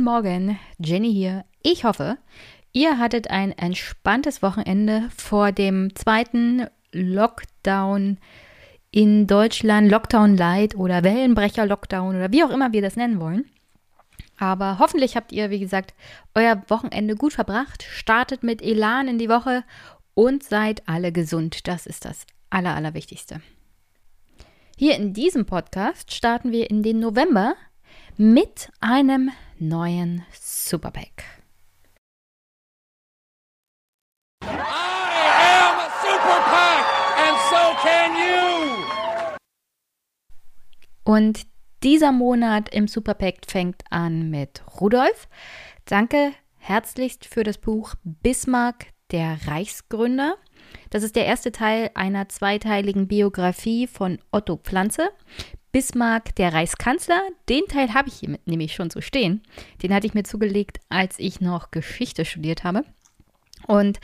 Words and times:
Guten 0.00 0.12
Morgen, 0.12 0.58
Jenny 0.78 1.12
hier. 1.12 1.44
Ich 1.62 1.84
hoffe, 1.84 2.16
ihr 2.72 2.96
hattet 2.96 3.28
ein 3.28 3.52
entspanntes 3.52 4.40
Wochenende 4.40 5.10
vor 5.14 5.52
dem 5.52 5.94
zweiten 5.94 6.68
Lockdown 6.90 8.16
in 8.90 9.26
Deutschland, 9.26 9.90
Lockdown 9.90 10.38
Light 10.38 10.74
oder 10.74 11.04
Wellenbrecher 11.04 11.66
Lockdown 11.66 12.16
oder 12.16 12.32
wie 12.32 12.42
auch 12.42 12.48
immer 12.48 12.72
wir 12.72 12.80
das 12.80 12.96
nennen 12.96 13.20
wollen. 13.20 13.44
Aber 14.38 14.78
hoffentlich 14.78 15.16
habt 15.16 15.32
ihr, 15.32 15.50
wie 15.50 15.60
gesagt, 15.60 15.92
euer 16.34 16.62
Wochenende 16.68 17.14
gut 17.14 17.34
verbracht, 17.34 17.82
startet 17.82 18.42
mit 18.42 18.62
Elan 18.62 19.06
in 19.06 19.18
die 19.18 19.28
Woche 19.28 19.64
und 20.14 20.42
seid 20.42 20.88
alle 20.88 21.12
gesund. 21.12 21.68
Das 21.68 21.84
ist 21.84 22.06
das 22.06 22.24
Aller, 22.48 22.74
Allerwichtigste. 22.74 23.42
Hier 24.78 24.96
in 24.96 25.12
diesem 25.12 25.44
Podcast 25.44 26.14
starten 26.14 26.52
wir 26.52 26.70
in 26.70 26.82
den 26.82 27.00
November 27.00 27.54
mit 28.16 28.70
einem 28.80 29.30
neuen 29.60 30.24
Superpack. 30.32 31.24
I 34.42 34.48
am 34.48 35.76
Superpack 36.00 36.86
and 37.18 37.36
so 37.50 37.62
can 37.82 38.10
you. 38.16 39.36
Und 41.04 41.46
dieser 41.82 42.10
Monat 42.10 42.72
im 42.74 42.88
Superpack 42.88 43.40
fängt 43.46 43.82
an 43.90 44.30
mit 44.30 44.62
Rudolf. 44.80 45.28
Danke 45.84 46.32
herzlichst 46.56 47.26
für 47.26 47.44
das 47.44 47.58
Buch 47.58 47.94
Bismarck, 48.02 48.86
der 49.10 49.38
Reichsgründer. 49.46 50.36
Das 50.88 51.02
ist 51.02 51.16
der 51.16 51.26
erste 51.26 51.52
Teil 51.52 51.90
einer 51.94 52.30
zweiteiligen 52.30 53.08
Biografie 53.08 53.86
von 53.86 54.18
Otto 54.30 54.56
Pflanze. 54.56 55.10
Bismarck, 55.72 56.34
der 56.34 56.52
Reichskanzler, 56.52 57.20
den 57.48 57.64
Teil 57.66 57.94
habe 57.94 58.08
ich 58.08 58.14
hier 58.14 58.38
nämlich 58.44 58.74
schon 58.74 58.90
zu 58.90 59.00
stehen. 59.00 59.42
Den 59.82 59.94
hatte 59.94 60.06
ich 60.06 60.14
mir 60.14 60.24
zugelegt, 60.24 60.80
als 60.88 61.18
ich 61.18 61.40
noch 61.40 61.70
Geschichte 61.70 62.24
studiert 62.24 62.64
habe. 62.64 62.84
Und 63.66 64.00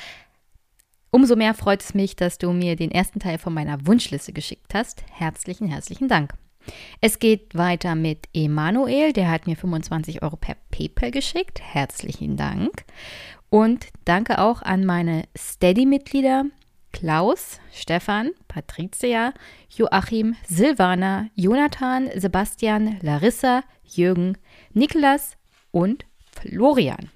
umso 1.10 1.34
mehr 1.34 1.54
freut 1.54 1.82
es 1.82 1.94
mich, 1.94 2.14
dass 2.14 2.38
du 2.38 2.52
mir 2.52 2.76
den 2.76 2.90
ersten 2.90 3.18
Teil 3.18 3.38
von 3.38 3.52
meiner 3.52 3.86
Wunschliste 3.86 4.32
geschickt 4.32 4.74
hast. 4.74 5.04
Herzlichen, 5.10 5.66
herzlichen 5.68 6.08
Dank. 6.08 6.32
Es 7.00 7.18
geht 7.18 7.54
weiter 7.54 7.94
mit 7.94 8.28
Emanuel, 8.32 9.12
der 9.12 9.30
hat 9.30 9.46
mir 9.46 9.56
25 9.56 10.22
Euro 10.22 10.36
per 10.36 10.56
PayPal 10.70 11.10
geschickt. 11.10 11.60
Herzlichen 11.60 12.36
Dank. 12.36 12.84
Und 13.50 13.86
danke 14.04 14.40
auch 14.40 14.62
an 14.62 14.84
meine 14.84 15.24
Steady-Mitglieder 15.36 16.46
Klaus, 16.96 17.60
Stefan, 17.74 18.30
Patricia, 18.48 19.34
Joachim, 19.68 20.34
Silvana, 20.48 21.28
Jonathan, 21.34 22.08
Sebastian, 22.16 22.98
Larissa, 23.02 23.64
Jürgen, 23.84 24.38
Niklas 24.72 25.36
und 25.72 26.06
Florian. 26.32 27.10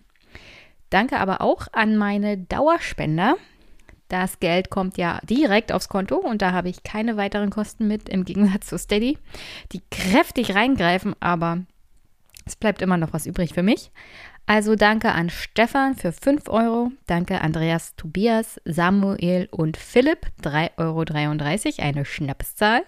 Danke 0.90 1.18
aber 1.18 1.40
auch 1.40 1.66
an 1.72 1.96
meine 1.96 2.36
Dauerspender. 2.36 3.36
Das 4.08 4.38
Geld 4.38 4.68
kommt 4.68 4.98
ja 4.98 5.18
direkt 5.22 5.72
aufs 5.72 5.88
Konto 5.88 6.16
und 6.16 6.42
da 6.42 6.52
habe 6.52 6.68
ich 6.68 6.82
keine 6.82 7.16
weiteren 7.16 7.48
Kosten 7.48 7.88
mit 7.88 8.10
im 8.10 8.26
Gegensatz 8.26 8.66
zu 8.66 8.76
Steady, 8.76 9.16
die 9.72 9.80
kräftig 9.90 10.54
reingreifen, 10.54 11.14
aber 11.20 11.62
es 12.44 12.54
bleibt 12.54 12.82
immer 12.82 12.98
noch 12.98 13.14
was 13.14 13.24
übrig 13.24 13.54
für 13.54 13.62
mich. 13.62 13.90
Also 14.46 14.74
danke 14.74 15.12
an 15.12 15.30
Stefan 15.30 15.94
für 15.94 16.12
5 16.12 16.48
Euro, 16.48 16.90
danke 17.06 17.40
Andreas, 17.40 17.94
Tobias, 17.96 18.60
Samuel 18.64 19.48
und 19.50 19.76
Philipp, 19.76 20.26
3,33 20.42 20.78
Euro, 20.78 21.86
eine 21.88 22.04
Schnapszahl. 22.04 22.82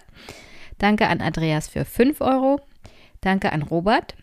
Danke 0.77 1.07
an 1.07 1.21
Andreas 1.21 1.69
für 1.69 1.85
5 1.85 2.19
Euro, 2.19 2.59
danke 3.21 3.53
an 3.53 3.61
Robert, 3.61 4.15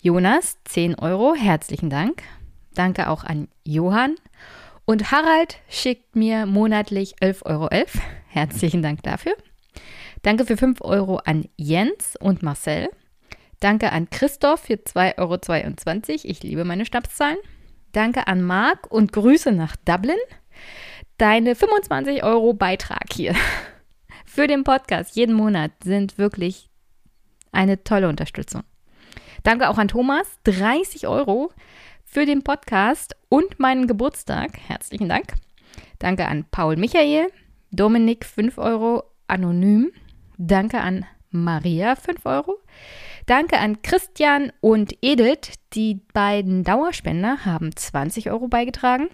Jonas, 0.00 0.58
10 0.64 0.96
Euro, 0.96 1.34
herzlichen 1.34 1.90
Dank. 1.90 2.22
Danke 2.74 3.08
auch 3.08 3.24
an 3.24 3.48
Johann. 3.64 4.16
Und 4.84 5.10
Harald 5.10 5.56
schickt 5.68 6.14
mir 6.14 6.44
monatlich 6.44 7.16
11,11 7.22 7.46
Euro. 7.46 7.68
Herzlichen 8.28 8.82
Dank 8.82 9.02
dafür. 9.02 9.34
Danke 10.22 10.44
für 10.44 10.56
5 10.56 10.80
Euro 10.82 11.16
an 11.24 11.48
Jens 11.56 12.16
und 12.20 12.42
Marcel. 12.42 12.88
Danke 13.64 13.92
an 13.92 14.10
Christoph 14.10 14.60
für 14.60 14.74
2,22 14.74 16.10
Euro. 16.10 16.18
Ich 16.24 16.42
liebe 16.42 16.66
meine 16.66 16.84
Schnapszahlen. 16.84 17.38
Danke 17.92 18.26
an 18.26 18.42
Marc 18.42 18.92
und 18.92 19.10
Grüße 19.10 19.52
nach 19.52 19.74
Dublin. 19.76 20.18
Deine 21.16 21.54
25 21.54 22.22
Euro 22.24 22.52
Beitrag 22.52 23.10
hier 23.10 23.34
für 24.26 24.46
den 24.48 24.64
Podcast 24.64 25.16
jeden 25.16 25.34
Monat 25.34 25.70
sind 25.82 26.18
wirklich 26.18 26.68
eine 27.52 27.82
tolle 27.82 28.10
Unterstützung. 28.10 28.64
Danke 29.44 29.70
auch 29.70 29.78
an 29.78 29.88
Thomas, 29.88 30.26
30 30.44 31.08
Euro 31.08 31.50
für 32.04 32.26
den 32.26 32.44
Podcast 32.44 33.16
und 33.30 33.60
meinen 33.60 33.86
Geburtstag. 33.86 34.58
Herzlichen 34.58 35.08
Dank. 35.08 35.36
Danke 36.00 36.26
an 36.26 36.44
Paul 36.50 36.76
Michael, 36.76 37.28
Dominik, 37.70 38.26
5 38.26 38.58
Euro 38.58 39.04
anonym. 39.26 39.90
Danke 40.36 40.82
an 40.82 41.06
Maria, 41.30 41.96
5 41.96 42.26
Euro. 42.26 42.58
Danke 43.26 43.58
an 43.58 43.80
Christian 43.80 44.52
und 44.60 44.98
Edith. 45.00 45.54
Die 45.72 46.00
beiden 46.12 46.62
Dauerspender 46.62 47.46
haben 47.46 47.74
20 47.74 48.30
Euro 48.30 48.48
beigetragen. 48.48 49.08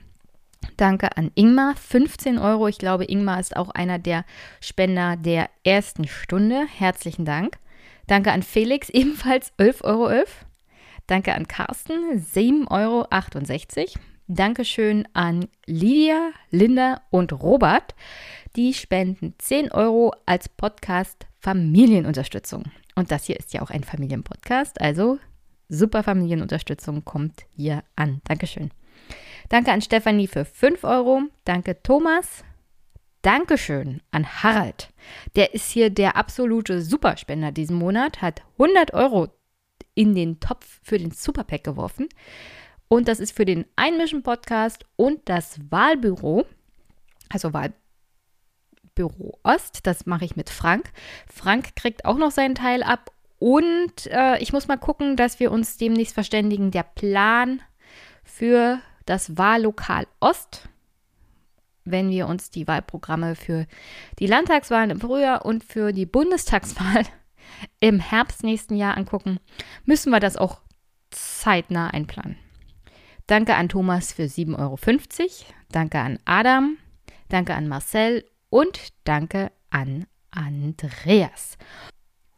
Danke 0.76 1.16
an 1.16 1.31
Ingmar, 1.37 1.76
15 1.76 2.38
Euro. 2.38 2.66
Ich 2.66 2.78
glaube, 2.78 3.04
Ingmar 3.04 3.38
ist 3.38 3.56
auch 3.56 3.71
einer 3.71 4.00
der 4.00 4.25
Spender 4.60 5.16
der 5.16 5.48
ersten 5.62 6.09
Stunde. 6.09 6.66
Herzlichen 6.66 7.25
Dank. 7.25 7.59
Danke 8.09 8.32
an 8.32 8.43
Felix, 8.43 8.88
ebenfalls 8.91 9.53
11,11 9.59 9.84
Euro. 9.84 10.25
Danke 11.06 11.34
an 11.34 11.47
Carsten, 11.47 12.21
7,68 12.21 13.78
Euro. 13.78 14.00
Dankeschön 14.27 15.09
an 15.12 15.48
Lydia, 15.66 16.31
Linda 16.50 17.03
und 17.10 17.32
Robert. 17.32 17.94
Die 18.56 18.75
spenden 18.75 19.34
10 19.38 19.71
Euro 19.71 20.12
als 20.27 20.48
Podcast 20.48 21.27
Familienunterstützung. 21.41 22.65
Und 23.00 23.10
das 23.10 23.24
hier 23.24 23.38
ist 23.38 23.54
ja 23.54 23.62
auch 23.62 23.70
ein 23.70 23.82
Familienpodcast, 23.82 24.78
also 24.78 25.18
super 25.70 26.02
Familienunterstützung 26.02 27.02
kommt 27.02 27.46
hier 27.56 27.82
an. 27.96 28.20
Dankeschön. 28.24 28.72
Danke 29.48 29.72
an 29.72 29.80
Stefanie 29.80 30.26
für 30.26 30.44
5 30.44 30.84
Euro. 30.84 31.22
Danke 31.46 31.82
Thomas. 31.82 32.44
Dankeschön 33.22 34.02
an 34.10 34.26
Harald. 34.42 34.90
Der 35.34 35.54
ist 35.54 35.70
hier 35.70 35.88
der 35.88 36.14
absolute 36.14 36.82
Superspender 36.82 37.52
diesen 37.52 37.76
Monat, 37.78 38.20
hat 38.20 38.42
100 38.58 38.92
Euro 38.92 39.28
in 39.94 40.14
den 40.14 40.38
Topf 40.38 40.80
für 40.82 40.98
den 40.98 41.10
Superpack 41.10 41.64
geworfen. 41.64 42.06
Und 42.88 43.08
das 43.08 43.18
ist 43.18 43.34
für 43.34 43.46
den 43.46 43.64
Einmischen-Podcast 43.76 44.84
und 44.96 45.26
das 45.26 45.58
Wahlbüro, 45.70 46.44
also 47.30 47.54
Wahl, 47.54 47.72
Büro 49.00 49.38
Ost. 49.44 49.86
Das 49.86 50.04
mache 50.04 50.26
ich 50.26 50.36
mit 50.36 50.50
Frank. 50.50 50.92
Frank 51.32 51.74
kriegt 51.74 52.04
auch 52.04 52.18
noch 52.18 52.30
seinen 52.30 52.54
Teil 52.54 52.82
ab. 52.82 53.12
Und 53.38 54.06
äh, 54.08 54.38
ich 54.40 54.52
muss 54.52 54.68
mal 54.68 54.76
gucken, 54.76 55.16
dass 55.16 55.40
wir 55.40 55.50
uns 55.50 55.78
demnächst 55.78 56.12
verständigen. 56.12 56.70
Der 56.70 56.82
Plan 56.82 57.62
für 58.22 58.78
das 59.06 59.38
Wahllokal 59.38 60.06
Ost, 60.20 60.68
wenn 61.86 62.10
wir 62.10 62.26
uns 62.26 62.50
die 62.50 62.68
Wahlprogramme 62.68 63.36
für 63.36 63.66
die 64.18 64.26
Landtagswahlen 64.26 64.90
im 64.90 65.00
Frühjahr 65.00 65.46
und 65.46 65.64
für 65.64 65.92
die 65.92 66.04
Bundestagswahl 66.04 67.04
im 67.80 68.00
Herbst 68.00 68.42
nächsten 68.42 68.76
Jahr 68.76 68.98
angucken, 68.98 69.40
müssen 69.86 70.10
wir 70.10 70.20
das 70.20 70.36
auch 70.36 70.60
zeitnah 71.10 71.88
einplanen. 71.88 72.36
Danke 73.26 73.54
an 73.54 73.70
Thomas 73.70 74.12
für 74.12 74.24
7,50 74.24 74.58
Euro. 74.58 74.78
Danke 75.72 76.00
an 76.00 76.18
Adam. 76.26 76.76
Danke 77.30 77.54
an 77.54 77.66
Marcel 77.68 78.24
und 78.50 78.78
danke 79.04 79.50
an 79.70 80.06
Andreas. 80.30 81.56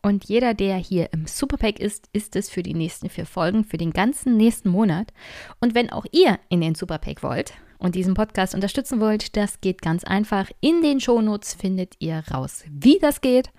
Und 0.02 0.24
jeder, 0.24 0.52
der 0.52 0.76
hier 0.76 1.12
im 1.12 1.26
Superpack 1.26 1.78
ist, 1.78 2.08
ist 2.12 2.34
es 2.34 2.50
für 2.50 2.64
die 2.64 2.74
nächsten 2.74 3.08
vier 3.08 3.24
Folgen, 3.24 3.64
für 3.64 3.76
den 3.76 3.92
ganzen 3.92 4.36
nächsten 4.36 4.68
Monat. 4.68 5.12
Und 5.60 5.74
wenn 5.74 5.90
auch 5.90 6.04
ihr 6.10 6.40
in 6.48 6.60
den 6.60 6.74
Superpack 6.74 7.22
wollt 7.22 7.52
und 7.78 7.94
diesen 7.94 8.14
Podcast 8.14 8.54
unterstützen 8.54 8.98
wollt, 8.98 9.36
das 9.36 9.60
geht 9.60 9.80
ganz 9.80 10.02
einfach. 10.02 10.50
In 10.60 10.82
den 10.82 10.98
Shownotes 10.98 11.54
findet 11.54 11.94
ihr 12.00 12.24
raus, 12.32 12.64
wie 12.68 12.98
das 12.98 13.20
geht. 13.20 13.50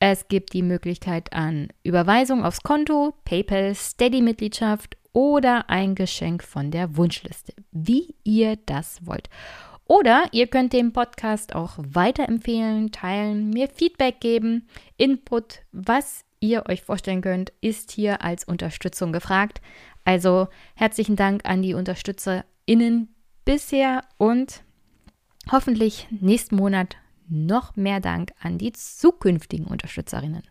Es 0.00 0.28
gibt 0.28 0.52
die 0.52 0.62
Möglichkeit 0.62 1.32
an 1.32 1.68
Überweisung 1.82 2.44
aufs 2.44 2.62
Konto, 2.62 3.14
PayPal, 3.24 3.74
Steady-Mitgliedschaft 3.74 4.98
oder 5.14 5.70
ein 5.70 5.94
Geschenk 5.94 6.42
von 6.42 6.70
der 6.72 6.98
Wunschliste, 6.98 7.54
wie 7.70 8.14
ihr 8.22 8.56
das 8.66 9.06
wollt. 9.06 9.30
Oder 9.86 10.24
ihr 10.32 10.46
könnt 10.46 10.72
den 10.72 10.92
Podcast 10.92 11.54
auch 11.54 11.72
weiterempfehlen, 11.76 12.90
teilen, 12.90 13.50
mir 13.50 13.68
Feedback 13.68 14.20
geben, 14.20 14.66
Input, 14.96 15.60
was 15.72 16.24
ihr 16.40 16.64
euch 16.68 16.82
vorstellen 16.82 17.20
könnt, 17.20 17.52
ist 17.60 17.90
hier 17.90 18.22
als 18.22 18.44
Unterstützung 18.44 19.12
gefragt. 19.12 19.60
Also 20.04 20.48
herzlichen 20.74 21.16
Dank 21.16 21.44
an 21.44 21.62
die 21.62 21.74
UnterstützerInnen 21.74 23.14
bisher 23.44 24.04
und 24.16 24.62
hoffentlich 25.50 26.08
nächsten 26.10 26.56
Monat 26.56 26.96
noch 27.28 27.76
mehr 27.76 28.00
Dank 28.00 28.32
an 28.40 28.58
die 28.58 28.72
zukünftigen 28.72 29.66
Unterstützerinnen. 29.66 30.42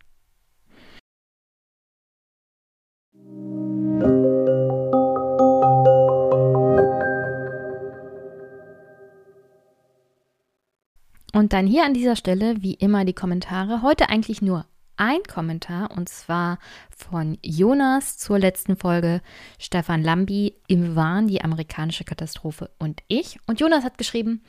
Und 11.34 11.52
dann 11.52 11.66
hier 11.66 11.84
an 11.84 11.96
dieser 11.96 12.16
Stelle, 12.16 12.62
wie 12.62 12.76
immer, 12.76 13.06
die 13.06 13.14
Kommentare. 13.14 13.82
Heute 13.82 14.10
eigentlich 14.10 14.44
nur 14.44 14.68
ein 14.98 15.24
Kommentar 15.24 15.90
und 15.90 16.08
zwar 16.08 16.60
von 16.96 17.40
Jonas 17.42 18.20
zur 18.20 18.38
letzten 18.38 18.78
Folge 18.78 19.20
Stefan 19.58 20.04
Lambi 20.04 20.54
im 20.68 20.96
Wahn, 20.96 21.28
die 21.28 21.42
amerikanische 21.42 22.04
Katastrophe 22.04 22.70
und 22.78 23.02
ich. 23.08 23.40
Und 23.48 23.60
Jonas 23.60 23.84
hat 23.84 23.98
geschrieben, 23.98 24.44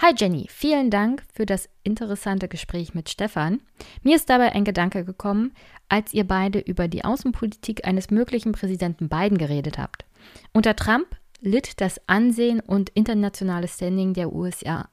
Hi 0.00 0.14
Jenny, 0.16 0.46
vielen 0.48 0.90
Dank 0.90 1.24
für 1.34 1.46
das 1.46 1.68
interessante 1.82 2.46
Gespräch 2.46 2.94
mit 2.94 3.10
Stefan. 3.10 3.60
Mir 4.04 4.14
ist 4.14 4.30
dabei 4.30 4.52
ein 4.52 4.64
Gedanke 4.64 5.04
gekommen, 5.04 5.52
als 5.88 6.14
ihr 6.14 6.24
beide 6.24 6.60
über 6.60 6.86
die 6.86 7.04
Außenpolitik 7.04 7.86
eines 7.86 8.10
möglichen 8.10 8.52
Präsidenten 8.52 9.08
Biden 9.08 9.36
geredet 9.36 9.78
habt. 9.78 10.04
Unter 10.52 10.76
Trump 10.76 11.08
litt 11.40 11.80
das 11.80 12.00
Ansehen 12.06 12.60
und 12.60 12.90
internationale 12.90 13.68
Standing 13.68 14.14
der 14.14 14.32
USA 14.32 14.88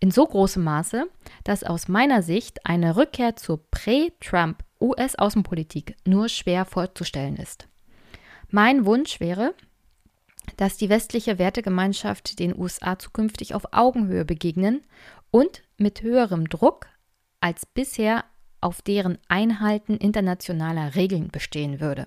in 0.00 0.10
so 0.10 0.26
großem 0.26 0.62
Maße, 0.62 1.08
dass 1.44 1.64
aus 1.64 1.88
meiner 1.88 2.22
Sicht 2.22 2.64
eine 2.64 2.96
Rückkehr 2.96 3.36
zur 3.36 3.60
Prä-Trump 3.70 4.64
US-Außenpolitik 4.80 5.96
nur 6.06 6.28
schwer 6.28 6.64
vorzustellen 6.64 7.36
ist. 7.36 7.68
Mein 8.50 8.86
Wunsch 8.86 9.20
wäre, 9.20 9.54
dass 10.56 10.76
die 10.76 10.88
westliche 10.88 11.38
Wertegemeinschaft 11.38 12.38
den 12.38 12.58
USA 12.58 12.98
zukünftig 12.98 13.54
auf 13.54 13.72
Augenhöhe 13.72 14.24
begegnen 14.24 14.82
und 15.30 15.62
mit 15.76 16.02
höherem 16.02 16.48
Druck 16.48 16.86
als 17.40 17.66
bisher 17.66 18.24
auf 18.60 18.82
deren 18.82 19.18
Einhalten 19.28 19.96
internationaler 19.96 20.94
Regeln 20.94 21.28
bestehen 21.28 21.80
würde. 21.80 22.06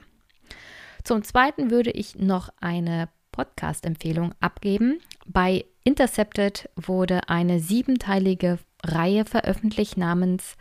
Zum 1.04 1.24
Zweiten 1.24 1.72
würde 1.72 1.92
ich 1.92 2.16
noch 2.16 2.50
eine 2.60 3.10
Podcast-Empfehlung 3.32 4.34
abgeben. 4.40 5.00
Bei 5.26 5.66
Intercepted 5.84 6.70
wurde 6.76 7.30
eine 7.30 7.60
siebenteilige 7.60 8.60
Reihe 8.84 9.26
veröffentlicht 9.26 9.98
namens 9.98 10.56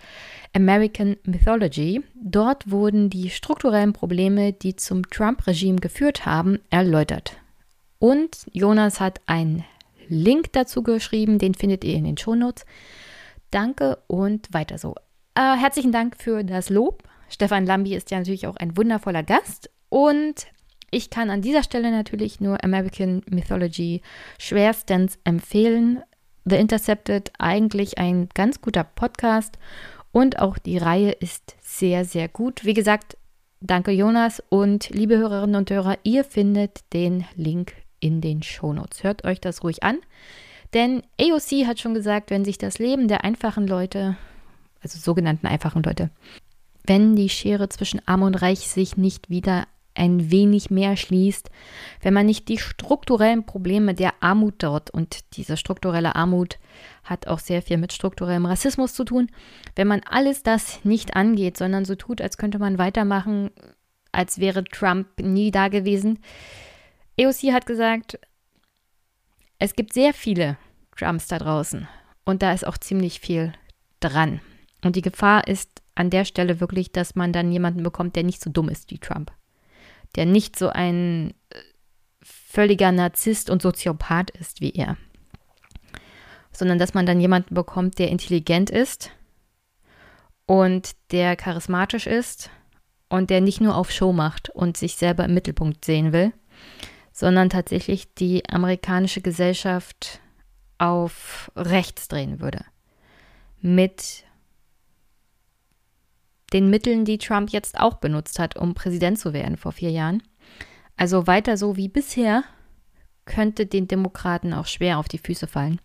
American 0.54 1.16
Mythology. 1.24 2.02
Dort 2.14 2.70
wurden 2.70 3.10
die 3.10 3.30
strukturellen 3.30 3.92
Probleme, 3.92 4.52
die 4.52 4.76
zum 4.76 5.08
Trump-Regime 5.08 5.78
geführt 5.78 6.26
haben, 6.26 6.58
erläutert. 6.70 7.36
Und 7.98 8.46
Jonas 8.52 9.00
hat 9.00 9.20
einen 9.26 9.64
Link 10.08 10.52
dazu 10.52 10.82
geschrieben, 10.82 11.38
den 11.38 11.54
findet 11.54 11.84
ihr 11.84 11.94
in 11.94 12.04
den 12.04 12.16
Shownotes. 12.16 12.64
Danke 13.50 13.98
und 14.06 14.52
weiter 14.52 14.78
so. 14.78 14.94
Äh, 15.34 15.56
herzlichen 15.56 15.92
Dank 15.92 16.16
für 16.20 16.44
das 16.44 16.70
Lob. 16.70 17.02
Stefan 17.28 17.66
Lambi 17.66 17.94
ist 17.94 18.10
ja 18.10 18.18
natürlich 18.18 18.46
auch 18.46 18.56
ein 18.56 18.76
wundervoller 18.76 19.22
Gast 19.22 19.70
und 19.88 20.46
ich 20.90 21.10
kann 21.10 21.30
an 21.30 21.42
dieser 21.42 21.62
Stelle 21.62 21.90
natürlich 21.90 22.40
nur 22.40 22.62
American 22.64 23.22
Mythology 23.30 24.02
schwerstens 24.38 25.18
empfehlen. 25.24 26.02
The 26.44 26.56
Intercepted 26.56 27.32
eigentlich 27.38 27.98
ein 27.98 28.28
ganz 28.34 28.60
guter 28.60 28.84
Podcast 28.84 29.58
und 30.12 30.38
auch 30.38 30.58
die 30.58 30.78
Reihe 30.78 31.12
ist 31.12 31.56
sehr, 31.60 32.04
sehr 32.04 32.28
gut. 32.28 32.64
Wie 32.64 32.74
gesagt, 32.74 33.16
danke 33.60 33.92
Jonas 33.92 34.42
und 34.48 34.90
liebe 34.90 35.18
Hörerinnen 35.18 35.56
und 35.56 35.70
Hörer, 35.70 35.98
ihr 36.02 36.24
findet 36.24 36.80
den 36.92 37.24
Link 37.36 37.74
in 38.00 38.20
den 38.20 38.42
Shownotes. 38.42 39.04
Hört 39.04 39.24
euch 39.24 39.40
das 39.40 39.62
ruhig 39.62 39.82
an, 39.82 39.98
denn 40.74 41.02
AOC 41.20 41.66
hat 41.66 41.78
schon 41.78 41.94
gesagt, 41.94 42.30
wenn 42.30 42.44
sich 42.44 42.58
das 42.58 42.78
Leben 42.78 43.06
der 43.06 43.24
einfachen 43.24 43.66
Leute, 43.66 44.16
also 44.80 44.98
sogenannten 44.98 45.46
einfachen 45.46 45.82
Leute, 45.82 46.10
wenn 46.84 47.14
die 47.14 47.28
Schere 47.28 47.68
zwischen 47.68 48.00
Arm 48.06 48.22
und 48.22 48.34
Reich 48.34 48.60
sich 48.60 48.96
nicht 48.96 49.30
wieder 49.30 49.66
ein 49.94 50.30
wenig 50.30 50.70
mehr 50.70 50.96
schließt, 50.96 51.50
wenn 52.00 52.14
man 52.14 52.26
nicht 52.26 52.48
die 52.48 52.58
strukturellen 52.58 53.44
Probleme 53.44 53.94
der 53.94 54.14
Armut 54.20 54.54
dort 54.58 54.90
und 54.90 55.36
diese 55.36 55.56
strukturelle 55.56 56.14
Armut 56.14 56.58
hat 57.04 57.26
auch 57.26 57.38
sehr 57.38 57.62
viel 57.62 57.76
mit 57.76 57.92
strukturellem 57.92 58.46
Rassismus 58.46 58.94
zu 58.94 59.04
tun, 59.04 59.30
wenn 59.74 59.88
man 59.88 60.00
alles 60.08 60.42
das 60.42 60.84
nicht 60.84 61.16
angeht, 61.16 61.56
sondern 61.56 61.84
so 61.84 61.94
tut, 61.94 62.20
als 62.20 62.38
könnte 62.38 62.58
man 62.58 62.78
weitermachen, 62.78 63.50
als 64.12 64.38
wäre 64.38 64.64
Trump 64.64 65.08
nie 65.20 65.50
da 65.50 65.68
gewesen. 65.68 66.20
EOC 67.16 67.52
hat 67.52 67.66
gesagt, 67.66 68.18
es 69.58 69.74
gibt 69.74 69.92
sehr 69.92 70.14
viele 70.14 70.56
Trumps 70.96 71.26
da 71.26 71.38
draußen 71.38 71.88
und 72.24 72.42
da 72.42 72.52
ist 72.52 72.66
auch 72.66 72.78
ziemlich 72.78 73.20
viel 73.20 73.52
dran. 74.00 74.40
Und 74.82 74.96
die 74.96 75.02
Gefahr 75.02 75.46
ist 75.46 75.82
an 75.94 76.08
der 76.08 76.24
Stelle 76.24 76.60
wirklich, 76.60 76.92
dass 76.92 77.14
man 77.14 77.32
dann 77.32 77.52
jemanden 77.52 77.82
bekommt, 77.82 78.16
der 78.16 78.22
nicht 78.22 78.40
so 78.40 78.48
dumm 78.48 78.70
ist 78.70 78.90
wie 78.90 78.98
Trump 78.98 79.32
der 80.16 80.26
nicht 80.26 80.58
so 80.58 80.68
ein 80.68 81.34
äh, 81.50 81.56
völliger 82.22 82.92
Narzisst 82.92 83.50
und 83.50 83.62
Soziopath 83.62 84.30
ist 84.30 84.60
wie 84.60 84.72
er, 84.72 84.96
sondern 86.52 86.78
dass 86.78 86.94
man 86.94 87.06
dann 87.06 87.20
jemanden 87.20 87.54
bekommt, 87.54 87.98
der 87.98 88.08
intelligent 88.08 88.70
ist 88.70 89.10
und 90.46 90.96
der 91.12 91.36
charismatisch 91.36 92.06
ist 92.06 92.50
und 93.08 93.30
der 93.30 93.40
nicht 93.40 93.60
nur 93.60 93.76
auf 93.76 93.90
Show 93.90 94.12
macht 94.12 94.50
und 94.50 94.76
sich 94.76 94.96
selber 94.96 95.24
im 95.24 95.34
Mittelpunkt 95.34 95.84
sehen 95.84 96.12
will, 96.12 96.32
sondern 97.12 97.50
tatsächlich 97.50 98.14
die 98.14 98.48
amerikanische 98.48 99.20
Gesellschaft 99.20 100.20
auf 100.78 101.52
rechts 101.54 102.08
drehen 102.08 102.40
würde. 102.40 102.64
Mit 103.60 104.24
den 106.52 106.70
Mitteln, 106.70 107.04
die 107.04 107.18
Trump 107.18 107.50
jetzt 107.50 107.78
auch 107.78 107.94
benutzt 107.94 108.38
hat, 108.38 108.56
um 108.56 108.74
Präsident 108.74 109.18
zu 109.18 109.32
werden 109.32 109.56
vor 109.56 109.72
vier 109.72 109.90
Jahren. 109.90 110.22
Also 110.96 111.26
weiter 111.26 111.56
so 111.56 111.76
wie 111.76 111.88
bisher 111.88 112.44
könnte 113.24 113.66
den 113.66 113.86
Demokraten 113.86 114.52
auch 114.52 114.66
schwer 114.66 114.98
auf 114.98 115.08
die 115.08 115.18
Füße 115.18 115.46
fallen. 115.46 115.80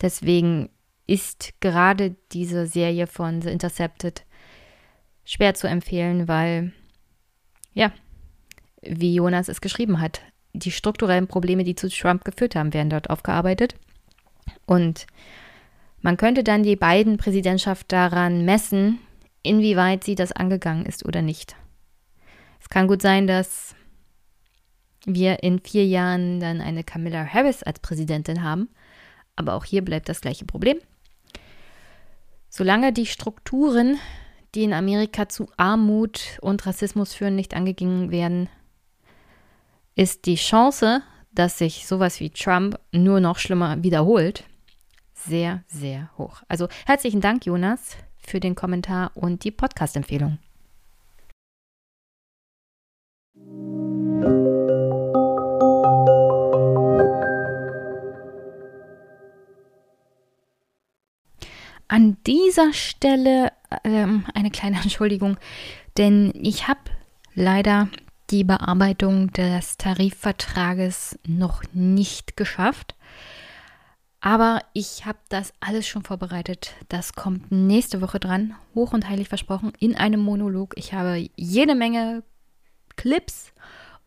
Deswegen 0.00 0.70
ist 1.06 1.54
gerade 1.60 2.16
diese 2.32 2.66
Serie 2.66 3.06
von 3.06 3.42
The 3.42 3.50
Intercepted 3.50 4.24
schwer 5.24 5.54
zu 5.54 5.66
empfehlen, 5.66 6.28
weil, 6.28 6.72
ja, 7.72 7.92
wie 8.82 9.14
Jonas 9.14 9.48
es 9.48 9.60
geschrieben 9.60 10.00
hat, 10.00 10.20
die 10.52 10.70
strukturellen 10.70 11.26
Probleme, 11.26 11.64
die 11.64 11.74
zu 11.74 11.88
Trump 11.88 12.24
geführt 12.24 12.54
haben, 12.54 12.72
werden 12.72 12.90
dort 12.90 13.10
aufgearbeitet. 13.10 13.74
Und 14.66 15.06
man 16.00 16.16
könnte 16.16 16.44
dann 16.44 16.62
die 16.62 16.76
beiden 16.76 17.16
Präsidentschaft 17.16 17.90
daran 17.90 18.44
messen, 18.44 18.98
inwieweit 19.44 20.02
sie 20.02 20.16
das 20.16 20.32
angegangen 20.32 20.86
ist 20.86 21.04
oder 21.04 21.22
nicht. 21.22 21.54
Es 22.60 22.68
kann 22.68 22.88
gut 22.88 23.02
sein, 23.02 23.26
dass 23.26 23.76
wir 25.06 25.42
in 25.42 25.60
vier 25.60 25.86
Jahren 25.86 26.40
dann 26.40 26.60
eine 26.60 26.82
Camilla 26.82 27.24
Harris 27.24 27.62
als 27.62 27.78
Präsidentin 27.78 28.42
haben, 28.42 28.68
aber 29.36 29.54
auch 29.54 29.64
hier 29.64 29.84
bleibt 29.84 30.08
das 30.08 30.20
gleiche 30.20 30.46
Problem. 30.46 30.78
Solange 32.48 32.92
die 32.92 33.06
Strukturen, 33.06 33.98
die 34.54 34.64
in 34.64 34.72
Amerika 34.72 35.28
zu 35.28 35.48
Armut 35.56 36.38
und 36.40 36.64
Rassismus 36.66 37.12
führen, 37.12 37.36
nicht 37.36 37.54
angegangen 37.54 38.10
werden, 38.10 38.48
ist 39.94 40.26
die 40.26 40.36
Chance, 40.36 41.02
dass 41.32 41.58
sich 41.58 41.86
sowas 41.86 42.20
wie 42.20 42.30
Trump 42.30 42.78
nur 42.92 43.20
noch 43.20 43.38
schlimmer 43.38 43.82
wiederholt, 43.82 44.44
sehr, 45.12 45.64
sehr 45.66 46.10
hoch. 46.16 46.42
Also 46.48 46.68
herzlichen 46.86 47.20
Dank, 47.20 47.46
Jonas, 47.46 47.96
für 48.26 48.40
den 48.40 48.54
Kommentar 48.54 49.12
und 49.14 49.44
die 49.44 49.50
Podcast-Empfehlung. 49.50 50.38
An 61.88 62.16
dieser 62.26 62.72
Stelle 62.72 63.52
ähm, 63.84 64.24
eine 64.34 64.50
kleine 64.50 64.76
Entschuldigung, 64.82 65.36
denn 65.96 66.32
ich 66.34 66.66
habe 66.66 66.80
leider 67.34 67.88
die 68.30 68.44
Bearbeitung 68.44 69.32
des 69.32 69.76
Tarifvertrages 69.76 71.18
noch 71.26 71.62
nicht 71.72 72.36
geschafft. 72.36 72.94
Aber 74.26 74.60
ich 74.72 75.04
habe 75.04 75.18
das 75.28 75.52
alles 75.60 75.86
schon 75.86 76.02
vorbereitet. 76.02 76.72
Das 76.88 77.12
kommt 77.12 77.52
nächste 77.52 78.00
Woche 78.00 78.18
dran, 78.18 78.54
hoch 78.74 78.94
und 78.94 79.06
heilig 79.06 79.28
versprochen, 79.28 79.74
in 79.80 79.96
einem 79.96 80.20
Monolog. 80.20 80.72
Ich 80.78 80.94
habe 80.94 81.28
jede 81.36 81.74
Menge 81.74 82.22
Clips 82.96 83.52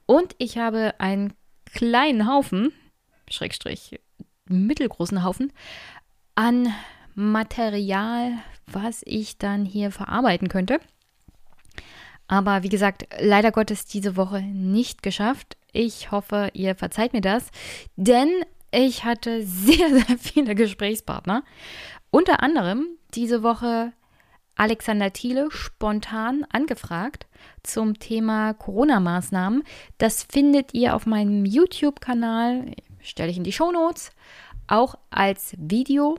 und 0.08 0.34
ich 0.40 0.58
habe 0.58 0.96
einen 0.98 1.34
kleinen 1.72 2.28
Haufen, 2.28 2.74
Schrägstrich, 3.30 4.00
mittelgroßen 4.48 5.24
Haufen, 5.24 5.54
an 6.34 6.74
Material, 7.14 8.40
was 8.66 9.04
ich 9.06 9.38
dann 9.38 9.66
hier 9.66 9.92
verarbeiten 9.92 10.48
könnte. 10.48 10.80
Aber 12.28 12.64
wie 12.64 12.70
gesagt, 12.70 13.08
leider 13.20 13.52
Gottes 13.52 13.86
diese 13.86 14.16
Woche 14.16 14.42
nicht 14.42 15.04
geschafft. 15.04 15.58
Ich 15.74 16.10
hoffe, 16.10 16.50
ihr 16.54 16.74
verzeiht 16.74 17.14
mir 17.14 17.22
das, 17.22 17.52
denn 17.98 18.32
ich 18.72 19.04
hatte 19.04 19.44
sehr, 19.46 19.90
sehr 20.08 20.18
viele 20.18 20.56
Gesprächspartner. 20.56 21.44
Unter 22.10 22.42
anderem 22.42 22.88
diese 23.14 23.44
Woche 23.44 23.94
Alexander 24.56 25.14
Thiele 25.14 25.52
spontan 25.52 26.46
angefragt 26.50 27.28
zum 27.62 28.00
Thema 28.00 28.54
Corona-Maßnahmen. 28.54 29.64
Das 30.00 30.24
findet 30.24 30.74
ihr 30.74 30.96
auf 30.96 31.06
meinem 31.06 31.46
YouTube-Kanal, 31.46 32.72
stelle 33.00 33.30
ich 33.30 33.38
in 33.38 33.44
die 33.44 33.52
Show 33.52 33.72
Notes, 33.72 34.12
auch 34.68 34.96
als 35.12 35.54
Video. 35.58 36.18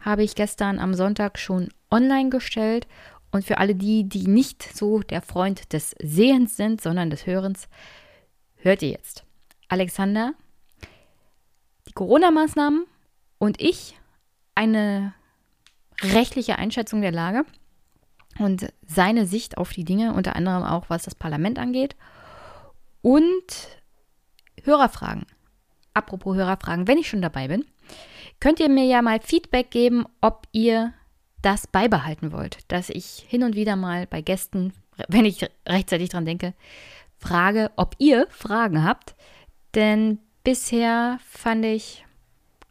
habe 0.00 0.24
ich 0.24 0.34
gestern 0.34 0.78
am 0.78 0.94
Sonntag 0.94 1.38
schon 1.38 1.68
online 1.90 2.30
gestellt. 2.30 2.86
Und 3.30 3.44
für 3.44 3.58
alle 3.58 3.74
die, 3.74 4.08
die 4.08 4.26
nicht 4.26 4.62
so 4.62 5.00
der 5.00 5.20
Freund 5.20 5.72
des 5.72 5.94
Sehens 6.02 6.56
sind, 6.56 6.80
sondern 6.80 7.10
des 7.10 7.26
Hörens, 7.26 7.68
hört 8.56 8.82
ihr 8.82 8.90
jetzt. 8.90 9.24
Alexander, 9.68 10.32
Corona-Maßnahmen 11.96 12.86
und 13.38 13.60
ich 13.60 13.98
eine 14.54 15.14
rechtliche 16.02 16.58
Einschätzung 16.58 17.00
der 17.00 17.10
Lage 17.10 17.44
und 18.38 18.72
seine 18.86 19.26
Sicht 19.26 19.58
auf 19.58 19.72
die 19.72 19.84
Dinge, 19.84 20.12
unter 20.12 20.36
anderem 20.36 20.62
auch 20.62 20.88
was 20.88 21.04
das 21.04 21.14
Parlament 21.14 21.58
angeht. 21.58 21.96
Und 23.02 23.80
Hörerfragen. 24.62 25.26
Apropos 25.94 26.36
Hörerfragen, 26.36 26.86
wenn 26.86 26.98
ich 26.98 27.08
schon 27.08 27.22
dabei 27.22 27.48
bin, 27.48 27.64
könnt 28.40 28.60
ihr 28.60 28.68
mir 28.68 28.84
ja 28.84 29.00
mal 29.00 29.18
Feedback 29.20 29.70
geben, 29.70 30.04
ob 30.20 30.46
ihr 30.52 30.92
das 31.40 31.66
beibehalten 31.66 32.30
wollt, 32.30 32.58
dass 32.68 32.90
ich 32.90 33.24
hin 33.26 33.42
und 33.42 33.56
wieder 33.56 33.76
mal 33.76 34.06
bei 34.06 34.20
Gästen, 34.20 34.74
wenn 35.08 35.24
ich 35.24 35.48
rechtzeitig 35.66 36.10
dran 36.10 36.26
denke, 36.26 36.52
frage, 37.16 37.70
ob 37.76 37.94
ihr 37.98 38.26
Fragen 38.28 38.84
habt. 38.84 39.14
Denn 39.74 40.18
bisher 40.46 41.18
fand 41.28 41.64
ich, 41.64 42.06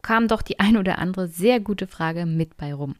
kam 0.01 0.29
doch 0.29 0.41
die 0.41 0.61
ein 0.61 0.77
oder 0.77 0.97
andere 0.97 1.27
sehr 1.27 1.59
gute 1.59 1.87
Frage 1.87 2.25
mit 2.25 2.55
bei 2.55 2.73
rum. 2.73 2.95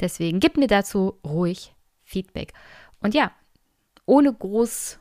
Deswegen 0.00 0.40
gebt 0.40 0.56
mir 0.56 0.66
dazu 0.66 1.20
ruhig 1.24 1.72
Feedback. 2.02 2.52
Und 2.98 3.14
ja, 3.14 3.30
ohne 4.06 4.34
groß 4.34 4.98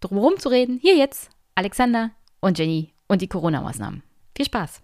drumherum 0.00 0.40
zu 0.40 0.48
reden, 0.48 0.80
hier 0.82 0.96
jetzt 0.96 1.30
Alexander 1.54 2.10
und 2.40 2.58
Jenny 2.58 2.92
und 3.06 3.22
die 3.22 3.28
Corona-Maßnahmen. 3.28 4.02
Viel 4.34 4.46
Spaß! 4.46 4.82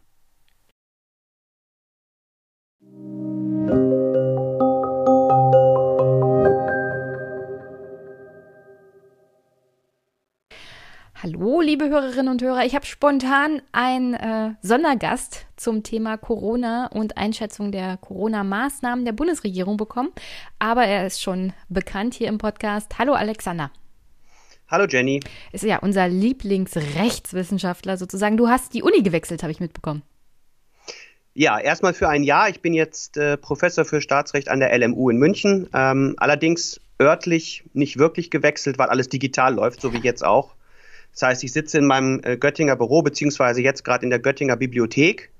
Hallo, 11.22 11.60
liebe 11.60 11.88
Hörerinnen 11.88 12.32
und 12.32 12.42
Hörer. 12.42 12.64
Ich 12.64 12.74
habe 12.74 12.84
spontan 12.84 13.62
einen 13.70 14.14
äh, 14.14 14.54
Sondergast 14.60 15.46
zum 15.56 15.84
Thema 15.84 16.16
Corona 16.16 16.88
und 16.88 17.16
Einschätzung 17.16 17.70
der 17.70 17.96
Corona-Maßnahmen 17.96 19.04
der 19.04 19.12
Bundesregierung 19.12 19.76
bekommen. 19.76 20.10
Aber 20.58 20.84
er 20.84 21.06
ist 21.06 21.22
schon 21.22 21.52
bekannt 21.68 22.14
hier 22.14 22.26
im 22.26 22.38
Podcast. 22.38 22.98
Hallo, 22.98 23.12
Alexander. 23.12 23.70
Hallo, 24.66 24.86
Jenny. 24.88 25.20
Ist 25.52 25.62
ja 25.62 25.78
unser 25.78 26.08
Lieblingsrechtswissenschaftler 26.08 27.98
sozusagen. 27.98 28.36
Du 28.36 28.48
hast 28.48 28.74
die 28.74 28.82
Uni 28.82 29.04
gewechselt, 29.04 29.44
habe 29.44 29.52
ich 29.52 29.60
mitbekommen. 29.60 30.02
Ja, 31.34 31.60
erstmal 31.60 31.94
für 31.94 32.08
ein 32.08 32.24
Jahr. 32.24 32.48
Ich 32.48 32.62
bin 32.62 32.74
jetzt 32.74 33.16
äh, 33.16 33.36
Professor 33.36 33.84
für 33.84 34.00
Staatsrecht 34.00 34.48
an 34.48 34.58
der 34.58 34.76
LMU 34.76 35.08
in 35.08 35.18
München. 35.18 35.68
Ähm, 35.72 36.16
allerdings 36.16 36.80
örtlich 37.00 37.62
nicht 37.74 37.96
wirklich 37.96 38.32
gewechselt, 38.32 38.76
weil 38.76 38.88
alles 38.88 39.08
digital 39.08 39.54
läuft, 39.54 39.80
so 39.80 39.92
wie 39.92 39.98
jetzt 39.98 40.24
auch. 40.24 40.56
Das 41.12 41.22
heißt, 41.22 41.44
ich 41.44 41.52
sitze 41.52 41.78
in 41.78 41.86
meinem 41.86 42.20
äh, 42.24 42.36
Göttinger 42.36 42.76
Büro, 42.76 43.02
beziehungsweise 43.02 43.62
jetzt 43.62 43.84
gerade 43.84 44.04
in 44.04 44.10
der 44.10 44.18
Göttinger 44.18 44.56
Bibliothek, 44.56 45.30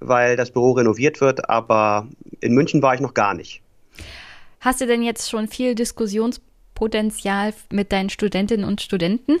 weil 0.00 0.36
das 0.36 0.50
Büro 0.50 0.72
renoviert 0.72 1.20
wird, 1.20 1.48
aber 1.48 2.06
in 2.40 2.54
München 2.54 2.82
war 2.82 2.94
ich 2.94 3.00
noch 3.00 3.14
gar 3.14 3.34
nicht. 3.34 3.62
Hast 4.60 4.80
du 4.80 4.86
denn 4.86 5.02
jetzt 5.02 5.30
schon 5.30 5.48
viel 5.48 5.74
Diskussionspotenzial 5.74 7.54
mit 7.70 7.92
deinen 7.92 8.10
Studentinnen 8.10 8.66
und 8.66 8.82
Studenten? 8.82 9.36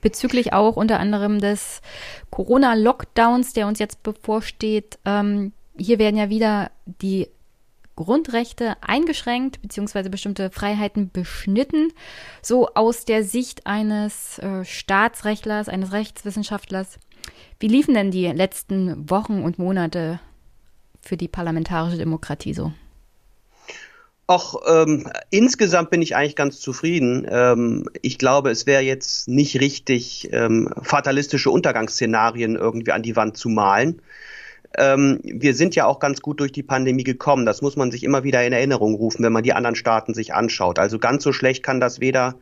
Bezüglich 0.00 0.52
auch 0.52 0.76
unter 0.76 0.98
anderem 0.98 1.40
des 1.40 1.82
Corona-Lockdowns, 2.30 3.52
der 3.52 3.66
uns 3.66 3.78
jetzt 3.78 4.02
bevorsteht. 4.02 4.98
Ähm, 5.04 5.52
hier 5.76 5.98
werden 5.98 6.16
ja 6.16 6.30
wieder 6.30 6.70
die 6.86 7.28
Grundrechte 7.96 8.76
eingeschränkt 8.80 9.60
bzw. 9.62 10.08
bestimmte 10.08 10.50
Freiheiten 10.50 11.10
beschnitten, 11.10 11.92
so 12.42 12.68
aus 12.74 13.04
der 13.04 13.24
Sicht 13.24 13.66
eines 13.66 14.38
äh, 14.38 14.64
Staatsrechtlers, 14.64 15.68
eines 15.68 15.92
Rechtswissenschaftlers. 15.92 16.98
Wie 17.58 17.68
liefen 17.68 17.94
denn 17.94 18.10
die 18.10 18.26
letzten 18.26 19.10
Wochen 19.10 19.42
und 19.42 19.58
Monate 19.58 20.20
für 21.02 21.16
die 21.16 21.28
parlamentarische 21.28 21.98
Demokratie 21.98 22.54
so? 22.54 22.72
Auch 24.26 24.62
ähm, 24.68 25.10
insgesamt 25.30 25.90
bin 25.90 26.02
ich 26.02 26.14
eigentlich 26.14 26.36
ganz 26.36 26.60
zufrieden. 26.60 27.26
Ähm, 27.28 27.88
ich 28.00 28.16
glaube, 28.16 28.50
es 28.50 28.64
wäre 28.64 28.82
jetzt 28.82 29.26
nicht 29.26 29.60
richtig, 29.60 30.28
ähm, 30.32 30.72
fatalistische 30.82 31.50
Untergangsszenarien 31.50 32.54
irgendwie 32.54 32.92
an 32.92 33.02
die 33.02 33.16
Wand 33.16 33.36
zu 33.36 33.48
malen 33.48 34.00
ähm, 34.78 35.20
wir 35.22 35.54
sind 35.54 35.74
ja 35.74 35.86
auch 35.86 35.98
ganz 35.98 36.20
gut 36.20 36.40
durch 36.40 36.52
die 36.52 36.62
Pandemie 36.62 37.04
gekommen. 37.04 37.46
Das 37.46 37.62
muss 37.62 37.76
man 37.76 37.90
sich 37.90 38.04
immer 38.04 38.24
wieder 38.24 38.44
in 38.44 38.52
Erinnerung 38.52 38.94
rufen, 38.94 39.24
wenn 39.24 39.32
man 39.32 39.42
die 39.42 39.52
anderen 39.52 39.76
Staaten 39.76 40.14
sich 40.14 40.34
anschaut. 40.34 40.78
Also 40.78 40.98
ganz 40.98 41.24
so 41.24 41.32
schlecht 41.32 41.62
kann 41.62 41.80
das 41.80 42.00
weder 42.00 42.36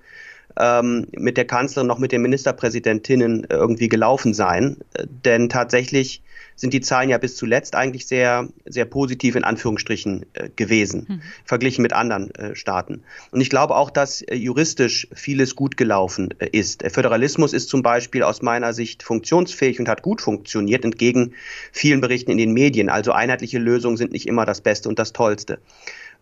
ähm, 0.58 1.06
mit 1.12 1.36
der 1.36 1.46
Kanzlerin 1.46 1.86
noch 1.86 1.98
mit 1.98 2.12
den 2.12 2.22
Ministerpräsidentinnen 2.22 3.46
irgendwie 3.48 3.88
gelaufen 3.88 4.34
sein. 4.34 4.78
Denn 5.24 5.48
tatsächlich 5.48 6.22
sind 6.58 6.74
die 6.74 6.80
Zahlen 6.80 7.08
ja 7.08 7.18
bis 7.18 7.36
zuletzt 7.36 7.76
eigentlich 7.76 8.06
sehr, 8.06 8.48
sehr 8.66 8.84
positiv 8.84 9.36
in 9.36 9.44
Anführungsstrichen 9.44 10.26
äh, 10.34 10.50
gewesen, 10.56 11.06
mhm. 11.08 11.22
verglichen 11.44 11.82
mit 11.82 11.92
anderen 11.92 12.34
äh, 12.34 12.56
Staaten. 12.56 13.02
Und 13.30 13.40
ich 13.40 13.48
glaube 13.48 13.76
auch, 13.76 13.90
dass 13.90 14.22
äh, 14.22 14.34
juristisch 14.34 15.06
vieles 15.14 15.54
gut 15.54 15.76
gelaufen 15.76 16.34
äh, 16.38 16.48
ist. 16.50 16.82
Der 16.82 16.90
Föderalismus 16.90 17.52
ist 17.52 17.68
zum 17.68 17.82
Beispiel 17.82 18.24
aus 18.24 18.42
meiner 18.42 18.72
Sicht 18.72 19.04
funktionsfähig 19.04 19.78
und 19.78 19.88
hat 19.88 20.02
gut 20.02 20.20
funktioniert, 20.20 20.84
entgegen 20.84 21.34
vielen 21.70 22.00
Berichten 22.00 22.32
in 22.32 22.38
den 22.38 22.52
Medien. 22.52 22.88
Also 22.88 23.12
einheitliche 23.12 23.58
Lösungen 23.58 23.96
sind 23.96 24.10
nicht 24.10 24.26
immer 24.26 24.44
das 24.44 24.60
Beste 24.60 24.88
und 24.88 24.98
das 24.98 25.12
Tollste. 25.12 25.60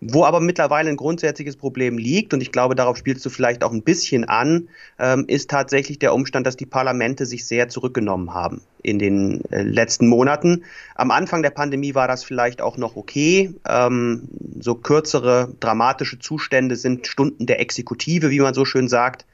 Wo 0.01 0.25
aber 0.25 0.41
mittlerweile 0.41 0.91
ein 0.91 0.97
grundsätzliches 0.97 1.57
Problem 1.57 1.97
liegt, 1.97 2.35
und 2.35 2.43
ich 2.43 2.53
glaube, 2.53 2.75
darauf 2.75 2.99
spielst 2.99 3.25
du 3.25 3.31
vielleicht 3.31 3.65
auch 3.65 3.73
ein 3.73 3.83
bisschen 3.83 4.25
an, 4.25 4.69
ähm, 4.99 5.25
ist 5.27 5.51
tatsächlich 5.51 5.99
der 5.99 6.13
Umstand, 6.13 6.47
dass 6.47 6.57
die 6.57 6.67
Parlamente 6.67 7.25
sich 7.25 7.47
sehr 7.47 7.69
zurückgenommen 7.71 8.35
haben 8.35 8.61
in 8.83 8.99
den 8.99 9.43
äh, 9.51 9.63
letzten 9.63 10.07
Monaten. 10.07 10.65
Am 10.97 11.11
Anfang 11.11 11.43
der 11.43 11.51
Pandemie 11.51 11.95
war 11.95 12.09
das 12.09 12.25
vielleicht 12.25 12.61
auch 12.61 12.77
noch 12.77 12.95
okay. 12.97 13.55
Ähm, 13.67 14.29
so 14.61 14.75
kürzere, 14.75 15.55
dramatische 15.61 16.19
Zustände 16.19 16.77
sind 16.77 17.07
Stunden 17.07 17.47
der 17.47 17.61
Exekutive, 17.61 18.31
wie 18.31 18.41
man 18.41 18.53
so 18.53 18.67
schön 18.67 18.89
sagt. 18.89 19.25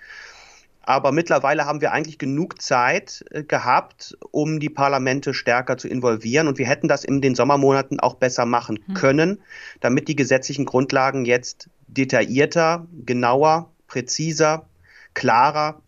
Aber 0.83 1.13
mittlerweile 1.13 1.65
haben 1.65 1.81
wir 1.81 1.93
eigentlich 1.93 2.19
genug 2.19 2.61
Zeit 2.61 3.25
äh, 3.31 3.45
gehabt, 3.45 4.17
um 4.31 4.61
die 4.61 4.71
Parlamente 4.71 5.33
stärker 5.33 5.79
zu 5.79 5.89
involvieren. 5.89 6.49
Und 6.49 6.59
wir 6.59 6.67
hätten 6.67 6.89
das 6.89 7.05
in 7.05 7.21
den 7.21 7.35
Sommermonaten 7.35 8.01
auch 8.01 8.15
besser 8.15 8.47
machen 8.47 8.81
hm. 8.87 8.95
können, 8.95 9.43
damit 9.81 10.09
die 10.09 10.17
gesetzlichen 10.17 10.65
Grundlagen 10.65 11.25
jetzt 11.25 11.69
detaillierter, 11.87 12.87
genauer, 13.05 13.71
präziser, 13.87 14.67
klarer 15.15 15.81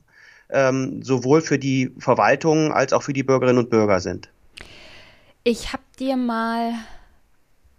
ähm, 0.50 1.02
sowohl 1.02 1.40
für 1.40 1.58
die 1.58 1.92
Verwaltung 1.98 2.72
als 2.72 2.92
auch 2.92 3.02
für 3.02 3.12
die 3.12 3.22
Bürgerinnen 3.22 3.58
und 3.58 3.70
Bürger 3.70 4.00
sind. 4.00 4.30
Ich 5.42 5.72
habe 5.72 5.82
dir 5.98 6.16
mal 6.16 6.72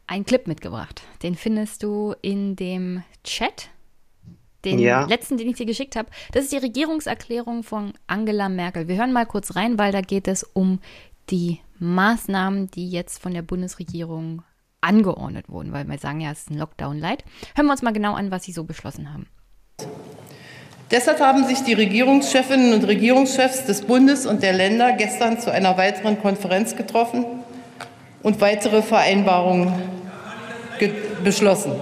einen 0.08 0.26
Clip 0.26 0.46
mitgebracht. 0.48 1.02
Den 1.24 1.36
findest 1.36 1.84
du 1.84 2.14
in 2.22 2.56
dem 2.56 3.04
Chat 3.24 3.70
den 4.66 4.80
ja. 4.80 5.06
letzten, 5.06 5.38
den 5.38 5.48
ich 5.48 5.56
dir 5.56 5.66
geschickt 5.66 5.96
habe, 5.96 6.10
das 6.34 6.46
ist 6.46 6.52
die 6.52 6.58
Regierungserklärung 6.58 7.64
von 7.64 7.94
Angela 8.08 8.50
Merkel. 8.50 8.88
Wir 8.88 8.98
hören 8.98 9.14
mal 9.14 9.26
kurz 9.26 9.56
rein, 9.56 9.78
weil 9.78 9.92
da 9.92 10.02
geht 10.02 10.28
es 10.28 10.44
um 10.44 10.80
die 11.30 11.60
Maßnahmen, 11.80 12.70
die 12.72 12.90
jetzt 12.90 13.22
von 13.22 13.34
der 13.34 13.42
Bundesregierung 13.42 14.42
angeordnet 14.82 15.50
wurden, 15.50 15.74
weil 15.74 15.88
wir 15.88 15.98
sagen 15.98 16.22
ja, 16.22 16.32
es 16.32 16.42
ist 16.42 16.52
ein 16.52 16.58
Lockdown-Light. 16.58 17.24
Hören 17.56 17.66
wir 17.66 17.72
uns 17.72 17.82
mal 17.82 17.94
genau 17.94 18.14
an, 18.14 18.32
was 18.32 18.44
sie 18.44 18.52
so 18.52 18.64
beschlossen 18.64 19.12
haben. 19.14 19.28
Deshalb 20.92 21.20
haben 21.20 21.46
sich 21.46 21.64
die 21.64 21.74
Regierungschefinnen 21.74 22.74
und 22.74 22.84
Regierungschefs 22.84 23.66
des 23.66 23.82
Bundes 23.82 24.28
und 24.28 24.44
der 24.44 24.54
Länder 24.54 24.94
gestern 24.94 25.40
zu 25.40 25.52
einer 25.52 25.78
weiteren 25.78 26.22
Konferenz 26.22 26.76
getroffen 26.76 27.26
und 28.22 28.40
weitere 28.40 28.84
Vereinbarungen 28.84 29.74
beschlossen. 31.24 31.74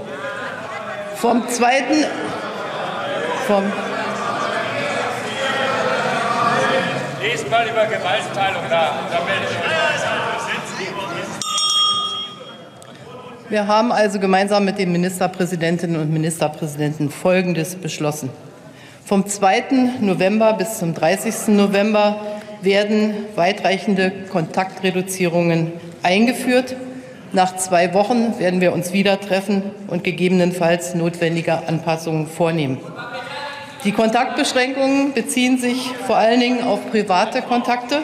Vom 1.15 1.47
2 1.47 1.81
vom 3.47 3.63
Lest 7.21 7.49
mal 7.49 7.67
über 7.67 7.85
Gewaltteilung 7.85 8.69
nach. 8.69 8.93
Wir 13.49 13.67
haben 13.67 13.91
also 13.91 14.19
gemeinsam 14.19 14.65
mit 14.65 14.77
den 14.77 14.91
Ministerpräsidentinnen 14.91 15.99
und 15.99 16.11
Ministerpräsidenten 16.11 17.09
Folgendes 17.09 17.75
beschlossen. 17.75 18.29
Vom 19.05 19.27
2. 19.27 19.63
November 19.99 20.53
bis 20.53 20.79
zum 20.79 20.93
30. 20.93 21.49
November 21.49 22.19
werden 22.61 23.13
weitreichende 23.35 24.11
Kontaktreduzierungen 24.31 25.73
eingeführt. 26.01 26.75
Nach 27.31 27.55
zwei 27.57 27.93
Wochen 27.93 28.39
werden 28.39 28.61
wir 28.61 28.73
uns 28.73 28.93
wieder 28.93 29.19
treffen 29.19 29.63
und 29.87 30.03
gegebenenfalls 30.03 30.95
notwendige 30.95 31.67
Anpassungen 31.67 32.27
vornehmen. 32.27 32.77
Die 33.85 33.91
Kontaktbeschränkungen 33.91 35.11
beziehen 35.11 35.57
sich 35.57 35.91
vor 36.07 36.15
allen 36.15 36.39
Dingen 36.39 36.63
auf 36.63 36.89
private 36.89 37.41
Kontakte. 37.41 37.99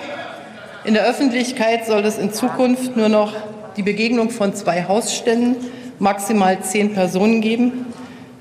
In 0.84 0.94
der 0.94 1.06
Öffentlichkeit 1.06 1.86
soll 1.86 2.04
es 2.04 2.18
in 2.18 2.34
Zukunft 2.34 2.98
nur 2.98 3.08
noch 3.08 3.32
die 3.78 3.84
Begegnung 3.84 4.30
von 4.30 4.54
zwei 4.54 4.84
Hausständen, 4.84 5.56
maximal 5.98 6.60
zehn 6.60 6.94
Personen 6.94 7.40
geben. 7.40 7.86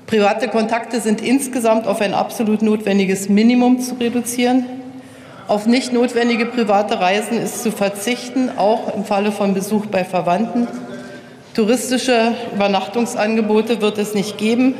Private 0.05 0.49
Kontakte 0.49 0.99
sind 0.99 1.21
insgesamt 1.21 1.87
auf 1.87 2.01
ein 2.01 2.13
absolut 2.13 2.61
notwendiges 2.61 3.29
Minimum 3.29 3.79
zu 3.79 3.95
reduzieren. 3.95 4.65
Auf 5.47 5.65
nicht 5.65 5.93
notwendige 5.93 6.45
private 6.45 6.99
Reisen 6.99 7.41
ist 7.41 7.63
zu 7.63 7.71
verzichten, 7.71 8.51
auch 8.57 8.93
im 8.93 9.05
Falle 9.05 9.31
von 9.31 9.53
Besuch 9.53 9.85
bei 9.85 10.03
Verwandten. 10.03 10.67
Touristische 11.53 12.33
Übernachtungsangebote 12.53 13.81
wird 13.81 13.97
es 13.97 14.13
nicht 14.13 14.37
geben. 14.37 14.73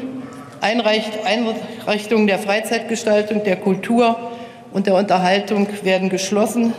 Einrichtungen 0.62 2.28
der 2.28 2.39
Freizeitgestaltung, 2.39 3.44
der 3.44 3.58
Kultur 3.58 4.18
und 4.72 4.88
der 4.88 4.96
Unterhaltung 4.96 5.68
werden 5.84 6.10
geschlossen, 6.10 6.74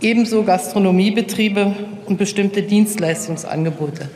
ebenso 0.00 0.42
Gastronomiebetriebe 0.42 1.74
und 2.06 2.16
bestimmte 2.16 2.62
Dienstleistungsangebote. 2.62 4.08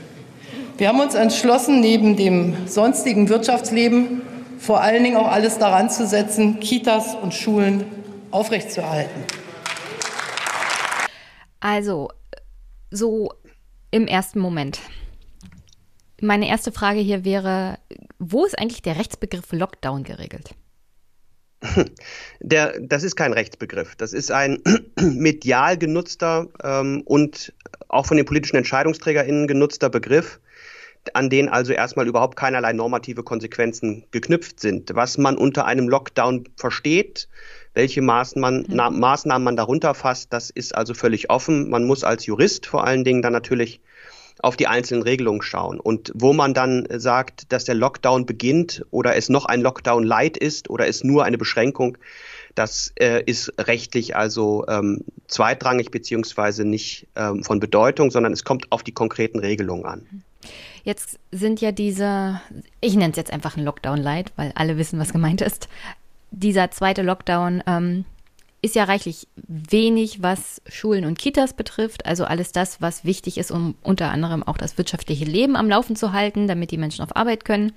Wir 0.77 0.89
haben 0.89 1.01
uns 1.01 1.15
entschlossen, 1.15 1.81
neben 1.81 2.17
dem 2.17 2.67
sonstigen 2.67 3.29
Wirtschaftsleben 3.29 4.23
vor 4.59 4.81
allen 4.81 5.05
Dingen 5.05 5.17
auch 5.17 5.31
alles 5.31 5.59
daran 5.59 5.91
zu 5.91 6.07
setzen, 6.07 6.59
Kitas 6.59 7.15
und 7.15 7.35
Schulen 7.35 7.85
aufrechtzuerhalten. 8.31 9.25
Also, 11.61 12.09
so 12.91 13.31
im 13.91 14.07
ersten 14.07 14.41
Moment. 14.41 14.81
Meine 16.25 16.49
erste 16.49 16.73
Frage 16.73 17.01
hier 17.01 17.25
wäre, 17.25 17.79
wo 18.19 18.47
ist 18.47 18.59
eigentlich 18.59 18.81
der 18.81 18.99
Rechtsbegriff 18.99 19.53
Lockdown 19.53 20.05
geregelt? 20.05 20.55
Der, 22.41 22.81
das 22.81 23.03
ist 23.03 23.17
kein 23.17 23.33
Rechtsbegriff. 23.33 23.95
Das 23.97 24.13
ist 24.15 24.31
ein 24.31 24.63
medial 25.01 25.77
genutzter 25.77 26.49
ähm, 26.63 27.03
und 27.05 27.53
auch 27.89 28.07
von 28.07 28.17
den 28.17 28.25
politischen 28.25 28.57
EntscheidungsträgerInnen 28.57 29.47
genutzter 29.47 29.91
Begriff, 29.91 30.41
an 31.13 31.29
den 31.29 31.51
also 31.51 31.75
erstmal 31.75 32.09
überhaupt 32.09 32.37
keinerlei 32.37 32.73
normative 32.73 33.23
Konsequenzen 33.23 34.07
geknüpft 34.11 34.61
sind. 34.61 34.95
Was 34.95 35.19
man 35.19 35.37
unter 35.37 35.67
einem 35.67 35.89
Lockdown 35.91 36.49
versteht, 36.57 37.29
welche 37.75 38.01
Maßnahmen, 38.01 38.61
mhm. 38.61 38.67
na, 38.69 38.89
Maßnahmen 38.89 39.45
man 39.45 39.57
darunter 39.57 39.93
fasst, 39.95 40.33
das 40.33 40.49
ist 40.49 40.75
also 40.75 40.95
völlig 40.95 41.29
offen. 41.29 41.69
Man 41.69 41.85
muss 41.85 42.03
als 42.03 42.25
Jurist 42.25 42.67
vor 42.67 42.87
allen 42.87 43.05
Dingen 43.05 43.21
dann 43.21 43.35
natürlich 43.35 43.81
auf 44.41 44.57
die 44.57 44.67
einzelnen 44.67 45.03
Regelungen 45.03 45.43
schauen. 45.43 45.81
Und 45.81 46.13
wo 46.15 46.33
man 46.33 46.55
dann 46.55 46.87
sagt, 46.91 47.53
dass 47.53 47.65
der 47.65 47.75
Lockdown 47.75 48.27
beginnt 48.27 48.85
oder 48.91 49.17
es 49.17 49.29
noch 49.29 49.47
ein 49.47 49.61
Lockdown 49.61 50.05
light 50.05 50.37
ist 50.37 50.71
oder 50.71 50.87
es 50.87 51.05
nur 51.05 51.25
eine 51.25 51.39
Beschränkung, 51.39 51.97
das 52.55 52.93
äh, 52.97 53.23
ist 53.25 53.53
rechtlich 53.59 54.17
also 54.17 54.65
ähm, 54.69 55.05
zweitrangig 55.27 55.91
beziehungsweise 55.91 56.65
nicht 56.65 57.07
ähm, 57.17 57.43
von 57.43 57.59
Bedeutung, 57.59 58.11
sondern 58.11 58.33
es 58.33 58.45
kommt 58.45 58.71
auf 58.71 58.83
die 58.83 58.93
konkreten 58.93 59.41
Regelungen 59.41 59.87
an. 59.87 60.07
Jetzt 60.85 61.19
sind 61.33 61.61
ja 61.61 61.73
diese, 61.73 62.41
ich 62.81 62.95
nenne 62.95 63.11
es 63.11 63.17
jetzt 63.17 63.33
einfach 63.33 63.57
ein 63.57 63.65
Lockdown 63.65 63.99
Light, 63.99 64.33
weil 64.37 64.53
alle 64.55 64.77
wissen, 64.77 65.01
was 65.01 65.13
gemeint 65.13 65.41
ist. 65.41 65.69
Dieser 66.31 66.71
zweite 66.71 67.03
Lockdown 67.03 67.63
ähm, 67.67 68.05
ist 68.65 68.75
ja 68.75 68.85
reichlich 68.85 69.29
wenig, 69.37 70.23
was 70.23 70.63
Schulen 70.67 71.05
und 71.05 71.19
Kitas 71.19 71.53
betrifft. 71.53 72.07
Also 72.07 72.25
alles 72.25 72.53
das, 72.53 72.81
was 72.81 73.05
wichtig 73.05 73.39
ist, 73.39 73.51
um 73.51 73.75
unter 73.83 74.11
anderem 74.11 74.43
auch 74.43 74.57
das 74.57 74.79
wirtschaftliche 74.79 75.27
Leben 75.27 75.55
am 75.55 75.69
Laufen 75.69 75.97
zu 75.97 76.13
halten, 76.13 76.49
damit 76.49 76.71
die 76.71 76.79
Menschen 76.79 77.03
auf 77.05 77.15
Arbeit 77.15 77.45
können. 77.45 77.73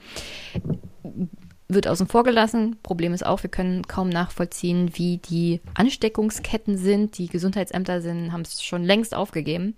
Wird 1.67 1.88
außen 1.88 2.08
vor 2.08 2.23
gelassen. 2.23 2.78
Problem 2.82 3.13
ist 3.13 3.26
auch, 3.26 3.43
wir 3.43 3.50
können 3.50 3.86
kaum 3.86 4.08
nachvollziehen, 4.08 4.91
wie 4.93 5.17
die 5.17 5.60
Ansteckungsketten 5.73 6.78
sind. 6.78 7.17
Die 7.17 7.28
Gesundheitsämter 7.28 8.02
haben 8.32 8.41
es 8.41 8.63
schon 8.63 8.86
längst 8.86 9.13
aufgegeben. 9.13 9.76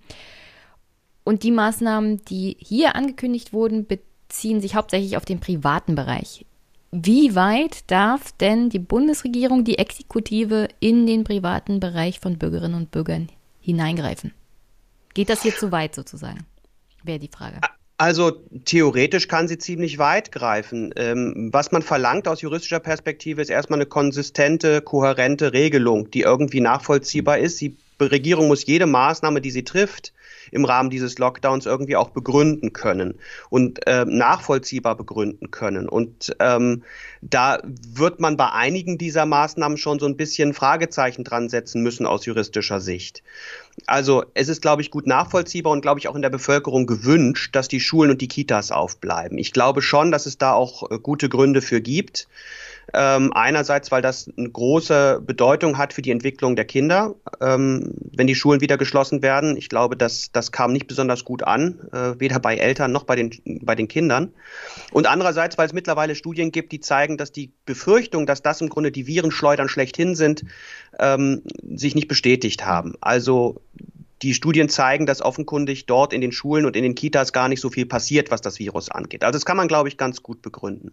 Und 1.24 1.42
die 1.42 1.50
Maßnahmen, 1.50 2.24
die 2.24 2.56
hier 2.60 2.94
angekündigt 2.94 3.52
wurden, 3.52 3.86
beziehen 3.86 4.60
sich 4.60 4.76
hauptsächlich 4.76 5.16
auf 5.16 5.24
den 5.24 5.40
privaten 5.40 5.96
Bereich. 5.96 6.46
Wie 6.92 7.36
weit 7.36 7.88
darf 7.88 8.32
denn 8.32 8.68
die 8.68 8.80
Bundesregierung, 8.80 9.62
die 9.62 9.78
Exekutive 9.78 10.68
in 10.80 11.06
den 11.06 11.22
privaten 11.22 11.78
Bereich 11.78 12.18
von 12.18 12.36
Bürgerinnen 12.36 12.74
und 12.74 12.90
Bürgern 12.90 13.28
hineingreifen? 13.60 14.32
Geht 15.14 15.28
das 15.28 15.42
hier 15.42 15.56
zu 15.56 15.70
weit 15.70 15.94
sozusagen? 15.94 16.46
Wäre 17.04 17.20
die 17.20 17.30
Frage. 17.32 17.60
Also 17.96 18.32
theoretisch 18.64 19.28
kann 19.28 19.46
sie 19.46 19.58
ziemlich 19.58 19.98
weit 19.98 20.32
greifen. 20.32 20.92
Ähm, 20.96 21.50
was 21.52 21.70
man 21.70 21.82
verlangt 21.82 22.26
aus 22.26 22.40
juristischer 22.40 22.80
Perspektive 22.80 23.42
ist 23.42 23.50
erstmal 23.50 23.78
eine 23.78 23.86
konsistente, 23.86 24.80
kohärente 24.80 25.52
Regelung, 25.52 26.10
die 26.10 26.22
irgendwie 26.22 26.60
nachvollziehbar 26.60 27.38
ist. 27.38 27.60
Die 27.60 27.76
Regierung 28.00 28.48
muss 28.48 28.66
jede 28.66 28.86
Maßnahme, 28.86 29.40
die 29.40 29.50
sie 29.50 29.64
trifft, 29.64 30.12
im 30.50 30.64
Rahmen 30.64 30.90
dieses 30.90 31.18
Lockdowns 31.18 31.66
irgendwie 31.66 31.96
auch 31.96 32.10
begründen 32.10 32.72
können 32.72 33.14
und 33.48 33.86
äh, 33.86 34.04
nachvollziehbar 34.04 34.96
begründen 34.96 35.50
können. 35.50 35.88
Und 35.88 36.34
ähm, 36.40 36.82
da 37.22 37.58
wird 37.64 38.20
man 38.20 38.36
bei 38.36 38.50
einigen 38.50 38.98
dieser 38.98 39.26
Maßnahmen 39.26 39.78
schon 39.78 39.98
so 39.98 40.06
ein 40.06 40.16
bisschen 40.16 40.54
Fragezeichen 40.54 41.24
dran 41.24 41.48
setzen 41.48 41.82
müssen 41.82 42.06
aus 42.06 42.26
juristischer 42.26 42.80
Sicht. 42.80 43.22
Also 43.86 44.24
es 44.34 44.48
ist, 44.48 44.62
glaube 44.62 44.82
ich, 44.82 44.90
gut 44.90 45.06
nachvollziehbar 45.06 45.72
und, 45.72 45.80
glaube 45.80 46.00
ich, 46.00 46.08
auch 46.08 46.16
in 46.16 46.22
der 46.22 46.30
Bevölkerung 46.30 46.86
gewünscht, 46.86 47.54
dass 47.54 47.68
die 47.68 47.80
Schulen 47.80 48.10
und 48.10 48.20
die 48.20 48.28
Kitas 48.28 48.70
aufbleiben. 48.72 49.38
Ich 49.38 49.52
glaube 49.52 49.82
schon, 49.82 50.10
dass 50.10 50.26
es 50.26 50.38
da 50.38 50.52
auch 50.52 50.90
äh, 50.90 50.98
gute 50.98 51.28
Gründe 51.28 51.62
für 51.62 51.80
gibt. 51.80 52.28
Ähm, 52.92 53.32
einerseits, 53.34 53.90
weil 53.90 54.02
das 54.02 54.28
eine 54.36 54.50
große 54.50 55.22
Bedeutung 55.24 55.78
hat 55.78 55.92
für 55.92 56.02
die 56.02 56.10
Entwicklung 56.10 56.56
der 56.56 56.64
Kinder, 56.64 57.14
ähm, 57.40 57.94
wenn 58.14 58.26
die 58.26 58.34
Schulen 58.34 58.60
wieder 58.60 58.76
geschlossen 58.78 59.22
werden. 59.22 59.56
Ich 59.56 59.68
glaube, 59.68 59.96
das, 59.96 60.32
das 60.32 60.50
kam 60.50 60.72
nicht 60.72 60.86
besonders 60.86 61.24
gut 61.24 61.42
an, 61.42 61.80
äh, 61.92 62.18
weder 62.18 62.40
bei 62.40 62.56
Eltern 62.56 62.90
noch 62.92 63.04
bei 63.04 63.16
den, 63.16 63.30
bei 63.62 63.74
den 63.74 63.86
Kindern. 63.86 64.32
Und 64.92 65.06
andererseits, 65.06 65.56
weil 65.56 65.66
es 65.66 65.72
mittlerweile 65.72 66.14
Studien 66.14 66.50
gibt, 66.50 66.72
die 66.72 66.80
zeigen, 66.80 67.16
dass 67.16 67.30
die 67.30 67.52
Befürchtung, 67.64 68.26
dass 68.26 68.42
das 68.42 68.60
im 68.60 68.68
Grunde 68.68 68.90
die 68.90 69.06
Virenschleudern 69.06 69.68
schlechthin 69.68 70.16
sind, 70.16 70.44
ähm, 70.98 71.42
sich 71.62 71.94
nicht 71.94 72.08
bestätigt 72.08 72.66
haben. 72.66 72.94
Also 73.00 73.60
die 74.22 74.34
Studien 74.34 74.68
zeigen, 74.68 75.06
dass 75.06 75.22
offenkundig 75.22 75.86
dort 75.86 76.12
in 76.12 76.20
den 76.20 76.32
Schulen 76.32 76.66
und 76.66 76.76
in 76.76 76.82
den 76.82 76.94
Kitas 76.94 77.32
gar 77.32 77.48
nicht 77.48 77.60
so 77.60 77.70
viel 77.70 77.86
passiert, 77.86 78.30
was 78.30 78.40
das 78.40 78.58
Virus 78.58 78.90
angeht. 78.90 79.24
Also 79.24 79.36
das 79.36 79.46
kann 79.46 79.56
man, 79.56 79.68
glaube 79.68 79.88
ich, 79.88 79.96
ganz 79.96 80.22
gut 80.22 80.42
begründen. 80.42 80.92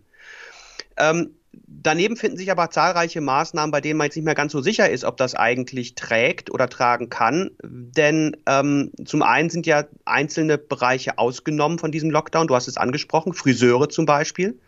Ähm, 0.95 1.31
daneben 1.65 2.17
finden 2.17 2.38
sich 2.38 2.52
aber 2.52 2.70
zahlreiche 2.70 3.22
Maßnahmen, 3.22 3.72
bei 3.72 3.82
denen 3.82 3.98
man 3.98 4.06
jetzt 4.06 4.15
nicht 4.15 4.26
mehr 4.26 4.36
ganz 4.36 4.52
so 4.52 4.62
sicher 4.62 4.89
ist, 4.89 5.04
ob 5.04 5.17
das 5.17 5.36
eigentlich 5.36 5.96
trägt 5.96 6.52
oder 6.52 6.70
tragen 6.70 7.10
kann. 7.10 7.52
Denn 7.63 8.38
ähm, 8.46 8.91
zum 9.06 9.22
einen 9.22 9.50
sind 9.50 9.65
ja 9.65 9.86
einzelne 10.06 10.58
Bereiche 10.58 11.17
ausgenommen 11.17 11.80
von 11.80 11.91
diesem 11.91 12.10
Lockdown. 12.10 12.48
Du 12.48 12.56
hast 12.56 12.67
es 12.67 12.78
angesprochen, 12.78 13.34
Friseure 13.34 13.89
zum 13.89 14.06
Beispiel. 14.06 14.60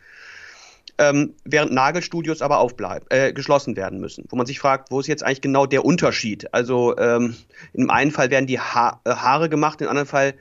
Ähm, 0.98 1.36
während 1.46 1.72
Nagelstudios 1.72 2.42
aber 2.42 2.58
aufbleiben, 2.58 3.08
äh, 3.10 3.32
geschlossen 3.32 3.78
werden 3.78 4.00
müssen. 4.00 4.26
Wo 4.28 4.36
man 4.36 4.46
sich 4.46 4.60
fragt, 4.60 4.92
wo 4.92 5.00
ist 5.00 5.08
jetzt 5.08 5.24
eigentlich 5.24 5.40
genau 5.40 5.66
der 5.66 5.86
Unterschied? 5.86 6.54
Also 6.54 6.98
ähm, 6.98 7.36
im 7.74 7.90
einen 7.90 8.12
Fall 8.12 8.32
werden 8.32 8.48
die 8.48 8.60
ha 8.60 9.00
äh, 9.06 9.12
Haare 9.12 9.48
gemacht, 9.48 9.80
im 9.80 9.88
anderen 9.88 10.08
Fall 10.08 10.34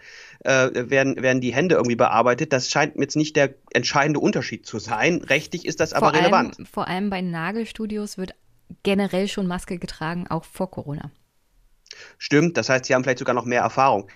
äh, 0.49 0.91
werden, 0.91 1.23
werden 1.23 1.41
die 1.41 1.55
Hände 1.55 1.75
irgendwie 1.75 1.97
bearbeitet. 1.97 2.53
Das 2.53 2.71
scheint 2.71 2.97
mir 2.97 3.03
jetzt 3.03 3.17
nicht 3.17 3.37
der 3.37 3.55
entscheidende 3.73 4.19
Unterschied 4.19 4.65
zu 4.65 4.79
sein. 4.79 5.19
Rechtlich 5.19 5.67
ist 5.67 5.79
das 5.81 5.93
aber 5.93 6.11
vor 6.11 6.19
relevant. 6.19 6.57
Allem, 6.57 6.67
vor 6.67 6.89
allem 6.89 7.11
bei 7.11 7.21
Nagelstudios 7.21 8.17
wird 8.17 8.35
generell 8.83 9.29
schon 9.29 9.47
Maske 9.47 9.79
getragen, 9.79 10.27
auch 10.29 10.45
vor 10.45 10.71
Corona. 10.71 11.11
Stimmt, 12.17 12.57
das 12.57 12.69
heißt, 12.69 12.87
sie 12.87 12.95
haben 12.95 13.03
vielleicht 13.03 13.19
sogar 13.19 13.35
noch 13.35 13.45
mehr 13.45 13.61
Erfahrung. 13.61 14.09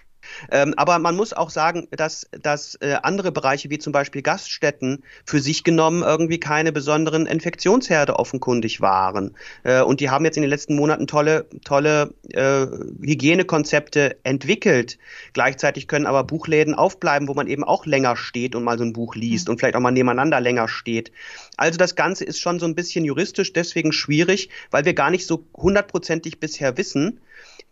Ähm, 0.50 0.74
aber 0.76 0.98
man 0.98 1.16
muss 1.16 1.32
auch 1.32 1.50
sagen, 1.50 1.88
dass, 1.90 2.28
dass 2.40 2.76
äh, 2.76 2.96
andere 3.02 3.32
Bereiche 3.32 3.70
wie 3.70 3.78
zum 3.78 3.92
Beispiel 3.92 4.22
Gaststätten 4.22 5.02
für 5.24 5.40
sich 5.40 5.64
genommen 5.64 6.02
irgendwie 6.02 6.38
keine 6.38 6.72
besonderen 6.72 7.26
Infektionsherde 7.26 8.16
offenkundig 8.16 8.80
waren. 8.80 9.35
Äh, 9.64 9.82
und 9.82 10.00
die 10.00 10.11
haben 10.11 10.24
jetzt 10.24 10.37
in 10.37 10.42
den 10.42 10.50
letzten 10.50 10.76
Monaten 10.76 11.06
tolle, 11.06 11.46
tolle 11.64 12.14
äh, 12.30 12.66
Hygienekonzepte 13.02 14.16
entwickelt. 14.24 14.98
Gleichzeitig 15.32 15.88
können 15.88 16.06
aber 16.06 16.24
Buchläden 16.24 16.74
aufbleiben, 16.74 17.28
wo 17.28 17.35
man 17.35 17.46
eben 17.46 17.64
auch 17.64 17.87
länger 17.87 18.16
steht 18.16 18.54
und 18.54 18.64
mal 18.64 18.78
so 18.78 18.85
ein 18.85 18.92
Buch 18.92 19.14
liest 19.14 19.48
mhm. 19.48 19.52
und 19.52 19.58
vielleicht 19.58 19.76
auch 19.76 19.80
mal 19.80 19.90
nebeneinander 19.90 20.40
länger 20.40 20.68
steht. 20.68 21.12
Also 21.56 21.78
das 21.78 21.94
Ganze 21.94 22.24
ist 22.24 22.40
schon 22.40 22.58
so 22.58 22.66
ein 22.66 22.74
bisschen 22.74 23.04
juristisch 23.04 23.52
deswegen 23.52 23.92
schwierig, 23.92 24.48
weil 24.70 24.85
wir 24.85 24.94
gar 24.94 25.11
nicht 25.11 25.26
so 25.26 25.44
hundertprozentig 25.54 26.40
bisher 26.40 26.76
wissen, 26.76 27.20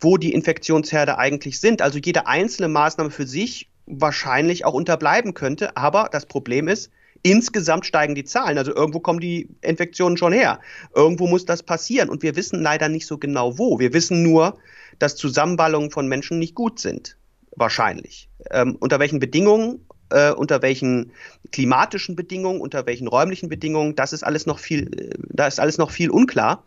wo 0.01 0.17
die 0.17 0.33
Infektionsherde 0.33 1.19
eigentlich 1.19 1.61
sind. 1.61 1.83
Also 1.83 1.99
jede 1.99 2.27
einzelne 2.27 2.69
Maßnahme 2.69 3.11
für 3.11 3.27
sich 3.27 3.69
wahrscheinlich 3.87 4.65
auch 4.65 4.75
unterbleiben 4.75 5.35
könnte. 5.35 5.77
Aber 5.77 6.09
das 6.11 6.27
Problem 6.27 6.69
ist, 6.69 6.91
insgesamt 7.23 7.87
steigen 7.87 8.15
die 8.15 8.25
Zahlen. 8.25 8.59
Also 8.59 8.75
irgendwo 8.75 9.01
kommen 9.01 9.21
die 9.21 9.49
Infektionen 9.61 10.17
schon 10.17 10.33
her. 10.33 10.61
Irgendwo 10.95 11.27
muss 11.27 11.45
das 11.45 11.63
passieren. 11.63 12.09
Und 12.09 12.23
wir 12.23 12.37
wissen 12.37 12.63
leider 12.63 12.89
nicht 12.89 13.07
so 13.07 13.19
genau 13.19 13.59
wo. 13.59 13.79
Wir 13.79 13.93
wissen 13.93 14.23
nur, 14.23 14.59
dass 14.99 15.17
Zusammenballungen 15.17 15.91
von 15.91 16.09
Menschen 16.09 16.39
nicht 16.39 16.55
gut 16.55 16.81
sind. 16.81 17.17
Wahrscheinlich. 17.57 18.29
Ähm, 18.51 18.77
unter 18.81 19.01
welchen 19.01 19.19
Bedingungen 19.19 19.81
äh, 20.11 20.33
unter 20.33 20.63
welchen 20.63 21.13
klimatischen 21.53 22.17
Bedingungen, 22.17 22.61
unter 22.61 22.87
welchen 22.87 23.09
räumlichen 23.09 23.49
Bedingungen, 23.49 23.95
das 23.95 24.13
ist 24.13 24.25
alles 24.25 24.47
noch 24.47 24.59
viel, 24.59 24.91
äh, 24.99 25.15
da 25.29 25.47
ist 25.47 25.61
alles 25.61 25.79
noch 25.79 25.91
viel 25.91 26.11
unklar. 26.11 26.65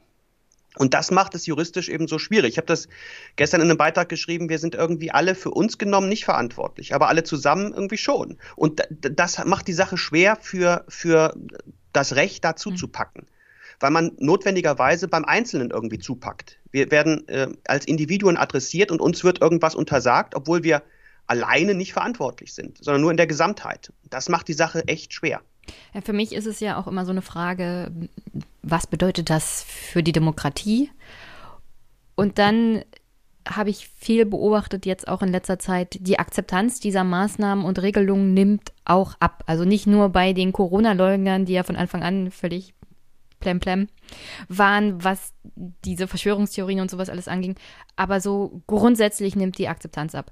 Und 0.78 0.94
das 0.94 1.12
macht 1.12 1.36
es 1.36 1.46
juristisch 1.46 1.90
eben 1.90 2.08
so 2.08 2.18
schwierig. 2.18 2.54
Ich 2.54 2.58
habe 2.58 2.68
das 2.68 2.88
gestern 3.36 3.62
in 3.62 3.70
einem 3.70 3.78
Beitrag 3.78 4.10
geschrieben, 4.10 4.50
wir 4.50 4.60
sind 4.60 4.76
irgendwie 4.76 5.12
alle 5.12 5.36
für 5.36 5.52
uns 5.52 5.78
genommen 5.78 6.10
nicht 6.10 6.26
verantwortlich, 6.26 6.96
aber 6.96 7.10
alle 7.10 7.24
zusammen 7.24 7.74
irgendwie 7.74 7.98
schon. 7.98 8.38
Und 8.56 8.82
das 8.90 9.44
macht 9.46 9.68
die 9.68 9.74
Sache 9.74 9.98
schwer 9.98 10.38
für, 10.42 10.84
für 10.88 11.36
das 11.92 12.16
Recht 12.16 12.44
dazu 12.44 12.72
mhm. 12.72 12.78
zu 12.78 12.88
packen, 12.88 13.28
weil 13.80 13.92
man 13.92 14.14
notwendigerweise 14.18 15.08
beim 15.08 15.26
Einzelnen 15.26 15.70
irgendwie 15.70 16.00
zupackt. 16.00 16.58
Wir 16.72 16.90
werden 16.90 17.28
äh, 17.28 17.50
als 17.68 17.86
Individuen 17.86 18.38
adressiert 18.38 18.92
und 18.92 19.00
uns 19.00 19.24
wird 19.24 19.42
irgendwas 19.42 19.76
untersagt, 19.76 20.34
obwohl 20.36 20.64
wir 20.64 20.82
alleine 21.28 21.76
nicht 21.76 21.94
verantwortlich 21.94 22.54
sind, 22.54 22.84
sondern 22.84 23.02
nur 23.02 23.12
in 23.12 23.18
der 23.18 23.28
Gesamtheit. 23.28 23.94
Das 24.10 24.28
macht 24.28 24.48
die 24.48 24.54
Sache 24.54 24.88
echt 24.88 25.14
schwer. 25.14 25.42
Ja, 25.94 26.02
für 26.02 26.14
mich 26.14 26.34
ist 26.34 26.46
es 26.46 26.60
ja 26.60 26.78
auch 26.78 26.88
immer 26.88 27.06
so 27.06 27.12
eine 27.12 27.22
Frage, 27.22 27.92
was 28.62 28.88
bedeutet 28.88 29.30
das 29.30 29.64
für 29.64 30.04
die 30.04 30.12
Demokratie? 30.12 30.90
Und 32.16 32.38
dann 32.40 32.84
habe 33.48 33.70
ich 33.70 33.90
viel 33.98 34.26
beobachtet, 34.26 34.86
jetzt 34.86 35.08
auch 35.08 35.22
in 35.22 35.30
letzter 35.30 35.60
Zeit, 35.60 35.98
die 36.00 36.20
Akzeptanz 36.20 36.80
dieser 36.80 37.04
Maßnahmen 37.04 37.66
und 37.66 37.82
Regelungen 37.82 38.34
nimmt 38.34 38.72
auch 38.86 39.16
ab. 39.20 39.44
Also 39.48 39.66
nicht 39.66 39.86
nur 39.86 40.10
bei 40.10 40.34
den 40.34 40.54
Corona-Leugnern, 40.54 41.46
die 41.46 41.54
ja 41.54 41.64
von 41.64 41.76
Anfang 41.76 42.04
an 42.04 42.32
völlig 42.32 42.74
plemplem 43.40 43.90
waren, 44.48 45.04
was 45.04 45.34
diese 45.84 46.08
Verschwörungstheorien 46.08 46.80
und 46.80 46.90
sowas 46.90 47.10
alles 47.10 47.28
anging, 47.28 47.56
aber 47.98 48.22
so 48.22 48.62
grundsätzlich 48.68 49.36
nimmt 49.36 49.58
die 49.58 49.68
Akzeptanz 49.68 50.16
ab. 50.16 50.32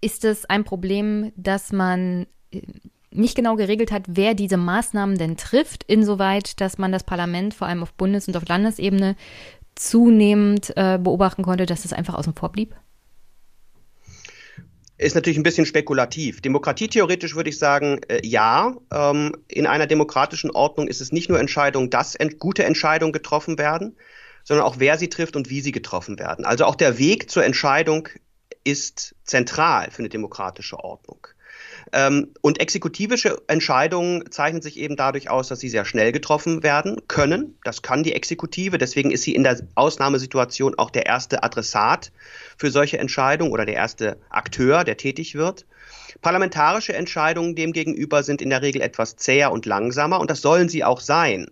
Ist 0.00 0.24
es 0.24 0.44
ein 0.44 0.64
Problem, 0.64 1.32
dass 1.34 1.72
man 1.72 2.26
äh, 2.52 2.62
nicht 3.14 3.36
genau 3.36 3.56
geregelt 3.56 3.92
hat, 3.92 4.04
wer 4.08 4.34
diese 4.34 4.56
Maßnahmen 4.56 5.16
denn 5.16 5.36
trifft, 5.36 5.84
insoweit, 5.84 6.60
dass 6.60 6.78
man 6.78 6.92
das 6.92 7.04
Parlament 7.04 7.54
vor 7.54 7.66
allem 7.66 7.82
auf 7.82 7.92
Bundes- 7.94 8.28
und 8.28 8.36
auf 8.36 8.46
Landesebene 8.46 9.16
zunehmend 9.74 10.72
äh, 10.76 10.98
beobachten 10.98 11.42
konnte, 11.42 11.66
dass 11.66 11.82
das 11.82 11.92
einfach 11.92 12.14
außen 12.14 12.34
vor 12.34 12.52
blieb? 12.52 12.74
Ist 14.96 15.16
natürlich 15.16 15.38
ein 15.38 15.42
bisschen 15.42 15.66
spekulativ. 15.66 16.40
Demokratietheoretisch 16.40 17.34
würde 17.34 17.50
ich 17.50 17.58
sagen, 17.58 18.00
äh, 18.08 18.24
ja. 18.24 18.76
Ähm, 18.92 19.36
in 19.48 19.66
einer 19.66 19.86
demokratischen 19.86 20.52
Ordnung 20.52 20.86
ist 20.86 21.00
es 21.00 21.10
nicht 21.10 21.28
nur 21.28 21.40
Entscheidung, 21.40 21.90
dass 21.90 22.14
ent 22.14 22.38
gute 22.38 22.64
Entscheidungen 22.64 23.12
getroffen 23.12 23.58
werden, 23.58 23.96
sondern 24.44 24.64
auch 24.64 24.76
wer 24.78 24.96
sie 24.96 25.08
trifft 25.08 25.34
und 25.34 25.50
wie 25.50 25.60
sie 25.60 25.72
getroffen 25.72 26.18
werden. 26.18 26.44
Also 26.44 26.64
auch 26.64 26.76
der 26.76 26.98
Weg 26.98 27.30
zur 27.30 27.44
Entscheidung 27.44 28.08
ist 28.62 29.16
zentral 29.24 29.90
für 29.90 29.98
eine 29.98 30.08
demokratische 30.08 30.78
Ordnung. 30.78 31.26
Ähm, 31.92 32.32
und 32.40 32.60
exekutivische 32.60 33.42
Entscheidungen 33.46 34.30
zeichnen 34.30 34.62
sich 34.62 34.78
eben 34.78 34.96
dadurch 34.96 35.30
aus, 35.30 35.48
dass 35.48 35.60
sie 35.60 35.68
sehr 35.68 35.84
schnell 35.84 36.12
getroffen 36.12 36.62
werden 36.62 37.02
können. 37.08 37.58
Das 37.64 37.82
kann 37.82 38.02
die 38.02 38.14
Exekutive. 38.14 38.78
Deswegen 38.78 39.10
ist 39.10 39.22
sie 39.22 39.34
in 39.34 39.44
der 39.44 39.60
Ausnahmesituation 39.74 40.74
auch 40.78 40.90
der 40.90 41.06
erste 41.06 41.42
Adressat 41.42 42.12
für 42.56 42.70
solche 42.70 42.98
Entscheidungen 42.98 43.52
oder 43.52 43.66
der 43.66 43.74
erste 43.74 44.18
Akteur, 44.30 44.84
der 44.84 44.96
tätig 44.96 45.34
wird. 45.34 45.66
Parlamentarische 46.22 46.94
Entscheidungen 46.94 47.54
demgegenüber 47.54 48.22
sind 48.22 48.40
in 48.40 48.50
der 48.50 48.62
Regel 48.62 48.80
etwas 48.80 49.16
zäher 49.16 49.52
und 49.52 49.66
langsamer 49.66 50.20
und 50.20 50.30
das 50.30 50.40
sollen 50.40 50.68
sie 50.68 50.84
auch 50.84 51.00
sein. 51.00 51.48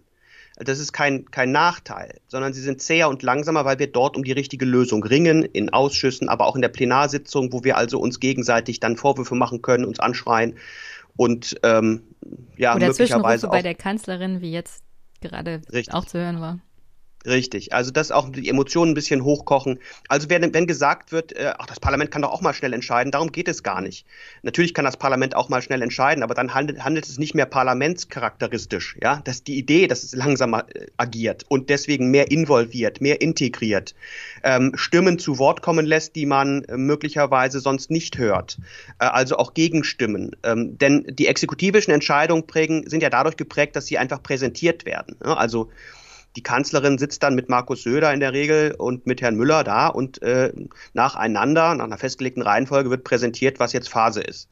Das 0.56 0.78
ist 0.78 0.92
kein, 0.92 1.30
kein 1.30 1.50
Nachteil, 1.50 2.20
sondern 2.28 2.52
sie 2.52 2.60
sind 2.60 2.82
zäher 2.82 3.08
und 3.08 3.22
langsamer, 3.22 3.64
weil 3.64 3.78
wir 3.78 3.90
dort 3.90 4.16
um 4.16 4.24
die 4.24 4.32
richtige 4.32 4.64
Lösung 4.64 5.02
ringen, 5.02 5.42
in 5.44 5.70
Ausschüssen, 5.70 6.28
aber 6.28 6.46
auch 6.46 6.56
in 6.56 6.62
der 6.62 6.68
Plenarsitzung, 6.68 7.52
wo 7.52 7.64
wir 7.64 7.76
also 7.76 7.98
uns 7.98 8.20
gegenseitig 8.20 8.80
dann 8.80 8.96
Vorwürfe 8.96 9.34
machen 9.34 9.62
können, 9.62 9.84
uns 9.84 9.98
anschreien 9.98 10.56
und 11.16 11.56
ähm, 11.62 12.02
ja, 12.56 12.74
Oder 12.74 12.88
möglicherweise 12.88 13.48
auch 13.48 13.52
bei 13.52 13.62
der 13.62 13.74
Kanzlerin, 13.74 14.40
wie 14.40 14.52
jetzt 14.52 14.82
gerade 15.20 15.62
richtig. 15.72 15.94
auch 15.94 16.04
zu 16.04 16.18
hören 16.18 16.40
war. 16.40 16.58
Richtig, 17.24 17.72
also 17.72 17.92
dass 17.92 18.10
auch 18.10 18.30
die 18.30 18.48
Emotionen 18.48 18.92
ein 18.92 18.94
bisschen 18.94 19.22
hochkochen. 19.22 19.78
Also 20.08 20.28
wenn, 20.28 20.52
wenn 20.52 20.66
gesagt 20.66 21.12
wird, 21.12 21.32
äh, 21.36 21.52
ach, 21.56 21.66
das 21.66 21.78
Parlament 21.78 22.10
kann 22.10 22.22
doch 22.22 22.32
auch 22.32 22.40
mal 22.40 22.52
schnell 22.52 22.72
entscheiden, 22.72 23.12
darum 23.12 23.30
geht 23.30 23.46
es 23.46 23.62
gar 23.62 23.80
nicht. 23.80 24.06
Natürlich 24.42 24.74
kann 24.74 24.84
das 24.84 24.96
Parlament 24.96 25.36
auch 25.36 25.48
mal 25.48 25.62
schnell 25.62 25.82
entscheiden, 25.82 26.24
aber 26.24 26.34
dann 26.34 26.52
handelt, 26.52 26.84
handelt 26.84 27.06
es 27.06 27.18
nicht 27.18 27.34
mehr 27.34 27.46
parlamentscharakteristisch. 27.46 28.96
Ja, 29.00 29.20
das 29.24 29.36
ist 29.36 29.46
die 29.46 29.56
Idee, 29.56 29.86
dass 29.86 30.02
es 30.02 30.16
langsamer 30.16 30.66
äh, 30.74 30.86
agiert 30.96 31.44
und 31.48 31.70
deswegen 31.70 32.10
mehr 32.10 32.30
involviert, 32.30 33.00
mehr 33.00 33.20
integriert, 33.20 33.94
ähm, 34.42 34.72
Stimmen 34.74 35.20
zu 35.20 35.38
Wort 35.38 35.62
kommen 35.62 35.86
lässt, 35.86 36.16
die 36.16 36.26
man 36.26 36.64
äh, 36.64 36.76
möglicherweise 36.76 37.60
sonst 37.60 37.90
nicht 37.90 38.18
hört. 38.18 38.58
Äh, 38.98 39.04
also 39.04 39.36
auch 39.36 39.54
Gegenstimmen. 39.54 40.34
Ähm, 40.42 40.76
denn 40.76 41.06
die 41.08 41.28
exekutivischen 41.28 41.94
Entscheidungen 41.94 42.48
prägen, 42.48 42.88
sind 42.88 43.02
ja 43.02 43.10
dadurch 43.10 43.36
geprägt, 43.36 43.76
dass 43.76 43.86
sie 43.86 43.98
einfach 43.98 44.22
präsentiert 44.24 44.84
werden. 44.86 45.16
Ja, 45.24 45.34
also 45.34 45.70
die 46.36 46.42
Kanzlerin 46.42 46.98
sitzt 46.98 47.22
dann 47.22 47.34
mit 47.34 47.48
Markus 47.48 47.82
Söder 47.82 48.12
in 48.12 48.20
der 48.20 48.32
Regel 48.32 48.74
und 48.76 49.06
mit 49.06 49.20
Herrn 49.20 49.36
Müller 49.36 49.64
da 49.64 49.88
und 49.88 50.22
äh, 50.22 50.52
nacheinander, 50.94 51.74
nach 51.74 51.84
einer 51.84 51.98
festgelegten 51.98 52.42
Reihenfolge 52.42 52.90
wird 52.90 53.04
präsentiert, 53.04 53.60
was 53.60 53.72
jetzt 53.72 53.88
Phase 53.88 54.22
ist. 54.22 54.48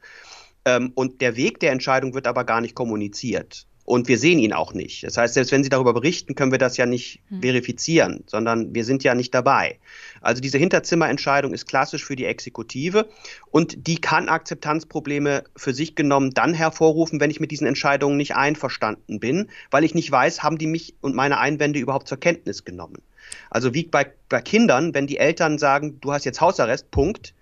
Ähm, 0.65 0.91
und 0.95 1.21
der 1.21 1.35
Weg 1.35 1.59
der 1.59 1.71
Entscheidung 1.71 2.13
wird 2.13 2.27
aber 2.27 2.43
gar 2.43 2.61
nicht 2.61 2.75
kommuniziert 2.75 3.65
und 3.91 4.07
wir 4.07 4.17
sehen 4.17 4.39
ihn 4.39 4.53
auch 4.53 4.73
nicht. 4.73 5.03
Das 5.03 5.17
heißt, 5.17 5.33
selbst 5.33 5.51
wenn 5.51 5.65
Sie 5.65 5.69
darüber 5.69 5.93
berichten, 5.93 6.33
können 6.33 6.53
wir 6.53 6.59
das 6.59 6.77
ja 6.77 6.85
nicht 6.85 7.19
hm. 7.27 7.41
verifizieren, 7.41 8.23
sondern 8.25 8.73
wir 8.73 8.85
sind 8.85 9.03
ja 9.03 9.15
nicht 9.15 9.33
dabei. 9.33 9.79
Also 10.21 10.41
diese 10.41 10.57
Hinterzimmerentscheidung 10.57 11.53
ist 11.53 11.67
klassisch 11.67 12.05
für 12.05 12.15
die 12.15 12.23
Exekutive 12.23 13.09
und 13.49 13.87
die 13.87 13.97
kann 13.99 14.29
Akzeptanzprobleme 14.29 15.43
für 15.57 15.73
sich 15.73 15.93
genommen 15.95 16.31
dann 16.33 16.53
hervorrufen, 16.53 17.19
wenn 17.19 17.31
ich 17.31 17.41
mit 17.41 17.51
diesen 17.51 17.67
Entscheidungen 17.67 18.15
nicht 18.15 18.33
einverstanden 18.33 19.19
bin, 19.19 19.49
weil 19.71 19.83
ich 19.83 19.93
nicht 19.93 20.09
weiß, 20.09 20.41
haben 20.41 20.57
die 20.57 20.67
mich 20.67 20.95
und 21.01 21.13
meine 21.13 21.39
Einwände 21.39 21.77
überhaupt 21.77 22.07
zur 22.07 22.17
Kenntnis 22.17 22.63
genommen. 22.63 23.01
Also 23.49 23.73
wie 23.73 23.83
bei, 23.83 24.09
bei 24.29 24.39
Kindern, 24.39 24.93
wenn 24.93 25.05
die 25.05 25.17
Eltern 25.17 25.57
sagen, 25.57 25.99
du 25.99 26.13
hast 26.13 26.23
jetzt 26.23 26.39
Hausarrest, 26.39 26.91
Punkt, 26.91 27.33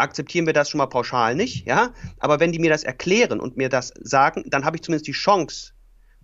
akzeptieren 0.00 0.46
wir 0.46 0.52
das 0.52 0.70
schon 0.70 0.78
mal 0.78 0.86
pauschal 0.86 1.34
nicht, 1.34 1.66
ja. 1.66 1.92
Aber 2.18 2.40
wenn 2.40 2.52
die 2.52 2.58
mir 2.58 2.70
das 2.70 2.84
erklären 2.84 3.40
und 3.40 3.56
mir 3.56 3.68
das 3.68 3.92
sagen, 4.00 4.44
dann 4.46 4.64
habe 4.64 4.76
ich 4.76 4.82
zumindest 4.82 5.06
die 5.06 5.12
Chance, 5.12 5.72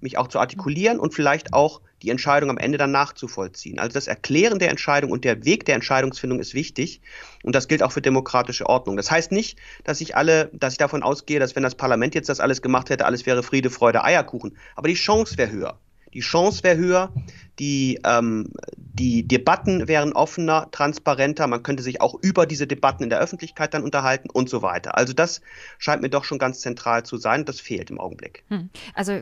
mich 0.01 0.19
auch 0.19 0.29
zu 0.29 0.39
artikulieren 0.39 0.99
und 0.99 1.15
vielleicht 1.15 1.53
auch 1.53 1.81
die 2.03 2.11
Entscheidung 2.11 2.51
am 2.51 2.59
Ende 2.59 2.77
dann 2.77 2.91
nachzuvollziehen. 2.91 3.79
Also 3.79 3.95
das 3.95 4.07
Erklären 4.07 4.59
der 4.59 4.71
Entscheidung 4.71 5.11
und 5.11 5.25
der 5.25 5.45
Weg 5.45 5.65
der 5.65 5.75
Entscheidungsfindung 5.75 6.41
ist 6.41 6.55
wichtig 6.55 7.01
und 7.43 7.55
das 7.55 7.69
gilt 7.69 7.83
auch 7.83 7.93
für 7.93 8.03
demokratische 8.03 8.67
Ordnung. 8.67 8.97
Das 8.97 9.11
heißt 9.11 9.33
nicht, 9.33 9.59
dass 9.85 10.01
ich 10.01 10.15
alle, 10.15 10.51
dass 10.53 10.75
ich 10.75 10.79
davon 10.79 11.03
ausgehe, 11.03 11.41
dass 11.41 11.57
wenn 11.57 11.63
das 11.63 11.75
Parlament 11.75 12.15
jetzt 12.15 12.29
das 12.29 12.41
alles 12.41 12.61
gemacht 12.61 12.91
hätte, 12.91 13.07
alles 13.07 13.25
wäre 13.25 13.43
Friede, 13.43 13.71
Freude, 13.71 14.05
Eierkuchen. 14.05 14.57
Aber 14.75 14.89
die 14.89 14.95
Chance 14.95 15.39
wäre 15.39 15.51
höher. 15.51 15.81
Die 16.17 16.21
Chance 16.21 16.65
wäre 16.65 16.79
höher, 16.79 17.13
die, 17.59 18.01
ähm, 18.03 18.51
die 18.79 19.29
Debatten 19.29 19.87
wären 19.87 20.15
offener, 20.15 20.71
transparenter, 20.71 21.47
man 21.47 21.63
könnte 21.63 21.83
sich 21.83 22.01
auch 22.01 22.15
über 22.23 22.47
diese 22.47 22.67
Debatten 22.67 23.03
in 23.03 23.11
der 23.11 23.19
Öffentlichkeit 23.19 23.75
dann 23.75 23.83
unterhalten 23.83 24.31
und 24.31 24.49
so 24.49 24.63
weiter. 24.63 24.97
Also 24.97 25.13
das 25.13 25.43
scheint 25.77 26.01
mir 26.01 26.09
doch 26.09 26.25
schon 26.25 26.39
ganz 26.39 26.61
zentral 26.61 27.05
zu 27.05 27.19
sein. 27.19 27.45
Das 27.45 27.61
fehlt 27.61 27.91
im 27.91 28.01
Augenblick. 28.01 28.45
Hm. 28.49 28.71
Also 28.95 29.21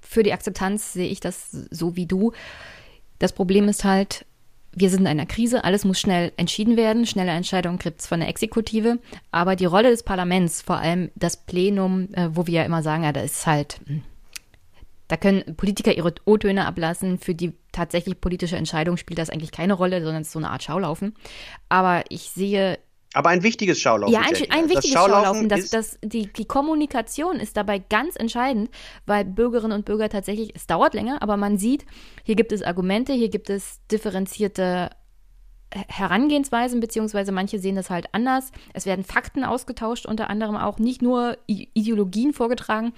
für 0.00 0.22
die 0.22 0.32
Akzeptanz 0.32 0.92
sehe 0.92 1.08
ich 1.08 1.18
das 1.18 1.50
so 1.50 1.96
wie 1.96 2.06
du. 2.06 2.30
Das 3.18 3.32
Problem 3.32 3.68
ist 3.68 3.82
halt, 3.82 4.24
wir 4.72 4.88
sind 4.88 5.00
in 5.00 5.08
einer 5.08 5.26
Krise, 5.26 5.64
alles 5.64 5.84
muss 5.84 5.98
schnell 5.98 6.30
entschieden 6.36 6.76
werden, 6.76 7.06
schnelle 7.06 7.32
Entscheidungen 7.32 7.80
gibt 7.80 8.02
es 8.02 8.06
von 8.06 8.20
der 8.20 8.28
Exekutive, 8.28 9.00
aber 9.32 9.56
die 9.56 9.64
Rolle 9.64 9.90
des 9.90 10.04
Parlaments, 10.04 10.62
vor 10.62 10.76
allem 10.76 11.10
das 11.16 11.38
Plenum, 11.38 12.14
äh, 12.14 12.28
wo 12.30 12.46
wir 12.46 12.54
ja 12.54 12.62
immer 12.62 12.84
sagen, 12.84 13.02
ja, 13.02 13.12
da 13.12 13.20
ist 13.20 13.48
halt 13.48 13.80
hm, 13.84 14.02
da 15.10 15.16
können 15.16 15.56
Politiker 15.56 15.92
ihre 15.92 16.14
O-Töne 16.24 16.66
ablassen. 16.66 17.18
Für 17.18 17.34
die 17.34 17.52
tatsächlich 17.72 18.20
politische 18.20 18.56
Entscheidung 18.56 18.96
spielt 18.96 19.18
das 19.18 19.28
eigentlich 19.28 19.50
keine 19.50 19.74
Rolle, 19.74 20.02
sondern 20.04 20.22
es 20.22 20.28
ist 20.28 20.34
so 20.34 20.38
eine 20.38 20.50
Art 20.50 20.62
Schaulaufen. 20.62 21.16
Aber 21.68 22.04
ich 22.10 22.30
sehe 22.30 22.78
aber 23.12 23.30
ein 23.30 23.42
wichtiges 23.42 23.80
Schaulaufen. 23.80 24.14
Ja, 24.14 24.20
ein, 24.20 24.50
ein 24.50 24.68
wichtiges 24.68 24.92
das 24.92 24.92
Schaulaufen. 24.92 25.48
Das, 25.48 25.70
das, 25.70 25.98
die, 26.04 26.32
die 26.32 26.44
Kommunikation 26.44 27.40
ist 27.40 27.56
dabei 27.56 27.80
ganz 27.80 28.14
entscheidend, 28.14 28.70
weil 29.04 29.24
Bürgerinnen 29.24 29.72
und 29.72 29.84
Bürger 29.84 30.08
tatsächlich, 30.08 30.54
es 30.54 30.68
dauert 30.68 30.94
länger, 30.94 31.20
aber 31.20 31.36
man 31.36 31.58
sieht, 31.58 31.86
hier 32.22 32.36
gibt 32.36 32.52
es 32.52 32.62
Argumente, 32.62 33.12
hier 33.12 33.28
gibt 33.28 33.50
es 33.50 33.80
differenzierte 33.90 34.90
Herangehensweisen, 35.72 36.80
beziehungsweise 36.80 37.30
manche 37.30 37.58
sehen 37.58 37.76
das 37.76 37.90
halt 37.90 38.06
anders. 38.12 38.50
Es 38.74 38.86
werden 38.86 39.04
Fakten 39.04 39.44
ausgetauscht, 39.44 40.06
unter 40.06 40.28
anderem 40.28 40.56
auch 40.56 40.78
nicht 40.78 41.00
nur 41.00 41.36
Ideologien 41.46 42.32
vorgetragen, 42.32 42.92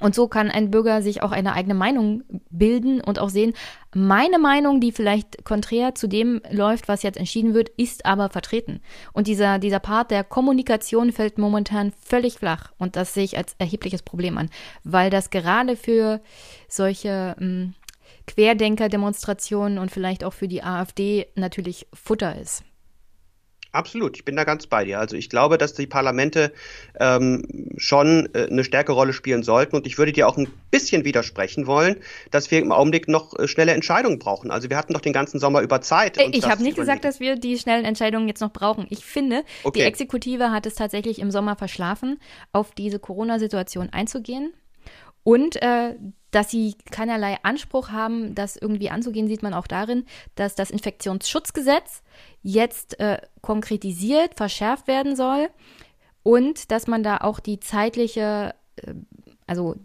und 0.00 0.14
so 0.14 0.28
kann 0.28 0.50
ein 0.50 0.70
Bürger 0.70 1.02
sich 1.02 1.22
auch 1.22 1.30
eine 1.30 1.52
eigene 1.52 1.74
Meinung 1.74 2.22
bilden 2.50 3.00
und 3.00 3.18
auch 3.18 3.28
sehen, 3.28 3.52
meine 3.94 4.38
Meinung, 4.38 4.80
die 4.80 4.92
vielleicht 4.92 5.44
konträr 5.44 5.94
zu 5.94 6.06
dem 6.06 6.40
läuft, 6.50 6.88
was 6.88 7.02
jetzt 7.02 7.18
entschieden 7.18 7.54
wird, 7.54 7.68
ist 7.70 8.06
aber 8.06 8.30
vertreten. 8.30 8.80
Und 9.12 9.26
dieser, 9.26 9.58
dieser 9.58 9.80
Part 9.80 10.10
der 10.10 10.24
Kommunikation 10.24 11.12
fällt 11.12 11.38
momentan 11.38 11.92
völlig 12.04 12.38
flach. 12.38 12.72
Und 12.78 12.96
das 12.96 13.14
sehe 13.14 13.24
ich 13.24 13.36
als 13.36 13.54
erhebliches 13.58 14.02
Problem 14.02 14.38
an, 14.38 14.48
weil 14.84 15.10
das 15.10 15.30
gerade 15.30 15.76
für 15.76 16.20
solche 16.68 17.34
hm, 17.38 17.74
Querdenker-Demonstrationen 18.26 19.78
und 19.78 19.90
vielleicht 19.90 20.24
auch 20.24 20.32
für 20.32 20.48
die 20.48 20.62
AfD 20.62 21.26
natürlich 21.34 21.86
Futter 21.92 22.38
ist. 22.40 22.64
Absolut, 23.72 24.16
ich 24.16 24.24
bin 24.24 24.34
da 24.34 24.44
ganz 24.44 24.66
bei 24.66 24.84
dir. 24.84 24.98
Also 24.98 25.16
ich 25.16 25.30
glaube, 25.30 25.56
dass 25.56 25.74
die 25.74 25.86
Parlamente 25.86 26.52
ähm, 26.98 27.70
schon 27.76 28.28
äh, 28.34 28.48
eine 28.50 28.64
stärkere 28.64 28.96
Rolle 28.96 29.12
spielen 29.12 29.44
sollten 29.44 29.76
und 29.76 29.86
ich 29.86 29.96
würde 29.96 30.12
dir 30.12 30.26
auch 30.26 30.36
ein 30.36 30.48
bisschen 30.72 31.04
widersprechen 31.04 31.66
wollen, 31.68 31.96
dass 32.32 32.50
wir 32.50 32.58
im 32.58 32.72
Augenblick 32.72 33.06
noch 33.06 33.38
äh, 33.38 33.46
schnelle 33.46 33.72
Entscheidungen 33.72 34.18
brauchen. 34.18 34.50
Also 34.50 34.70
wir 34.70 34.76
hatten 34.76 34.92
doch 34.92 35.00
den 35.00 35.12
ganzen 35.12 35.38
Sommer 35.38 35.60
über 35.60 35.80
Zeit. 35.80 36.18
Äh, 36.18 36.30
ich 36.32 36.48
habe 36.48 36.62
nicht 36.62 36.76
gesagt, 36.76 37.04
dass 37.04 37.20
wir 37.20 37.36
die 37.36 37.58
schnellen 37.58 37.84
Entscheidungen 37.84 38.26
jetzt 38.26 38.40
noch 38.40 38.52
brauchen. 38.52 38.86
Ich 38.90 39.04
finde, 39.04 39.44
okay. 39.62 39.80
die 39.80 39.84
Exekutive 39.84 40.50
hat 40.50 40.66
es 40.66 40.74
tatsächlich 40.74 41.20
im 41.20 41.30
Sommer 41.30 41.54
verschlafen, 41.54 42.18
auf 42.52 42.72
diese 42.72 42.98
Corona-Situation 42.98 43.90
einzugehen. 43.90 44.52
Und 45.22 45.60
äh, 45.62 45.94
dass 46.30 46.50
sie 46.50 46.74
keinerlei 46.90 47.38
Anspruch 47.42 47.90
haben, 47.90 48.34
das 48.34 48.56
irgendwie 48.56 48.90
anzugehen, 48.90 49.28
sieht 49.28 49.42
man 49.42 49.54
auch 49.54 49.66
darin, 49.66 50.04
dass 50.34 50.54
das 50.54 50.70
Infektionsschutzgesetz 50.70 52.02
jetzt 52.42 52.98
äh, 53.00 53.20
konkretisiert, 53.42 54.34
verschärft 54.36 54.86
werden 54.86 55.16
soll 55.16 55.48
und 56.22 56.70
dass 56.70 56.86
man 56.86 57.02
da 57.02 57.18
auch 57.18 57.40
die 57.40 57.60
zeitliche, 57.60 58.54
äh, 58.76 58.94
also 59.46 59.76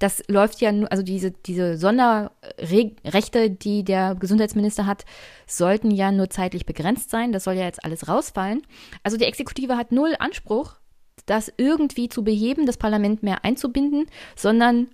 das 0.00 0.22
läuft 0.28 0.60
ja 0.60 0.72
nur, 0.72 0.90
also 0.90 1.02
diese, 1.02 1.30
diese 1.30 1.78
Sonderrechte, 1.78 3.50
die 3.50 3.84
der 3.84 4.16
Gesundheitsminister 4.16 4.86
hat, 4.86 5.04
sollten 5.46 5.90
ja 5.90 6.10
nur 6.10 6.28
zeitlich 6.30 6.66
begrenzt 6.66 7.10
sein. 7.10 7.32
Das 7.32 7.44
soll 7.44 7.54
ja 7.54 7.64
jetzt 7.64 7.84
alles 7.84 8.08
rausfallen. 8.08 8.62
Also 9.02 9.16
die 9.16 9.24
Exekutive 9.24 9.76
hat 9.76 9.92
null 9.92 10.14
Anspruch, 10.18 10.76
das 11.26 11.52
irgendwie 11.56 12.08
zu 12.08 12.24
beheben, 12.24 12.66
das 12.66 12.76
Parlament 12.76 13.22
mehr 13.22 13.44
einzubinden, 13.44 14.06
sondern 14.36 14.88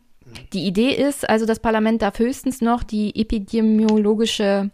die 0.53 0.67
Idee 0.67 0.93
ist 0.93 1.29
also, 1.29 1.47
das 1.47 1.59
Parlament 1.59 2.03
darf 2.03 2.19
höchstens 2.19 2.61
noch 2.61 2.83
die 2.83 3.19
epidemiologische 3.21 4.71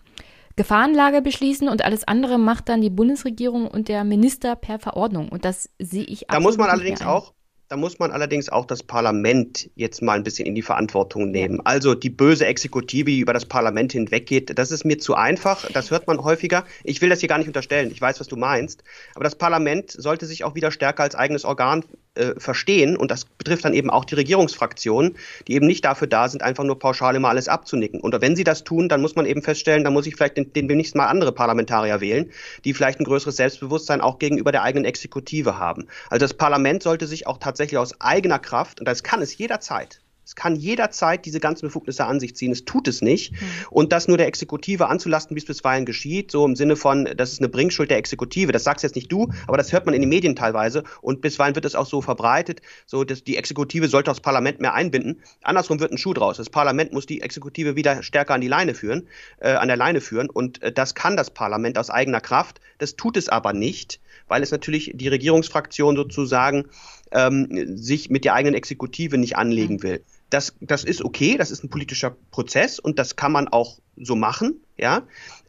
Gefahrenlage 0.57 1.21
beschließen 1.21 1.69
und 1.69 1.85
alles 1.85 2.09
andere 2.09 2.39
macht 2.39 2.69
dann 2.69 2.81
die 2.81 2.91
Bundesregierung 2.91 3.69
und 3.69 3.89
der 3.89 4.05
Minister 4.05 4.57
per 4.57 4.79
Verordnung. 4.79 5.29
Und 5.29 5.45
das 5.45 5.69
sehe 5.79 6.05
ich. 6.05 6.27
Da 6.29 6.41
muss 6.41 6.57
man 6.57 6.71
allerdings 6.71 7.03
auch 7.03 7.35
da 7.69 7.77
muss 7.77 7.99
man 7.99 8.13
allerdings 8.13 8.49
auch 8.49 8.65
das 8.65 8.83
Parlament 8.83 9.71
jetzt 9.75 10.01
mal 10.01 10.13
ein 10.17 10.23
bisschen 10.23 10.47
in 10.47 10.55
die 10.55 10.63
Verantwortung 10.63 11.31
nehmen. 11.31 11.61
Also 11.65 11.95
die 11.95 12.11
böse 12.11 12.47
Exekutive, 12.47 13.11
die 13.11 13.19
über 13.19 13.33
das 13.33 13.45
Parlament 13.45 13.93
hinweggeht, 13.93 14.57
das 14.57 14.71
ist 14.71 14.85
mir 14.85 14.99
zu 14.99 15.15
einfach. 15.15 15.69
Das 15.73 15.91
hört 15.91 16.07
man 16.07 16.23
häufiger. 16.23 16.65
Ich 16.85 17.03
will 17.03 17.09
das 17.09 17.21
hier 17.21 17.29
gar 17.29 17.39
nicht 17.39 17.49
unterstellen. 17.49 17.91
Ich 17.91 18.01
weiß, 18.01 18.21
was 18.21 18.29
du 18.29 18.37
meinst. 18.37 18.85
Aber 19.15 19.25
das 19.25 19.35
Parlament 19.35 19.91
sollte 19.91 20.27
sich 20.27 20.45
auch 20.45 20.55
wieder 20.55 20.71
stärker 20.71 21.03
als 21.03 21.17
eigenes 21.17 21.45
Organ 21.45 21.85
äh, 22.17 22.39
verstehen. 22.39 22.97
Und 22.97 23.11
das 23.11 23.25
betrifft 23.25 23.65
dann 23.65 23.75
eben 23.75 23.91
auch 23.91 24.05
die 24.05 24.15
Regierungsfraktionen, 24.15 25.17
die 25.47 25.55
eben 25.55 25.67
nicht 25.67 25.85
dafür 25.85 26.09
da 26.09 26.29
sind, 26.29 26.43
einfach 26.43 26.65
nur 26.65 26.79
pauschal 26.79 27.15
immer 27.17 27.29
alles 27.29 27.49
abzunicken. 27.49 28.01
Und 28.01 28.21
wenn 28.21 28.37
sie 28.37 28.45
das 28.45 28.65
tun, 28.65 28.89
dann 28.89 29.03
muss 29.03 29.17
man 29.17 29.27
eben 29.27 29.43
feststellen, 29.43 29.85
dann 29.85 29.93
muss 29.93 30.07
ich 30.07 30.17
vielleicht 30.17 30.37
den, 30.37 30.53
den 30.53 30.85
mal 30.95 31.07
andere 31.07 31.33
Parlamentarier 31.33 32.01
wählen, 32.01 32.31
die 32.65 32.75
vielleicht 32.75 33.01
ein 33.01 33.05
größeres 33.05 33.37
Selbstbewusstsein 33.37 34.01
auch 34.01 34.19
gegenüber 34.19 34.53
der 34.53 34.63
eigenen 34.63 34.85
Exekutive 34.85 35.59
haben. 35.59 35.87
Also 36.11 36.25
das 36.25 36.35
Parlament 36.35 36.83
sollte 36.83 37.07
sich 37.07 37.27
auch 37.27 37.39
tatsächlich 37.39 37.79
aus 37.79 38.01
eigener 38.01 38.39
Kraft, 38.39 38.81
und 38.81 38.87
das 38.87 39.03
kann 39.03 39.23
es 39.23 39.37
jederzeit, 39.37 40.01
es 40.27 40.35
kann 40.35 40.57
jederzeit 40.57 41.25
diese 41.25 41.39
ganzen 41.39 41.67
Befugnisse 41.67 42.05
an 42.05 42.19
sich 42.19 42.35
ziehen. 42.35 42.51
Es 42.51 42.65
tut 42.65 42.89
es 42.89 43.01
nicht. 43.01 43.31
Mhm. 43.31 43.37
Und 43.71 43.93
das 43.93 44.09
nur 44.09 44.19
der 44.19 44.27
Exekutive 44.27 44.89
anzulasten, 44.89 45.37
wie 45.37 45.39
es 45.39 45.47
bisweilen 45.47 45.87
geschieht, 45.87 46.33
so 46.33 46.45
im 46.45 46.57
Sinne 46.57 46.75
von, 46.75 47.09
das 47.17 47.31
ist 47.31 47.39
eine 47.39 47.49
Bringschuld 47.49 47.91
der 47.91 47.99
Exekutive. 47.99 48.51
Das 48.51 48.65
sagst 48.65 48.83
jetzt 48.83 48.97
nicht 48.97 49.13
du, 49.13 49.29
aber 49.47 49.57
das 49.57 49.73
hört 49.73 49.87
man 49.87 49.95
in 49.95 50.01
den 50.01 50.09
Medien 50.09 50.35
teilweise. 50.35 50.83
Und 51.01 51.21
bisweilen 51.21 51.55
wird 51.55 51.65
es 51.65 51.77
auch 51.77 51.87
so 51.87 52.03
verbreitet, 52.03 52.61
so 52.87 53.05
dass 53.05 53.23
die 53.23 53.37
Exekutive 53.37 53.87
sollte 53.87 54.11
das 54.11 54.19
Parlament 54.19 54.61
mehr 54.61 54.75
einbinden. 54.75 55.23
Andersrum 55.43 55.79
wird 55.79 55.93
ein 55.93 55.99
Schuh 55.99 56.13
draus. 56.13 56.39
Das 56.39 56.51
Parlament 56.51 56.93
muss 56.93 57.07
die 57.07 57.21
Exekutive 57.21 57.77
wieder 57.77 58.03
stärker 58.03 58.35
an 58.35 58.41
die 58.41 58.49
Leine 58.49 58.75
führen, 58.75 59.07
äh, 59.39 59.53
an 59.53 59.69
der 59.69 59.77
Leine 59.77 60.01
führen. 60.01 60.29
Und 60.29 60.61
äh, 60.61 60.73
das 60.73 60.97
kann 60.97 61.17
das 61.17 61.31
Parlament 61.31 61.79
aus 61.79 61.89
eigener 61.89 62.21
Kraft. 62.21 62.61
Das 62.79 62.97
tut 62.97 63.17
es 63.17 63.29
aber 63.29 63.53
nicht, 63.53 64.01
weil 64.27 64.43
es 64.43 64.51
natürlich 64.51 64.91
die 64.93 65.07
Regierungsfraktion 65.07 65.95
sozusagen 65.95 66.65
ähm, 67.13 67.77
sich 67.77 68.11
mit 68.11 68.25
der 68.25 68.35
eigenen 68.35 68.57
Exekutive 68.57 69.19
nicht 69.19 69.37
anlegen 69.37 69.75
mhm. 69.75 69.83
will. 69.85 70.05
Das, 70.31 70.57
das 70.61 70.85
ist 70.85 71.05
okay, 71.05 71.37
das 71.37 71.51
ist 71.51 71.63
ein 71.63 71.71
politischer 71.71 72.17
Prozess 72.31 72.79
und 72.79 72.99
das 72.99 73.17
kann 73.17 73.33
man 73.33 73.49
auch 73.49 73.79
so 73.97 74.17
machen, 74.17 74.61
ja. 74.77 75.03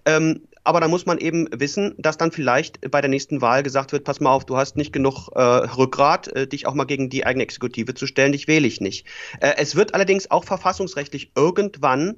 Ähm, 0.06 0.42
aber 0.64 0.82
da 0.82 0.90
muss 0.90 1.06
man 1.06 1.18
eben 1.18 1.48
wissen, 1.54 1.96
dass 1.98 2.18
dann 2.18 2.34
vielleicht 2.34 2.92
bei 2.92 3.00
der 3.00 3.10
nächsten 3.10 3.40
Wahl 3.40 3.64
gesagt 3.64 3.94
wird, 3.94 4.04
pass 4.04 4.20
mal 4.20 4.32
auf, 4.32 4.46
du 4.46 4.58
hast 4.58 4.76
nicht 4.76 4.92
genug 4.92 5.30
äh, 5.34 5.42
Rückgrat, 5.42 6.28
äh, 6.36 6.46
dich 6.46 6.68
auch 6.68 6.74
mal 6.74 6.84
gegen 6.84 7.10
die 7.10 7.26
eigene 7.26 7.44
Exekutive 7.44 7.94
zu 7.94 8.06
stellen, 8.06 8.34
dich 8.34 8.50
wähle 8.50 8.68
ich 8.68 8.82
nicht. 8.82 9.08
Äh, 9.40 9.54
es 9.58 9.78
wird 9.78 9.94
allerdings 9.94 10.30
auch 10.30 10.44
verfassungsrechtlich 10.44 11.32
irgendwann 11.36 12.18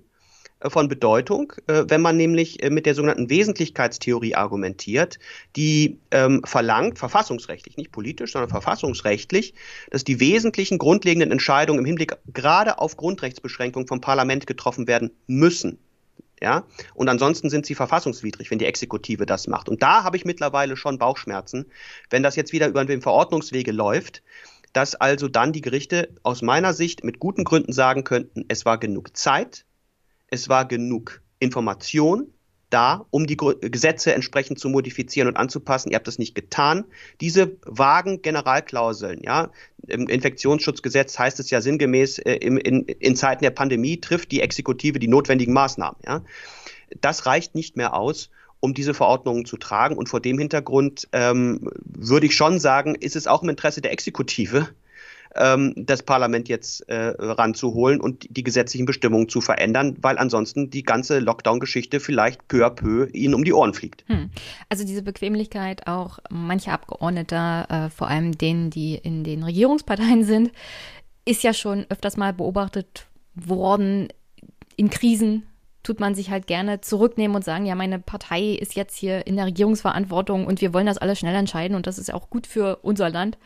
von 0.62 0.90
Bedeutung, 0.90 1.54
äh, 1.68 1.86
wenn 1.88 2.02
man 2.02 2.18
nämlich 2.18 2.62
äh, 2.62 2.70
mit 2.70 2.86
der 2.86 2.96
sogenannten 2.96 3.30
Wesentlichkeitstheorie 3.30 4.36
argumentiert, 4.36 5.20
die 5.56 6.00
ähm, 6.12 6.42
verlangt, 6.44 7.00
verfassungsrechtlich, 7.00 7.78
nicht 7.78 7.92
politisch, 7.92 8.34
sondern 8.34 8.50
verfassungsrechtlich, 8.50 9.54
dass 9.90 10.04
die 10.04 10.20
wesentlichen 10.20 10.78
grundlegenden 10.78 11.32
Entscheidungen 11.32 11.80
im 11.80 11.86
Hinblick 11.86 12.18
gerade 12.34 12.80
auf 12.80 12.98
Grundrechtsbeschränkung 12.98 13.88
vom 13.88 14.02
Parlament 14.02 14.48
getroffen 14.48 14.88
werden 14.88 15.12
müssen. 15.28 15.80
Ja, 16.42 16.64
und 16.94 17.10
ansonsten 17.10 17.50
sind 17.50 17.66
sie 17.66 17.76
verfassungswidrig, 17.76 18.50
wenn 18.50 18.60
die 18.60 18.66
Exekutive 18.66 19.26
das 19.26 19.48
macht. 19.48 19.68
Und 19.68 19.84
da 19.84 20.06
habe 20.06 20.16
ich 20.16 20.24
mittlerweile 20.24 20.78
schon 20.78 20.98
Bauchschmerzen, 20.98 21.66
wenn 22.10 22.24
das 22.24 22.38
jetzt 22.38 22.54
wieder 22.54 22.70
über 22.70 22.86
den 22.86 23.02
Verordnungswege 23.02 23.74
läuft, 23.74 24.24
dass 24.72 24.96
also 24.96 25.28
dann 25.28 25.52
die 25.52 25.60
Gerichte 25.60 26.16
aus 26.24 26.42
meiner 26.42 26.74
Sicht 26.74 27.04
mit 27.04 27.20
guten 27.20 27.44
Gründen 27.44 27.74
sagen 27.74 28.06
könnten, 28.06 28.46
es 28.48 28.66
war 28.66 28.78
genug 28.78 29.18
Zeit, 29.18 29.66
es 30.32 30.50
war 30.50 30.68
genug 30.68 31.22
Information 31.40 32.32
da, 32.70 33.06
um 33.10 33.26
die 33.26 33.38
Gesetze 33.38 34.14
entsprechend 34.14 34.60
zu 34.60 34.70
modifizieren 34.70 35.28
und 35.28 35.38
anzupassen. 35.38 35.90
Ihr 35.90 35.96
habt 35.96 36.08
das 36.08 36.20
nicht 36.20 36.36
getan. 36.36 36.86
Diese 37.20 37.58
vagen 37.66 38.22
Generalklauseln, 38.22 39.22
ja, 39.24 39.50
im 39.88 40.08
Infektionsschutzgesetz 40.08 41.18
heißt 41.18 41.40
es 41.40 41.50
ja 41.50 41.62
sinngemäß, 41.62 42.20
äh, 42.20 42.36
in, 42.36 42.58
in, 42.58 42.86
in 42.86 43.16
Zeiten 43.16 43.44
der 43.44 43.52
Pandemie 43.52 44.00
trifft 44.00 44.32
die 44.32 44.42
Exekutive 44.42 45.00
die 45.00 45.08
notwendigen 45.08 45.54
Maßnahmen, 45.54 46.00
ja. 46.06 46.24
Das 47.02 47.28
reicht 47.28 47.54
nicht 47.54 47.78
mehr 47.78 47.94
aus, 47.94 48.32
um 48.60 48.74
diese 48.74 48.96
Verordnungen 48.96 49.46
zu 49.46 49.58
tragen. 49.58 49.96
Und 49.96 50.10
vor 50.10 50.20
dem 50.20 50.40
Hintergrund 50.40 51.08
ähm, 51.12 51.70
würde 51.84 52.26
ich 52.26 52.36
schon 52.36 52.60
sagen, 52.60 52.96
ist 52.96 53.16
es 53.16 53.28
auch 53.28 53.44
im 53.44 53.50
Interesse 53.50 53.82
der 53.82 53.92
Exekutive, 53.92 54.68
ähm, 55.40 55.74
das 55.76 56.04
Parlament 56.04 56.50
jetzt 56.50 56.88
äh, 56.90 57.16
ranzuholen 57.18 58.00
und 58.00 58.28
die 58.30 58.44
gesetzlichen 58.44 58.86
Bestimmungen 58.86 59.30
zu 59.30 59.42
verändern, 59.42 59.98
weil 60.02 60.18
ansonsten 60.18 60.70
die 60.70 60.84
ganze 60.84 61.20
Lockdown-Geschichte 61.20 62.00
vielleicht 62.00 62.48
peu 62.48 62.66
à 62.66 62.70
peu 62.70 63.08
ihnen 63.14 63.34
um 63.34 63.44
die 63.44 63.54
Ohren 63.54 63.74
fliegt. 63.74 64.04
Hm. 64.08 64.30
Also 64.68 64.86
diese 64.86 65.02
Bequemlichkeit 65.02 65.88
auch 65.88 66.20
mancher 66.30 66.74
Abgeordneter, 66.74 67.68
äh, 67.70 67.90
vor 67.90 68.08
allem 68.08 68.38
denen, 68.38 68.70
die 68.70 68.96
in 68.96 69.24
den 69.24 69.44
Regierungsparteien 69.44 70.24
sind, 70.24 70.52
ist 71.26 71.44
ja 71.44 71.54
schon 71.54 71.86
öfters 71.90 72.18
mal 72.18 72.34
beobachtet 72.34 73.08
worden 73.36 74.10
in 74.76 74.90
Krisen 74.90 75.44
tut 75.84 76.00
man 76.00 76.14
sich 76.14 76.30
halt 76.30 76.48
gerne 76.48 76.82
zurücknehmen 76.82 77.36
und 77.36 77.44
sagen, 77.44 77.66
ja, 77.66 77.76
meine 77.76 78.00
Partei 78.00 78.52
ist 78.52 78.76
jetzt 78.76 78.98
hier 78.98 79.26
in 79.28 79.38
der 79.38 79.46
Regierungsverantwortung 79.46 80.46
und 80.46 80.62
wir 80.62 80.74
wollen 80.74 80.86
das 80.86 80.98
alles 80.98 81.20
schnell 81.20 81.36
entscheiden 81.36 81.76
und 81.76 81.88
das 81.88 81.98
ist 81.98 82.14
auch 82.14 82.30
gut 82.30 82.48
für 82.48 82.78
unser 82.82 83.10
Land 83.10 83.38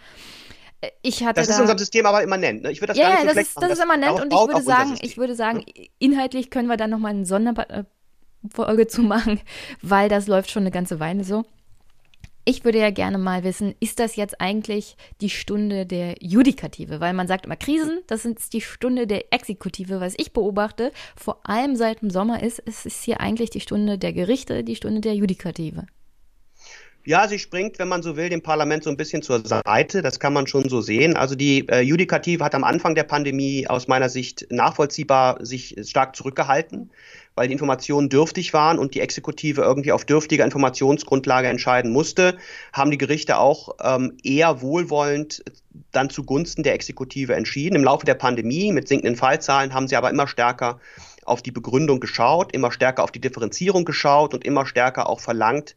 ich 1.02 1.24
hatte 1.24 1.42
das 1.42 1.50
ist 1.50 1.56
da, 1.56 1.62
unserem 1.62 1.78
System 1.78 2.06
aber 2.06 2.24
immanent. 2.24 2.64
Ne? 2.64 2.72
Ich 2.72 2.82
würde 2.82 2.94
das 2.94 2.98
ja, 2.98 3.10
gar 3.10 3.24
nicht 3.24 3.30
so 3.30 3.36
das, 3.36 3.48
ist, 3.48 3.62
das 3.62 3.72
ist 3.74 3.84
immanent 3.84 4.22
und 4.22 4.34
ich 4.34 4.40
würde 4.40 4.64
sagen, 4.64 4.98
ich 5.02 5.18
würde 5.18 5.36
sagen, 5.36 5.66
inhaltlich 6.00 6.50
können 6.50 6.68
wir 6.68 6.78
dann 6.78 6.90
noch 6.90 7.00
mal 7.00 7.10
eine 7.10 7.26
Sonderfolge 7.26 8.88
zu 8.88 9.02
machen, 9.02 9.40
weil 9.82 10.10
das 10.10 10.28
läuft 10.28 10.52
schon 10.52 10.64
eine 10.64 10.72
ganze 10.72 11.00
Weile 11.00 11.24
so. 11.24 11.46
Ich 12.46 12.66
würde 12.66 12.80
ja 12.80 12.92
gerne 12.92 13.18
mal 13.18 13.46
wissen, 13.46 13.74
ist 13.80 14.00
das 14.00 14.18
jetzt 14.18 14.42
eigentlich 14.42 14.98
die 15.22 15.30
Stunde 15.30 15.86
der 15.86 16.16
Judikative? 16.20 17.00
Weil 17.00 17.14
man 17.14 17.26
sagt 17.26 17.46
immer 17.46 17.56
Krisen, 17.56 18.02
das 18.08 18.26
ist 18.26 18.52
die 18.52 18.60
Stunde 18.60 19.08
der 19.08 19.32
Exekutive. 19.32 20.02
Was 20.02 20.14
ich 20.18 20.34
beobachte, 20.34 20.92
vor 21.16 21.40
allem 21.48 21.78
seit 21.78 22.02
dem 22.02 22.10
Sommer 22.10 22.44
ist, 22.44 22.62
es 22.66 22.86
ist 22.86 23.04
hier 23.04 23.22
eigentlich 23.22 23.50
die 23.50 23.62
Stunde 23.62 23.98
der 23.98 24.12
Gerichte, 24.12 24.66
die 24.66 24.76
Stunde 24.76 25.00
der 25.00 25.16
Judikative. 25.16 25.86
Ja, 27.06 27.28
sie 27.28 27.38
springt, 27.38 27.80
wenn 27.80 27.90
man 27.90 28.02
so 28.02 28.16
will, 28.16 28.30
dem 28.30 28.42
Parlament 28.42 28.86
so 28.86 28.90
ein 28.90 28.96
bisschen 28.96 29.22
zur 29.22 29.46
Seite. 29.46 30.02
Das 30.02 30.22
kann 30.22 30.32
man 30.32 30.48
schon 30.48 30.70
so 30.70 30.80
sehen. 30.80 31.18
Also 31.18 31.36
die 31.36 31.68
äh, 31.68 31.82
Judikative 31.82 32.42
hat 32.42 32.56
am 32.56 32.64
Anfang 32.64 32.96
der 32.96 33.04
Pandemie 33.04 33.68
aus 33.68 33.90
meiner 33.90 34.08
Sicht 34.08 34.48
nachvollziehbar 34.50 35.46
sich 35.46 35.76
stark 35.84 36.16
zurückgehalten, 36.16 36.92
weil 37.36 37.48
die 37.48 37.54
Informationen 37.54 38.08
dürftig 38.08 38.54
waren 38.54 38.80
und 38.80 38.96
die 38.96 39.02
Exekutive 39.02 39.62
irgendwie 39.64 39.92
auf 39.92 40.06
dürftiger 40.06 40.46
Informationsgrundlage 40.46 41.50
entscheiden 41.50 41.92
musste, 41.92 42.38
haben 42.72 42.90
die 42.90 42.98
Gerichte 42.98 43.38
auch 43.38 43.76
ähm, 43.84 44.18
eher 44.24 44.62
wohlwollend 44.62 45.44
dann 45.92 46.10
zugunsten 46.10 46.64
der 46.64 46.74
Exekutive 46.74 47.36
entschieden. 47.36 47.76
Im 47.76 47.84
Laufe 47.84 48.06
der 48.06 48.14
Pandemie 48.14 48.72
mit 48.72 48.88
sinkenden 48.88 49.18
Fallzahlen 49.18 49.74
haben 49.74 49.90
sie 49.90 49.98
aber 49.98 50.10
immer 50.10 50.28
stärker 50.28 50.80
auf 51.26 51.42
die 51.42 51.52
Begründung 51.52 52.00
geschaut, 52.00 52.54
immer 52.54 52.72
stärker 52.72 53.04
auf 53.04 53.12
die 53.12 53.22
Differenzierung 53.22 53.84
geschaut 53.84 54.34
und 54.34 54.46
immer 54.46 54.66
stärker 54.66 55.10
auch 55.10 55.20
verlangt, 55.20 55.76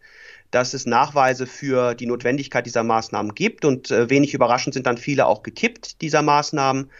dass 0.50 0.74
es 0.74 0.87
Nachweise 0.87 1.46
für 1.46 1.94
die 1.94 2.06
Notwendigkeit 2.06 2.66
dieser 2.66 2.82
Maßnahmen 2.82 3.35
gibt 3.35 3.64
und 3.64 3.90
äh, 3.90 4.11
wenig 4.11 4.35
überraschend 4.35 4.74
sind 4.74 4.87
dann 4.87 4.98
viele 4.98 5.26
auch 5.26 5.42
gekippt 5.42 6.00
dieser 6.00 6.22
Maßnahmen. 6.22 6.90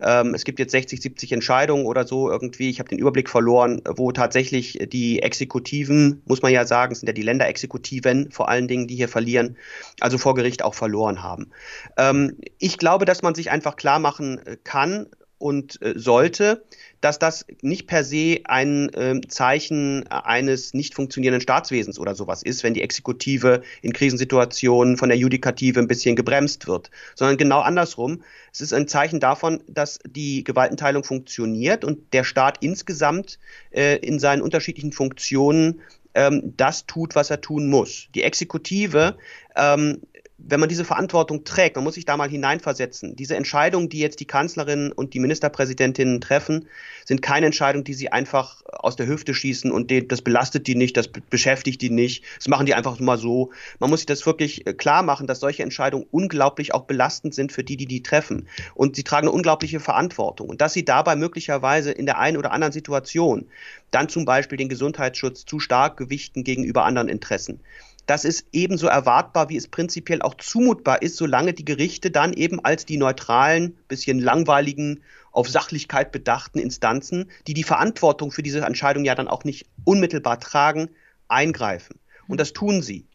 Ähm, 0.00 0.34
es 0.34 0.44
gibt 0.44 0.58
jetzt 0.58 0.72
60, 0.72 1.00
70 1.00 1.32
Entscheidungen 1.32 1.86
oder 1.86 2.06
so 2.06 2.30
irgendwie. 2.30 2.68
Ich 2.68 2.78
habe 2.78 2.88
den 2.88 2.98
Überblick 2.98 3.30
verloren, 3.30 3.80
wo 3.96 4.12
tatsächlich 4.12 4.78
die 4.92 5.22
Exekutiven, 5.22 6.22
muss 6.26 6.42
man 6.42 6.52
ja 6.52 6.66
sagen, 6.66 6.94
sind 6.94 7.06
ja 7.06 7.12
die 7.12 7.22
Länderexekutiven 7.22 8.30
vor 8.30 8.48
allen 8.48 8.68
Dingen, 8.68 8.86
die 8.86 8.96
hier 8.96 9.08
verlieren, 9.08 9.56
also 10.00 10.18
vor 10.18 10.34
Gericht 10.34 10.62
auch 10.62 10.74
verloren 10.74 11.22
haben. 11.22 11.50
Ähm, 11.96 12.36
ich 12.58 12.78
glaube, 12.78 13.04
dass 13.04 13.22
man 13.22 13.34
sich 13.34 13.50
einfach 13.50 13.76
klar 13.76 13.98
machen 13.98 14.40
kann, 14.64 15.06
und 15.38 15.80
äh, 15.82 15.94
sollte, 15.96 16.64
dass 17.00 17.18
das 17.18 17.46
nicht 17.60 17.86
per 17.86 18.04
se 18.04 18.40
ein 18.44 18.92
äh, 18.94 19.20
Zeichen 19.28 20.06
eines 20.08 20.74
nicht 20.74 20.94
funktionierenden 20.94 21.42
Staatswesens 21.42 21.98
oder 21.98 22.14
sowas 22.14 22.42
ist, 22.42 22.62
wenn 22.64 22.74
die 22.74 22.82
Exekutive 22.82 23.62
in 23.82 23.92
Krisensituationen 23.92 24.96
von 24.96 25.08
der 25.08 25.18
Judikative 25.18 25.80
ein 25.80 25.88
bisschen 25.88 26.16
gebremst 26.16 26.66
wird, 26.66 26.90
sondern 27.14 27.36
genau 27.36 27.60
andersrum. 27.60 28.22
Es 28.52 28.60
ist 28.60 28.72
ein 28.72 28.88
Zeichen 28.88 29.20
davon, 29.20 29.62
dass 29.68 29.98
die 30.06 30.42
Gewaltenteilung 30.42 31.04
funktioniert 31.04 31.84
und 31.84 32.12
der 32.12 32.24
Staat 32.24 32.58
insgesamt 32.60 33.38
äh, 33.70 33.96
in 33.96 34.18
seinen 34.18 34.42
unterschiedlichen 34.42 34.92
Funktionen 34.92 35.80
ähm, 36.14 36.54
das 36.56 36.86
tut, 36.86 37.14
was 37.14 37.30
er 37.30 37.40
tun 37.40 37.68
muss. 37.68 38.08
Die 38.14 38.22
Exekutive 38.22 39.16
ähm, 39.54 40.00
wenn 40.38 40.60
man 40.60 40.68
diese 40.68 40.84
Verantwortung 40.84 41.44
trägt, 41.44 41.76
man 41.76 41.84
muss 41.84 41.94
sich 41.94 42.04
da 42.04 42.16
mal 42.16 42.28
hineinversetzen. 42.28 43.16
Diese 43.16 43.36
Entscheidungen, 43.36 43.88
die 43.88 44.00
jetzt 44.00 44.20
die 44.20 44.26
Kanzlerin 44.26 44.92
und 44.92 45.14
die 45.14 45.20
Ministerpräsidentinnen 45.20 46.20
treffen, 46.20 46.68
sind 47.06 47.22
keine 47.22 47.46
Entscheidungen, 47.46 47.84
die 47.84 47.94
sie 47.94 48.12
einfach 48.12 48.62
aus 48.66 48.96
der 48.96 49.06
Hüfte 49.06 49.32
schießen 49.32 49.72
und 49.72 49.90
das 50.10 50.20
belastet 50.20 50.66
die 50.66 50.74
nicht, 50.74 50.96
das 50.96 51.08
beschäftigt 51.08 51.80
die 51.80 51.90
nicht. 51.90 52.22
Das 52.36 52.48
machen 52.48 52.66
die 52.66 52.74
einfach 52.74 53.00
mal 53.00 53.16
so. 53.16 53.50
Man 53.78 53.88
muss 53.88 54.00
sich 54.00 54.06
das 54.06 54.26
wirklich 54.26 54.66
äh, 54.66 54.74
klar 54.74 55.02
machen, 55.02 55.26
dass 55.26 55.40
solche 55.40 55.62
Entscheidungen 55.62 56.06
unglaublich 56.10 56.74
auch 56.74 56.84
belastend 56.84 57.34
sind 57.34 57.50
für 57.50 57.64
die, 57.64 57.76
die 57.76 57.86
die 57.86 58.02
treffen. 58.02 58.46
Und 58.74 58.96
sie 58.96 59.04
tragen 59.04 59.28
eine 59.28 59.34
unglaubliche 59.34 59.80
Verantwortung. 59.80 60.50
Und 60.50 60.60
dass 60.60 60.74
sie 60.74 60.84
dabei 60.84 61.16
möglicherweise 61.16 61.92
in 61.92 62.04
der 62.04 62.18
einen 62.18 62.36
oder 62.36 62.52
anderen 62.52 62.72
Situation 62.72 63.46
dann 63.90 64.08
zum 64.08 64.26
Beispiel 64.26 64.58
den 64.58 64.68
Gesundheitsschutz 64.68 65.46
zu 65.46 65.60
stark 65.60 65.96
gewichten 65.96 66.44
gegenüber 66.44 66.84
anderen 66.84 67.08
Interessen 67.08 67.60
das 68.06 68.24
ist 68.24 68.46
ebenso 68.52 68.86
erwartbar, 68.86 69.48
wie 69.48 69.56
es 69.56 69.68
prinzipiell 69.68 70.22
auch 70.22 70.34
zumutbar 70.34 71.02
ist, 71.02 71.16
solange 71.16 71.52
die 71.52 71.64
Gerichte 71.64 72.10
dann 72.10 72.32
eben 72.32 72.64
als 72.64 72.86
die 72.86 72.96
neutralen, 72.96 73.76
bisschen 73.88 74.20
langweiligen, 74.20 75.02
auf 75.32 75.48
Sachlichkeit 75.48 76.12
bedachten 76.12 76.58
Instanzen, 76.58 77.30
die 77.46 77.52
die 77.52 77.64
Verantwortung 77.64 78.30
für 78.30 78.42
diese 78.42 78.60
Entscheidung 78.60 79.04
ja 79.04 79.14
dann 79.14 79.28
auch 79.28 79.44
nicht 79.44 79.66
unmittelbar 79.84 80.40
tragen, 80.40 80.88
eingreifen. 81.28 81.98
Und 82.26 82.40
das 82.40 82.52
tun 82.52 82.80
sie. 82.80 83.06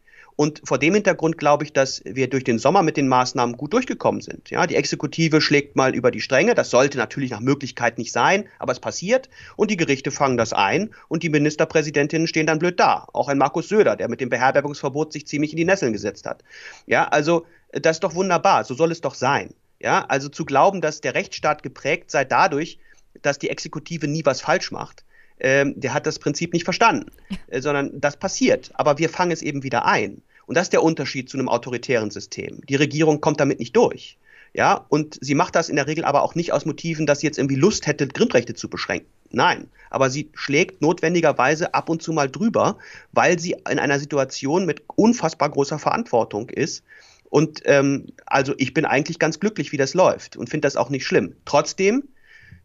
Und 0.42 0.60
vor 0.64 0.80
dem 0.80 0.96
Hintergrund 0.96 1.38
glaube 1.38 1.66
ich, 1.66 1.72
dass 1.72 2.02
wir 2.04 2.28
durch 2.28 2.44
den 2.44 2.58
Sommer 2.58 2.82
mit 2.82 2.98
den 2.98 3.08
Maßnahmen 3.08 3.58
gut 3.58 3.74
durchgekommen 3.74 4.22
sind. 4.22 4.50
Ja, 4.50 4.66
die 4.66 4.76
Exekutive 4.76 5.40
schlägt 5.40 5.76
mal 5.76 5.94
über 5.94 6.10
die 6.10 6.20
Stränge. 6.20 6.56
Das 6.56 6.72
sollte 6.72 6.98
natürlich 6.98 7.30
nach 7.30 7.42
Möglichkeit 7.42 8.00
nicht 8.00 8.12
sein, 8.12 8.46
aber 8.58 8.72
es 8.72 8.80
passiert. 8.80 9.30
Und 9.56 9.70
die 9.70 9.78
Gerichte 9.78 10.10
fangen 10.10 10.38
das 10.38 10.52
ein 10.52 10.96
und 11.10 11.22
die 11.22 11.30
Ministerpräsidentinnen 11.30 12.26
stehen 12.26 12.48
dann 12.48 12.58
blöd 12.58 12.80
da. 12.80 13.06
Auch 13.14 13.28
ein 13.28 13.38
Markus 13.38 13.70
Söder, 13.70 13.96
der 13.96 14.10
mit 14.10 14.20
dem 14.20 14.30
Beherbergungsverbot 14.30 15.14
sich 15.14 15.28
ziemlich 15.28 15.52
in 15.52 15.58
die 15.58 15.66
Nesseln 15.66 15.94
gesetzt 15.94 16.26
hat. 16.26 16.44
Ja, 16.88 17.08
also 17.10 17.46
das 17.72 17.98
ist 17.98 18.04
doch 18.04 18.16
wunderbar. 18.16 18.64
So 18.64 18.74
soll 18.74 18.92
es 18.92 19.02
doch 19.02 19.14
sein. 19.14 19.54
Ja, 19.80 20.06
also 20.08 20.28
zu 20.28 20.44
glauben, 20.44 20.82
dass 20.82 21.02
der 21.02 21.14
Rechtsstaat 21.14 21.62
geprägt 21.62 22.10
sei 22.10 22.26
dadurch, 22.26 22.80
dass 23.22 23.38
die 23.38 23.52
Exekutive 23.52 24.08
nie 24.08 24.26
was 24.26 24.42
falsch 24.42 24.72
macht, 24.72 25.06
ähm, 25.40 25.80
der 25.80 25.94
hat 25.94 26.08
das 26.08 26.18
Prinzip 26.18 26.52
nicht 26.54 26.64
verstanden, 26.64 27.12
äh, 27.48 27.62
sondern 27.62 28.02
das 28.02 28.18
passiert. 28.18 28.72
Aber 28.74 28.98
wir 28.98 29.10
fangen 29.10 29.32
es 29.32 29.44
eben 29.44 29.62
wieder 29.62 29.86
ein. 29.86 30.24
Und 30.46 30.56
das 30.56 30.64
ist 30.68 30.74
der 30.74 30.84
Unterschied 30.84 31.30
zu 31.30 31.38
einem 31.38 31.50
autoritären 31.50 32.12
System. 32.12 32.62
Die 32.68 32.76
Regierung 32.76 33.22
kommt 33.22 33.40
damit 33.40 33.60
nicht 33.60 33.76
durch. 33.76 34.18
Ja, 34.54 34.86
und 34.90 35.18
sie 35.22 35.36
macht 35.36 35.56
das 35.56 35.70
in 35.70 35.78
der 35.78 35.88
Regel 35.88 36.04
aber 36.04 36.24
auch 36.24 36.36
nicht 36.36 36.52
aus 36.52 36.66
Motiven, 36.66 37.06
dass 37.06 37.22
sie 37.22 37.28
jetzt 37.28 37.38
irgendwie 37.38 37.56
Lust 37.56 37.88
hätte, 37.88 38.08
Grundrechte 38.08 38.54
zu 38.54 38.70
beschränken. 38.70 39.08
Nein, 39.32 39.70
aber 39.90 40.10
sie 40.10 40.30
schlägt 40.34 40.82
notwendigerweise 40.82 41.74
ab 41.74 41.88
und 41.88 42.02
zu 42.02 42.12
mal 42.12 42.30
drüber, 42.30 42.78
weil 43.14 43.40
sie 43.40 43.56
in 43.70 43.80
einer 43.80 43.98
Situation 43.98 44.66
mit 44.66 44.84
unfassbar 44.88 45.50
großer 45.50 45.80
Verantwortung 45.80 46.50
ist. 46.50 46.84
Und 47.30 47.62
ähm, 47.64 48.08
also 48.26 48.54
ich 48.58 48.74
bin 48.74 48.84
eigentlich 48.84 49.20
ganz 49.20 49.40
glücklich, 49.40 49.72
wie 49.72 49.78
das 49.78 49.94
läuft 49.94 50.36
und 50.36 50.50
finde 50.50 50.66
das 50.66 50.76
auch 50.76 50.90
nicht 50.90 51.06
schlimm. 51.06 51.34
Trotzdem, 51.46 52.04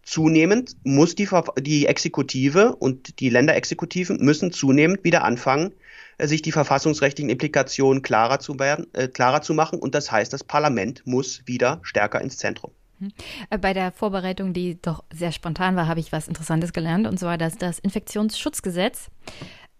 zunehmend 0.02 0.76
muss 0.82 1.14
die, 1.14 1.28
die 1.60 1.86
Exekutive 1.86 2.74
und 2.74 3.20
die 3.20 3.28
Länderexekutiven 3.28 4.16
müssen 4.24 4.50
zunehmend 4.50 5.04
wieder 5.04 5.22
anfangen, 5.22 5.72
sich 6.20 6.42
die 6.42 6.52
verfassungsrechtlichen 6.52 7.30
Implikationen 7.30 8.02
klarer 8.02 8.38
zu, 8.38 8.58
werden, 8.58 8.86
äh, 8.94 9.08
klarer 9.08 9.42
zu 9.42 9.54
machen. 9.54 9.78
Und 9.78 9.94
das 9.94 10.10
heißt, 10.10 10.32
das 10.32 10.44
Parlament 10.44 11.06
muss 11.06 11.42
wieder 11.46 11.80
stärker 11.82 12.20
ins 12.20 12.38
Zentrum. 12.38 12.72
Mhm. 12.98 13.12
Äh, 13.50 13.58
bei 13.58 13.74
der 13.74 13.92
Vorbereitung, 13.92 14.52
die 14.52 14.80
doch 14.80 15.04
sehr 15.12 15.32
spontan 15.32 15.76
war, 15.76 15.88
habe 15.88 16.00
ich 16.00 16.12
was 16.12 16.28
Interessantes 16.28 16.72
gelernt, 16.72 17.06
und 17.06 17.18
zwar, 17.18 17.38
dass 17.38 17.58
das 17.58 17.78
Infektionsschutzgesetz 17.78 19.10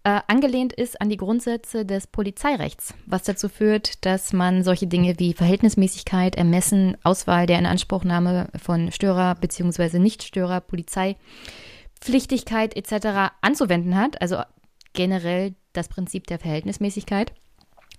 äh, 0.03 0.21
angelehnt 0.27 0.73
ist 0.73 1.01
an 1.01 1.09
die 1.09 1.17
Grundsätze 1.17 1.85
des 1.85 2.07
Polizeirechts, 2.07 2.93
was 3.05 3.23
dazu 3.23 3.49
führt, 3.49 4.05
dass 4.05 4.31
man 4.31 4.63
solche 4.63 4.87
Dinge 4.87 5.15
wie 5.17 5.33
Verhältnismäßigkeit, 5.33 6.35
Ermessen, 6.35 6.95
Auswahl 7.03 7.45
der 7.45 7.59
Inanspruchnahme 7.59 8.47
von 8.55 8.91
Störer 8.91 9.35
bzw. 9.35 9.99
Nichtstörer, 9.99 10.61
Polizeipflichtigkeit 10.61 12.77
etc. 12.77 13.33
anzuwenden 13.41 13.97
hat, 13.97 14.21
also 14.21 14.37
generell 14.93 15.55
das 15.77 15.87
Prinzip 15.87 16.27
der 16.27 16.39
Verhältnismäßigkeit. 16.39 17.31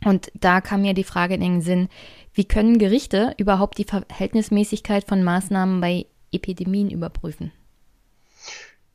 Und 0.05 0.31
da 0.35 0.61
kam 0.61 0.83
mir 0.83 0.95
die 0.95 1.05
Frage 1.05 1.35
in 1.35 1.41
den 1.41 1.61
Sinn, 1.61 1.89
wie 2.33 2.45
können 2.45 2.79
Gerichte 2.79 3.35
überhaupt 3.37 3.79
die 3.79 3.85
Verhältnismäßigkeit 3.85 5.05
von 5.09 5.25
Maßnahmen 5.25 5.81
bei 5.81 6.07
Epidemien 6.31 6.91
überprüfen? 6.91 7.53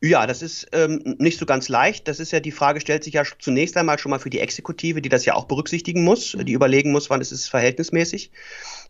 Ja, 0.05 0.27
das 0.27 0.41
ist 0.41 0.67
ähm, 0.73 1.15
nicht 1.17 1.39
so 1.39 1.45
ganz 1.45 1.69
leicht. 1.69 2.09
Das 2.09 2.19
ist 2.19 2.31
ja 2.31 2.41
die 2.41 2.51
Frage, 2.51 2.81
stellt 2.81 3.05
sich 3.05 3.13
ja 3.13 3.23
zunächst 3.39 3.77
einmal 3.77 3.97
schon 3.97 4.09
mal 4.09 4.19
für 4.19 4.29
die 4.29 4.39
Exekutive, 4.39 5.01
die 5.01 5.07
das 5.07 5.23
ja 5.23 5.33
auch 5.33 5.45
berücksichtigen 5.45 6.03
muss, 6.03 6.35
die 6.37 6.51
überlegen 6.51 6.91
muss, 6.91 7.09
wann 7.09 7.21
ist 7.21 7.31
es 7.31 7.47
verhältnismäßig. 7.47 8.29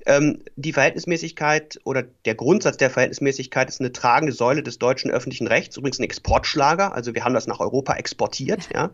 Ähm, 0.05 0.41
die 0.55 0.73
Verhältnismäßigkeit 0.73 1.79
oder 1.83 2.03
der 2.25 2.35
Grundsatz 2.35 2.77
der 2.77 2.89
Verhältnismäßigkeit 2.89 3.69
ist 3.69 3.79
eine 3.79 3.91
tragende 3.91 4.33
Säule 4.33 4.63
des 4.63 4.77
deutschen 4.77 5.11
öffentlichen 5.11 5.47
Rechts, 5.47 5.77
übrigens 5.77 5.99
ein 5.99 6.03
Exportschlager. 6.03 6.93
Also 6.93 7.13
wir 7.13 7.23
haben 7.23 7.33
das 7.33 7.47
nach 7.47 7.59
Europa 7.59 7.95
exportiert. 7.95 8.69
Ja. 8.73 8.91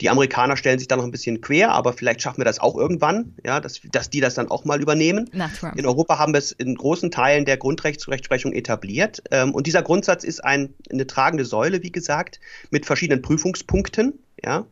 Die 0.00 0.10
Amerikaner 0.10 0.56
stellen 0.56 0.78
sich 0.78 0.88
da 0.88 0.96
noch 0.96 1.04
ein 1.04 1.10
bisschen 1.10 1.40
quer, 1.40 1.70
aber 1.72 1.92
vielleicht 1.92 2.22
schaffen 2.22 2.38
wir 2.38 2.44
das 2.44 2.58
auch 2.58 2.76
irgendwann, 2.76 3.34
ja, 3.44 3.60
dass, 3.60 3.80
dass 3.90 4.10
die 4.10 4.20
das 4.20 4.34
dann 4.34 4.50
auch 4.50 4.64
mal 4.64 4.80
übernehmen. 4.80 5.30
In 5.76 5.86
Europa 5.86 6.18
haben 6.18 6.34
wir 6.34 6.38
es 6.38 6.52
in 6.52 6.74
großen 6.74 7.10
Teilen 7.10 7.44
der 7.44 7.56
Grundrechtsrechtsprechung 7.56 8.52
etabliert. 8.52 9.22
Ähm, 9.30 9.54
und 9.54 9.66
dieser 9.66 9.82
Grundsatz 9.82 10.24
ist 10.24 10.44
ein, 10.44 10.74
eine 10.90 11.06
tragende 11.06 11.44
Säule, 11.44 11.82
wie 11.82 11.92
gesagt, 11.92 12.40
mit 12.70 12.86
verschiedenen 12.86 13.22
Prüfungspunkten. 13.22 14.18
Ja. 14.44 14.66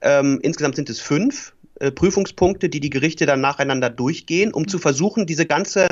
Ähm, 0.00 0.40
insgesamt 0.42 0.76
sind 0.76 0.90
es 0.90 1.00
fünf. 1.00 1.54
Äh, 1.82 1.90
Prüfungspunkte, 1.90 2.68
die 2.68 2.78
die 2.78 2.90
Gerichte 2.90 3.26
dann 3.26 3.40
nacheinander 3.40 3.90
durchgehen, 3.90 4.54
um 4.54 4.68
zu 4.68 4.78
versuchen, 4.78 5.26
diese 5.26 5.46
ganze 5.46 5.88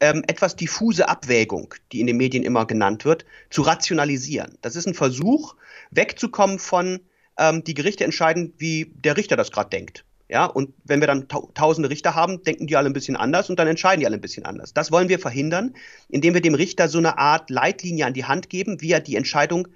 ähm, 0.00 0.24
etwas 0.26 0.56
diffuse 0.56 1.08
Abwägung, 1.08 1.72
die 1.92 2.00
in 2.00 2.08
den 2.08 2.16
Medien 2.16 2.42
immer 2.42 2.66
genannt 2.66 3.04
wird, 3.04 3.24
zu 3.48 3.62
rationalisieren. 3.62 4.58
Das 4.60 4.74
ist 4.74 4.88
ein 4.88 4.94
Versuch, 4.94 5.54
wegzukommen 5.92 6.58
von, 6.58 6.98
ähm, 7.38 7.62
die 7.62 7.74
Gerichte 7.74 8.02
entscheiden, 8.02 8.54
wie 8.58 8.92
der 8.92 9.16
Richter 9.16 9.36
das 9.36 9.52
gerade 9.52 9.70
denkt. 9.70 10.04
Ja, 10.28 10.46
und 10.46 10.72
wenn 10.82 10.98
wir 11.00 11.06
dann 11.06 11.28
tausende 11.28 11.90
Richter 11.90 12.16
haben, 12.16 12.42
denken 12.42 12.66
die 12.66 12.76
alle 12.76 12.88
ein 12.88 12.94
bisschen 12.94 13.14
anders 13.14 13.50
und 13.50 13.58
dann 13.60 13.68
entscheiden 13.68 14.00
die 14.00 14.06
alle 14.06 14.16
ein 14.16 14.22
bisschen 14.22 14.44
anders. 14.44 14.74
Das 14.74 14.90
wollen 14.90 15.08
wir 15.08 15.20
verhindern, 15.20 15.74
indem 16.08 16.34
wir 16.34 16.40
dem 16.40 16.54
Richter 16.54 16.88
so 16.88 16.98
eine 16.98 17.18
Art 17.18 17.50
Leitlinie 17.50 18.06
an 18.06 18.14
die 18.14 18.24
Hand 18.24 18.48
geben, 18.48 18.80
wie 18.80 18.90
er 18.90 19.00
die 19.00 19.14
Entscheidung 19.14 19.68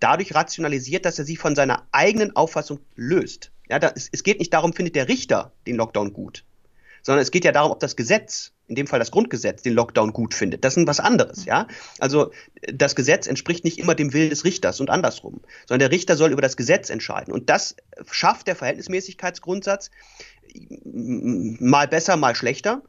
dadurch 0.00 0.34
rationalisiert, 0.34 1.04
dass 1.04 1.18
er 1.18 1.24
sie 1.24 1.36
von 1.36 1.54
seiner 1.54 1.86
eigenen 1.92 2.34
Auffassung 2.36 2.80
löst. 2.94 3.50
Ja, 3.68 3.78
da, 3.78 3.92
es, 3.94 4.08
es 4.12 4.22
geht 4.22 4.38
nicht 4.38 4.52
darum, 4.52 4.72
findet 4.72 4.94
der 4.94 5.08
Richter 5.08 5.52
den 5.66 5.76
Lockdown 5.76 6.12
gut, 6.12 6.44
sondern 7.02 7.22
es 7.22 7.30
geht 7.30 7.44
ja 7.44 7.52
darum, 7.52 7.72
ob 7.72 7.80
das 7.80 7.96
Gesetz, 7.96 8.52
in 8.68 8.74
dem 8.74 8.86
Fall 8.86 8.98
das 8.98 9.10
Grundgesetz, 9.10 9.62
den 9.62 9.74
Lockdown 9.74 10.12
gut 10.12 10.34
findet. 10.34 10.64
Das 10.64 10.76
ist 10.76 10.86
was 10.86 11.00
anderes, 11.00 11.44
ja. 11.44 11.66
Also 11.98 12.32
das 12.72 12.94
Gesetz 12.94 13.26
entspricht 13.26 13.64
nicht 13.64 13.78
immer 13.78 13.94
dem 13.94 14.12
Willen 14.12 14.30
des 14.30 14.44
Richters 14.44 14.80
und 14.80 14.90
andersrum, 14.90 15.40
sondern 15.66 15.88
der 15.88 15.96
Richter 15.96 16.16
soll 16.16 16.32
über 16.32 16.42
das 16.42 16.56
Gesetz 16.56 16.90
entscheiden. 16.90 17.32
Und 17.32 17.50
das 17.50 17.76
schafft 18.10 18.46
der 18.46 18.56
Verhältnismäßigkeitsgrundsatz 18.56 19.90
mal 20.84 21.88
besser, 21.88 22.16
mal 22.16 22.34
schlechter, 22.34 22.82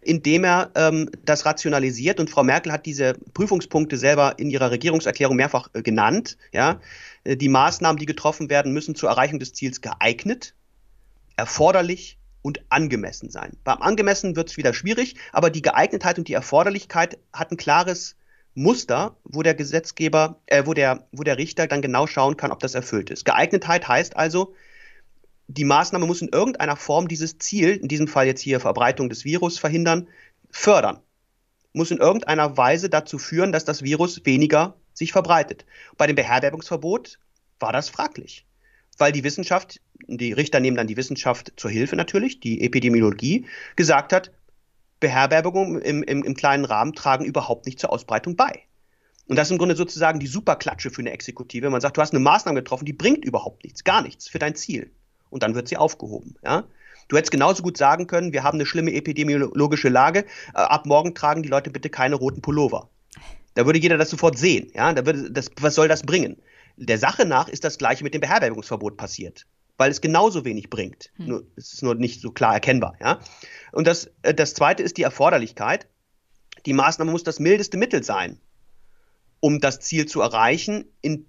indem 0.00 0.44
er 0.44 0.70
ähm, 0.74 1.10
das 1.24 1.44
rationalisiert. 1.44 2.18
Und 2.18 2.30
Frau 2.30 2.42
Merkel 2.42 2.72
hat 2.72 2.86
diese 2.86 3.14
Prüfungspunkte 3.34 3.96
selber 3.98 4.38
in 4.38 4.50
ihrer 4.50 4.70
Regierungserklärung 4.70 5.36
mehrfach 5.36 5.68
äh, 5.74 5.82
genannt. 5.82 6.38
Ja, 6.52 6.80
äh, 7.24 7.36
die 7.36 7.48
Maßnahmen, 7.48 7.98
die 7.98 8.06
getroffen 8.06 8.48
werden, 8.48 8.72
müssen 8.72 8.94
zur 8.94 9.10
Erreichung 9.10 9.38
des 9.38 9.52
Ziels 9.52 9.80
geeignet, 9.82 10.54
erforderlich 11.36 12.18
und 12.40 12.60
angemessen 12.70 13.30
sein. 13.30 13.52
Beim 13.64 13.82
angemessen 13.82 14.36
wird 14.36 14.50
es 14.50 14.56
wieder 14.56 14.72
schwierig, 14.72 15.16
aber 15.32 15.50
die 15.50 15.62
Geeignetheit 15.62 16.18
und 16.18 16.28
die 16.28 16.34
Erforderlichkeit 16.34 17.18
hat 17.32 17.50
ein 17.50 17.56
klares 17.56 18.16
Muster, 18.54 19.16
wo 19.24 19.42
der 19.42 19.54
Gesetzgeber, 19.54 20.40
äh, 20.46 20.64
wo 20.64 20.72
der, 20.72 21.06
wo 21.12 21.22
der 21.22 21.36
Richter 21.36 21.66
dann 21.66 21.82
genau 21.82 22.06
schauen 22.06 22.38
kann, 22.38 22.50
ob 22.50 22.60
das 22.60 22.74
erfüllt 22.74 23.10
ist. 23.10 23.26
Geeignetheit 23.26 23.86
heißt 23.86 24.16
also, 24.16 24.54
die 25.48 25.64
Maßnahme 25.64 26.06
muss 26.06 26.22
in 26.22 26.28
irgendeiner 26.28 26.76
Form 26.76 27.08
dieses 27.08 27.38
Ziel, 27.38 27.70
in 27.70 27.88
diesem 27.88 28.08
Fall 28.08 28.26
jetzt 28.26 28.40
hier 28.40 28.60
Verbreitung 28.60 29.08
des 29.08 29.24
Virus 29.24 29.58
verhindern, 29.58 30.08
fördern 30.50 31.00
muss 31.76 31.90
in 31.90 31.98
irgendeiner 31.98 32.56
Weise 32.56 32.88
dazu 32.88 33.18
führen, 33.18 33.52
dass 33.52 33.66
das 33.66 33.82
Virus 33.82 34.24
weniger 34.24 34.76
sich 34.94 35.12
verbreitet. 35.12 35.66
Bei 35.98 36.06
dem 36.06 36.16
Beherbergungsverbot 36.16 37.18
war 37.60 37.72
das 37.72 37.90
fraglich, 37.90 38.46
weil 38.96 39.12
die 39.12 39.24
Wissenschaft, 39.24 39.82
die 40.06 40.32
Richter 40.32 40.58
nehmen 40.58 40.78
dann 40.78 40.86
die 40.86 40.96
Wissenschaft 40.96 41.52
zur 41.56 41.70
Hilfe 41.70 41.94
natürlich, 41.94 42.40
die 42.40 42.62
Epidemiologie, 42.62 43.44
gesagt 43.76 44.14
hat, 44.14 44.32
Beherbergungen 45.00 45.82
im, 45.82 46.02
im, 46.02 46.22
im 46.24 46.34
kleinen 46.34 46.64
Rahmen 46.64 46.94
tragen 46.94 47.26
überhaupt 47.26 47.66
nicht 47.66 47.78
zur 47.78 47.92
Ausbreitung 47.92 48.36
bei. 48.36 48.62
Und 49.28 49.36
das 49.36 49.48
ist 49.48 49.52
im 49.52 49.58
Grunde 49.58 49.76
sozusagen 49.76 50.18
die 50.18 50.26
Superklatsche 50.26 50.90
für 50.90 51.02
eine 51.02 51.10
Exekutive. 51.10 51.68
Man 51.68 51.82
sagt, 51.82 51.98
du 51.98 52.00
hast 52.00 52.14
eine 52.14 52.20
Maßnahme 52.20 52.60
getroffen, 52.60 52.86
die 52.86 52.94
bringt 52.94 53.22
überhaupt 53.22 53.64
nichts, 53.64 53.84
gar 53.84 54.00
nichts 54.00 54.28
für 54.28 54.38
dein 54.38 54.54
Ziel. 54.54 54.90
Und 55.30 55.42
dann 55.42 55.54
wird 55.54 55.68
sie 55.68 55.76
aufgehoben. 55.76 56.36
Ja? 56.44 56.64
Du 57.08 57.16
hättest 57.16 57.30
genauso 57.30 57.62
gut 57.62 57.76
sagen 57.76 58.06
können, 58.06 58.32
wir 58.32 58.42
haben 58.42 58.56
eine 58.56 58.66
schlimme 58.66 58.92
epidemiologische 58.92 59.88
Lage, 59.88 60.20
äh, 60.54 60.58
ab 60.58 60.86
morgen 60.86 61.14
tragen 61.14 61.42
die 61.42 61.48
Leute 61.48 61.70
bitte 61.70 61.90
keine 61.90 62.16
roten 62.16 62.42
Pullover. 62.42 62.88
Da 63.54 63.64
würde 63.64 63.78
jeder 63.78 63.96
das 63.96 64.10
sofort 64.10 64.38
sehen. 64.38 64.70
Ja? 64.74 64.92
Da 64.92 65.06
würde 65.06 65.30
das, 65.30 65.50
was 65.60 65.74
soll 65.74 65.88
das 65.88 66.02
bringen? 66.02 66.36
Der 66.76 66.98
Sache 66.98 67.24
nach 67.24 67.48
ist 67.48 67.64
das 67.64 67.78
gleiche 67.78 68.04
mit 68.04 68.12
dem 68.12 68.20
Beherbergungsverbot 68.20 68.96
passiert, 68.96 69.46
weil 69.78 69.90
es 69.90 70.00
genauso 70.00 70.44
wenig 70.44 70.68
bringt. 70.68 71.10
Hm. 71.16 71.26
Nur, 71.26 71.46
es 71.56 71.72
ist 71.72 71.82
nur 71.82 71.94
nicht 71.94 72.20
so 72.20 72.32
klar 72.32 72.54
erkennbar. 72.54 72.96
Ja? 73.00 73.20
Und 73.72 73.86
das, 73.86 74.10
äh, 74.22 74.34
das 74.34 74.54
Zweite 74.54 74.82
ist 74.82 74.96
die 74.98 75.02
Erforderlichkeit. 75.02 75.86
Die 76.66 76.72
Maßnahme 76.72 77.12
muss 77.12 77.22
das 77.22 77.38
mildeste 77.38 77.76
Mittel 77.76 78.02
sein, 78.02 78.40
um 79.40 79.60
das 79.60 79.78
Ziel 79.80 80.06
zu 80.06 80.20
erreichen, 80.20 80.84
in 81.00 81.26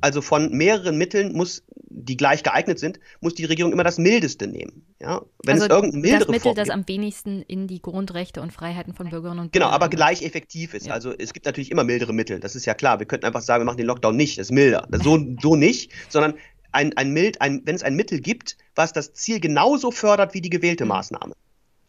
also 0.00 0.20
von 0.20 0.50
mehreren 0.50 0.98
Mitteln 0.98 1.32
muss, 1.32 1.62
die 1.94 2.16
gleich 2.16 2.42
geeignet 2.42 2.78
sind, 2.78 2.98
muss 3.20 3.34
die 3.34 3.44
Regierung 3.44 3.72
immer 3.72 3.84
das 3.84 3.98
Mildeste 3.98 4.46
nehmen. 4.46 4.84
Ja? 5.00 5.22
Wenn 5.44 5.54
also 5.54 5.66
es 5.66 5.70
irgendeine 5.70 6.00
mildere 6.00 6.20
das 6.20 6.28
Mittel, 6.28 6.42
Form 6.42 6.56
das 6.56 6.70
am 6.70 6.88
wenigsten 6.88 7.42
in 7.42 7.66
die 7.66 7.80
Grundrechte 7.80 8.40
und 8.40 8.52
Freiheiten 8.52 8.94
von 8.94 9.10
Bürgerinnen 9.10 9.40
und 9.40 9.52
Bürgern. 9.52 9.68
Genau, 9.68 9.74
aber 9.74 9.88
gleich 9.88 10.22
effektiv 10.22 10.74
ist. 10.74 10.86
Ja. 10.86 10.94
Also 10.94 11.12
es 11.16 11.32
gibt 11.32 11.46
natürlich 11.46 11.70
immer 11.70 11.84
mildere 11.84 12.12
Mittel, 12.12 12.40
das 12.40 12.56
ist 12.56 12.66
ja 12.66 12.74
klar. 12.74 12.98
Wir 12.98 13.06
könnten 13.06 13.26
einfach 13.26 13.42
sagen, 13.42 13.62
wir 13.62 13.66
machen 13.66 13.78
den 13.78 13.86
Lockdown 13.86 14.16
nicht, 14.16 14.38
das 14.38 14.48
ist 14.48 14.52
milder. 14.52 14.88
So, 15.02 15.18
so 15.40 15.56
nicht, 15.56 15.92
sondern 16.08 16.34
ein, 16.72 16.96
ein 16.96 17.10
Mild, 17.12 17.40
ein, 17.40 17.62
wenn 17.64 17.74
es 17.74 17.82
ein 17.82 17.94
Mittel 17.94 18.20
gibt, 18.20 18.56
was 18.74 18.92
das 18.92 19.12
Ziel 19.12 19.40
genauso 19.40 19.90
fördert 19.90 20.34
wie 20.34 20.40
die 20.40 20.50
gewählte 20.50 20.84
mhm. 20.84 20.88
Maßnahme. 20.88 21.34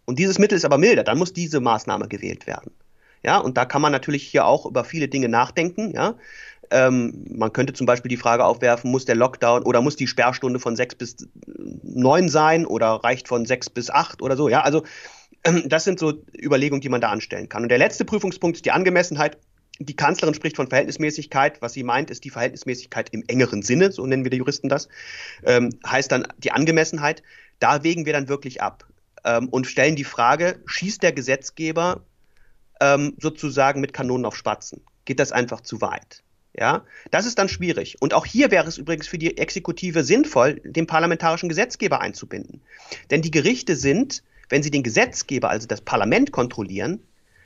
Und 0.05 0.19
dieses 0.19 0.37
Mittel 0.37 0.57
ist 0.57 0.65
aber 0.65 0.77
milder, 0.77 1.03
dann 1.03 1.17
muss 1.17 1.33
diese 1.33 1.61
Maßnahme 1.61 2.07
gewählt 2.07 2.45
werden. 2.45 2.71
Ja, 3.25 3.37
und 3.37 3.57
da 3.57 3.63
kann 3.63 3.81
man 3.81 3.93
natürlich 3.93 4.23
hier 4.27 4.45
auch 4.45 4.65
über 4.65 4.83
viele 4.83 5.07
Dinge 5.07 5.29
nachdenken. 5.29 5.93
Ja, 5.93 6.15
ähm, 6.73 7.25
man 7.29 7.53
könnte 7.53 7.73
zum 7.73 7.85
Beispiel 7.85 8.09
die 8.09 8.17
Frage 8.17 8.43
aufwerfen, 8.43 8.89
muss 8.89 9.05
der 9.05 9.15
Lockdown 9.15 9.61
oder 9.63 9.81
muss 9.81 9.95
die 9.95 10.07
Sperrstunde 10.07 10.59
von 10.59 10.75
sechs 10.75 10.95
bis 10.95 11.15
neun 11.83 12.29
sein 12.29 12.65
oder 12.65 12.87
reicht 13.03 13.27
von 13.27 13.45
sechs 13.45 13.69
bis 13.69 13.91
acht 13.91 14.23
oder 14.23 14.35
so. 14.35 14.49
Ja, 14.49 14.61
also 14.61 14.83
ähm, 15.43 15.63
das 15.67 15.83
sind 15.83 15.99
so 15.99 16.23
Überlegungen, 16.35 16.81
die 16.81 16.89
man 16.89 16.99
da 16.99 17.09
anstellen 17.09 17.47
kann. 17.47 17.61
Und 17.61 17.69
der 17.69 17.77
letzte 17.77 18.05
Prüfungspunkt 18.05 18.57
ist 18.57 18.65
die 18.65 18.71
Angemessenheit. 18.71 19.37
Die 19.79 19.95
Kanzlerin 19.95 20.33
spricht 20.33 20.55
von 20.55 20.67
Verhältnismäßigkeit. 20.67 21.61
Was 21.61 21.73
sie 21.73 21.83
meint, 21.83 22.09
ist 22.09 22.23
die 22.23 22.31
Verhältnismäßigkeit 22.31 23.09
im 23.11 23.23
engeren 23.27 23.61
Sinne, 23.61 23.91
so 23.91 24.05
nennen 24.07 24.23
wir 24.23 24.31
die 24.31 24.37
Juristen 24.37 24.67
das. 24.67 24.87
Ähm, 25.45 25.69
heißt 25.85 26.11
dann 26.11 26.27
die 26.39 26.51
Angemessenheit. 26.51 27.21
Da 27.59 27.83
wägen 27.83 28.05
wir 28.07 28.13
dann 28.13 28.29
wirklich 28.29 28.63
ab 28.63 28.87
ähm, 29.23 29.47
und 29.49 29.67
stellen 29.67 29.95
die 29.95 30.03
Frage, 30.03 30.59
schießt 30.65 31.03
der 31.03 31.11
Gesetzgeber 31.11 32.03
ähm, 32.81 33.15
sozusagen 33.19 33.79
mit 33.79 33.93
Kanonen 33.93 34.25
auf 34.25 34.35
Spatzen? 34.35 34.81
Geht 35.05 35.19
das 35.19 35.31
einfach 35.31 35.61
zu 35.61 35.81
weit? 35.81 36.23
Ja, 36.55 36.85
das 37.09 37.25
ist 37.25 37.39
dann 37.39 37.49
schwierig. 37.49 37.97
Und 37.99 38.13
auch 38.13 38.25
hier 38.25 38.51
wäre 38.51 38.67
es 38.67 38.77
übrigens 38.77 39.07
für 39.07 39.17
die 39.17 39.37
Exekutive 39.37 40.03
sinnvoll, 40.03 40.61
den 40.63 40.85
parlamentarischen 40.85 41.49
Gesetzgeber 41.49 41.99
einzubinden. 41.99 42.61
Denn 43.09 43.23
die 43.23 43.31
Gerichte 43.31 43.75
sind, 43.75 44.23
wenn 44.49 44.61
sie 44.61 44.69
den 44.69 44.83
Gesetzgeber, 44.83 45.49
also 45.49 45.67
das 45.67 45.81
Parlament 45.81 46.31
kontrollieren, 46.31 47.01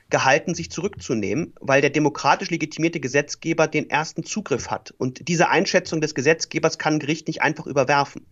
gehalten, 0.10 0.56
sich 0.56 0.72
zurückzunehmen, 0.72 1.54
weil 1.60 1.82
der 1.82 1.90
demokratisch 1.90 2.50
legitimierte 2.50 3.00
Gesetzgeber 3.00 3.68
den 3.68 3.90
ersten 3.90 4.24
Zugriff 4.24 4.70
hat. 4.70 4.94
Und 4.98 5.28
diese 5.28 5.50
Einschätzung 5.50 6.02
des 6.02 6.16
Gesetzgebers 6.16 6.78
kann 6.78 6.96
ein 6.96 7.00
Gericht 7.00 7.28
nicht 7.28 7.42
einfach 7.42 7.66
überwerfen. 7.66 8.26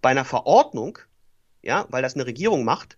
Bei 0.00 0.10
einer 0.10 0.24
Verordnung, 0.24 0.98
ja, 1.62 1.86
weil 1.90 2.02
das 2.02 2.14
eine 2.14 2.26
Regierung 2.26 2.64
macht, 2.64 2.96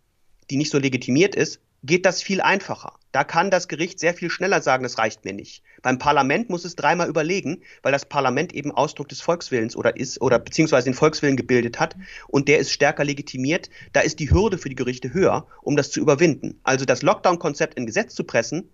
die 0.51 0.57
nicht 0.57 0.71
so 0.71 0.79
legitimiert 0.79 1.35
ist, 1.35 1.61
geht 1.83 2.07
das 2.07 2.23
viel 2.23 2.41
einfacher. 2.41 2.99
Da 3.13 3.25
kann 3.25 3.51
das 3.51 3.67
Gericht 3.67 3.99
sehr 3.99 4.15
viel 4.15 4.31
schneller 4.31 4.63
sagen, 4.63 4.83
das 4.83 4.99
reicht 4.99 5.25
mir 5.25 5.33
nicht. 5.33 5.63
Beim 5.83 5.99
Parlament 5.99 6.49
muss 6.49 6.65
es 6.65 6.77
dreimal 6.77 7.09
überlegen, 7.09 7.63
weil 7.83 7.93
das 7.93 8.05
Parlament 8.05 8.53
eben 8.55 8.71
Ausdruck 8.71 9.09
des 9.09 9.21
Volkswillens 9.21 9.75
oder 9.75 9.97
ist 9.97 10.21
oder 10.21 10.39
beziehungsweise 10.39 10.85
den 10.85 10.95
Volkswillen 10.95 11.37
gebildet 11.37 11.81
hat 11.81 11.97
und 12.29 12.49
der 12.49 12.59
ist 12.59 12.71
stärker 12.71 13.05
legitimiert. 13.05 13.71
Da 13.93 14.01
ist 14.01 14.21
die 14.21 14.31
Hürde 14.31 14.59
für 14.59 14.69
die 14.69 14.77
Gerichte 14.77 15.13
höher, 15.13 15.47
um 15.63 15.77
das 15.77 15.91
zu 15.91 16.01
überwinden. 16.01 16.61
Also 16.63 16.85
das 16.85 17.03
Lockdown-Konzept 17.03 17.75
in 17.75 17.87
Gesetz 17.87 18.15
zu 18.15 18.25
pressen, 18.25 18.71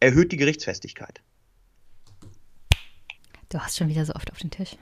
erhöht 0.00 0.32
die 0.32 0.36
Gerichtsfestigkeit. 0.36 1.22
Du 3.48 3.60
hast 3.60 3.76
schon 3.76 3.88
wieder 3.88 4.04
so 4.04 4.14
oft 4.14 4.32
auf 4.32 4.38
den 4.38 4.50
Tisch. 4.50 4.76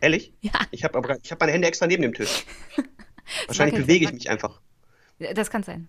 Ehrlich? 0.00 0.32
Ja. 0.40 0.52
Ich 0.70 0.84
habe 0.84 0.98
habe 0.98 1.20
meine 1.40 1.52
Hände 1.52 1.68
extra 1.68 1.86
neben 1.86 2.02
dem 2.02 2.14
Tisch. 2.14 2.44
Wahrscheinlich 3.46 3.76
bewege 3.76 4.06
ich 4.06 4.12
mich 4.12 4.30
einfach. 4.30 4.60
Das 5.18 5.50
kann 5.50 5.62
sein. 5.62 5.88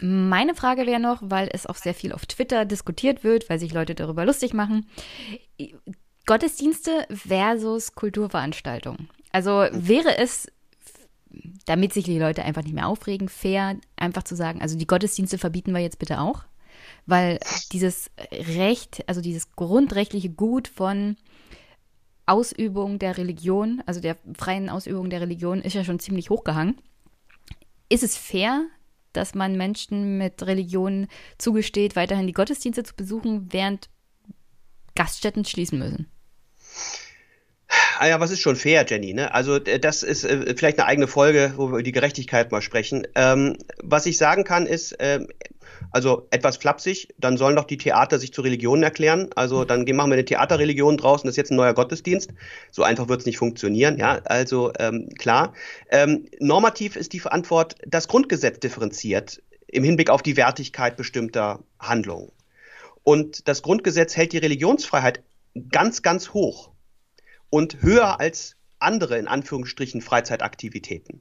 Meine 0.00 0.54
Frage 0.54 0.86
wäre 0.86 1.00
noch, 1.00 1.20
weil 1.22 1.48
es 1.52 1.66
auch 1.66 1.76
sehr 1.76 1.94
viel 1.94 2.12
auf 2.12 2.26
Twitter 2.26 2.64
diskutiert 2.64 3.22
wird, 3.22 3.48
weil 3.48 3.58
sich 3.58 3.72
Leute 3.72 3.94
darüber 3.94 4.24
lustig 4.24 4.52
machen. 4.52 4.86
Gottesdienste 6.26 7.06
versus 7.10 7.94
Kulturveranstaltungen. 7.94 9.08
Also 9.30 9.66
wäre 9.72 10.16
es, 10.18 10.50
damit 11.66 11.92
sich 11.92 12.04
die 12.04 12.18
Leute 12.18 12.44
einfach 12.44 12.62
nicht 12.62 12.74
mehr 12.74 12.88
aufregen, 12.88 13.28
fair, 13.28 13.76
einfach 13.96 14.22
zu 14.22 14.34
sagen, 14.34 14.62
also 14.62 14.76
die 14.76 14.86
Gottesdienste 14.86 15.38
verbieten 15.38 15.72
wir 15.72 15.80
jetzt 15.80 15.98
bitte 15.98 16.20
auch? 16.20 16.44
Weil 17.06 17.38
dieses 17.72 18.10
Recht, 18.32 19.04
also 19.06 19.20
dieses 19.20 19.52
grundrechtliche 19.52 20.30
Gut 20.30 20.68
von 20.68 21.16
Ausübung 22.26 22.98
der 22.98 23.18
Religion, 23.18 23.82
also 23.86 24.00
der 24.00 24.16
freien 24.36 24.70
Ausübung 24.70 25.10
der 25.10 25.20
Religion, 25.20 25.60
ist 25.60 25.74
ja 25.74 25.84
schon 25.84 25.98
ziemlich 26.00 26.30
hochgehangen. 26.30 26.78
Ist 27.90 28.02
es 28.02 28.16
fair, 28.16 28.66
dass 29.16 29.34
man 29.34 29.56
Menschen 29.56 30.18
mit 30.18 30.42
Religion 30.46 31.06
zugesteht, 31.38 31.96
weiterhin 31.96 32.26
die 32.26 32.32
Gottesdienste 32.32 32.84
zu 32.84 32.94
besuchen, 32.94 33.52
während 33.52 33.88
Gaststätten 34.94 35.44
schließen 35.44 35.78
müssen. 35.78 36.06
Ah 37.98 38.08
ja, 38.08 38.20
was 38.20 38.30
ist 38.30 38.40
schon 38.40 38.56
fair, 38.56 38.84
Jenny? 38.88 39.14
Ne? 39.14 39.32
Also 39.32 39.58
das 39.58 40.02
ist 40.02 40.24
äh, 40.24 40.54
vielleicht 40.56 40.78
eine 40.78 40.86
eigene 40.88 41.06
Folge, 41.06 41.54
wo 41.56 41.66
wir 41.66 41.74
über 41.74 41.82
die 41.82 41.92
Gerechtigkeit 41.92 42.50
mal 42.50 42.62
sprechen. 42.62 43.06
Ähm, 43.14 43.56
was 43.82 44.06
ich 44.06 44.18
sagen 44.18 44.44
kann, 44.44 44.66
ist, 44.66 44.92
äh, 45.00 45.26
also 45.90 46.26
etwas 46.30 46.56
flapsig, 46.56 47.14
dann 47.18 47.36
sollen 47.36 47.56
doch 47.56 47.64
die 47.64 47.76
Theater 47.76 48.18
sich 48.18 48.32
zu 48.32 48.42
Religionen 48.42 48.82
erklären. 48.82 49.30
Also 49.36 49.64
dann 49.64 49.84
machen 49.84 50.10
wir 50.10 50.14
eine 50.14 50.24
Theaterreligion 50.24 50.96
draußen, 50.96 51.26
das 51.26 51.34
ist 51.34 51.36
jetzt 51.36 51.52
ein 51.52 51.56
neuer 51.56 51.74
Gottesdienst. 51.74 52.30
So 52.70 52.82
einfach 52.82 53.08
wird 53.08 53.20
es 53.20 53.26
nicht 53.26 53.38
funktionieren, 53.38 53.96
ja. 53.96 54.20
Also 54.24 54.72
ähm, 54.78 55.08
klar. 55.18 55.52
Ähm, 55.90 56.26
normativ 56.40 56.96
ist 56.96 57.12
die 57.12 57.22
Antwort, 57.22 57.76
das 57.86 58.08
Grundgesetz 58.08 58.58
differenziert 58.60 59.40
im 59.68 59.84
Hinblick 59.84 60.10
auf 60.10 60.22
die 60.22 60.36
Wertigkeit 60.36 60.96
bestimmter 60.96 61.60
Handlungen. 61.78 62.32
Und 63.02 63.48
das 63.48 63.62
Grundgesetz 63.62 64.16
hält 64.16 64.32
die 64.32 64.38
Religionsfreiheit 64.38 65.22
ganz, 65.70 66.02
ganz 66.02 66.30
hoch 66.30 66.73
und 67.54 67.82
höher 67.82 68.18
als 68.18 68.56
andere 68.80 69.16
in 69.16 69.28
Anführungsstrichen 69.28 70.00
Freizeitaktivitäten. 70.00 71.20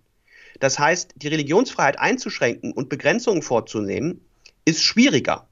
Das 0.59 0.79
heißt, 0.79 1.13
die 1.17 1.27
Religionsfreiheit 1.27 1.99
einzuschränken 1.99 2.71
und 2.71 2.89
Begrenzungen 2.89 3.43
vorzunehmen, 3.43 4.19
ist 4.65 4.81
schwieriger. 4.81 5.47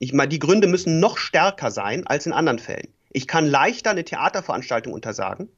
Ich 0.00 0.12
meine, 0.12 0.30
die 0.30 0.40
Gründe 0.40 0.66
müssen 0.66 0.98
noch 0.98 1.16
stärker 1.16 1.70
sein 1.70 2.08
als 2.08 2.26
in 2.26 2.32
anderen 2.32 2.58
Fällen. 2.58 2.88
Ich 3.12 3.28
kann 3.28 3.46
leichter 3.46 3.90
eine 3.90 4.02
Theaterveranstaltung 4.02 4.92
untersagen 4.92 5.48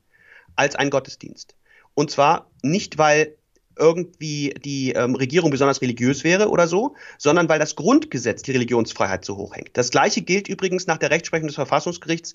als 0.55 0.77
ein 0.77 0.91
Gottesdienst. 0.91 1.57
Und 1.95 2.11
zwar 2.11 2.51
nicht, 2.63 2.99
weil 2.99 3.38
irgendwie 3.79 4.55
die 4.65 4.93
ähm, 4.93 5.15
Regierung 5.15 5.51
besonders 5.51 5.81
religiös 5.83 6.25
wäre 6.25 6.49
oder 6.51 6.69
so, 6.69 6.95
sondern 7.17 7.49
weil 7.49 7.59
das 7.59 7.77
Grundgesetz 7.77 8.43
die 8.43 8.53
Religionsfreiheit 8.53 9.25
so 9.25 9.37
hoch 9.37 9.55
hängt. 9.55 9.71
Das 9.75 9.91
gleiche 9.91 10.23
gilt 10.23 10.49
übrigens 10.49 10.87
nach 10.87 10.99
der 10.99 11.11
Rechtsprechung 11.11 11.49
des 11.49 11.57
Verfassungsgerichts 11.57 12.35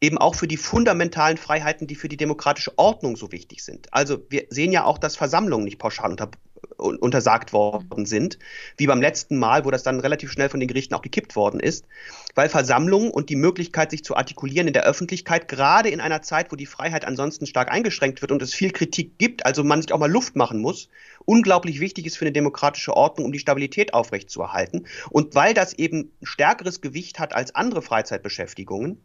eben 0.00 0.18
auch 0.18 0.34
für 0.34 0.48
die 0.48 0.56
fundamentalen 0.56 1.36
Freiheiten, 1.36 1.86
die 1.86 1.94
für 1.94 2.08
die 2.08 2.16
demokratische 2.16 2.72
Ordnung 2.76 3.16
so 3.16 3.32
wichtig 3.32 3.64
sind. 3.64 3.92
Also 3.92 4.18
wir 4.28 4.46
sehen 4.50 4.72
ja 4.72 4.84
auch, 4.84 4.98
dass 4.98 5.16
Versammlungen 5.16 5.64
nicht 5.64 5.78
pauschal 5.78 6.10
unter, 6.10 6.30
untersagt 6.76 7.52
worden 7.52 8.06
sind, 8.06 8.38
wie 8.76 8.86
beim 8.86 9.00
letzten 9.00 9.38
Mal, 9.38 9.64
wo 9.64 9.70
das 9.70 9.82
dann 9.82 10.00
relativ 10.00 10.30
schnell 10.30 10.48
von 10.48 10.60
den 10.60 10.68
Gerichten 10.68 10.94
auch 10.94 11.02
gekippt 11.02 11.36
worden 11.36 11.60
ist, 11.60 11.86
weil 12.34 12.48
Versammlungen 12.48 13.10
und 13.10 13.30
die 13.30 13.36
Möglichkeit, 13.36 13.90
sich 13.90 14.04
zu 14.04 14.16
artikulieren 14.16 14.66
in 14.66 14.72
der 14.72 14.84
Öffentlichkeit, 14.84 15.48
gerade 15.48 15.88
in 15.88 16.00
einer 16.00 16.22
Zeit, 16.22 16.52
wo 16.52 16.56
die 16.56 16.66
Freiheit 16.66 17.04
ansonsten 17.06 17.46
stark 17.46 17.70
eingeschränkt 17.70 18.22
wird 18.22 18.32
und 18.32 18.42
es 18.42 18.54
viel 18.54 18.70
Kritik 18.70 19.18
gibt, 19.18 19.46
also 19.46 19.64
man 19.64 19.82
sich 19.82 19.92
auch 19.92 19.98
mal 19.98 20.10
Luft 20.10 20.36
machen 20.36 20.60
muss, 20.60 20.88
unglaublich 21.24 21.80
wichtig 21.80 22.06
ist 22.06 22.16
für 22.16 22.24
eine 22.24 22.32
demokratische 22.32 22.96
Ordnung, 22.96 23.26
um 23.26 23.32
die 23.32 23.38
Stabilität 23.38 23.94
aufrechtzuerhalten. 23.94 24.86
Und 25.10 25.34
weil 25.34 25.54
das 25.54 25.74
eben 25.74 26.12
stärkeres 26.22 26.80
Gewicht 26.80 27.18
hat 27.18 27.34
als 27.34 27.54
andere 27.54 27.82
Freizeitbeschäftigungen, 27.82 28.98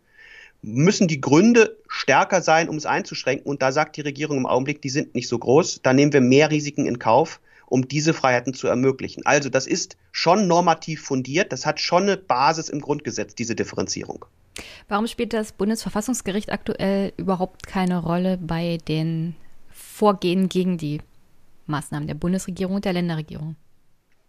müssen 0.62 1.08
die 1.08 1.22
Gründe 1.22 1.78
stärker 1.88 2.42
sein, 2.42 2.70
um 2.70 2.76
es 2.76 2.86
einzuschränken. 2.86 3.46
Und 3.46 3.62
da 3.62 3.72
sagt 3.72 3.98
die 3.98 4.02
Regierung 4.02 4.38
im 4.38 4.46
Augenblick, 4.46 4.82
die 4.82 4.90
sind 4.90 5.16
nicht 5.16 5.28
so 5.28 5.40
groß. 5.40 5.82
Da 5.84 5.94
nehmen 5.94 6.14
wir 6.14 6.22
mehr 6.22 6.52
Risiken 6.52 6.86
in 6.86 7.00
Kauf 7.00 7.40
um 7.70 7.88
diese 7.88 8.14
Freiheiten 8.14 8.54
zu 8.54 8.68
ermöglichen. 8.68 9.26
Also 9.26 9.50
das 9.50 9.68
ist 9.68 9.98
schon 10.12 10.48
normativ 10.48 11.04
fundiert, 11.04 11.52
das 11.52 11.66
hat 11.66 11.80
schon 11.80 12.04
eine 12.04 12.18
Basis 12.18 12.70
im 12.70 12.82
Grundgesetz, 12.82 13.36
diese 13.36 13.56
Differenzierung. 13.56 14.26
Warum 14.88 15.08
spielt 15.08 15.34
das 15.34 15.52
Bundesverfassungsgericht 15.54 16.52
aktuell 16.52 17.14
überhaupt 17.18 17.66
keine 17.66 18.00
Rolle 18.00 18.38
bei 18.38 18.78
den 18.88 19.36
Vorgehen 19.70 20.50
gegen 20.50 20.78
die 20.78 21.02
Maßnahmen 21.68 22.08
der 22.08 22.16
Bundesregierung 22.16 22.76
und 22.76 22.86
der 22.86 22.94
Länderregierung? 22.94 23.56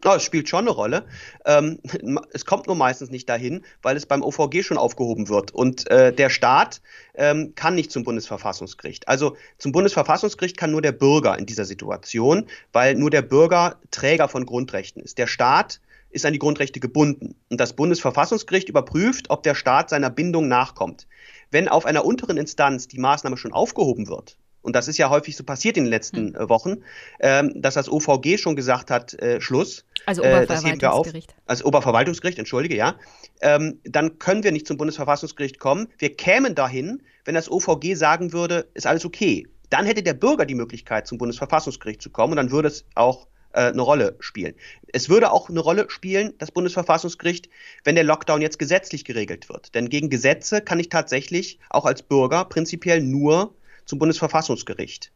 Oh, 0.04 0.14
es 0.14 0.22
spielt 0.22 0.48
schon 0.48 0.60
eine 0.60 0.70
Rolle. 0.70 1.04
Ähm, 1.44 1.78
es 2.32 2.44
kommt 2.44 2.66
nur 2.66 2.76
meistens 2.76 3.10
nicht 3.10 3.28
dahin, 3.28 3.64
weil 3.82 3.96
es 3.96 4.06
beim 4.06 4.22
OVG 4.22 4.62
schon 4.62 4.78
aufgehoben 4.78 5.28
wird. 5.28 5.52
Und 5.52 5.90
äh, 5.90 6.12
der 6.12 6.30
Staat 6.30 6.80
ähm, 7.14 7.54
kann 7.54 7.74
nicht 7.74 7.92
zum 7.92 8.04
Bundesverfassungsgericht. 8.04 9.08
Also 9.08 9.36
zum 9.58 9.72
Bundesverfassungsgericht 9.72 10.56
kann 10.56 10.70
nur 10.70 10.82
der 10.82 10.92
Bürger 10.92 11.38
in 11.38 11.46
dieser 11.46 11.64
Situation, 11.64 12.46
weil 12.72 12.94
nur 12.94 13.10
der 13.10 13.22
Bürger 13.22 13.76
Träger 13.90 14.28
von 14.28 14.46
Grundrechten 14.46 15.02
ist. 15.02 15.18
Der 15.18 15.26
Staat 15.26 15.80
ist 16.10 16.26
an 16.26 16.32
die 16.32 16.38
Grundrechte 16.38 16.80
gebunden. 16.80 17.36
Und 17.50 17.60
das 17.60 17.74
Bundesverfassungsgericht 17.74 18.68
überprüft, 18.68 19.30
ob 19.30 19.42
der 19.42 19.54
Staat 19.54 19.90
seiner 19.90 20.10
Bindung 20.10 20.48
nachkommt. 20.48 21.06
Wenn 21.50 21.68
auf 21.68 21.86
einer 21.86 22.04
unteren 22.04 22.36
Instanz 22.36 22.88
die 22.88 22.98
Maßnahme 22.98 23.36
schon 23.36 23.52
aufgehoben 23.52 24.08
wird, 24.08 24.36
und 24.62 24.76
das 24.76 24.88
ist 24.88 24.98
ja 24.98 25.10
häufig 25.10 25.36
so 25.36 25.44
passiert 25.44 25.76
in 25.76 25.84
den 25.84 25.90
letzten 25.90 26.38
hm. 26.38 26.48
Wochen, 26.48 26.82
ähm, 27.20 27.52
dass 27.56 27.74
das 27.74 27.90
OVG 27.90 28.38
schon 28.38 28.56
gesagt 28.56 28.90
hat, 28.90 29.14
äh, 29.14 29.40
Schluss. 29.40 29.84
Also 30.06 30.22
Oberverwaltungsgericht. 30.22 31.30
Äh, 31.30 31.34
also 31.46 31.64
Oberverwaltungsgericht, 31.64 32.38
entschuldige, 32.38 32.76
ja. 32.76 32.96
Ähm, 33.40 33.80
dann 33.84 34.18
können 34.18 34.44
wir 34.44 34.52
nicht 34.52 34.66
zum 34.66 34.76
Bundesverfassungsgericht 34.76 35.58
kommen. 35.58 35.88
Wir 35.98 36.14
kämen 36.14 36.54
dahin, 36.54 37.02
wenn 37.24 37.34
das 37.34 37.50
OVG 37.50 37.94
sagen 37.94 38.32
würde, 38.32 38.68
ist 38.74 38.86
alles 38.86 39.04
okay. 39.04 39.46
Dann 39.70 39.86
hätte 39.86 40.02
der 40.02 40.14
Bürger 40.14 40.46
die 40.46 40.54
Möglichkeit, 40.54 41.06
zum 41.06 41.18
Bundesverfassungsgericht 41.18 42.02
zu 42.02 42.10
kommen 42.10 42.32
und 42.32 42.36
dann 42.36 42.50
würde 42.50 42.68
es 42.68 42.84
auch 42.94 43.28
äh, 43.52 43.68
eine 43.68 43.82
Rolle 43.82 44.16
spielen. 44.20 44.54
Es 44.92 45.08
würde 45.08 45.30
auch 45.32 45.48
eine 45.48 45.60
Rolle 45.60 45.86
spielen, 45.88 46.34
das 46.38 46.50
Bundesverfassungsgericht, 46.50 47.48
wenn 47.84 47.94
der 47.94 48.04
Lockdown 48.04 48.42
jetzt 48.42 48.58
gesetzlich 48.58 49.04
geregelt 49.04 49.48
wird. 49.48 49.74
Denn 49.74 49.88
gegen 49.88 50.10
Gesetze 50.10 50.60
kann 50.60 50.80
ich 50.80 50.88
tatsächlich 50.88 51.58
auch 51.70 51.84
als 51.84 52.02
Bürger 52.02 52.44
prinzipiell 52.44 53.00
nur 53.00 53.54
zum 53.90 53.98
Bundesverfassungsgericht. 53.98 55.12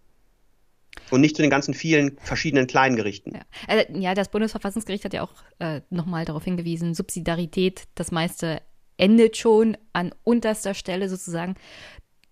Und 1.11 1.21
nicht 1.21 1.37
zu 1.37 1.43
den 1.43 1.51
ganzen 1.51 1.75
vielen 1.75 2.19
verschiedenen 2.19 2.67
kleinen 2.67 2.97
Gerichten. 2.97 3.35
Ja, 3.35 3.41
also, 3.67 3.85
ja 3.99 4.15
das 4.15 4.29
Bundesverfassungsgericht 4.29 5.05
hat 5.05 5.15
ja 5.15 5.23
auch 5.23 5.33
äh, 5.59 5.81
nochmal 5.91 6.25
darauf 6.25 6.45
hingewiesen, 6.45 6.95
Subsidiarität, 6.95 7.85
das 7.95 8.11
meiste 8.11 8.61
endet 8.97 9.37
schon 9.37 9.77
an 9.93 10.15
unterster 10.23 10.75
Stelle 10.75 11.09
sozusagen 11.09 11.57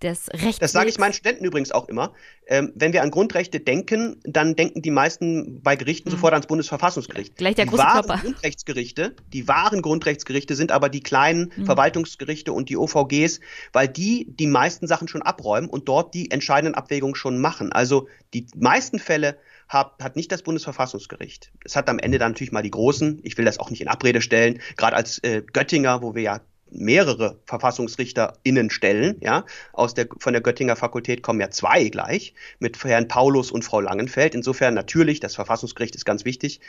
des 0.02 0.28
Rechts. 0.32 0.58
Das 0.58 0.72
sage 0.72 0.88
ich 0.88 0.98
meinen 0.98 1.12
Studenten 1.12 1.44
übrigens 1.44 1.72
auch 1.72 1.88
immer. 1.88 2.12
Ähm, 2.46 2.72
wenn 2.74 2.92
wir 2.92 3.02
an 3.02 3.10
Grundrechte 3.10 3.60
denken, 3.60 4.20
dann 4.24 4.56
denken 4.56 4.82
die 4.82 4.90
meisten 4.90 5.62
bei 5.62 5.76
Gerichten 5.76 6.08
mhm. 6.08 6.12
sofort 6.12 6.32
ans 6.32 6.46
Bundesverfassungsgericht. 6.46 7.36
Gleich 7.36 7.54
der 7.54 7.64
die 7.64 7.70
große 7.70 7.82
wahren 7.82 8.06
Körper. 8.06 8.22
Grundrechtsgerichte, 8.22 9.14
die 9.32 9.48
wahren 9.48 9.82
Grundrechtsgerichte 9.82 10.54
sind 10.54 10.72
aber 10.72 10.88
die 10.88 11.02
kleinen 11.02 11.52
mhm. 11.56 11.66
Verwaltungsgerichte 11.66 12.52
und 12.52 12.68
die 12.68 12.76
OVGs, 12.76 13.40
weil 13.72 13.88
die 13.88 14.26
die 14.28 14.46
meisten 14.46 14.86
Sachen 14.86 15.08
schon 15.08 15.22
abräumen 15.22 15.68
und 15.68 15.88
dort 15.88 16.14
die 16.14 16.30
entscheidenden 16.30 16.74
Abwägungen 16.74 17.14
schon 17.14 17.40
machen. 17.40 17.72
Also 17.72 18.08
die 18.34 18.46
meisten 18.56 18.98
Fälle 18.98 19.38
hat, 19.68 20.02
hat 20.02 20.16
nicht 20.16 20.30
das 20.32 20.42
Bundesverfassungsgericht. 20.42 21.52
Es 21.64 21.76
hat 21.76 21.88
am 21.88 21.98
Ende 21.98 22.18
dann 22.18 22.32
natürlich 22.32 22.52
mal 22.52 22.62
die 22.62 22.70
Großen, 22.70 23.20
ich 23.22 23.38
will 23.38 23.44
das 23.44 23.58
auch 23.58 23.70
nicht 23.70 23.80
in 23.80 23.88
Abrede 23.88 24.20
stellen, 24.20 24.60
gerade 24.76 24.96
als 24.96 25.18
äh, 25.20 25.42
Göttinger, 25.52 26.02
wo 26.02 26.14
wir 26.14 26.22
ja 26.22 26.40
mehrere 26.72 27.38
VerfassungsrichterInnen 27.46 28.70
stellen, 28.70 29.16
ja. 29.20 29.44
Aus 29.72 29.94
der, 29.94 30.08
von 30.18 30.32
der 30.32 30.42
Göttinger 30.42 30.76
Fakultät 30.76 31.22
kommen 31.22 31.40
ja 31.40 31.50
zwei 31.50 31.88
gleich, 31.88 32.34
mit 32.58 32.82
Herrn 32.84 33.08
Paulus 33.08 33.50
und 33.50 33.64
Frau 33.64 33.80
Langenfeld. 33.80 34.34
Insofern 34.34 34.74
natürlich, 34.74 35.20
das 35.20 35.34
Verfassungsgericht 35.34 35.94
ist 35.94 36.04
ganz 36.04 36.24
wichtig. 36.24 36.60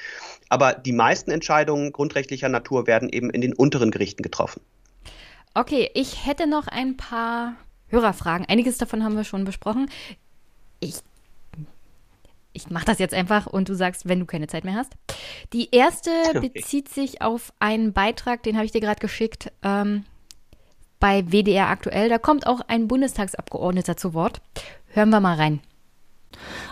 Aber 0.49 0.73
die 0.73 0.93
meisten 0.93 1.31
Entscheidungen 1.31 1.91
grundrechtlicher 1.91 2.49
Natur 2.49 2.87
werden 2.87 3.09
eben 3.09 3.29
in 3.29 3.41
den 3.41 3.53
unteren 3.53 3.91
Gerichten 3.91 4.23
getroffen. 4.23 4.61
Okay, 5.53 5.89
ich 5.93 6.25
hätte 6.25 6.47
noch 6.47 6.67
ein 6.67 6.97
paar 6.97 7.55
Hörerfragen. 7.87 8.47
Einiges 8.47 8.77
davon 8.77 9.03
haben 9.03 9.15
wir 9.15 9.23
schon 9.23 9.45
besprochen. 9.45 9.89
Ich 10.79 10.95
ich 12.53 12.69
mache 12.69 12.85
das 12.85 12.99
jetzt 12.99 13.13
einfach 13.13 13.47
und 13.47 13.67
du 13.67 13.73
sagst, 13.73 14.07
wenn 14.07 14.19
du 14.19 14.25
keine 14.25 14.47
Zeit 14.47 14.63
mehr 14.63 14.75
hast. 14.75 14.93
Die 15.51 15.69
erste 15.71 16.11
okay. 16.29 16.49
bezieht 16.49 16.89
sich 16.89 17.21
auf 17.21 17.51
einen 17.59 17.93
Beitrag, 17.93 18.43
den 18.43 18.55
habe 18.55 18.65
ich 18.65 18.71
dir 18.71 18.81
gerade 18.81 18.99
geschickt, 18.99 19.51
ähm, 19.63 20.05
bei 20.99 21.23
WDR 21.25 21.67
aktuell. 21.67 22.07
Da 22.07 22.17
kommt 22.17 22.47
auch 22.47 22.61
ein 22.67 22.87
Bundestagsabgeordneter 22.87 23.97
zu 23.97 24.13
Wort. 24.13 24.41
Hören 24.87 25.09
wir 25.09 25.19
mal 25.19 25.35
rein. 25.35 25.59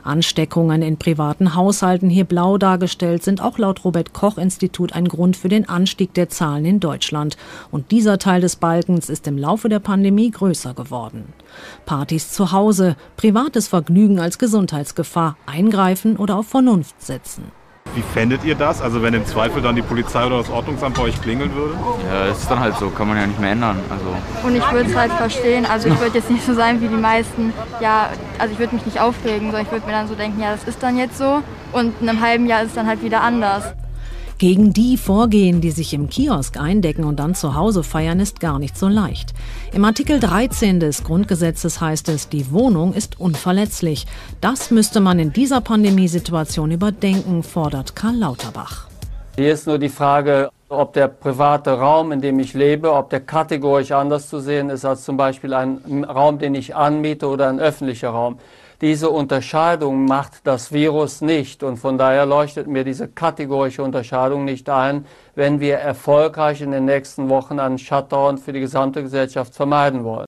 Ansteckungen 0.03 0.81
in 0.81 0.97
privaten 0.97 1.55
Haushalten, 1.55 2.09
hier 2.09 2.25
blau 2.25 2.57
dargestellt, 2.57 3.23
sind 3.23 3.41
auch 3.41 3.57
laut 3.57 3.83
Robert 3.85 4.13
Koch 4.13 4.37
Institut 4.37 4.93
ein 4.93 5.07
Grund 5.07 5.37
für 5.37 5.49
den 5.49 5.69
Anstieg 5.69 6.13
der 6.13 6.29
Zahlen 6.29 6.65
in 6.65 6.79
Deutschland. 6.79 7.37
Und 7.71 7.91
dieser 7.91 8.17
Teil 8.17 8.41
des 8.41 8.55
Balkens 8.55 9.09
ist 9.09 9.27
im 9.27 9.37
Laufe 9.37 9.69
der 9.69 9.79
Pandemie 9.79 10.31
größer 10.31 10.73
geworden. 10.73 11.33
Partys 11.85 12.31
zu 12.31 12.51
Hause, 12.51 12.95
privates 13.17 13.67
Vergnügen 13.67 14.19
als 14.19 14.37
Gesundheitsgefahr, 14.37 15.37
eingreifen 15.45 16.17
oder 16.17 16.37
auf 16.37 16.47
Vernunft 16.47 17.01
setzen. 17.01 17.60
Wie 17.93 18.01
fändet 18.01 18.45
ihr 18.45 18.55
das? 18.55 18.81
Also 18.81 19.01
wenn 19.01 19.13
im 19.13 19.25
Zweifel 19.25 19.61
dann 19.61 19.75
die 19.75 19.81
Polizei 19.81 20.25
oder 20.25 20.37
das 20.37 20.49
Ordnungsamt 20.49 20.95
bei 20.95 21.03
euch 21.03 21.21
klingeln 21.21 21.53
würde? 21.53 21.73
Ja, 22.09 22.27
das 22.27 22.39
ist 22.39 22.49
dann 22.49 22.59
halt 22.59 22.77
so, 22.77 22.89
kann 22.89 23.09
man 23.09 23.17
ja 23.17 23.27
nicht 23.27 23.39
mehr 23.39 23.51
ändern. 23.51 23.77
Also. 23.89 24.47
Und 24.47 24.55
ich 24.55 24.71
würde 24.71 24.89
es 24.89 24.95
halt 24.95 25.11
verstehen, 25.11 25.65
also 25.65 25.89
ich 25.89 25.99
würde 25.99 26.17
jetzt 26.17 26.29
nicht 26.29 26.45
so 26.45 26.53
sein 26.53 26.81
wie 26.81 26.87
die 26.87 26.95
meisten, 26.95 27.53
ja, 27.81 28.09
also 28.39 28.53
ich 28.53 28.59
würde 28.59 28.75
mich 28.75 28.85
nicht 28.85 29.01
aufregen, 29.01 29.47
sondern 29.47 29.63
ich 29.63 29.71
würde 29.71 29.85
mir 29.85 29.91
dann 29.91 30.07
so 30.07 30.15
denken, 30.15 30.41
ja, 30.41 30.51
das 30.51 30.63
ist 30.63 30.81
dann 30.81 30.97
jetzt 30.97 31.17
so 31.17 31.43
und 31.73 31.93
in 32.01 32.07
einem 32.07 32.21
halben 32.21 32.45
Jahr 32.45 32.61
ist 32.61 32.69
es 32.69 32.75
dann 32.75 32.87
halt 32.87 33.03
wieder 33.03 33.21
anders. 33.21 33.73
Gegen 34.41 34.73
die 34.73 34.97
vorgehen, 34.97 35.61
die 35.61 35.69
sich 35.69 35.93
im 35.93 36.09
Kiosk 36.09 36.59
eindecken 36.59 37.03
und 37.03 37.19
dann 37.19 37.35
zu 37.35 37.53
Hause 37.53 37.83
feiern, 37.83 38.19
ist 38.19 38.39
gar 38.39 38.57
nicht 38.57 38.75
so 38.75 38.87
leicht. 38.87 39.35
Im 39.71 39.85
Artikel 39.85 40.19
13 40.19 40.79
des 40.79 41.03
Grundgesetzes 41.03 41.79
heißt 41.79 42.09
es, 42.09 42.27
die 42.27 42.51
Wohnung 42.51 42.95
ist 42.95 43.19
unverletzlich. 43.19 44.07
Das 44.41 44.71
müsste 44.71 44.99
man 44.99 45.19
in 45.19 45.31
dieser 45.31 45.61
Pandemiesituation 45.61 46.71
überdenken, 46.71 47.43
fordert 47.43 47.95
Karl 47.95 48.15
Lauterbach. 48.15 48.87
Hier 49.35 49.53
ist 49.53 49.67
nur 49.67 49.77
die 49.77 49.89
Frage, 49.89 50.49
ob 50.69 50.93
der 50.93 51.07
private 51.07 51.73
Raum, 51.73 52.11
in 52.11 52.21
dem 52.21 52.39
ich 52.39 52.55
lebe, 52.55 52.91
ob 52.91 53.11
der 53.11 53.19
kategorisch 53.19 53.91
anders 53.91 54.27
zu 54.27 54.39
sehen 54.39 54.71
ist 54.71 54.85
als 54.85 55.05
zum 55.05 55.17
Beispiel 55.17 55.53
ein 55.53 56.03
Raum, 56.03 56.39
den 56.39 56.55
ich 56.55 56.75
anmiete 56.75 57.27
oder 57.27 57.47
ein 57.47 57.59
öffentlicher 57.59 58.09
Raum. 58.09 58.39
Diese 58.81 59.11
Unterscheidung 59.11 60.05
macht 60.05 60.47
das 60.47 60.71
Virus 60.71 61.21
nicht 61.21 61.61
und 61.61 61.77
von 61.77 61.99
daher 61.99 62.25
leuchtet 62.25 62.65
mir 62.65 62.83
diese 62.83 63.07
kategorische 63.07 63.83
Unterscheidung 63.83 64.43
nicht 64.43 64.67
ein, 64.69 65.05
wenn 65.35 65.59
wir 65.59 65.75
erfolgreich 65.75 66.61
in 66.61 66.71
den 66.71 66.85
nächsten 66.85 67.29
Wochen 67.29 67.59
einen 67.59 67.77
Shutdown 67.77 68.39
für 68.39 68.53
die 68.53 68.59
gesamte 68.59 69.03
Gesellschaft 69.03 69.53
vermeiden 69.53 70.03
wollen. 70.03 70.25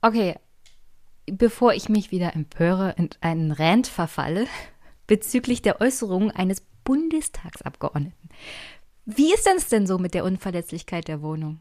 Okay, 0.00 0.36
bevor 1.26 1.74
ich 1.74 1.90
mich 1.90 2.10
wieder 2.10 2.34
empöre 2.34 2.94
und 2.98 3.18
einen 3.20 3.52
Rant 3.52 3.88
verfalle 3.88 4.46
bezüglich 5.06 5.60
der 5.60 5.82
Äußerungen 5.82 6.30
eines 6.30 6.62
Bundestagsabgeordneten. 6.84 8.30
Wie 9.04 9.34
ist 9.34 9.46
es 9.46 9.68
denn 9.68 9.86
so 9.86 9.98
mit 9.98 10.14
der 10.14 10.24
Unverletzlichkeit 10.24 11.08
der 11.08 11.20
Wohnung? 11.20 11.60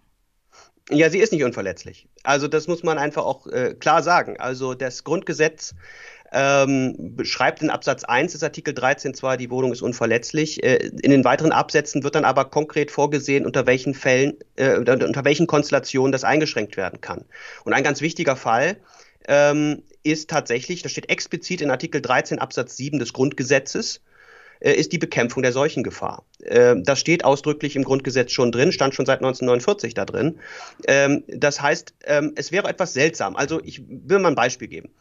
Ja, 0.90 1.10
sie 1.10 1.20
ist 1.20 1.32
nicht 1.32 1.44
unverletzlich. 1.44 2.08
Also 2.24 2.48
das 2.48 2.68
muss 2.68 2.84
man 2.84 2.98
einfach 2.98 3.24
auch 3.24 3.48
äh, 3.48 3.76
klar 3.76 4.04
sagen. 4.04 4.38
Also 4.40 4.74
das 4.74 5.04
Grundgesetz 5.04 5.76
ähm, 6.32 6.96
beschreibt 7.16 7.62
in 7.62 7.70
Absatz 7.70 8.04
1 8.04 8.32
des 8.32 8.44
Artikel 8.44 8.74
13 8.74 9.14
zwar, 9.14 9.38
die 9.38 9.50
Wohnung 9.50 9.72
ist 9.72 9.82
unverletzlich. 9.82 10.64
Äh, 10.64 10.76
in 11.02 11.12
den 11.12 11.24
weiteren 11.26 11.52
Absätzen 11.52 12.04
wird 12.04 12.16
dann 12.16 12.26
aber 12.26 12.46
konkret 12.46 12.90
vorgesehen, 12.92 13.46
unter 13.46 13.66
welchen 13.66 13.94
Fällen, 13.94 14.36
äh, 14.56 14.78
unter 14.78 15.26
welchen 15.26 15.48
Konstellationen 15.48 16.12
das 16.12 16.24
eingeschränkt 16.24 16.78
werden 16.78 17.02
kann. 17.02 17.26
Und 17.66 17.74
ein 17.74 17.84
ganz 17.84 18.02
wichtiger 18.02 18.36
Fall 18.36 18.78
ähm, 19.28 19.84
ist 20.04 20.30
tatsächlich, 20.30 20.82
das 20.82 20.94
steht 20.94 21.10
explizit 21.10 21.62
in 21.62 21.70
Artikel 21.70 22.02
13 22.02 22.40
Absatz 22.40 22.78
7 22.78 22.98
des 23.00 23.14
Grundgesetzes, 23.14 24.02
äh, 24.62 24.74
ist 24.74 24.92
die 24.92 24.98
Bekämpfung 24.98 25.44
der 25.44 25.52
Seuchengefahr. 25.52 26.24
Ähm, 26.46 26.84
das 26.84 27.00
steht 27.00 27.26
ausdrücklich 27.26 27.76
im 27.76 27.84
Grundgesetz 27.84 28.32
schon 28.32 28.52
drin, 28.52 28.72
stand 28.72 28.94
schon 28.94 29.06
seit 29.06 29.20
1949 29.20 29.96
da 29.96 30.06
drin. 30.06 30.40
Ähm, 30.88 31.24
das 31.28 31.62
heißt, 31.62 31.96
ähm, 32.06 32.34
es 32.36 32.52
wäre 32.52 32.70
etwas 32.70 32.94
seltsam. 32.94 33.36
Also 33.36 33.60
ich 33.64 33.82
will 33.88 34.20
mal 34.20 34.30
ein 34.30 34.36
Beispiel 34.36 34.68
geben. 34.68 34.92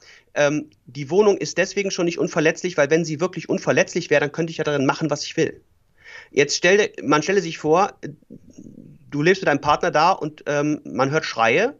Die 0.86 1.10
Wohnung 1.10 1.36
ist 1.38 1.58
deswegen 1.58 1.90
schon 1.90 2.04
nicht 2.04 2.18
unverletzlich, 2.18 2.76
weil 2.76 2.88
wenn 2.90 3.04
sie 3.04 3.20
wirklich 3.20 3.48
unverletzlich 3.48 4.10
wäre, 4.10 4.20
dann 4.20 4.32
könnte 4.32 4.52
ich 4.52 4.58
ja 4.58 4.64
darin 4.64 4.86
machen, 4.86 5.10
was 5.10 5.24
ich 5.24 5.36
will. 5.36 5.60
Jetzt 6.30 6.56
stelle, 6.56 6.92
man 7.02 7.22
stelle 7.22 7.40
sich 7.40 7.58
vor, 7.58 7.98
du 9.10 9.22
lebst 9.22 9.42
mit 9.42 9.48
deinem 9.48 9.60
Partner 9.60 9.90
da 9.90 10.12
und 10.12 10.44
man 10.46 11.10
hört 11.10 11.24
Schreie 11.24 11.74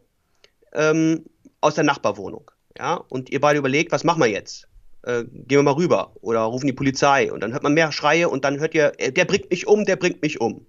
aus 1.61 1.75
der 1.75 1.83
Nachbarwohnung. 1.85 2.51
Ja, 2.77 2.95
und 2.95 3.29
ihr 3.29 3.39
beide 3.39 3.59
überlegt, 3.59 3.91
was 3.91 4.03
machen 4.03 4.21
wir 4.21 4.27
jetzt? 4.27 4.67
äh, 5.03 5.23
gehen 5.23 5.59
wir 5.59 5.63
mal 5.63 5.71
rüber 5.71 6.13
oder 6.21 6.41
rufen 6.41 6.67
die 6.67 6.73
Polizei 6.73 7.31
und 7.31 7.41
dann 7.41 7.53
hört 7.53 7.63
man 7.63 7.73
mehr 7.73 7.91
Schreie 7.91 8.29
und 8.29 8.45
dann 8.45 8.59
hört 8.59 8.73
ihr, 8.73 8.93
äh, 8.97 9.11
der 9.11 9.25
bringt 9.25 9.49
mich 9.49 9.67
um, 9.67 9.85
der 9.85 9.95
bringt 9.95 10.21
mich 10.21 10.39
um. 10.41 10.65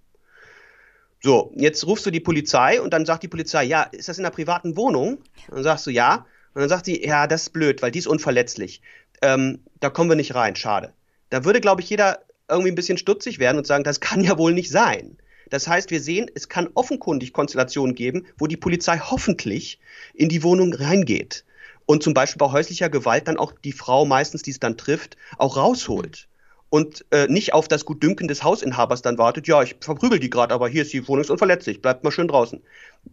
So, 1.23 1.53
jetzt 1.55 1.87
rufst 1.87 2.05
du 2.05 2.11
die 2.11 2.21
Polizei 2.21 2.81
und 2.81 2.93
dann 2.93 3.07
sagt 3.07 3.23
die 3.23 3.29
Polizei, 3.29 3.65
ja, 3.65 3.83
ist 3.83 4.09
das 4.09 4.19
in 4.19 4.25
einer 4.25 4.35
privaten 4.35 4.77
Wohnung? 4.77 5.19
Dann 5.49 5.63
sagst 5.63 5.87
du 5.87 5.91
ja. 5.91 6.27
Und 6.55 6.61
dann 6.61 6.69
sagt 6.69 6.87
sie, 6.87 7.05
ja, 7.05 7.27
das 7.27 7.43
ist 7.43 7.51
blöd, 7.51 7.83
weil 7.83 7.91
die 7.91 7.99
ist 7.99 8.07
unverletzlich. 8.07 8.83
Ähm, 9.23 9.61
da 9.81 9.91
kommen 9.91 10.11
wir 10.11 10.17
nicht 10.17 10.35
rein, 10.35 10.57
schade. 10.57 10.93
Da 11.31 11.45
würde, 11.45 11.61
glaube 11.61 11.81
ich, 11.81 11.91
jeder 11.91 12.21
irgendwie 12.49 12.71
ein 12.71 12.77
bisschen 12.77 12.99
stutzig 12.99 13.39
werden 13.39 13.59
und 13.59 13.67
sagen, 13.67 13.85
das 13.85 14.01
kann 14.01 14.23
ja 14.23 14.37
wohl 14.37 14.53
nicht 14.53 14.71
sein. 14.71 15.17
Das 15.51 15.69
heißt, 15.69 15.91
wir 15.91 16.01
sehen, 16.01 16.31
es 16.35 16.49
kann 16.49 16.71
offenkundig 16.75 17.33
Konstellationen 17.33 17.95
geben, 17.95 18.27
wo 18.39 18.47
die 18.47 18.57
Polizei 18.57 18.99
hoffentlich 18.99 19.79
in 20.15 20.29
die 20.29 20.43
Wohnung 20.43 20.73
reingeht 20.73 21.45
und 21.87 22.03
zum 22.03 22.15
Beispiel 22.15 22.39
bei 22.39 22.51
häuslicher 22.51 22.89
Gewalt 22.89 23.29
dann 23.29 23.37
auch 23.37 23.53
die 23.65 23.73
Frau 23.73 24.05
meistens, 24.05 24.43
die 24.43 24.51
es 24.51 24.61
dann 24.61 24.77
trifft, 24.77 25.17
auch 25.39 25.57
rausholt 25.57 26.29
und 26.73 27.05
äh, 27.11 27.27
nicht 27.27 27.53
auf 27.53 27.69
das 27.69 27.85
Gutdünken 27.85 28.29
des 28.29 28.43
Hausinhabers 28.43 29.03
dann 29.03 29.19
wartet, 29.19 29.47
ja, 29.47 29.63
ich 29.63 29.77
verprügel 29.81 30.19
die 30.19 30.31
gerade, 30.31 30.55
aber 30.55 30.71
hier 30.71 30.81
ist 30.81 30.93
die 30.95 31.07
Wohnung 31.07 31.27
unverletzlich, 31.29 31.83
bleibt 31.83 32.03
mal 32.03 32.11
schön 32.11 32.29
draußen. 32.29 32.63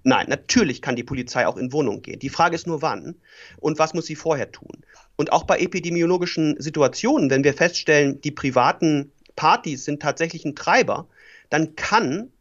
Nein, 0.04 0.28
natürlich 0.30 0.82
kann 0.82 0.96
die 0.96 1.04
Polizei 1.04 1.46
auch 1.46 1.58
in 1.58 1.74
Wohnungen 1.74 2.02
gehen. 2.02 2.20
Die 2.20 2.30
Frage 2.30 2.56
ist 2.56 2.68
nur 2.68 2.82
wann 2.82 3.16
und 3.60 3.78
was 3.78 3.94
muss 3.94 4.06
sie 4.06 4.16
vorher 4.16 4.54
tun. 4.54 4.86
Und 5.18 5.34
auch 5.34 5.44
bei 5.44 5.60
epidemiologischen 5.60 6.56
Situationen, 6.62 7.30
wenn 7.30 7.44
wir 7.44 7.54
feststellen, 7.54 8.22
die 8.22 8.32
privaten 8.32 9.12
Partys 9.36 9.84
sind 9.84 10.02
tatsächlich 10.02 10.46
ein 10.46 10.56
Treiber, 10.56 11.10
dann 11.50 11.76
kann 11.76 12.32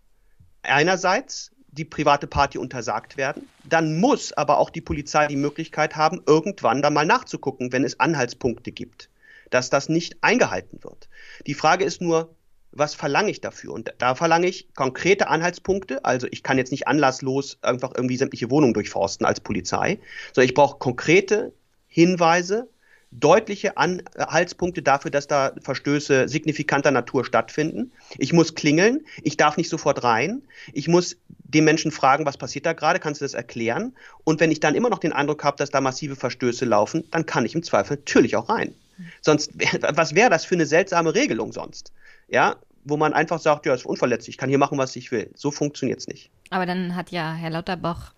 einerseits 0.63 1.51
die 1.73 1.85
private 1.85 2.29
Party 2.29 2.59
untersagt 2.59 3.17
werden. 3.17 3.49
Dann 3.69 3.99
muss 3.99 4.33
aber 4.35 4.59
auch 4.59 4.71
die 4.71 4.83
Polizei 4.83 5.27
die 5.27 5.35
Möglichkeit 5.35 5.97
haben, 5.97 6.23
irgendwann 6.27 6.81
da 6.81 6.91
mal 6.91 7.07
nachzugucken, 7.07 7.73
wenn 7.73 7.83
es 7.83 7.99
Anhaltspunkte 7.99 8.71
gibt, 8.71 9.11
dass 9.51 9.71
das 9.71 9.89
nicht 9.89 10.17
eingehalten 10.23 10.83
wird. 10.83 11.09
Die 11.47 11.55
Frage 11.55 11.85
ist 11.85 12.01
nur, 12.01 12.35
was 12.73 12.95
verlange 12.95 13.31
ich 13.31 13.41
dafür? 13.41 13.73
Und 13.73 13.93
da 13.99 14.15
verlange 14.15 14.47
ich 14.47 14.73
konkrete 14.75 15.29
Anhaltspunkte. 15.29 16.05
Also 16.05 16.27
ich 16.31 16.43
kann 16.43 16.59
jetzt 16.59 16.71
nicht 16.71 16.87
anlasslos 16.87 17.59
einfach 17.63 17.93
irgendwie 17.95 18.17
sämtliche 18.17 18.51
Wohnungen 18.51 18.75
durchforsten 18.75 19.27
als 19.27 19.41
Polizei, 19.41 19.99
sondern 20.33 20.49
ich 20.49 20.55
brauche 20.55 20.79
konkrete 20.79 21.53
Hinweise, 21.87 22.69
deutliche 23.11 23.79
Anhaltspunkte 23.79 24.83
dafür, 24.83 25.11
dass 25.11 25.27
da 25.27 25.53
Verstöße 25.63 26.29
signifikanter 26.29 26.91
Natur 26.91 27.25
stattfinden. 27.25 27.91
Ich 28.19 28.35
muss 28.35 28.55
klingeln, 28.55 29.07
ich 29.23 29.39
darf 29.39 29.57
nicht 29.57 29.71
sofort 29.71 30.05
rein, 30.05 30.43
ich 30.75 30.89
muss 30.89 31.17
den 31.29 31.65
Menschen 31.65 31.91
fragen, 31.91 32.27
was 32.27 32.37
passiert 32.37 32.67
da 32.67 32.75
gerade, 32.75 33.01
kannst 33.01 33.23
du 33.23 33.25
das 33.25 33.33
erklären? 33.33 33.95
Und 34.25 34.41
wenn 34.41 34.51
ich 34.51 34.61
dann 34.61 34.75
immer 34.75 34.91
noch 34.91 34.99
den 34.99 35.15
Eindruck 35.15 35.43
habe, 35.43 35.57
dass 35.57 35.71
da 35.71 35.81
massive 35.81 36.17
Verstöße 36.17 36.67
laufen, 36.67 37.05
dann 37.11 37.25
kann 37.25 37.47
ich 37.47 37.55
im 37.55 37.63
Zweifel 37.63 37.97
natürlich 37.97 38.37
auch 38.37 38.51
rein. 38.51 38.75
Sonst, 39.21 39.53
was 39.95 40.15
wäre 40.15 40.31
das 40.31 40.45
für 40.45 40.55
eine 40.55 40.67
seltsame 40.67 41.15
Regelung 41.15 41.53
sonst? 41.53 41.93
Ja, 42.29 42.57
wo 42.85 42.97
man 42.97 43.13
einfach 43.13 43.39
sagt, 43.39 43.67
ja, 43.67 43.75
ist 43.75 43.87
unverletzlich, 43.87 44.35
ich 44.35 44.39
kann 44.39 44.49
hier 44.49 44.59
machen, 44.59 44.79
was 44.79 44.97
ich 44.97 45.11
will. 45.13 45.31
So 45.35 45.51
funktioniert 45.51 46.01
es 46.01 46.09
nicht. 46.09 46.31
Aber 46.51 46.67
dann 46.67 46.97
hat 46.97 47.11
ja 47.11 47.35
Herr 47.35 47.51
Lauterbach 47.51 48.15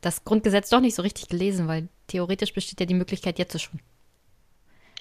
das 0.00 0.24
Grundgesetz 0.24 0.68
doch 0.68 0.80
nicht 0.80 0.94
so 0.94 1.02
richtig 1.02 1.28
gelesen, 1.28 1.66
weil 1.66 1.88
theoretisch 2.06 2.52
besteht 2.52 2.80
ja 2.80 2.86
die 2.86 2.94
Möglichkeit 2.94 3.38
jetzt 3.38 3.60
schon 3.60 3.80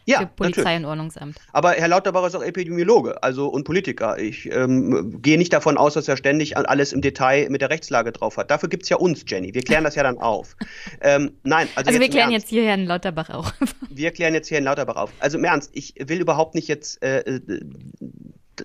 ja, 0.05 0.19
für 0.19 0.27
Polizei 0.27 0.61
natürlich. 0.61 0.77
und 0.79 0.85
Ordnungsamt. 0.85 1.37
Aber 1.51 1.71
Herr 1.71 1.87
Lauterbach 1.87 2.25
ist 2.25 2.35
auch 2.35 2.43
Epidemiologe 2.43 3.21
also 3.23 3.47
und 3.47 3.63
Politiker. 3.63 4.17
Ich 4.17 4.51
ähm, 4.51 5.21
gehe 5.21 5.37
nicht 5.37 5.53
davon 5.53 5.77
aus, 5.77 5.93
dass 5.93 6.07
er 6.07 6.17
ständig 6.17 6.57
alles 6.57 6.93
im 6.93 7.01
Detail 7.01 7.49
mit 7.49 7.61
der 7.61 7.69
Rechtslage 7.69 8.11
drauf 8.11 8.37
hat. 8.37 8.51
Dafür 8.51 8.69
gibt 8.69 8.83
es 8.83 8.89
ja 8.89 8.97
uns, 8.97 9.23
Jenny. 9.27 9.53
Wir 9.53 9.63
klären 9.63 9.83
das 9.83 9.95
ja 9.95 10.03
dann 10.03 10.17
auf. 10.17 10.55
ähm, 11.01 11.31
nein, 11.43 11.67
also, 11.75 11.89
also 11.89 11.99
wir 11.99 12.09
klären 12.09 12.31
jetzt 12.31 12.49
hier 12.49 12.63
Herrn 12.65 12.85
Lauterbach 12.85 13.29
auf. 13.29 13.53
wir 13.89 14.11
klären 14.11 14.33
jetzt 14.33 14.47
hier 14.47 14.57
Herrn 14.57 14.65
Lauterbach 14.65 14.95
auf. 14.95 15.11
Also 15.19 15.37
im 15.37 15.43
Ernst, 15.43 15.71
ich 15.73 15.95
will 15.99 16.21
überhaupt 16.21 16.55
nicht 16.55 16.67
jetzt 16.67 17.01
äh, 17.03 17.19
äh 17.19 17.61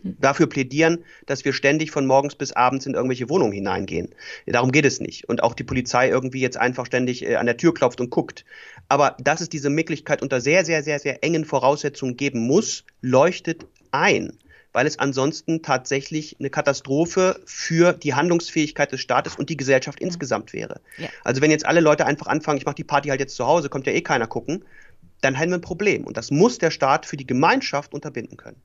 dafür 0.02 0.48
plädieren, 0.48 1.04
dass 1.26 1.44
wir 1.44 1.52
ständig 1.52 1.90
von 1.90 2.06
morgens 2.06 2.34
bis 2.34 2.52
abends 2.52 2.86
in 2.86 2.94
irgendwelche 2.94 3.28
Wohnungen 3.28 3.52
hineingehen. 3.52 4.14
Darum 4.46 4.72
geht 4.72 4.84
es 4.84 5.00
nicht. 5.00 5.28
Und 5.28 5.42
auch 5.42 5.54
die 5.54 5.64
Polizei 5.64 6.08
irgendwie 6.08 6.40
jetzt 6.40 6.56
einfach 6.56 6.86
ständig 6.86 7.24
äh, 7.24 7.36
an 7.36 7.46
der 7.46 7.56
Tür 7.56 7.74
klopft 7.74 8.00
und 8.00 8.10
guckt. 8.10 8.44
Aber 8.88 9.16
dass 9.20 9.40
es 9.40 9.48
diese 9.48 9.70
Möglichkeit 9.70 10.22
unter 10.22 10.40
sehr, 10.40 10.64
sehr, 10.64 10.82
sehr, 10.82 10.98
sehr 10.98 11.24
engen 11.24 11.44
Voraussetzungen 11.44 12.16
geben 12.16 12.46
muss, 12.46 12.84
leuchtet 13.00 13.66
ein 13.90 14.38
weil 14.72 14.86
es 14.86 14.98
ansonsten 14.98 15.62
tatsächlich 15.62 16.36
eine 16.38 16.50
Katastrophe 16.50 17.40
für 17.46 17.94
die 17.94 18.14
Handlungsfähigkeit 18.14 18.92
des 18.92 19.00
Staates 19.00 19.34
und 19.34 19.48
die 19.50 19.56
Gesellschaft 19.56 19.98
insgesamt 19.98 20.52
wäre. 20.52 20.80
Ja. 20.98 21.08
Also 21.24 21.40
wenn 21.40 21.50
jetzt 21.50 21.66
alle 21.66 21.80
Leute 21.80 22.06
einfach 22.06 22.26
anfangen, 22.26 22.58
ich 22.58 22.66
mache 22.66 22.76
die 22.76 22.84
Party 22.84 23.08
halt 23.08 23.18
jetzt 23.18 23.34
zu 23.34 23.46
Hause, 23.46 23.70
kommt 23.70 23.86
ja 23.86 23.92
eh 23.92 24.02
keiner 24.02 24.26
gucken, 24.26 24.64
dann 25.20 25.36
haben 25.36 25.50
wir 25.50 25.58
ein 25.58 25.62
Problem. 25.62 26.04
Und 26.04 26.16
das 26.16 26.30
muss 26.30 26.58
der 26.58 26.70
Staat 26.70 27.06
für 27.06 27.16
die 27.16 27.26
Gemeinschaft 27.26 27.92
unterbinden 27.92 28.36
können. 28.36 28.60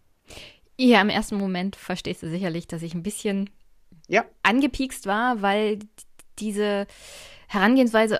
Ja, 0.78 1.02
im 1.02 1.10
ersten 1.10 1.38
Moment 1.38 1.76
verstehst 1.76 2.24
du 2.24 2.30
sicherlich, 2.30 2.68
dass 2.68 2.82
ich 2.82 2.94
ein 2.94 3.04
bisschen 3.04 3.50
ja. 4.08 4.26
angepiekst 4.42 5.06
war, 5.06 5.42
weil 5.42 5.80
diese 6.40 6.88
Herangehensweise, 7.48 8.20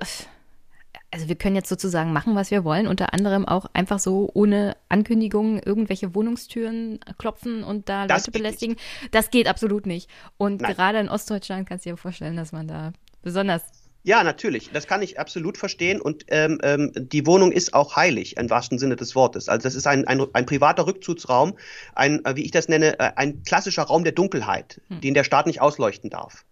also 1.12 1.28
wir 1.28 1.36
können 1.36 1.56
jetzt 1.56 1.70
sozusagen 1.70 2.14
machen, 2.14 2.36
was 2.36 2.52
wir 2.52 2.64
wollen, 2.64 2.88
unter 2.88 3.14
anderem 3.14 3.48
auch 3.48 3.66
einfach 3.74 4.00
so 4.00 4.30
ohne 4.34 4.78
Ankündigung 4.90 5.60
irgendwelche 5.60 6.14
Wohnungstüren 6.14 7.00
klopfen 7.18 7.64
und 7.64 7.90
da 7.90 8.06
das 8.06 8.28
Leute 8.28 8.32
belästigen. 8.32 8.76
Nicht. 8.76 9.16
Das 9.16 9.32
geht 9.32 9.48
absolut 9.48 9.86
nicht. 9.86 10.10
Und 10.38 10.62
Nein. 10.62 10.76
gerade 10.76 11.00
in 11.00 11.10
Ostdeutschland 11.10 11.68
kannst 11.68 11.86
du 11.86 11.92
dir 11.92 11.98
vorstellen, 11.98 12.38
dass 12.38 12.52
man 12.52 12.68
da 12.68 12.94
besonders 13.24 13.64
ja, 14.04 14.24
natürlich. 14.24 14.70
Das 14.72 14.86
kann 14.86 15.02
ich 15.02 15.18
absolut 15.18 15.58
verstehen. 15.58 16.02
Und 16.02 16.26
ähm, 16.28 16.60
ähm, 16.62 16.92
die 16.94 17.26
Wohnung 17.26 17.54
ist 17.54 17.74
auch 17.74 17.96
heilig, 17.96 18.36
im 18.36 18.50
wahrsten 18.50 18.78
Sinne 18.78 18.98
des 18.98 19.16
Wortes. 19.16 19.48
Also 19.48 19.64
das 19.64 19.76
ist 19.76 19.88
ein, 19.88 20.06
ein, 20.08 20.22
ein 20.34 20.46
privater 20.46 20.86
Rückzugsraum, 20.86 21.58
ein, 21.96 22.24
äh, 22.26 22.36
wie 22.36 22.44
ich 22.44 22.52
das 22.52 22.68
nenne, 22.68 23.00
äh, 23.00 23.12
ein 23.16 23.44
klassischer 23.44 23.84
Raum 23.84 24.04
der 24.04 24.12
Dunkelheit, 24.12 24.82
hm. 24.90 25.00
den 25.00 25.14
der 25.14 25.24
Staat 25.24 25.48
nicht 25.48 25.62
ausleuchten 25.62 26.10
darf. 26.10 26.44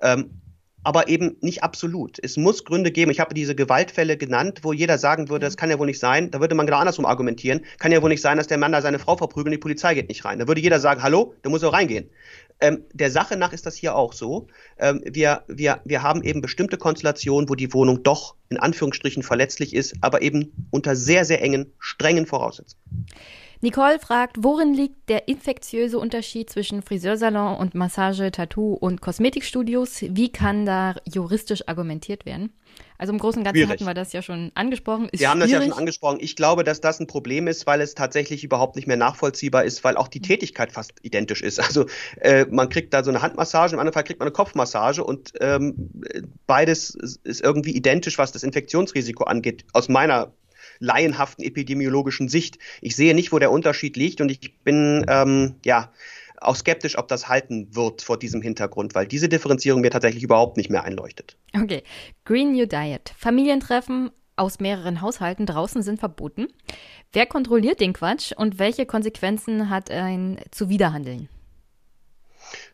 Ähm, 0.00 0.30
aber 0.86 1.08
eben 1.08 1.36
nicht 1.40 1.64
absolut. 1.64 2.18
Es 2.22 2.36
muss 2.36 2.64
Gründe 2.64 2.92
geben. 2.92 3.10
Ich 3.10 3.18
habe 3.18 3.34
diese 3.34 3.56
Gewaltfälle 3.56 4.16
genannt, 4.16 4.60
wo 4.62 4.72
jeder 4.72 4.98
sagen 4.98 5.28
würde, 5.28 5.44
das 5.44 5.56
kann 5.56 5.68
ja 5.68 5.80
wohl 5.80 5.86
nicht 5.86 5.98
sein. 5.98 6.30
Da 6.30 6.40
würde 6.40 6.54
man 6.54 6.64
genau 6.64 6.78
andersrum 6.78 7.06
argumentieren. 7.06 7.62
Kann 7.80 7.90
ja 7.90 8.02
wohl 8.02 8.08
nicht 8.08 8.20
sein, 8.20 8.36
dass 8.36 8.46
der 8.46 8.56
Mann 8.56 8.70
da 8.70 8.80
seine 8.80 9.00
Frau 9.00 9.16
verprügelt 9.16 9.46
und 9.46 9.52
die 9.52 9.58
Polizei 9.58 9.94
geht 9.94 10.08
nicht 10.08 10.24
rein. 10.24 10.38
Da 10.38 10.46
würde 10.46 10.60
jeder 10.60 10.78
sagen, 10.78 11.02
hallo, 11.02 11.34
da 11.42 11.50
muss 11.50 11.64
er 11.64 11.72
reingehen. 11.72 12.08
Ähm, 12.60 12.84
der 12.92 13.10
Sache 13.10 13.36
nach 13.36 13.52
ist 13.52 13.66
das 13.66 13.76
hier 13.76 13.94
auch 13.94 14.12
so. 14.12 14.46
Ähm, 14.78 15.02
wir, 15.04 15.42
wir, 15.46 15.80
wir 15.84 16.02
haben 16.02 16.22
eben 16.22 16.40
bestimmte 16.40 16.78
Konstellationen, 16.78 17.48
wo 17.48 17.54
die 17.54 17.72
Wohnung 17.72 18.02
doch 18.02 18.34
in 18.48 18.58
Anführungsstrichen 18.58 19.22
verletzlich 19.22 19.74
ist, 19.74 19.94
aber 20.00 20.22
eben 20.22 20.68
unter 20.70 20.96
sehr, 20.96 21.24
sehr 21.24 21.42
engen, 21.42 21.72
strengen 21.78 22.26
Voraussetzungen. 22.26 23.06
Nicole 23.62 23.98
fragt, 23.98 24.36
worin 24.40 24.74
liegt 24.74 25.08
der 25.08 25.28
infektiöse 25.28 25.98
Unterschied 25.98 26.50
zwischen 26.50 26.82
Friseursalon 26.82 27.56
und 27.56 27.74
Massage, 27.74 28.30
Tattoo 28.30 28.74
und 28.74 29.00
Kosmetikstudios? 29.00 30.02
Wie 30.02 30.30
kann 30.30 30.66
da 30.66 30.94
juristisch 31.04 31.66
argumentiert 31.66 32.26
werden? 32.26 32.52
Also 32.98 33.12
im 33.12 33.18
Großen 33.18 33.38
und 33.38 33.44
Ganzen 33.44 33.58
schwierig. 33.58 33.70
hatten 33.72 33.86
wir 33.86 33.94
das 33.94 34.12
ja 34.12 34.22
schon 34.22 34.52
angesprochen. 34.54 35.08
Ist 35.10 35.20
wir 35.20 35.30
haben 35.30 35.40
das 35.40 35.50
ja 35.50 35.62
schon 35.62 35.72
angesprochen. 35.72 36.18
Ich 36.20 36.36
glaube, 36.36 36.64
dass 36.64 36.80
das 36.80 37.00
ein 37.00 37.06
Problem 37.06 37.46
ist, 37.46 37.66
weil 37.66 37.80
es 37.80 37.94
tatsächlich 37.94 38.44
überhaupt 38.44 38.76
nicht 38.76 38.86
mehr 38.86 38.96
nachvollziehbar 38.96 39.64
ist, 39.64 39.84
weil 39.84 39.96
auch 39.96 40.08
die 40.08 40.20
Tätigkeit 40.20 40.72
fast 40.72 40.92
identisch 41.02 41.42
ist. 41.42 41.60
Also 41.60 41.86
äh, 42.20 42.46
man 42.50 42.68
kriegt 42.68 42.94
da 42.94 43.02
so 43.02 43.10
eine 43.10 43.22
Handmassage, 43.22 43.72
im 43.72 43.80
anderen 43.80 43.92
Fall 43.92 44.04
kriegt 44.04 44.20
man 44.20 44.26
eine 44.26 44.32
Kopfmassage 44.32 45.02
und 45.02 45.32
ähm, 45.40 45.90
beides 46.46 46.94
ist 46.94 47.42
irgendwie 47.42 47.72
identisch, 47.72 48.18
was 48.18 48.32
das 48.32 48.42
Infektionsrisiko 48.42 49.24
angeht, 49.24 49.64
aus 49.72 49.88
meiner 49.88 50.32
laienhaften 50.78 51.44
epidemiologischen 51.44 52.28
Sicht. 52.28 52.58
Ich 52.80 52.96
sehe 52.96 53.14
nicht, 53.14 53.32
wo 53.32 53.38
der 53.38 53.50
Unterschied 53.50 53.96
liegt 53.96 54.20
und 54.20 54.30
ich 54.30 54.58
bin 54.64 55.04
ähm, 55.08 55.56
ja 55.64 55.92
auch 56.40 56.56
skeptisch, 56.56 56.98
ob 56.98 57.08
das 57.08 57.28
halten 57.28 57.74
wird 57.74 58.02
vor 58.02 58.18
diesem 58.18 58.42
Hintergrund, 58.42 58.94
weil 58.94 59.06
diese 59.06 59.28
Differenzierung 59.28 59.80
mir 59.80 59.90
tatsächlich 59.90 60.22
überhaupt 60.22 60.56
nicht 60.56 60.70
mehr 60.70 60.84
einleuchtet. 60.84 61.36
Okay. 61.54 61.82
Green 62.24 62.52
New 62.52 62.66
Diet. 62.66 63.12
Familientreffen 63.16 64.10
aus 64.36 64.60
mehreren 64.60 65.00
Haushalten 65.00 65.46
draußen 65.46 65.82
sind 65.82 65.98
verboten. 65.98 66.48
Wer 67.12 67.26
kontrolliert 67.26 67.80
den 67.80 67.94
Quatsch 67.94 68.32
und 68.36 68.58
welche 68.58 68.84
Konsequenzen 68.84 69.70
hat 69.70 69.90
ein 69.90 70.38
Zuwiderhandeln? 70.50 71.28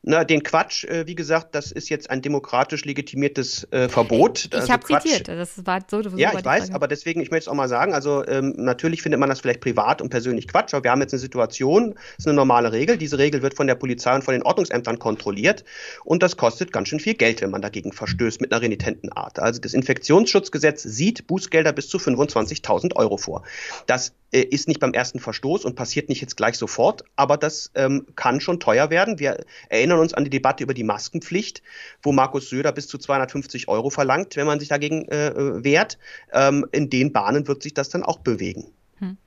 Na, 0.05 0.25
den 0.25 0.43
Quatsch, 0.43 0.85
äh, 0.85 1.07
wie 1.07 1.15
gesagt, 1.15 1.55
das 1.55 1.71
ist 1.71 1.89
jetzt 1.89 2.11
ein 2.11 2.23
demokratisch 2.23 2.85
legitimiertes 2.85 3.69
äh, 3.71 3.89
Verbot. 3.89 4.47
Ich 4.47 4.55
also 4.55 4.73
habe 4.73 4.85
zitiert, 4.85 5.29
das 5.29 5.65
war 5.65 5.81
so. 5.89 6.03
so 6.03 6.17
ja, 6.17 6.37
ich 6.37 6.45
weiß, 6.45 6.65
Frage. 6.65 6.75
aber 6.75 6.89
deswegen, 6.89 7.21
ich 7.21 7.31
möchte 7.31 7.45
es 7.45 7.49
auch 7.49 7.55
mal 7.55 7.69
sagen, 7.69 7.95
also 7.95 8.27
ähm, 8.27 8.55
natürlich 8.57 9.01
findet 9.03 9.21
man 9.21 9.29
das 9.29 9.41
vielleicht 9.41 9.61
privat 9.61 10.03
und 10.03 10.09
persönlich 10.09 10.49
Quatsch, 10.49 10.75
aber 10.75 10.83
wir 10.83 10.91
haben 10.91 11.01
jetzt 11.01 11.13
eine 11.13 11.21
Situation, 11.21 11.95
das 11.95 12.19
ist 12.19 12.27
eine 12.27 12.35
normale 12.35 12.73
Regel, 12.73 12.97
diese 12.97 13.17
Regel 13.19 13.43
wird 13.43 13.55
von 13.55 13.69
der 13.69 13.77
Polizei 13.77 14.13
und 14.13 14.25
von 14.25 14.33
den 14.33 14.43
Ordnungsämtern 14.43 14.99
kontrolliert 14.99 15.65
und 16.05 16.25
das 16.25 16.37
kostet 16.37 16.73
ganz 16.73 16.89
schön 16.89 16.99
viel 16.99 17.15
Geld, 17.15 17.41
wenn 17.41 17.51
man 17.51 17.63
dagegen 17.63 17.93
verstößt 17.93 18.41
mit 18.41 18.53
einer 18.53 18.61
renitenten 18.61 19.13
Art. 19.13 19.39
Also 19.39 19.61
das 19.61 19.73
Infektionsschutzgesetz 19.73 20.83
sieht 20.83 21.29
Bußgelder 21.29 21.73
bis 21.73 21.89
zu 21.89 21.99
25.000 21.99 22.97
Euro 22.97 23.19
vor. 23.19 23.45
Das 23.87 24.15
ist 24.33 24.67
nicht 24.67 24.81
beim 24.81 24.95
ersten 24.95 25.19
Verstoß 25.19 25.65
und 25.65 25.77
passiert 25.77 26.09
nicht 26.09 26.21
jetzt 26.21 26.37
gleich 26.37 26.57
sofort, 26.57 27.05
aber 27.17 27.37
das 27.37 27.71
ähm, 27.75 28.07
kann 28.17 28.41
schon 28.41 28.61
teuer 28.61 28.89
werden. 28.89 29.19
Wir 29.19 29.45
erinnern 29.69 29.99
uns 29.99 30.15
an 30.15 30.25
die 30.25 30.31
Debatte 30.31 30.65
über 30.65 30.73
die 30.73 30.85
Maskenpflicht, 30.85 31.63
wo 32.03 32.13
Markus 32.13 32.49
Söder 32.49 32.73
bis 32.73 32.89
zu 32.89 32.97
250 32.97 33.69
Euro 33.69 33.91
verlangt, 33.91 34.37
wenn 34.37 34.47
man 34.47 34.59
sich 34.59 34.69
dagegen 34.69 35.07
äh, 35.09 35.63
wehrt. 35.63 35.99
Ähm, 36.33 36.67
in 36.73 36.89
den 36.89 37.13
Bahnen 37.13 37.47
wird 37.47 37.63
sich 37.63 37.75
das 37.75 37.91
dann 37.91 38.03
auch 38.03 38.21
bewegen. 38.21 38.73
Hm. 38.99 39.19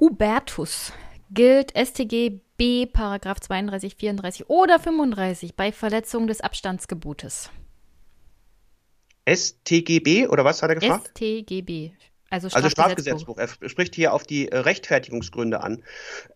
Hubertus 0.00 0.92
gilt 1.30 1.72
StG 1.76 2.40
B 2.56 2.86
Paragraph 2.86 3.40
32, 3.40 3.96
34 3.96 4.48
oder 4.48 4.80
35 4.80 5.54
bei 5.54 5.72
Verletzung 5.72 6.26
des 6.26 6.40
Abstandsgebotes. 6.40 7.50
StGB 9.28 10.26
oder 10.26 10.44
was 10.44 10.62
hat 10.62 10.70
er 10.70 10.76
gefragt? 10.76 11.08
StGB 11.08 11.92
Also 12.30 12.48
Strafgesetzbuch. 12.48 12.84
Also 12.84 12.94
Strafgesetzbuch. 12.94 13.38
Er 13.38 13.68
spricht 13.68 13.94
hier 13.94 14.12
auf 14.12 14.24
die 14.24 14.48
äh, 14.48 14.58
Rechtfertigungsgründe 14.58 15.62
an. 15.62 15.82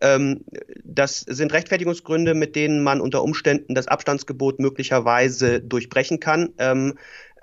Ähm, 0.01 0.43
das 0.83 1.19
sind 1.19 1.53
Rechtfertigungsgründe, 1.53 2.33
mit 2.33 2.55
denen 2.55 2.83
man 2.83 2.99
unter 2.99 3.23
Umständen 3.23 3.75
das 3.75 3.87
Abstandsgebot 3.87 4.59
möglicherweise 4.59 5.61
durchbrechen 5.61 6.19
kann. 6.19 6.53
Ähm, 6.57 6.95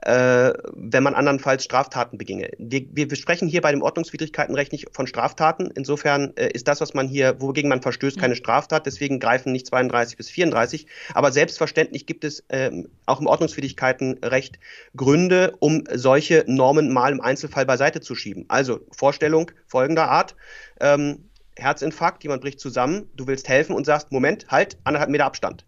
äh, 0.03 0.53
wenn 0.73 1.03
man 1.03 1.15
andernfalls 1.15 1.65
Straftaten 1.65 2.17
beginge. 2.17 2.51
Wir, 2.59 2.87
wir 2.93 3.15
sprechen 3.17 3.49
hier 3.49 3.61
bei 3.61 3.71
dem 3.71 3.83
Ordnungswidrigkeitenrecht 3.83 4.73
nicht 4.73 4.89
von 4.93 5.07
Straftaten. 5.07 5.71
Insofern 5.75 6.33
äh, 6.37 6.49
ist 6.53 6.69
das, 6.69 6.81
was 6.81 6.95
man 6.95 7.09
hier, 7.09 7.41
wogegen 7.41 7.69
man 7.69 7.83
verstößt, 7.83 8.19
keine 8.19 8.37
Straftat. 8.37 8.87
Deswegen 8.87 9.21
greifen 9.21 9.53
nicht 9.53 9.67
32 9.67 10.17
bis 10.17 10.31
34. 10.31 10.87
Aber 11.15 11.33
selbstverständlich 11.33 12.07
gibt 12.07 12.25
es 12.25 12.45
ähm, 12.49 12.89
auch 13.07 13.21
im 13.21 13.27
Ordnungswidrigkeitenrecht 13.27 14.59
Gründe, 14.97 15.55
um 15.59 15.85
solche 15.93 16.45
Normen 16.47 16.93
mal 16.93 17.13
im 17.13 17.21
Einzelfall 17.21 17.67
beiseite 17.67 18.01
zu 18.01 18.15
schieben. 18.15 18.47
Also 18.49 18.81
Vorstellung 18.97 19.51
folgender 19.67 20.09
Art. 20.09 20.35
Ähm, 20.81 21.25
Herzinfarkt, 21.57 22.23
jemand 22.23 22.41
bricht 22.41 22.59
zusammen, 22.59 23.11
du 23.17 23.27
willst 23.27 23.49
helfen 23.49 23.75
und 23.75 23.85
sagst, 23.85 24.13
Moment, 24.13 24.47
halt, 24.49 24.79
anderthalb 24.85 25.11
Meter 25.11 25.27
Abstand 25.27 25.67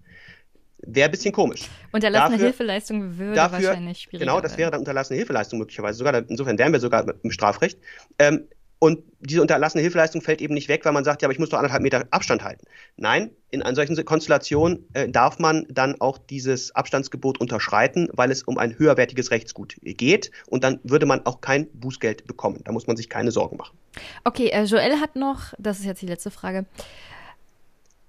wäre 0.87 1.09
ein 1.09 1.11
bisschen 1.11 1.33
komisch. 1.33 1.69
Unterlassene 1.93 2.37
dafür, 2.37 2.47
Hilfeleistung 2.49 3.19
würde 3.19 3.35
dafür, 3.35 3.69
wahrscheinlich 3.69 3.99
schwierig 4.01 4.21
Genau, 4.21 4.41
das 4.41 4.57
wäre 4.59 4.71
dann 4.71 4.81
unterlassene 4.81 5.17
Hilfeleistung 5.17 5.59
möglicherweise 5.59 5.99
sogar. 5.99 6.15
Insofern 6.29 6.59
wären 6.59 6.73
wir 6.73 6.81
sogar 6.81 7.15
im 7.23 7.31
Strafrecht. 7.31 7.79
Ähm, 8.19 8.49
und 8.83 9.05
diese 9.21 9.41
unterlassene 9.41 9.81
Hilfeleistung 9.81 10.23
fällt 10.23 10.41
eben 10.41 10.55
nicht 10.55 10.69
weg, 10.69 10.85
weil 10.85 10.91
man 10.91 11.05
sagt, 11.05 11.23
ja, 11.23 11.27
aber 11.27 11.33
ich 11.33 11.39
muss 11.39 11.51
doch 11.51 11.59
anderthalb 11.59 11.85
Meter 11.85 12.05
Abstand 12.11 12.43
halten. 12.43 12.67
Nein, 12.97 13.31
in 13.53 13.63
einer 13.63 13.77
solchen 13.77 14.05
Konstellation 14.05 14.85
äh, 14.93 15.09
darf 15.09 15.39
man 15.39 15.67
dann 15.71 16.01
auch 16.01 16.19
dieses 16.19 16.75
Abstandsgebot 16.75 17.41
unterschreiten, 17.41 18.09
weil 18.13 18.33
es 18.33 18.43
um 18.43 18.59
ein 18.59 18.77
höherwertiges 18.77 19.31
Rechtsgut 19.31 19.77
geht. 19.83 20.33
Und 20.49 20.65
dann 20.65 20.81
würde 20.83 21.07
man 21.07 21.25
auch 21.27 21.41
kein 21.41 21.69
Bußgeld 21.75 22.27
bekommen. 22.27 22.63
Da 22.65 22.73
muss 22.73 22.89
man 22.89 22.97
sich 22.97 23.09
keine 23.09 23.31
Sorgen 23.31 23.57
machen. 23.57 23.79
Okay, 24.25 24.49
äh, 24.49 24.65
Joel 24.65 24.99
hat 24.99 25.15
noch, 25.15 25.55
das 25.61 25.79
ist 25.79 25.85
jetzt 25.85 26.03
die 26.03 26.07
letzte 26.07 26.33
Frage, 26.33 26.67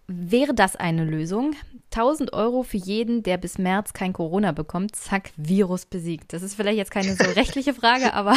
Wäre 0.08 0.54
das 0.54 0.76
eine 0.76 1.06
Lösung? 1.06 1.56
1000 1.92 2.34
Euro 2.34 2.64
für 2.64 2.78
jeden, 2.78 3.24
der 3.24 3.38
bis 3.38 3.58
März 3.58 3.94
kein 3.94 4.14
Corona 4.14 4.52
bekommt, 4.52 4.96
zack, 4.96 5.32
Virus 5.38 5.86
besiegt. 5.86 6.34
Das 6.34 6.42
ist 6.42 6.56
vielleicht 6.56 6.78
jetzt 6.78 6.92
keine 6.92 7.16
so 7.16 7.24
rechtliche 7.36 7.74
Frage, 7.74 8.14
aber 8.14 8.36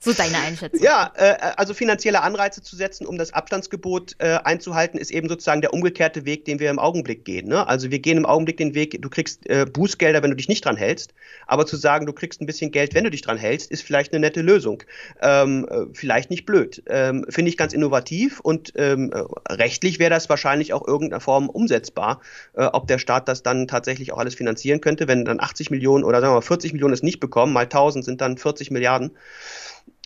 so 0.00 0.12
deine 0.12 0.38
Einschätzung. 0.38 0.82
Ja, 0.82 1.12
äh, 1.16 1.34
also 1.56 1.74
finanzielle 1.74 2.22
Anreize 2.22 2.62
zu 2.62 2.76
setzen, 2.76 3.06
um 3.06 3.18
das 3.18 3.32
Abstandsgebot 3.32 4.16
äh, 4.18 4.38
einzuhalten, 4.44 4.98
ist 4.98 5.10
eben 5.10 5.28
sozusagen 5.28 5.60
der 5.60 5.72
umgekehrte 5.72 6.24
Weg, 6.24 6.44
den 6.44 6.58
wir 6.58 6.70
im 6.70 6.78
Augenblick 6.78 7.24
gehen. 7.24 7.48
Ne? 7.48 7.66
Also 7.66 7.90
wir 7.90 7.98
gehen 7.98 8.18
im 8.18 8.26
Augenblick 8.26 8.56
den 8.56 8.74
Weg, 8.74 9.00
du 9.00 9.08
kriegst 9.08 9.48
äh, 9.48 9.66
Bußgelder, 9.66 10.22
wenn 10.22 10.30
du 10.30 10.36
dich 10.36 10.48
nicht 10.48 10.64
dran 10.64 10.76
hältst, 10.76 11.14
aber 11.46 11.66
zu 11.66 11.76
sagen, 11.76 12.06
du 12.06 12.12
kriegst 12.12 12.40
ein 12.40 12.46
bisschen 12.46 12.70
Geld, 12.70 12.94
wenn 12.94 13.04
du 13.04 13.10
dich 13.10 13.22
dran 13.22 13.36
hältst, 13.36 13.70
ist 13.70 13.82
vielleicht 13.82 14.12
eine 14.12 14.20
nette 14.20 14.42
Lösung. 14.42 14.82
Ähm, 15.20 15.66
äh, 15.70 15.86
vielleicht 15.92 16.30
nicht 16.30 16.46
blöd. 16.46 16.82
Ähm, 16.88 17.26
Finde 17.28 17.48
ich 17.48 17.56
ganz 17.56 17.72
innovativ 17.72 18.40
und 18.40 18.72
ähm, 18.76 19.12
rechtlich 19.48 19.98
wäre 19.98 20.10
das 20.10 20.28
wahrscheinlich 20.28 20.72
auch 20.72 20.86
irgendeiner 20.86 21.20
Form 21.20 21.48
umsetzbar, 21.48 22.20
äh, 22.54 22.64
ob 22.64 22.86
der 22.86 22.98
Staat 22.98 23.28
das 23.28 23.42
dann 23.42 23.68
tatsächlich 23.68 24.12
auch 24.12 24.18
alles 24.18 24.34
finanzieren 24.34 24.80
könnte, 24.80 25.08
wenn 25.08 25.24
dann 25.24 25.40
80 25.40 25.70
Millionen 25.70 26.04
oder 26.04 26.20
sagen 26.20 26.32
wir 26.32 26.36
mal 26.36 26.42
40 26.42 26.72
Millionen 26.72 26.94
es 26.94 27.02
nicht 27.02 27.20
bekommen, 27.20 27.52
mal 27.52 27.64
1000 27.64 28.04
sind 28.04 28.20
dann 28.20 28.38
40 28.38 28.70
Milliarden 28.70 29.12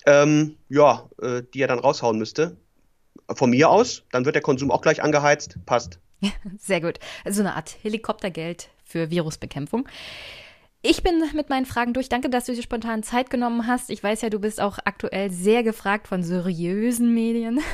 ähm, 0.07 0.57
ja, 0.69 1.09
äh, 1.21 1.43
die 1.55 1.61
er 1.61 1.69
dann 1.69 1.79
raushauen 1.79 2.19
müsste. 2.19 2.57
Von 3.33 3.51
mir 3.51 3.71
aus, 3.71 4.05
dann 4.11 4.25
wird 4.25 4.35
der 4.35 4.43
Konsum 4.43 4.71
auch 4.71 4.83
gleich 4.83 5.03
angeheizt, 5.03 5.59
passt. 5.67 6.01
Sehr 6.59 6.81
gut. 6.81 6.99
Also 7.25 7.41
eine 7.41 7.55
Art 7.55 7.77
Helikoptergeld 7.83 8.69
für 8.85 9.11
Virusbekämpfung. 9.11 9.89
Ich 10.83 11.03
bin 11.03 11.23
mit 11.35 11.51
meinen 11.51 11.67
Fragen 11.67 11.93
durch. 11.93 12.09
Danke, 12.09 12.31
dass 12.31 12.47
du 12.47 12.55
dir 12.55 12.63
spontan 12.63 13.03
Zeit 13.03 13.29
genommen 13.29 13.67
hast. 13.67 13.91
Ich 13.91 14.03
weiß 14.03 14.23
ja, 14.23 14.31
du 14.31 14.39
bist 14.39 14.61
auch 14.63 14.79
aktuell 14.85 15.31
sehr 15.31 15.63
gefragt 15.63 16.09
von 16.09 16.23
seriösen 16.23 17.15
Medien. 17.15 17.61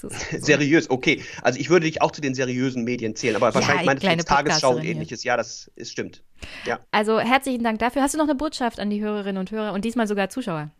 So 0.00 0.08
Seriös, 0.38 0.90
okay. 0.90 1.24
Also 1.42 1.58
ich 1.58 1.70
würde 1.70 1.86
dich 1.86 2.00
auch 2.02 2.12
zu 2.12 2.20
den 2.20 2.32
seriösen 2.32 2.84
Medien 2.84 3.16
zählen, 3.16 3.34
aber 3.34 3.52
wahrscheinlich 3.52 4.00
ja, 4.00 4.10
meine 4.10 4.24
Tagesschau 4.24 4.76
und 4.76 4.84
ähnliches. 4.84 5.24
Ja, 5.24 5.36
das 5.36 5.72
ist 5.74 5.90
stimmt. 5.90 6.22
Ja. 6.64 6.78
Also 6.92 7.18
herzlichen 7.18 7.64
Dank 7.64 7.80
dafür. 7.80 8.02
Hast 8.02 8.14
du 8.14 8.18
noch 8.18 8.26
eine 8.26 8.36
Botschaft 8.36 8.78
an 8.78 8.90
die 8.90 9.00
Hörerinnen 9.00 9.40
und 9.40 9.50
Hörer 9.50 9.72
und 9.72 9.84
diesmal 9.84 10.06
sogar 10.06 10.30
Zuschauer? 10.30 10.70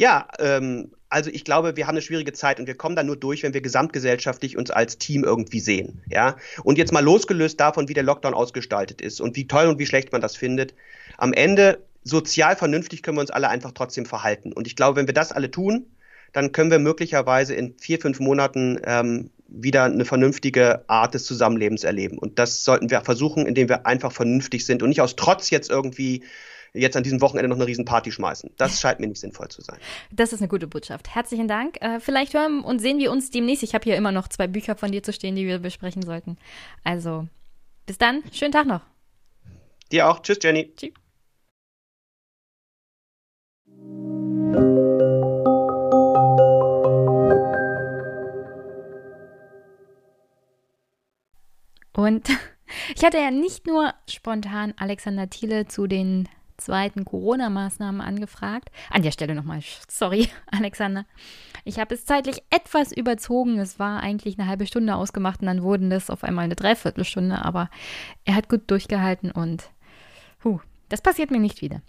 Ja, 0.00 0.28
ähm, 0.38 0.92
also 1.10 1.28
ich 1.28 1.44
glaube, 1.44 1.76
wir 1.76 1.86
haben 1.86 1.92
eine 1.92 2.00
schwierige 2.00 2.32
Zeit 2.32 2.58
und 2.58 2.66
wir 2.66 2.74
kommen 2.74 2.96
da 2.96 3.02
nur 3.02 3.16
durch, 3.16 3.42
wenn 3.42 3.52
wir 3.52 3.60
gesamtgesellschaftlich 3.60 4.56
uns 4.56 4.70
als 4.70 4.96
Team 4.96 5.24
irgendwie 5.24 5.60
sehen. 5.60 6.00
Ja, 6.08 6.36
und 6.64 6.78
jetzt 6.78 6.90
mal 6.90 7.04
losgelöst 7.04 7.60
davon, 7.60 7.86
wie 7.90 7.92
der 7.92 8.02
Lockdown 8.02 8.32
ausgestaltet 8.32 9.02
ist 9.02 9.20
und 9.20 9.36
wie 9.36 9.46
toll 9.46 9.66
und 9.66 9.78
wie 9.78 9.84
schlecht 9.84 10.10
man 10.10 10.22
das 10.22 10.36
findet. 10.36 10.74
Am 11.18 11.34
Ende 11.34 11.84
sozial 12.02 12.56
vernünftig 12.56 13.02
können 13.02 13.18
wir 13.18 13.20
uns 13.20 13.30
alle 13.30 13.50
einfach 13.50 13.72
trotzdem 13.72 14.06
verhalten. 14.06 14.54
Und 14.54 14.66
ich 14.66 14.74
glaube, 14.74 14.96
wenn 14.96 15.06
wir 15.06 15.12
das 15.12 15.32
alle 15.32 15.50
tun, 15.50 15.84
dann 16.32 16.52
können 16.52 16.70
wir 16.70 16.78
möglicherweise 16.78 17.52
in 17.52 17.74
vier, 17.78 18.00
fünf 18.00 18.20
Monaten 18.20 18.80
ähm, 18.84 19.28
wieder 19.48 19.84
eine 19.84 20.06
vernünftige 20.06 20.88
Art 20.88 21.12
des 21.12 21.26
Zusammenlebens 21.26 21.84
erleben. 21.84 22.16
Und 22.16 22.38
das 22.38 22.64
sollten 22.64 22.88
wir 22.88 23.02
versuchen, 23.02 23.44
indem 23.44 23.68
wir 23.68 23.84
einfach 23.84 24.12
vernünftig 24.12 24.64
sind 24.64 24.82
und 24.82 24.88
nicht 24.88 25.02
aus 25.02 25.14
Trotz 25.16 25.50
jetzt 25.50 25.68
irgendwie 25.68 26.22
jetzt 26.72 26.96
an 26.96 27.02
diesem 27.02 27.20
Wochenende 27.20 27.48
noch 27.48 27.56
eine 27.56 27.66
Riesenparty 27.66 28.12
schmeißen. 28.12 28.50
Das 28.56 28.80
scheint 28.80 29.00
mir 29.00 29.06
nicht 29.06 29.20
sinnvoll 29.20 29.48
zu 29.48 29.62
sein. 29.62 29.78
Das 30.10 30.32
ist 30.32 30.40
eine 30.40 30.48
gute 30.48 30.66
Botschaft. 30.66 31.14
Herzlichen 31.14 31.48
Dank. 31.48 31.80
Äh, 31.80 32.00
vielleicht 32.00 32.34
hören 32.34 32.60
und 32.60 32.78
sehen 32.80 32.98
wir 32.98 33.10
uns 33.10 33.30
demnächst. 33.30 33.62
Ich 33.62 33.74
habe 33.74 33.84
hier 33.84 33.96
immer 33.96 34.12
noch 34.12 34.28
zwei 34.28 34.46
Bücher 34.46 34.76
von 34.76 34.92
dir 34.92 35.02
zu 35.02 35.12
stehen, 35.12 35.36
die 35.36 35.46
wir 35.46 35.58
besprechen 35.58 36.02
sollten. 36.02 36.36
Also, 36.84 37.26
bis 37.86 37.98
dann. 37.98 38.22
Schönen 38.32 38.52
Tag 38.52 38.66
noch. 38.66 38.82
Dir 39.90 40.08
auch. 40.08 40.20
Tschüss, 40.20 40.38
Jenny. 40.42 40.72
Tschüss. 40.76 40.92
Und 51.92 52.28
ich 52.94 53.04
hatte 53.04 53.18
ja 53.18 53.30
nicht 53.30 53.66
nur 53.66 53.92
spontan 54.08 54.74
Alexander 54.76 55.28
Thiele 55.28 55.66
zu 55.66 55.86
den 55.86 56.28
zweiten 56.60 57.04
Corona-Maßnahmen 57.04 58.00
angefragt. 58.00 58.70
An 58.90 59.02
der 59.02 59.10
Stelle 59.10 59.34
nochmal, 59.34 59.60
sorry, 59.88 60.28
Alexander. 60.50 61.04
Ich 61.64 61.78
habe 61.78 61.94
es 61.94 62.04
zeitlich 62.04 62.42
etwas 62.50 62.92
überzogen. 62.92 63.58
Es 63.58 63.78
war 63.78 64.00
eigentlich 64.00 64.38
eine 64.38 64.48
halbe 64.48 64.66
Stunde 64.66 64.94
ausgemacht 64.94 65.40
und 65.40 65.46
dann 65.46 65.62
wurden 65.62 65.90
das 65.90 66.10
auf 66.10 66.24
einmal 66.24 66.44
eine 66.44 66.56
Dreiviertelstunde. 66.56 67.44
Aber 67.44 67.70
er 68.24 68.34
hat 68.34 68.48
gut 68.48 68.70
durchgehalten 68.70 69.30
und 69.30 69.70
huh, 70.44 70.60
das 70.88 71.02
passiert 71.02 71.30
mir 71.30 71.40
nicht 71.40 71.62
wieder. 71.62 71.82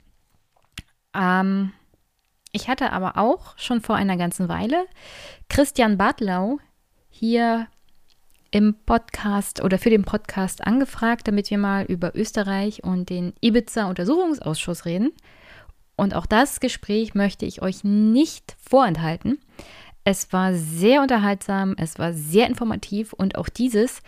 Ähm, 1.14 1.74
ich 2.52 2.68
hatte 2.68 2.92
aber 2.92 3.18
auch 3.18 3.58
schon 3.58 3.82
vor 3.82 3.96
einer 3.96 4.18
ganzen 4.18 4.50
Weile 4.50 4.86
Christian 5.50 5.98
Bartlau 5.98 6.60
hier 7.10 7.68
im 8.52 8.76
Podcast 8.86 9.64
oder 9.64 9.80
für 9.80 9.90
den 9.90 10.04
Podcast 10.04 10.66
angefragt, 10.68 11.28
damit 11.28 11.50
wir 11.50 11.58
mal 11.58 11.86
über 11.86 12.16
Österreich 12.16 12.84
und 12.84 13.10
den 13.10 13.34
Ibiza-Untersuchungsausschuss 13.40 14.86
reden. 14.86 15.12
Und 15.96 16.16
auch 16.16 16.26
das 16.26 16.60
Gespräch 16.60 17.16
möchte 17.16 17.46
ich 17.46 17.62
euch 17.62 17.84
nicht 17.84 18.56
vorenthalten. 18.60 19.40
Es 20.04 20.34
war 20.34 20.54
sehr 20.54 21.02
unterhaltsam, 21.02 21.76
es 21.78 21.98
war 21.98 22.12
sehr 22.12 22.48
informativ 22.48 23.14
und 23.14 23.38
auch 23.38 23.50
dieses 23.50 24.02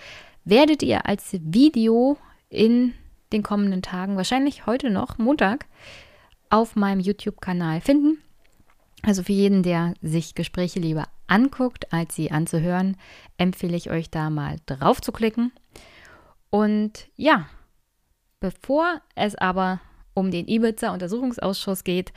werdet 0.44 0.84
ihr 0.84 1.06
als 1.06 1.30
Video 1.32 2.18
in 2.50 2.94
den 3.32 3.44
kommenden 3.44 3.82
Tagen, 3.82 4.18
wahrscheinlich 4.18 4.66
heute 4.66 4.89
noch, 4.89 5.18
Montag, 5.18 5.66
auf 6.50 6.76
meinem 6.76 7.00
YouTube-Kanal 7.00 7.82
finden. 7.82 8.18
Also 9.06 9.22
für 9.22 9.34
jeden, 9.34 9.64
der 9.64 9.93
sich 10.01 10.34
Gespräche 10.34 10.80
lieber 10.80 11.08
anguckt, 11.28 11.91
als 11.91 12.16
sie 12.16 12.32
anzuhören, 12.32 12.97
empfehle 13.38 13.76
ich 13.76 13.89
euch 13.91 14.10
da 14.10 14.30
mal 14.30 14.58
drauf 14.66 15.01
zu 15.01 15.12
klicken. 15.12 15.51
Und 16.49 17.08
ja, 17.16 17.47
bevor 18.39 19.01
es 19.16 19.36
aber 19.36 19.82
um 20.14 20.32
den 20.32 20.47
Ibiza-Untersuchungsausschuss 20.47 21.84
geht, 21.84 22.14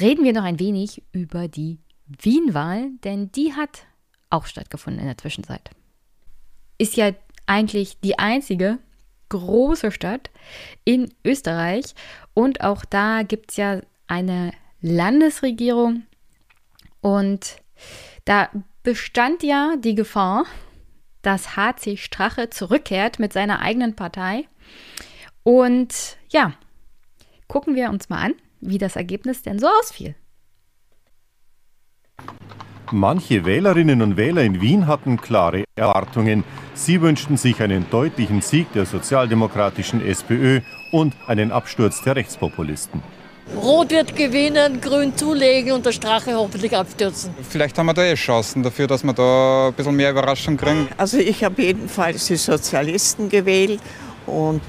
reden 0.00 0.24
wir 0.24 0.32
noch 0.32 0.44
ein 0.44 0.58
wenig 0.58 1.02
über 1.12 1.46
die 1.46 1.78
Wien-Wahl, 2.06 2.90
denn 3.04 3.30
die 3.32 3.52
hat 3.52 3.86
auch 4.30 4.46
stattgefunden 4.46 5.00
in 5.00 5.06
der 5.06 5.18
Zwischenzeit. 5.18 5.70
Ist 6.78 6.96
ja 6.96 7.12
eigentlich 7.46 8.00
die 8.00 8.18
einzige 8.18 8.78
große 9.28 9.90
Stadt 9.90 10.30
in 10.84 11.12
Österreich 11.24 11.94
und 12.32 12.62
auch 12.62 12.84
da 12.84 13.22
gibt 13.22 13.50
es 13.50 13.56
ja 13.56 13.80
eine 14.06 14.52
Landesregierung 14.80 16.04
und 17.04 17.58
da 18.24 18.48
bestand 18.82 19.42
ja 19.42 19.74
die 19.76 19.94
Gefahr, 19.94 20.46
dass 21.20 21.54
HC 21.54 21.98
Strache 21.98 22.48
zurückkehrt 22.48 23.18
mit 23.18 23.30
seiner 23.34 23.60
eigenen 23.60 23.94
Partei. 23.94 24.48
Und 25.42 26.16
ja, 26.30 26.54
gucken 27.46 27.74
wir 27.74 27.90
uns 27.90 28.08
mal 28.08 28.20
an, 28.20 28.34
wie 28.62 28.78
das 28.78 28.96
Ergebnis 28.96 29.42
denn 29.42 29.58
so 29.58 29.66
ausfiel. 29.66 30.14
Manche 32.90 33.44
Wählerinnen 33.44 34.00
und 34.00 34.16
Wähler 34.16 34.42
in 34.42 34.62
Wien 34.62 34.86
hatten 34.86 35.20
klare 35.20 35.64
Erwartungen. 35.74 36.42
Sie 36.72 37.02
wünschten 37.02 37.36
sich 37.36 37.60
einen 37.60 37.90
deutlichen 37.90 38.40
Sieg 38.40 38.72
der 38.72 38.86
sozialdemokratischen 38.86 40.00
SPÖ 40.00 40.62
und 40.90 41.14
einen 41.26 41.52
Absturz 41.52 42.00
der 42.00 42.16
Rechtspopulisten. 42.16 43.02
Rot 43.56 43.90
wird 43.90 44.16
gewinnen, 44.16 44.80
Grün 44.80 45.16
zulegen 45.16 45.72
und 45.72 45.84
der 45.84 45.92
Strache 45.92 46.34
hoffentlich 46.34 46.76
abstürzen. 46.76 47.34
Vielleicht 47.48 47.78
haben 47.78 47.86
wir 47.86 47.94
da 47.94 48.02
eh 48.02 48.14
Chancen 48.14 48.62
dafür, 48.62 48.86
dass 48.86 49.04
wir 49.04 49.12
da 49.12 49.68
ein 49.68 49.74
bisschen 49.74 49.94
mehr 49.94 50.10
Überraschung 50.10 50.56
kriegen. 50.56 50.88
Also 50.96 51.18
ich 51.18 51.44
habe 51.44 51.62
jedenfalls 51.62 52.26
die 52.26 52.36
Sozialisten 52.36 53.28
gewählt 53.28 53.80
und 54.26 54.62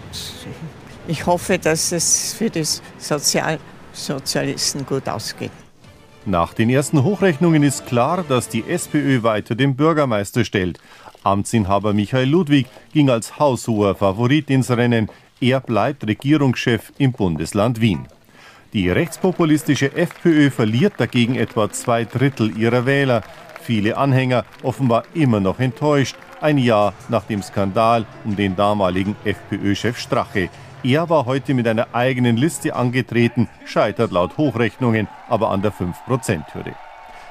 ich 1.07 1.25
hoffe, 1.25 1.57
dass 1.57 1.91
es 1.91 2.33
für 2.33 2.49
die 2.49 2.65
Sozialsozialisten 2.97 4.85
gut 4.85 5.07
ausgeht. 5.07 5.51
Nach 6.25 6.53
den 6.53 6.69
ersten 6.69 7.03
Hochrechnungen 7.03 7.63
ist 7.63 7.85
klar, 7.85 8.25
dass 8.27 8.49
die 8.49 8.67
SPÖ 8.67 9.23
weiter 9.23 9.55
den 9.55 9.75
Bürgermeister 9.75 10.43
stellt. 10.43 10.79
Amtsinhaber 11.23 11.93
Michael 11.93 12.29
Ludwig 12.29 12.65
ging 12.93 13.09
als 13.09 13.39
haushoher 13.39 13.95
Favorit 13.95 14.49
ins 14.49 14.69
Rennen. 14.71 15.09
Er 15.39 15.59
bleibt 15.59 16.07
Regierungschef 16.07 16.91
im 16.97 17.11
Bundesland 17.11 17.79
Wien. 17.79 18.07
Die 18.75 18.89
rechtspopulistische 18.89 19.95
FPÖ 19.95 20.51
verliert 20.51 20.95
dagegen 20.97 21.35
etwa 21.35 21.71
zwei 21.71 22.03
Drittel 22.03 22.57
ihrer 22.57 22.85
Wähler. 22.85 23.21
Viele 23.61 23.95
Anhänger 23.95 24.43
offenbar 24.63 25.05
immer 25.13 25.39
noch 25.39 25.61
enttäuscht, 25.61 26.17
ein 26.41 26.57
Jahr 26.57 26.93
nach 27.07 27.23
dem 27.23 27.41
Skandal 27.41 28.05
um 28.25 28.35
den 28.35 28.57
damaligen 28.57 29.15
FPÖ-Chef 29.23 29.97
Strache. 29.97 30.49
Er 30.83 31.09
war 31.09 31.25
heute 31.25 31.53
mit 31.53 31.69
einer 31.69 31.87
eigenen 31.93 32.35
Liste 32.35 32.75
angetreten, 32.75 33.47
scheitert 33.63 34.11
laut 34.11 34.37
Hochrechnungen 34.37 35.07
aber 35.29 35.51
an 35.51 35.61
der 35.61 35.71
5%-Hürde. 35.71 36.73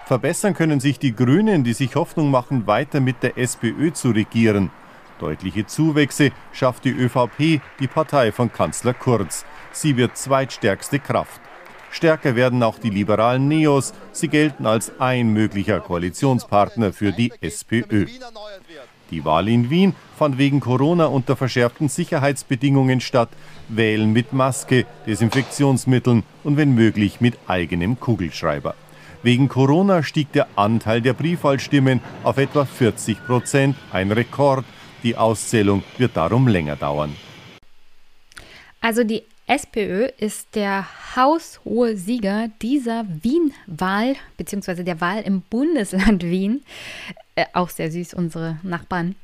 Verbessern 0.07 0.55
können 0.55 0.80
sich 0.80 0.99
die 0.99 1.14
Grünen, 1.14 1.62
die 1.62 1.74
sich 1.74 1.95
Hoffnung 1.95 2.30
machen, 2.30 2.66
weiter 2.66 3.01
mit 3.01 3.22
der 3.22 3.36
SPÖ 3.36 3.92
zu 3.92 4.12
regieren. 4.12 4.70
Deutliche 5.19 5.67
Zuwächse 5.67 6.31
schafft 6.53 6.85
die 6.85 6.91
ÖVP, 6.91 7.61
die 7.81 7.87
Partei 7.87 8.33
von 8.33 8.53
Kanzler 8.53 8.95
Kurz. 8.95 9.45
Sie 9.73 9.97
wird 9.97 10.17
zweitstärkste 10.17 10.99
Kraft. 10.99 11.41
Stärker 11.91 12.35
werden 12.35 12.62
auch 12.65 12.79
die 12.79 12.91
liberalen 12.91 13.47
Neos. 13.47 13.95
Sie 14.11 14.27
gelten 14.27 14.67
als 14.67 15.01
ein 15.01 15.33
möglicher 15.33 15.79
Koalitionspartner 15.79 16.93
für 16.93 17.12
die 17.12 17.33
SPÖ. 17.41 18.07
Die 19.12 19.25
Wahl 19.25 19.49
in 19.49 19.71
Wien 19.71 19.95
fand 20.19 20.37
wegen 20.39 20.59
Corona 20.59 21.07
unter 21.07 21.37
verschärften 21.37 21.89
Sicherheitsbedingungen 21.89 23.01
statt. 23.01 23.29
Wählen 23.69 24.12
mit 24.12 24.33
Maske, 24.33 24.87
Desinfektionsmitteln 25.07 26.25
und 26.43 26.57
wenn 26.57 26.75
möglich 26.75 27.21
mit 27.21 27.39
eigenem 27.47 28.01
Kugelschreiber. 28.01 28.75
Wegen 29.23 29.49
Corona 29.49 30.03
stieg 30.03 30.33
der 30.33 30.49
Anteil 30.57 31.01
der 31.01 31.12
Briefwahlstimmen 31.12 32.01
auf 32.25 32.39
etwa 32.39 32.65
40 32.65 33.25
Prozent, 33.25 33.77
ein 33.93 34.11
Rekord. 34.11 34.65
Die 35.05 35.16
Auszählung 35.16 35.84
wird 35.98 36.16
darum 36.16 36.48
länger 36.48 36.76
dauern. 36.76 37.14
Also 38.80 39.05
die 39.05 39.22
SPÖ 39.46 40.09
ist 40.16 40.55
der 40.55 40.86
haushohe 41.14 41.96
Sieger 41.96 42.48
dieser 42.62 43.05
Wien-Wahl, 43.22 44.16
beziehungsweise 44.38 44.82
der 44.82 45.02
Wahl 45.02 45.20
im 45.20 45.42
Bundesland 45.42 46.22
Wien. 46.24 46.64
Äh, 47.34 47.44
auch 47.52 47.68
sehr 47.68 47.90
süß, 47.90 48.14
unsere 48.14 48.59
Nachbarn. 48.62 49.14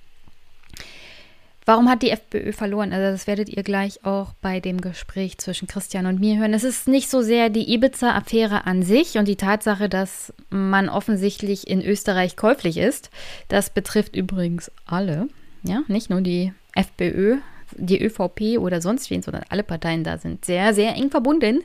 Warum 1.65 1.89
hat 1.89 2.03
die 2.03 2.11
FPÖ 2.11 2.53
verloren? 2.53 2.93
Also 2.93 3.13
das 3.13 3.27
werdet 3.27 3.49
ihr 3.49 3.63
gleich 3.63 4.05
auch 4.05 4.33
bei 4.43 4.61
dem 4.61 4.81
Gespräch 4.81 5.39
zwischen 5.39 5.69
Christian 5.69 6.07
und 6.07 6.21
mir 6.21 6.39
hören. 6.39 6.53
Es 6.53 6.65
ist 6.65 6.89
nicht 6.89 7.09
so 7.09 7.23
sehr 7.23 7.49
die 7.49 7.73
Ibiza-Affäre 7.73 8.67
an 8.67 8.83
sich 8.83 9.17
und 9.17 9.29
die 9.29 9.37
Tatsache, 9.37 9.89
dass 9.89 10.35
man 10.51 10.89
offensichtlich 10.89 11.69
in 11.69 11.81
Österreich 11.81 12.37
käuflich 12.37 12.77
ist. 12.77 13.11
Das 13.49 13.71
betrifft 13.71 14.17
übrigens 14.17 14.71
alle, 14.85 15.29
ja, 15.63 15.83
nicht 15.89 16.11
nur 16.11 16.21
die 16.21 16.53
FPÖ, 16.75 17.39
die 17.77 18.03
ÖVP 18.03 18.59
oder 18.59 18.81
sonst 18.81 19.11
wen, 19.11 19.23
sondern 19.23 19.45
alle 19.49 19.63
Parteien 19.63 20.05
da 20.05 20.19
sind 20.19 20.45
sehr, 20.45 20.75
sehr 20.75 20.95
eng 20.95 21.11
verbunden 21.11 21.63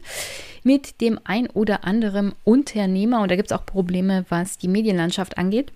mit 0.64 1.02
dem 1.02 1.20
ein 1.24 1.48
oder 1.50 1.84
anderen 1.84 2.34
Unternehmer. 2.44 3.22
Und 3.22 3.32
da 3.32 3.36
gibt 3.36 3.52
es 3.52 3.58
auch 3.58 3.66
Probleme, 3.66 4.26
was 4.30 4.58
die 4.58 4.68
Medienlandschaft 4.68 5.38
angeht. 5.38 5.72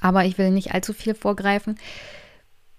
Aber 0.00 0.24
ich 0.24 0.38
will 0.38 0.50
nicht 0.50 0.74
allzu 0.74 0.92
viel 0.92 1.14
vorgreifen. 1.14 1.76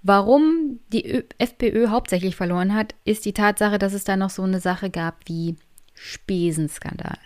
Warum 0.04 0.80
die 0.94 1.24
FPÖ 1.38 1.88
hauptsächlich 1.90 2.36
verloren 2.36 2.74
hat, 2.74 2.96
ist 3.04 3.26
die 3.26 3.34
Tatsache, 3.34 3.78
dass 3.78 3.94
es 3.94 4.04
da 4.04 4.16
noch 4.16 4.30
so 4.30 4.44
eine 4.44 4.60
Sache 4.60 4.90
gab 4.90 5.16
wie 5.26 5.56
Spesenskandal. 5.94 7.18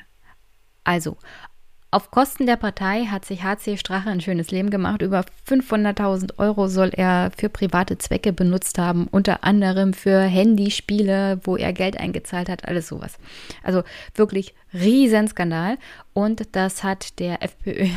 Also, 0.83 1.17
auf 1.91 2.09
Kosten 2.09 2.45
der 2.45 2.55
Partei 2.55 3.05
hat 3.05 3.25
sich 3.25 3.43
HC 3.43 3.77
Strache 3.77 4.09
ein 4.09 4.21
schönes 4.21 4.49
Leben 4.49 4.69
gemacht. 4.69 5.01
Über 5.01 5.25
500.000 5.45 6.39
Euro 6.39 6.69
soll 6.69 6.91
er 6.93 7.31
für 7.37 7.49
private 7.49 7.97
Zwecke 7.97 8.31
benutzt 8.31 8.77
haben, 8.77 9.07
unter 9.11 9.43
anderem 9.43 9.93
für 9.93 10.21
Handyspiele, 10.21 11.41
wo 11.43 11.57
er 11.57 11.73
Geld 11.73 11.97
eingezahlt 11.97 12.47
hat, 12.47 12.65
alles 12.65 12.87
sowas. 12.87 13.17
Also 13.61 13.83
wirklich 14.15 14.55
Riesenskandal. 14.73 15.77
Und 16.13 16.55
das 16.55 16.83
hat 16.83 17.19
der 17.19 17.43
FPÖ 17.43 17.89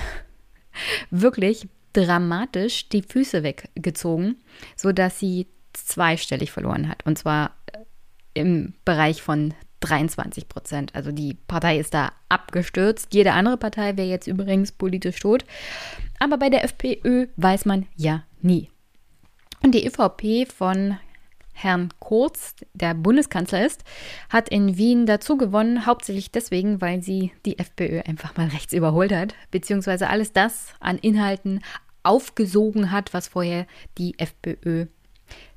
wirklich 1.10 1.68
dramatisch 1.92 2.88
die 2.88 3.02
Füße 3.02 3.44
weggezogen, 3.44 4.42
sodass 4.74 5.20
sie 5.20 5.46
zweistellig 5.72 6.50
verloren 6.50 6.88
hat. 6.88 7.06
Und 7.06 7.16
zwar 7.16 7.52
im 8.34 8.74
Bereich 8.84 9.22
von 9.22 9.54
23 9.84 10.48
Prozent. 10.48 10.94
Also 10.94 11.12
die 11.12 11.34
Partei 11.46 11.78
ist 11.78 11.94
da 11.94 12.12
abgestürzt. 12.28 13.14
Jede 13.14 13.32
andere 13.32 13.56
Partei 13.56 13.96
wäre 13.96 14.08
jetzt 14.08 14.26
übrigens 14.26 14.72
politisch 14.72 15.20
tot. 15.20 15.44
Aber 16.18 16.38
bei 16.38 16.50
der 16.50 16.64
FPÖ 16.64 17.26
weiß 17.36 17.64
man 17.64 17.86
ja 17.96 18.24
nie. 18.40 18.70
Und 19.62 19.74
die 19.74 19.86
ÖVP 19.86 20.50
von 20.52 20.98
Herrn 21.54 21.88
Kurz, 22.00 22.56
der 22.74 22.94
Bundeskanzler 22.94 23.64
ist, 23.64 23.84
hat 24.28 24.48
in 24.48 24.76
Wien 24.76 25.06
dazu 25.06 25.36
gewonnen, 25.36 25.86
hauptsächlich 25.86 26.32
deswegen, 26.32 26.80
weil 26.80 27.02
sie 27.02 27.32
die 27.46 27.58
FPÖ 27.58 28.00
einfach 28.00 28.36
mal 28.36 28.48
rechts 28.48 28.72
überholt 28.72 29.12
hat, 29.12 29.34
beziehungsweise 29.50 30.08
alles 30.10 30.32
das 30.32 30.74
an 30.80 30.98
Inhalten 30.98 31.60
aufgesogen 32.02 32.90
hat, 32.90 33.14
was 33.14 33.28
vorher 33.28 33.66
die 33.96 34.18
FPÖ 34.18 34.86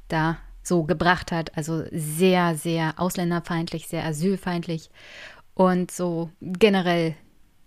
da 0.07 0.37
so 0.67 0.83
gebracht 0.83 1.31
hat. 1.31 1.57
Also 1.57 1.83
sehr, 1.91 2.55
sehr 2.55 2.95
ausländerfeindlich, 2.97 3.87
sehr 3.87 4.05
asylfeindlich 4.05 4.89
und 5.53 5.91
so 5.91 6.29
generell 6.41 7.15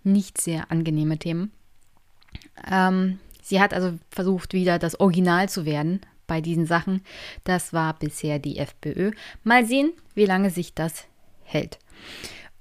nicht 0.04 0.40
sehr 0.40 0.70
angenehme 0.70 1.18
Themen. 1.18 1.52
Ähm, 2.70 3.18
sie 3.42 3.60
hat 3.60 3.74
also 3.74 3.98
versucht, 4.10 4.52
wieder 4.52 4.78
das 4.78 4.98
Original 5.00 5.48
zu 5.48 5.64
werden 5.64 6.00
bei 6.26 6.40
diesen 6.40 6.66
Sachen. 6.66 7.02
Das 7.44 7.72
war 7.72 7.98
bisher 7.98 8.38
die 8.38 8.58
FPÖ. 8.58 9.10
Mal 9.42 9.66
sehen, 9.66 9.92
wie 10.14 10.26
lange 10.26 10.50
sich 10.50 10.74
das 10.74 11.06
hält. 11.42 11.78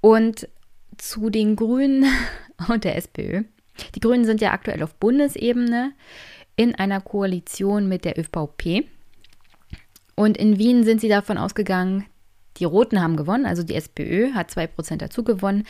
Und 0.01 0.49
zu 0.97 1.29
den 1.29 1.55
Grünen 1.55 2.05
und 2.67 2.83
der 2.83 2.97
SPÖ. 2.97 3.43
Die 3.95 3.99
Grünen 3.99 4.25
sind 4.25 4.41
ja 4.41 4.51
aktuell 4.51 4.83
auf 4.83 4.95
Bundesebene 4.95 5.93
in 6.55 6.75
einer 6.75 6.99
Koalition 6.99 7.87
mit 7.87 8.03
der 8.03 8.17
ÖVP. 8.19 8.85
Und 10.19 10.35
in 10.35 10.59
Wien 10.59 10.83
sind 10.83 10.99
sie 10.99 11.07
davon 11.07 11.37
ausgegangen, 11.37 12.05
die 12.57 12.65
Roten 12.65 13.01
haben 13.01 13.15
gewonnen, 13.15 13.45
also 13.45 13.63
die 13.63 13.75
SPÖ 13.75 14.33
hat 14.33 14.51
2% 14.51 14.97
dazu 14.97 15.23
gewonnen. 15.23 15.65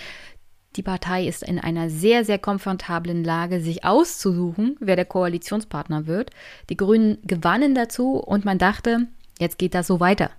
Die 0.75 0.81
Partei 0.81 1.27
ist 1.27 1.43
in 1.43 1.59
einer 1.59 1.91
sehr, 1.91 2.25
sehr 2.25 2.39
komfortablen 2.39 3.23
Lage, 3.23 3.61
sich 3.61 3.85
auszusuchen, 3.85 4.75
wer 4.79 4.95
der 4.95 5.05
Koalitionspartner 5.05 6.07
wird. 6.07 6.31
Die 6.71 6.77
Grünen 6.77 7.19
gewannen 7.27 7.75
dazu 7.75 8.13
und 8.13 8.43
man 8.43 8.57
dachte, 8.57 9.05
jetzt 9.37 9.59
geht 9.59 9.75
das 9.75 9.85
so 9.85 9.99
weiter. 9.99 10.31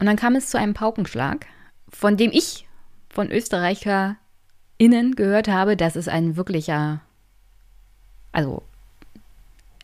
Und 0.00 0.06
dann 0.06 0.16
kam 0.16 0.34
es 0.34 0.50
zu 0.50 0.58
einem 0.58 0.74
Paukenschlag, 0.74 1.46
von 1.90 2.16
dem 2.16 2.32
ich 2.32 2.66
von 3.08 3.30
ÖsterreicherInnen 3.30 5.14
gehört 5.14 5.46
habe, 5.46 5.76
dass 5.76 5.94
es 5.94 6.08
ein 6.08 6.34
wirklicher, 6.34 7.02
also 8.32 8.64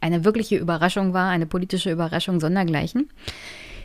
eine 0.00 0.24
wirkliche 0.24 0.56
Überraschung 0.56 1.12
war, 1.12 1.30
eine 1.30 1.46
politische 1.46 1.90
Überraschung 1.90 2.40
sondergleichen. 2.40 3.08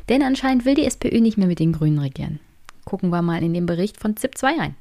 Denn 0.10 0.24
anscheinend 0.24 0.66
will 0.66 0.76
die 0.76 0.86
SPÖ 0.86 1.22
nicht 1.22 1.38
mehr 1.38 1.48
mit 1.48 1.60
den 1.60 1.74
Grünen 1.74 2.00
regieren. 2.00 2.40
Gucken 2.86 3.10
wir 3.10 3.22
mal 3.22 3.44
in 3.44 3.54
den 3.54 3.66
Bericht 3.66 3.98
von 3.98 4.18
ZIP 4.18 4.38
2 4.38 4.58
rein. 4.58 4.76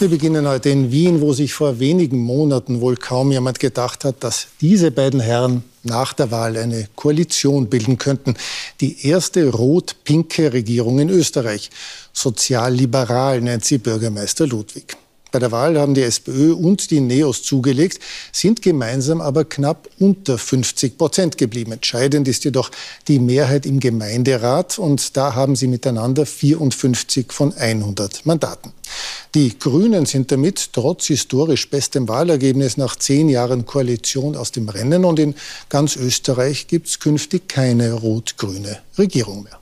Wir 0.00 0.08
beginnen 0.08 0.46
heute 0.46 0.70
in 0.70 0.92
Wien, 0.92 1.20
wo 1.20 1.32
sich 1.32 1.52
vor 1.52 1.80
wenigen 1.80 2.18
Monaten 2.18 2.80
wohl 2.80 2.96
kaum 2.96 3.32
jemand 3.32 3.58
gedacht 3.58 4.04
hat, 4.04 4.22
dass 4.22 4.46
diese 4.60 4.92
beiden 4.92 5.18
Herren 5.18 5.64
nach 5.82 6.12
der 6.12 6.30
Wahl 6.30 6.56
eine 6.56 6.86
Koalition 6.94 7.68
bilden 7.68 7.98
könnten. 7.98 8.34
Die 8.80 9.08
erste 9.08 9.50
rot-pinke 9.50 10.52
Regierung 10.52 11.00
in 11.00 11.08
Österreich. 11.08 11.70
Sozialliberal 12.12 13.40
nennt 13.40 13.64
sie 13.64 13.78
Bürgermeister 13.78 14.46
Ludwig. 14.46 14.96
Bei 15.30 15.38
der 15.38 15.52
Wahl 15.52 15.78
haben 15.78 15.94
die 15.94 16.02
SPÖ 16.02 16.54
und 16.54 16.90
die 16.90 17.00
NEOS 17.00 17.42
zugelegt, 17.42 18.00
sind 18.32 18.62
gemeinsam 18.62 19.20
aber 19.20 19.44
knapp 19.44 19.88
unter 19.98 20.38
50 20.38 20.96
Prozent 20.96 21.36
geblieben. 21.36 21.72
Entscheidend 21.72 22.26
ist 22.28 22.44
jedoch 22.44 22.70
die 23.08 23.18
Mehrheit 23.18 23.66
im 23.66 23.78
Gemeinderat 23.78 24.78
und 24.78 25.16
da 25.16 25.34
haben 25.34 25.54
sie 25.54 25.66
miteinander 25.66 26.24
54 26.24 27.30
von 27.30 27.52
100 27.52 28.24
Mandaten. 28.24 28.72
Die 29.34 29.58
Grünen 29.58 30.06
sind 30.06 30.32
damit 30.32 30.72
trotz 30.72 31.06
historisch 31.06 31.68
bestem 31.68 32.08
Wahlergebnis 32.08 32.78
nach 32.78 32.96
zehn 32.96 33.28
Jahren 33.28 33.66
Koalition 33.66 34.34
aus 34.34 34.52
dem 34.52 34.70
Rennen 34.70 35.04
und 35.04 35.18
in 35.18 35.34
ganz 35.68 35.96
Österreich 35.96 36.68
gibt 36.68 36.88
es 36.88 37.00
künftig 37.00 37.48
keine 37.48 37.92
rot-grüne 37.92 38.78
Regierung 38.96 39.42
mehr. 39.42 39.58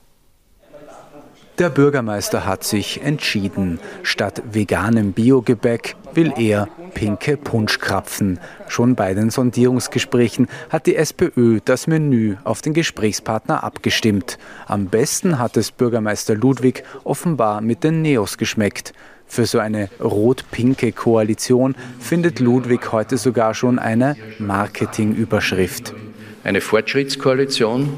Der 1.59 1.69
Bürgermeister 1.69 2.45
hat 2.45 2.63
sich 2.63 3.01
entschieden. 3.01 3.79
Statt 4.03 4.43
veganem 4.51 5.13
Biogebäck 5.13 5.95
will 6.13 6.31
er 6.37 6.67
pinke 6.93 7.35
Punschkrapfen. 7.35 8.39
Schon 8.67 8.93
bei 8.93 9.15
den 9.15 9.31
Sondierungsgesprächen 9.31 10.47
hat 10.69 10.85
die 10.85 10.95
SPÖ 10.95 11.59
das 11.65 11.87
Menü 11.87 12.35
auf 12.43 12.61
den 12.61 12.73
Gesprächspartner 12.73 13.63
abgestimmt. 13.63 14.37
Am 14.67 14.85
besten 14.85 15.39
hat 15.39 15.57
es 15.57 15.71
Bürgermeister 15.71 16.35
Ludwig 16.35 16.83
offenbar 17.03 17.61
mit 17.61 17.83
den 17.83 18.03
Neos 18.03 18.37
geschmeckt. 18.37 18.93
Für 19.25 19.47
so 19.47 19.57
eine 19.57 19.89
rot-pinke 19.99 20.91
Koalition 20.91 21.73
findet 21.99 22.39
Ludwig 22.39 22.91
heute 22.91 23.17
sogar 23.17 23.55
schon 23.55 23.79
eine 23.79 24.15
Marketingüberschrift. 24.37 25.95
Eine 26.43 26.61
Fortschrittskoalition, 26.61 27.97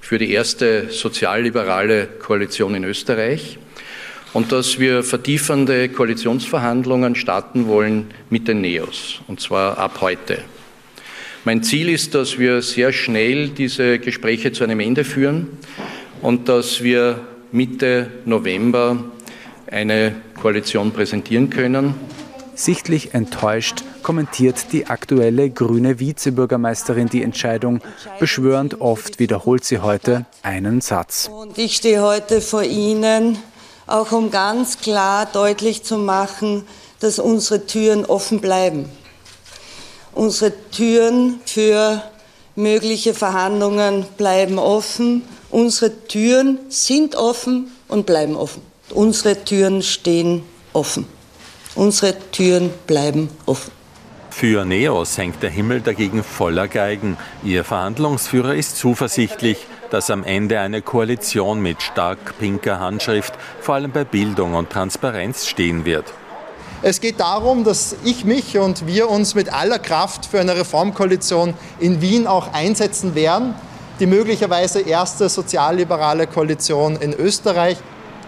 für 0.00 0.18
die 0.18 0.32
erste 0.32 0.90
sozialliberale 0.90 2.06
Koalition 2.06 2.74
in 2.74 2.84
Österreich 2.84 3.58
und 4.32 4.52
dass 4.52 4.78
wir 4.78 5.02
vertiefende 5.02 5.88
Koalitionsverhandlungen 5.88 7.14
starten 7.14 7.66
wollen 7.66 8.06
mit 8.30 8.48
den 8.48 8.60
Neos, 8.60 9.20
und 9.26 9.40
zwar 9.40 9.78
ab 9.78 10.00
heute. 10.00 10.38
Mein 11.44 11.62
Ziel 11.62 11.88
ist, 11.88 12.14
dass 12.14 12.38
wir 12.38 12.60
sehr 12.62 12.92
schnell 12.92 13.48
diese 13.48 13.98
Gespräche 13.98 14.52
zu 14.52 14.62
einem 14.62 14.80
Ende 14.80 15.04
führen 15.04 15.48
und 16.20 16.48
dass 16.48 16.82
wir 16.82 17.20
Mitte 17.50 18.10
November 18.24 19.04
eine 19.66 20.16
Koalition 20.40 20.92
präsentieren 20.92 21.50
können. 21.50 21.94
Sichtlich 22.54 23.14
enttäuscht 23.14 23.84
kommentiert 24.02 24.72
die 24.72 24.86
aktuelle 24.86 25.50
grüne 25.50 25.98
Vizebürgermeisterin 25.98 27.08
die 27.08 27.22
Entscheidung. 27.22 27.80
Beschwörend 28.18 28.80
oft 28.80 29.18
wiederholt 29.18 29.64
sie 29.64 29.78
heute 29.78 30.26
einen 30.42 30.80
Satz. 30.80 31.30
Und 31.32 31.58
ich 31.58 31.76
stehe 31.76 32.02
heute 32.02 32.40
vor 32.40 32.62
Ihnen, 32.62 33.38
auch 33.86 34.12
um 34.12 34.30
ganz 34.30 34.78
klar 34.78 35.26
deutlich 35.26 35.82
zu 35.82 35.98
machen, 35.98 36.64
dass 37.00 37.18
unsere 37.18 37.66
Türen 37.66 38.04
offen 38.04 38.40
bleiben. 38.40 38.88
Unsere 40.12 40.52
Türen 40.70 41.40
für 41.46 42.02
mögliche 42.56 43.14
Verhandlungen 43.14 44.04
bleiben 44.16 44.58
offen. 44.58 45.22
Unsere 45.50 46.06
Türen 46.06 46.58
sind 46.68 47.16
offen 47.16 47.72
und 47.88 48.06
bleiben 48.06 48.36
offen. 48.36 48.62
Unsere 48.90 49.44
Türen 49.44 49.82
stehen 49.82 50.42
offen. 50.72 51.06
Unsere 51.74 52.14
Türen 52.32 52.70
bleiben 52.86 53.30
offen. 53.46 53.79
Für 54.30 54.64
Neos 54.64 55.18
hängt 55.18 55.42
der 55.42 55.50
Himmel 55.50 55.80
dagegen 55.80 56.24
voller 56.24 56.68
Geigen. 56.68 57.18
Ihr 57.42 57.64
Verhandlungsführer 57.64 58.54
ist 58.54 58.76
zuversichtlich, 58.76 59.66
dass 59.90 60.08
am 60.10 60.24
Ende 60.24 60.60
eine 60.60 60.82
Koalition 60.82 61.60
mit 61.60 61.82
stark 61.82 62.38
pinker 62.38 62.80
Handschrift 62.80 63.34
vor 63.60 63.74
allem 63.74 63.90
bei 63.90 64.04
Bildung 64.04 64.54
und 64.54 64.70
Transparenz 64.70 65.46
stehen 65.46 65.84
wird. 65.84 66.04
Es 66.82 67.02
geht 67.02 67.20
darum, 67.20 67.64
dass 67.64 67.94
ich 68.04 68.24
mich 68.24 68.56
und 68.56 68.86
wir 68.86 69.10
uns 69.10 69.34
mit 69.34 69.52
aller 69.52 69.78
Kraft 69.78 70.24
für 70.24 70.40
eine 70.40 70.56
Reformkoalition 70.56 71.52
in 71.78 72.00
Wien 72.00 72.26
auch 72.26 72.54
einsetzen 72.54 73.14
werden. 73.14 73.54
Die 73.98 74.06
möglicherweise 74.06 74.80
erste 74.80 75.28
sozialliberale 75.28 76.26
Koalition 76.26 76.96
in 76.96 77.12
Österreich. 77.12 77.76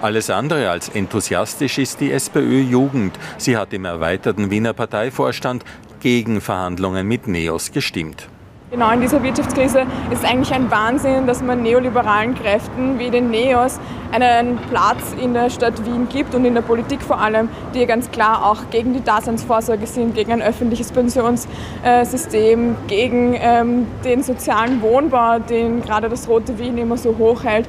Alles 0.02 0.30
andere 0.30 0.68
als 0.68 0.88
enthusiastisch 0.88 1.78
ist 1.78 2.00
die 2.00 2.10
SPÖ-Jugend. 2.10 3.16
Sie 3.38 3.56
hat 3.56 3.72
im 3.72 3.84
erweiterten 3.84 4.50
Wiener 4.50 4.72
Parteivorstand 4.72 5.64
gegen 6.00 6.40
Verhandlungen 6.40 7.06
mit 7.06 7.28
Neos 7.28 7.70
gestimmt. 7.70 8.28
Genau 8.72 8.90
in 8.90 9.00
dieser 9.00 9.22
Wirtschaftskrise 9.22 9.82
ist 10.10 10.24
es 10.24 10.24
eigentlich 10.24 10.52
ein 10.52 10.68
Wahnsinn, 10.72 11.28
dass 11.28 11.40
man 11.40 11.62
neoliberalen 11.62 12.34
Kräften 12.34 12.98
wie 12.98 13.10
den 13.10 13.30
Neos 13.30 13.78
einen 14.10 14.58
Platz 14.70 15.14
in 15.22 15.34
der 15.34 15.50
Stadt 15.50 15.86
Wien 15.86 16.08
gibt 16.08 16.34
und 16.34 16.44
in 16.46 16.54
der 16.54 16.62
Politik 16.62 17.00
vor 17.00 17.20
allem, 17.20 17.48
die 17.72 17.86
ganz 17.86 18.10
klar 18.10 18.44
auch 18.44 18.70
gegen 18.70 18.94
die 18.94 19.04
Daseinsvorsorge 19.04 19.86
sind, 19.86 20.16
gegen 20.16 20.32
ein 20.32 20.42
öffentliches 20.42 20.90
Pensionssystem, 20.90 22.74
gegen 22.88 23.36
ähm, 23.38 23.86
den 24.04 24.24
sozialen 24.24 24.82
Wohnbau, 24.82 25.38
den 25.38 25.80
gerade 25.80 26.08
das 26.08 26.26
Rote 26.26 26.58
Wien 26.58 26.76
immer 26.76 26.96
so 26.96 27.16
hoch 27.18 27.44
hält. 27.44 27.68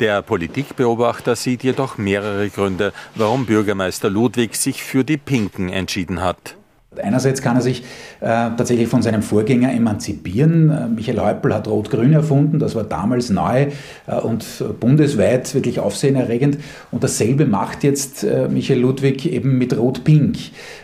Der 0.00 0.22
Politikbeobachter 0.22 1.36
sieht 1.36 1.62
jedoch 1.62 1.98
mehrere 1.98 2.50
Gründe, 2.50 2.92
warum 3.14 3.46
Bürgermeister 3.46 4.10
Ludwig 4.10 4.56
sich 4.56 4.82
für 4.82 5.04
die 5.04 5.16
Pinken 5.16 5.68
entschieden 5.68 6.20
hat. 6.20 6.56
Einerseits 7.00 7.42
kann 7.42 7.56
er 7.56 7.62
sich 7.62 7.82
äh, 8.20 8.26
tatsächlich 8.56 8.88
von 8.88 9.02
seinem 9.02 9.22
Vorgänger 9.22 9.72
emanzipieren. 9.72 10.70
Äh, 10.70 10.88
Michael 10.88 11.20
Häupl 11.20 11.54
hat 11.54 11.68
Rot-Grün 11.68 12.12
erfunden, 12.12 12.58
das 12.58 12.74
war 12.74 12.84
damals 12.84 13.30
neu 13.30 13.68
äh, 14.06 14.16
und 14.16 14.44
bundesweit 14.80 15.54
wirklich 15.54 15.80
aufsehenerregend. 15.80 16.58
Und 16.90 17.04
dasselbe 17.04 17.46
macht 17.46 17.84
jetzt 17.84 18.24
äh, 18.24 18.48
Michael 18.48 18.80
Ludwig 18.80 19.26
eben 19.26 19.58
mit 19.58 19.76
Rot-Pink. 19.76 20.36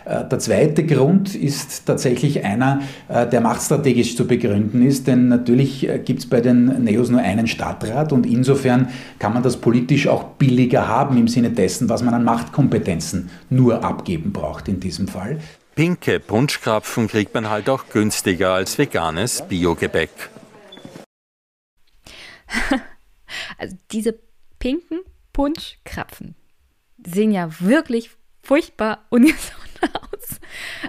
Äh, 0.05 0.25
der 0.29 0.39
zweite 0.39 0.85
Grund 0.85 1.35
ist 1.35 1.85
tatsächlich 1.85 2.43
einer, 2.43 2.81
äh, 3.07 3.27
der 3.27 3.41
machtstrategisch 3.41 4.15
zu 4.15 4.25
begründen 4.27 4.85
ist, 4.85 5.07
denn 5.07 5.27
natürlich 5.27 5.87
gibt 6.05 6.19
es 6.19 6.25
bei 6.25 6.41
den 6.41 6.83
Neos 6.83 7.09
nur 7.09 7.21
einen 7.21 7.47
Stadtrat 7.47 8.13
und 8.13 8.25
insofern 8.25 8.89
kann 9.19 9.33
man 9.33 9.43
das 9.43 9.57
politisch 9.57 10.07
auch 10.07 10.23
billiger 10.23 10.87
haben 10.87 11.17
im 11.17 11.27
Sinne 11.27 11.49
dessen, 11.49 11.89
was 11.89 12.03
man 12.03 12.13
an 12.13 12.23
Machtkompetenzen 12.23 13.29
nur 13.49 13.83
abgeben 13.83 14.31
braucht 14.31 14.67
in 14.67 14.79
diesem 14.79 15.07
Fall. 15.07 15.37
Pinke 15.75 16.19
Punschkrapfen 16.19 17.07
kriegt 17.07 17.33
man 17.33 17.49
halt 17.49 17.69
auch 17.69 17.87
günstiger 17.89 18.53
als 18.53 18.77
veganes 18.77 19.47
Biogebäck. 19.47 20.09
Also 23.57 23.77
diese 23.91 24.19
pinken 24.59 24.99
Punschkrapfen 25.31 26.35
sehen 27.05 27.31
ja 27.31 27.49
wirklich 27.61 28.11
furchtbar 28.43 29.05
ungesund 29.09 29.79
aus. 29.93 30.39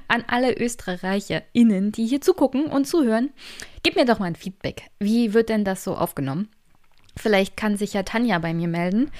An 0.08 0.24
alle 0.26 0.58
ÖsterreicherInnen, 0.58 1.92
die 1.92 2.06
hier 2.06 2.20
zugucken 2.20 2.66
und 2.66 2.86
zuhören, 2.86 3.30
gib 3.84 3.94
mir 3.94 4.06
doch 4.06 4.18
mal 4.18 4.26
ein 4.26 4.36
Feedback. 4.36 4.90
Wie 4.98 5.34
wird 5.34 5.50
denn 5.50 5.64
das 5.64 5.84
so 5.84 5.94
aufgenommen? 5.94 6.48
Vielleicht 7.16 7.56
kann 7.56 7.76
sich 7.76 7.92
ja 7.92 8.02
Tanja 8.02 8.38
bei 8.38 8.54
mir 8.54 8.68
melden. 8.68 9.10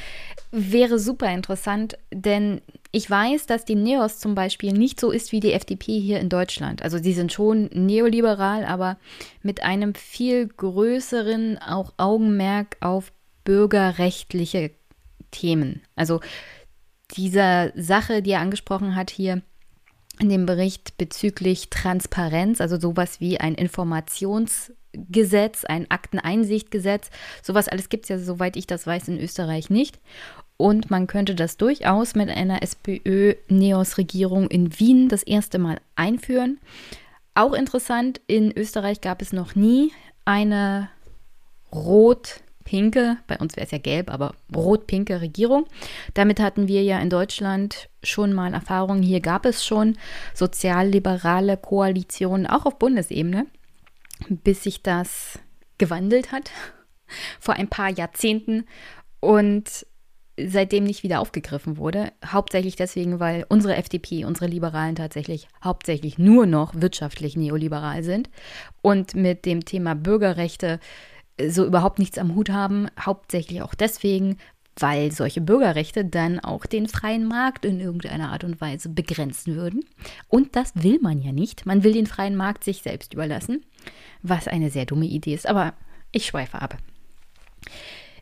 Wäre 0.51 0.99
super 0.99 1.33
interessant, 1.33 1.99
denn 2.13 2.61
ich 2.91 3.09
weiß, 3.09 3.47
dass 3.47 3.65
die 3.65 3.75
Neos 3.75 4.19
zum 4.19 4.35
Beispiel 4.35 4.73
nicht 4.73 5.01
so 5.01 5.11
ist 5.11 5.33
wie 5.33 5.41
die 5.41 5.53
FDP 5.53 5.99
hier 5.99 6.21
in 6.21 6.29
Deutschland. 6.29 6.83
Also 6.83 6.99
sie 6.99 7.13
sind 7.13 7.33
schon 7.33 7.71
neoliberal, 7.73 8.65
aber 8.65 8.99
mit 9.43 9.63
einem 9.63 9.95
viel 9.95 10.47
größeren 10.49 11.59
auch 11.59 11.93
Augenmerk 11.97 12.77
auf 12.81 13.13
bürgerrechtliche 13.45 14.71
Themen. 15.31 15.83
Also 15.97 16.21
dieser 17.17 17.73
Sache, 17.75 18.23
die 18.23 18.33
er 18.33 18.41
angesprochen 18.41 18.95
hat 18.97 19.11
hier, 19.11 19.43
in 20.19 20.29
dem 20.29 20.47
Bericht 20.47 20.99
bezüglich 20.99 21.71
Transparenz, 21.71 22.61
also 22.61 22.79
sowas 22.79 23.21
wie 23.21 23.41
ein 23.41 23.55
Informationsgesetz, 24.93 25.65
ein 25.65 25.91
Akteneinsichtgesetz. 25.91 27.11
Sowas 27.43 27.69
alles 27.69 27.89
gibt 27.89 28.05
es 28.05 28.09
ja, 28.11 28.19
soweit 28.19 28.57
ich 28.57 28.67
das 28.67 28.87
weiß, 28.87 29.09
in 29.09 29.21
Österreich 29.21 29.71
nicht. 29.71 29.99
Und 30.57 30.91
man 30.91 31.07
könnte 31.07 31.35
das 31.35 31.57
durchaus 31.57 32.15
mit 32.15 32.29
einer 32.29 32.63
SPÖ-Neos-Regierung 32.63 34.49
in 34.49 34.79
Wien 34.79 35.09
das 35.09 35.23
erste 35.23 35.59
Mal 35.59 35.81
einführen. 35.97 36.61
Auch 37.35 37.55
interessant, 37.55 38.21
in 38.27 38.53
Österreich 38.57 39.01
gab 39.01 39.23
es 39.23 39.33
noch 39.33 39.55
nie 39.55 39.93
eine 40.25 40.89
rot 41.73 42.41
pinke, 42.65 43.17
bei 43.27 43.39
uns 43.39 43.57
wäre 43.57 43.67
es 43.67 43.73
ja 43.73 43.79
gelb, 43.79 44.09
aber 44.13 44.35
rot-pinke 44.55 45.21
Regierung. 45.21 45.67
Damit 46.15 46.39
hatten 46.39 46.69
wir 46.69 46.83
ja 46.85 47.01
in 47.01 47.11
Deutschland 47.11 47.89
schon 48.05 48.33
mal 48.33 48.55
Erfahrungen. 48.55 49.03
Hier 49.03 49.21
gab 49.21 49.47
es 49.47 49.65
schon 49.65 49.97
sozialliberale 50.33 51.57
Koalitionen, 51.57 52.47
auch 52.47 52.67
auf 52.67 52.79
Bundesebene, 52.79 53.47
bis 54.29 54.63
sich 54.63 54.83
das 54.83 55.39
gewandelt 55.79 56.33
hat 56.33 56.51
vor 57.41 57.55
ein 57.55 57.69
paar 57.69 57.91
Jahrzehnten 57.91 58.67
und 59.21 59.87
seitdem 60.39 60.85
nicht 60.85 61.03
wieder 61.03 61.21
aufgegriffen 61.21 61.77
wurde. 61.77 62.13
Hauptsächlich 62.25 62.77
deswegen, 62.77 63.21
weil 63.21 63.45
unsere 63.49 63.77
FDP, 63.77 64.25
unsere 64.25 64.47
Liberalen 64.47 64.95
tatsächlich 64.95 65.49
hauptsächlich 65.63 66.19
nur 66.19 66.47
noch 66.47 66.73
wirtschaftlich 66.75 67.37
neoliberal 67.37 68.03
sind 68.03 68.31
und 68.81 69.15
mit 69.15 69.45
dem 69.45 69.65
Thema 69.65 69.95
Bürgerrechte 69.95 70.81
so 71.49 71.65
überhaupt 71.65 71.99
nichts 71.99 72.19
am 72.19 72.35
Hut 72.35 72.51
haben, 72.51 72.89
hauptsächlich 72.99 73.63
auch 73.63 73.75
deswegen, 73.75 74.39
weil 74.79 75.13
solche 75.13 75.41
Bürgerrechte 75.41 76.05
dann 76.05 76.41
auch 76.41 76.67
den 76.67 76.89
freien 76.89 77.27
Markt 77.27 77.65
in 77.65 77.81
irgendeiner 77.81 78.33
Art 78.33 78.45
und 78.45 78.61
Weise 78.61 78.89
begrenzen 78.89 79.55
würden. 79.55 79.85
Und 80.29 80.57
das 80.57 80.73
will 80.75 80.99
man 81.01 81.21
ja 81.21 81.33
nicht. 81.33 81.67
Man 81.67 81.85
will 81.85 81.93
den 81.93 82.07
freien 82.07 82.37
Markt 82.37 82.65
sich 82.65 82.83
selbst 82.83 83.13
überlassen, 83.13 83.65
was 84.23 84.49
eine 84.49 84.71
sehr 84.71 84.87
dumme 84.87 85.07
Idee 85.07 85.35
ist. 85.35 85.47
Aber 85.47 85.75
ich 86.11 86.27
schweife 86.27 86.61
ab. 86.61 86.79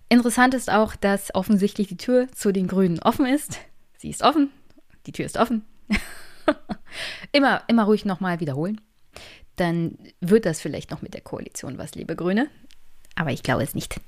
Interessant 0.09 0.55
ist 0.55 0.71
auch, 0.71 0.97
dass 0.97 1.35
offensichtlich 1.35 1.89
die 1.89 1.97
Tür 1.97 2.29
zu 2.33 2.53
den 2.53 2.67
Grünen 2.67 2.99
offen 3.01 3.27
ist. 3.27 3.61
Sie 3.97 4.11
ist 4.11 4.23
offen, 4.23 4.51
die 5.07 5.13
Tür 5.13 5.27
ist 5.27 5.39
offen. 5.39 5.65
immer, 7.33 7.63
immer 7.69 7.85
ruhig 7.85 8.05
nochmal 8.05 8.41
wiederholen. 8.41 8.81
Dann 9.57 9.99
wird 10.21 10.47
das 10.47 10.61
vielleicht 10.61 10.91
noch 10.91 11.03
mit 11.03 11.15
der 11.15 11.21
Koalition 11.21 11.79
was, 11.79 11.95
liebe 11.95 12.17
Grüne 12.17 12.49
aber 13.21 13.33
ich 13.33 13.43
glaube 13.43 13.63
es 13.63 13.75
nicht. 13.75 14.01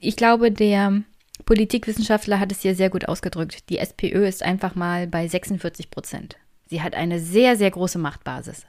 Ich 0.00 0.16
glaube, 0.16 0.52
der 0.52 1.02
Politikwissenschaftler 1.44 2.38
hat 2.40 2.52
es 2.52 2.62
hier 2.62 2.74
sehr 2.74 2.90
gut 2.90 3.08
ausgedrückt. 3.08 3.68
Die 3.70 3.78
SPÖ 3.78 4.26
ist 4.26 4.42
einfach 4.42 4.74
mal 4.74 5.06
bei 5.06 5.26
46 5.26 5.90
Prozent. 5.90 6.36
Sie 6.66 6.80
hat 6.80 6.94
eine 6.94 7.18
sehr, 7.18 7.56
sehr 7.56 7.70
große 7.70 7.98
Machtbasis. 7.98 8.66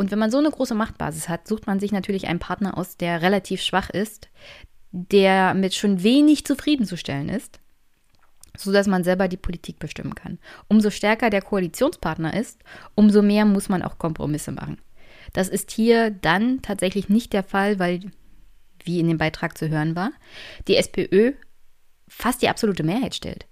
Und 0.00 0.10
wenn 0.10 0.18
man 0.18 0.30
so 0.30 0.38
eine 0.38 0.50
große 0.50 0.74
Machtbasis 0.74 1.28
hat, 1.28 1.46
sucht 1.46 1.66
man 1.66 1.78
sich 1.78 1.92
natürlich 1.92 2.26
einen 2.26 2.38
Partner 2.38 2.78
aus, 2.78 2.96
der 2.96 3.20
relativ 3.20 3.60
schwach 3.60 3.90
ist, 3.90 4.30
der 4.92 5.52
mit 5.52 5.74
schon 5.74 6.02
wenig 6.02 6.46
zufriedenzustellen 6.46 7.28
ist, 7.28 7.60
sodass 8.56 8.86
man 8.86 9.04
selber 9.04 9.28
die 9.28 9.36
Politik 9.36 9.78
bestimmen 9.78 10.14
kann. 10.14 10.38
Umso 10.68 10.88
stärker 10.88 11.28
der 11.28 11.42
Koalitionspartner 11.42 12.32
ist, 12.32 12.62
umso 12.94 13.20
mehr 13.20 13.44
muss 13.44 13.68
man 13.68 13.82
auch 13.82 13.98
Kompromisse 13.98 14.52
machen. 14.52 14.78
Das 15.34 15.50
ist 15.50 15.70
hier 15.70 16.10
dann 16.10 16.62
tatsächlich 16.62 17.10
nicht 17.10 17.34
der 17.34 17.42
Fall, 17.42 17.78
weil, 17.78 18.00
wie 18.82 19.00
in 19.00 19.08
dem 19.08 19.18
Beitrag 19.18 19.58
zu 19.58 19.68
hören 19.68 19.96
war, 19.96 20.12
die 20.66 20.76
SPÖ 20.76 21.32
fast 22.08 22.40
die 22.40 22.48
absolute 22.48 22.84
Mehrheit 22.84 23.14
stellt 23.14 23.44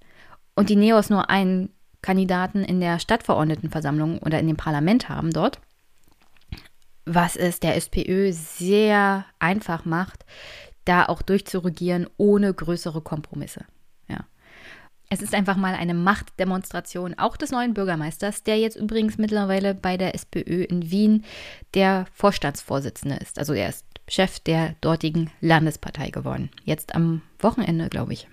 und 0.55 0.71
die 0.71 0.77
Neos 0.77 1.11
nur 1.11 1.29
einen 1.29 1.75
Kandidaten 2.01 2.65
in 2.65 2.81
der 2.81 3.01
Stadtverordnetenversammlung 3.01 4.21
oder 4.21 4.41
in 4.41 4.47
dem 4.47 4.57
Parlament 4.57 5.11
haben 5.11 5.31
dort, 5.31 5.61
was 7.09 7.37
es 7.37 7.61
der 7.61 7.77
SPÖ 7.77 8.33
sehr 8.33 9.25
einfach 9.39 9.85
macht, 9.85 10.25
da 10.85 11.07
auch 11.07 11.23
durchzuregieren 11.23 12.09
ohne 12.17 12.53
größere 12.53 13.01
Kompromisse. 13.01 13.65
Ja. 14.09 14.27
Es 15.11 15.23
ist 15.23 15.35
einfach 15.35 15.57
mal 15.57 15.75
eine 15.75 15.95
Machtdemonstration 15.95 17.15
auch 17.19 17.37
des 17.37 17.51
neuen 17.51 17.75
Bürgermeisters, 17.75 18.43
der 18.43 18.59
jetzt 18.59 18.77
übrigens 18.77 19.19
mittlerweile 19.19 19.75
bei 19.75 19.97
der 19.97 20.15
SPÖ 20.15 20.65
in 20.65 20.91
Wien 20.91 21.25
der 21.75 22.07
Vorstandsvorsitzende 22.13 23.17
ist. 23.17 23.39
Also 23.39 23.55
er 23.55 23.69
ist 23.69 23.85
Chef 24.07 24.41
der 24.41 24.75
dortigen 24.81 25.31
Landespartei 25.41 26.11
geworden. 26.11 26.51
Jetzt 26.65 26.95
am 26.95 27.23
Wochenende, 27.39 27.89
glaube 27.89 28.15
ich. 28.15 28.29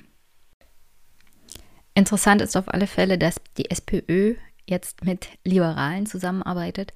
Interessant 1.93 2.41
ist 2.41 2.57
auf 2.57 2.73
alle 2.73 2.87
Fälle, 2.87 3.17
dass 3.17 3.35
die 3.57 3.69
SPÖ 3.71 4.35
jetzt 4.67 5.05
mit 5.05 5.27
Liberalen 5.43 6.05
zusammenarbeitet. 6.05 6.93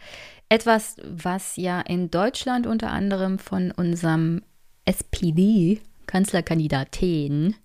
Etwas, 0.50 0.98
was 1.04 1.56
ja 1.58 1.82
in 1.82 2.10
Deutschland 2.10 2.66
unter 2.66 2.90
anderem 2.92 3.38
von 3.38 3.70
unserem 3.72 4.42
SPD-Kanzlerkandidaten, 4.86 7.56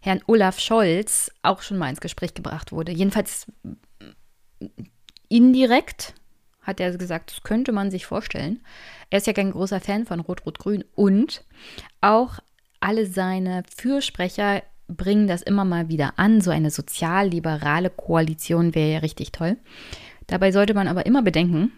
Herrn 0.00 0.22
Olaf 0.26 0.58
Scholz, 0.58 1.30
auch 1.42 1.62
schon 1.62 1.78
mal 1.78 1.90
ins 1.90 2.00
Gespräch 2.00 2.34
gebracht 2.34 2.72
wurde. 2.72 2.90
Jedenfalls 2.90 3.46
indirekt 5.28 6.14
hat 6.62 6.80
er 6.80 6.96
gesagt, 6.96 7.30
das 7.30 7.44
könnte 7.44 7.70
man 7.72 7.92
sich 7.92 8.04
vorstellen. 8.04 8.64
Er 9.10 9.18
ist 9.18 9.28
ja 9.28 9.32
kein 9.32 9.52
großer 9.52 9.80
Fan 9.80 10.04
von 10.04 10.18
Rot-Rot-Grün 10.20 10.84
und 10.94 11.44
auch 12.00 12.40
alle 12.80 13.06
seine 13.06 13.62
Fürsprecher 13.76 14.62
bringen 14.88 15.28
das 15.28 15.42
immer 15.42 15.64
mal 15.64 15.88
wieder 15.88 16.18
an. 16.18 16.40
So 16.40 16.50
eine 16.50 16.70
sozialliberale 16.70 17.90
Koalition 17.90 18.74
wäre 18.74 18.92
ja 18.92 18.98
richtig 18.98 19.32
toll. 19.32 19.56
Dabei 20.26 20.52
sollte 20.52 20.74
man 20.74 20.88
aber 20.88 21.06
immer 21.06 21.22
bedenken, 21.22 21.72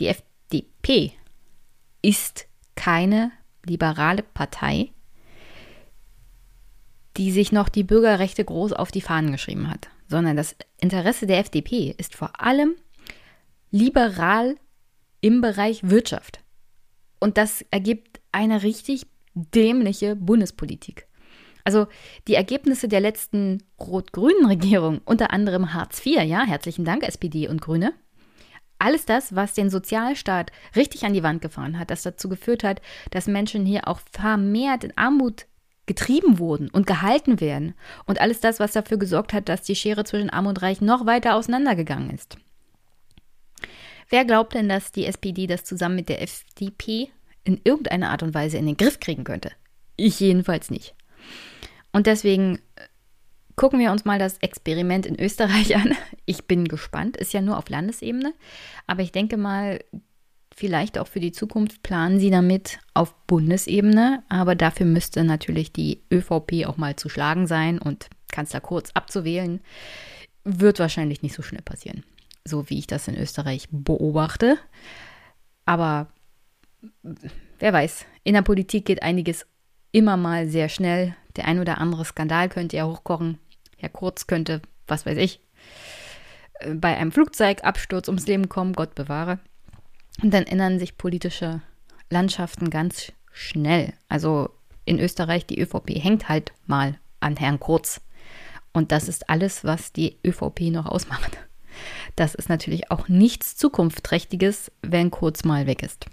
die 0.00 0.08
FDP 0.08 1.12
ist 2.02 2.46
keine 2.74 3.32
liberale 3.64 4.22
Partei, 4.22 4.92
die 7.16 7.32
sich 7.32 7.52
noch 7.52 7.68
die 7.68 7.84
Bürgerrechte 7.84 8.44
groß 8.44 8.72
auf 8.72 8.90
die 8.90 9.00
Fahnen 9.00 9.32
geschrieben 9.32 9.70
hat, 9.70 9.88
sondern 10.08 10.36
das 10.36 10.54
Interesse 10.78 11.26
der 11.26 11.38
FDP 11.38 11.94
ist 11.96 12.14
vor 12.14 12.40
allem 12.40 12.76
liberal 13.70 14.56
im 15.20 15.40
Bereich 15.40 15.88
Wirtschaft. 15.88 16.40
Und 17.18 17.38
das 17.38 17.64
ergibt 17.70 18.20
eine 18.32 18.62
richtig 18.62 19.06
dämliche 19.34 20.14
Bundespolitik. 20.14 21.06
Also 21.64 21.88
die 22.28 22.34
Ergebnisse 22.34 22.86
der 22.86 23.00
letzten 23.00 23.62
rot-grünen 23.80 24.46
Regierung, 24.46 25.00
unter 25.04 25.32
anderem 25.32 25.74
Hartz 25.74 26.04
IV, 26.04 26.22
ja, 26.22 26.44
herzlichen 26.44 26.84
Dank 26.84 27.02
SPD 27.02 27.48
und 27.48 27.60
Grüne. 27.60 27.92
Alles 28.78 29.06
das, 29.06 29.34
was 29.34 29.54
den 29.54 29.70
Sozialstaat 29.70 30.52
richtig 30.74 31.04
an 31.04 31.14
die 31.14 31.22
Wand 31.22 31.40
gefahren 31.40 31.78
hat, 31.78 31.90
das 31.90 32.02
dazu 32.02 32.28
geführt 32.28 32.62
hat, 32.62 32.82
dass 33.10 33.26
Menschen 33.26 33.64
hier 33.64 33.88
auch 33.88 34.00
vermehrt 34.12 34.84
in 34.84 34.96
Armut 34.96 35.46
getrieben 35.86 36.38
wurden 36.38 36.68
und 36.68 36.86
gehalten 36.86 37.40
werden. 37.40 37.74
Und 38.04 38.20
alles 38.20 38.40
das, 38.40 38.60
was 38.60 38.72
dafür 38.72 38.98
gesorgt 38.98 39.32
hat, 39.32 39.48
dass 39.48 39.62
die 39.62 39.76
Schere 39.76 40.04
zwischen 40.04 40.30
Arm 40.30 40.46
und 40.46 40.60
Reich 40.60 40.80
noch 40.80 41.06
weiter 41.06 41.36
auseinandergegangen 41.36 42.10
ist. 42.10 42.36
Wer 44.08 44.24
glaubt 44.24 44.54
denn, 44.54 44.68
dass 44.68 44.92
die 44.92 45.06
SPD 45.06 45.46
das 45.46 45.64
zusammen 45.64 45.96
mit 45.96 46.08
der 46.08 46.22
FDP 46.22 47.08
in 47.44 47.60
irgendeiner 47.64 48.10
Art 48.10 48.22
und 48.22 48.34
Weise 48.34 48.58
in 48.58 48.66
den 48.66 48.76
Griff 48.76 49.00
kriegen 49.00 49.24
könnte? 49.24 49.52
Ich 49.96 50.20
jedenfalls 50.20 50.70
nicht. 50.70 50.94
Und 51.92 52.06
deswegen 52.06 52.60
gucken 53.56 53.80
wir 53.80 53.90
uns 53.90 54.04
mal 54.04 54.18
das 54.18 54.38
Experiment 54.38 55.06
in 55.06 55.18
Österreich 55.18 55.76
an. 55.76 55.96
Ich 56.26 56.44
bin 56.44 56.66
gespannt, 56.66 57.16
ist 57.16 57.32
ja 57.32 57.40
nur 57.40 57.58
auf 57.58 57.68
Landesebene, 57.68 58.34
aber 58.86 59.02
ich 59.02 59.12
denke 59.12 59.36
mal, 59.36 59.80
vielleicht 60.54 60.98
auch 60.98 61.06
für 61.06 61.20
die 61.20 61.32
Zukunft 61.32 61.82
planen 61.82 62.18
sie 62.18 62.30
damit 62.30 62.78
auf 62.94 63.14
Bundesebene, 63.26 64.22
aber 64.28 64.54
dafür 64.54 64.86
müsste 64.86 65.24
natürlich 65.24 65.72
die 65.72 66.02
ÖVP 66.12 66.66
auch 66.66 66.76
mal 66.76 66.96
zu 66.96 67.08
schlagen 67.08 67.46
sein 67.46 67.78
und 67.78 68.08
Kanzler 68.30 68.60
Kurz 68.60 68.90
abzuwählen, 68.92 69.60
wird 70.44 70.78
wahrscheinlich 70.78 71.22
nicht 71.22 71.34
so 71.34 71.42
schnell 71.42 71.62
passieren, 71.62 72.04
so 72.44 72.70
wie 72.70 72.78
ich 72.78 72.86
das 72.86 73.08
in 73.08 73.16
Österreich 73.16 73.68
beobachte. 73.70 74.56
Aber 75.64 76.08
wer 77.02 77.72
weiß, 77.72 78.06
in 78.24 78.34
der 78.34 78.42
Politik 78.42 78.86
geht 78.86 79.02
einiges 79.02 79.46
immer 79.92 80.16
mal 80.16 80.48
sehr 80.48 80.68
schnell. 80.68 81.16
Der 81.36 81.46
ein 81.46 81.60
oder 81.60 81.78
andere 81.78 82.04
Skandal 82.04 82.48
könnte 82.48 82.76
ja 82.76 82.86
hochkochen. 82.86 83.38
Herr 83.76 83.88
Kurz 83.88 84.26
könnte, 84.26 84.62
was 84.86 85.06
weiß 85.06 85.18
ich, 85.18 85.40
äh, 86.60 86.74
bei 86.74 86.96
einem 86.96 87.12
Flugzeugabsturz 87.12 88.08
ums 88.08 88.26
Leben 88.26 88.48
kommen, 88.48 88.72
Gott 88.72 88.94
bewahre. 88.94 89.38
Und 90.22 90.32
dann 90.32 90.44
ändern 90.44 90.78
sich 90.78 90.96
politische 90.96 91.60
Landschaften 92.10 92.70
ganz 92.70 93.12
schnell. 93.32 93.92
Also 94.08 94.50
in 94.84 94.98
Österreich, 94.98 95.46
die 95.46 95.60
ÖVP 95.60 95.90
hängt 96.02 96.28
halt 96.28 96.52
mal 96.66 96.98
an 97.20 97.36
Herrn 97.36 97.60
Kurz. 97.60 98.00
Und 98.72 98.92
das 98.92 99.08
ist 99.08 99.28
alles, 99.28 99.64
was 99.64 99.92
die 99.92 100.18
ÖVP 100.24 100.70
noch 100.70 100.86
ausmacht. 100.86 101.38
Das 102.14 102.34
ist 102.34 102.48
natürlich 102.48 102.90
auch 102.90 103.08
nichts 103.08 103.56
Zukunftsträchtiges, 103.56 104.72
wenn 104.82 105.10
Kurz 105.10 105.44
mal 105.44 105.66
weg 105.66 105.82
ist. 105.82 106.06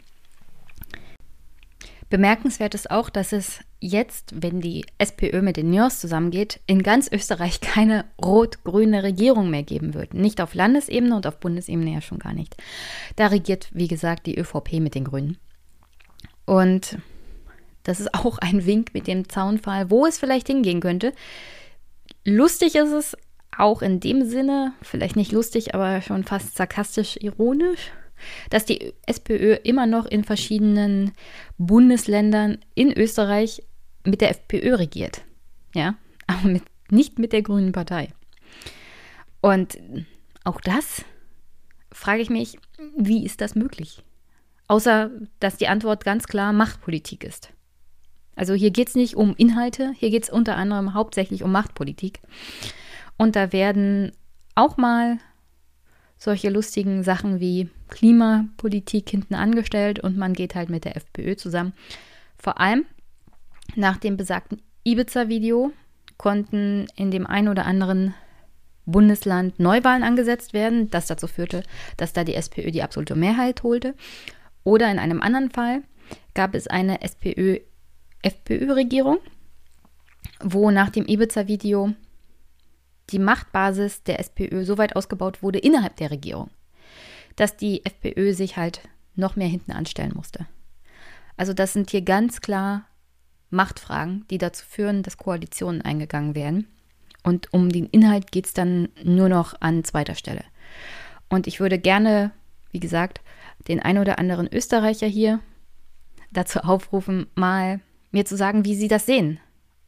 Bemerkenswert 2.13 2.75
ist 2.75 2.91
auch, 2.91 3.09
dass 3.09 3.31
es 3.31 3.61
jetzt, 3.79 4.39
wenn 4.39 4.61
die 4.61 4.85
SPÖ 4.99 5.41
mit 5.41 5.57
den 5.57 5.71
NIOS 5.71 5.99
zusammengeht, 5.99 6.59
in 6.67 6.83
ganz 6.83 7.11
Österreich 7.11 7.59
keine 7.59 8.05
rot-grüne 8.23 9.01
Regierung 9.01 9.49
mehr 9.49 9.63
geben 9.63 9.95
wird. 9.95 10.13
Nicht 10.13 10.39
auf 10.39 10.53
Landesebene 10.53 11.15
und 11.15 11.25
auf 11.25 11.39
Bundesebene 11.39 11.91
ja 11.91 12.01
schon 12.01 12.19
gar 12.19 12.33
nicht. 12.33 12.55
Da 13.15 13.25
regiert, 13.25 13.69
wie 13.73 13.87
gesagt, 13.87 14.27
die 14.27 14.37
ÖVP 14.37 14.73
mit 14.73 14.93
den 14.93 15.05
Grünen. 15.05 15.39
Und 16.45 16.99
das 17.81 17.99
ist 17.99 18.13
auch 18.13 18.37
ein 18.37 18.67
Wink 18.67 18.93
mit 18.93 19.07
dem 19.07 19.27
Zaunfall, 19.27 19.89
wo 19.89 20.05
es 20.05 20.19
vielleicht 20.19 20.45
hingehen 20.45 20.81
könnte. 20.81 21.13
Lustig 22.25 22.75
ist 22.75 22.91
es 22.91 23.17
auch 23.57 23.81
in 23.81 23.99
dem 23.99 24.23
Sinne, 24.29 24.73
vielleicht 24.83 25.15
nicht 25.15 25.31
lustig, 25.31 25.73
aber 25.73 26.03
schon 26.03 26.25
fast 26.25 26.57
sarkastisch 26.57 27.17
ironisch, 27.21 27.91
dass 28.49 28.65
die 28.65 28.93
SPÖ 29.05 29.55
immer 29.63 29.85
noch 29.85 30.05
in 30.05 30.23
verschiedenen 30.23 31.11
Bundesländern 31.57 32.59
in 32.75 32.91
Österreich 32.91 33.63
mit 34.03 34.21
der 34.21 34.31
FPÖ 34.31 34.75
regiert. 34.75 35.21
Ja, 35.73 35.95
aber 36.27 36.47
mit, 36.47 36.63
nicht 36.89 37.19
mit 37.19 37.33
der 37.33 37.41
Grünen 37.41 37.71
Partei. 37.71 38.09
Und 39.41 39.77
auch 40.43 40.61
das 40.61 41.03
frage 41.91 42.21
ich 42.21 42.29
mich, 42.29 42.57
wie 42.97 43.25
ist 43.25 43.41
das 43.41 43.55
möglich? 43.55 44.03
Außer, 44.67 45.11
dass 45.39 45.57
die 45.57 45.67
Antwort 45.67 46.05
ganz 46.05 46.27
klar 46.27 46.53
Machtpolitik 46.53 47.23
ist. 47.23 47.49
Also 48.35 48.53
hier 48.53 48.71
geht 48.71 48.89
es 48.89 48.95
nicht 48.95 49.15
um 49.15 49.35
Inhalte, 49.35 49.93
hier 49.95 50.09
geht 50.09 50.23
es 50.23 50.29
unter 50.29 50.55
anderem 50.55 50.93
hauptsächlich 50.93 51.43
um 51.43 51.51
Machtpolitik. 51.51 52.21
Und 53.17 53.35
da 53.35 53.53
werden 53.53 54.11
auch 54.55 54.77
mal 54.77 55.19
solche 56.23 56.49
lustigen 56.49 57.03
Sachen 57.03 57.39
wie 57.41 57.69
Klimapolitik 57.89 59.09
hinten 59.09 59.35
angestellt 59.35 59.99
und 59.99 60.17
man 60.17 60.31
geht 60.31 60.55
halt 60.55 60.69
mit 60.69 60.85
der 60.85 60.95
FPÖ 60.95 61.35
zusammen. 61.35 61.73
Vor 62.37 62.61
allem 62.61 62.85
nach 63.75 63.97
dem 63.97 64.15
besagten 64.15 64.61
Ibiza-Video 64.85 65.73
konnten 66.17 66.87
in 66.95 67.11
dem 67.11 67.27
einen 67.27 67.49
oder 67.49 67.65
anderen 67.65 68.13
Bundesland 68.85 69.59
Neuwahlen 69.59 70.03
angesetzt 70.03 70.53
werden, 70.53 70.89
das 70.89 71.07
dazu 71.07 71.27
führte, 71.27 71.63
dass 71.97 72.13
da 72.13 72.23
die 72.23 72.35
SPÖ 72.35 72.71
die 72.71 72.83
absolute 72.83 73.15
Mehrheit 73.15 73.63
holte. 73.63 73.93
Oder 74.63 74.89
in 74.89 74.99
einem 74.99 75.21
anderen 75.21 75.51
Fall 75.51 75.83
gab 76.35 76.55
es 76.55 76.67
eine 76.67 77.01
SPÖ-FPÖ-Regierung, 77.01 79.17
wo 80.41 80.71
nach 80.71 80.89
dem 80.89 81.05
Ibiza-Video 81.05 81.93
die 83.13 83.19
Machtbasis 83.19 84.03
der 84.03 84.19
SPÖ 84.19 84.65
so 84.65 84.77
weit 84.77 84.95
ausgebaut 84.95 85.43
wurde 85.43 85.59
innerhalb 85.59 85.95
der 85.97 86.11
Regierung, 86.11 86.49
dass 87.35 87.55
die 87.55 87.85
FPÖ 87.85 88.33
sich 88.33 88.57
halt 88.57 88.81
noch 89.15 89.35
mehr 89.35 89.47
hinten 89.47 89.71
anstellen 89.71 90.13
musste. 90.15 90.47
Also 91.37 91.53
das 91.53 91.73
sind 91.73 91.91
hier 91.91 92.01
ganz 92.01 92.41
klar 92.41 92.85
Machtfragen, 93.49 94.25
die 94.29 94.39
dazu 94.39 94.65
führen, 94.65 95.03
dass 95.03 95.17
Koalitionen 95.17 95.81
eingegangen 95.81 96.35
werden. 96.35 96.67
Und 97.23 97.53
um 97.53 97.69
den 97.69 97.85
Inhalt 97.85 98.31
geht 98.31 98.47
es 98.47 98.53
dann 98.53 98.89
nur 99.03 99.29
noch 99.29 99.53
an 99.61 99.83
zweiter 99.83 100.15
Stelle. 100.15 100.43
Und 101.29 101.47
ich 101.47 101.59
würde 101.59 101.79
gerne, 101.79 102.31
wie 102.71 102.79
gesagt, 102.79 103.21
den 103.67 103.79
ein 103.79 103.97
oder 103.97 104.19
anderen 104.19 104.51
Österreicher 104.51 105.07
hier 105.07 105.39
dazu 106.31 106.59
aufrufen, 106.59 107.27
mal 107.35 107.79
mir 108.11 108.25
zu 108.25 108.35
sagen, 108.35 108.65
wie 108.65 108.75
sie 108.75 108.87
das 108.87 109.05
sehen 109.05 109.39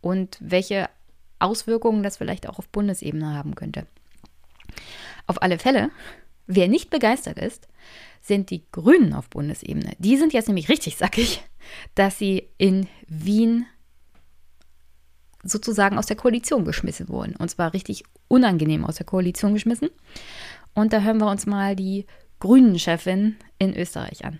und 0.01 0.37
welche 0.39 0.89
Auswirkungen 1.39 2.03
das 2.03 2.17
vielleicht 2.17 2.47
auch 2.47 2.59
auf 2.59 2.69
Bundesebene 2.69 3.33
haben 3.33 3.55
könnte. 3.55 3.87
Auf 5.27 5.41
alle 5.41 5.59
Fälle, 5.59 5.89
wer 6.47 6.67
nicht 6.67 6.89
begeistert 6.89 7.39
ist, 7.39 7.67
sind 8.21 8.49
die 8.49 8.63
Grünen 8.71 9.13
auf 9.13 9.29
Bundesebene. 9.29 9.93
Die 9.99 10.17
sind 10.17 10.33
jetzt 10.33 10.47
nämlich 10.47 10.69
richtig 10.69 10.97
sackig, 10.97 11.43
dass 11.95 12.17
sie 12.17 12.47
in 12.57 12.87
Wien 13.07 13.65
sozusagen 15.43 15.97
aus 15.97 16.07
der 16.07 16.15
Koalition 16.15 16.65
geschmissen 16.65 17.07
wurden. 17.07 17.35
Und 17.35 17.49
zwar 17.49 17.73
richtig 17.73 18.03
unangenehm 18.27 18.83
aus 18.83 18.95
der 18.95 19.05
Koalition 19.05 19.53
geschmissen. 19.53 19.89
Und 20.73 20.91
da 20.91 21.01
hören 21.01 21.19
wir 21.19 21.29
uns 21.29 21.45
mal 21.45 21.75
die 21.75 22.05
Grünen-Chefin 22.39 23.37
in 23.59 23.77
Österreich 23.77 24.25
an. 24.25 24.39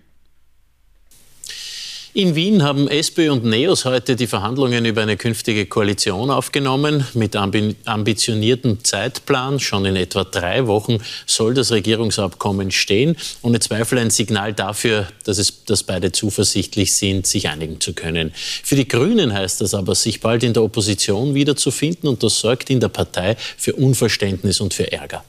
In 2.16 2.34
Wien 2.34 2.62
haben 2.62 2.88
SPÖ 2.88 3.30
und 3.30 3.44
NEOS 3.44 3.84
heute 3.84 4.16
die 4.16 4.26
Verhandlungen 4.26 4.86
über 4.86 5.02
eine 5.02 5.18
künftige 5.18 5.66
Koalition 5.66 6.30
aufgenommen. 6.30 7.06
Mit 7.12 7.36
ambitioniertem 7.36 8.82
Zeitplan, 8.82 9.60
schon 9.60 9.84
in 9.84 9.96
etwa 9.96 10.24
drei 10.24 10.66
Wochen, 10.66 10.96
soll 11.26 11.52
das 11.52 11.72
Regierungsabkommen 11.72 12.70
stehen. 12.70 13.18
Ohne 13.42 13.60
Zweifel 13.60 13.98
ein 13.98 14.08
Signal 14.08 14.54
dafür, 14.54 15.08
dass, 15.24 15.36
es, 15.36 15.66
dass 15.66 15.82
beide 15.82 16.10
zuversichtlich 16.10 16.94
sind, 16.94 17.26
sich 17.26 17.50
einigen 17.50 17.82
zu 17.82 17.92
können. 17.92 18.32
Für 18.34 18.76
die 18.76 18.88
Grünen 18.88 19.34
heißt 19.34 19.60
das 19.60 19.74
aber, 19.74 19.94
sich 19.94 20.20
bald 20.20 20.42
in 20.42 20.54
der 20.54 20.62
Opposition 20.62 21.34
wiederzufinden 21.34 22.08
und 22.08 22.22
das 22.22 22.40
sorgt 22.40 22.70
in 22.70 22.80
der 22.80 22.88
Partei 22.88 23.36
für 23.58 23.74
Unverständnis 23.74 24.62
und 24.62 24.72
für 24.72 24.90
Ärger. 24.90 25.22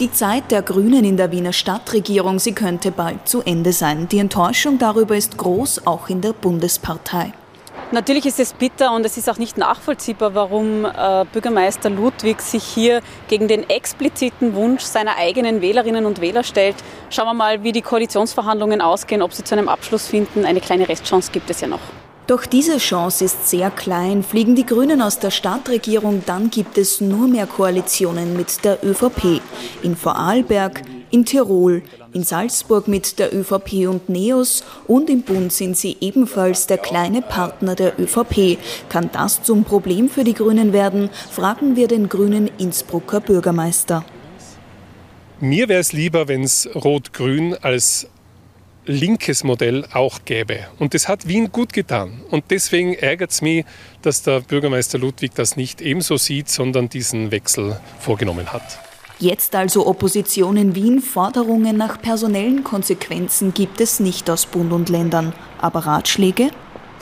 Die 0.00 0.10
Zeit 0.10 0.50
der 0.50 0.62
Grünen 0.62 1.04
in 1.04 1.18
der 1.18 1.30
Wiener 1.30 1.52
Stadtregierung, 1.52 2.38
sie 2.38 2.52
könnte 2.52 2.90
bald 2.90 3.28
zu 3.28 3.42
Ende 3.42 3.74
sein. 3.74 4.08
Die 4.08 4.18
Enttäuschung 4.18 4.78
darüber 4.78 5.14
ist 5.14 5.36
groß, 5.36 5.86
auch 5.86 6.08
in 6.08 6.22
der 6.22 6.32
Bundespartei. 6.32 7.34
Natürlich 7.92 8.24
ist 8.24 8.40
es 8.40 8.54
bitter 8.54 8.94
und 8.94 9.04
es 9.04 9.18
ist 9.18 9.28
auch 9.28 9.36
nicht 9.36 9.58
nachvollziehbar, 9.58 10.34
warum 10.34 10.86
äh, 10.86 11.26
Bürgermeister 11.30 11.90
Ludwig 11.90 12.40
sich 12.40 12.64
hier 12.64 13.02
gegen 13.28 13.46
den 13.46 13.68
expliziten 13.68 14.54
Wunsch 14.54 14.84
seiner 14.84 15.18
eigenen 15.18 15.60
Wählerinnen 15.60 16.06
und 16.06 16.22
Wähler 16.22 16.44
stellt. 16.44 16.76
Schauen 17.10 17.26
wir 17.26 17.34
mal, 17.34 17.62
wie 17.62 17.72
die 17.72 17.82
Koalitionsverhandlungen 17.82 18.80
ausgehen, 18.80 19.20
ob 19.20 19.34
sie 19.34 19.44
zu 19.44 19.54
einem 19.54 19.68
Abschluss 19.68 20.06
finden. 20.06 20.46
Eine 20.46 20.62
kleine 20.62 20.88
Restchance 20.88 21.30
gibt 21.30 21.50
es 21.50 21.60
ja 21.60 21.68
noch. 21.68 21.80
Doch 22.30 22.46
diese 22.46 22.78
Chance 22.78 23.24
ist 23.24 23.50
sehr 23.50 23.72
klein. 23.72 24.22
Fliegen 24.22 24.54
die 24.54 24.64
Grünen 24.64 25.02
aus 25.02 25.18
der 25.18 25.32
Stadtregierung, 25.32 26.22
dann 26.26 26.48
gibt 26.48 26.78
es 26.78 27.00
nur 27.00 27.26
mehr 27.26 27.48
Koalitionen 27.48 28.36
mit 28.36 28.64
der 28.64 28.78
ÖVP. 28.84 29.40
In 29.82 29.96
Vorarlberg, 29.96 30.80
in 31.10 31.24
Tirol, 31.24 31.82
in 32.12 32.22
Salzburg 32.22 32.86
mit 32.86 33.18
der 33.18 33.34
ÖVP 33.34 33.88
und 33.88 34.08
NEOS 34.08 34.62
und 34.86 35.10
im 35.10 35.22
Bund 35.22 35.52
sind 35.52 35.76
sie 35.76 35.96
ebenfalls 36.00 36.68
der 36.68 36.78
kleine 36.78 37.20
Partner 37.20 37.74
der 37.74 37.98
ÖVP. 37.98 38.58
Kann 38.88 39.10
das 39.12 39.42
zum 39.42 39.64
Problem 39.64 40.08
für 40.08 40.22
die 40.22 40.34
Grünen 40.34 40.72
werden? 40.72 41.10
Fragen 41.32 41.74
wir 41.74 41.88
den 41.88 42.08
grünen 42.08 42.48
Innsbrucker 42.58 43.18
Bürgermeister. 43.18 44.04
Mir 45.40 45.68
wäre 45.68 45.80
es 45.80 45.92
lieber, 45.92 46.28
wenn 46.28 46.44
es 46.44 46.70
Rot-Grün 46.76 47.56
als 47.60 48.06
linkes 48.86 49.44
Modell 49.44 49.86
auch 49.92 50.20
gäbe. 50.24 50.66
Und 50.78 50.94
das 50.94 51.08
hat 51.08 51.28
Wien 51.28 51.52
gut 51.52 51.72
getan. 51.72 52.22
Und 52.30 52.44
deswegen 52.50 52.94
ärgert 52.94 53.30
es 53.30 53.42
mich, 53.42 53.64
dass 54.02 54.22
der 54.22 54.40
Bürgermeister 54.40 54.98
Ludwig 54.98 55.34
das 55.34 55.56
nicht 55.56 55.80
ebenso 55.80 56.16
sieht, 56.16 56.48
sondern 56.48 56.88
diesen 56.88 57.30
Wechsel 57.30 57.78
vorgenommen 57.98 58.52
hat. 58.52 58.78
Jetzt 59.18 59.54
also 59.54 59.86
Opposition 59.86 60.56
in 60.56 60.74
Wien. 60.74 61.00
Forderungen 61.00 61.76
nach 61.76 62.00
personellen 62.00 62.64
Konsequenzen 62.64 63.52
gibt 63.52 63.80
es 63.80 64.00
nicht 64.00 64.30
aus 64.30 64.46
Bund 64.46 64.72
und 64.72 64.88
Ländern. 64.88 65.34
Aber 65.60 65.80
Ratschläge? 65.80 66.50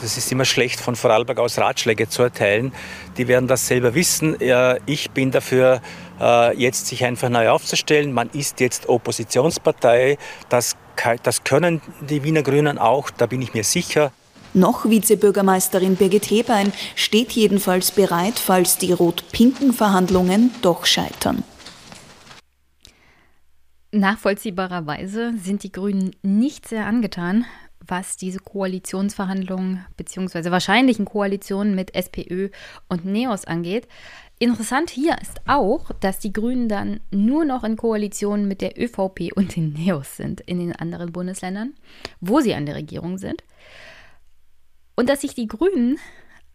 Das 0.01 0.17
ist 0.17 0.31
immer 0.31 0.45
schlecht, 0.45 0.79
von 0.79 0.95
Vorarlberg 0.95 1.39
aus 1.39 1.57
Ratschläge 1.57 2.07
zu 2.07 2.23
erteilen. 2.23 2.73
Die 3.17 3.27
werden 3.27 3.47
das 3.47 3.67
selber 3.67 3.95
wissen. 3.95 4.37
Ich 4.85 5.11
bin 5.11 5.31
dafür, 5.31 5.81
äh, 6.19 6.57
jetzt 6.57 6.87
sich 6.87 7.03
einfach 7.03 7.29
neu 7.29 7.49
aufzustellen. 7.49 8.13
Man 8.13 8.29
ist 8.29 8.59
jetzt 8.59 8.87
Oppositionspartei. 8.87 10.17
Das 10.47 10.75
das 11.23 11.43
können 11.43 11.81
die 12.01 12.23
Wiener 12.23 12.43
Grünen 12.43 12.77
auch, 12.77 13.09
da 13.09 13.25
bin 13.25 13.41
ich 13.41 13.53
mir 13.53 13.63
sicher. 13.63 14.11
Noch 14.53 14.89
Vizebürgermeisterin 14.89 15.95
Birgit 15.95 16.29
Hebein 16.29 16.73
steht 16.95 17.31
jedenfalls 17.33 17.91
bereit, 17.91 18.39
falls 18.39 18.77
die 18.77 18.91
rot-pinken 18.91 19.73
Verhandlungen 19.73 20.51
doch 20.61 20.85
scheitern. 20.85 21.43
Nachvollziehbarerweise 23.91 25.33
sind 25.37 25.63
die 25.63 25.71
Grünen 25.71 26.15
nicht 26.21 26.67
sehr 26.67 26.85
angetan, 26.85 27.45
was 27.85 28.17
diese 28.17 28.39
Koalitionsverhandlungen 28.39 29.85
bzw. 29.97 30.51
wahrscheinlichen 30.51 31.05
Koalitionen 31.05 31.75
mit 31.75 31.95
SPÖ 31.95 32.49
und 32.87 33.05
NEOS 33.05 33.45
angeht. 33.45 33.87
Interessant 34.41 34.89
hier 34.89 35.17
ist 35.21 35.41
auch, 35.47 35.91
dass 35.99 36.19
die 36.19 36.31
Grünen 36.31 36.69
dann 36.69 37.01
nur 37.11 37.43
noch 37.43 37.65
in 37.65 37.75
Koalition 37.75 38.47
mit 38.47 38.61
der 38.61 38.81
ÖVP 38.81 39.33
und 39.35 39.57
den 39.57 39.73
NEOS 39.73 40.15
sind 40.15 40.39
in 40.41 40.59
den 40.59 40.73
anderen 40.73 41.11
Bundesländern, 41.11 41.73
wo 42.21 42.39
sie 42.39 42.53
an 42.53 42.65
der 42.65 42.75
Regierung 42.75 43.17
sind. 43.17 43.43
Und 44.95 45.09
dass 45.09 45.21
sich 45.21 45.35
die 45.35 45.47
Grünen 45.47 45.97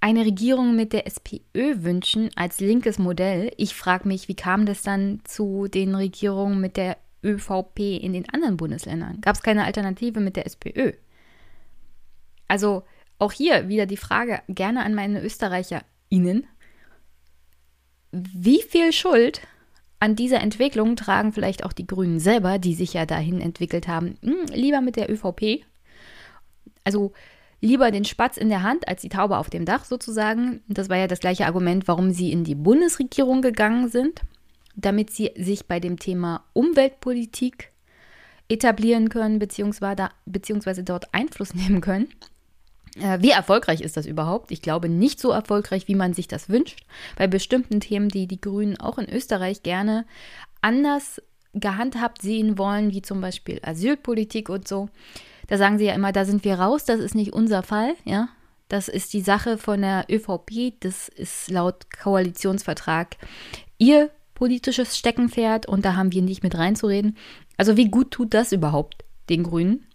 eine 0.00 0.24
Regierung 0.24 0.74
mit 0.76 0.94
der 0.94 1.06
SPÖ 1.06 1.82
wünschen 1.82 2.30
als 2.36 2.58
linkes 2.58 2.98
Modell. 2.98 3.52
Ich 3.58 3.74
frage 3.74 4.08
mich, 4.08 4.28
wie 4.28 4.36
kam 4.36 4.64
das 4.64 4.82
dann 4.82 5.20
zu 5.24 5.68
den 5.68 5.94
Regierungen 5.94 6.62
mit 6.62 6.78
der 6.78 6.96
ÖVP 7.22 7.80
in 7.80 8.14
den 8.14 8.28
anderen 8.30 8.56
Bundesländern? 8.56 9.20
Gab 9.20 9.34
es 9.34 9.42
keine 9.42 9.64
Alternative 9.64 10.20
mit 10.20 10.36
der 10.36 10.46
SPÖ? 10.46 10.92
Also 12.48 12.84
auch 13.18 13.32
hier 13.32 13.68
wieder 13.68 13.84
die 13.84 13.96
Frage 13.96 14.40
gerne 14.48 14.84
an 14.84 14.94
meine 14.94 15.22
ÖsterreicherInnen 15.22 16.46
wie 18.14 18.62
viel 18.62 18.92
Schuld 18.92 19.40
an 20.00 20.16
dieser 20.16 20.40
Entwicklung 20.40 20.96
tragen 20.96 21.32
vielleicht 21.32 21.64
auch 21.64 21.72
die 21.72 21.86
Grünen 21.86 22.20
selber, 22.20 22.58
die 22.58 22.74
sich 22.74 22.92
ja 22.92 23.06
dahin 23.06 23.40
entwickelt 23.40 23.88
haben, 23.88 24.18
hm, 24.22 24.46
lieber 24.52 24.80
mit 24.80 24.96
der 24.96 25.10
ÖVP, 25.10 25.64
also 26.84 27.12
lieber 27.60 27.90
den 27.90 28.04
Spatz 28.04 28.36
in 28.36 28.50
der 28.50 28.62
Hand 28.62 28.86
als 28.86 29.00
die 29.00 29.08
Taube 29.08 29.38
auf 29.38 29.48
dem 29.48 29.64
Dach 29.64 29.84
sozusagen. 29.84 30.62
Das 30.68 30.88
war 30.88 30.98
ja 30.98 31.06
das 31.06 31.20
gleiche 31.20 31.46
Argument, 31.46 31.88
warum 31.88 32.10
sie 32.10 32.30
in 32.30 32.44
die 32.44 32.54
Bundesregierung 32.54 33.40
gegangen 33.40 33.88
sind, 33.88 34.20
damit 34.76 35.10
sie 35.10 35.30
sich 35.36 35.66
bei 35.66 35.80
dem 35.80 35.98
Thema 35.98 36.44
Umweltpolitik 36.52 37.72
etablieren 38.48 39.08
können, 39.08 39.38
beziehungsweise, 39.38 40.10
beziehungsweise 40.26 40.84
dort 40.84 41.12
Einfluss 41.14 41.54
nehmen 41.54 41.80
können. 41.80 42.08
Äh, 42.96 43.20
wie 43.20 43.30
erfolgreich 43.30 43.80
ist 43.80 43.96
das 43.96 44.06
überhaupt? 44.06 44.50
Ich 44.50 44.62
glaube 44.62 44.88
nicht 44.88 45.20
so 45.20 45.30
erfolgreich, 45.30 45.88
wie 45.88 45.94
man 45.94 46.14
sich 46.14 46.28
das 46.28 46.48
wünscht. 46.48 46.84
Bei 47.16 47.26
bestimmten 47.26 47.80
Themen, 47.80 48.08
die 48.08 48.26
die 48.26 48.40
Grünen 48.40 48.78
auch 48.78 48.98
in 48.98 49.08
Österreich 49.08 49.62
gerne 49.62 50.06
anders 50.60 51.20
gehandhabt 51.52 52.22
sehen 52.22 52.58
wollen, 52.58 52.92
wie 52.92 53.02
zum 53.02 53.20
Beispiel 53.20 53.60
Asylpolitik 53.62 54.48
und 54.48 54.66
so. 54.66 54.88
Da 55.46 55.58
sagen 55.58 55.78
sie 55.78 55.84
ja 55.84 55.94
immer, 55.94 56.12
da 56.12 56.24
sind 56.24 56.44
wir 56.44 56.58
raus, 56.58 56.84
das 56.84 57.00
ist 57.00 57.14
nicht 57.14 57.32
unser 57.32 57.62
Fall, 57.62 57.94
ja. 58.04 58.28
Das 58.68 58.88
ist 58.88 59.12
die 59.12 59.20
Sache 59.20 59.58
von 59.58 59.82
der 59.82 60.06
ÖVP, 60.10 60.74
das 60.80 61.08
ist 61.08 61.50
laut 61.50 61.90
Koalitionsvertrag 61.90 63.16
ihr 63.76 64.10
politisches 64.34 64.96
Steckenpferd 64.96 65.66
und 65.66 65.84
da 65.84 65.96
haben 65.96 66.12
wir 66.12 66.22
nicht 66.22 66.42
mit 66.42 66.56
reinzureden. 66.56 67.16
Also 67.56 67.76
wie 67.76 67.90
gut 67.90 68.10
tut 68.10 68.34
das 68.34 68.52
überhaupt 68.52 69.04
den 69.28 69.42
Grünen? 69.44 69.86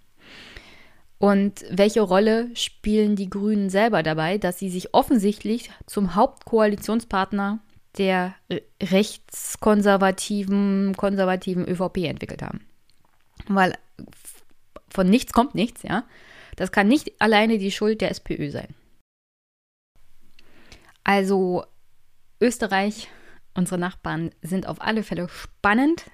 Und 1.20 1.64
welche 1.70 2.02
Rolle 2.02 2.50
spielen 2.56 3.16
die 3.18 3.30
Grünen 3.30 3.70
selber 3.70 4.02
dabei, 4.04 4.38
dass 4.38 4.58
sie 4.58 4.70
sich 4.70 4.94
offensichtlich 4.94 5.70
zum 5.86 6.16
Hauptkoalitionspartner 6.16 7.60
der 7.98 8.36
rechtskonservativen, 8.82 10.96
konservativen 10.96 11.68
ÖVP 11.68 12.06
entwickelt 12.06 12.42
haben? 12.42 12.62
Weil 13.48 13.78
von 14.90 15.10
nichts 15.10 15.34
kommt 15.34 15.56
nichts, 15.56 15.84
ja. 15.84 16.06
Das 16.56 16.72
kann 16.72 16.88
nicht 16.88 17.22
alleine 17.22 17.58
die 17.58 17.72
Schuld 17.72 18.00
der 18.00 18.12
SPÖ 18.12 18.50
sein. 18.50 18.74
Also 21.04 21.66
Österreich, 22.40 23.10
unsere 23.56 23.78
Nachbarn 23.78 24.32
sind 24.42 24.68
auf 24.68 24.82
alle 24.82 25.04
Fälle 25.04 25.28
spannend 25.28 26.06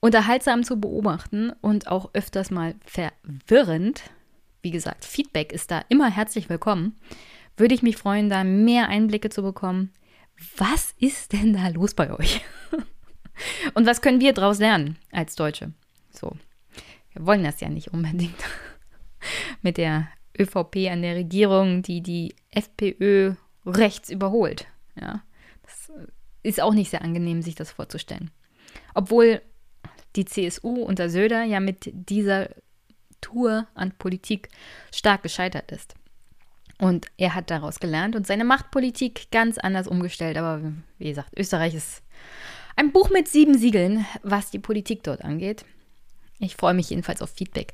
unterhaltsam 0.00 0.64
zu 0.64 0.80
beobachten 0.80 1.52
und 1.60 1.86
auch 1.88 2.10
öfters 2.14 2.50
mal 2.50 2.74
verwirrend. 2.84 4.02
Wie 4.62 4.70
gesagt, 4.70 5.04
Feedback 5.04 5.52
ist 5.52 5.70
da 5.70 5.82
immer 5.88 6.10
herzlich 6.10 6.48
willkommen. 6.48 6.98
Würde 7.56 7.74
ich 7.74 7.82
mich 7.82 7.96
freuen, 7.96 8.30
da 8.30 8.44
mehr 8.44 8.88
Einblicke 8.88 9.30
zu 9.30 9.42
bekommen. 9.42 9.92
Was 10.56 10.94
ist 10.98 11.32
denn 11.34 11.52
da 11.52 11.68
los 11.68 11.94
bei 11.94 12.12
euch? 12.18 12.40
und 13.74 13.86
was 13.86 14.00
können 14.00 14.20
wir 14.20 14.32
daraus 14.32 14.58
lernen 14.58 14.96
als 15.12 15.34
Deutsche? 15.34 15.72
So, 16.10 16.32
wir 17.12 17.26
wollen 17.26 17.44
das 17.44 17.60
ja 17.60 17.68
nicht 17.68 17.92
unbedingt 17.92 18.42
mit 19.62 19.76
der 19.76 20.08
ÖVP 20.38 20.88
an 20.90 21.02
der 21.02 21.16
Regierung, 21.16 21.82
die 21.82 22.00
die 22.02 22.34
FPÖ 22.50 23.34
rechts 23.66 24.08
überholt. 24.08 24.66
Ja, 24.98 25.22
das 25.62 25.92
ist 26.42 26.60
auch 26.60 26.72
nicht 26.72 26.90
sehr 26.90 27.02
angenehm, 27.02 27.42
sich 27.42 27.54
das 27.54 27.70
vorzustellen. 27.70 28.30
Obwohl 28.94 29.42
die 30.16 30.24
CSU 30.24 30.82
unter 30.82 31.08
Söder 31.08 31.42
ja 31.44 31.60
mit 31.60 31.90
dieser 31.92 32.48
Tour 33.20 33.66
an 33.74 33.92
Politik 33.92 34.48
stark 34.92 35.22
gescheitert 35.22 35.70
ist. 35.72 35.94
Und 36.78 37.06
er 37.18 37.34
hat 37.34 37.50
daraus 37.50 37.78
gelernt 37.78 38.16
und 38.16 38.26
seine 38.26 38.44
Machtpolitik 38.44 39.30
ganz 39.30 39.58
anders 39.58 39.86
umgestellt. 39.86 40.38
Aber 40.38 40.72
wie 40.98 41.08
gesagt, 41.08 41.30
Österreich 41.36 41.74
ist 41.74 42.02
ein 42.74 42.92
Buch 42.92 43.10
mit 43.10 43.28
sieben 43.28 43.58
Siegeln, 43.58 44.06
was 44.22 44.50
die 44.50 44.58
Politik 44.58 45.02
dort 45.02 45.22
angeht. 45.22 45.64
Ich 46.38 46.56
freue 46.56 46.72
mich 46.72 46.88
jedenfalls 46.88 47.20
auf 47.20 47.30
Feedback. 47.30 47.72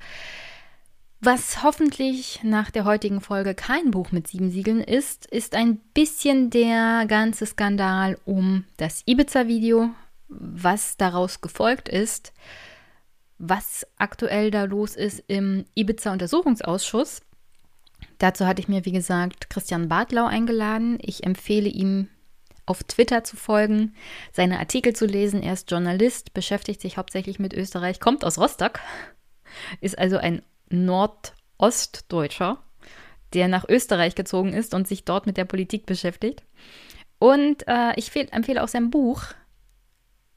Was 1.21 1.63
hoffentlich 1.63 2.41
nach 2.43 2.71
der 2.71 2.85
heutigen 2.85 3.21
Folge 3.21 3.55
kein 3.55 3.91
Buch 3.91 4.13
mit 4.13 4.27
sieben 4.27 4.51
Siegeln 4.51 4.81
ist, 4.81 5.27
ist 5.27 5.55
ein 5.55 5.79
bisschen 5.95 6.51
der 6.51 7.07
ganze 7.07 7.47
Skandal 7.47 8.19
um 8.25 8.65
das 8.77 9.03
Ibiza-Video, 9.07 9.91
was 10.29 10.97
daraus 10.97 11.41
gefolgt 11.41 11.89
ist, 11.89 12.33
was 13.39 13.87
aktuell 13.99 14.51
da 14.51 14.65
los 14.65 14.97
ist 14.97 15.23
im 15.29 15.65
Ibiza-Untersuchungsausschuss. 15.75 17.21
Dazu 18.19 18.47
hatte 18.47 18.61
ich 18.61 18.69
mir, 18.69 18.85
wie 18.85 18.93
gesagt, 18.93 19.51
Christian 19.51 19.89
Bartlau 19.89 20.27
eingeladen. 20.27 20.99
Ich 21.01 21.25
empfehle 21.25 21.69
ihm, 21.69 22.09
auf 22.67 22.83
Twitter 22.83 23.23
zu 23.23 23.37
folgen, 23.37 23.95
seine 24.33 24.59
Artikel 24.59 24.95
zu 24.95 25.07
lesen. 25.07 25.43
Er 25.43 25.53
ist 25.53 25.71
Journalist, 25.71 26.35
beschäftigt 26.35 26.81
sich 26.81 26.99
hauptsächlich 26.99 27.39
mit 27.39 27.55
Österreich, 27.55 28.01
kommt 28.01 28.25
aus 28.25 28.39
Rostock, 28.39 28.81
ist 29.81 29.97
also 29.97 30.17
ein 30.19 30.43
Nordostdeutscher, 30.69 32.61
der 33.35 33.47
nach 33.49 33.69
Österreich 33.69 34.17
gezogen 34.17 34.53
ist 34.53 34.75
und 34.75 34.89
sich 34.89 35.05
dort 35.05 35.27
mit 35.27 35.37
der 35.37 35.45
Politik 35.45 35.87
beschäftigt. 35.87 36.43
Und 37.19 37.67
äh, 37.69 37.93
ich 37.97 38.15
empfehle 38.15 38.63
auch 38.63 38.69
sein 38.69 38.91
Buch 38.91 39.23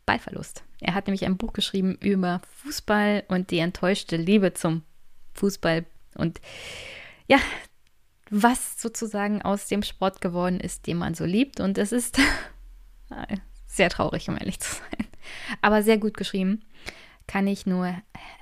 Ballverlust. 0.09 0.63
Er 0.81 0.95
hat 0.95 1.05
nämlich 1.05 1.23
ein 1.23 1.37
Buch 1.37 1.53
geschrieben 1.53 1.95
über 2.01 2.41
Fußball 2.63 3.25
und 3.27 3.51
die 3.51 3.59
enttäuschte 3.59 4.17
Liebe 4.17 4.55
zum 4.55 4.81
Fußball. 5.35 5.85
Und 6.15 6.41
ja, 7.27 7.37
was 8.31 8.81
sozusagen 8.81 9.43
aus 9.43 9.67
dem 9.67 9.83
Sport 9.83 10.19
geworden 10.19 10.59
ist, 10.59 10.87
den 10.87 10.97
man 10.97 11.13
so 11.13 11.25
liebt. 11.25 11.59
Und 11.59 11.77
es 11.77 11.91
ist 11.91 12.17
sehr 13.67 13.91
traurig, 13.91 14.27
um 14.29 14.35
ehrlich 14.35 14.59
zu 14.59 14.77
sein. 14.77 15.07
Aber 15.61 15.83
sehr 15.83 15.99
gut 15.99 16.17
geschrieben. 16.17 16.65
Kann 17.27 17.45
ich 17.45 17.67
nur 17.67 17.95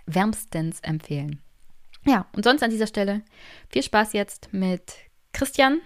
wärmstens 0.05 0.79
empfehlen. 0.79 1.41
Ja, 2.05 2.27
und 2.31 2.45
sonst 2.45 2.63
an 2.63 2.71
dieser 2.71 2.87
Stelle 2.87 3.23
viel 3.67 3.83
Spaß 3.83 4.13
jetzt 4.13 4.53
mit 4.53 4.93
Christian, 5.33 5.81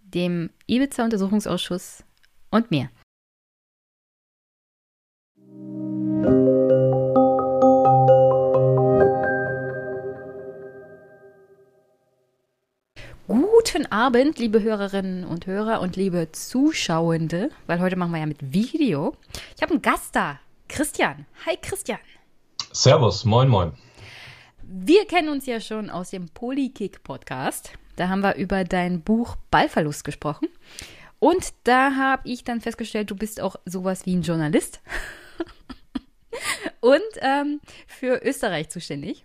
dem 0.00 0.48
Ibiza-Untersuchungsausschuss 0.66 2.04
und 2.50 2.70
mir. 2.70 2.88
Guten 13.72 13.86
Abend, 13.86 14.40
liebe 14.40 14.62
Hörerinnen 14.62 15.24
und 15.24 15.46
Hörer 15.46 15.80
und 15.80 15.94
liebe 15.94 16.32
Zuschauende, 16.32 17.50
weil 17.68 17.78
heute 17.78 17.94
machen 17.94 18.10
wir 18.10 18.18
ja 18.18 18.26
mit 18.26 18.52
Video. 18.52 19.14
Ich 19.54 19.62
habe 19.62 19.74
einen 19.74 19.82
Gast 19.82 20.16
da, 20.16 20.40
Christian. 20.66 21.24
Hi 21.46 21.56
Christian. 21.56 22.00
Servus, 22.72 23.24
moin 23.24 23.48
moin. 23.48 23.72
Wir 24.64 25.06
kennen 25.06 25.28
uns 25.28 25.46
ja 25.46 25.60
schon 25.60 25.88
aus 25.88 26.10
dem 26.10 26.28
Polykick 26.30 27.04
Podcast. 27.04 27.70
Da 27.94 28.08
haben 28.08 28.22
wir 28.22 28.34
über 28.34 28.64
dein 28.64 29.02
Buch 29.02 29.36
Ballverlust 29.52 30.02
gesprochen. 30.02 30.48
Und 31.20 31.52
da 31.62 31.94
habe 31.94 32.28
ich 32.28 32.42
dann 32.42 32.60
festgestellt, 32.60 33.12
du 33.12 33.14
bist 33.14 33.40
auch 33.40 33.54
sowas 33.66 34.04
wie 34.04 34.16
ein 34.16 34.22
Journalist. 34.22 34.80
und 36.80 37.00
ähm, 37.20 37.60
für 37.86 38.20
Österreich 38.24 38.68
zuständig. 38.70 39.22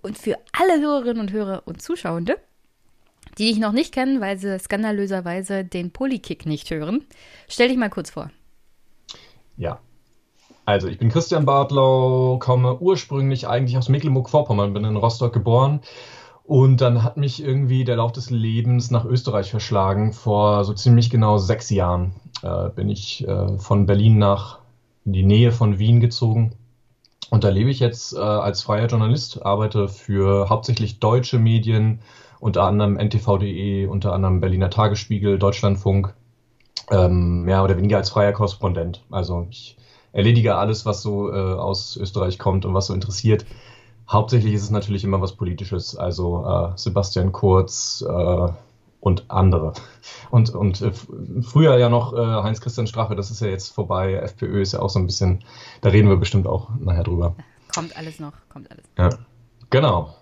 Und 0.00 0.16
für 0.16 0.38
alle 0.52 0.80
Hörerinnen 0.80 1.20
und 1.20 1.32
Hörer 1.32 1.64
und 1.66 1.82
Zuschauende, 1.82 2.38
die 3.38 3.48
dich 3.48 3.58
noch 3.58 3.72
nicht 3.72 3.92
kennen, 3.92 4.20
weil 4.20 4.38
sie 4.38 4.58
skandalöserweise 4.58 5.64
den 5.64 5.90
Polykick 5.90 6.46
nicht 6.46 6.70
hören, 6.70 7.04
stell 7.48 7.68
dich 7.68 7.76
mal 7.76 7.90
kurz 7.90 8.10
vor. 8.10 8.30
Ja, 9.56 9.80
also, 10.68 10.86
ich 10.86 10.98
bin 10.98 11.08
Christian 11.08 11.46
Bartlau, 11.46 12.36
komme 12.38 12.78
ursprünglich 12.78 13.48
eigentlich 13.48 13.78
aus 13.78 13.88
Mecklenburg-Vorpommern, 13.88 14.74
bin 14.74 14.84
in 14.84 14.96
Rostock 14.96 15.32
geboren. 15.32 15.80
Und 16.44 16.82
dann 16.82 17.02
hat 17.02 17.16
mich 17.16 17.42
irgendwie 17.42 17.84
der 17.84 17.96
Lauf 17.96 18.12
des 18.12 18.28
Lebens 18.28 18.90
nach 18.90 19.06
Österreich 19.06 19.48
verschlagen. 19.48 20.12
Vor 20.12 20.66
so 20.66 20.74
ziemlich 20.74 21.08
genau 21.08 21.38
sechs 21.38 21.70
Jahren 21.70 22.12
äh, 22.42 22.68
bin 22.68 22.90
ich 22.90 23.26
äh, 23.26 23.56
von 23.56 23.86
Berlin 23.86 24.18
nach 24.18 24.58
in 25.06 25.14
die 25.14 25.22
Nähe 25.22 25.52
von 25.52 25.78
Wien 25.78 26.00
gezogen. 26.00 26.52
Und 27.30 27.44
da 27.44 27.48
lebe 27.48 27.70
ich 27.70 27.80
jetzt 27.80 28.12
äh, 28.12 28.18
als 28.18 28.62
freier 28.62 28.88
Journalist, 28.88 29.46
arbeite 29.46 29.88
für 29.88 30.50
hauptsächlich 30.50 31.00
deutsche 31.00 31.38
Medien, 31.38 32.00
unter 32.40 32.64
anderem 32.64 32.96
ntv.de, 32.96 33.86
unter 33.86 34.12
anderem 34.12 34.40
Berliner 34.40 34.70
Tagesspiegel, 34.70 35.38
Deutschlandfunk, 35.38 36.14
ähm, 36.90 37.42
mehr 37.42 37.64
oder 37.64 37.76
weniger 37.76 37.96
als 37.96 38.10
freier 38.10 38.32
Korrespondent. 38.32 39.04
Also 39.10 39.46
ich 39.50 39.76
erledige 40.12 40.56
alles, 40.56 40.86
was 40.86 41.02
so 41.02 41.32
äh, 41.32 41.36
aus 41.36 41.96
Österreich 41.96 42.38
kommt 42.38 42.64
und 42.64 42.74
was 42.74 42.86
so 42.86 42.94
interessiert. 42.94 43.44
Hauptsächlich 44.08 44.54
ist 44.54 44.62
es 44.62 44.70
natürlich 44.70 45.04
immer 45.04 45.20
was 45.20 45.36
Politisches, 45.36 45.96
also 45.96 46.46
äh, 46.46 46.72
Sebastian 46.76 47.32
Kurz 47.32 48.02
äh, 48.08 48.48
und 49.00 49.30
andere. 49.30 49.74
Und, 50.30 50.50
und 50.50 50.80
äh, 50.80 50.92
früher 51.42 51.76
ja 51.76 51.88
noch 51.88 52.14
äh, 52.14 52.16
Heinz-Christian 52.16 52.86
Strache, 52.86 53.16
das 53.16 53.30
ist 53.30 53.40
ja 53.40 53.48
jetzt 53.48 53.74
vorbei. 53.74 54.14
FPÖ 54.14 54.62
ist 54.62 54.72
ja 54.72 54.80
auch 54.80 54.90
so 54.90 54.98
ein 54.98 55.06
bisschen, 55.06 55.44
da 55.82 55.90
reden 55.90 56.08
wir 56.08 56.16
bestimmt 56.16 56.46
auch 56.46 56.70
nachher 56.80 57.04
drüber. 57.04 57.34
Kommt 57.74 57.96
alles 57.96 58.18
noch, 58.18 58.32
kommt 58.48 58.70
alles. 58.70 58.84
Ja, 58.96 59.10
genau. 59.70 60.14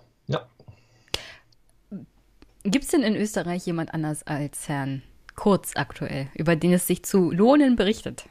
Gibt 2.69 2.85
es 2.85 2.91
denn 2.91 3.03
in 3.03 3.15
Österreich 3.15 3.65
jemand 3.65 3.93
anders 3.93 4.25
als 4.27 4.67
Herrn 4.67 5.01
Kurz 5.35 5.73
aktuell, 5.75 6.27
über 6.35 6.55
den 6.55 6.73
es 6.73 6.87
sich 6.87 7.03
zu 7.03 7.31
lohnen 7.31 7.75
berichtet? 7.75 8.27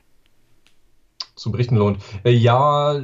zu 1.37 1.53
berichten 1.53 1.77
lohnt. 1.77 1.99
Äh, 2.25 2.31
ja, 2.31 2.99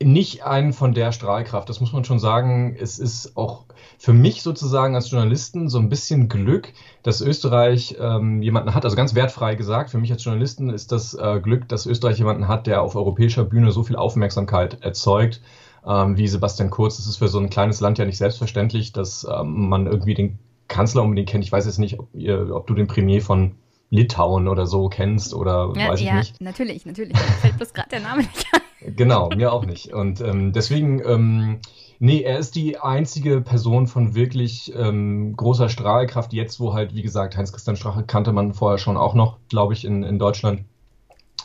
nicht 0.00 0.44
einen 0.44 0.72
von 0.72 0.94
der 0.94 1.12
Strahlkraft, 1.12 1.68
das 1.68 1.80
muss 1.80 1.92
man 1.92 2.04
schon 2.04 2.18
sagen. 2.18 2.76
Es 2.78 2.98
ist 2.98 3.36
auch 3.36 3.64
für 3.98 4.12
mich 4.12 4.42
sozusagen 4.42 4.94
als 4.94 5.10
Journalisten 5.10 5.68
so 5.68 5.78
ein 5.78 5.88
bisschen 5.88 6.28
Glück, 6.28 6.72
dass 7.02 7.20
Österreich 7.20 7.96
ähm, 7.98 8.42
jemanden 8.42 8.74
hat, 8.74 8.84
also 8.84 8.96
ganz 8.96 9.14
wertfrei 9.14 9.54
gesagt, 9.54 9.90
für 9.90 9.98
mich 9.98 10.12
als 10.12 10.22
Journalisten 10.22 10.70
ist 10.70 10.92
das 10.92 11.14
äh, 11.14 11.40
Glück, 11.40 11.68
dass 11.68 11.86
Österreich 11.86 12.18
jemanden 12.18 12.46
hat, 12.46 12.66
der 12.66 12.82
auf 12.82 12.94
europäischer 12.94 13.44
Bühne 13.44 13.72
so 13.72 13.82
viel 13.82 13.96
Aufmerksamkeit 13.96 14.82
erzeugt 14.82 15.40
ähm, 15.88 16.16
wie 16.16 16.28
Sebastian 16.28 16.70
Kurz. 16.70 16.98
Das 16.98 17.06
ist 17.06 17.16
für 17.16 17.28
so 17.28 17.38
ein 17.38 17.50
kleines 17.50 17.80
Land 17.80 17.98
ja 17.98 18.04
nicht 18.04 18.18
selbstverständlich, 18.18 18.92
dass 18.92 19.26
ähm, 19.28 19.68
man 19.68 19.86
irgendwie 19.86 20.14
den 20.14 20.38
Kanzler 20.68 21.02
unbedingt 21.02 21.28
kennt. 21.28 21.44
Ich 21.44 21.52
weiß 21.52 21.64
jetzt 21.64 21.78
nicht, 21.78 21.98
ob, 21.98 22.08
ihr, 22.14 22.54
ob 22.54 22.66
du 22.66 22.74
den 22.74 22.86
Premier 22.86 23.22
von 23.22 23.54
Litauen 23.90 24.48
oder 24.48 24.66
so 24.66 24.88
kennst 24.88 25.32
oder 25.32 25.72
ja, 25.74 25.88
weiß 25.88 26.00
ich 26.00 26.06
ja, 26.06 26.18
nicht. 26.18 26.40
Natürlich, 26.40 26.84
natürlich. 26.84 27.14
Mir 27.14 27.20
fällt 27.20 27.56
bloß 27.56 27.72
gerade 27.72 27.88
der 27.88 28.00
Name 28.00 28.18
nicht 28.18 28.46
ein. 28.52 28.94
Genau, 28.96 29.30
mir 29.34 29.52
auch 29.52 29.64
nicht. 29.64 29.92
Und 29.92 30.20
ähm, 30.20 30.52
deswegen, 30.52 31.02
ähm, 31.04 31.60
nee, 31.98 32.20
er 32.20 32.38
ist 32.38 32.54
die 32.54 32.78
einzige 32.78 33.40
Person 33.40 33.86
von 33.86 34.14
wirklich 34.14 34.72
ähm, 34.76 35.34
großer 35.36 35.68
Strahlkraft 35.68 36.32
jetzt, 36.32 36.60
wo 36.60 36.74
halt, 36.74 36.94
wie 36.94 37.02
gesagt, 37.02 37.36
Heinz-Christian 37.36 37.76
Strache 37.76 38.04
kannte 38.04 38.32
man 38.32 38.52
vorher 38.52 38.78
schon 38.78 38.96
auch 38.96 39.14
noch, 39.14 39.38
glaube 39.48 39.72
ich, 39.72 39.84
in, 39.84 40.04
in 40.04 40.18
Deutschland. 40.18 40.64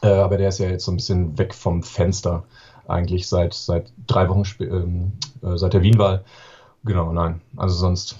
Äh, 0.03 0.10
aber 0.10 0.38
der 0.38 0.49
ist 0.49 0.60
ja 0.60 0.70
jetzt 0.70 0.84
so 0.84 0.91
ein 0.91 0.98
bisschen 0.98 1.38
weg 1.38 1.56
vom 1.56 1.82
Fenster, 1.82 2.44
eigentlich 2.88 3.27
seit, 3.27 3.53
seit 3.53 3.91
drei 4.07 4.30
Wochen, 4.30 4.43
ähm, 4.60 5.11
äh, 5.41 5.57
seit 5.57 5.73
der 5.73 5.81
Wienwahl. 5.81 6.23
Genau, 6.84 7.14
nein. 7.14 7.41
Also 7.55 7.76
sonst 7.76 8.18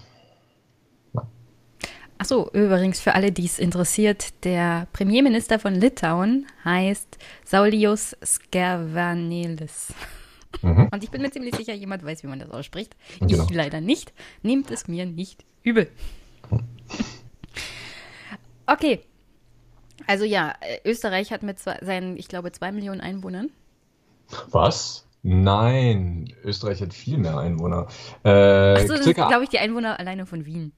Achso, 2.24 2.50
übrigens 2.54 3.02
für 3.02 3.16
alle, 3.16 3.34
die 3.34 3.44
es 3.44 3.60
interessiert, 3.60 4.46
der 4.46 4.88
Premierminister 4.94 5.60
von 5.60 5.76
Litauen 5.76 6.46
heißt 6.64 7.18
Saulius 7.44 8.16
Skervanelis. 8.24 9.94
Mhm. 10.62 10.88
Und 10.90 11.04
ich 11.04 11.12
bin 11.12 11.22
mir 11.22 11.32
ziemlich 11.32 11.54
sicher, 11.54 11.74
jemand 11.74 12.06
weiß, 12.06 12.24
wie 12.24 12.28
man 12.28 12.40
das 12.40 12.50
ausspricht. 12.50 12.96
Genau. 13.20 13.44
Ich 13.44 13.54
leider 13.54 13.82
nicht. 13.82 14.14
Nehmt 14.42 14.72
es 14.72 14.88
mir 14.88 15.06
nicht 15.06 15.44
übel. 15.64 15.90
Okay. 18.68 19.02
Also 20.08 20.24
ja, 20.24 20.54
Österreich 20.86 21.34
hat 21.34 21.44
mit 21.44 21.60
zwei, 21.60 21.78
seinen, 21.82 22.16
ich 22.16 22.30
glaube, 22.30 22.54
zwei 22.54 22.72
Millionen 22.72 23.02
Einwohnern. 23.02 23.50
Was? 24.52 25.08
Nein, 25.22 26.34
Österreich 26.44 26.82
hat 26.82 26.94
viel 26.94 27.18
mehr 27.18 27.38
Einwohner. 27.38 27.88
Äh, 28.24 28.30
Achso, 28.30 28.90
das 28.90 29.08
ist, 29.08 29.16
glaube 29.16 29.44
ich, 29.44 29.50
die 29.50 29.60
Einwohner 29.60 29.98
alleine 30.00 30.26
von 30.26 30.46
Wien. 30.46 30.74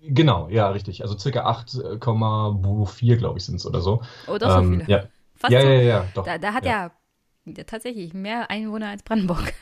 Genau, 0.00 0.48
ja, 0.48 0.68
richtig. 0.70 1.02
Also 1.02 1.18
circa 1.18 1.48
8,4, 1.50 3.16
glaube 3.16 3.38
ich, 3.38 3.44
sind 3.44 3.56
es 3.56 3.66
oder 3.66 3.80
so. 3.80 4.02
Oh, 4.28 4.38
doch 4.38 4.58
ähm, 4.58 4.64
so 4.64 4.70
viele. 4.70 4.84
Ja. 4.86 5.04
Fast 5.34 5.52
ja, 5.52 5.60
so. 5.60 5.66
ja, 5.66 5.80
ja, 5.80 6.04
doch. 6.14 6.24
Da, 6.24 6.38
da 6.38 6.52
hat 6.52 6.64
ja. 6.64 6.92
ja 7.46 7.64
tatsächlich 7.64 8.14
mehr 8.14 8.50
Einwohner 8.50 8.88
als 8.88 9.02
Brandenburg. 9.02 9.52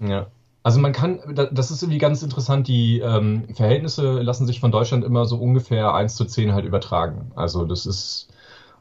Ja. 0.00 0.26
Also 0.62 0.80
man 0.80 0.92
kann, 0.92 1.20
das 1.52 1.70
ist 1.70 1.82
irgendwie 1.82 1.98
ganz 1.98 2.22
interessant, 2.22 2.68
die 2.68 2.98
ähm, 2.98 3.54
Verhältnisse 3.54 4.20
lassen 4.20 4.46
sich 4.46 4.60
von 4.60 4.70
Deutschland 4.70 5.04
immer 5.04 5.24
so 5.24 5.36
ungefähr 5.36 5.94
1 5.94 6.16
zu 6.16 6.24
10 6.24 6.52
halt 6.52 6.66
übertragen. 6.66 7.32
Also 7.36 7.64
das 7.64 7.86
ist 7.86 8.28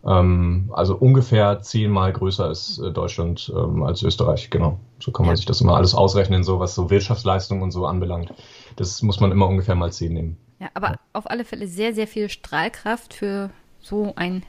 also 0.04 0.96
ungefähr 0.96 1.60
zehnmal 1.62 2.14
größer 2.14 2.50
ist 2.50 2.80
äh, 2.80 2.92
Deutschland 2.92 3.52
ähm, 3.56 3.84
als 3.84 4.04
Österreich, 4.04 4.50
genau. 4.50 4.80
So 5.00 5.12
kann 5.12 5.26
man 5.26 5.36
sich 5.36 5.46
das 5.46 5.62
immer 5.62 5.76
alles 5.76 5.94
ausrechnen, 5.94 6.44
so 6.44 6.60
was 6.60 6.76
so 6.76 6.90
Wirtschaftsleistung 6.90 7.62
und 7.62 7.72
so 7.72 7.86
anbelangt. 7.86 8.34
Das 8.76 9.02
muss 9.02 9.20
man 9.20 9.32
immer 9.32 9.48
ungefähr 9.48 9.76
mal 9.76 9.92
zehn 9.92 10.14
nehmen. 10.14 10.38
Ja, 10.60 10.70
aber 10.74 10.88
ja. 10.88 11.00
auf 11.14 11.30
alle 11.30 11.46
Fälle 11.46 11.68
sehr, 11.68 11.94
sehr 11.94 12.08
viel 12.08 12.30
Strahlkraft 12.30 13.14
für 13.14 13.50
so 13.80 14.14
ein 14.16 14.44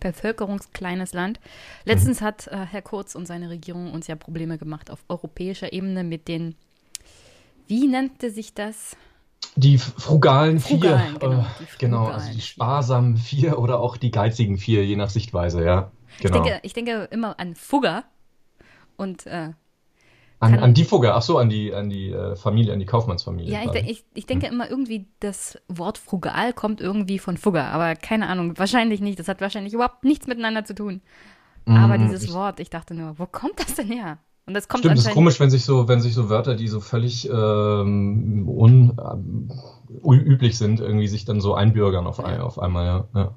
bevölkerungskleines 0.00 1.12
Land. 1.14 1.40
Letztens 1.84 2.20
mhm. 2.20 2.24
hat 2.24 2.46
äh, 2.48 2.66
Herr 2.70 2.82
Kurz 2.82 3.14
und 3.14 3.26
seine 3.26 3.50
Regierung 3.50 3.92
uns 3.92 4.06
ja 4.06 4.16
Probleme 4.16 4.58
gemacht 4.58 4.90
auf 4.90 5.04
europäischer 5.08 5.72
Ebene 5.72 6.04
mit 6.04 6.28
den, 6.28 6.54
wie 7.66 7.86
nannte 7.88 8.30
sich 8.30 8.54
das? 8.54 8.96
Die 9.56 9.78
frugalen, 9.78 10.58
frugalen 10.60 11.00
vier. 11.10 11.18
Genau, 11.18 11.40
äh, 11.40 11.44
die 11.60 11.78
genau, 11.78 12.06
also 12.06 12.32
die 12.32 12.40
sparsamen 12.40 13.16
vier 13.16 13.58
oder 13.58 13.80
auch 13.80 13.96
die 13.96 14.10
geizigen 14.10 14.58
vier, 14.58 14.84
je 14.84 14.96
nach 14.96 15.10
Sichtweise, 15.10 15.64
ja. 15.64 15.90
Genau. 16.20 16.36
Ich, 16.36 16.42
denke, 16.42 16.60
ich 16.62 16.72
denke 16.72 17.08
immer 17.10 17.38
an 17.38 17.54
Fugger 17.54 18.04
und 18.96 19.26
äh, 19.26 19.50
an, 20.40 20.58
an, 20.58 20.74
die 20.74 20.84
Fugger, 20.84 21.14
ach 21.14 21.22
so, 21.22 21.38
an 21.38 21.48
die, 21.48 21.72
an 21.72 21.88
die 21.88 22.10
äh, 22.10 22.36
Familie, 22.36 22.72
an 22.72 22.78
die 22.78 22.86
Kaufmannsfamilie. 22.86 23.52
Ja, 23.52 23.62
ich, 23.62 23.88
ich, 23.88 24.04
ich, 24.12 24.26
denke 24.26 24.46
hm. 24.46 24.54
immer 24.54 24.68
irgendwie, 24.68 25.06
das 25.20 25.58
Wort 25.68 25.96
frugal 25.96 26.52
kommt 26.52 26.80
irgendwie 26.80 27.18
von 27.18 27.36
Fugger, 27.36 27.66
aber 27.66 27.94
keine 27.94 28.28
Ahnung, 28.28 28.58
wahrscheinlich 28.58 29.00
nicht. 29.00 29.18
Das 29.18 29.28
hat 29.28 29.40
wahrscheinlich 29.40 29.72
überhaupt 29.72 30.04
nichts 30.04 30.26
miteinander 30.26 30.64
zu 30.64 30.74
tun. 30.74 31.00
Mm, 31.64 31.76
aber 31.76 31.96
dieses 31.96 32.24
ich, 32.24 32.32
Wort, 32.34 32.60
ich 32.60 32.68
dachte 32.68 32.94
nur, 32.94 33.18
wo 33.18 33.26
kommt 33.26 33.58
das 33.58 33.74
denn 33.74 33.86
her? 33.86 34.18
Und 34.46 34.54
das 34.54 34.68
kommt 34.68 34.84
Stimmt, 34.84 34.98
das 34.98 35.06
ist 35.06 35.14
komisch, 35.14 35.40
wenn 35.40 35.50
sich 35.50 35.64
so, 35.64 35.88
wenn 35.88 36.00
sich 36.02 36.14
so 36.14 36.28
Wörter, 36.28 36.54
die 36.54 36.68
so 36.68 36.80
völlig 36.80 37.28
ähm, 37.30 38.46
unüblich 40.02 40.52
äh, 40.52 40.56
sind, 40.56 40.80
irgendwie 40.80 41.08
sich 41.08 41.24
dann 41.24 41.40
so 41.40 41.54
einbürgern 41.54 42.06
auf, 42.06 42.22
ein, 42.22 42.40
auf 42.40 42.58
einmal, 42.58 42.86
ja. 42.86 43.08
ja. 43.14 43.34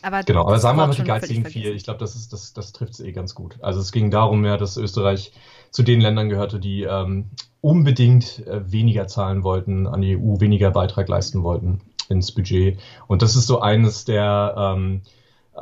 Aber 0.00 0.22
genau, 0.22 0.42
aber 0.42 0.58
sagen 0.58 0.78
wir 0.78 0.86
mal 0.86 0.94
die 0.94 1.02
geizigen 1.02 1.44
vier. 1.44 1.74
Ich 1.74 1.84
glaube, 1.84 1.98
das, 1.98 2.14
ist, 2.14 2.32
das, 2.32 2.54
das 2.54 2.72
trifft 2.72 2.94
es 2.94 3.00
eh 3.00 3.12
ganz 3.12 3.34
gut. 3.34 3.56
Also 3.60 3.80
es 3.80 3.92
ging 3.92 4.10
darum 4.10 4.44
ja, 4.44 4.56
dass 4.56 4.76
Österreich 4.76 5.32
zu 5.70 5.82
den 5.82 6.00
Ländern 6.00 6.30
gehörte, 6.30 6.60
die 6.60 6.84
ähm, 6.84 7.26
unbedingt 7.60 8.46
äh, 8.46 8.72
weniger 8.72 9.06
zahlen 9.06 9.42
wollten, 9.42 9.86
an 9.86 10.00
die 10.00 10.16
EU 10.16 10.40
weniger 10.40 10.70
Beitrag 10.70 11.08
leisten 11.08 11.42
wollten 11.42 11.80
ins 12.08 12.32
Budget. 12.32 12.78
Und 13.06 13.20
das 13.20 13.36
ist 13.36 13.48
so 13.48 13.60
eines 13.60 14.04
der 14.04 14.54
ähm, 14.56 15.02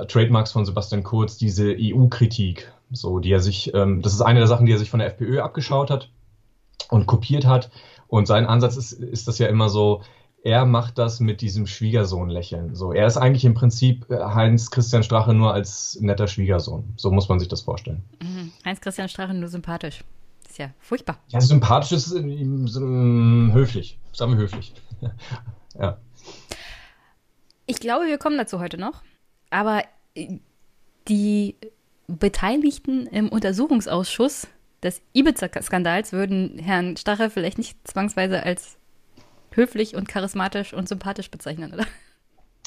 Trademarks 0.07 0.53
von 0.53 0.65
Sebastian 0.65 1.03
Kurz, 1.03 1.39
diese 1.39 1.75
EU-Kritik 1.77 2.73
so, 2.91 3.19
die 3.19 3.33
er 3.33 3.41
sich, 3.41 3.75
ähm, 3.75 4.03
das 4.03 4.15
ist 4.15 4.21
eine 4.21 4.41
der 4.41 4.49
Sachen, 4.49 4.67
die 4.67 4.73
er 4.73 4.79
sich 4.79 4.91
von 4.91 5.01
der 5.01 5.09
FPÖ 5.09 5.41
abgeschaut 5.41 5.91
hat 5.91 6.11
und 6.91 7.07
kopiert 7.07 7.47
hat. 7.47 7.71
Und 8.09 8.27
sein 8.27 8.47
Ansatz 8.47 8.77
ist, 8.77 8.93
ist 8.93 9.27
das 9.27 9.39
ja 9.39 9.49
immer 9.49 9.69
so, 9.69 10.03
er 10.47 10.65
macht 10.65 10.97
das 10.99 11.19
mit 11.19 11.41
diesem 11.41 11.67
Schwiegersohn-Lächeln. 11.67 12.77
So, 12.77 12.93
er 12.93 13.07
ist 13.07 13.17
eigentlich 13.17 13.45
im 13.45 13.55
Prinzip 13.55 14.09
äh, 14.11 14.17
Heinz 14.17 14.71
Christian 14.71 15.03
Strache 15.03 15.35
nur 15.35 15.53
als 15.53 15.99
netter 16.01 16.29
Schwiegersohn. 16.29 16.95
So 16.97 17.11
muss 17.11 17.29
man 17.29 17.41
sich 17.41 17.49
das 17.49 17.63
vorstellen. 17.63 18.05
Mhm. 18.23 18.53
Heinz 18.65 18.81
Christian 18.81 19.09
Strache 19.09 19.35
nur 19.35 19.49
sympathisch. 19.49 20.05
Ist 20.49 20.59
ja 20.59 20.71
furchtbar. 20.79 21.19
Ja, 21.29 21.41
sympathisch 21.41 21.93
ist 21.93 22.13
äh, 22.13 22.23
höflich. 22.23 23.99
Sagen 24.13 24.33
wir 24.33 24.39
höflich. 24.39 24.73
ja. 25.81 25.99
Ich 27.67 27.81
glaube, 27.81 28.07
wir 28.07 28.19
kommen 28.19 28.39
dazu 28.39 28.61
heute 28.61 28.79
noch. 28.79 29.03
Aber 29.51 29.83
äh, 30.15 30.39
die 31.09 31.57
Beteiligten 32.09 33.07
im 33.07 33.29
Untersuchungsausschuss 33.29 34.49
des 34.83 35.03
Ibiza-Skandals 35.13 36.13
würden 36.13 36.59
Herrn 36.59 36.97
Stacher 36.97 37.31
vielleicht 37.31 37.59
nicht 37.59 37.77
zwangsweise 37.87 38.43
als 38.43 38.79
höflich 39.51 39.97
und 39.97 40.09
charismatisch 40.09 40.73
und 40.73 40.89
sympathisch 40.89 41.31
bezeichnen, 41.31 41.73
oder? 41.73 41.87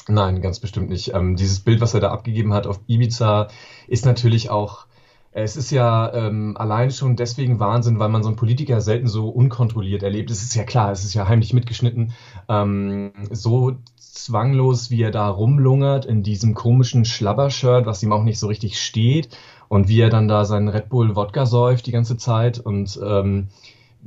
Nein, 0.08 0.42
ganz 0.42 0.60
bestimmt 0.60 0.90
nicht. 0.90 1.14
Ähm, 1.14 1.36
dieses 1.36 1.60
Bild, 1.60 1.80
was 1.80 1.94
er 1.94 2.00
da 2.00 2.10
abgegeben 2.10 2.52
hat 2.52 2.66
auf 2.66 2.80
Ibiza, 2.86 3.48
ist 3.86 4.04
natürlich 4.04 4.50
auch 4.50 4.86
es 5.32 5.56
ist 5.56 5.70
ja 5.70 6.12
ähm, 6.12 6.56
allein 6.56 6.90
schon 6.90 7.14
deswegen 7.14 7.60
Wahnsinn, 7.60 7.98
weil 8.00 8.08
man 8.08 8.22
so 8.22 8.28
einen 8.28 8.36
Politiker 8.36 8.80
selten 8.80 9.06
so 9.06 9.28
unkontrolliert 9.28 10.02
erlebt. 10.02 10.30
Es 10.30 10.42
ist 10.42 10.54
ja 10.54 10.64
klar, 10.64 10.90
es 10.90 11.04
ist 11.04 11.14
ja 11.14 11.28
heimlich 11.28 11.52
mitgeschnitten. 11.52 12.12
Ähm, 12.48 13.12
so 13.30 13.76
zwanglos, 13.96 14.90
wie 14.90 15.02
er 15.02 15.12
da 15.12 15.28
rumlungert 15.28 16.04
in 16.04 16.24
diesem 16.24 16.54
komischen 16.54 17.04
Schlabbershirt, 17.04 17.86
was 17.86 18.02
ihm 18.02 18.12
auch 18.12 18.24
nicht 18.24 18.40
so 18.40 18.48
richtig 18.48 18.80
steht. 18.80 19.28
Und 19.68 19.86
wie 19.88 20.00
er 20.00 20.10
dann 20.10 20.26
da 20.26 20.44
seinen 20.44 20.66
Red 20.66 20.88
Bull 20.88 21.14
Wodka 21.14 21.46
säuft 21.46 21.86
die 21.86 21.92
ganze 21.92 22.16
Zeit. 22.16 22.58
Und 22.58 22.98
ähm, 23.04 23.50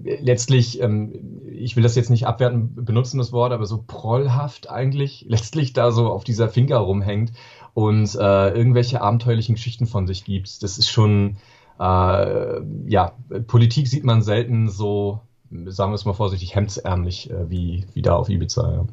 letztlich, 0.04 0.82
ähm, 0.82 1.42
ich 1.50 1.78
will 1.78 1.84
das 1.84 1.96
jetzt 1.96 2.10
nicht 2.10 2.28
abwerten 2.28 2.84
benutzen, 2.84 3.18
das 3.18 3.32
Wort, 3.32 3.54
aber 3.54 3.66
so 3.66 3.82
prollhaft 3.88 4.70
eigentlich, 4.70 5.26
letztlich 5.30 5.72
da 5.72 5.92
so 5.92 6.08
auf 6.08 6.26
dieser 6.26 6.50
Finger 6.50 6.78
rumhängt 6.78 7.32
und 7.74 8.16
äh, 8.16 8.50
irgendwelche 8.50 9.02
abenteuerlichen 9.02 9.56
Geschichten 9.56 9.88
von 9.88 10.08
sich 10.08 10.26
gibt. 10.26 10.62
Das 10.64 10.78
ist 10.78 10.90
schon, 10.90 11.38
äh, 11.80 12.62
ja, 12.88 13.14
Politik 13.48 13.88
sieht 13.88 14.04
man 14.04 14.22
selten 14.22 14.70
so, 14.70 15.22
sagen 15.66 15.92
wir 15.92 15.96
es 15.96 16.06
mal 16.06 16.14
vorsichtig, 16.14 16.56
hemdsärmlich 16.56 17.30
äh, 17.30 17.50
wie, 17.50 17.86
wie 17.94 18.02
da 18.02 18.16
auf 18.16 18.30
Ibiza. 18.30 18.72
Ja. 18.72 18.86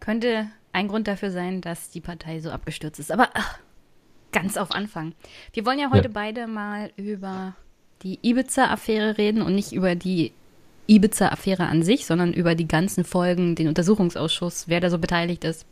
Könnte 0.00 0.46
ein 0.72 0.88
Grund 0.88 1.08
dafür 1.08 1.30
sein, 1.30 1.60
dass 1.60 1.90
die 1.90 2.00
Partei 2.00 2.40
so 2.40 2.50
abgestürzt 2.50 3.00
ist. 3.00 3.12
Aber 3.12 3.28
ach, 3.34 3.58
ganz 4.32 4.56
auf 4.56 4.72
Anfang. 4.72 5.14
Wir 5.52 5.64
wollen 5.64 5.78
ja 5.78 5.90
heute 5.90 6.08
ja. 6.08 6.12
beide 6.12 6.46
mal 6.46 6.90
über 6.96 7.54
die 8.02 8.18
Ibiza-Affäre 8.22 9.18
reden 9.18 9.42
und 9.42 9.54
nicht 9.54 9.72
über 9.72 9.94
die 9.94 10.32
Ibiza-Affäre 10.86 11.66
an 11.66 11.82
sich, 11.82 12.06
sondern 12.06 12.32
über 12.32 12.54
die 12.54 12.68
ganzen 12.68 13.04
Folgen, 13.04 13.54
den 13.54 13.68
Untersuchungsausschuss, 13.68 14.68
wer 14.68 14.80
da 14.80 14.90
so 14.90 14.98
beteiligt 14.98 15.44
ist. 15.44 15.66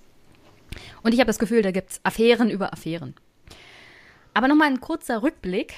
Und 1.03 1.15
ich 1.15 1.21
habe 1.21 1.27
das 1.27 1.39
Gefühl, 1.39 1.63
da 1.63 1.71
gibt 1.71 1.91
es 1.91 2.01
Affären 2.03 2.51
über 2.51 2.73
Affären. 2.73 3.15
Aber 4.35 4.49
nochmal 4.49 4.69
ein 4.69 4.81
kurzer 4.81 5.23
Rückblick. 5.23 5.75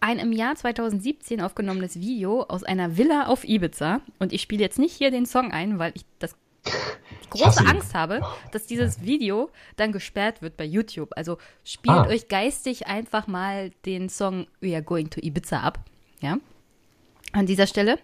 Ein 0.00 0.18
im 0.18 0.32
Jahr 0.32 0.54
2017 0.54 1.40
aufgenommenes 1.40 2.00
Video 2.00 2.42
aus 2.42 2.64
einer 2.64 2.96
Villa 2.96 3.26
auf 3.26 3.44
Ibiza. 3.44 4.00
Und 4.18 4.32
ich 4.32 4.42
spiele 4.42 4.62
jetzt 4.62 4.78
nicht 4.78 4.94
hier 4.94 5.10
den 5.10 5.26
Song 5.26 5.52
ein, 5.52 5.78
weil 5.78 5.92
ich 5.94 6.04
das 6.18 6.36
große 7.30 7.66
Angst 7.66 7.94
habe, 7.94 8.20
dass 8.52 8.66
dieses 8.66 9.02
Video 9.02 9.50
dann 9.76 9.92
gesperrt 9.92 10.42
wird 10.42 10.56
bei 10.56 10.64
YouTube. 10.64 11.10
Also 11.16 11.38
spielt 11.64 11.96
ah. 11.96 12.06
euch 12.06 12.28
geistig 12.28 12.86
einfach 12.86 13.26
mal 13.26 13.70
den 13.84 14.08
Song 14.08 14.46
We 14.60 14.74
are 14.74 14.82
going 14.82 15.10
to 15.10 15.20
Ibiza 15.20 15.60
ab. 15.60 15.80
Ja. 16.20 16.38
An 17.32 17.46
dieser 17.46 17.66
Stelle 17.66 17.98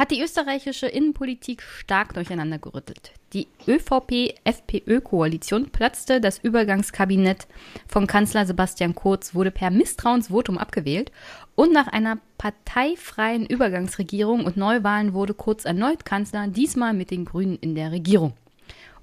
hat 0.00 0.10
die 0.10 0.22
österreichische 0.22 0.86
Innenpolitik 0.86 1.60
stark 1.60 2.14
durcheinander 2.14 2.58
gerüttelt. 2.58 3.12
Die 3.34 3.48
ÖVP-FPÖ-Koalition 3.68 5.68
platzte, 5.68 6.22
das 6.22 6.38
Übergangskabinett 6.38 7.46
von 7.86 8.06
Kanzler 8.06 8.46
Sebastian 8.46 8.94
Kurz 8.94 9.34
wurde 9.34 9.50
per 9.50 9.70
Misstrauensvotum 9.70 10.56
abgewählt 10.56 11.12
und 11.54 11.74
nach 11.74 11.86
einer 11.86 12.16
parteifreien 12.38 13.44
Übergangsregierung 13.44 14.46
und 14.46 14.56
Neuwahlen 14.56 15.12
wurde 15.12 15.34
Kurz 15.34 15.66
erneut 15.66 16.06
Kanzler, 16.06 16.48
diesmal 16.48 16.94
mit 16.94 17.10
den 17.10 17.26
Grünen 17.26 17.58
in 17.58 17.74
der 17.74 17.92
Regierung. 17.92 18.32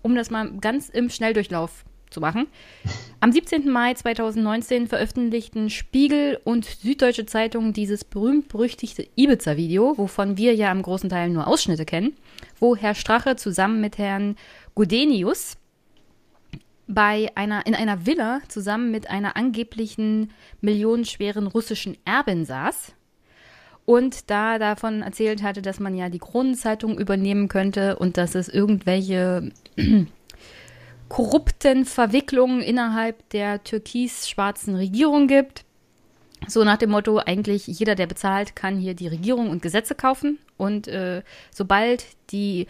Um 0.02 0.15
das 0.15 0.32
mal 0.32 0.49
ganz 0.60 0.90
im 0.90 1.11
Schnelldurchlauf 1.11 1.86
zu 2.09 2.19
machen. 2.19 2.47
Am 3.19 3.31
17. 3.31 3.69
Mai 3.69 3.93
2019 3.93 4.88
veröffentlichten 4.88 5.69
Spiegel 5.69 6.39
und 6.43 6.65
Süddeutsche 6.65 7.25
Zeitung 7.25 7.73
dieses 7.73 8.03
berühmt-berüchtigte 8.03 9.07
Ibiza-Video, 9.15 9.97
wovon 9.97 10.38
wir 10.38 10.55
ja 10.55 10.71
im 10.71 10.81
großen 10.81 11.09
Teil 11.09 11.29
nur 11.29 11.47
Ausschnitte 11.47 11.85
kennen, 11.85 12.15
wo 12.59 12.75
Herr 12.75 12.95
Strache 12.95 13.35
zusammen 13.35 13.81
mit 13.81 13.97
Herrn 13.97 14.35
Gudenius 14.75 15.57
bei 16.88 17.29
einer, 17.35 17.65
in 17.65 17.75
einer 17.75 18.05
Villa 18.05 18.41
zusammen 18.47 18.91
mit 18.91 19.09
einer 19.09 19.35
angeblichen 19.35 20.31
millionenschweren 20.61 21.47
russischen 21.47 21.97
Erbin 22.05 22.45
saß 22.45 22.93
und 23.88 24.29
da 24.29 24.59
davon 24.59 25.01
erzählt 25.01 25.41
hatte, 25.43 25.61
dass 25.61 25.79
man 25.79 25.95
ja 25.95 26.09
die 26.09 26.19
Kronenzeitung 26.19 26.99
übernehmen 26.99 27.47
könnte 27.47 27.97
und 27.97 28.17
dass 28.17 28.35
es 28.35 28.49
irgendwelche 28.49 29.51
korrupten 31.09 31.85
Verwicklungen 31.85 32.61
innerhalb 32.61 33.29
der 33.29 33.63
türkis-schwarzen 33.63 34.75
Regierung 34.75 35.27
gibt. 35.27 35.63
So 36.47 36.63
nach 36.63 36.77
dem 36.77 36.91
Motto, 36.91 37.17
eigentlich 37.17 37.67
jeder, 37.67 37.95
der 37.95 38.07
bezahlt, 38.07 38.55
kann 38.55 38.77
hier 38.77 38.93
die 38.93 39.07
Regierung 39.07 39.49
und 39.49 39.61
Gesetze 39.61 39.95
kaufen. 39.95 40.38
Und 40.55 40.88
äh, 40.88 41.23
sobald 41.51 42.05
die 42.31 42.67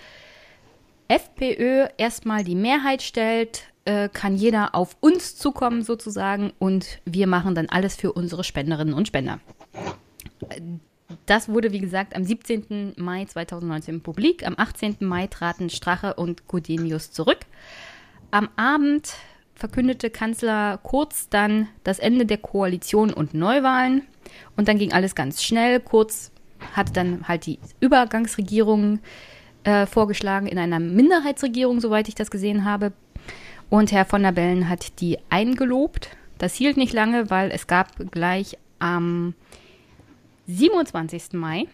FPÖ 1.08 1.88
erstmal 1.98 2.44
die 2.44 2.56
Mehrheit 2.56 3.02
stellt, 3.02 3.64
äh, 3.86 4.10
kann 4.10 4.36
jeder 4.36 4.76
auf 4.76 4.98
uns 5.00 5.36
zukommen 5.36 5.84
sozusagen 5.84 6.52
und 6.60 7.00
wir 7.06 7.28
machen 7.28 7.56
dann 7.56 7.70
alles 7.70 7.96
für 7.96 8.12
unsere 8.12 8.44
Spenderinnen 8.44 8.94
und 8.94 9.08
Spender. 9.08 9.40
Das 11.26 11.50
wurde, 11.50 11.72
wie 11.72 11.80
gesagt, 11.80 12.16
am 12.16 12.24
17. 12.24 12.94
Mai 12.98 13.26
2019 13.26 14.02
publik. 14.02 14.46
Am 14.46 14.56
18. 14.58 14.98
Mai 15.00 15.28
traten 15.28 15.70
Strache 15.70 16.16
und 16.16 16.48
Godenius 16.48 17.12
zurück. 17.12 17.40
Am 18.32 18.50
Abend 18.56 19.14
verkündete 19.56 20.10
Kanzler 20.10 20.80
Kurz 20.84 21.30
dann 21.30 21.68
das 21.84 22.00
Ende 22.00 22.26
der 22.26 22.38
Koalition 22.38 23.14
und 23.14 23.34
Neuwahlen. 23.34 24.04
Und 24.56 24.68
dann 24.68 24.78
ging 24.78 24.94
alles 24.94 25.16
ganz 25.16 25.44
schnell. 25.44 25.80
Kurz 25.80 26.32
hat 26.74 26.96
dann 26.96 27.28
halt 27.28 27.46
die 27.46 27.60
Übergangsregierung 27.80 29.00
äh, 29.64 29.86
vorgeschlagen 29.86 30.48
in 30.48 30.60
einer 30.60 30.80
Minderheitsregierung, 30.80 31.80
soweit 31.82 32.08
ich 32.08 32.16
das 32.16 32.32
gesehen 32.32 32.66
habe. 32.66 32.94
Und 33.70 33.92
Herr 33.92 34.06
von 34.06 34.24
der 34.24 34.32
Bellen 34.32 34.70
hat 34.70 35.00
die 35.02 35.18
eingelobt. 35.30 36.10
Das 36.38 36.54
hielt 36.54 36.78
nicht 36.78 36.94
lange, 36.94 37.30
weil 37.30 37.52
es 37.52 37.68
gab 37.68 38.12
gleich 38.12 38.58
am 38.80 39.34
27. 40.48 41.34
Mai 41.34 41.68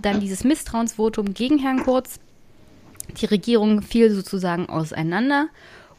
dann 0.00 0.20
dieses 0.20 0.44
Misstrauensvotum 0.44 1.34
gegen 1.34 1.58
Herrn 1.58 1.82
Kurz. 1.82 2.20
Die 3.16 3.26
Regierung 3.26 3.82
fiel 3.82 4.10
sozusagen 4.10 4.68
auseinander 4.68 5.48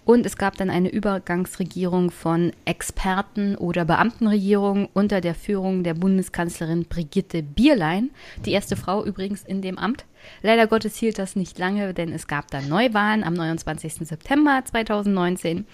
und 0.03 0.25
es 0.25 0.35
gab 0.35 0.57
dann 0.57 0.69
eine 0.69 0.89
Übergangsregierung 0.89 2.09
von 2.09 2.53
Experten 2.65 3.55
oder 3.55 3.85
Beamtenregierung 3.85 4.89
unter 4.93 5.21
der 5.21 5.35
Führung 5.35 5.83
der 5.83 5.93
Bundeskanzlerin 5.93 6.85
Brigitte 6.85 7.43
Bierlein, 7.43 8.09
die 8.45 8.51
erste 8.51 8.75
Frau 8.75 9.05
übrigens 9.05 9.43
in 9.43 9.61
dem 9.61 9.77
Amt. 9.77 10.05
Leider 10.41 10.65
Gottes 10.65 10.97
hielt 10.97 11.19
das 11.19 11.35
nicht 11.35 11.59
lange, 11.59 11.93
denn 11.93 12.11
es 12.11 12.27
gab 12.27 12.49
dann 12.49 12.67
Neuwahlen 12.67 13.23
am 13.23 13.35
29. 13.35 14.07
September 14.07 14.63
2019. 14.65 15.65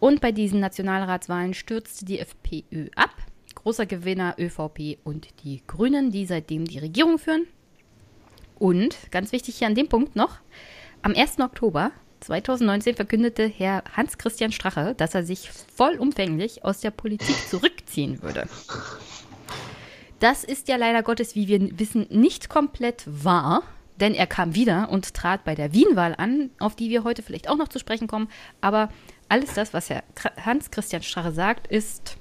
Und 0.00 0.20
bei 0.20 0.32
diesen 0.32 0.60
Nationalratswahlen 0.60 1.54
stürzte 1.54 2.06
die 2.06 2.20
FPÖ 2.20 2.88
ab. 2.96 3.14
Großer 3.54 3.86
Gewinner 3.86 4.34
ÖVP 4.38 4.98
und 5.04 5.28
die 5.44 5.62
Grünen, 5.66 6.10
die 6.10 6.24
seitdem 6.24 6.64
die 6.64 6.78
Regierung 6.78 7.18
führen. 7.18 7.46
Und 8.62 8.96
ganz 9.10 9.32
wichtig 9.32 9.56
hier 9.56 9.66
an 9.66 9.74
dem 9.74 9.88
Punkt 9.88 10.14
noch, 10.14 10.38
am 11.02 11.16
1. 11.16 11.40
Oktober 11.40 11.90
2019 12.20 12.94
verkündete 12.94 13.44
Herr 13.44 13.82
Hans-Christian 13.96 14.52
Strache, 14.52 14.94
dass 14.96 15.16
er 15.16 15.24
sich 15.24 15.50
vollumfänglich 15.50 16.64
aus 16.64 16.78
der 16.78 16.92
Politik 16.92 17.34
zurückziehen 17.50 18.22
würde. 18.22 18.46
Das 20.20 20.44
ist 20.44 20.68
ja 20.68 20.76
leider 20.76 21.02
Gottes, 21.02 21.34
wie 21.34 21.48
wir 21.48 21.76
wissen, 21.76 22.06
nicht 22.10 22.48
komplett 22.48 23.02
wahr, 23.04 23.64
denn 23.98 24.14
er 24.14 24.28
kam 24.28 24.54
wieder 24.54 24.90
und 24.90 25.12
trat 25.12 25.42
bei 25.42 25.56
der 25.56 25.72
Wien-Wahl 25.74 26.14
an, 26.16 26.50
auf 26.60 26.76
die 26.76 26.88
wir 26.88 27.02
heute 27.02 27.24
vielleicht 27.24 27.48
auch 27.48 27.56
noch 27.56 27.66
zu 27.66 27.80
sprechen 27.80 28.06
kommen. 28.06 28.28
Aber 28.60 28.90
alles 29.28 29.54
das, 29.54 29.74
was 29.74 29.90
Herr 29.90 30.04
Hans-Christian 30.36 31.02
Strache 31.02 31.32
sagt, 31.32 31.66
ist 31.66 32.16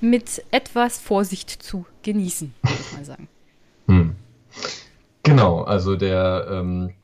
mit 0.00 0.42
etwas 0.50 0.98
Vorsicht 0.98 1.50
zu 1.50 1.84
genießen, 2.04 2.54
würde 2.62 2.78
ich 2.80 2.92
mal 2.94 3.04
sagen. 3.04 3.28
Hm. 3.86 4.16
Genau, 5.22 5.62
also 5.62 5.96
der 5.96 6.46
ähm, 6.50 6.94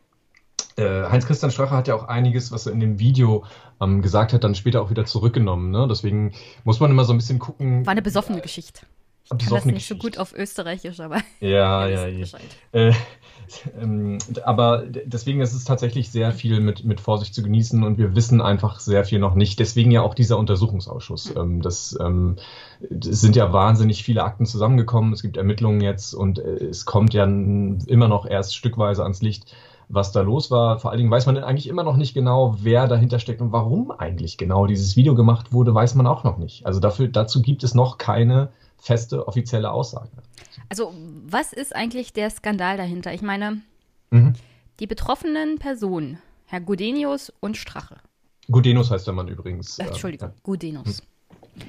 äh, 0.77 1.09
Heinz-Christian 1.09 1.51
Strache 1.51 1.77
hat 1.77 1.89
ja 1.89 1.95
auch 1.95 2.05
einiges, 2.05 2.53
was 2.53 2.66
er 2.66 2.73
in 2.73 2.81
dem 2.81 2.99
Video 2.99 3.45
ähm, 3.81 4.03
gesagt 4.03 4.32
hat, 4.32 4.45
dann 4.45 4.55
später 4.55 4.82
auch 4.82 4.90
wieder 4.90 5.05
zurückgenommen. 5.05 5.70
Ne? 5.70 5.86
Deswegen 5.89 6.32
muss 6.65 6.81
man 6.81 6.90
immer 6.90 7.05
so 7.05 7.12
ein 7.12 7.19
bisschen 7.19 7.39
gucken. 7.39 7.86
War 7.86 7.93
eine 7.93 8.03
besoffene 8.03 8.40
Geschichte. 8.40 8.82
Ich 9.32 9.46
kann 9.46 9.55
das 9.55 9.64
nicht 9.64 9.74
Geschichte. 9.74 9.94
so 9.94 9.98
gut 9.98 10.18
auf 10.18 10.34
Österreichisch, 10.34 11.00
aber. 11.00 11.18
Ja, 11.40 11.86
ja, 11.86 12.06
ja. 12.06 12.26
Äh, 12.72 12.92
ähm, 13.80 14.18
aber 14.44 14.84
deswegen 14.86 15.40
ist 15.40 15.52
es 15.52 15.64
tatsächlich 15.64 16.10
sehr 16.10 16.32
viel 16.32 16.60
mit, 16.60 16.84
mit 16.84 17.00
Vorsicht 17.00 17.34
zu 17.34 17.42
genießen 17.42 17.82
und 17.82 17.98
wir 17.98 18.14
wissen 18.14 18.40
einfach 18.40 18.80
sehr 18.80 19.05
viel 19.05 19.18
noch 19.18 19.34
nicht. 19.34 19.59
Deswegen 19.59 19.90
ja 19.90 20.02
auch 20.02 20.14
dieser 20.14 20.38
Untersuchungsausschuss. 20.38 21.34
Ähm, 21.36 21.62
das, 21.62 21.96
ähm, 22.00 22.36
es 22.90 23.20
sind 23.20 23.36
ja 23.36 23.52
wahnsinnig 23.52 24.02
viele 24.02 24.24
Akten 24.24 24.46
zusammengekommen. 24.46 25.12
Es 25.12 25.22
gibt 25.22 25.36
Ermittlungen 25.36 25.80
jetzt 25.80 26.14
und 26.14 26.38
äh, 26.38 26.64
es 26.64 26.86
kommt 26.86 27.12
ja 27.12 27.24
immer 27.24 28.09
noch 28.09 28.26
erst 28.26 28.56
stückweise 28.56 29.02
ans 29.02 29.22
Licht 29.22 29.55
was 29.88 30.12
da 30.12 30.20
los 30.20 30.50
war. 30.50 30.78
Vor 30.78 30.90
allen 30.90 30.98
Dingen 30.98 31.10
weiß 31.10 31.26
man 31.26 31.38
eigentlich 31.38 31.68
immer 31.68 31.82
noch 31.82 31.96
nicht 31.96 32.14
genau, 32.14 32.56
wer 32.60 32.86
dahinter 32.88 33.18
steckt 33.18 33.40
und 33.40 33.52
warum 33.52 33.90
eigentlich 33.90 34.36
genau 34.36 34.66
dieses 34.66 34.96
Video 34.96 35.14
gemacht 35.14 35.52
wurde, 35.52 35.74
weiß 35.74 35.94
man 35.94 36.06
auch 36.06 36.24
noch 36.24 36.36
nicht. 36.36 36.66
Also 36.66 36.78
dafür, 36.78 37.09
dazu 37.09 37.40
gibt 37.40 37.64
es 37.64 37.74
noch 37.74 37.96
keine 37.98 38.50
feste 38.78 39.26
offizielle 39.26 39.70
Aussage. 39.70 40.10
Also 40.68 40.92
was 41.26 41.52
ist 41.52 41.74
eigentlich 41.74 42.12
der 42.12 42.30
Skandal 42.30 42.76
dahinter? 42.76 43.12
Ich 43.12 43.22
meine, 43.22 43.62
mhm. 44.10 44.34
die 44.80 44.86
betroffenen 44.86 45.59
Personen, 45.59 46.18
Herr 46.46 46.60
Gudenius 46.60 47.32
und 47.40 47.56
Strache. 47.56 47.96
Gudenius 48.50 48.90
heißt 48.90 49.06
der 49.06 49.14
Mann 49.14 49.28
übrigens. 49.28 49.78
Äh, 49.78 49.86
Entschuldigung, 49.86 50.30
äh, 50.30 50.40
Gudenius. 50.42 50.98
Hm. 50.98 51.66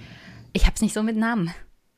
Ich 0.53 0.65
hab's 0.65 0.81
nicht 0.81 0.94
so 0.94 1.03
mit 1.03 1.18
Namen. 1.18 1.53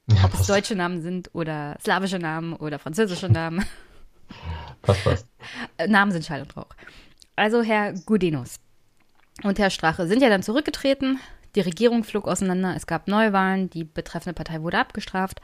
Ja, 0.07 0.25
Ob 0.25 0.33
es 0.33 0.47
deutsche 0.47 0.75
Namen 0.75 1.01
sind 1.01 1.29
oder 1.33 1.77
slawische 1.79 2.19
Namen 2.19 2.53
oder 2.53 2.79
französische 2.79 3.29
Namen. 3.29 3.63
Passt, 4.81 5.03
passt. 5.03 5.27
Äh, 5.77 5.87
Namen 5.87 6.11
sind 6.11 6.25
Schall 6.25 6.41
und 6.41 6.57
Rauch. 6.57 6.73
Also 7.35 7.61
Herr 7.61 7.93
Gudenus 7.93 8.55
und 9.43 9.59
Herr 9.59 9.69
Strache 9.69 10.07
sind 10.07 10.23
ja 10.23 10.29
dann 10.29 10.41
zurückgetreten. 10.41 11.19
Die 11.55 11.61
Regierung 11.61 12.03
flog 12.03 12.27
auseinander. 12.27 12.75
Es 12.75 12.87
gab 12.87 13.07
Neuwahlen. 13.07 13.69
Die 13.69 13.83
betreffende 13.83 14.33
Partei 14.33 14.61
wurde 14.61 14.79
abgestraft. 14.79 15.41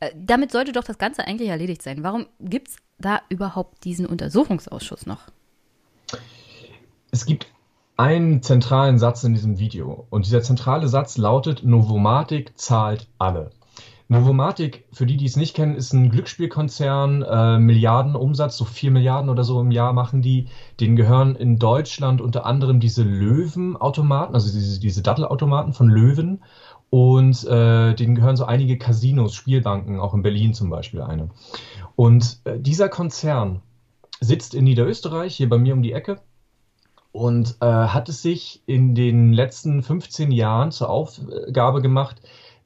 Äh, 0.00 0.10
damit 0.16 0.52
sollte 0.52 0.72
doch 0.72 0.84
das 0.84 0.98
Ganze 0.98 1.26
eigentlich 1.26 1.48
erledigt 1.48 1.82
sein. 1.82 2.02
Warum 2.02 2.26
gibt 2.40 2.68
es 2.68 2.76
da 2.98 3.20
überhaupt 3.28 3.84
diesen 3.84 4.06
Untersuchungsausschuss 4.06 5.06
noch? 5.06 5.28
Es 7.10 7.26
gibt 7.26 7.46
einen 7.96 8.42
zentralen 8.42 8.98
Satz 8.98 9.22
in 9.24 9.34
diesem 9.34 9.58
Video. 9.58 10.06
Und 10.10 10.26
dieser 10.26 10.42
zentrale 10.42 10.88
Satz 10.88 11.16
lautet, 11.16 11.62
Novomatic 11.64 12.58
zahlt 12.58 13.08
alle. 13.18 13.50
Novomatic, 14.08 14.86
für 14.92 15.06
die, 15.06 15.16
die 15.16 15.24
es 15.24 15.36
nicht 15.36 15.56
kennen, 15.56 15.74
ist 15.74 15.92
ein 15.94 16.10
Glücksspielkonzern, 16.10 17.22
äh, 17.22 17.58
Milliardenumsatz, 17.58 18.56
so 18.58 18.64
vier 18.66 18.90
Milliarden 18.90 19.30
oder 19.30 19.44
so 19.44 19.60
im 19.60 19.70
Jahr 19.70 19.94
machen 19.94 20.20
die. 20.20 20.48
Denen 20.78 20.96
gehören 20.96 21.36
in 21.36 21.58
Deutschland 21.58 22.20
unter 22.20 22.44
anderem 22.44 22.80
diese 22.80 23.02
Löwenautomaten, 23.02 24.34
also 24.34 24.52
diese, 24.52 24.78
diese 24.78 25.02
Dattelautomaten 25.02 25.72
von 25.72 25.88
Löwen. 25.88 26.42
Und 26.90 27.44
äh, 27.44 27.94
denen 27.94 28.14
gehören 28.14 28.36
so 28.36 28.44
einige 28.44 28.78
Casinos, 28.78 29.34
Spielbanken, 29.34 29.98
auch 29.98 30.14
in 30.14 30.22
Berlin 30.22 30.54
zum 30.54 30.70
Beispiel 30.70 31.00
eine. 31.00 31.30
Und 31.96 32.40
äh, 32.44 32.60
dieser 32.60 32.88
Konzern 32.88 33.62
sitzt 34.20 34.54
in 34.54 34.64
Niederösterreich, 34.64 35.34
hier 35.34 35.48
bei 35.48 35.58
mir 35.58 35.74
um 35.74 35.82
die 35.82 35.92
Ecke, 35.92 36.20
und 37.10 37.56
äh, 37.60 37.66
hat 37.66 38.08
es 38.08 38.22
sich 38.22 38.62
in 38.66 38.94
den 38.94 39.32
letzten 39.32 39.82
15 39.82 40.32
Jahren 40.32 40.72
zur 40.72 40.90
Aufgabe 40.90 41.80
gemacht, 41.80 42.20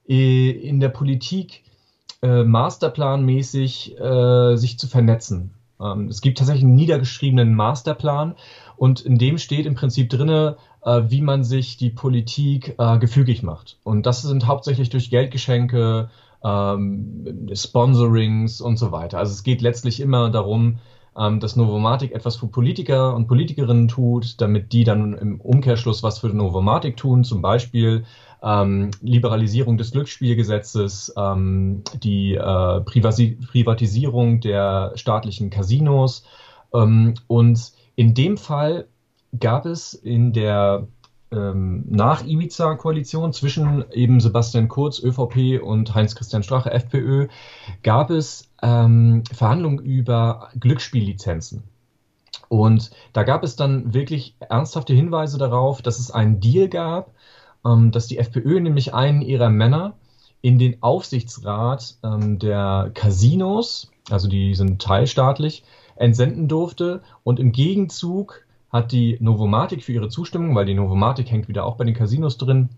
in 0.08 0.80
der 0.80 0.88
Politik 0.88 1.62
äh, 2.22 2.42
masterplanmäßig 2.42 3.98
äh, 3.98 4.56
sich 4.56 4.78
zu 4.78 4.88
vernetzen. 4.88 5.54
Ähm, 5.80 6.08
es 6.08 6.20
gibt 6.20 6.38
tatsächlich 6.38 6.64
einen 6.64 6.74
niedergeschriebenen 6.74 7.54
Masterplan 7.54 8.34
und 8.76 9.00
in 9.00 9.18
dem 9.18 9.38
steht 9.38 9.66
im 9.66 9.74
Prinzip 9.74 10.08
drinne, 10.10 10.56
äh, 10.82 11.02
wie 11.08 11.20
man 11.20 11.44
sich 11.44 11.76
die 11.76 11.90
Politik 11.90 12.74
äh, 12.78 12.98
gefügig 12.98 13.42
macht. 13.42 13.78
Und 13.84 14.06
das 14.06 14.22
sind 14.22 14.46
hauptsächlich 14.46 14.90
durch 14.90 15.10
Geldgeschenke, 15.10 16.10
ähm, 16.42 17.48
Sponsorings 17.52 18.60
und 18.60 18.78
so 18.78 18.92
weiter. 18.92 19.18
Also 19.18 19.32
es 19.32 19.42
geht 19.42 19.60
letztlich 19.60 20.00
immer 20.00 20.30
darum, 20.30 20.78
ähm, 21.18 21.40
dass 21.40 21.56
Novomatic 21.56 22.12
etwas 22.12 22.36
für 22.36 22.46
Politiker 22.46 23.14
und 23.14 23.26
Politikerinnen 23.26 23.88
tut, 23.88 24.40
damit 24.40 24.72
die 24.72 24.84
dann 24.84 25.14
im 25.14 25.40
Umkehrschluss 25.40 26.02
was 26.02 26.20
für 26.20 26.28
Novomatic 26.28 26.96
tun, 26.96 27.24
zum 27.24 27.42
Beispiel 27.42 28.04
ähm, 28.42 28.90
Liberalisierung 29.00 29.78
des 29.78 29.92
Glücksspielgesetzes, 29.92 31.12
ähm, 31.16 31.82
die 32.02 32.34
äh, 32.34 32.80
Privatisierung 32.80 34.40
der 34.40 34.92
staatlichen 34.94 35.50
Casinos. 35.50 36.24
Ähm, 36.72 37.14
und 37.26 37.72
in 37.96 38.14
dem 38.14 38.36
Fall 38.36 38.86
gab 39.38 39.66
es 39.66 39.94
in 39.94 40.32
der 40.32 40.86
ähm, 41.30 41.84
nach 41.88 42.24
Ibiza-Koalition 42.24 43.32
zwischen 43.32 43.84
eben 43.92 44.20
Sebastian 44.20 44.68
Kurz, 44.68 44.98
ÖVP 45.02 45.62
und 45.62 45.94
Heinz-Christian 45.94 46.42
Strache, 46.42 46.70
FPÖ, 46.70 47.28
gab 47.82 48.10
es 48.10 48.50
ähm, 48.62 49.24
Verhandlungen 49.30 49.78
über 49.78 50.48
Glücksspiellizenzen. 50.58 51.64
Und 52.48 52.90
da 53.12 53.24
gab 53.24 53.44
es 53.44 53.56
dann 53.56 53.92
wirklich 53.92 54.34
ernsthafte 54.40 54.94
Hinweise 54.94 55.36
darauf, 55.36 55.82
dass 55.82 55.98
es 55.98 56.10
einen 56.10 56.40
Deal 56.40 56.68
gab, 56.68 57.12
dass 57.62 58.06
die 58.06 58.18
FPÖ 58.18 58.60
nämlich 58.60 58.94
einen 58.94 59.20
ihrer 59.20 59.50
Männer 59.50 59.94
in 60.40 60.58
den 60.58 60.82
Aufsichtsrat 60.82 61.96
ähm, 62.02 62.38
der 62.38 62.90
Casinos, 62.94 63.90
also 64.10 64.28
die 64.28 64.54
sind 64.54 64.80
teilstaatlich, 64.80 65.64
entsenden 65.96 66.48
durfte 66.48 67.02
und 67.24 67.40
im 67.40 67.52
Gegenzug 67.52 68.46
hat 68.70 68.92
die 68.92 69.16
Novomatic 69.20 69.82
für 69.82 69.92
ihre 69.92 70.08
Zustimmung, 70.08 70.54
weil 70.54 70.66
die 70.66 70.74
Novomatic 70.74 71.30
hängt 71.30 71.48
wieder 71.48 71.64
auch 71.64 71.76
bei 71.76 71.84
den 71.84 71.94
Casinos 71.94 72.38
drin, 72.38 72.70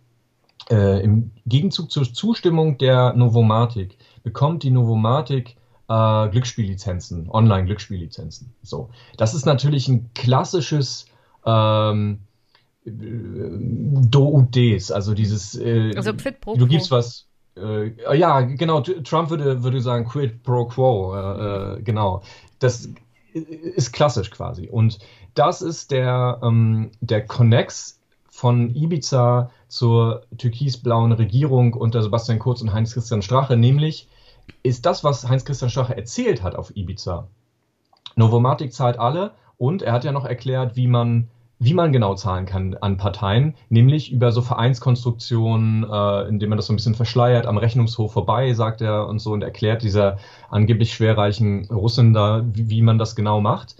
äh, 0.70 1.02
im 1.02 1.32
Gegenzug 1.47 1.90
zur 1.90 2.05
Zustimmung 2.05 2.78
der 2.78 3.12
Novomatic 3.15 3.97
bekommt 4.23 4.62
die 4.62 4.70
Novomatic 4.70 5.57
äh, 5.89 6.28
Glücksspiellizenzen, 6.28 7.28
Online-Glücksspiellizenzen. 7.31 8.55
So, 8.62 8.90
das 9.16 9.35
ist 9.35 9.47
natürlich 9.47 9.89
ein 9.89 10.11
klassisches 10.15 11.07
ähm, 11.44 12.20
Do 12.85 14.24
und 14.24 14.55
Des, 14.55 14.90
also 14.90 15.15
dieses. 15.15 15.59
Äh, 15.59 15.94
also 15.97 16.15
quid 16.15 16.40
pro 16.40 16.52
quo. 16.52 16.59
Du 16.59 16.66
gibst 16.66 16.90
was. 16.90 17.27
Äh, 17.57 18.16
ja, 18.16 18.40
genau. 18.40 18.81
Trump 18.81 19.31
würde, 19.31 19.62
würde 19.62 19.81
sagen 19.81 20.07
quid 20.07 20.43
pro 20.43 20.66
quo. 20.66 21.15
Äh, 21.15 21.78
äh, 21.78 21.82
genau. 21.82 22.23
Das 22.59 22.89
ist 23.32 23.93
klassisch 23.93 24.31
quasi. 24.31 24.69
Und 24.69 24.98
das 25.35 25.62
ist 25.62 25.90
der, 25.90 26.40
ähm, 26.43 26.90
der 27.01 27.27
Connex 27.27 28.01
von 28.28 28.74
Ibiza 28.74 29.51
zur 29.69 30.23
türkisblauen 30.39 31.12
Regierung 31.12 31.74
unter 31.74 32.02
Sebastian 32.02 32.39
Kurz 32.39 32.62
und 32.62 32.73
Heinz-Christian 32.73 33.23
Strache, 33.23 33.57
nämlich 33.57 34.09
ist 34.62 34.86
das, 34.86 35.05
was 35.05 35.28
Heinz-Christian 35.28 35.70
Strache 35.70 35.97
erzählt 35.97 36.43
hat 36.43 36.55
auf 36.55 36.74
Ibiza. 36.74 37.28
Novomatic 38.16 38.73
zahlt 38.73 38.98
alle 38.98 39.32
und 39.59 39.82
er 39.82 39.93
hat 39.93 40.05
ja 40.05 40.12
noch 40.12 40.24
erklärt, 40.24 40.74
wie 40.74 40.89
man, 40.89 41.28
wie 41.61 41.74
man 41.74 41.93
genau 41.93 42.15
zahlen 42.15 42.47
kann 42.47 42.74
an 42.81 42.97
Parteien, 42.97 43.55
nämlich 43.69 44.11
über 44.11 44.32
so 44.32 44.41
Vereinskonstruktionen, 44.41 45.85
äh, 45.85 46.23
indem 46.27 46.49
man 46.49 46.57
das 46.57 46.66
so 46.66 46.73
ein 46.73 46.77
bisschen 46.77 46.95
verschleiert, 46.95 47.47
am 47.47 47.59
Rechnungshof 47.59 48.12
vorbei, 48.12 48.55
sagt 48.55 48.81
er 48.81 49.07
und 49.07 49.19
so 49.19 49.32
und 49.32 49.43
erklärt 49.43 49.82
dieser 49.82 50.16
angeblich 50.49 50.95
schwerreichen 50.95 51.66
Russin 51.66 52.15
da, 52.15 52.43
wie, 52.51 52.70
wie 52.70 52.82
man 52.82 52.99
das 52.99 53.15
genau 53.15 53.43
macht. 53.43 53.77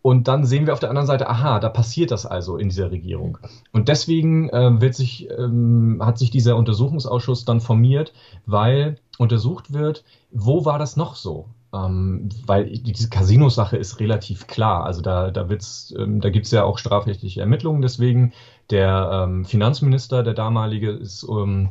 Und 0.00 0.28
dann 0.28 0.44
sehen 0.44 0.66
wir 0.66 0.72
auf 0.72 0.80
der 0.80 0.90
anderen 0.90 1.06
Seite, 1.06 1.28
aha, 1.28 1.58
da 1.58 1.68
passiert 1.68 2.12
das 2.12 2.24
also 2.24 2.56
in 2.56 2.68
dieser 2.68 2.92
Regierung. 2.92 3.38
Und 3.72 3.88
deswegen 3.88 4.48
äh, 4.50 4.80
wird 4.80 4.94
sich, 4.94 5.28
ähm, 5.30 6.00
hat 6.04 6.18
sich 6.18 6.30
dieser 6.30 6.56
Untersuchungsausschuss 6.56 7.44
dann 7.44 7.60
formiert, 7.60 8.12
weil 8.46 8.96
untersucht 9.18 9.72
wird, 9.72 10.04
wo 10.30 10.64
war 10.64 10.78
das 10.78 10.96
noch 10.96 11.16
so? 11.16 11.46
Ähm, 11.74 12.28
weil 12.46 12.66
diese 12.70 13.08
Casino-Sache 13.08 13.76
ist 13.76 13.98
relativ 13.98 14.46
klar. 14.46 14.84
Also 14.84 15.00
da, 15.00 15.30
da, 15.30 15.48
ähm, 15.96 16.20
da 16.20 16.30
gibt 16.30 16.46
es 16.46 16.52
ja 16.52 16.64
auch 16.64 16.78
strafrechtliche 16.78 17.40
Ermittlungen. 17.40 17.80
Deswegen 17.80 18.32
der 18.70 19.24
ähm, 19.24 19.44
Finanzminister, 19.44 20.22
der 20.22 20.34
damalige, 20.34 20.90
ist 20.90 21.26
ähm, 21.28 21.70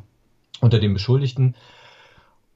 unter 0.59 0.79
den 0.79 0.93
Beschuldigten. 0.93 1.55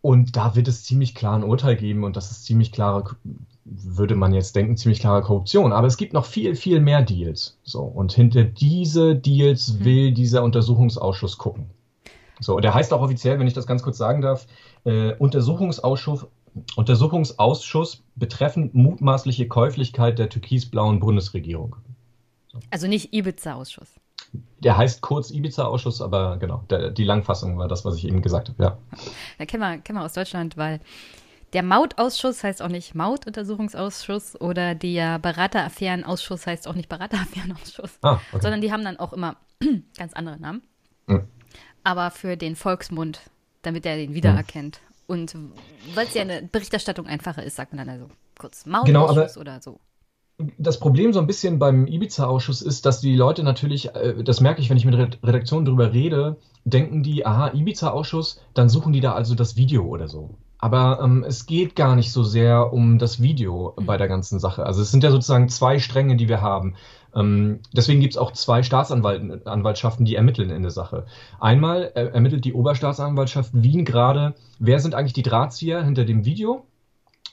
Und 0.02 0.36
da 0.36 0.56
wird 0.56 0.68
es 0.68 0.84
ziemlich 0.84 1.16
klar 1.16 1.36
ein 1.36 1.44
Urteil 1.44 1.76
geben 1.76 2.04
und 2.04 2.16
das 2.16 2.30
ist 2.30 2.46
ziemlich 2.46 2.72
klare, 2.72 3.16
würde 3.64 4.14
man 4.14 4.36
jetzt 4.36 4.56
denken, 4.56 4.78
ziemlich 4.78 5.00
klare 5.00 5.24
Korruption. 5.24 5.74
Aber 5.74 5.88
es 5.88 5.98
gibt 5.98 6.14
noch 6.14 6.26
viel, 6.26 6.56
viel 6.56 6.80
mehr 6.80 7.02
Deals. 7.02 7.58
So. 7.64 7.82
Und 7.82 8.14
hinter 8.14 8.44
diese 8.44 9.16
Deals 9.16 9.74
mhm. 9.74 9.86
will 9.86 10.12
dieser 10.14 10.44
Untersuchungsausschuss 10.44 11.40
gucken. 11.40 11.72
So, 12.40 12.60
der 12.60 12.74
heißt 12.74 12.94
auch 12.94 13.02
offiziell, 13.02 13.40
wenn 13.40 13.48
ich 13.48 13.54
das 13.54 13.66
ganz 13.66 13.82
kurz 13.82 13.98
sagen 13.98 14.22
darf, 14.22 14.46
äh, 14.84 15.14
Untersuchungsausschuss, 15.14 16.28
Untersuchungsausschuss 16.76 18.04
betreffend 18.16 18.74
mutmaßliche 18.74 19.48
Käuflichkeit 19.48 20.20
der 20.20 20.30
türkisblauen 20.30 21.00
Bundesregierung. 21.00 21.76
So. 22.48 22.60
Also 22.70 22.88
nicht 22.88 23.14
Ibiza-Ausschuss. 23.14 23.90
Der 24.60 24.78
heißt 24.78 25.02
kurz 25.02 25.32
Ibiza-Ausschuss, 25.32 26.02
aber 26.02 26.38
genau, 26.38 26.64
der, 26.70 26.92
die 26.92 27.04
Langfassung 27.04 27.58
war 27.58 27.68
das, 27.68 27.86
was 27.86 27.98
ich 27.98 28.06
eben 28.06 28.22
gesagt 28.22 28.50
habe, 28.50 28.64
ja. 28.64 28.78
Da 29.38 29.46
kennen 29.46 29.62
wir, 29.62 29.78
kennen 29.80 30.00
wir 30.00 30.06
aus 30.06 30.14
Deutschland, 30.14 30.58
weil 30.58 30.80
der 31.54 31.64
Mautausschuss 31.64 32.44
heißt 32.44 32.62
auch 32.62 32.70
nicht 32.70 32.96
Mautuntersuchungsausschuss 32.96 34.40
oder 34.42 34.76
der 34.76 35.20
Berateraffärenausschuss 35.20 36.48
heißt 36.48 36.68
auch 36.68 36.76
nicht 36.76 36.90
Berateraffärenausschuss, 36.90 38.00
ah, 38.02 38.20
okay. 38.32 38.42
sondern 38.42 38.62
die 38.62 38.72
haben 38.72 38.84
dann 38.84 38.98
auch 38.98 39.14
immer 39.14 39.38
ganz 39.98 40.14
andere 40.14 40.40
Namen. 40.40 40.64
Mhm. 41.08 41.24
Aber 41.84 42.12
für 42.12 42.36
den 42.36 42.56
Volksmund, 42.56 43.22
damit 43.62 43.86
er 43.86 43.96
den 43.96 44.14
wiedererkennt. 44.14 44.82
Mhm. 44.82 44.95
Und 45.08 45.36
weil 45.94 46.08
es 46.08 46.14
ja 46.14 46.22
eine 46.22 46.42
Berichterstattung 46.44 47.08
einfacher 47.08 47.44
ist, 47.44 47.56
sagt 47.56 47.74
man 47.74 47.86
dann 47.86 47.96
also 47.96 48.08
kurz 48.40 48.66
Mautausschuss 48.66 49.34
genau, 49.34 49.42
oder 49.42 49.62
so 49.62 49.80
das 50.58 50.80
Problem 50.80 51.14
so 51.14 51.20
ein 51.20 51.28
bisschen 51.28 51.60
beim 51.60 51.88
Ibiza-Ausschuss 51.88 52.62
ist, 52.62 52.86
dass 52.86 53.00
die 53.00 53.16
Leute 53.16 53.44
natürlich, 53.44 53.96
äh, 53.96 54.24
das 54.24 54.42
merke 54.42 54.62
ich, 54.62 54.70
wenn 54.70 54.78
ich 54.78 54.86
mit 54.86 55.20
Redaktionen 55.24 55.66
drüber 55.66 55.94
rede, 55.94 56.38
denken 56.66 57.04
die, 57.04 57.26
aha, 57.26 57.54
Ibiza-Ausschuss, 57.54 58.42
dann 58.54 58.70
suchen 58.70 58.92
die 58.92 59.00
da 59.00 59.14
also 59.14 59.36
das 59.36 59.56
Video 59.56 59.86
oder 59.86 60.08
so. 60.08 60.38
Aber 60.58 61.00
ähm, 61.02 61.24
es 61.26 61.46
geht 61.46 61.76
gar 61.76 61.96
nicht 61.96 62.12
so 62.12 62.24
sehr 62.24 62.74
um 62.74 62.98
das 62.98 63.22
Video 63.22 63.76
bei 63.78 63.98
der 63.98 64.08
ganzen 64.08 64.40
Sache. 64.40 64.66
Also 64.66 64.82
es 64.82 64.92
sind 64.92 65.04
ja 65.04 65.12
sozusagen 65.12 65.48
zwei 65.48 65.80
Stränge, 65.80 66.16
die 66.16 66.28
wir 66.28 66.42
haben. 66.42 66.76
Ähm, 67.16 67.62
deswegen 67.74 68.02
gibt 68.02 68.14
es 68.14 68.18
auch 68.18 68.32
zwei 68.32 68.62
Staatsanwaltschaften, 68.64 70.06
die 70.06 70.16
ermitteln 70.16 70.50
in 70.50 70.62
der 70.62 70.72
Sache. 70.72 71.06
Einmal 71.40 71.92
äh, 71.96 72.08
ermittelt 72.08 72.46
die 72.46 72.54
Oberstaatsanwaltschaft 72.54 73.52
Wien 73.54 73.86
gerade, 73.86 74.36
wer 74.60 74.80
sind 74.80 74.96
eigentlich 74.96 75.14
die 75.14 75.24
Drahtzieher 75.24 75.84
hinter 75.84 76.06
dem 76.06 76.26
Video? 76.26 76.66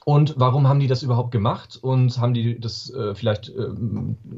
Und 0.05 0.35
warum 0.37 0.67
haben 0.67 0.79
die 0.79 0.87
das 0.87 1.01
überhaupt 1.01 1.31
gemacht 1.31 1.79
und 1.81 2.17
haben 2.17 2.33
die 2.33 2.59
das 2.59 2.89
äh, 2.89 3.15
vielleicht 3.15 3.49
äh, 3.49 3.69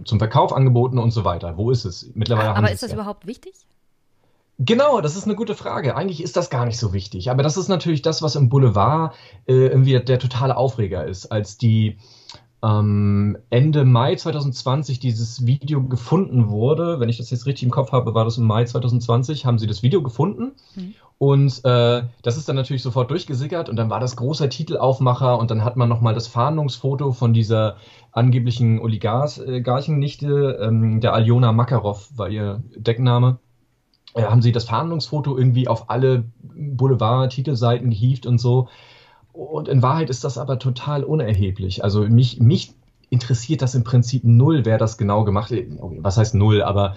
zum 0.03 0.19
Verkauf 0.19 0.53
angeboten 0.53 0.99
und 0.99 1.11
so 1.11 1.25
weiter? 1.25 1.57
Wo 1.57 1.71
ist 1.71 1.85
es? 1.85 2.11
Mittlerweile 2.13 2.55
aber 2.55 2.71
ist 2.71 2.83
das 2.83 2.91
ja. 2.91 2.97
überhaupt 2.97 3.25
wichtig? 3.25 3.53
Genau, 4.57 5.01
das 5.01 5.17
ist 5.17 5.25
eine 5.25 5.35
gute 5.35 5.55
Frage. 5.55 5.95
Eigentlich 5.95 6.23
ist 6.23 6.37
das 6.37 6.49
gar 6.49 6.65
nicht 6.65 6.77
so 6.77 6.93
wichtig. 6.93 7.29
Aber 7.29 7.43
das 7.43 7.57
ist 7.57 7.67
natürlich 7.67 8.01
das, 8.01 8.21
was 8.21 8.35
im 8.35 8.47
Boulevard 8.47 9.13
äh, 9.47 9.53
irgendwie 9.53 9.99
der 9.99 10.19
totale 10.19 10.55
Aufreger 10.55 11.05
ist, 11.05 11.25
als 11.25 11.57
die 11.57 11.97
ähm, 12.65 13.37
Ende 13.49 13.85
Mai 13.85 14.15
2020 14.15 14.99
dieses 14.99 15.45
Video 15.45 15.83
gefunden 15.83 16.49
wurde. 16.49 16.99
Wenn 16.99 17.09
ich 17.09 17.17
das 17.17 17.29
jetzt 17.29 17.45
richtig 17.45 17.63
im 17.63 17.71
Kopf 17.71 17.91
habe, 17.91 18.15
war 18.15 18.25
das 18.25 18.37
im 18.37 18.45
Mai 18.45 18.65
2020, 18.65 19.45
haben 19.45 19.59
sie 19.59 19.67
das 19.67 19.83
Video 19.83 20.01
gefunden. 20.01 20.53
Mhm. 20.75 20.95
Und 21.17 21.63
äh, 21.63 22.03
das 22.23 22.37
ist 22.37 22.49
dann 22.49 22.55
natürlich 22.55 22.81
sofort 22.81 23.09
durchgesickert 23.09 23.69
und 23.69 23.77
dann 23.77 23.89
war 23.89 23.99
das 23.99 24.17
großer 24.17 24.49
Titelaufmacher 24.49 25.37
und 25.39 25.49
dann 25.49 25.63
hat 25.63 25.77
man 25.77 25.87
nochmal 25.87 26.13
das 26.13 26.27
Fahndungsfoto 26.27 27.13
von 27.13 27.33
dieser 27.33 27.77
angeblichen 28.11 28.79
Oligarchennichte, 28.79 30.59
ähm, 30.61 30.99
der 30.99 31.13
Aljona 31.13 31.53
Makarov 31.53 32.09
war 32.17 32.29
ihr 32.29 32.63
Deckname. 32.75 33.39
Äh, 34.13 34.23
haben 34.23 34.41
sie 34.41 34.51
das 34.51 34.65
Fahndungsfoto 34.65 35.37
irgendwie 35.37 35.67
auf 35.67 35.89
alle 35.89 36.25
Boulevard-Titelseiten 36.41 37.89
gehievt 37.91 38.25
und 38.25 38.39
so. 38.39 38.67
Und 39.35 39.67
in 39.67 39.81
Wahrheit 39.81 40.09
ist 40.09 40.23
das 40.23 40.37
aber 40.37 40.59
total 40.59 41.03
unerheblich. 41.03 41.83
Also 41.83 42.01
mich, 42.07 42.39
mich 42.39 42.73
interessiert 43.09 43.61
das 43.61 43.75
im 43.75 43.83
Prinzip 43.83 44.23
null, 44.23 44.65
wer 44.65 44.77
das 44.77 44.97
genau 44.97 45.25
gemacht 45.25 45.51
hat. 45.51 45.59
Was 45.99 46.17
heißt 46.17 46.35
null? 46.35 46.61
Aber 46.61 46.95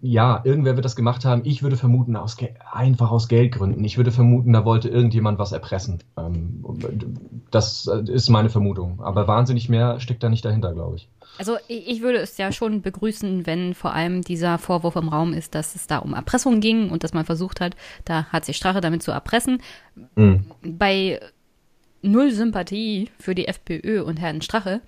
ja, 0.00 0.40
irgendwer 0.44 0.76
wird 0.76 0.84
das 0.84 0.96
gemacht 0.96 1.24
haben. 1.24 1.42
Ich 1.44 1.62
würde 1.62 1.76
vermuten, 1.76 2.16
aus 2.16 2.36
einfach 2.72 3.10
aus 3.10 3.28
Geldgründen. 3.28 3.84
Ich 3.84 3.96
würde 3.96 4.12
vermuten, 4.12 4.52
da 4.52 4.64
wollte 4.64 4.88
irgendjemand 4.88 5.38
was 5.38 5.52
erpressen. 5.52 5.98
Ähm, 6.16 6.64
das 7.50 7.86
ist 7.86 8.30
meine 8.30 8.48
Vermutung. 8.48 9.00
Aber 9.02 9.28
wahnsinnig 9.28 9.68
mehr 9.68 10.00
steckt 10.00 10.22
da 10.22 10.28
nicht 10.28 10.44
dahinter, 10.44 10.72
glaube 10.72 10.96
ich. 10.96 11.08
Also 11.38 11.58
ich 11.68 12.00
würde 12.00 12.18
es 12.18 12.36
ja 12.38 12.52
schon 12.52 12.82
begrüßen, 12.82 13.46
wenn 13.46 13.74
vor 13.74 13.92
allem 13.92 14.22
dieser 14.22 14.58
Vorwurf 14.58 14.96
im 14.96 15.08
Raum 15.08 15.32
ist, 15.32 15.54
dass 15.54 15.74
es 15.74 15.86
da 15.86 15.98
um 15.98 16.14
Erpressung 16.14 16.60
ging 16.60 16.90
und 16.90 17.04
dass 17.04 17.12
man 17.12 17.24
versucht 17.24 17.60
hat, 17.60 17.76
da 18.04 18.24
hat 18.26 18.44
sich 18.44 18.56
Strache 18.56 18.80
damit 18.80 19.02
zu 19.02 19.10
erpressen. 19.10 19.62
Mhm. 20.14 20.46
Bei 20.62 21.20
null 22.02 22.30
Sympathie 22.30 23.10
für 23.18 23.34
die 23.34 23.48
FPÖ 23.48 24.02
und 24.02 24.18
Herrn 24.18 24.42
Strache 24.42 24.80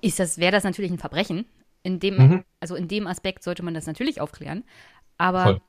ist 0.00 0.18
das, 0.18 0.38
wäre 0.38 0.52
das 0.52 0.64
natürlich 0.64 0.90
ein 0.90 0.98
Verbrechen. 0.98 1.46
In 1.82 2.00
dem, 2.00 2.16
mhm. 2.16 2.44
also 2.60 2.76
in 2.76 2.88
dem 2.88 3.06
Aspekt 3.06 3.42
sollte 3.42 3.62
man 3.62 3.74
das 3.74 3.86
natürlich 3.86 4.20
aufklären. 4.20 4.64
Aber 5.18 5.42
Voll. 5.42 5.60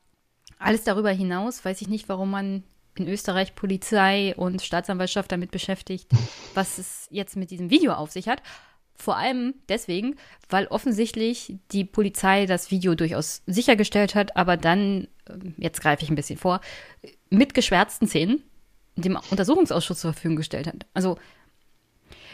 alles 0.60 0.84
darüber 0.84 1.11
hinaus 1.11 1.64
weiß 1.64 1.81
ich 1.81 1.89
nicht, 1.89 2.07
warum 2.07 2.31
man 2.31 2.64
in 2.97 3.07
Österreich 3.07 3.56
Polizei 3.56 4.34
und 4.38 4.61
Staatsanwaltschaft 4.61 5.31
damit 5.31 5.52
beschäftigt, 5.52 6.10
was 6.53 6.77
es 6.77 7.07
jetzt 7.11 7.35
mit 7.35 7.52
diesem 7.52 7.69
Video 7.69 7.93
auf 7.93 8.11
sich 8.11 8.30
hat. 8.30 8.41
Vor 8.95 9.17
allem 9.17 9.55
deswegen, 9.67 10.15
weil 10.49 10.67
offensichtlich 10.67 11.55
die 11.72 11.84
Polizei 11.84 12.45
das 12.45 12.72
Video 12.72 12.95
durchaus 12.95 13.43
sichergestellt 13.45 14.15
hat, 14.15 14.38
aber 14.38 14.57
dann, 14.57 15.07
ähm, 15.30 15.53
jetzt 15.57 15.81
greife 15.81 16.03
ich 16.03 16.09
ein 16.09 16.15
bisschen 16.15 16.38
vor, 16.38 16.61
mit 17.30 17.53
geschwärzten 17.53 18.07
Szenen 18.07 18.43
dem 18.95 19.19
Untersuchungsausschuss 19.30 19.99
zur 19.99 20.13
Verfügung 20.13 20.38
gestellt 20.38 20.67
hat. 20.67 20.85
Also, 20.93 21.17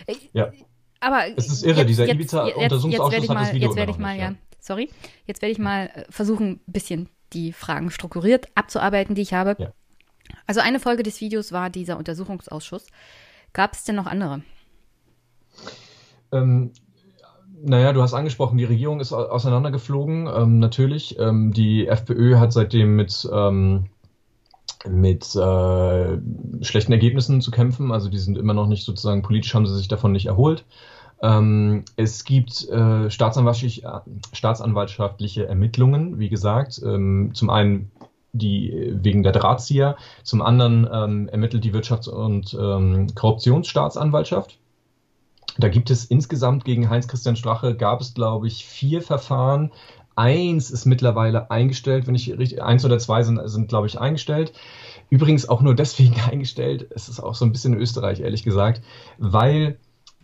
äh, 0.05 0.15
ja. 0.33 0.51
Aber 0.99 1.25
es 1.35 1.47
ist 1.51 1.63
irre, 1.63 1.79
jetzt, 1.79 1.89
dieser 1.89 2.07
Ibiza-Untersuchungsausschuss 2.07 3.29
hat 3.29 3.37
das 3.37 3.53
Video 3.53 3.69
Jetzt 3.69 3.77
werde 3.77 3.91
ich 3.91 3.97
mal, 3.97 4.17
ja, 4.17 4.35
sorry, 4.59 4.89
jetzt 5.25 5.41
werde 5.41 5.51
ich 5.51 5.57
mal 5.57 5.87
äh, 5.87 6.05
versuchen, 6.09 6.61
ein 6.67 6.71
bisschen 6.71 7.09
die 7.33 7.53
Fragen 7.53 7.89
strukturiert 7.89 8.47
abzuarbeiten, 8.53 9.15
die 9.15 9.23
ich 9.23 9.33
habe. 9.33 9.55
Ja. 9.57 9.73
Also 10.45 10.61
eine 10.61 10.79
Folge 10.79 11.01
des 11.01 11.19
Videos 11.21 11.51
war 11.51 11.69
dieser 11.69 11.97
Untersuchungsausschuss. 11.97 12.85
Gab 13.53 13.73
es 13.73 13.83
denn 13.83 13.95
noch 13.95 14.05
andere? 14.05 14.43
Ähm, 16.31 16.71
naja, 17.63 17.93
du 17.93 18.01
hast 18.01 18.13
angesprochen, 18.13 18.57
die 18.57 18.65
Regierung 18.65 18.99
ist 18.99 19.13
auseinandergeflogen, 19.13 20.27
ähm, 20.27 20.59
natürlich. 20.59 21.17
Ähm, 21.19 21.53
die 21.53 21.87
FPÖ 21.87 22.37
hat 22.37 22.53
seitdem 22.53 22.95
mit, 22.95 23.29
ähm, 23.31 23.85
mit 24.87 25.35
äh, 25.35 26.17
schlechten 26.61 26.91
Ergebnissen 26.91 27.41
zu 27.41 27.51
kämpfen. 27.51 27.91
Also 27.91 28.09
die 28.09 28.17
sind 28.17 28.37
immer 28.37 28.53
noch 28.53 28.67
nicht 28.67 28.83
sozusagen, 28.83 29.21
politisch 29.21 29.53
haben 29.53 29.67
sie 29.67 29.77
sich 29.77 29.87
davon 29.87 30.11
nicht 30.11 30.25
erholt. 30.25 30.65
Ähm, 31.21 31.85
es 31.97 32.23
gibt 32.23 32.67
äh, 32.69 33.11
staatsanwaltlich, 33.11 33.83
staatsanwaltschaftliche 34.33 35.45
Ermittlungen, 35.47 36.17
wie 36.17 36.29
gesagt. 36.29 36.81
Ähm, 36.83 37.31
zum 37.33 37.51
einen 37.51 37.91
die 38.33 38.93
wegen 38.93 39.23
der 39.23 39.33
Drahtzieher, 39.33 39.97
zum 40.23 40.41
anderen 40.41 40.87
ähm, 40.89 41.27
ermittelt 41.27 41.65
die 41.65 41.73
Wirtschafts- 41.73 42.07
und 42.09 42.55
Korruptionsstaatsanwaltschaft. 43.13 44.60
Da 45.57 45.69
gibt 45.69 45.89
es 45.89 46.05
insgesamt 46.05 46.65
gegen 46.65 46.89
Heinz-Christian 46.89 47.35
Strache 47.35 47.75
gab 47.75 48.01
es, 48.01 48.13
glaube 48.13 48.47
ich, 48.47 48.65
vier 48.65 49.01
Verfahren. 49.01 49.71
Eins 50.15 50.71
ist 50.71 50.85
mittlerweile 50.85 51.51
eingestellt, 51.51 52.07
wenn 52.07 52.15
ich 52.15 52.37
richtig, 52.37 52.61
eins 52.61 52.85
oder 52.85 52.99
zwei 52.99 53.23
sind, 53.23 53.39
sind 53.49 53.69
glaube 53.69 53.87
ich, 53.87 53.99
eingestellt. 53.99 54.53
Übrigens 55.09 55.47
auch 55.47 55.61
nur 55.61 55.75
deswegen 55.75 56.19
eingestellt, 56.29 56.87
es 56.93 57.09
ist 57.09 57.19
auch 57.19 57.35
so 57.35 57.45
ein 57.45 57.51
bisschen 57.51 57.73
Österreich, 57.73 58.19
ehrlich 58.19 58.43
gesagt, 58.43 58.81
weil 59.17 59.77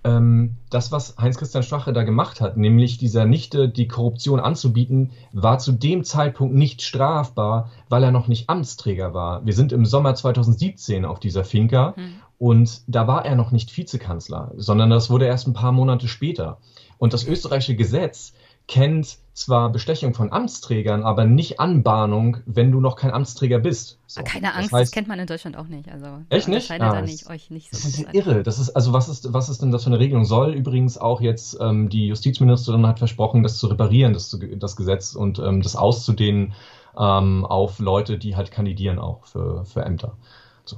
ähm, 0.03 0.57
das, 0.69 0.91
was 0.91 1.15
Heinz-Christian 1.17 1.63
Strache 1.63 1.93
da 1.93 2.03
gemacht 2.03 2.39
hat, 2.41 2.57
nämlich 2.57 2.97
dieser 2.97 3.25
Nichte 3.25 3.67
die 3.67 3.87
Korruption 3.87 4.39
anzubieten, 4.39 5.11
war 5.33 5.59
zu 5.59 5.71
dem 5.71 6.03
Zeitpunkt 6.03 6.55
nicht 6.55 6.81
strafbar, 6.81 7.71
weil 7.89 8.03
er 8.03 8.11
noch 8.11 8.27
nicht 8.27 8.49
Amtsträger 8.49 9.13
war. 9.13 9.45
Wir 9.45 9.53
sind 9.53 9.71
im 9.71 9.85
Sommer 9.85 10.15
2017 10.15 11.05
auf 11.05 11.19
dieser 11.19 11.43
Finca 11.43 11.93
mhm. 11.97 12.21
Und 12.37 12.81
da 12.87 13.07
war 13.07 13.25
er 13.25 13.35
noch 13.35 13.51
nicht 13.51 13.75
Vizekanzler, 13.75 14.51
sondern 14.55 14.89
das 14.89 15.09
wurde 15.09 15.25
erst 15.25 15.47
ein 15.47 15.53
paar 15.53 15.71
Monate 15.71 16.07
später. 16.07 16.59
Und 16.97 17.13
das 17.13 17.25
österreichische 17.25 17.75
Gesetz 17.75 18.33
kennt 18.67 19.17
zwar 19.33 19.71
Bestechung 19.71 20.13
von 20.13 20.31
Amtsträgern, 20.31 21.03
aber 21.03 21.25
nicht 21.25 21.59
Anbahnung, 21.59 22.37
wenn 22.45 22.71
du 22.71 22.81
noch 22.81 22.95
kein 22.97 23.11
Amtsträger 23.11 23.59
bist. 23.59 23.99
So. 24.07 24.21
Keine 24.23 24.53
Angst, 24.53 24.71
das, 24.71 24.79
heißt, 24.79 24.89
das, 24.89 24.91
kennt 24.91 25.07
man 25.07 25.19
in 25.19 25.27
Deutschland 25.27 25.55
auch 25.57 25.67
nicht. 25.67 25.89
Also, 25.89 26.07
echt 26.29 26.47
nicht? 26.47 26.69
Ah, 26.69 26.77
da 26.77 27.01
nicht, 27.01 27.29
euch 27.29 27.49
nicht 27.49 27.73
so 27.73 27.77
das 27.77 27.85
ist 27.85 28.13
irre. 28.13 28.43
Das 28.43 28.59
ist, 28.59 28.71
also 28.71 28.93
was 28.93 29.07
ist, 29.07 29.31
was 29.31 29.47
ist 29.47 29.61
denn 29.61 29.71
das 29.71 29.83
für 29.83 29.89
eine 29.89 29.99
Regelung? 29.99 30.25
Soll 30.25 30.53
übrigens 30.53 30.97
auch 30.97 31.21
jetzt 31.21 31.57
ähm, 31.61 31.87
die 31.89 32.07
Justizministerin 32.07 32.85
hat 32.85 32.99
versprochen, 32.99 33.41
das 33.41 33.57
zu 33.57 33.67
reparieren, 33.67 34.13
das, 34.13 34.37
das 34.57 34.75
Gesetz 34.75 35.15
und 35.15 35.39
ähm, 35.39 35.61
das 35.61 35.75
auszudehnen 35.75 36.53
ähm, 36.97 37.45
auf 37.45 37.79
Leute, 37.79 38.17
die 38.17 38.35
halt 38.35 38.51
kandidieren 38.51 38.99
auch 38.99 39.25
für, 39.25 39.63
für 39.65 39.83
Ämter. 39.83 40.17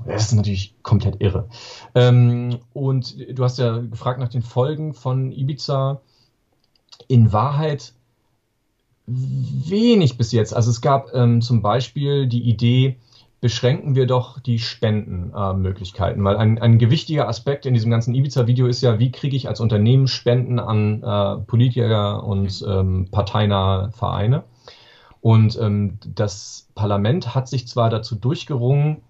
Das 0.06 0.28
ist 0.28 0.34
natürlich 0.34 0.76
komplett 0.84 1.22
irre. 1.22 1.48
Ähm, 1.96 2.60
und 2.74 3.16
du 3.32 3.44
hast 3.44 3.58
ja 3.58 3.78
gefragt 3.78 4.20
nach 4.20 4.30
den 4.30 4.42
Folgen 4.42 4.94
von 4.94 5.32
Ibiza 5.32 6.02
in 7.08 7.32
Wahrheit 7.32 7.94
wenig 9.08 10.18
bis 10.18 10.32
jetzt. 10.32 10.54
Also 10.54 10.70
es 10.70 10.82
gab 10.82 11.14
ähm, 11.14 11.42
zum 11.42 11.62
Beispiel 11.62 12.28
die 12.28 12.44
Idee, 12.44 12.98
beschränken 13.42 13.96
wir 13.96 14.06
doch 14.06 14.40
die 14.40 14.60
Spendenmöglichkeiten, 14.60 16.22
äh, 16.22 16.26
weil 16.26 16.38
ein, 16.38 16.60
ein 16.60 16.78
gewichtiger 16.78 17.28
Aspekt 17.28 17.66
in 17.66 17.74
diesem 17.74 17.90
ganzen 17.90 18.14
Ibiza-Video 18.14 18.68
ist 18.68 18.82
ja, 18.82 19.00
wie 19.00 19.12
kriege 19.12 19.36
ich 19.36 19.48
als 19.48 19.62
Unternehmen 19.62 20.08
Spenden 20.08 20.60
an 20.60 21.02
äh, 21.04 21.38
Politiker 21.46 22.24
und 22.24 22.64
ähm, 22.68 23.08
parteinahe 23.12 23.92
Vereine. 23.92 24.44
Und 25.22 25.58
ähm, 25.60 26.00
das 26.06 26.70
Parlament 26.76 27.34
hat 27.36 27.48
sich 27.48 27.68
zwar 27.68 27.90
dazu 27.90 28.16
durchgerungen, 28.16 29.02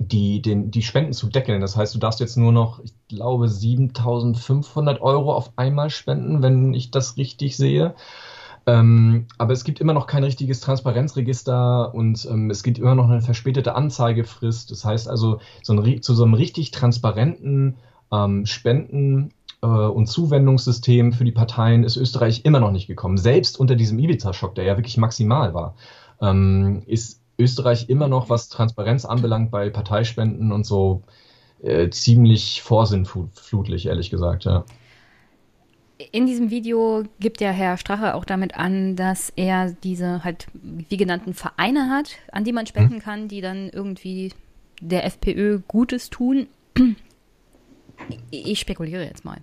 die, 0.00 0.40
den, 0.40 0.70
die 0.70 0.82
Spenden 0.82 1.12
zu 1.12 1.28
deckeln. 1.28 1.60
Das 1.60 1.76
heißt, 1.76 1.94
du 1.94 1.98
darfst 1.98 2.20
jetzt 2.20 2.36
nur 2.36 2.52
noch, 2.52 2.80
ich 2.82 2.92
glaube, 3.08 3.48
7500 3.48 5.00
Euro 5.00 5.34
auf 5.34 5.52
einmal 5.56 5.90
spenden, 5.90 6.42
wenn 6.42 6.72
ich 6.74 6.90
das 6.90 7.16
richtig 7.16 7.56
sehe. 7.56 7.94
Ähm, 8.66 9.26
aber 9.38 9.52
es 9.52 9.64
gibt 9.64 9.80
immer 9.80 9.92
noch 9.92 10.06
kein 10.06 10.24
richtiges 10.24 10.60
Transparenzregister 10.60 11.94
und 11.94 12.26
ähm, 12.30 12.50
es 12.50 12.62
gibt 12.62 12.78
immer 12.78 12.94
noch 12.94 13.08
eine 13.08 13.20
verspätete 13.20 13.74
Anzeigefrist. 13.74 14.70
Das 14.70 14.84
heißt 14.84 15.08
also, 15.08 15.40
so 15.62 15.74
ein, 15.74 16.02
zu 16.02 16.14
so 16.14 16.24
einem 16.24 16.34
richtig 16.34 16.70
transparenten 16.70 17.76
ähm, 18.10 18.46
Spenden- 18.46 19.32
äh, 19.62 19.66
und 19.66 20.06
Zuwendungssystem 20.06 21.12
für 21.12 21.24
die 21.24 21.32
Parteien 21.32 21.84
ist 21.84 21.96
Österreich 21.96 22.44
immer 22.44 22.60
noch 22.60 22.72
nicht 22.72 22.86
gekommen. 22.86 23.18
Selbst 23.18 23.60
unter 23.60 23.76
diesem 23.76 23.98
Ibiza-Schock, 23.98 24.54
der 24.54 24.64
ja 24.64 24.76
wirklich 24.76 24.96
maximal 24.96 25.52
war, 25.54 25.74
ähm, 26.20 26.82
ist 26.86 27.19
Österreich 27.40 27.88
immer 27.88 28.08
noch, 28.08 28.28
was 28.28 28.48
Transparenz 28.48 29.04
anbelangt, 29.04 29.50
bei 29.50 29.70
Parteispenden 29.70 30.52
und 30.52 30.64
so 30.64 31.02
äh, 31.62 31.90
ziemlich 31.90 32.62
vorsinnflutlich, 32.62 33.86
ehrlich 33.86 34.10
gesagt, 34.10 34.44
ja. 34.44 34.64
In 36.12 36.26
diesem 36.26 36.50
Video 36.50 37.04
gibt 37.18 37.42
ja 37.42 37.50
Herr 37.50 37.76
Strache 37.76 38.14
auch 38.14 38.24
damit 38.24 38.54
an, 38.56 38.96
dass 38.96 39.30
er 39.36 39.72
diese 39.72 40.24
halt 40.24 40.46
wie 40.54 40.96
genannten 40.96 41.34
Vereine 41.34 41.90
hat, 41.90 42.16
an 42.32 42.44
die 42.44 42.52
man 42.52 42.66
spenden 42.66 42.94
hm. 42.94 43.00
kann, 43.00 43.28
die 43.28 43.42
dann 43.42 43.68
irgendwie 43.68 44.32
der 44.80 45.04
FPÖ 45.04 45.60
Gutes 45.68 46.08
tun. 46.08 46.46
Ich 48.30 48.60
spekuliere 48.60 49.04
jetzt 49.04 49.26
mal. 49.26 49.42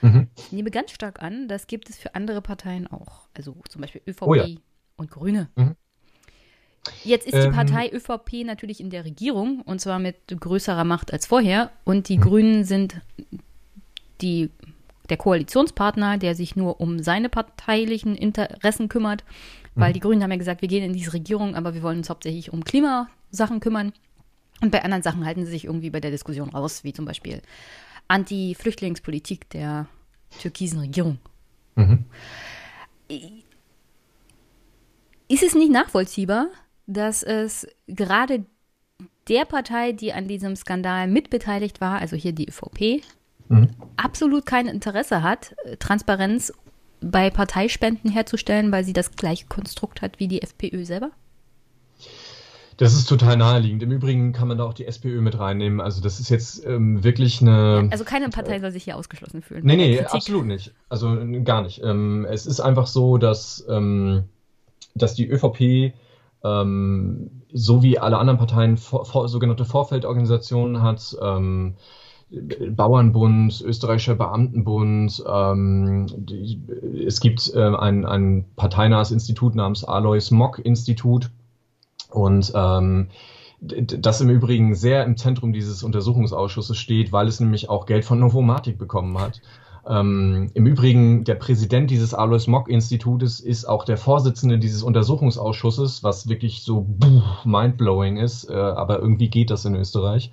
Mhm. 0.00 0.28
Ich 0.36 0.52
nehme 0.52 0.70
ganz 0.70 0.92
stark 0.92 1.20
an, 1.20 1.48
das 1.48 1.66
gibt 1.66 1.90
es 1.90 1.98
für 1.98 2.14
andere 2.14 2.40
Parteien 2.40 2.86
auch. 2.86 3.28
Also 3.34 3.56
zum 3.68 3.80
Beispiel 3.80 4.02
ÖVP 4.06 4.22
oh 4.22 4.34
ja. 4.34 4.46
und 4.96 5.10
Grüne. 5.10 5.48
Mhm. 5.56 5.74
Jetzt 7.04 7.26
ist 7.26 7.34
die 7.34 7.48
ähm, 7.48 7.52
Partei 7.52 7.90
ÖVP 7.90 8.44
natürlich 8.44 8.80
in 8.80 8.90
der 8.90 9.04
Regierung 9.04 9.62
und 9.62 9.80
zwar 9.80 9.98
mit 9.98 10.16
größerer 10.28 10.84
Macht 10.84 11.12
als 11.12 11.26
vorher. 11.26 11.70
Und 11.84 12.08
die 12.08 12.16
hm. 12.16 12.22
Grünen 12.22 12.64
sind 12.64 13.00
die, 14.20 14.50
der 15.08 15.16
Koalitionspartner, 15.16 16.18
der 16.18 16.34
sich 16.34 16.56
nur 16.56 16.80
um 16.80 17.02
seine 17.02 17.28
parteilichen 17.28 18.14
Interessen 18.14 18.88
kümmert. 18.88 19.24
Weil 19.74 19.88
hm. 19.88 19.94
die 19.94 20.00
Grünen 20.00 20.22
haben 20.22 20.30
ja 20.30 20.38
gesagt, 20.38 20.62
wir 20.62 20.68
gehen 20.68 20.84
in 20.84 20.92
diese 20.92 21.12
Regierung, 21.12 21.54
aber 21.54 21.74
wir 21.74 21.82
wollen 21.82 21.98
uns 21.98 22.10
hauptsächlich 22.10 22.52
um 22.52 22.64
Klimasachen 22.64 23.60
kümmern. 23.60 23.92
Und 24.60 24.72
bei 24.72 24.82
anderen 24.82 25.02
Sachen 25.02 25.24
halten 25.24 25.44
sie 25.44 25.52
sich 25.52 25.64
irgendwie 25.66 25.90
bei 25.90 26.00
der 26.00 26.10
Diskussion 26.10 26.48
raus, 26.48 26.82
wie 26.82 26.92
zum 26.92 27.04
Beispiel 27.04 27.42
Anti-Flüchtlingspolitik 28.08 29.48
der 29.50 29.86
türkisen 30.40 30.80
Regierung. 30.80 31.18
Mhm. 31.76 32.04
Ist 35.28 35.42
es 35.42 35.54
nicht 35.54 35.70
nachvollziehbar, 35.70 36.48
dass 36.88 37.22
es 37.22 37.68
gerade 37.86 38.44
der 39.28 39.44
Partei, 39.44 39.92
die 39.92 40.12
an 40.12 40.26
diesem 40.26 40.56
Skandal 40.56 41.06
mitbeteiligt 41.06 41.80
war, 41.80 42.00
also 42.00 42.16
hier 42.16 42.32
die 42.32 42.48
ÖVP, 42.48 43.04
mhm. 43.48 43.68
absolut 43.96 44.46
kein 44.46 44.66
Interesse 44.66 45.22
hat, 45.22 45.54
Transparenz 45.78 46.52
bei 47.00 47.30
Parteispenden 47.30 48.10
herzustellen, 48.10 48.72
weil 48.72 48.84
sie 48.84 48.94
das 48.94 49.12
gleiche 49.12 49.46
Konstrukt 49.46 50.02
hat 50.02 50.18
wie 50.18 50.28
die 50.28 50.42
FPÖ 50.42 50.84
selber? 50.84 51.10
Das 52.78 52.94
ist 52.94 53.06
total 53.06 53.36
naheliegend. 53.36 53.82
Im 53.82 53.90
Übrigen 53.90 54.32
kann 54.32 54.48
man 54.48 54.56
da 54.56 54.64
auch 54.64 54.72
die 54.72 54.86
SPÖ 54.86 55.20
mit 55.20 55.38
reinnehmen. 55.38 55.80
Also 55.80 56.00
das 56.00 56.20
ist 56.20 56.30
jetzt 56.30 56.64
ähm, 56.64 57.02
wirklich 57.02 57.42
eine. 57.42 57.88
Also 57.90 58.04
keine 58.04 58.28
Partei 58.28 58.60
soll 58.60 58.70
sich 58.70 58.84
hier 58.84 58.96
ausgeschlossen 58.96 59.42
fühlen. 59.42 59.62
Nee, 59.64 59.76
nee, 59.76 60.00
absolut 60.00 60.46
nicht. 60.46 60.72
Also 60.88 61.18
gar 61.44 61.62
nicht. 61.62 61.82
Ähm, 61.82 62.24
es 62.30 62.46
ist 62.46 62.60
einfach 62.60 62.86
so, 62.86 63.18
dass, 63.18 63.66
ähm, 63.68 64.24
dass 64.94 65.14
die 65.14 65.28
ÖVP 65.28 65.92
ähm, 66.44 67.42
so 67.52 67.82
wie 67.82 67.98
alle 67.98 68.18
anderen 68.18 68.38
Parteien 68.38 68.76
vor, 68.76 69.04
vor, 69.04 69.28
sogenannte 69.28 69.64
Vorfeldorganisationen 69.64 70.82
hat, 70.82 71.16
ähm, 71.20 71.74
Bauernbund, 72.30 73.62
Österreichischer 73.62 74.14
Beamtenbund, 74.14 75.24
ähm, 75.26 76.06
die, 76.14 76.60
es 77.06 77.20
gibt 77.20 77.50
äh, 77.54 77.74
ein, 77.74 78.04
ein 78.04 78.44
parteinahes 78.54 79.10
Institut 79.10 79.54
namens 79.54 79.82
Alois 79.84 80.30
Mock 80.30 80.58
Institut 80.58 81.30
und 82.10 82.52
ähm, 82.54 83.08
das 83.60 84.20
im 84.20 84.30
Übrigen 84.30 84.74
sehr 84.74 85.04
im 85.04 85.16
Zentrum 85.16 85.52
dieses 85.52 85.82
Untersuchungsausschusses 85.82 86.76
steht, 86.76 87.12
weil 87.12 87.26
es 87.26 87.40
nämlich 87.40 87.68
auch 87.68 87.86
Geld 87.86 88.04
von 88.04 88.20
Novomatic 88.20 88.78
bekommen 88.78 89.18
hat. 89.18 89.40
Ähm, 89.88 90.50
Im 90.52 90.66
Übrigen, 90.66 91.24
der 91.24 91.34
Präsident 91.36 91.90
dieses 91.90 92.12
Alois 92.12 92.46
Mock 92.46 92.68
Institutes 92.68 93.40
ist 93.40 93.64
auch 93.64 93.84
der 93.84 93.96
Vorsitzende 93.96 94.58
dieses 94.58 94.82
Untersuchungsausschusses, 94.82 96.04
was 96.04 96.28
wirklich 96.28 96.62
so 96.62 96.86
mindblowing 97.44 98.18
ist, 98.18 98.50
äh, 98.50 98.52
aber 98.52 98.98
irgendwie 98.98 99.30
geht 99.30 99.50
das 99.50 99.64
in 99.64 99.74
Österreich, 99.74 100.30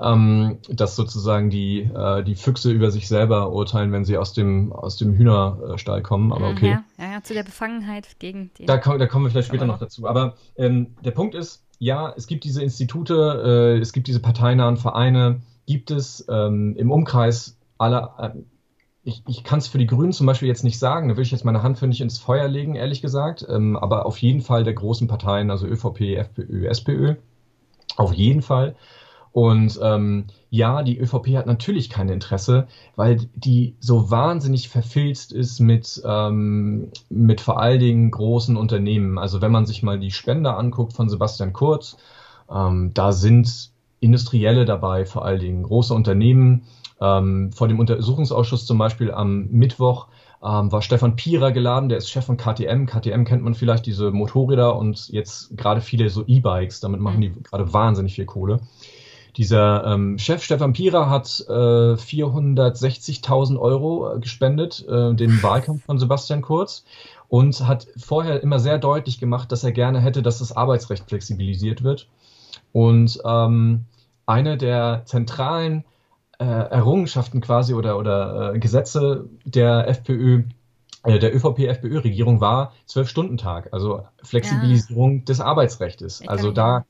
ähm, 0.00 0.58
dass 0.70 0.96
sozusagen 0.96 1.50
die, 1.50 1.80
äh, 1.80 2.24
die 2.24 2.36
Füchse 2.36 2.72
über 2.72 2.90
sich 2.90 3.06
selber 3.06 3.52
urteilen, 3.52 3.92
wenn 3.92 4.06
sie 4.06 4.16
aus 4.16 4.32
dem, 4.32 4.72
aus 4.72 4.96
dem 4.96 5.14
Hühnerstall 5.14 6.02
kommen, 6.02 6.32
aber 6.32 6.48
okay. 6.48 6.70
Ja, 6.70 6.84
ja, 7.04 7.12
ja 7.12 7.22
zu 7.22 7.34
der 7.34 7.42
Befangenheit 7.42 8.18
gegen 8.18 8.50
den. 8.58 8.66
Da, 8.66 8.78
da 8.78 9.06
kommen 9.06 9.26
wir 9.26 9.30
vielleicht 9.30 9.48
später 9.48 9.66
noch 9.66 9.78
dazu. 9.78 10.08
Aber 10.08 10.36
ähm, 10.56 10.96
der 11.04 11.10
Punkt 11.10 11.34
ist, 11.34 11.64
ja, 11.78 12.14
es 12.16 12.26
gibt 12.26 12.44
diese 12.44 12.62
Institute, 12.62 13.14
äh, 13.74 13.78
es 13.78 13.92
gibt 13.92 14.06
diese 14.06 14.20
parteinahen 14.20 14.78
Vereine, 14.78 15.42
gibt 15.66 15.90
es 15.90 16.24
ähm, 16.30 16.74
im 16.78 16.90
Umkreis 16.90 17.58
aller 17.76 18.14
äh, 18.18 18.38
ich, 19.06 19.22
ich 19.28 19.44
kann 19.44 19.60
es 19.60 19.68
für 19.68 19.78
die 19.78 19.86
Grünen 19.86 20.12
zum 20.12 20.26
Beispiel 20.26 20.48
jetzt 20.48 20.64
nicht 20.64 20.80
sagen, 20.80 21.08
da 21.08 21.14
würde 21.14 21.22
ich 21.22 21.30
jetzt 21.30 21.44
meine 21.44 21.62
Hand 21.62 21.78
für 21.78 21.86
nicht 21.86 22.00
ins 22.00 22.18
Feuer 22.18 22.48
legen, 22.48 22.74
ehrlich 22.74 23.02
gesagt. 23.02 23.46
Ähm, 23.48 23.76
aber 23.76 24.04
auf 24.04 24.18
jeden 24.18 24.40
Fall 24.40 24.64
der 24.64 24.74
großen 24.74 25.06
Parteien, 25.06 25.52
also 25.52 25.64
ÖVP, 25.64 26.16
FPÖ, 26.16 26.66
SPÖ. 26.66 27.14
Auf 27.96 28.12
jeden 28.12 28.42
Fall. 28.42 28.74
Und 29.30 29.78
ähm, 29.80 30.24
ja, 30.50 30.82
die 30.82 30.98
ÖVP 30.98 31.36
hat 31.36 31.46
natürlich 31.46 31.88
kein 31.88 32.08
Interesse, 32.08 32.66
weil 32.96 33.28
die 33.36 33.76
so 33.78 34.10
wahnsinnig 34.10 34.68
verfilzt 34.68 35.32
ist 35.32 35.60
mit, 35.60 36.02
ähm, 36.04 36.90
mit 37.08 37.40
vor 37.40 37.60
allen 37.60 37.78
Dingen 37.78 38.10
großen 38.10 38.56
Unternehmen. 38.56 39.18
Also 39.18 39.40
wenn 39.40 39.52
man 39.52 39.66
sich 39.66 39.84
mal 39.84 40.00
die 40.00 40.10
Spender 40.10 40.58
anguckt 40.58 40.94
von 40.94 41.08
Sebastian 41.08 41.52
Kurz, 41.52 41.96
ähm, 42.50 42.90
da 42.92 43.12
sind 43.12 43.70
Industrielle 44.00 44.64
dabei, 44.64 45.06
vor 45.06 45.24
allen 45.24 45.40
Dingen 45.40 45.62
große 45.62 45.94
Unternehmen, 45.94 46.64
ähm, 47.00 47.52
vor 47.52 47.68
dem 47.68 47.78
Untersuchungsausschuss 47.78 48.66
zum 48.66 48.78
Beispiel 48.78 49.12
am 49.12 49.48
Mittwoch 49.48 50.08
ähm, 50.42 50.70
war 50.70 50.82
Stefan 50.82 51.16
Pierer 51.16 51.52
geladen, 51.52 51.88
der 51.88 51.98
ist 51.98 52.10
Chef 52.10 52.24
von 52.24 52.36
KTM. 52.36 52.86
KTM 52.86 53.24
kennt 53.24 53.42
man 53.42 53.54
vielleicht, 53.54 53.86
diese 53.86 54.10
Motorräder 54.10 54.76
und 54.76 55.08
jetzt 55.08 55.56
gerade 55.56 55.80
viele 55.80 56.10
so 56.10 56.24
E-Bikes, 56.26 56.80
damit 56.80 57.00
machen 57.00 57.20
die 57.20 57.32
gerade 57.42 57.72
wahnsinnig 57.72 58.14
viel 58.14 58.26
Kohle. 58.26 58.60
Dieser 59.36 59.84
ähm, 59.84 60.18
Chef 60.18 60.42
Stefan 60.42 60.72
Pierer 60.72 61.10
hat 61.10 61.44
äh, 61.46 61.52
460.000 61.52 63.58
Euro 63.58 64.14
äh, 64.14 64.18
gespendet, 64.18 64.84
äh, 64.88 65.14
den 65.14 65.42
Wahlkampf 65.42 65.84
von 65.84 65.98
Sebastian 65.98 66.40
Kurz 66.40 66.84
und 67.28 67.66
hat 67.66 67.86
vorher 67.98 68.42
immer 68.42 68.58
sehr 68.58 68.78
deutlich 68.78 69.18
gemacht, 69.18 69.52
dass 69.52 69.62
er 69.62 69.72
gerne 69.72 70.00
hätte, 70.00 70.22
dass 70.22 70.38
das 70.38 70.56
Arbeitsrecht 70.56 71.04
flexibilisiert 71.06 71.82
wird. 71.82 72.08
Und 72.72 73.20
ähm, 73.26 73.84
eine 74.24 74.56
der 74.56 75.02
zentralen 75.04 75.84
äh, 76.38 76.44
Errungenschaften 76.44 77.40
quasi 77.40 77.74
oder, 77.74 77.98
oder 77.98 78.54
äh, 78.54 78.58
Gesetze 78.58 79.28
der 79.44 79.88
FPÖ, 79.88 80.42
äh, 81.04 81.18
der 81.18 81.34
ÖVP-FPÖ-Regierung 81.34 82.40
war 82.40 82.72
Zwölf-Stunden-Tag, 82.86 83.72
also 83.72 84.02
Flexibilisierung 84.22 85.18
ja. 85.18 85.24
des 85.24 85.40
Arbeitsrechts. 85.40 86.26
Also 86.26 86.50
da 86.50 86.84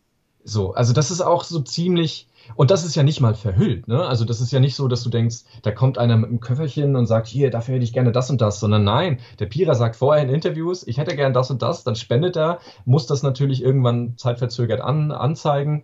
so, 0.46 0.72
also 0.74 0.92
das 0.92 1.10
ist 1.10 1.20
auch 1.20 1.42
so 1.42 1.60
ziemlich, 1.60 2.28
und 2.54 2.70
das 2.70 2.84
ist 2.84 2.94
ja 2.94 3.02
nicht 3.02 3.20
mal 3.20 3.34
verhüllt, 3.34 3.88
ne? 3.88 4.06
Also 4.06 4.24
das 4.24 4.40
ist 4.40 4.52
ja 4.52 4.60
nicht 4.60 4.76
so, 4.76 4.86
dass 4.86 5.02
du 5.02 5.10
denkst, 5.10 5.38
da 5.62 5.72
kommt 5.72 5.98
einer 5.98 6.16
mit 6.16 6.30
einem 6.30 6.38
Köfferchen 6.38 6.94
und 6.94 7.06
sagt, 7.06 7.26
hier, 7.26 7.50
dafür 7.50 7.74
hätte 7.74 7.84
ich 7.84 7.92
gerne 7.92 8.12
das 8.12 8.30
und 8.30 8.40
das, 8.40 8.60
sondern 8.60 8.84
nein, 8.84 9.18
der 9.40 9.46
Pira 9.46 9.74
sagt 9.74 9.96
vorher 9.96 10.22
in 10.22 10.30
Interviews, 10.30 10.86
ich 10.86 10.98
hätte 10.98 11.16
gerne 11.16 11.32
das 11.32 11.50
und 11.50 11.62
das, 11.62 11.82
dann 11.82 11.96
spendet 11.96 12.36
er, 12.36 12.60
muss 12.84 13.06
das 13.06 13.24
natürlich 13.24 13.60
irgendwann 13.60 14.16
zeitverzögert 14.16 14.80
an, 14.80 15.10
anzeigen. 15.10 15.82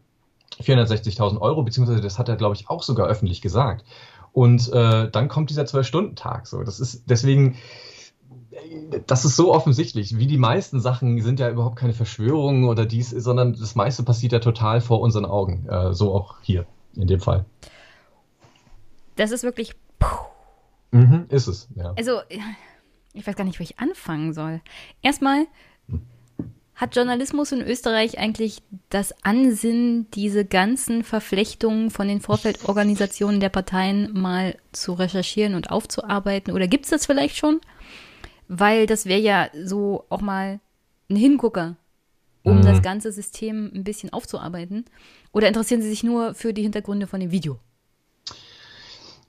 460.000 0.61 1.41
Euro, 1.41 1.62
beziehungsweise 1.62 2.01
das 2.01 2.19
hat 2.19 2.29
er, 2.29 2.37
glaube 2.37 2.55
ich, 2.55 2.69
auch 2.69 2.83
sogar 2.83 3.07
öffentlich 3.09 3.41
gesagt. 3.41 3.85
Und 4.33 4.73
äh, 4.73 5.11
dann 5.11 5.29
kommt 5.29 5.51
dieser 5.51 5.66
Zwölf-Stunden-Tag. 5.66 6.47
So, 6.47 6.62
das 6.62 6.81
ist 6.81 7.05
deswegen, 7.07 7.57
das 9.07 9.24
ist 9.24 9.37
so 9.37 9.53
offensichtlich. 9.53 10.16
Wie 10.19 10.27
die 10.27 10.39
meisten 10.39 10.81
Sachen 10.81 11.20
sind 11.20 11.39
ja 11.39 11.51
überhaupt 11.51 11.77
keine 11.77 11.93
Verschwörungen 11.93 12.65
oder 12.65 12.87
dies, 12.87 13.11
sondern 13.11 13.53
das 13.53 13.74
meiste 13.74 14.03
passiert 14.03 14.33
ja 14.33 14.39
total 14.39 14.81
vor 14.81 15.01
unseren 15.01 15.27
Augen. 15.27 15.66
Äh, 15.69 15.93
so 15.93 16.15
auch 16.15 16.37
hier 16.43 16.66
in 16.95 17.07
dem 17.07 17.20
Fall. 17.20 17.45
Das 19.16 19.31
ist 19.31 19.45
wirklich. 19.45 19.74
Mhm, 20.91 21.27
ist 21.29 21.47
es, 21.47 21.69
ja. 21.74 21.95
Also, 21.97 22.20
ich 23.15 23.27
weiß 23.27 23.37
gar 23.37 23.45
nicht, 23.45 23.59
wo 23.59 23.62
ich 23.62 23.79
anfangen 23.79 24.33
soll. 24.33 24.61
Erstmal 25.03 25.47
hat 26.74 26.97
Journalismus 26.97 27.53
in 27.53 27.61
Österreich 27.61 28.19
eigentlich 28.19 28.62
das 28.89 29.15
Ansinnen, 29.24 30.11
diese 30.12 30.44
ganzen 30.44 31.05
Verflechtungen 31.05 31.90
von 31.90 32.09
den 32.09 32.20
Vorfeldorganisationen 32.20 33.40
der 33.40 33.51
Parteien 33.51 34.12
mal 34.12 34.57
zu 34.73 34.94
recherchieren 34.94 35.55
und 35.55 35.70
aufzuarbeiten? 35.70 36.55
Oder 36.55 36.66
gibt 36.66 36.85
es 36.85 36.90
das 36.90 37.07
vielleicht 37.07 37.36
schon? 37.36 37.61
weil 38.55 38.86
das 38.86 39.07
wäre 39.07 39.20
ja 39.20 39.49
so 39.65 40.05
auch 40.11 40.20
mal 40.20 40.61
ein 41.09 41.16
Hingucker, 41.16 41.77
um 42.43 42.59
mhm. 42.59 42.62
das 42.62 42.82
ganze 42.82 43.11
System 43.11 43.70
ein 43.74 43.82
bisschen 43.82 44.12
aufzuarbeiten. 44.12 44.85
Oder 45.32 45.49
interessieren 45.49 45.81
Sie 45.81 45.89
sich 45.89 46.05
nur 46.05 46.35
für 46.35 46.53
die 46.53 46.62
Hintergründe 46.62 47.07
von 47.07 47.20
dem 47.20 47.31
Video? 47.31 47.59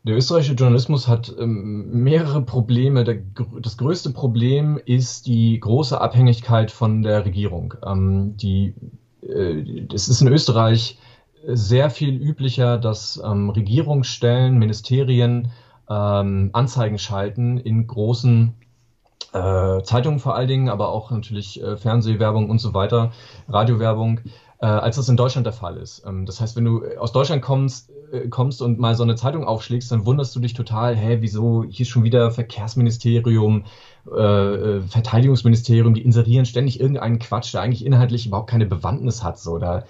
Der 0.06 0.18
österreichische 0.18 0.54
Journalismus 0.54 1.08
hat 1.08 1.34
ähm, 1.40 2.04
mehrere 2.04 2.42
Probleme. 2.42 3.06
Der, 3.06 3.20
das 3.62 3.78
größte 3.78 4.12
Problem 4.12 4.78
ist 4.86 5.28
die 5.28 5.58
große 5.60 6.00
Abhängigkeit 6.00 6.72
von 6.72 7.04
der 7.04 7.26
Regierung. 7.26 7.76
Ähm, 7.86 8.36
die, 8.36 8.74
äh, 9.22 9.86
es 9.94 10.10
ist 10.10 10.22
in 10.22 10.28
Österreich 10.28 10.98
sehr 11.46 11.90
viel 11.90 12.22
üblicher, 12.22 12.78
dass 12.78 13.22
ähm, 13.24 13.50
Regierungsstellen, 13.50 14.58
Ministerien 14.58 15.52
ähm, 15.90 16.50
Anzeigen 16.52 16.98
schalten 16.98 17.58
in 17.58 17.88
großen 17.88 18.56
äh, 19.32 19.84
Zeitungen 19.84 20.20
vor 20.20 20.36
allen 20.36 20.48
Dingen, 20.50 20.70
aber 20.70 20.90
auch 20.90 21.12
natürlich 21.12 21.62
äh, 21.62 21.78
Fernsehwerbung 21.78 22.50
und 22.50 22.60
so 22.60 22.74
weiter, 22.74 23.14
Radiowerbung, 23.48 24.20
äh, 24.60 24.66
als 24.66 24.98
das 24.98 25.08
in 25.08 25.18
Deutschland 25.18 25.46
der 25.46 25.54
Fall 25.54 25.78
ist. 25.78 26.04
Ähm, 26.06 26.26
das 26.26 26.42
heißt, 26.42 26.58
wenn 26.58 26.66
du 26.66 26.84
aus 26.98 27.14
Deutschland 27.14 27.42
kommst, 27.42 27.90
kommst 28.30 28.62
und 28.62 28.80
mal 28.80 28.96
so 28.96 29.04
eine 29.04 29.16
Zeitung 29.16 29.44
aufschlägst, 29.44 29.92
dann 29.92 30.06
wunderst 30.06 30.36
du 30.36 30.40
dich 30.40 30.54
total, 30.54 30.96
hä, 30.96 31.18
wieso 31.22 31.64
hier 31.68 31.86
schon 31.86 32.04
wieder 32.04 32.32
Verkehrsministerium, 32.32 33.66
äh, 34.12 34.22
äh, 34.22 34.82
Verteidigungsministerium, 34.82 35.94
die 35.94 36.02
inserieren 36.02 36.46
ständig 36.46 36.80
irgendeinen 36.80 37.20
Quatsch, 37.20 37.54
der 37.54 37.62
eigentlich 37.62 37.86
inhaltlich 37.86 38.28
überhaupt 38.28 38.50
keine 38.50 38.66
Bewandtnis 38.66 39.24
hat. 39.24 39.40
So, 39.40 39.58
da 39.58 39.84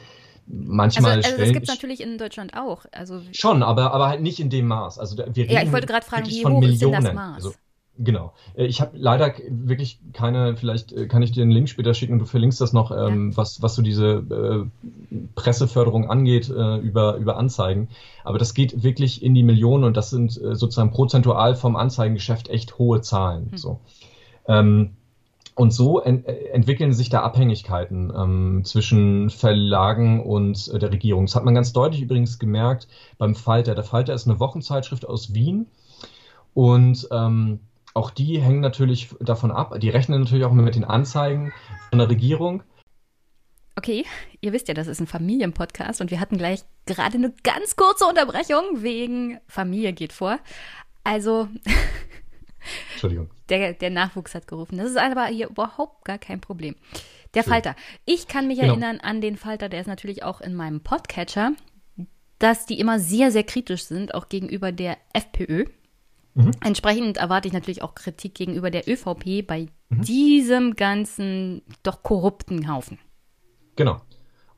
manchmal 0.47 1.17
also, 1.17 1.29
also 1.29 1.41
das 1.41 1.53
gibt 1.53 1.67
es 1.67 1.73
natürlich 1.73 2.01
in 2.01 2.17
Deutschland 2.17 2.55
auch. 2.55 2.85
Also 2.91 3.21
schon, 3.31 3.63
aber, 3.63 3.93
aber 3.93 4.09
halt 4.09 4.21
nicht 4.21 4.39
in 4.39 4.49
dem 4.49 4.67
Maß. 4.67 4.99
Also 4.99 5.17
wir 5.17 5.25
reden 5.25 5.51
ja, 5.51 5.63
ich 5.63 5.71
wollte 5.71 5.87
gerade 5.87 6.05
fragen, 6.05 6.27
wie 6.27 6.45
hoch 6.45 6.59
Millionen. 6.59 6.73
ist 6.73 6.81
denn 6.81 6.91
das 6.91 7.13
Maß? 7.13 7.35
Also, 7.35 7.53
Genau. 7.97 8.33
Äh, 8.55 8.65
ich 8.65 8.81
habe 8.81 8.97
leider 8.97 9.33
wirklich 9.49 9.99
keine, 10.13 10.55
vielleicht 10.57 10.91
äh, 10.93 11.07
kann 11.07 11.21
ich 11.21 11.31
dir 11.31 11.43
einen 11.43 11.51
Link 11.51 11.69
später 11.69 11.93
schicken 11.93 12.13
und 12.13 12.19
du 12.19 12.25
verlinkst 12.25 12.59
das 12.59 12.73
noch, 12.73 12.91
ähm, 12.91 13.31
ja. 13.31 13.37
was, 13.37 13.61
was 13.61 13.75
so 13.75 13.81
diese 13.81 14.69
äh, 15.11 15.17
Presseförderung 15.35 16.09
angeht 16.09 16.49
äh, 16.49 16.77
über, 16.77 17.17
über 17.17 17.37
Anzeigen. 17.37 17.89
Aber 18.23 18.39
das 18.39 18.53
geht 18.53 18.83
wirklich 18.83 19.23
in 19.23 19.33
die 19.35 19.43
Millionen 19.43 19.83
und 19.83 19.95
das 19.95 20.09
sind 20.09 20.41
äh, 20.41 20.55
sozusagen 20.55 20.91
prozentual 20.91 21.55
vom 21.55 21.75
Anzeigengeschäft 21.75 22.49
echt 22.49 22.79
hohe 22.79 23.01
Zahlen. 23.01 23.51
Hm. 23.51 23.57
So. 23.57 23.79
Ähm, 24.47 24.91
und 25.55 25.71
so 25.71 25.99
ent 25.99 26.25
entwickeln 26.25 26.93
sich 26.93 27.09
da 27.09 27.21
Abhängigkeiten 27.21 28.11
ähm, 28.15 28.61
zwischen 28.63 29.29
Verlagen 29.29 30.23
und 30.23 30.67
äh, 30.69 30.79
der 30.79 30.91
Regierung. 30.91 31.27
Das 31.27 31.35
hat 31.35 31.45
man 31.45 31.53
ganz 31.53 31.73
deutlich 31.73 32.01
übrigens 32.01 32.39
gemerkt 32.39 32.87
beim 33.19 33.35
Falter. 33.35 33.75
Der 33.75 33.83
Falter 33.83 34.15
ist 34.15 34.27
eine 34.27 34.39
Wochenzeitschrift 34.39 35.07
aus 35.07 35.35
Wien 35.35 35.67
und 36.55 37.07
ähm, 37.11 37.59
auch 37.93 38.09
die 38.09 38.39
hängen 38.39 38.61
natürlich 38.61 39.09
davon 39.19 39.51
ab. 39.51 39.79
Die 39.79 39.89
rechnen 39.89 40.21
natürlich 40.21 40.45
auch 40.45 40.51
mit 40.51 40.75
den 40.75 40.83
Anzeigen 40.83 41.53
von 41.89 41.99
der 41.99 42.09
Regierung. 42.09 42.63
Okay, 43.75 44.05
ihr 44.39 44.53
wisst 44.53 44.67
ja, 44.67 44.73
das 44.73 44.87
ist 44.87 44.99
ein 44.99 45.07
Familienpodcast 45.07 45.99
und 46.01 46.11
wir 46.11 46.19
hatten 46.19 46.37
gleich 46.37 46.63
gerade 46.85 47.15
eine 47.15 47.33
ganz 47.43 47.75
kurze 47.75 48.05
Unterbrechung 48.05 48.83
wegen 48.83 49.39
Familie 49.47 49.93
geht 49.93 50.13
vor. 50.13 50.39
Also, 51.03 51.47
Entschuldigung. 52.91 53.29
Der, 53.49 53.73
der 53.73 53.89
Nachwuchs 53.89 54.35
hat 54.35 54.47
gerufen. 54.47 54.77
Das 54.77 54.89
ist 54.89 54.97
aber 54.97 55.25
hier 55.25 55.49
überhaupt 55.49 56.05
gar 56.05 56.17
kein 56.17 56.39
Problem. 56.39 56.75
Der. 57.33 57.43
Falter. 57.43 57.75
Ich 58.05 58.27
kann 58.27 58.47
mich 58.47 58.59
genau. 58.59 58.73
erinnern 58.73 58.99
an 58.99 59.19
den 59.19 59.37
Falter, 59.37 59.67
der 59.69 59.81
ist 59.81 59.87
natürlich 59.87 60.23
auch 60.23 60.39
in 60.39 60.53
meinem 60.53 60.81
Podcatcher, 60.81 61.53
dass 62.37 62.67
die 62.67 62.79
immer 62.79 62.99
sehr, 62.99 63.31
sehr 63.31 63.43
kritisch 63.43 63.85
sind, 63.85 64.13
auch 64.13 64.29
gegenüber 64.29 64.71
der 64.71 64.97
FPÖ. 65.13 65.65
Mhm. 66.35 66.51
Entsprechend 66.63 67.17
erwarte 67.17 67.47
ich 67.47 67.53
natürlich 67.53 67.83
auch 67.83 67.95
Kritik 67.95 68.35
gegenüber 68.35 68.71
der 68.71 68.87
ÖVP 68.87 69.45
bei 69.45 69.67
mhm. 69.89 70.01
diesem 70.01 70.75
ganzen 70.75 71.61
doch 71.83 72.03
korrupten 72.03 72.71
Haufen. 72.71 72.97
Genau. 73.75 74.01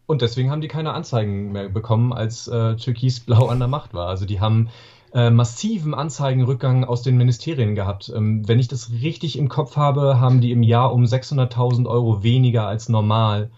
Und 0.05 0.21
deswegen 0.21 0.51
haben 0.51 0.61
die 0.61 0.67
keine 0.67 0.93
Anzeigen 0.93 1.51
mehr 1.51 1.69
bekommen, 1.69 2.13
als 2.13 2.47
äh, 2.47 2.75
Türkis-Blau 2.75 3.47
an 3.47 3.59
der 3.59 3.67
Macht 3.67 3.93
war. 3.93 4.07
Also 4.07 4.25
die 4.25 4.39
haben 4.39 4.69
äh, 5.13 5.29
massiven 5.29 5.93
Anzeigenrückgang 5.93 6.83
aus 6.83 7.01
den 7.01 7.17
Ministerien 7.17 7.73
gehabt. 7.73 8.11
Ähm, 8.15 8.47
wenn 8.47 8.59
ich 8.59 8.67
das 8.67 8.91
richtig 8.91 9.37
im 9.37 9.49
Kopf 9.49 9.77
habe, 9.77 10.19
haben 10.19 10.41
die 10.41 10.51
im 10.51 10.61
Jahr 10.61 10.93
um 10.93 11.05
600.000 11.05 11.87
Euro 11.87 12.21
weniger 12.21 12.67
als 12.67 12.87
normal 12.89 13.49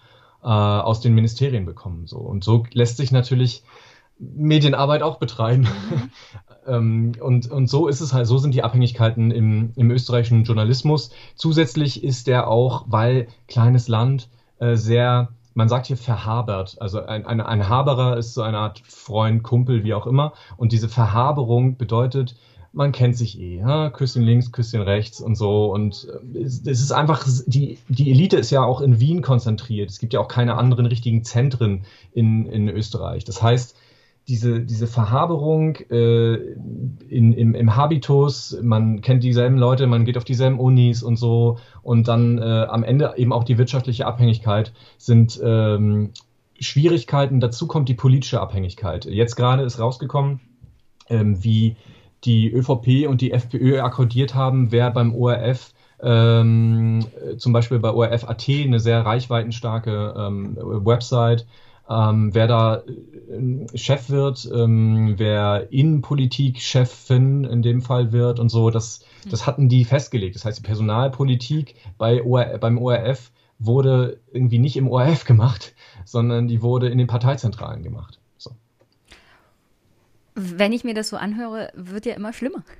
äh, 0.42 0.46
aus 0.46 1.00
den 1.00 1.14
Ministerien 1.14 1.66
bekommen. 1.66 2.06
So. 2.06 2.18
Und 2.18 2.44
so 2.44 2.64
lässt 2.72 2.96
sich 2.96 3.12
natürlich 3.12 3.62
Medienarbeit 4.18 5.02
auch 5.02 5.18
betreiben. 5.18 5.62
Mhm. 5.62 6.10
ähm, 6.68 7.12
und, 7.20 7.50
und 7.50 7.68
so 7.68 7.88
ist 7.88 8.00
es 8.00 8.12
halt, 8.12 8.26
so 8.26 8.38
sind 8.38 8.54
die 8.54 8.62
Abhängigkeiten 8.62 9.30
im, 9.30 9.72
im 9.76 9.90
österreichischen 9.90 10.44
Journalismus. 10.44 11.10
Zusätzlich 11.34 12.04
ist 12.04 12.26
der 12.26 12.48
auch, 12.48 12.84
weil 12.88 13.28
kleines 13.46 13.88
Land 13.88 14.28
äh, 14.58 14.76
sehr, 14.76 15.28
man 15.54 15.68
sagt 15.68 15.86
hier 15.86 15.96
verhabert. 15.96 16.76
Also 16.80 17.00
ein, 17.04 17.26
ein, 17.26 17.40
ein 17.40 17.68
Haberer 17.68 18.16
ist 18.16 18.34
so 18.34 18.42
eine 18.42 18.58
Art 18.58 18.82
Freund, 18.86 19.42
Kumpel, 19.42 19.84
wie 19.84 19.94
auch 19.94 20.06
immer. 20.06 20.32
Und 20.56 20.72
diese 20.72 20.88
Verhaberung 20.88 21.76
bedeutet, 21.76 22.36
man 22.72 22.92
kennt 22.92 23.16
sich 23.16 23.40
eh, 23.40 23.58
ja? 23.58 23.90
Küsschen 23.90 24.22
links, 24.22 24.52
Küsschen 24.52 24.82
rechts 24.82 25.20
und 25.20 25.36
so. 25.36 25.72
Und 25.72 26.06
äh, 26.34 26.38
es, 26.38 26.62
es 26.66 26.80
ist 26.80 26.92
einfach, 26.92 27.26
die, 27.46 27.78
die 27.88 28.10
Elite 28.10 28.36
ist 28.36 28.50
ja 28.50 28.62
auch 28.62 28.80
in 28.80 29.00
Wien 29.00 29.22
konzentriert. 29.22 29.90
Es 29.90 29.98
gibt 29.98 30.12
ja 30.12 30.20
auch 30.20 30.28
keine 30.28 30.56
anderen 30.56 30.86
richtigen 30.86 31.24
Zentren 31.24 31.84
in, 32.12 32.46
in 32.46 32.68
Österreich. 32.68 33.24
Das 33.24 33.42
heißt, 33.42 33.76
diese, 34.28 34.60
diese 34.60 34.86
Verhaberung 34.86 35.76
äh, 35.90 36.34
in, 36.34 37.32
im, 37.32 37.54
im 37.54 37.76
Habitus, 37.76 38.58
man 38.62 39.00
kennt 39.00 39.24
dieselben 39.24 39.56
Leute, 39.56 39.86
man 39.86 40.04
geht 40.04 40.18
auf 40.18 40.24
dieselben 40.24 40.60
Unis 40.60 41.02
und 41.02 41.16
so 41.16 41.58
und 41.82 42.08
dann 42.08 42.36
äh, 42.38 42.66
am 42.68 42.84
Ende 42.84 43.14
eben 43.16 43.32
auch 43.32 43.44
die 43.44 43.56
wirtschaftliche 43.56 44.06
Abhängigkeit 44.06 44.72
sind 44.98 45.40
ähm, 45.42 46.10
Schwierigkeiten. 46.60 47.40
Dazu 47.40 47.66
kommt 47.66 47.88
die 47.88 47.94
politische 47.94 48.40
Abhängigkeit. 48.40 49.06
Jetzt 49.06 49.36
gerade 49.36 49.62
ist 49.62 49.80
rausgekommen, 49.80 50.40
ähm, 51.08 51.42
wie 51.42 51.76
die 52.24 52.52
ÖVP 52.52 53.08
und 53.08 53.22
die 53.22 53.32
FPÖ 53.32 53.80
akkordiert 53.80 54.34
haben, 54.34 54.72
wer 54.72 54.90
beim 54.90 55.14
ORF 55.14 55.72
ähm, 56.00 57.06
zum 57.38 57.52
Beispiel 57.54 57.78
bei 57.78 57.92
ORF.at 57.92 58.44
eine 58.48 58.78
sehr 58.78 59.06
reichweitenstarke 59.06 60.14
ähm, 60.16 60.56
Website 60.60 61.46
ähm, 61.88 62.34
wer 62.34 62.46
da 62.46 62.82
äh, 62.82 63.78
Chef 63.78 64.10
wird, 64.10 64.48
ähm, 64.52 65.14
wer 65.16 65.72
Innenpolitik-Chefin 65.72 67.44
in 67.44 67.62
dem 67.62 67.80
Fall 67.80 68.12
wird 68.12 68.38
und 68.38 68.50
so, 68.50 68.70
das, 68.70 69.04
das 69.30 69.46
hatten 69.46 69.68
die 69.68 69.84
festgelegt. 69.84 70.34
Das 70.34 70.44
heißt, 70.44 70.58
die 70.58 70.62
Personalpolitik 70.62 71.76
bei 71.96 72.22
OR, 72.22 72.58
beim 72.58 72.78
ORF 72.78 73.30
wurde 73.58 74.20
irgendwie 74.32 74.58
nicht 74.58 74.76
im 74.76 74.88
ORF 74.88 75.24
gemacht, 75.24 75.74
sondern 76.04 76.46
die 76.46 76.62
wurde 76.62 76.88
in 76.88 76.98
den 76.98 77.06
Parteizentralen 77.06 77.82
gemacht. 77.82 78.20
So. 78.36 78.50
Wenn 80.34 80.72
ich 80.72 80.84
mir 80.84 80.94
das 80.94 81.08
so 81.08 81.16
anhöre, 81.16 81.72
wird 81.74 82.06
ja 82.06 82.14
immer 82.14 82.32
schlimmer. 82.32 82.62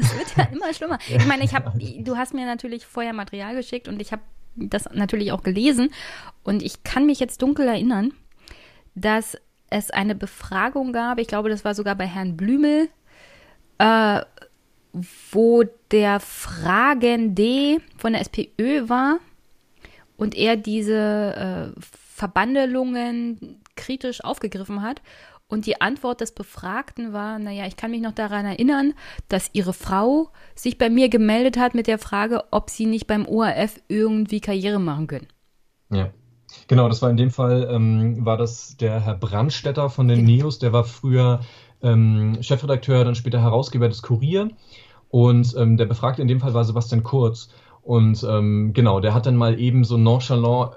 Das 0.00 0.16
wird 0.16 0.36
ja 0.36 0.44
immer 0.44 0.72
schlimmer. 0.72 0.98
Ich 1.08 1.26
meine, 1.26 1.42
ich 1.42 1.56
habe, 1.56 1.76
du 1.76 2.16
hast 2.16 2.32
mir 2.32 2.46
natürlich 2.46 2.86
vorher 2.86 3.12
Material 3.12 3.56
geschickt 3.56 3.88
und 3.88 4.00
ich 4.00 4.12
habe 4.12 4.22
das 4.54 4.88
natürlich 4.92 5.32
auch 5.32 5.42
gelesen 5.42 5.90
und 6.44 6.62
ich 6.62 6.84
kann 6.84 7.04
mich 7.04 7.18
jetzt 7.18 7.42
dunkel 7.42 7.66
erinnern, 7.66 8.12
dass 8.94 9.36
es 9.70 9.90
eine 9.90 10.14
Befragung 10.14 10.92
gab, 10.92 11.18
ich 11.18 11.28
glaube, 11.28 11.48
das 11.48 11.64
war 11.64 11.74
sogar 11.74 11.94
bei 11.94 12.06
Herrn 12.06 12.36
Blümel, 12.36 12.88
äh, 13.78 14.20
wo 15.30 15.64
der 15.90 16.20
Fragende 16.20 17.78
von 17.96 18.12
der 18.12 18.22
SPÖ 18.22 18.88
war 18.88 19.18
und 20.16 20.34
er 20.34 20.56
diese 20.56 21.74
äh, 21.76 21.80
Verbandelungen 21.80 23.60
kritisch 23.76 24.24
aufgegriffen 24.24 24.82
hat. 24.82 25.00
Und 25.50 25.64
die 25.64 25.80
Antwort 25.80 26.20
des 26.20 26.32
Befragten 26.32 27.14
war, 27.14 27.38
naja, 27.38 27.66
ich 27.66 27.76
kann 27.76 27.90
mich 27.90 28.02
noch 28.02 28.12
daran 28.12 28.44
erinnern, 28.44 28.92
dass 29.28 29.48
ihre 29.54 29.72
Frau 29.72 30.30
sich 30.54 30.76
bei 30.76 30.90
mir 30.90 31.08
gemeldet 31.08 31.56
hat 31.56 31.74
mit 31.74 31.86
der 31.86 31.98
Frage, 31.98 32.44
ob 32.50 32.68
sie 32.68 32.84
nicht 32.84 33.06
beim 33.06 33.26
ORF 33.26 33.80
irgendwie 33.88 34.40
Karriere 34.40 34.78
machen 34.78 35.06
können. 35.06 35.28
Ja. 35.90 36.10
Genau, 36.66 36.88
das 36.88 37.02
war 37.02 37.10
in 37.10 37.16
dem 37.16 37.30
Fall, 37.30 37.68
ähm, 37.70 38.24
war 38.24 38.36
das 38.36 38.76
der 38.76 39.00
Herr 39.00 39.14
Brandstetter 39.14 39.90
von 39.90 40.08
den 40.08 40.26
genau. 40.26 40.44
Neos, 40.44 40.58
der 40.58 40.72
war 40.72 40.84
früher 40.84 41.40
ähm, 41.82 42.38
Chefredakteur, 42.40 43.04
dann 43.04 43.14
später 43.14 43.40
Herausgeber 43.40 43.88
des 43.88 44.02
Kurier. 44.02 44.50
Und 45.10 45.54
ähm, 45.56 45.76
der 45.76 45.86
Befragte 45.86 46.22
in 46.22 46.28
dem 46.28 46.40
Fall 46.40 46.54
war 46.54 46.64
Sebastian 46.64 47.02
Kurz. 47.02 47.50
Und 47.82 48.24
ähm, 48.28 48.72
genau, 48.74 49.00
der 49.00 49.14
hat 49.14 49.26
dann 49.26 49.36
mal 49.36 49.58
eben 49.58 49.84
so 49.84 49.96
nonchalant 49.96 50.72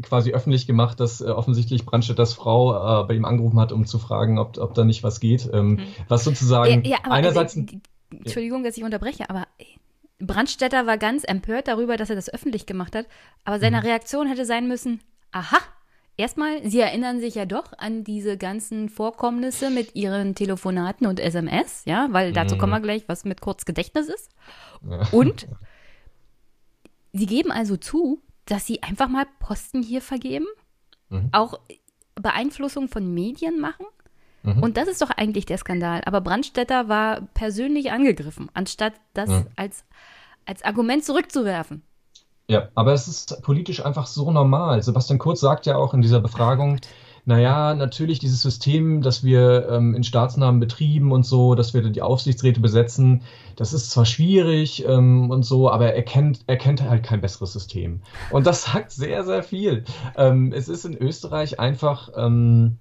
quasi 0.00 0.32
öffentlich 0.32 0.66
gemacht, 0.66 1.00
dass 1.00 1.20
äh, 1.20 1.24
offensichtlich 1.24 1.84
Brandstätters 1.84 2.32
Frau 2.34 3.02
äh, 3.02 3.04
bei 3.04 3.14
ihm 3.14 3.24
angerufen 3.24 3.60
hat, 3.60 3.72
um 3.72 3.84
zu 3.84 3.98
fragen, 3.98 4.38
ob, 4.38 4.56
ob 4.58 4.74
da 4.74 4.84
nicht 4.84 5.02
was 5.02 5.20
geht. 5.20 5.50
Ähm, 5.52 5.70
mhm. 5.70 5.80
Was 6.08 6.24
sozusagen 6.24 6.84
ja, 6.84 6.98
ja, 7.04 7.10
einerseits. 7.10 7.56
Äh, 7.56 7.66
Entschuldigung, 8.10 8.62
dass 8.62 8.76
ich 8.76 8.84
unterbreche, 8.84 9.28
aber 9.28 9.46
Brandstätter 10.18 10.86
war 10.86 10.98
ganz 10.98 11.24
empört 11.24 11.66
darüber, 11.68 11.96
dass 11.96 12.10
er 12.10 12.16
das 12.16 12.32
öffentlich 12.32 12.66
gemacht 12.66 12.94
hat. 12.94 13.06
Aber 13.44 13.58
seine 13.58 13.78
mhm. 13.78 13.86
Reaktion 13.86 14.28
hätte 14.28 14.44
sein 14.44 14.68
müssen: 14.68 15.00
Aha, 15.32 15.58
erstmal, 16.16 16.68
Sie 16.68 16.80
erinnern 16.80 17.20
sich 17.20 17.34
ja 17.34 17.46
doch 17.46 17.72
an 17.78 18.04
diese 18.04 18.38
ganzen 18.38 18.88
Vorkommnisse 18.88 19.70
mit 19.70 19.94
Ihren 19.94 20.34
Telefonaten 20.34 21.06
und 21.06 21.18
SMS, 21.18 21.84
ja, 21.84 22.08
weil 22.10 22.32
dazu 22.32 22.54
mhm. 22.54 22.58
kommen 22.58 22.72
wir 22.72 22.80
gleich, 22.80 23.08
was 23.08 23.24
mit 23.24 23.40
Kurzgedächtnis 23.40 24.08
ist. 24.08 24.30
Und 25.10 25.48
Sie 27.12 27.26
geben 27.26 27.52
also 27.52 27.76
zu, 27.76 28.22
dass 28.46 28.66
sie 28.66 28.82
einfach 28.82 29.08
mal 29.08 29.26
Posten 29.38 29.82
hier 29.82 30.02
vergeben, 30.02 30.46
mhm. 31.10 31.28
auch 31.32 31.60
Beeinflussung 32.14 32.88
von 32.88 33.12
Medien 33.12 33.60
machen. 33.60 33.86
Mhm. 34.42 34.62
Und 34.62 34.76
das 34.76 34.88
ist 34.88 35.02
doch 35.02 35.10
eigentlich 35.10 35.46
der 35.46 35.58
Skandal. 35.58 36.02
Aber 36.04 36.20
Brandstätter 36.20 36.88
war 36.88 37.20
persönlich 37.34 37.92
angegriffen, 37.92 38.50
anstatt 38.54 38.94
das 39.14 39.28
mhm. 39.28 39.46
als, 39.56 39.84
als 40.46 40.62
Argument 40.62 41.04
zurückzuwerfen. 41.04 41.82
Ja, 42.52 42.68
aber 42.74 42.92
es 42.92 43.08
ist 43.08 43.40
politisch 43.40 43.82
einfach 43.82 44.06
so 44.06 44.30
normal. 44.30 44.82
Sebastian 44.82 45.18
Kurz 45.18 45.40
sagt 45.40 45.64
ja 45.64 45.76
auch 45.76 45.94
in 45.94 46.02
dieser 46.02 46.20
Befragung, 46.20 46.80
oh 46.82 46.86
naja, 47.24 47.74
natürlich 47.74 48.18
dieses 48.18 48.42
System, 48.42 49.00
das 49.00 49.24
wir 49.24 49.70
ähm, 49.70 49.94
in 49.94 50.04
staatsnahen 50.04 50.60
Betrieben 50.60 51.12
und 51.12 51.24
so, 51.24 51.54
dass 51.54 51.72
wir 51.72 51.82
die 51.88 52.02
Aufsichtsräte 52.02 52.60
besetzen, 52.60 53.22
das 53.56 53.72
ist 53.72 53.90
zwar 53.90 54.04
schwierig 54.04 54.84
ähm, 54.86 55.30
und 55.30 55.44
so, 55.44 55.70
aber 55.70 55.94
er 55.94 56.02
kennt, 56.02 56.40
er 56.46 56.58
kennt 56.58 56.82
halt 56.82 57.04
kein 57.04 57.22
besseres 57.22 57.54
System. 57.54 58.02
Und 58.30 58.46
das 58.46 58.64
sagt 58.64 58.90
sehr, 58.90 59.24
sehr 59.24 59.42
viel. 59.42 59.84
Ähm, 60.16 60.52
es 60.52 60.68
ist 60.68 60.84
in 60.84 60.94
Österreich 60.98 61.58
einfach, 61.58 62.10
ähm, 62.16 62.76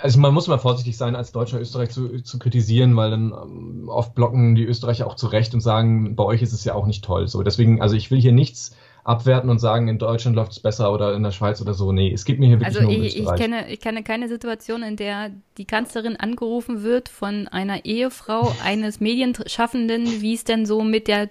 also 0.00 0.20
man 0.20 0.34
muss 0.34 0.48
mal 0.48 0.58
vorsichtig 0.58 0.96
sein, 0.96 1.16
als 1.16 1.32
Deutscher 1.32 1.60
Österreich 1.60 1.90
zu, 1.90 2.22
zu 2.22 2.38
kritisieren, 2.38 2.96
weil 2.96 3.10
dann 3.10 3.32
ähm, 3.32 3.88
oft 3.88 4.14
blocken 4.14 4.54
die 4.54 4.64
Österreicher 4.64 5.06
auch 5.06 5.16
zurecht 5.16 5.54
und 5.54 5.60
sagen, 5.60 6.14
bei 6.16 6.24
euch 6.24 6.42
ist 6.42 6.52
es 6.52 6.64
ja 6.64 6.74
auch 6.74 6.86
nicht 6.86 7.04
toll. 7.04 7.28
So, 7.28 7.42
deswegen, 7.42 7.80
also 7.80 7.96
ich 7.96 8.10
will 8.10 8.20
hier 8.20 8.32
nichts 8.32 8.76
abwerten 9.04 9.50
und 9.50 9.58
sagen, 9.58 9.88
in 9.88 9.98
Deutschland 9.98 10.34
läuft 10.34 10.52
es 10.52 10.60
besser 10.60 10.92
oder 10.92 11.14
in 11.14 11.22
der 11.22 11.30
Schweiz 11.30 11.60
oder 11.60 11.74
so. 11.74 11.92
Nee, 11.92 12.12
es 12.12 12.24
geht 12.24 12.38
mir 12.38 12.46
hier 12.46 12.60
wirklich 12.60 12.76
also 12.76 12.82
nur 12.82 12.96
um 12.96 13.02
ich, 13.02 13.18
ich 13.18 13.34
kenne, 13.34 13.70
ich 13.70 13.80
kenne 13.80 14.02
keine 14.02 14.28
Situation, 14.28 14.82
in 14.82 14.96
der 14.96 15.30
die 15.58 15.66
Kanzlerin 15.66 16.16
angerufen 16.16 16.82
wird 16.82 17.08
von 17.08 17.46
einer 17.48 17.84
Ehefrau 17.84 18.54
eines 18.64 19.00
Medienschaffenden, 19.00 20.22
wie 20.22 20.34
es 20.34 20.44
denn 20.44 20.66
so 20.66 20.82
mit 20.82 21.06
der 21.06 21.28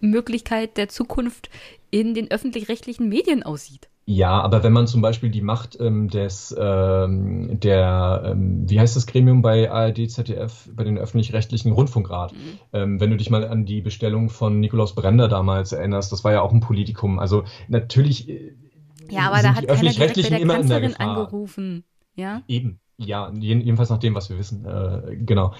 Möglichkeit 0.00 0.76
der 0.76 0.88
Zukunft 0.88 1.50
in 1.90 2.14
den 2.14 2.30
öffentlich-rechtlichen 2.30 3.08
Medien 3.08 3.42
aussieht. 3.42 3.89
Ja, 4.12 4.40
aber 4.40 4.64
wenn 4.64 4.72
man 4.72 4.88
zum 4.88 5.02
Beispiel 5.02 5.30
die 5.30 5.40
Macht 5.40 5.78
ähm, 5.78 6.08
des, 6.08 6.52
ähm, 6.58 7.60
der, 7.60 8.22
ähm, 8.24 8.68
wie 8.68 8.80
heißt 8.80 8.96
das 8.96 9.06
Gremium 9.06 9.40
bei 9.40 9.70
ARD, 9.70 10.10
ZDF, 10.10 10.68
bei 10.74 10.82
den 10.82 10.98
öffentlich-rechtlichen 10.98 11.70
Rundfunkrat, 11.70 12.32
mhm. 12.32 12.58
Ähm, 12.72 13.00
wenn 13.00 13.10
du 13.10 13.16
dich 13.16 13.30
mal 13.30 13.46
an 13.46 13.66
die 13.66 13.80
Bestellung 13.80 14.28
von 14.28 14.58
Nikolaus 14.58 14.96
Brender 14.96 15.28
damals 15.28 15.70
erinnerst, 15.70 16.10
das 16.10 16.24
war 16.24 16.32
ja 16.32 16.40
auch 16.40 16.52
ein 16.52 16.58
Politikum. 16.58 17.20
Also 17.20 17.44
natürlich. 17.68 18.28
Äh, 18.28 18.56
ja, 19.10 19.30
aber 19.30 19.42
da 19.42 19.54
hat 19.54 19.68
keiner 19.68 19.90
direkt 19.92 20.20
bei 20.20 20.28
der 20.28 20.44
Kanzlerin 20.44 20.96
angerufen. 20.96 21.84
Ja? 22.16 22.42
Eben. 22.48 22.80
Ja, 23.02 23.32
jedenfalls 23.32 23.88
nach 23.88 23.98
dem, 23.98 24.14
was 24.14 24.28
wir 24.28 24.38
wissen. 24.38 24.66
Äh, 24.66 25.16
genau. 25.16 25.54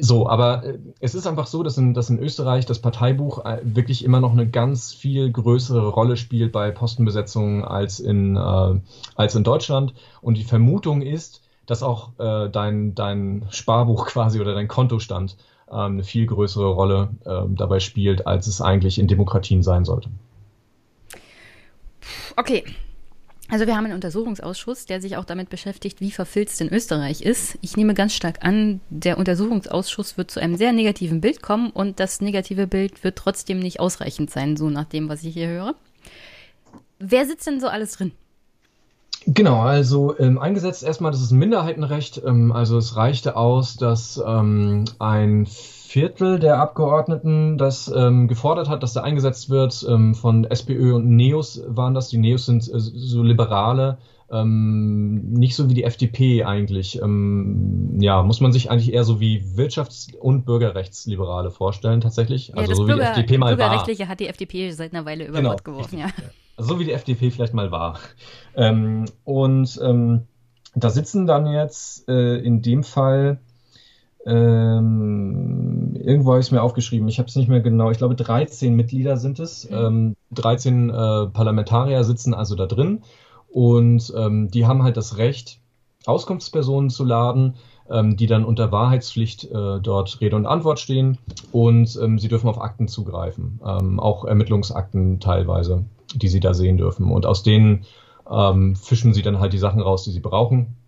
So, 0.00 0.28
aber 0.28 0.62
äh, 0.64 0.78
es 1.00 1.16
ist 1.16 1.26
einfach 1.26 1.48
so, 1.48 1.64
dass 1.64 1.76
in, 1.78 1.94
dass 1.94 2.10
in 2.10 2.20
Österreich 2.20 2.64
das 2.64 2.78
Parteibuch 2.78 3.44
äh, 3.44 3.58
wirklich 3.64 4.04
immer 4.04 4.20
noch 4.20 4.30
eine 4.30 4.48
ganz 4.48 4.92
viel 4.92 5.32
größere 5.32 5.88
Rolle 5.88 6.16
spielt 6.16 6.52
bei 6.52 6.70
Postenbesetzungen 6.70 7.64
als 7.64 7.98
in, 7.98 8.36
äh, 8.36 8.80
als 9.16 9.34
in 9.34 9.42
Deutschland. 9.42 9.94
Und 10.20 10.38
die 10.38 10.44
Vermutung 10.44 11.02
ist, 11.02 11.42
dass 11.66 11.82
auch 11.82 12.10
äh, 12.20 12.48
dein, 12.50 12.94
dein 12.94 13.46
Sparbuch 13.50 14.06
quasi 14.10 14.40
oder 14.40 14.54
dein 14.54 14.68
Kontostand 14.68 15.36
äh, 15.66 15.74
eine 15.74 16.04
viel 16.04 16.26
größere 16.26 16.68
Rolle 16.68 17.08
dabei 17.48 17.80
spielt, 17.80 18.28
als 18.28 18.46
es 18.46 18.60
eigentlich 18.60 19.00
in 19.00 19.08
Demokratien 19.08 19.64
sein 19.64 19.84
sollte. 19.84 20.08
Okay, 22.36 22.64
also 23.50 23.66
wir 23.66 23.76
haben 23.76 23.84
einen 23.84 23.94
Untersuchungsausschuss, 23.94 24.86
der 24.86 25.00
sich 25.00 25.16
auch 25.16 25.24
damit 25.24 25.50
beschäftigt, 25.50 26.00
wie 26.00 26.10
verfilzt 26.10 26.60
in 26.60 26.72
Österreich 26.72 27.20
ist. 27.20 27.58
Ich 27.60 27.76
nehme 27.76 27.94
ganz 27.94 28.14
stark 28.14 28.44
an, 28.44 28.80
der 28.88 29.18
Untersuchungsausschuss 29.18 30.16
wird 30.16 30.30
zu 30.30 30.40
einem 30.40 30.56
sehr 30.56 30.72
negativen 30.72 31.20
Bild 31.20 31.42
kommen 31.42 31.70
und 31.70 32.00
das 32.00 32.20
negative 32.20 32.66
Bild 32.66 33.04
wird 33.04 33.16
trotzdem 33.16 33.58
nicht 33.58 33.80
ausreichend 33.80 34.30
sein, 34.30 34.56
so 34.56 34.70
nach 34.70 34.86
dem, 34.86 35.08
was 35.08 35.24
ich 35.24 35.34
hier 35.34 35.48
höre. 35.48 35.74
Wer 36.98 37.26
sitzt 37.26 37.46
denn 37.46 37.60
so 37.60 37.68
alles 37.68 37.92
drin? 37.92 38.12
Genau, 39.26 39.60
also 39.60 40.18
ähm, 40.18 40.38
eingesetzt 40.38 40.82
erstmal, 40.82 41.12
das 41.12 41.22
ist 41.22 41.30
ein 41.30 41.38
Minderheitenrecht. 41.38 42.22
Ähm, 42.24 42.52
also 42.52 42.76
es 42.78 42.96
reichte 42.96 43.36
aus, 43.36 43.76
dass 43.76 44.22
ähm, 44.26 44.84
ein 44.98 45.46
Viertel 45.94 46.40
der 46.40 46.58
Abgeordneten 46.58 47.56
das 47.56 47.86
ähm, 47.94 48.26
gefordert 48.26 48.68
hat, 48.68 48.82
dass 48.82 48.94
da 48.94 49.02
eingesetzt 49.02 49.48
wird. 49.48 49.86
Ähm, 49.88 50.16
von 50.16 50.42
SPÖ 50.42 50.92
und 50.92 51.06
NEOS 51.08 51.62
waren 51.68 51.94
das. 51.94 52.08
Die 52.08 52.18
NEOS 52.18 52.46
sind 52.46 52.68
äh, 52.68 52.80
so 52.80 53.22
Liberale, 53.22 53.98
ähm, 54.28 55.30
nicht 55.30 55.54
so 55.54 55.70
wie 55.70 55.74
die 55.74 55.84
FDP 55.84 56.42
eigentlich. 56.42 57.00
Ähm, 57.00 57.96
ja, 58.00 58.24
muss 58.24 58.40
man 58.40 58.52
sich 58.52 58.72
eigentlich 58.72 58.92
eher 58.92 59.04
so 59.04 59.20
wie 59.20 59.44
Wirtschafts- 59.54 60.16
und 60.16 60.44
Bürgerrechtsliberale 60.44 61.52
vorstellen, 61.52 62.00
tatsächlich. 62.00 62.48
Ja, 62.48 62.54
also 62.56 62.74
so 62.74 62.86
Bürger, 62.86 62.96
wie 62.96 63.04
die 63.04 63.20
FDP 63.20 63.38
mal 63.38 63.54
Bürgerrechtliche 63.54 64.02
war. 64.02 64.08
hat 64.08 64.18
die 64.18 64.26
FDP 64.26 64.72
seit 64.72 64.92
einer 64.92 65.06
Weile 65.06 65.26
über 65.26 65.36
genau, 65.36 65.50
Bord 65.50 65.64
geworfen, 65.64 66.00
ja. 66.00 66.06
Also 66.56 66.74
so 66.74 66.80
wie 66.80 66.86
die 66.86 66.92
FDP 66.92 67.30
vielleicht 67.30 67.54
mal 67.54 67.70
war. 67.70 68.00
Ähm, 68.56 69.04
und 69.22 69.78
ähm, 69.80 70.22
da 70.74 70.90
sitzen 70.90 71.28
dann 71.28 71.46
jetzt 71.46 72.08
äh, 72.08 72.38
in 72.38 72.62
dem 72.62 72.82
Fall 72.82 73.38
ähm, 74.26 75.96
irgendwo 75.96 76.30
habe 76.30 76.40
ich 76.40 76.46
es 76.46 76.52
mir 76.52 76.62
aufgeschrieben, 76.62 77.08
ich 77.08 77.18
habe 77.18 77.28
es 77.28 77.36
nicht 77.36 77.48
mehr 77.48 77.60
genau, 77.60 77.90
ich 77.90 77.98
glaube 77.98 78.14
13 78.14 78.74
Mitglieder 78.74 79.16
sind 79.16 79.38
es, 79.38 79.68
mhm. 79.68 79.76
ähm, 79.76 80.16
13 80.32 80.90
äh, 80.90 80.92
Parlamentarier 81.26 82.04
sitzen 82.04 82.34
also 82.34 82.54
da 82.54 82.66
drin. 82.66 83.02
Und 83.50 84.12
ähm, 84.16 84.50
die 84.50 84.66
haben 84.66 84.82
halt 84.82 84.96
das 84.96 85.16
Recht, 85.18 85.60
Auskunftspersonen 86.06 86.90
zu 86.90 87.04
laden, 87.04 87.54
ähm, 87.88 88.16
die 88.16 88.26
dann 88.26 88.44
unter 88.44 88.72
Wahrheitspflicht 88.72 89.44
äh, 89.44 89.80
dort 89.80 90.20
Rede 90.20 90.36
und 90.36 90.46
Antwort 90.46 90.80
stehen. 90.80 91.18
Und 91.52 91.96
ähm, 92.02 92.18
sie 92.18 92.28
dürfen 92.28 92.48
auf 92.48 92.60
Akten 92.60 92.88
zugreifen, 92.88 93.60
ähm, 93.64 94.00
auch 94.00 94.24
Ermittlungsakten 94.24 95.20
teilweise, 95.20 95.84
die 96.14 96.28
sie 96.28 96.40
da 96.40 96.52
sehen 96.52 96.78
dürfen. 96.78 97.10
Und 97.10 97.26
aus 97.26 97.42
denen 97.42 97.84
fischen 98.26 99.12
sie 99.12 99.20
dann 99.20 99.38
halt 99.38 99.52
die 99.52 99.58
Sachen 99.58 99.82
raus, 99.82 100.04
die 100.04 100.10
sie 100.10 100.20
brauchen. 100.20 100.78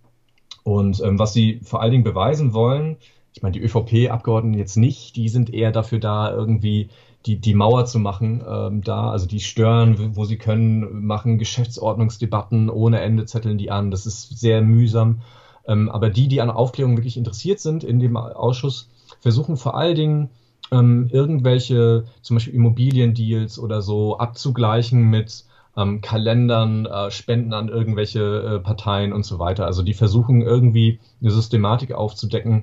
Und 0.63 1.03
was 1.05 1.35
sie 1.35 1.61
vor 1.63 1.83
allen 1.83 1.91
Dingen 1.91 2.03
beweisen 2.03 2.55
wollen, 2.55 2.97
ich 3.37 3.43
meine, 3.43 3.53
die 3.53 3.61
ÖVP-Abgeordneten 3.61 4.59
jetzt 4.59 4.79
nicht, 4.79 5.15
die 5.15 5.29
sind 5.29 5.53
eher 5.53 5.71
dafür 5.71 5.99
da, 5.99 6.31
irgendwie 6.33 6.89
die, 7.27 7.37
die 7.39 7.53
Mauer 7.53 7.85
zu 7.85 7.99
machen 7.99 8.43
ähm, 8.49 8.83
da. 8.83 9.11
Also 9.11 9.27
die 9.27 9.41
stören, 9.41 10.17
wo 10.17 10.25
sie 10.25 10.39
können, 10.39 11.05
machen 11.05 11.37
Geschäftsordnungsdebatten 11.37 12.71
ohne 12.71 13.01
Ende, 13.01 13.27
zetteln 13.27 13.59
die 13.59 13.71
an. 13.71 13.91
Das 13.91 14.07
ist 14.07 14.41
sehr 14.41 14.63
mühsam. 14.63 15.21
Ähm, 15.67 15.91
aber 15.91 16.09
die, 16.09 16.29
die 16.29 16.41
an 16.41 16.49
Aufklärung 16.49 16.97
wirklich 16.97 17.19
interessiert 17.19 17.61
sind 17.61 17.85
in 17.85 18.01
dem 18.01 18.17
Ausschuss, 18.17 18.89
versuchen 19.21 19.59
vor 19.59 19.77
allen 19.77 19.97
Dingen 19.97 20.31
ähm, 20.73 21.11
irgendwelche, 21.13 22.05
zum 22.23 22.37
Beispiel 22.37 22.55
Immobiliendeals 22.55 23.59
oder 23.59 23.83
so, 23.83 24.17
abzugleichen 24.17 25.11
mit 25.11 25.45
ähm, 25.77 26.01
Kalendern, 26.01 26.87
äh, 26.87 27.11
Spenden 27.11 27.53
an 27.53 27.69
irgendwelche 27.69 28.21
äh, 28.21 28.59
Parteien 28.61 29.13
und 29.13 29.27
so 29.27 29.39
weiter. 29.39 29.67
Also 29.67 29.83
die 29.83 29.93
versuchen 29.93 30.41
irgendwie 30.41 31.01
eine 31.21 31.31
Systematik 31.31 31.93
aufzudecken, 31.93 32.63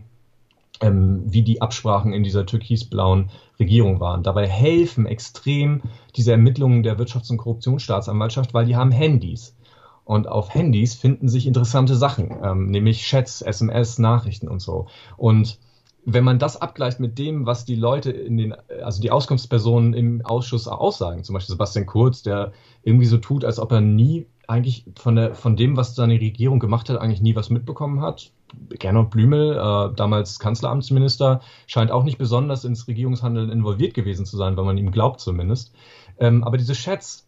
ähm, 0.84 1.24
wie 1.26 1.44
die 1.44 1.62
Absprachen 1.62 2.14
in 2.14 2.24
dieser 2.24 2.46
türkisblauen 2.46 3.30
Regierung 3.60 4.00
waren. 4.00 4.22
Dabei 4.22 4.48
helfen 4.48 5.06
extrem 5.06 5.82
diese 6.16 6.32
Ermittlungen 6.32 6.84
der 6.84 7.00
Wirtschafts- 7.00 7.32
und 7.32 7.38
Korruptionsstaatsanwaltschaft, 7.38 8.54
weil 8.54 8.66
die 8.66 8.76
haben 8.76 8.92
Handys. 8.92 9.56
Und 10.04 10.28
auf 10.28 10.54
Handys 10.54 10.96
finden 10.96 11.30
sich 11.30 11.48
interessante 11.48 11.96
Sachen, 11.96 12.36
ähm, 12.44 12.68
nämlich 12.68 13.04
Chats, 13.04 13.42
SMS, 13.42 13.98
Nachrichten 13.98 14.50
und 14.50 14.62
so. 14.62 14.88
Und 15.16 15.60
wenn 16.06 16.26
man 16.26 16.38
das 16.38 16.62
abgleicht 16.62 17.00
mit 17.00 17.18
dem, 17.18 17.46
was 17.46 17.64
die 17.64 17.76
Leute 17.76 18.12
in 18.12 18.36
den, 18.36 18.54
also 18.84 19.02
die 19.02 19.12
Auskunftspersonen 19.12 19.94
im 19.94 20.26
Ausschuss 20.26 20.68
aussagen, 20.68 21.24
zum 21.24 21.34
Beispiel 21.34 21.54
Sebastian 21.54 21.86
Kurz, 21.86 22.24
der 22.24 22.52
irgendwie 22.84 23.06
so 23.06 23.18
tut, 23.18 23.46
als 23.46 23.58
ob 23.58 23.72
er 23.72 23.80
nie 23.80 24.28
eigentlich 24.46 24.86
von, 24.98 25.16
der, 25.16 25.34
von 25.36 25.56
dem, 25.56 25.78
was 25.78 25.96
seine 25.96 26.20
Regierung 26.20 26.60
gemacht 26.60 26.90
hat, 26.90 26.98
eigentlich 26.98 27.22
nie 27.22 27.38
was 27.38 27.50
mitbekommen 27.50 28.02
hat. 28.02 28.34
Gernot 28.70 29.10
Blümel, 29.10 29.54
äh, 29.58 29.96
damals 29.96 30.40
Kanzleramtsminister, 30.40 31.42
scheint 31.68 31.92
auch 31.92 32.04
nicht 32.04 32.18
besonders 32.18 32.66
ins 32.66 32.88
Regierungshandeln 32.88 33.50
involviert 33.50 33.94
gewesen 33.94 34.26
zu 34.26 34.38
sein, 34.38 34.58
weil 34.58 34.66
man 34.66 34.78
ihm 34.78 34.92
glaubt 34.92 35.20
zumindest. 35.20 35.74
Ähm, 36.20 36.44
aber 36.44 36.58
diese 36.58 36.74
Chats, 36.74 37.28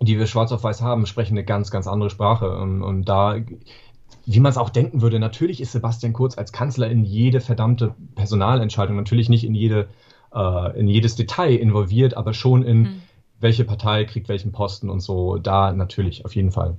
die 0.00 0.18
wir 0.18 0.26
schwarz 0.26 0.52
auf 0.52 0.64
weiß 0.64 0.82
haben, 0.82 1.06
sprechen 1.06 1.34
eine 1.34 1.44
ganz, 1.44 1.70
ganz 1.70 1.86
andere 1.86 2.10
Sprache. 2.10 2.56
Und, 2.56 2.82
und 2.82 3.04
da 3.04 3.36
wie 4.26 4.40
man 4.40 4.50
es 4.50 4.58
auch 4.58 4.70
denken 4.70 5.02
würde, 5.02 5.18
natürlich 5.18 5.60
ist 5.60 5.72
Sebastian 5.72 6.12
Kurz 6.12 6.38
als 6.38 6.52
Kanzler 6.52 6.88
in 6.88 7.04
jede 7.04 7.40
verdammte 7.40 7.94
Personalentscheidung, 8.14 8.96
natürlich 8.96 9.28
nicht 9.28 9.44
in, 9.44 9.54
jede, 9.54 9.88
äh, 10.34 10.78
in 10.78 10.88
jedes 10.88 11.16
Detail 11.16 11.56
involviert, 11.56 12.14
aber 12.16 12.32
schon 12.32 12.62
in 12.62 12.78
mhm. 12.78 13.02
welche 13.40 13.64
Partei 13.64 14.04
kriegt 14.04 14.28
welchen 14.28 14.52
Posten 14.52 14.90
und 14.90 15.00
so, 15.00 15.38
da 15.38 15.72
natürlich, 15.72 16.24
auf 16.24 16.34
jeden 16.36 16.52
Fall. 16.52 16.76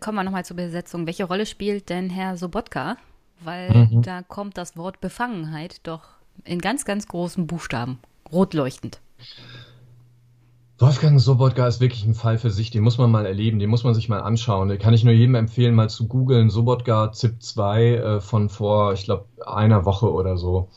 Kommen 0.00 0.16
wir 0.16 0.24
nochmal 0.24 0.44
zur 0.44 0.56
Besetzung. 0.56 1.06
Welche 1.06 1.24
Rolle 1.24 1.46
spielt 1.46 1.90
denn 1.90 2.10
Herr 2.10 2.36
Sobotka? 2.36 2.96
Weil 3.40 3.88
mhm. 3.90 4.02
da 4.02 4.22
kommt 4.22 4.56
das 4.56 4.76
Wort 4.76 5.00
Befangenheit 5.00 5.80
doch 5.82 6.02
in 6.44 6.60
ganz, 6.60 6.84
ganz 6.84 7.06
großen 7.06 7.46
Buchstaben, 7.46 7.98
rot 8.32 8.54
leuchtend. 8.54 9.00
Wolfgang 10.78 11.20
Sobotka 11.20 11.66
ist 11.68 11.80
wirklich 11.80 12.04
ein 12.04 12.14
Fall 12.14 12.36
für 12.36 12.50
sich, 12.50 12.70
den 12.70 12.82
muss 12.82 12.98
man 12.98 13.10
mal 13.10 13.26
erleben, 13.26 13.60
den 13.60 13.70
muss 13.70 13.84
man 13.84 13.94
sich 13.94 14.08
mal 14.08 14.20
anschauen. 14.20 14.68
Den 14.68 14.78
kann 14.78 14.92
ich 14.92 15.04
nur 15.04 15.14
jedem 15.14 15.36
empfehlen, 15.36 15.74
mal 15.74 15.88
zu 15.88 16.08
googeln. 16.08 16.50
Sobotka 16.50 17.12
ZIP 17.12 17.42
2 17.42 17.94
äh, 17.94 18.20
von 18.20 18.48
vor, 18.48 18.92
ich 18.92 19.04
glaube, 19.04 19.26
einer 19.46 19.84
Woche 19.84 20.12
oder 20.12 20.36
so. 20.36 20.68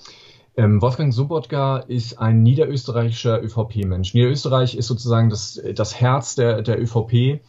Ähm, 0.55 0.81
Wolfgang 0.81 1.13
Sobotka 1.13 1.77
ist 1.77 2.19
ein 2.19 2.43
niederösterreichischer 2.43 3.41
ÖVP-Mensch. 3.43 4.13
Niederösterreich 4.13 4.75
ist 4.75 4.87
sozusagen 4.87 5.29
das, 5.29 5.61
das 5.75 5.99
Herz 5.99 6.35
der, 6.35 6.61
der 6.61 6.79
ÖVP. 6.81 7.41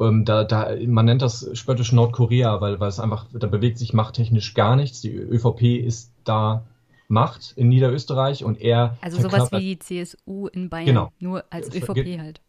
Ähm, 0.00 0.24
da, 0.24 0.44
da, 0.44 0.70
man 0.86 1.06
nennt 1.06 1.22
das 1.22 1.48
spöttisch 1.54 1.92
Nordkorea, 1.92 2.60
weil, 2.60 2.78
weil 2.80 2.88
es 2.88 3.00
einfach, 3.00 3.26
da 3.32 3.46
bewegt 3.46 3.78
sich 3.78 3.92
machttechnisch 3.92 4.54
gar 4.54 4.76
nichts. 4.76 5.00
Die 5.00 5.12
ÖVP 5.12 5.84
ist 5.84 6.12
da 6.24 6.64
macht 7.08 7.54
in 7.56 7.68
Niederösterreich 7.68 8.44
und 8.44 8.60
er. 8.60 8.96
Also 9.00 9.20
sowas 9.20 9.50
wie 9.50 9.60
die 9.60 9.78
CSU 9.78 10.46
in 10.48 10.68
Bayern, 10.68 10.86
genau. 10.86 11.12
nur 11.18 11.44
als 11.50 11.74
ÖVP 11.74 12.18
halt. 12.18 12.40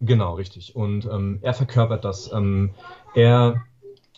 Genau, 0.00 0.34
richtig. 0.34 0.74
Und 0.74 1.06
ähm, 1.06 1.38
er 1.42 1.54
verkörpert 1.54 2.04
das. 2.04 2.32
Ähm, 2.32 2.70
er 3.14 3.64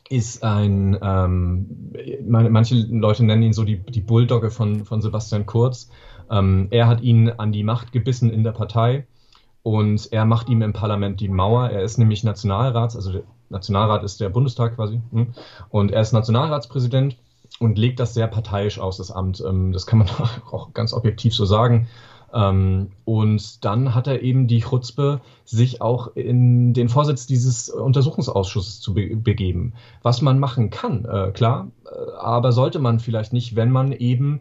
ist 0.09 0.43
ein, 0.43 0.99
ähm, 1.03 1.93
manche 2.29 2.75
Leute 2.75 3.25
nennen 3.25 3.43
ihn 3.43 3.53
so 3.53 3.65
die, 3.65 3.79
die 3.79 4.01
Bulldogge 4.01 4.51
von, 4.51 4.85
von 4.85 5.01
Sebastian 5.01 5.47
Kurz. 5.47 5.91
Ähm, 6.31 6.69
er 6.71 6.87
hat 6.87 7.01
ihn 7.01 7.31
an 7.31 7.53
die 7.53 7.65
Macht 7.65 7.93
gebissen 7.93 8.31
in 8.31 8.45
der 8.45 8.53
Partei 8.53 9.07
und 9.63 10.13
er 10.13 10.25
macht 10.25 10.49
ihm 10.49 10.63
im 10.63 10.73
Parlament 10.73 11.21
die 11.21 11.29
Mauer. 11.29 11.69
Er 11.71 11.83
ist 11.83 11.99
nämlich 11.99 12.25
Nationalrats, 12.25 12.97
also 12.97 13.13
der 13.13 13.23
Nationalrat 13.49 14.03
ist 14.05 14.21
der 14.21 14.29
Bundestag 14.29 14.77
quasi, 14.77 15.01
hm? 15.13 15.29
und 15.69 15.91
er 15.91 16.01
ist 16.01 16.13
Nationalratspräsident 16.13 17.17
und 17.59 17.79
legt 17.79 18.01
das 18.01 18.15
sehr 18.15 18.27
parteiisch 18.27 18.79
aus, 18.79 18.97
das 18.97 19.11
Amt. 19.11 19.43
Ähm, 19.47 19.73
das 19.73 19.87
kann 19.87 19.99
man 20.01 20.09
auch 20.51 20.73
ganz 20.73 20.93
objektiv 20.93 21.35
so 21.35 21.45
sagen. 21.45 21.89
Ähm, 22.33 22.93
und 23.05 23.65
dann 23.65 23.95
hat 23.95 24.07
er 24.07 24.23
eben 24.23 24.47
die 24.47 24.61
Chutzpe, 24.61 25.21
sich 25.45 25.83
auch 25.83 26.15
in 26.15 26.73
den 26.75 26.89
Vorsitz 26.89 27.27
dieses 27.27 27.69
Untersuchungsausschusses 27.69 28.81
zu 28.81 28.95
be 28.95 29.17
begeben. 29.17 29.75
Was 30.03 30.23
man 30.23 30.39
machen 30.39 30.71
kann, 30.71 31.05
äh, 31.05 31.33
klar, 31.33 31.69
äh, 31.85 32.13
aber 32.19 32.53
sollte 32.53 32.79
man 32.79 33.01
vielleicht 33.01 33.33
nicht, 33.33 33.57
wenn 33.57 33.73
man 33.73 33.93
eben 33.93 34.41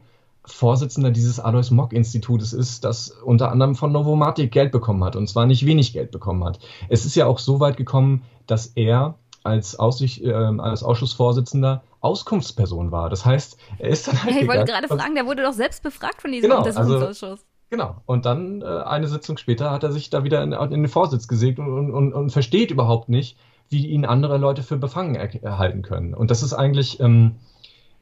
Vorsitzender 0.52 1.12
dieses 1.12 1.40
Alois 1.40 1.72
Mock 1.72 1.94
Institutes 1.94 2.54
ist, 2.54 2.84
das 2.84 3.10
unter 3.10 3.52
anderem 3.52 3.76
von 3.76 3.92
Novomatic 3.92 4.52
Geld 4.52 4.72
bekommen 4.72 5.04
hat 5.04 5.16
und 5.16 5.28
zwar 5.28 5.46
nicht 5.46 5.66
wenig 5.66 5.94
Geld 5.94 6.12
bekommen 6.12 6.44
hat. 6.44 6.60
Es 6.90 7.06
ist 7.06 7.16
ja 7.16 7.26
auch 7.26 7.40
so 7.40 7.60
weit 7.60 7.78
gekommen, 7.78 8.24
dass 8.48 8.68
er 8.68 9.16
als, 9.44 9.78
Aussicht, 9.78 10.24
äh, 10.24 10.34
als 10.34 10.84
Ausschussvorsitzender 10.84 11.84
Auskunftsperson 12.02 12.92
war. 12.92 13.10
Das 13.10 13.26
heißt, 13.26 13.58
er 13.78 13.90
ist 13.90 14.08
dann 14.08 14.24
halt. 14.24 14.36
Ja, 14.36 14.42
ich 14.42 14.48
wollte 14.48 14.66
gerade 14.66 14.88
fragen, 14.88 15.16
der 15.16 15.26
wurde 15.26 15.44
doch 15.44 15.54
selbst 15.54 15.84
befragt 15.84 16.22
von 16.22 16.32
diesem 16.32 16.50
genau, 16.50 16.60
Untersuchungsausschuss. 16.60 17.24
Also, 17.24 17.44
genau. 17.70 17.96
Und 18.06 18.26
dann 18.26 18.62
äh, 18.62 18.66
eine 18.66 19.08
Sitzung 19.08 19.38
später 19.38 19.72
hat 19.72 19.84
er 19.84 19.92
sich 19.92 20.10
da 20.10 20.24
wieder 20.24 20.44
in, 20.44 20.54
in 20.54 20.84
den 20.84 20.88
Vorsitz 20.88 21.28
gesägt 21.28 21.60
und, 21.60 21.92
und, 21.92 22.14
und, 22.14 22.30
versteht 22.32 22.72
überhaupt 22.72 23.10
nicht, 23.10 23.38
wie 23.70 23.88
ihn 23.88 24.06
andere 24.06 24.38
Leute 24.38 24.64
für 24.64 24.78
befangen 24.78 25.16
er 25.16 25.44
erhalten 25.44 25.82
können. 25.82 26.14
Und 26.14 26.32
das 26.32 26.44
ist 26.44 26.54
eigentlich, 26.54 27.00
ähm, 27.00 27.36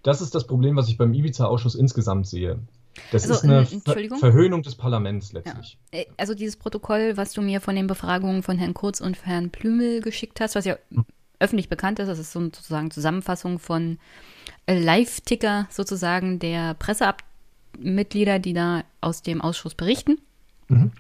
das 0.08 0.22
ist 0.22 0.34
das 0.34 0.48
Problem, 0.48 0.76
was 0.76 0.90
ich 0.90 0.98
beim 0.98 1.14
Ibiza-Ausschuss 1.14 1.76
insgesamt 1.76 2.28
sehe. 2.28 2.60
Das 3.12 3.24
also, 3.24 3.36
ist 3.36 3.44
eine 3.44 3.66
Ver 3.66 4.18
Verhöhnung 4.18 4.64
des 4.64 4.76
Parlaments 4.76 5.34
letztlich. 5.34 5.78
Ja. 5.94 6.00
Äh, 6.00 6.06
also 6.18 6.34
dieses 6.34 6.56
Protokoll, 6.56 7.16
was 7.16 7.34
du 7.34 7.42
mir 7.42 7.62
von 7.62 7.76
den 7.76 7.88
Befragungen 7.88 8.42
von 8.42 8.58
Herrn 8.58 8.74
Kurz 8.74 9.02
und 9.02 9.24
Herrn 9.26 9.52
Plümel 9.52 10.02
geschickt 10.02 10.40
hast, 10.42 10.56
was 10.56 10.66
ja 10.66 10.78
hm 10.92 11.06
öffentlich 11.40 11.70
bekannt 11.70 12.00
ist. 12.00 12.08
Das 12.08 12.20
ist 12.20 12.32
sozusagen 12.32 12.92
Zusammenfassung 12.92 13.60
von 13.60 14.00
äh, 14.66 14.80
Live-Ticker 14.80 15.68
sozusagen 15.70 16.40
der 16.40 16.74
Pressemitglieder, 16.76 18.40
die 18.40 18.54
da 18.54 18.84
aus 19.02 19.22
dem 19.22 19.42
Ausschuss 19.42 19.76
berichten. 19.76 20.20
Mhm. 20.68 20.92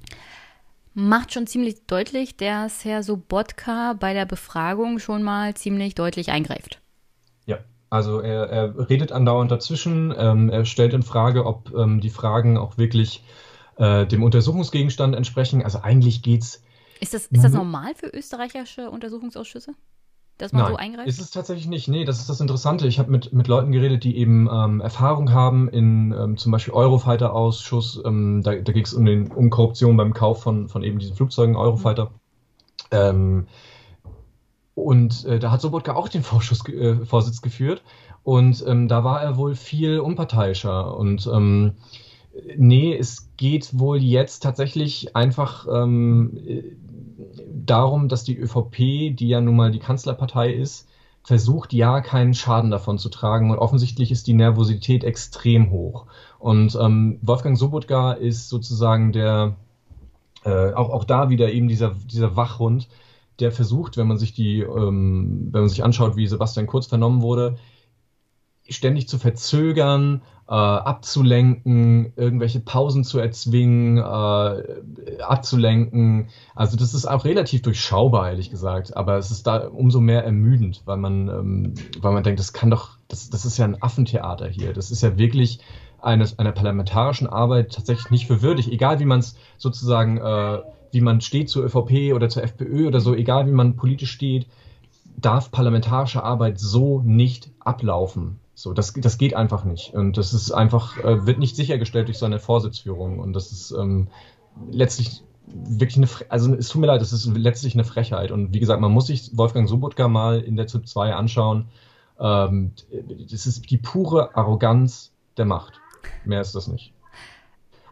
Macht 0.94 1.34
schon 1.34 1.46
ziemlich 1.48 1.86
deutlich, 1.86 2.38
dass 2.38 2.84
Herr 2.84 3.04
Sobotka 3.04 3.94
bei 3.94 4.14
der 4.14 4.26
Befragung 4.26 5.00
schon 5.00 5.22
mal 5.22 5.54
ziemlich 5.54 5.94
deutlich 5.94 6.30
eingreift. 6.30 6.82
Also 7.90 8.20
er, 8.20 8.50
er 8.50 8.90
redet 8.90 9.12
andauernd 9.12 9.52
dazwischen. 9.52 10.14
Ähm, 10.18 10.50
er 10.50 10.66
stellt 10.66 10.94
in 10.94 11.04
Frage, 11.04 11.46
ob 11.46 11.74
ähm, 11.74 12.02
die 12.02 12.10
Fragen 12.10 12.58
auch 12.58 12.78
wirklich 12.78 13.24
äh, 13.78 14.06
dem 14.06 14.24
Untersuchungsgegenstand 14.24 15.16
entsprechen. 15.16 15.64
Also 15.64 15.80
eigentlich 15.82 16.22
geht's. 16.22 16.64
Ist 17.00 17.14
das, 17.14 17.28
ist 17.28 17.44
das 17.44 17.54
normal 17.54 17.94
für 17.96 18.08
österreichische 18.08 18.90
Untersuchungsausschüsse? 18.90 19.74
dass 20.38 20.54
man 20.54 20.64
Nein, 20.64 20.72
so 20.72 20.78
eingreift? 20.78 21.08
Ist 21.08 21.20
es 21.20 21.32
tatsächlich 21.32 21.68
nicht. 21.68 21.88
Nee, 21.88 22.06
das 22.06 22.20
ist 22.20 22.30
das 22.30 22.42
Interessante. 22.42 22.88
Ich 22.88 23.00
habe 23.00 23.12
mit, 23.12 23.34
mit 23.34 23.48
Leuten 23.48 23.72
geredet, 23.72 24.04
die 24.04 24.18
eben 24.18 24.48
ähm, 24.52 24.82
Erfahrung 24.82 25.32
haben 25.32 25.68
in 25.68 26.14
ähm, 26.18 26.38
zum 26.38 26.52
Beispiel 26.52 26.74
Eurofighter-Ausschuss. 26.74 28.02
Ähm, 28.06 28.42
da 28.44 28.56
da 28.56 28.72
ging 28.72 28.84
es 28.84 28.94
um, 28.94 29.32
um 29.32 29.50
Korruption 29.50 29.98
beim 29.98 30.14
Kauf 30.14 30.42
von, 30.42 30.70
von 30.70 30.84
eben 30.84 31.00
diesen 31.00 31.16
Flugzeugen 31.16 31.56
Eurofighter. 31.56 32.12
Mhm. 32.92 33.48
Und 34.78 35.26
äh, 35.26 35.40
da 35.40 35.50
hat 35.50 35.60
Sobotka 35.60 35.96
auch 35.96 36.08
den 36.08 36.22
Vorschuss, 36.22 36.64
äh, 36.70 37.04
Vorsitz 37.04 37.42
geführt. 37.42 37.82
Und 38.22 38.64
ähm, 38.68 38.88
da 38.88 39.04
war 39.04 39.24
er 39.24 39.36
wohl 39.36 39.56
viel 39.56 40.00
unparteiischer. 40.00 40.96
Und 40.96 41.28
ähm, 41.34 41.74
nee, 42.56 42.96
es 42.96 43.32
geht 43.38 43.80
wohl 43.80 43.98
jetzt 43.98 44.44
tatsächlich 44.44 45.16
einfach 45.16 45.66
ähm, 45.68 46.38
darum, 47.52 48.08
dass 48.08 48.24
die 48.24 48.38
ÖVP, 48.38 49.16
die 49.16 49.30
ja 49.30 49.42
nun 49.42 49.56
mal 49.56 49.72
die 49.72 49.80
Kanzlerpartei 49.80 50.54
ist, 50.54 50.88
versucht 51.24 51.74
ja 51.74 52.02
keinen 52.02 52.36
Schaden 52.36 52.70
davon 52.70 53.00
zu 53.00 53.10
tragen. 53.10 53.50
Und 53.50 53.58
offensichtlich 53.58 54.12
ist 54.12 54.28
die 54.28 54.36
Nervosität 54.36 55.04
extrem 55.04 55.72
hoch. 55.72 56.06
Und 56.38 56.78
ähm, 56.80 57.18
Wolfgang 57.24 57.58
Sobotka 57.58 58.12
ist 58.12 58.48
sozusagen 58.48 59.12
der, 59.12 59.56
äh, 60.46 60.72
auch, 60.74 60.92
auch 60.92 61.04
da 61.04 61.32
wieder 61.32 61.52
eben 61.52 61.68
dieser, 61.68 61.96
dieser 62.06 62.36
Wachhund, 62.36 62.88
der 63.40 63.52
versucht, 63.52 63.98
wenn 63.98 64.08
man 64.08 64.18
sich 64.18 64.34
die, 64.34 64.62
ähm, 64.62 65.50
wenn 65.52 65.62
man 65.62 65.70
sich 65.70 65.84
anschaut, 65.84 66.16
wie 66.16 66.28
Sebastian 66.28 66.68
Kurz 66.68 66.88
vernommen 66.88 67.22
wurde, 67.22 67.58
ständig 68.70 69.08
zu 69.08 69.18
verzögern, 69.18 70.22
äh, 70.48 70.54
abzulenken, 70.54 72.14
irgendwelche 72.16 72.60
Pausen 72.60 73.04
zu 73.04 73.20
erzwingen, 73.20 73.98
äh, 73.98 75.22
abzulenken. 75.22 76.30
Also 76.56 76.78
das 76.78 76.94
ist 76.94 77.06
auch 77.06 77.26
relativ 77.26 77.62
durchschaubar, 77.62 78.30
ehrlich 78.30 78.50
gesagt. 78.50 78.96
Aber 78.96 79.18
es 79.18 79.32
ist 79.32 79.46
da 79.48 79.68
umso 79.68 80.00
mehr 80.00 80.24
ermüdend, 80.24 80.84
weil 80.86 80.98
man, 80.98 81.28
ähm, 81.28 81.74
weil 82.02 82.14
man 82.14 82.24
denkt, 82.24 82.40
das 82.40 82.54
kann 82.54 82.70
doch, 82.70 82.98
das, 83.08 83.30
das 83.30 83.46
ist 83.46 83.58
ja 83.58 83.66
ein 83.66 83.82
Affentheater 83.82 84.48
hier. 84.48 84.74
Das 84.74 84.92
ist 84.92 85.04
ja 85.04 85.18
wirklich 85.18 85.60
eines, 86.02 86.40
einer 86.40 86.52
parlamentarischen 86.52 87.28
Arbeit 87.28 87.74
tatsächlich 87.74 88.10
nicht 88.10 88.28
für 88.28 88.42
würdig. 88.42 88.72
Egal 88.72 89.00
wie 89.00 89.06
man 89.06 89.20
es 89.20 89.36
sozusagen, 89.58 90.18
äh, 90.18 90.60
wie 90.98 91.02
man 91.02 91.22
steht 91.22 91.48
zur 91.48 91.64
ÖVP 91.64 92.16
oder 92.16 92.28
zur 92.28 92.42
FPÖ 92.42 92.88
oder 92.88 93.00
so, 93.00 93.14
egal 93.14 93.46
wie 93.46 93.52
man 93.52 93.76
politisch 93.76 94.10
steht, 94.10 94.48
darf 95.16 95.52
parlamentarische 95.52 96.24
Arbeit 96.24 96.60
so 96.60 97.04
nicht 97.06 97.52
ablaufen. 97.60 98.40
So, 98.56 98.74
das, 98.74 98.94
das 98.94 99.20
geht 99.20 99.36
einfach 99.36 99.64
nicht. 99.64 99.94
Und 99.94 100.18
das 100.18 100.34
ist 100.34 100.52
einfach, 100.52 100.98
äh, 100.98 101.28
wird 101.28 101.38
nicht 101.38 101.56
sichergestellt 101.56 102.08
durch 102.08 102.18
so 102.18 102.26
eine 102.26 102.40
Vorsitzführung. 102.40 103.20
Und 103.20 103.34
das 103.34 103.52
ist 103.52 103.70
ähm, 103.70 104.08
letztlich 104.72 105.22
wirklich 105.46 105.98
eine, 105.98 106.08
also 106.30 106.56
es 106.56 106.70
tut 106.70 106.82
mir 106.82 106.88
leid, 106.88 107.02
das 107.02 107.14
ist 107.14 107.28
letztlich 107.28 107.76
eine 107.76 107.84
Frechheit. 107.84 108.32
Und 108.32 108.56
wie 108.56 108.60
gesagt, 108.60 108.82
man 108.82 108.92
muss 108.92 109.06
sich 109.06 109.38
Wolfgang 109.38 109.70
Sobotka 109.70 110.08
mal 110.08 110.40
in 110.40 110.56
der 110.56 110.66
ZIP 110.66 110.88
2 110.88 111.14
anschauen. 111.14 111.68
Ähm, 112.20 112.72
das 113.30 113.46
ist 113.46 113.70
die 113.70 113.78
pure 113.78 114.36
Arroganz 114.36 115.12
der 115.38 115.46
Macht. 115.46 115.80
Mehr 116.26 116.42
ist 116.42 116.56
das 116.56 116.68
nicht. 116.68 116.92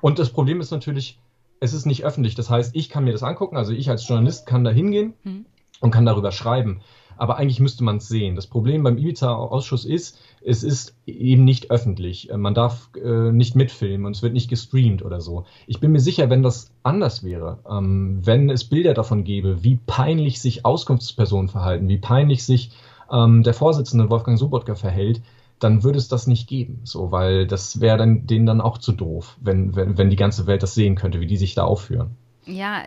Und 0.02 0.18
das 0.18 0.32
Problem 0.32 0.60
ist 0.60 0.72
natürlich, 0.72 1.20
es 1.60 1.74
ist 1.74 1.86
nicht 1.86 2.04
öffentlich. 2.04 2.36
Das 2.36 2.50
heißt, 2.50 2.76
ich 2.76 2.90
kann 2.90 3.04
mir 3.04 3.12
das 3.12 3.24
angucken, 3.24 3.58
also 3.58 3.74
ich 3.74 3.90
als 3.90 4.08
Journalist 4.08 4.46
kann 4.46 4.64
da 4.64 4.72
hingehen. 4.72 5.14
Mhm 5.24 5.46
und 5.80 5.92
kann 5.92 6.06
darüber 6.06 6.32
schreiben. 6.32 6.82
Aber 7.18 7.38
eigentlich 7.38 7.62
müsste 7.62 7.86
man 7.86 7.98
es 7.98 8.10
sehen. 8.10 8.36
Das 8.36 8.48
Problem 8.48 8.84
beim 8.84 8.98
Ibiza-Ausschuss 8.98 9.86
ist, 9.86 10.20
es 10.44 10.64
ist 10.64 10.98
eben 11.06 11.46
nicht 11.46 11.72
öffentlich. 11.72 12.30
Äh, 12.30 12.38
man 12.38 12.54
darf 12.54 12.90
äh, 13.02 13.32
nicht 13.32 13.56
mitfilmen 13.56 14.06
und 14.06 14.16
es 14.18 14.22
wird 14.22 14.34
nicht 14.34 14.50
gestreamt 14.50 15.02
oder 15.02 15.22
so. 15.22 15.46
Ich 15.66 15.80
bin 15.80 15.94
mir 15.94 16.02
sicher, 16.02 16.30
wenn 16.30 16.44
das 16.44 16.72
anders 16.84 17.24
wäre, 17.24 17.60
ähm, 17.70 18.20
wenn 18.22 18.50
es 18.50 18.66
Bilder 18.66 18.94
davon 18.94 19.24
gäbe, 19.24 19.64
wie 19.64 19.80
peinlich 19.88 20.42
sich 20.42 20.66
Auskunftspersonen 20.66 21.48
verhalten, 21.48 21.88
wie 21.88 22.00
peinlich 22.00 22.44
sich 22.44 22.72
ähm, 23.10 23.44
der 23.44 23.54
Vorsitzende 23.54 24.10
Wolfgang 24.10 24.38
Sobotka 24.38 24.76
verhält, 24.76 25.22
dann 25.60 25.84
würde 25.84 25.98
es 25.98 26.08
das 26.08 26.28
nicht 26.28 26.48
geben. 26.48 26.82
So, 26.84 27.12
weil 27.12 27.48
das 27.48 27.80
wäre 27.80 27.98
dann 27.98 28.28
denen 28.28 28.46
dann 28.46 28.62
auch 28.62 28.78
zu 28.78 28.92
doof, 28.92 29.38
wenn, 29.42 29.76
wenn, 29.76 29.98
wenn 29.98 30.10
die 30.10 30.16
ganze 30.16 30.48
Welt 30.48 30.64
das 30.64 30.76
sehen 30.76 30.96
könnte, 30.96 31.20
wie 31.20 31.28
die 31.28 31.38
sich 31.38 31.56
da 31.56 31.64
aufführen. 31.64 32.12
Ja, 32.46 32.84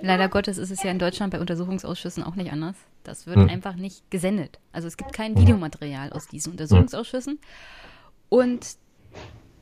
leider 0.00 0.28
Gottes 0.28 0.58
ist 0.58 0.70
es 0.70 0.82
ja 0.82 0.90
in 0.90 0.98
Deutschland 0.98 1.32
bei 1.32 1.40
Untersuchungsausschüssen 1.40 2.22
auch 2.22 2.36
nicht 2.36 2.52
anders. 2.52 2.76
Das 3.04 3.26
wird 3.26 3.36
hm. 3.36 3.48
einfach 3.48 3.74
nicht 3.74 4.10
gesendet. 4.10 4.58
Also 4.72 4.86
es 4.86 4.96
gibt 4.96 5.12
kein 5.12 5.36
Videomaterial 5.38 6.12
aus 6.12 6.28
diesen 6.28 6.52
Untersuchungsausschüssen. 6.52 7.38
Und 8.28 8.76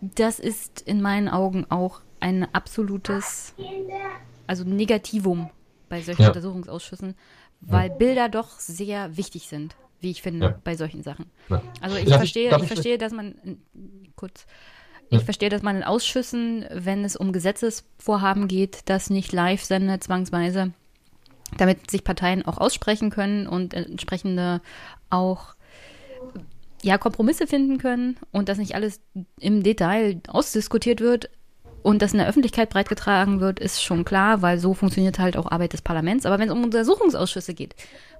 das 0.01 0.39
ist 0.39 0.83
in 0.83 1.01
meinen 1.01 1.29
Augen 1.29 1.67
auch 1.71 2.01
ein 2.21 2.47
absolutes, 2.53 3.55
also 4.47 4.65
Negativum 4.65 5.51
bei 5.89 6.03
solchen 6.03 6.23
ja. 6.23 6.29
Untersuchungsausschüssen, 6.29 7.15
weil 7.61 7.91
Bilder 7.91 8.29
doch 8.29 8.59
sehr 8.59 9.17
wichtig 9.17 9.49
sind, 9.49 9.77
wie 10.01 10.11
ich 10.11 10.23
finde, 10.23 10.47
ja. 10.47 10.61
bei 10.63 10.77
solchen 10.77 11.03
Sachen. 11.03 11.27
Ja. 11.49 11.63
Also 11.81 11.97
ich 11.97 12.07
darf 12.07 12.19
verstehe, 12.19 12.51
ich, 12.51 12.63
ich 12.63 12.69
verstehe, 12.69 12.99
dass 12.99 13.13
man 13.13 13.35
kurz, 14.17 14.47
ich 15.11 15.23
verstehe, 15.23 15.49
dass 15.49 15.63
man 15.63 15.77
in 15.77 15.85
Ausschüssen, 15.85 16.67
wenn 16.71 17.05
es 17.05 17.17
um 17.17 17.33
Gesetzesvorhaben 17.33 18.49
geht, 18.49 18.81
das 18.87 19.11
nicht 19.11 19.33
live 19.33 19.63
sendet, 19.63 20.05
zwangsweise 20.05 20.73
damit 21.57 21.91
sich 21.91 22.05
Parteien 22.05 22.45
auch 22.45 22.59
aussprechen 22.59 23.11
können 23.11 23.47
und 23.47 23.75
entsprechende 23.75 24.61
auch 25.11 25.55
ja, 26.83 26.99
Kompromisse 26.99 27.47
finden 27.47 27.79
können 27.79 28.17
und 28.33 28.49
dass 28.49 28.59
nicht 28.59 28.75
alles 28.75 29.01
im 29.41 29.63
Detail 29.63 30.21
ausdiskutiert 30.29 31.01
wird 31.01 31.31
und 31.87 32.03
das 32.03 32.11
in 32.11 32.19
der 32.19 32.27
Öffentlichkeit 32.27 32.69
breitgetragen 32.69 33.39
wird, 33.39 33.61
ist 33.61 33.81
schon 33.81 34.05
klar, 34.05 34.43
weil 34.43 34.59
so 34.59 34.75
funktioniert 34.75 35.21
halt 35.21 35.37
auch 35.37 35.53
Arbeit 35.53 35.73
des 35.73 35.83
Parlaments. 35.83 36.27
Aber 36.27 36.41
wenn 36.41 36.49
es 36.49 36.55
um 36.55 36.65
Untersuchungsausschüsse 36.65 37.55
geht, 37.55 37.77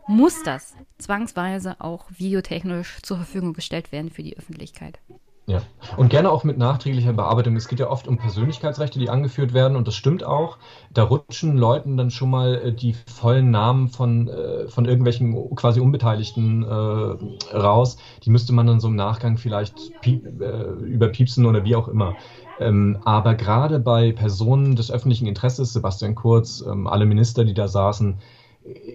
muss 0.07 0.45
das 0.45 0.75
zwangsweise 0.99 1.75
auch 1.81 2.05
videotechnisch 2.17 3.03
zur 3.03 3.17
Verfügung 3.17 3.55
gestellt 3.55 3.91
werden 3.91 4.13
für 4.13 4.23
die 4.23 4.39
Öffentlichkeit. 4.39 5.01
Ja, 5.49 5.63
und 5.97 6.11
gerne 6.11 6.31
auch 6.31 6.43
mit 6.43 6.59
nachträglicher 6.59 7.13
Bearbeitung. 7.13 7.55
Es 7.57 7.67
geht 7.67 7.79
ja 7.79 7.89
oft 7.89 8.07
um 8.07 8.19
Persönlichkeitsrechte, 8.19 8.99
die 9.01 9.11
angeführt 9.11 9.53
werden, 9.53 9.77
und 9.77 9.87
das 9.87 9.95
stimmt 9.97 10.25
auch. 10.25 10.59
Da 10.93 11.05
rutschen 11.05 11.57
Leuten 11.57 11.97
dann 11.97 12.11
schon 12.11 12.31
mal 12.31 12.55
äh, 12.57 12.73
die 12.73 12.95
vollen 13.07 13.51
Namen 13.51 13.89
von, 13.89 14.29
äh, 14.29 14.69
von 14.69 14.87
irgendwelchen 14.87 15.55
quasi 15.57 15.81
Unbeteiligten 15.81 16.65
äh, 16.65 17.57
raus. 17.57 17.97
Die 18.25 18.31
müsste 18.31 18.53
man 18.53 18.67
dann 18.67 18.81
so 18.81 18.89
im 18.89 18.97
Nachgang 18.97 19.39
vielleicht 19.39 20.01
piep, 20.01 20.41
äh, 20.41 20.63
überpiepsen 20.85 21.47
oder 21.47 21.65
wie 21.65 21.77
auch 21.77 21.87
immer. 21.89 22.17
Ähm, 22.59 22.99
aber 23.05 23.35
gerade 23.35 23.79
bei 23.79 24.13
Personen 24.13 24.77
des 24.77 24.91
öffentlichen 24.91 25.27
Interesses, 25.27 25.73
Sebastian 25.73 26.15
Kurz, 26.15 26.65
ähm, 26.67 26.87
alle 26.87 27.07
Minister, 27.07 27.45
die 27.45 27.55
da 27.55 27.69
saßen, 27.69 28.19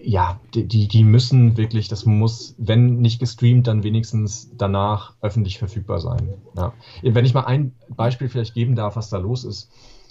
ja, 0.04 0.40
die, 0.54 0.88
die 0.88 1.04
müssen 1.04 1.56
wirklich, 1.56 1.88
das 1.88 2.04
muss, 2.04 2.54
wenn 2.58 3.00
nicht 3.00 3.20
gestreamt, 3.20 3.66
dann 3.66 3.82
wenigstens 3.82 4.50
danach 4.56 5.14
öffentlich 5.22 5.58
verfügbar 5.58 6.00
sein. 6.00 6.34
Ja. 6.56 6.72
Wenn 7.02 7.24
ich 7.24 7.34
mal 7.34 7.44
ein 7.44 7.74
Beispiel 7.88 8.28
vielleicht 8.28 8.54
geben 8.54 8.74
darf, 8.74 8.96
was 8.96 9.08
da 9.08 9.18
los 9.18 9.44
ist. 9.44 9.70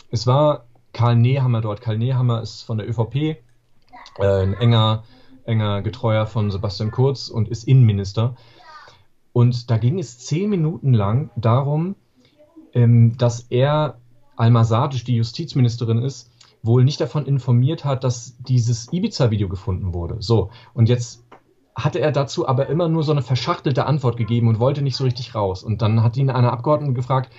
Es 0.09 0.25
war 0.25 0.65
Karl 0.93 1.15
Nehammer 1.15 1.61
dort. 1.61 1.81
Karl 1.81 1.97
Nehammer 1.97 2.41
ist 2.41 2.63
von 2.63 2.77
der 2.77 2.89
ÖVP, 2.89 3.15
äh, 3.15 3.37
ein 4.19 4.53
enger, 4.55 5.03
enger 5.45 5.81
Getreuer 5.81 6.25
von 6.25 6.49
Sebastian 6.51 6.91
Kurz 6.91 7.29
und 7.29 7.47
ist 7.47 7.63
Innenminister. 7.65 8.35
Und 9.33 9.69
da 9.69 9.77
ging 9.77 9.99
es 9.99 10.19
zehn 10.19 10.49
Minuten 10.49 10.93
lang 10.93 11.29
darum, 11.35 11.95
ähm, 12.73 13.17
dass 13.17 13.41
er 13.49 13.97
Alma 14.35 14.63
Sadic, 14.63 15.05
die 15.05 15.15
Justizministerin 15.15 16.01
ist, 16.01 16.31
wohl 16.63 16.83
nicht 16.83 17.01
davon 17.01 17.25
informiert 17.25 17.85
hat, 17.85 18.03
dass 18.03 18.35
dieses 18.39 18.91
Ibiza-Video 18.91 19.49
gefunden 19.49 19.93
wurde. 19.93 20.17
So, 20.19 20.49
und 20.73 20.89
jetzt 20.89 21.23
hatte 21.75 21.99
er 21.99 22.11
dazu 22.11 22.47
aber 22.47 22.67
immer 22.67 22.87
nur 22.89 23.03
so 23.03 23.11
eine 23.11 23.21
verschachtelte 23.21 23.85
Antwort 23.85 24.17
gegeben 24.17 24.47
und 24.47 24.59
wollte 24.59 24.81
nicht 24.81 24.95
so 24.95 25.03
richtig 25.03 25.33
raus. 25.33 25.63
Und 25.63 25.81
dann 25.81 26.03
hat 26.03 26.17
ihn 26.17 26.29
eine 26.29 26.51
Abgeordnete 26.51 26.93
gefragt, 26.93 27.31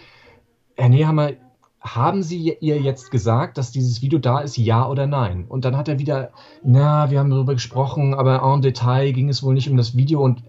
Herr 0.76 0.88
Nehammer, 0.88 1.32
haben 1.80 2.22
Sie 2.22 2.56
ihr 2.60 2.80
jetzt 2.80 3.10
gesagt, 3.10 3.58
dass 3.58 3.72
dieses 3.72 4.02
Video 4.02 4.18
da 4.18 4.38
ist, 4.38 4.56
ja 4.56 4.88
oder 4.88 5.06
nein? 5.06 5.46
Und 5.48 5.64
dann 5.64 5.76
hat 5.76 5.88
er 5.88 5.98
wieder, 5.98 6.30
na, 6.62 7.10
wir 7.10 7.18
haben 7.18 7.30
darüber 7.30 7.54
gesprochen, 7.54 8.14
aber 8.14 8.42
en 8.42 8.62
Detail 8.62 9.12
ging 9.12 9.28
es 9.28 9.42
wohl 9.42 9.54
nicht 9.54 9.68
um 9.68 9.76
das 9.76 9.96
Video. 9.96 10.22
Und 10.22 10.44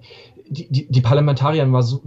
die, 0.47 0.71
die, 0.71 0.87
die 0.91 1.01
Parlamentarierin 1.01 1.73
war 1.73 1.81
so, 1.81 2.01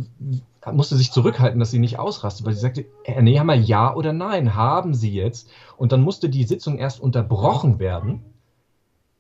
musste 0.73 0.97
sich 0.97 1.13
zurückhalten, 1.13 1.61
dass 1.61 1.71
sie 1.71 1.79
nicht 1.79 1.99
ausrastet, 1.99 2.47
weil 2.47 2.55
sie 2.55 2.61
sagte, 2.61 2.87
Herr 3.05 3.23
Nehammer, 3.23 3.55
ja 3.55 3.95
oder 3.95 4.13
nein, 4.13 4.55
haben 4.55 4.95
Sie 4.95 5.13
jetzt? 5.13 5.49
Und 5.77 5.93
dann 5.93 6.03
musste 6.03 6.29
die 6.29 6.45
Sitzung 6.45 6.79
erst 6.79 7.01
unterbrochen 7.01 7.79
werden, 7.79 8.23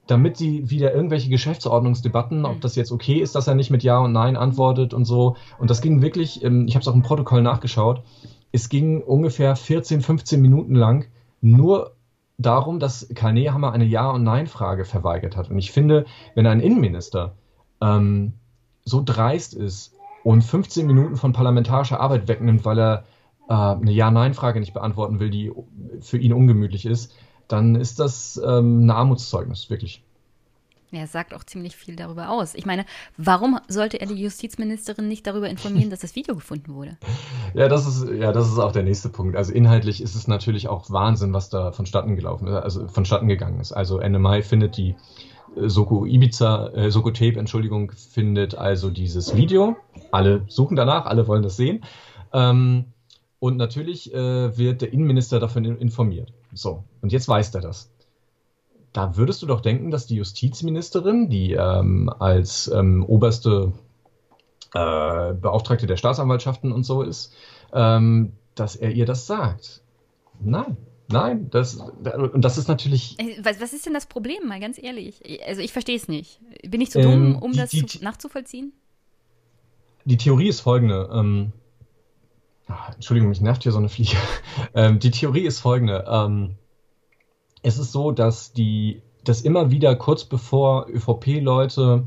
damit 0.07 0.37
sie 0.37 0.71
wieder 0.71 0.95
irgendwelche 0.95 1.29
Geschäftsordnungsdebatten, 1.29 2.45
ob 2.45 2.61
das 2.61 2.77
jetzt 2.77 2.93
okay 2.93 3.21
ist, 3.21 3.35
dass 3.35 3.49
er 3.49 3.55
nicht 3.55 3.71
mit 3.71 3.83
Ja 3.83 3.99
und 3.99 4.13
Nein 4.13 4.37
antwortet 4.37 4.95
und 4.95 5.05
so. 5.05 5.37
Und 5.59 5.71
das 5.71 5.81
ging 5.81 6.03
wirklich, 6.03 6.43
ähm, 6.45 6.67
ich 6.69 6.75
habe 6.75 6.83
es 6.83 6.89
auch 6.89 6.95
im 6.95 7.03
Protokoll 7.03 7.43
nachgeschaut, 7.43 8.03
es 8.53 8.69
ging 8.69 9.03
ungefähr 9.03 9.57
14, 9.57 10.01
15 10.01 10.41
Minuten 10.41 10.75
lang 10.75 11.07
nur 11.41 11.93
darum, 12.39 12.79
dass 12.79 13.09
Karl 13.15 13.33
Nehammer 13.33 13.73
eine 13.73 13.85
Ja- 13.85 14.11
und 14.11 14.23
Nein-Frage 14.23 14.85
verweigert 14.85 15.37
hat. 15.37 15.51
Und 15.51 15.59
ich 15.59 15.73
finde, 15.73 16.07
wenn 16.35 16.47
ein 16.47 16.61
Innenminister 16.61 17.35
ähm, 17.81 18.35
so 18.85 19.03
dreist 19.05 19.55
ist 19.55 19.96
und 20.27 20.43
15 20.43 20.89
Minuten 20.89 21.15
von 21.15 21.33
parlamentarischer 21.33 22.01
Arbeit 22.01 22.27
wegnimmt, 22.27 22.65
weil 22.65 22.81
er 22.81 23.05
äh, 23.49 23.53
eine 23.53 23.93
Ja-Nein-Frage 23.93 24.59
nicht 24.59 24.75
beantworten 24.75 25.21
will, 25.21 25.31
die 25.31 25.53
für 26.01 26.19
ihn 26.19 26.33
ungemütlich 26.33 26.85
ist, 26.85 27.15
dann 27.47 27.77
ist 27.77 28.01
das 28.01 28.41
ähm, 28.45 28.87
ein 28.87 28.91
Armutszeugnis, 28.91 29.71
wirklich. 29.71 30.03
Er 30.91 31.07
sagt 31.07 31.33
auch 31.33 31.45
ziemlich 31.45 31.77
viel 31.77 31.95
darüber 31.95 32.31
aus. 32.31 32.57
Ich 32.57 32.67
meine, 32.67 32.87
warum 33.17 33.61
sollte 33.69 34.01
er 34.01 34.09
die 34.09 34.21
Justizministerin 34.21 35.07
nicht 35.07 35.29
darüber 35.29 35.49
informieren, 35.49 35.91
dass 35.91 36.01
das 36.01 36.17
Video 36.17 36.35
gefunden 36.35 36.75
wurde? 36.75 36.97
Ja, 37.55 37.69
das 37.69 37.87
ist, 37.87 38.11
ja, 38.11 38.33
das 38.33 38.49
ist 38.49 38.59
auch 38.59 38.73
der 38.73 38.83
nächste 38.83 39.09
Punkt. 39.09 39.37
Also 39.37 39.53
inhaltlich 39.53 40.03
ist 40.03 40.15
es 40.15 40.27
natürlich 40.27 40.69
auch 40.69 40.91
Wahnsinn, 40.91 41.33
was 41.33 41.49
da 41.49 41.73
vonstatten 41.73 42.17
gelaufen 42.17 42.49
ist, 42.49 42.55
also 42.55 42.89
vonstatten 42.89 43.29
gegangen 43.29 43.61
ist. 43.61 43.73
Also 43.73 43.99
NMI 43.99 44.43
findet 44.43 44.77
die 44.77 44.97
Soko 45.57 46.07
Ibiza, 46.07 46.69
äh, 46.75 46.91
Soko 46.91 47.11
Tape, 47.11 47.39
Entschuldigung, 47.39 47.93
findet 47.93 48.55
also 48.55 48.91
dieses 48.91 49.37
Video. 49.37 49.77
Alle 50.13 50.45
suchen 50.49 50.77
danach, 50.77 51.07
alle 51.07 51.27
wollen 51.27 51.43
das 51.43 51.57
sehen. 51.57 51.85
Ähm, 52.33 52.87
und 53.39 53.57
natürlich 53.57 54.13
äh, 54.15 54.57
wird 54.57 54.83
der 54.83 54.93
Innenminister 54.93 55.41
davon 55.41 55.65
informiert. 55.65 56.33
So, 56.53 56.85
und 57.03 57.13
jetzt 57.13 57.29
weiß 57.29 57.55
er 57.55 57.61
das. 57.61 57.91
Da 58.93 59.17
würdest 59.17 59.43
du 59.43 59.47
doch 59.47 59.61
denken, 59.61 59.91
dass 59.91 60.07
die 60.07 60.17
Justizministerin, 60.17 61.29
die 61.29 61.53
ähm, 61.53 62.11
als 62.19 62.69
ähm, 62.69 63.05
oberste 63.05 63.73
äh, 64.73 65.35
Beauftragte 65.35 65.87
der 65.87 65.97
Staatsanwaltschaften 65.97 66.73
und 66.73 66.85
so 66.85 67.03
ist, 67.03 67.35
ähm, 67.73 68.33
dass 68.55 68.75
er 68.75 68.93
ihr 68.93 69.05
das 69.05 69.27
sagt. 69.27 69.83
Nein, 70.41 70.77
Nein, 71.09 71.51
das, 71.51 71.77
und 71.77 72.43
das 72.45 72.59
ist 72.59 72.69
natürlich. 72.69 73.19
Äh, 73.19 73.39
was, 73.43 73.61
was 73.61 73.73
ist 73.73 73.87
denn 73.87 73.95
das 73.95 74.07
Problem, 74.07 74.47
mal 74.47 74.59
ganz 74.59 74.83
ehrlich? 74.83 75.23
Also 75.47 75.63
ich 75.63 75.73
verstehe 75.73 75.97
es 75.97 76.09
nicht. 76.09 76.41
Bin 76.67 76.81
ich 76.81 76.91
zu 76.91 77.01
dumm, 77.01 77.13
ähm, 77.13 77.37
um 77.37 77.53
die, 77.53 77.59
das 77.59 77.71
die, 77.71 77.87
zu, 77.87 78.03
nachzuvollziehen? 78.03 78.73
Die 80.05 80.17
Theorie 80.17 80.49
ist 80.49 80.61
folgende. 80.61 81.09
Ähm, 81.13 81.53
ach, 82.67 82.95
Entschuldigung, 82.95 83.29
mich 83.29 83.41
nervt 83.41 83.63
hier 83.63 83.73
so 83.73 83.79
eine 83.79 83.89
Fliege. 83.89 84.17
Ähm, 84.75 84.99
die 84.99 85.11
Theorie 85.11 85.47
ist 85.47 85.61
folgende. 85.61 86.05
Ähm, 86.09 86.57
es 87.63 87.79
ist 87.79 87.93
so, 87.93 88.11
dass 88.11 88.53
die, 88.53 89.03
dass 89.25 89.43
immer 89.43 89.71
wieder 89.71 89.95
kurz 89.97 90.25
bevor 90.25 90.89
ÖVP-Leute 90.89 92.07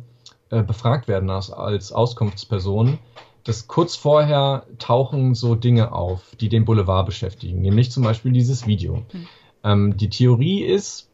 äh, 0.50 0.64
befragt 0.64 1.08
werden 1.08 1.30
als, 1.30 1.52
als 1.52 1.92
Auskunftspersonen, 1.92 3.00
dass 3.44 3.68
kurz 3.68 3.96
vorher 3.96 4.66
tauchen 4.78 5.36
so 5.36 5.56
Dinge 5.56 5.92
auf, 5.92 6.36
die 6.40 6.50
den 6.50 6.66
Boulevard 6.66 7.06
beschäftigen, 7.06 7.62
nämlich 7.62 7.92
zum 7.92 8.04
Beispiel 8.04 8.32
dieses 8.32 8.68
Video. 8.68 9.04
Mhm. 9.14 9.28
Ähm, 9.64 9.98
die 9.98 10.10
Theorie 10.10 10.64
ist, 10.64 11.10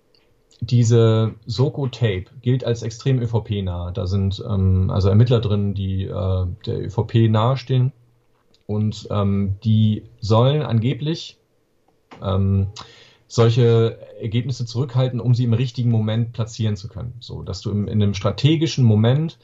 diese 0.61 1.35
Soko-Tape 1.45 2.25
gilt 2.41 2.63
als 2.63 2.81
extrem 2.81 3.19
ÖVP-nah. 3.19 3.91
Da 3.91 4.07
sind 4.07 4.43
ähm, 4.47 4.89
also 4.89 5.09
Ermittler 5.09 5.41
drin, 5.41 5.73
die 5.73 6.05
äh, 6.05 6.45
der 6.65 6.85
ÖVP 6.85 7.29
nahestehen 7.29 7.91
und 8.65 9.07
ähm, 9.11 9.55
die 9.63 10.03
sollen 10.19 10.61
angeblich 10.61 11.37
ähm, 12.23 12.67
solche 13.27 13.99
Ergebnisse 14.19 14.65
zurückhalten, 14.65 15.19
um 15.19 15.33
sie 15.33 15.43
im 15.43 15.53
richtigen 15.53 15.91
Moment 15.91 16.33
platzieren 16.33 16.75
zu 16.75 16.87
können. 16.87 17.13
So, 17.19 17.43
dass 17.43 17.61
du 17.61 17.71
im, 17.71 17.87
in 17.87 18.01
einem 18.01 18.13
strategischen 18.13 18.85
Moment 18.85 19.37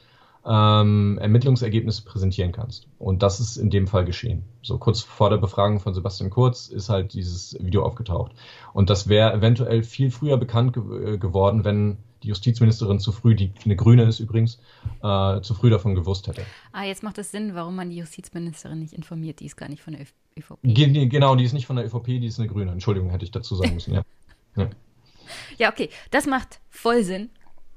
ähm, 0.44 1.18
Ermittlungsergebnisse 1.20 2.04
präsentieren 2.04 2.52
kannst. 2.52 2.88
Und 2.98 3.22
das 3.22 3.40
ist 3.40 3.56
in 3.56 3.70
dem 3.70 3.86
Fall 3.86 4.04
geschehen. 4.04 4.44
So 4.62 4.78
kurz 4.78 5.00
vor 5.00 5.30
der 5.30 5.36
Befragung 5.36 5.80
von 5.80 5.94
Sebastian 5.94 6.30
Kurz 6.30 6.68
ist 6.68 6.88
halt 6.88 7.14
dieses 7.14 7.56
Video 7.60 7.84
aufgetaucht. 7.84 8.32
Und 8.72 8.90
das 8.90 9.08
wäre 9.08 9.32
eventuell 9.32 9.82
viel 9.82 10.10
früher 10.10 10.36
bekannt 10.36 10.72
ge 10.72 11.14
äh, 11.14 11.18
geworden, 11.18 11.64
wenn 11.64 11.98
die 12.22 12.28
Justizministerin 12.28 13.00
zu 13.00 13.10
früh, 13.10 13.34
die 13.34 13.52
eine 13.64 13.74
Grüne 13.74 14.04
ist 14.04 14.20
übrigens, 14.20 14.60
äh, 15.02 15.40
zu 15.40 15.54
früh 15.54 15.70
davon 15.70 15.94
gewusst 15.94 16.28
hätte. 16.28 16.42
Ah, 16.72 16.84
jetzt 16.84 17.02
macht 17.02 17.18
es 17.18 17.30
Sinn, 17.30 17.54
warum 17.54 17.74
man 17.74 17.90
die 17.90 17.96
Justizministerin 17.96 18.78
nicht 18.78 18.92
informiert. 18.92 19.40
Die 19.40 19.46
ist 19.46 19.56
gar 19.56 19.68
nicht 19.68 19.82
von 19.82 19.94
der 19.94 20.06
ÖVP. 20.38 20.58
Ge 20.62 21.06
genau, 21.06 21.34
die 21.34 21.44
ist 21.44 21.52
nicht 21.52 21.66
von 21.66 21.76
der 21.76 21.84
ÖVP, 21.86 22.06
die 22.06 22.26
ist 22.26 22.38
eine 22.38 22.48
Grüne. 22.48 22.70
Entschuldigung, 22.70 23.10
hätte 23.10 23.24
ich 23.24 23.32
dazu 23.32 23.56
sagen 23.56 23.74
müssen, 23.74 23.94
ja. 23.94 24.02
ja. 24.56 24.70
Ja, 25.56 25.70
okay, 25.70 25.88
das 26.10 26.26
macht 26.26 26.60
voll 26.68 27.04
Sinn 27.04 27.30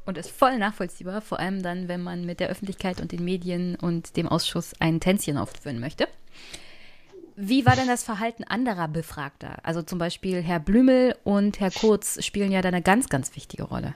und 0.06 0.18
ist 0.18 0.32
voll 0.32 0.58
nachvollziehbar, 0.58 1.22
vor 1.22 1.40
allem 1.40 1.62
dann, 1.64 1.88
wenn 1.88 2.02
man 2.02 2.26
mit 2.26 2.40
der 2.40 2.50
Öffentlichkeit 2.50 3.02
und 3.02 3.12
den 3.12 3.24
Medien 3.24 3.76
und 3.76 4.18
dem 4.18 4.28
Ausschuss 4.28 4.74
ein 4.80 5.00
Tänzchen 5.00 5.38
aufführen 5.38 5.80
möchte. 5.80 6.08
Wie 7.36 7.66
war 7.66 7.76
denn 7.76 7.88
das 7.88 8.04
Verhalten 8.04 8.46
anderer 8.46 8.88
Befragter? 8.88 9.58
Also 9.64 9.82
zum 9.82 10.00
Beispiel 10.00 10.42
Herr 10.42 10.60
Blümel 10.60 11.16
und 11.26 11.60
Herr 11.60 11.72
Kurz 11.72 12.24
spielen 12.24 12.52
ja 12.52 12.62
da 12.62 12.70
eine 12.70 12.82
ganz, 12.82 13.10
ganz 13.10 13.36
wichtige 13.36 13.64
Rolle. 13.64 13.94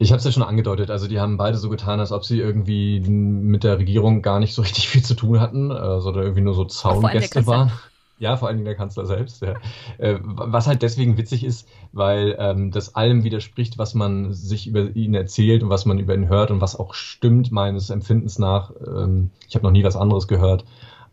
Ich 0.00 0.12
habe 0.12 0.18
es 0.18 0.24
ja 0.24 0.30
schon 0.30 0.44
angedeutet, 0.44 0.92
also 0.92 1.08
die 1.08 1.18
haben 1.18 1.36
beide 1.36 1.58
so 1.58 1.68
getan, 1.68 1.98
als 1.98 2.12
ob 2.12 2.24
sie 2.24 2.38
irgendwie 2.38 3.00
mit 3.00 3.64
der 3.64 3.80
Regierung 3.80 4.22
gar 4.22 4.38
nicht 4.38 4.54
so 4.54 4.62
richtig 4.62 4.88
viel 4.88 5.02
zu 5.02 5.14
tun 5.14 5.40
hatten, 5.40 5.72
äh, 5.72 6.00
sondern 6.00 6.22
irgendwie 6.22 6.42
nur 6.42 6.54
so 6.54 6.64
Zaungäste 6.64 7.48
waren. 7.48 7.72
Ja, 8.18 8.36
vor 8.36 8.48
allen 8.48 8.56
Dingen 8.56 8.66
der 8.66 8.74
Kanzler 8.74 9.06
selbst. 9.06 9.42
Ja. 9.42 9.54
Äh, 9.98 10.18
was 10.22 10.66
halt 10.66 10.82
deswegen 10.82 11.16
witzig 11.16 11.44
ist, 11.44 11.68
weil 11.92 12.36
ähm, 12.38 12.70
das 12.70 12.94
allem 12.94 13.24
widerspricht, 13.24 13.78
was 13.78 13.94
man 13.94 14.32
sich 14.32 14.66
über 14.66 14.94
ihn 14.96 15.14
erzählt 15.14 15.62
und 15.62 15.70
was 15.70 15.86
man 15.86 15.98
über 15.98 16.14
ihn 16.14 16.28
hört 16.28 16.50
und 16.50 16.60
was 16.60 16.76
auch 16.76 16.94
stimmt 16.94 17.52
meines 17.52 17.90
Empfindens 17.90 18.38
nach. 18.38 18.72
Ähm, 18.86 19.30
ich 19.48 19.54
habe 19.54 19.64
noch 19.64 19.72
nie 19.72 19.84
was 19.84 19.96
anderes 19.96 20.26
gehört, 20.26 20.64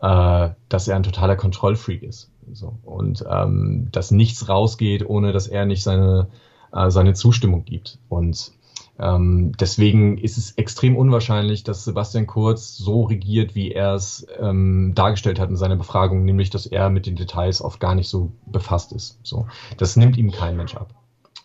äh, 0.01 0.49
dass 0.69 0.87
er 0.87 0.95
ein 0.95 1.03
totaler 1.03 1.35
Kontrollfreak 1.35 2.03
ist. 2.03 2.31
So. 2.51 2.77
Und 2.83 3.23
ähm, 3.29 3.87
dass 3.91 4.11
nichts 4.11 4.49
rausgeht, 4.49 5.07
ohne 5.07 5.31
dass 5.31 5.47
er 5.47 5.65
nicht 5.65 5.83
seine, 5.83 6.27
äh, 6.71 6.89
seine 6.89 7.13
Zustimmung 7.13 7.65
gibt. 7.65 7.99
Und 8.09 8.51
ähm, 8.97 9.51
deswegen 9.59 10.17
ist 10.17 10.37
es 10.37 10.51
extrem 10.51 10.95
unwahrscheinlich, 10.95 11.63
dass 11.63 11.83
Sebastian 11.83 12.27
Kurz 12.27 12.77
so 12.77 13.03
regiert, 13.03 13.53
wie 13.55 13.71
er 13.71 13.93
es 13.93 14.25
ähm, 14.39 14.93
dargestellt 14.95 15.39
hat 15.39 15.49
in 15.49 15.57
seiner 15.57 15.75
Befragung, 15.75 16.23
nämlich 16.23 16.49
dass 16.49 16.65
er 16.65 16.89
mit 16.89 17.05
den 17.05 17.15
Details 17.15 17.61
oft 17.61 17.79
gar 17.79 17.95
nicht 17.95 18.07
so 18.07 18.31
befasst 18.45 18.93
ist. 18.93 19.19
So, 19.23 19.47
das 19.77 19.97
nimmt 19.97 20.17
ihm 20.17 20.31
kein 20.31 20.55
Mensch 20.55 20.75
ab. 20.75 20.93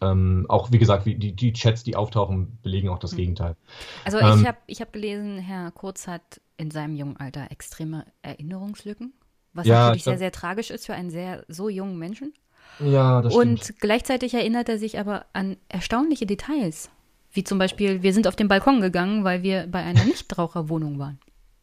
Ähm, 0.03 0.47
auch 0.49 0.71
wie 0.73 0.79
gesagt, 0.79 1.07
wie 1.07 1.17
die, 1.17 1.33
die 1.33 1.53
Chats, 1.53 1.83
die 1.83 1.97
auftauchen, 1.97 2.59
belegen 2.63 2.89
auch 2.89 2.99
das 2.99 3.11
hm. 3.11 3.19
Gegenteil. 3.19 3.57
Also 4.05 4.19
ich 4.19 4.25
ähm, 4.25 4.47
habe 4.47 4.59
ich 4.67 4.81
hab 4.81 4.93
gelesen, 4.93 5.39
Herr 5.39 5.73
Kurz 5.73 6.07
hat 6.07 6.41
in 6.57 6.71
seinem 6.71 6.95
jungen 6.95 7.17
Alter 7.17 7.51
extreme 7.51 8.07
Erinnerungslücken, 8.23 9.13
was 9.53 9.67
ja, 9.67 9.87
natürlich 9.87 10.05
sehr, 10.05 10.19
sehr 10.19 10.33
tragisch 10.33 10.71
ist 10.71 10.87
für 10.87 10.95
einen 10.95 11.11
sehr 11.11 11.45
so 11.49 11.69
jungen 11.69 11.99
Menschen. 11.99 12.33
Ja, 12.79 13.21
das 13.21 13.35
Und 13.35 13.65
stimmt. 13.65 13.81
gleichzeitig 13.81 14.33
erinnert 14.35 14.69
er 14.69 14.79
sich 14.79 14.99
aber 14.99 15.27
an 15.33 15.57
erstaunliche 15.69 16.25
Details. 16.25 16.91
Wie 17.33 17.45
zum 17.45 17.59
Beispiel, 17.59 18.03
wir 18.03 18.13
sind 18.13 18.27
auf 18.27 18.37
den 18.37 18.49
Balkon 18.49 18.81
gegangen, 18.81 19.25
weil 19.25 19.43
wir 19.43 19.67
bei 19.71 19.83
einer 19.83 20.05
Nichtraucherwohnung 20.07 20.99
waren. 20.99 21.19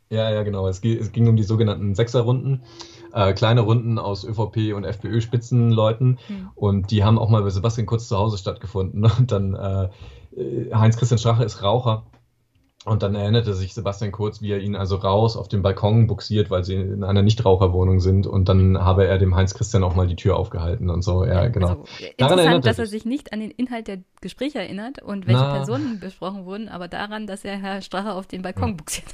Ja, 0.09 0.29
ja, 0.31 0.43
genau. 0.43 0.67
Es, 0.67 0.79
es 0.83 1.11
ging 1.11 1.27
um 1.27 1.35
die 1.35 1.43
sogenannten 1.43 1.93
Sechserrunden. 1.93 2.63
Äh, 3.13 3.33
kleine 3.33 3.61
Runden 3.61 3.99
aus 3.99 4.23
ÖVP 4.23 4.73
und 4.73 4.85
FPÖ-Spitzenleuten. 4.85 6.19
Hm. 6.27 6.49
Und 6.55 6.91
die 6.91 7.03
haben 7.03 7.19
auch 7.19 7.29
mal 7.29 7.43
bei 7.43 7.49
Sebastian 7.49 7.87
Kurz 7.87 8.07
zu 8.07 8.17
Hause 8.17 8.37
stattgefunden. 8.37 9.03
Und 9.17 9.31
dann 9.31 9.53
äh, 9.53 9.89
Heinz-Christian 10.73 11.17
Strache 11.17 11.43
ist 11.43 11.61
Raucher. 11.63 12.03
Und 12.87 13.03
dann 13.03 13.15
erinnerte 13.15 13.53
sich 13.53 13.73
Sebastian 13.73 14.13
Kurz, 14.13 14.41
wie 14.41 14.49
er 14.53 14.59
ihn 14.59 14.73
also 14.73 14.95
raus 14.95 15.35
auf 15.35 15.49
den 15.49 15.61
Balkon 15.61 16.07
buxiert, 16.07 16.49
weil 16.49 16.63
sie 16.63 16.75
in 16.75 17.03
einer 17.03 17.21
Nichtraucherwohnung 17.21 17.99
sind. 17.99 18.27
Und 18.27 18.47
dann 18.47 18.79
habe 18.79 19.05
er 19.05 19.17
dem 19.17 19.35
Heinz 19.35 19.53
Christian 19.53 19.83
auch 19.83 19.93
mal 19.93 20.07
die 20.07 20.15
Tür 20.15 20.37
aufgehalten 20.37 20.89
und 20.89 21.01
so. 21.01 21.25
Ja, 21.25 21.49
genau. 21.49 21.67
Also, 21.67 21.83
daran 22.17 22.39
interessant, 22.39 22.65
dass 22.65 22.79
er 22.79 22.85
sich 22.85 23.03
nicht 23.03 23.33
an 23.33 23.41
den 23.41 23.51
Inhalt 23.51 23.89
der 23.89 23.99
Gespräche 24.21 24.59
erinnert 24.59 25.03
und 25.03 25.27
welche 25.27 25.41
Na. 25.41 25.55
Personen 25.55 25.99
besprochen 25.99 26.45
wurden, 26.45 26.69
aber 26.69 26.87
daran, 26.87 27.27
dass 27.27 27.43
er 27.43 27.57
Herr 27.57 27.81
Strache 27.81 28.13
auf 28.13 28.25
den 28.25 28.41
Balkon 28.41 28.69
ja. 28.69 28.75
buxiert. 28.75 29.13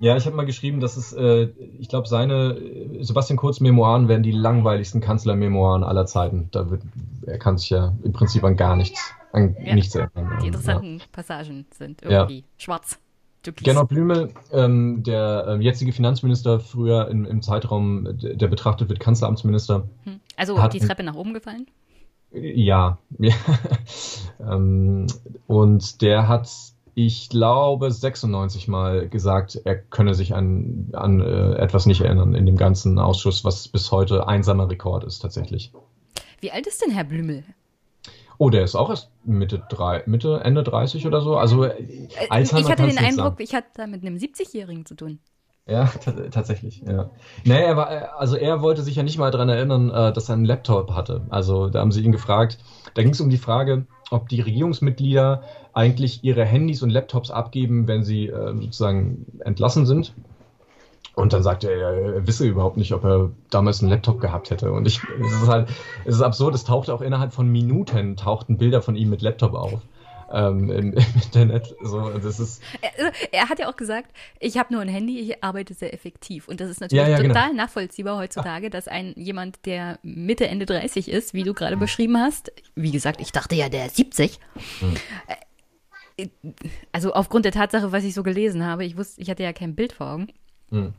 Ja, 0.00 0.16
ich 0.16 0.26
habe 0.26 0.34
mal 0.34 0.46
geschrieben, 0.46 0.80
dass 0.80 0.96
es, 0.96 1.12
äh, 1.12 1.50
ich 1.78 1.88
glaube, 1.88 2.08
seine 2.08 2.56
äh, 2.56 3.04
Sebastian 3.04 3.36
Kurz 3.36 3.60
Memoiren 3.60 4.08
werden 4.08 4.24
die 4.24 4.32
langweiligsten 4.32 5.00
Kanzlermemoiren 5.00 5.84
aller 5.84 6.06
Zeiten. 6.06 6.48
Da 6.50 6.68
wird, 6.68 6.82
er 7.26 7.38
kann 7.38 7.58
sich 7.58 7.70
ja 7.70 7.94
im 8.02 8.12
Prinzip 8.12 8.42
an 8.42 8.56
gar 8.56 8.74
nichts 8.74 9.14
an 9.32 9.56
ja. 9.62 9.74
nichts 9.74 9.94
erinnern. 9.94 10.38
Die 10.42 10.46
interessanten 10.46 10.98
ja. 10.98 11.04
Passagen 11.12 11.66
sind 11.70 12.02
irgendwie 12.02 12.40
ja. 12.40 12.44
schwarz. 12.56 12.98
Gernot 13.42 13.88
Blümel, 13.88 14.34
ähm, 14.52 15.02
der 15.04 15.44
äh, 15.46 15.62
jetzige 15.62 15.92
Finanzminister, 15.92 16.60
früher 16.60 17.08
im, 17.08 17.24
im 17.24 17.40
Zeitraum, 17.40 18.18
der, 18.18 18.34
der, 18.34 18.48
betrachtet 18.48 18.88
wird 18.88 19.00
Kanzleramtsminister. 19.00 19.88
Hm. 20.04 20.20
Also 20.36 20.60
hat 20.60 20.74
die 20.74 20.80
Treppe 20.80 21.02
nach 21.02 21.14
oben 21.14 21.34
gefallen? 21.34 21.66
Ja. 22.30 22.98
ähm, 24.38 25.06
und 25.46 26.02
der 26.02 26.28
hat, 26.28 26.50
ich 26.94 27.30
glaube, 27.30 27.90
96 27.90 28.68
Mal 28.68 29.08
gesagt, 29.08 29.58
er 29.64 29.76
könne 29.76 30.12
sich 30.12 30.34
an, 30.34 30.90
an 30.92 31.22
äh, 31.22 31.54
etwas 31.54 31.86
nicht 31.86 32.02
erinnern 32.02 32.34
in 32.34 32.44
dem 32.44 32.58
ganzen 32.58 32.98
Ausschuss, 32.98 33.46
was 33.46 33.68
bis 33.68 33.90
heute 33.92 34.28
einsamer 34.28 34.68
Rekord 34.68 35.04
ist 35.04 35.20
tatsächlich. 35.20 35.72
Wie 36.40 36.52
alt 36.52 36.66
ist 36.66 36.84
denn 36.84 36.92
Herr 36.92 37.04
Blümel? 37.04 37.44
Oh, 38.38 38.50
der 38.50 38.62
ist 38.62 38.76
auch 38.76 38.88
erst 38.88 39.10
Mitte, 39.24 39.62
drei, 39.68 40.02
Mitte 40.06 40.40
Ende 40.44 40.62
30 40.62 41.06
oder 41.06 41.20
so. 41.20 41.36
Also 41.36 41.64
äh, 41.64 42.08
Alzheimer 42.30 42.62
Ich 42.62 42.70
hatte 42.70 42.86
den 42.86 42.98
Eindruck, 42.98 43.24
sagen. 43.24 43.42
ich 43.42 43.54
hatte 43.54 43.68
da 43.74 43.86
mit 43.86 44.02
einem 44.04 44.16
70-Jährigen 44.16 44.86
zu 44.86 44.94
tun. 44.94 45.18
Ja, 45.66 45.84
tatsächlich, 46.30 46.82
ja. 46.86 47.10
Nee, 47.44 47.60
er 47.62 47.76
war, 47.76 47.92
äh, 47.92 48.06
also 48.16 48.36
er 48.36 48.62
wollte 48.62 48.82
sich 48.82 48.96
ja 48.96 49.02
nicht 49.02 49.18
mal 49.18 49.32
daran 49.32 49.48
erinnern, 49.48 49.90
äh, 49.90 50.12
dass 50.12 50.28
er 50.28 50.36
einen 50.36 50.44
Laptop 50.44 50.92
hatte. 50.92 51.26
Also 51.30 51.68
da 51.68 51.80
haben 51.80 51.92
sie 51.92 52.02
ihn 52.02 52.12
gefragt, 52.12 52.58
da 52.94 53.02
ging 53.02 53.10
es 53.12 53.20
um 53.20 53.28
die 53.28 53.38
Frage, 53.38 53.86
ob 54.10 54.28
die 54.28 54.40
Regierungsmitglieder 54.40 55.42
eigentlich 55.74 56.22
ihre 56.22 56.44
Handys 56.44 56.82
und 56.82 56.90
Laptops 56.90 57.30
abgeben, 57.30 57.86
wenn 57.86 58.02
sie 58.02 58.32
sozusagen 58.32 59.26
entlassen 59.44 59.84
sind. 59.84 60.14
Und 61.18 61.32
dann 61.32 61.42
sagt 61.42 61.64
er, 61.64 61.72
er 61.72 62.26
wisse 62.28 62.46
überhaupt 62.46 62.76
nicht, 62.76 62.92
ob 62.92 63.02
er 63.02 63.32
damals 63.50 63.80
einen 63.80 63.90
Laptop 63.90 64.20
gehabt 64.20 64.50
hätte. 64.50 64.70
Und 64.70 64.86
ich, 64.86 65.00
es 65.20 65.42
ist 65.42 65.48
halt, 65.48 65.68
es 66.04 66.14
ist 66.14 66.22
absurd, 66.22 66.54
es 66.54 66.62
taucht 66.62 66.90
auch 66.90 67.00
innerhalb 67.00 67.32
von 67.32 67.48
Minuten, 67.48 68.14
tauchten 68.14 68.56
Bilder 68.56 68.82
von 68.82 68.94
ihm 68.94 69.10
mit 69.10 69.20
Laptop 69.20 69.54
auf. 69.54 69.80
Ähm, 70.32 70.70
im, 70.70 70.92
im, 70.92 71.04
Internet. 71.20 71.74
So, 71.82 72.08
das 72.10 72.38
ist 72.38 72.62
also, 72.96 73.10
er 73.32 73.48
hat 73.48 73.58
ja 73.58 73.68
auch 73.68 73.74
gesagt, 73.74 74.12
ich 74.38 74.58
habe 74.58 74.72
nur 74.72 74.80
ein 74.80 74.88
Handy, 74.88 75.18
ich 75.18 75.42
arbeite 75.42 75.74
sehr 75.74 75.92
effektiv. 75.92 76.46
Und 76.46 76.60
das 76.60 76.70
ist 76.70 76.80
natürlich 76.80 77.02
ja, 77.02 77.08
ja, 77.08 77.16
genau. 77.16 77.34
total 77.34 77.50
genau. 77.50 77.62
nachvollziehbar 77.64 78.16
heutzutage, 78.16 78.70
dass 78.70 78.86
ein 78.86 79.12
jemand, 79.16 79.66
der 79.66 79.98
Mitte, 80.04 80.46
Ende 80.46 80.66
30 80.66 81.08
ist, 81.08 81.34
wie 81.34 81.42
du 81.42 81.52
gerade 81.52 81.74
mhm. 81.74 81.80
beschrieben 81.80 82.16
hast, 82.16 82.52
wie 82.76 82.92
gesagt, 82.92 83.20
ich 83.20 83.32
dachte 83.32 83.56
ja, 83.56 83.68
der 83.68 83.86
ist 83.86 83.96
70. 83.96 84.38
Mhm. 84.80 84.94
Äh, 86.16 86.28
also 86.92 87.12
aufgrund 87.12 87.44
der 87.44 87.52
Tatsache, 87.52 87.90
was 87.90 88.04
ich 88.04 88.14
so 88.14 88.22
gelesen 88.22 88.64
habe, 88.64 88.84
ich 88.84 88.96
wusste, 88.96 89.20
ich 89.20 89.28
hatte 89.28 89.42
ja 89.42 89.52
kein 89.52 89.74
Bild 89.74 89.92
vor 89.92 90.12
Augen. 90.12 90.28
Hm. 90.70 90.92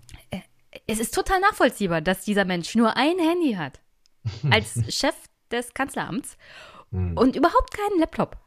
Es 0.88 1.00
ist 1.00 1.14
total 1.14 1.40
nachvollziehbar, 1.42 2.02
dass 2.02 2.26
dieser 2.26 2.46
Mensch 2.46 2.76
nur 2.76 2.96
ein 2.96 3.18
Handy 3.20 3.54
hat. 3.54 3.80
Als 4.52 4.94
Chef 4.94 5.16
des 5.52 5.74
Kanzleramts 5.74 6.38
hm. 6.92 7.18
und 7.18 7.36
überhaupt 7.36 7.72
keinen 7.72 8.00
Laptop. 8.00 8.38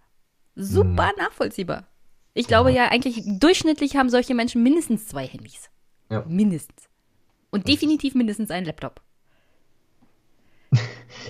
Super 0.54 1.10
hm. 1.10 1.16
nachvollziehbar. 1.18 1.86
Ich 2.34 2.46
glaube 2.46 2.70
ja. 2.70 2.84
ja, 2.84 2.90
eigentlich 2.90 3.22
durchschnittlich 3.24 3.96
haben 3.96 4.08
solche 4.08 4.34
Menschen 4.34 4.62
mindestens 4.62 5.06
zwei 5.06 5.26
Handys. 5.26 5.70
Ja. 6.10 6.24
Mindestens. 6.26 6.88
Und 7.50 7.68
definitiv 7.68 8.14
mindestens 8.14 8.50
einen 8.50 8.66
Laptop. 8.66 9.02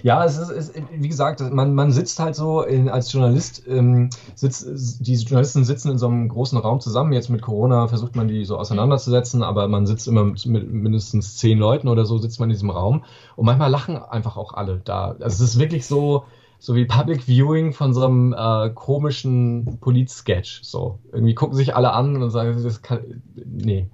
Ja, 0.03 0.25
es 0.25 0.37
ist, 0.37 0.51
es, 0.51 0.73
wie 0.91 1.09
gesagt, 1.09 1.41
man, 1.53 1.75
man 1.75 1.93
sitzt 1.93 2.19
halt 2.19 2.35
so 2.35 2.63
in, 2.63 2.89
als 2.89 3.13
Journalist, 3.13 3.63
ähm, 3.69 4.11
sitzt, 4.35 4.67
die 5.01 5.15
Journalisten 5.15 5.65
sitzen 5.65 5.93
in 5.93 5.99
so 5.99 6.09
einem 6.09 6.29
großen 6.29 6.59
Raum 6.59 6.81
zusammen. 6.81 7.13
Jetzt 7.13 7.29
mit 7.29 7.43
Corona 7.43 7.87
versucht 7.89 8.17
man 8.17 8.27
die 8.27 8.45
so 8.45 8.57
auseinanderzusetzen, 8.59 9.43
aber 9.43 9.69
man 9.69 9.87
sitzt 9.87 10.09
immer 10.09 10.25
mit 10.25 10.47
mindestens 10.47 11.37
zehn 11.37 11.59
Leuten 11.59 11.89
oder 11.89 12.05
so, 12.05 12.19
sitzt 12.19 12.41
man 12.41 12.49
in 12.49 12.55
diesem 12.55 12.71
Raum. 12.71 13.05
Und 13.37 13.47
manchmal 13.47 13.71
lachen 13.71 13.97
einfach 13.97 14.37
auch 14.37 14.55
alle 14.55 14.81
da. 14.85 15.17
Also 15.21 15.45
es 15.45 15.51
ist 15.51 15.59
wirklich 15.59 15.87
so, 15.87 16.25
so 16.59 16.75
wie 16.75 16.85
Public 16.85 17.23
Viewing 17.23 17.73
von 17.73 17.95
so 17.95 18.05
einem 18.05 18.35
äh, 18.37 18.71
komischen 18.71 19.79
Polit-Sketch. 19.81 20.63
So. 20.63 20.99
Irgendwie 21.13 21.35
gucken 21.35 21.57
sich 21.57 21.77
alle 21.77 21.93
an 21.93 22.21
und 22.21 22.31
sagen, 22.31 22.61
das 22.63 22.83
kann, 22.83 23.23
nee, 23.45 23.89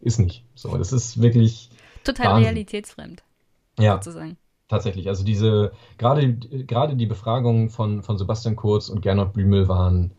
ist 0.00 0.18
nicht. 0.18 0.44
So, 0.54 0.76
das 0.76 0.92
ist 0.92 1.22
wirklich. 1.22 1.70
Total 2.02 2.26
Wahnsinn. 2.26 2.44
realitätsfremd. 2.44 3.22
Ja. 3.78 3.94
Sozusagen. 3.94 4.36
Tatsächlich, 4.68 5.08
also 5.08 5.24
diese, 5.24 5.72
gerade, 5.98 6.34
gerade 6.34 6.96
die 6.96 7.06
Befragungen 7.06 7.68
von, 7.68 8.02
von 8.02 8.16
Sebastian 8.16 8.56
Kurz 8.56 8.88
und 8.88 9.02
Gernot 9.02 9.34
Blümel 9.34 9.68
waren 9.68 10.12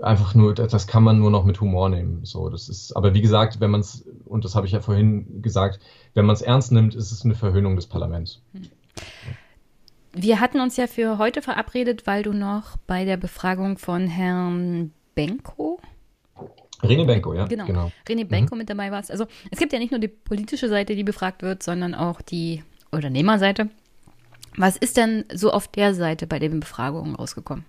einfach 0.00 0.34
nur, 0.34 0.54
das 0.54 0.86
kann 0.88 1.04
man 1.04 1.18
nur 1.20 1.30
noch 1.30 1.44
mit 1.44 1.60
Humor 1.60 1.88
nehmen. 1.88 2.24
So, 2.24 2.48
das 2.48 2.68
ist, 2.68 2.96
aber 2.96 3.14
wie 3.14 3.22
gesagt, 3.22 3.60
wenn 3.60 3.70
man 3.70 3.80
es, 3.80 4.04
und 4.24 4.44
das 4.44 4.56
habe 4.56 4.66
ich 4.66 4.72
ja 4.72 4.80
vorhin 4.80 5.42
gesagt, 5.42 5.78
wenn 6.14 6.26
man 6.26 6.34
es 6.34 6.42
ernst 6.42 6.72
nimmt, 6.72 6.94
ist 6.96 7.12
es 7.12 7.24
eine 7.24 7.36
Verhöhnung 7.36 7.76
des 7.76 7.86
Parlaments. 7.86 8.42
Wir 10.12 10.40
hatten 10.40 10.60
uns 10.60 10.76
ja 10.76 10.88
für 10.88 11.18
heute 11.18 11.42
verabredet, 11.42 12.06
weil 12.06 12.24
du 12.24 12.32
noch 12.32 12.76
bei 12.88 13.04
der 13.04 13.16
Befragung 13.16 13.78
von 13.78 14.06
Herrn 14.08 14.92
Benko 15.14 15.80
René 16.82 17.06
Benko, 17.06 17.34
ja. 17.34 17.46
Genau. 17.46 17.66
genau. 17.66 17.92
René 18.06 18.24
Benko 18.24 18.54
mhm. 18.54 18.58
mit 18.58 18.70
dabei 18.70 18.90
warst. 18.90 19.10
Also 19.10 19.26
es 19.50 19.58
gibt 19.58 19.72
ja 19.72 19.78
nicht 19.78 19.90
nur 19.90 20.00
die 20.00 20.08
politische 20.08 20.68
Seite, 20.68 20.94
die 20.94 21.04
befragt 21.04 21.42
wird, 21.42 21.62
sondern 21.62 21.94
auch 21.94 22.20
die 22.20 22.62
Unternehmerseite. 22.90 23.70
Was 24.56 24.76
ist 24.76 24.96
denn 24.96 25.24
so 25.32 25.50
auf 25.50 25.68
der 25.68 25.94
Seite 25.94 26.26
bei 26.26 26.38
den 26.38 26.60
Befragungen 26.60 27.14
rausgekommen? 27.16 27.64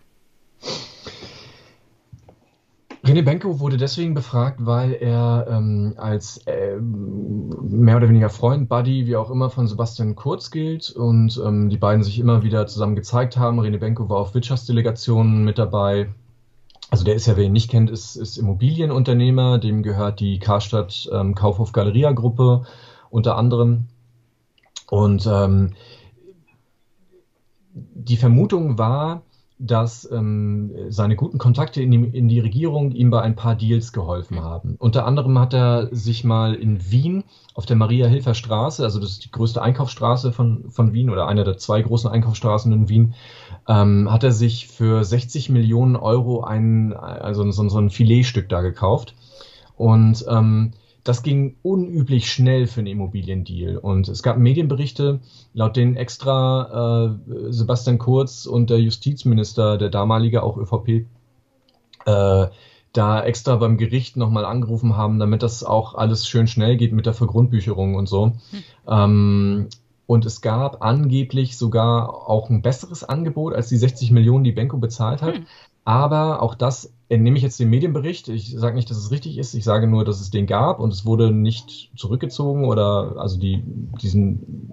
René 3.05 3.21
Benko 3.21 3.59
wurde 3.59 3.77
deswegen 3.77 4.15
befragt, 4.15 4.65
weil 4.65 4.93
er 4.93 5.45
ähm, 5.47 5.93
als 5.97 6.37
äh, 6.47 6.75
mehr 6.79 7.97
oder 7.97 8.09
weniger 8.09 8.31
Freund, 8.31 8.67
Buddy, 8.67 9.05
wie 9.05 9.15
auch 9.15 9.29
immer, 9.29 9.51
von 9.51 9.67
Sebastian 9.67 10.15
Kurz 10.15 10.49
gilt 10.49 10.89
und 10.89 11.39
ähm, 11.45 11.69
die 11.69 11.77
beiden 11.77 12.03
sich 12.03 12.17
immer 12.17 12.41
wieder 12.41 12.65
zusammen 12.65 12.95
gezeigt 12.95 13.37
haben. 13.37 13.59
René 13.59 13.77
Benko 13.77 14.09
war 14.09 14.17
auf 14.17 14.33
Wirtschaftsdelegationen 14.33 15.43
mit 15.43 15.59
dabei. 15.59 16.09
Also 16.89 17.03
der 17.03 17.13
ist 17.13 17.27
ja, 17.27 17.37
wer 17.37 17.43
ihn 17.43 17.53
nicht 17.53 17.69
kennt, 17.69 17.91
ist, 17.91 18.15
ist 18.15 18.37
Immobilienunternehmer, 18.37 19.59
dem 19.59 19.83
gehört 19.83 20.19
die 20.19 20.39
Karstadt 20.39 21.07
ähm, 21.11 21.35
Kaufhof 21.35 21.73
Galeria 21.73 22.11
Gruppe 22.11 22.65
unter 23.11 23.37
anderem. 23.37 23.85
Und 24.89 25.27
ähm, 25.31 25.73
die 28.07 28.17
Vermutung 28.17 28.77
war, 28.77 29.23
dass 29.57 30.09
ähm, 30.11 30.71
seine 30.89 31.15
guten 31.15 31.37
Kontakte 31.37 31.81
in 31.81 31.89
die, 31.89 32.17
in 32.17 32.27
die, 32.27 32.41
Regierung 32.41 32.91
ihm 32.91 33.09
bei 33.09 33.21
ein 33.21 33.37
paar 33.37 33.55
Deals 33.55 33.93
geholfen 33.93 34.41
haben. 34.41 34.75
Unter 34.79 35.05
anderem 35.05 35.39
hat 35.39 35.53
er 35.53 35.87
sich 35.95 36.25
mal 36.25 36.55
in 36.55 36.91
Wien 36.91 37.23
auf 37.53 37.65
der 37.65 37.77
Maria-Hilfer 37.77 38.33
Straße, 38.33 38.83
also 38.83 38.99
das 38.99 39.11
ist 39.11 39.25
die 39.25 39.31
größte 39.31 39.61
Einkaufsstraße 39.61 40.33
von, 40.33 40.69
von 40.71 40.91
Wien 40.91 41.09
oder 41.09 41.27
eine 41.27 41.45
der 41.45 41.57
zwei 41.57 41.81
großen 41.81 42.09
Einkaufsstraßen 42.09 42.71
in 42.73 42.89
Wien, 42.89 43.13
ähm, 43.67 44.11
hat 44.11 44.25
er 44.25 44.33
sich 44.33 44.67
für 44.67 45.05
60 45.05 45.49
Millionen 45.49 45.95
Euro 45.95 46.43
ein, 46.43 46.93
also 46.93 47.49
so, 47.49 47.69
so 47.69 47.79
ein 47.79 47.89
Filetstück 47.89 48.49
da 48.49 48.59
gekauft. 48.59 49.15
Und 49.77 50.25
ähm, 50.27 50.71
das 51.05 51.21
ging 51.21 51.55
unüblich 51.61 52.31
schnell 52.31 52.65
für 52.65 52.79
einen 52.79 52.87
Immobiliendeal. 52.87 53.77
Und 53.77 54.09
es 54.09 54.23
gab 54.23 54.37
Medienberichte, 54.37 55.19
laut 55.53 55.75
denen 55.77 55.95
extra 55.95 57.13
äh, 57.27 57.51
Sebastian 57.51 57.99
Kurz 57.99 58.47
und 58.47 58.71
der 58.71 58.81
Justizminister, 58.81 59.77
der 59.77 59.89
damalige 59.89 60.41
auch 60.41 60.57
ÖVP, 60.57 61.05
äh, 62.05 62.47
da 62.91 63.23
extra 63.23 63.55
beim 63.57 63.77
Gericht 63.77 64.17
nochmal 64.17 64.45
angerufen 64.45 64.97
haben, 64.97 65.19
damit 65.19 65.43
das 65.43 65.63
auch 65.63 65.93
alles 65.93 66.27
schön 66.27 66.47
schnell 66.47 66.75
geht 66.75 66.91
mit 66.91 67.05
der 67.05 67.13
Vergrundbücherung 67.13 67.93
und 67.93 68.07
so. 68.07 68.33
Hm. 68.49 68.63
Ähm, 68.87 69.67
und 70.07 70.25
es 70.25 70.41
gab 70.41 70.83
angeblich 70.83 71.55
sogar 71.55 72.27
auch 72.27 72.49
ein 72.49 72.63
besseres 72.63 73.03
Angebot 73.03 73.53
als 73.53 73.69
die 73.69 73.77
60 73.77 74.09
Millionen, 74.09 74.43
die 74.43 74.51
Benko 74.51 74.77
bezahlt 74.77 75.21
hat. 75.21 75.35
Hm. 75.35 75.45
Aber 75.85 76.41
auch 76.41 76.55
das 76.55 76.91
entnehme 77.09 77.37
ich 77.37 77.43
jetzt 77.43 77.59
den 77.59 77.69
Medienbericht. 77.69 78.27
Ich 78.29 78.51
sage 78.57 78.75
nicht, 78.75 78.89
dass 78.89 78.97
es 78.97 79.11
richtig 79.11 79.37
ist. 79.37 79.53
Ich 79.53 79.63
sage 79.63 79.85
nur, 79.87 80.03
dass 80.03 80.19
es 80.19 80.31
den 80.31 80.47
gab 80.47 80.79
und 80.79 80.91
es 80.91 81.05
wurde 81.05 81.31
nicht 81.31 81.91
zurückgezogen 81.95 82.65
oder 82.65 83.15
also 83.17 83.39
die, 83.39 83.63
diesen, 84.01 84.71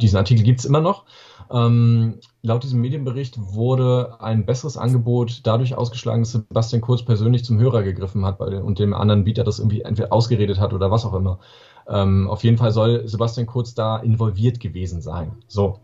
diesen 0.00 0.16
Artikel 0.16 0.42
gibt 0.42 0.60
es 0.60 0.64
immer 0.64 0.80
noch. 0.80 1.04
Ähm, 1.50 2.20
laut 2.40 2.62
diesem 2.62 2.80
Medienbericht 2.80 3.38
wurde 3.38 4.16
ein 4.20 4.46
besseres 4.46 4.78
Angebot 4.78 5.40
dadurch 5.44 5.74
ausgeschlagen, 5.74 6.22
dass 6.22 6.32
Sebastian 6.32 6.80
Kurz 6.80 7.04
persönlich 7.04 7.44
zum 7.44 7.58
Hörer 7.58 7.82
gegriffen 7.82 8.24
hat 8.24 8.40
und 8.40 8.78
dem 8.78 8.94
anderen 8.94 9.24
Bieter 9.24 9.44
das 9.44 9.58
irgendwie 9.58 9.82
entweder 9.82 10.10
ausgeredet 10.10 10.58
hat 10.58 10.72
oder 10.72 10.90
was 10.90 11.04
auch 11.04 11.12
immer. 11.12 11.38
Ähm, 11.86 12.28
auf 12.30 12.42
jeden 12.42 12.56
Fall 12.56 12.72
soll 12.72 13.06
Sebastian 13.06 13.46
Kurz 13.46 13.74
da 13.74 13.98
involviert 13.98 14.60
gewesen 14.60 15.02
sein. 15.02 15.32
So. 15.46 15.80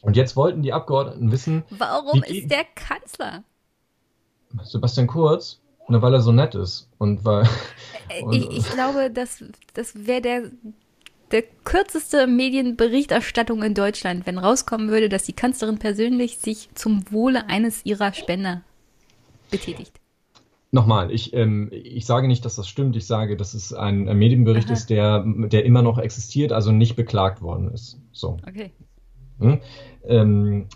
Und 0.00 0.16
jetzt 0.16 0.36
wollten 0.36 0.62
die 0.62 0.72
Abgeordneten 0.72 1.30
wissen. 1.30 1.64
Warum 1.70 2.22
ist 2.22 2.50
der 2.50 2.64
Kanzler? 2.74 3.42
Sebastian 4.64 5.06
Kurz, 5.06 5.60
nur 5.88 6.02
weil 6.02 6.14
er 6.14 6.20
so 6.20 6.32
nett 6.32 6.54
ist 6.54 6.88
und 6.98 7.24
weil. 7.24 7.48
Äh, 8.08 8.22
und, 8.24 8.34
ich, 8.34 8.50
ich, 8.50 8.70
glaube, 8.70 9.10
das, 9.10 9.44
das 9.74 10.06
wäre 10.06 10.20
der, 10.20 10.42
der 11.30 11.42
kürzeste 11.64 12.26
Medienberichterstattung 12.26 13.62
in 13.62 13.74
Deutschland, 13.74 14.26
wenn 14.26 14.38
rauskommen 14.38 14.88
würde, 14.88 15.08
dass 15.08 15.24
die 15.24 15.32
Kanzlerin 15.32 15.78
persönlich 15.78 16.38
sich 16.38 16.68
zum 16.74 17.10
Wohle 17.10 17.48
eines 17.48 17.84
ihrer 17.84 18.12
Spender 18.12 18.62
betätigt. 19.50 20.00
Nochmal, 20.70 21.10
ich, 21.10 21.32
ähm, 21.32 21.70
ich 21.72 22.04
sage 22.04 22.28
nicht, 22.28 22.44
dass 22.44 22.56
das 22.56 22.68
stimmt. 22.68 22.94
Ich 22.96 23.06
sage, 23.06 23.38
dass 23.38 23.54
es 23.54 23.72
ein, 23.72 24.06
ein 24.06 24.18
Medienbericht 24.18 24.66
Aha. 24.66 24.74
ist, 24.74 24.90
der, 24.90 25.24
der 25.26 25.64
immer 25.64 25.80
noch 25.80 25.96
existiert, 25.98 26.52
also 26.52 26.72
nicht 26.72 26.94
beklagt 26.94 27.40
worden 27.40 27.72
ist. 27.72 27.98
So. 28.12 28.36
Okay. 28.46 28.70
Hm? 29.38 29.60
Ähm, 30.04 30.66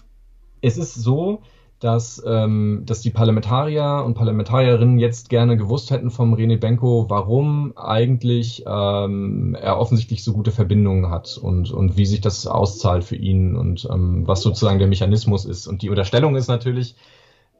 es 0.62 0.78
ist 0.78 0.94
so, 0.94 1.42
dass, 1.82 2.22
ähm, 2.24 2.84
dass 2.86 3.00
die 3.00 3.10
Parlamentarier 3.10 4.04
und 4.06 4.14
Parlamentarierinnen 4.14 5.00
jetzt 5.00 5.28
gerne 5.28 5.56
gewusst 5.56 5.90
hätten 5.90 6.12
vom 6.12 6.32
René 6.32 6.56
Benko, 6.56 7.06
warum 7.08 7.76
eigentlich 7.76 8.62
ähm, 8.68 9.56
er 9.60 9.78
offensichtlich 9.80 10.22
so 10.22 10.32
gute 10.32 10.52
Verbindungen 10.52 11.10
hat 11.10 11.36
und, 11.42 11.72
und 11.72 11.96
wie 11.96 12.06
sich 12.06 12.20
das 12.20 12.46
auszahlt 12.46 13.02
für 13.02 13.16
ihn 13.16 13.56
und 13.56 13.88
ähm, 13.90 14.28
was 14.28 14.42
sozusagen 14.42 14.78
der 14.78 14.86
Mechanismus 14.86 15.44
ist. 15.44 15.66
Und 15.66 15.82
die 15.82 15.90
Unterstellung 15.90 16.36
ist 16.36 16.46
natürlich, 16.46 16.94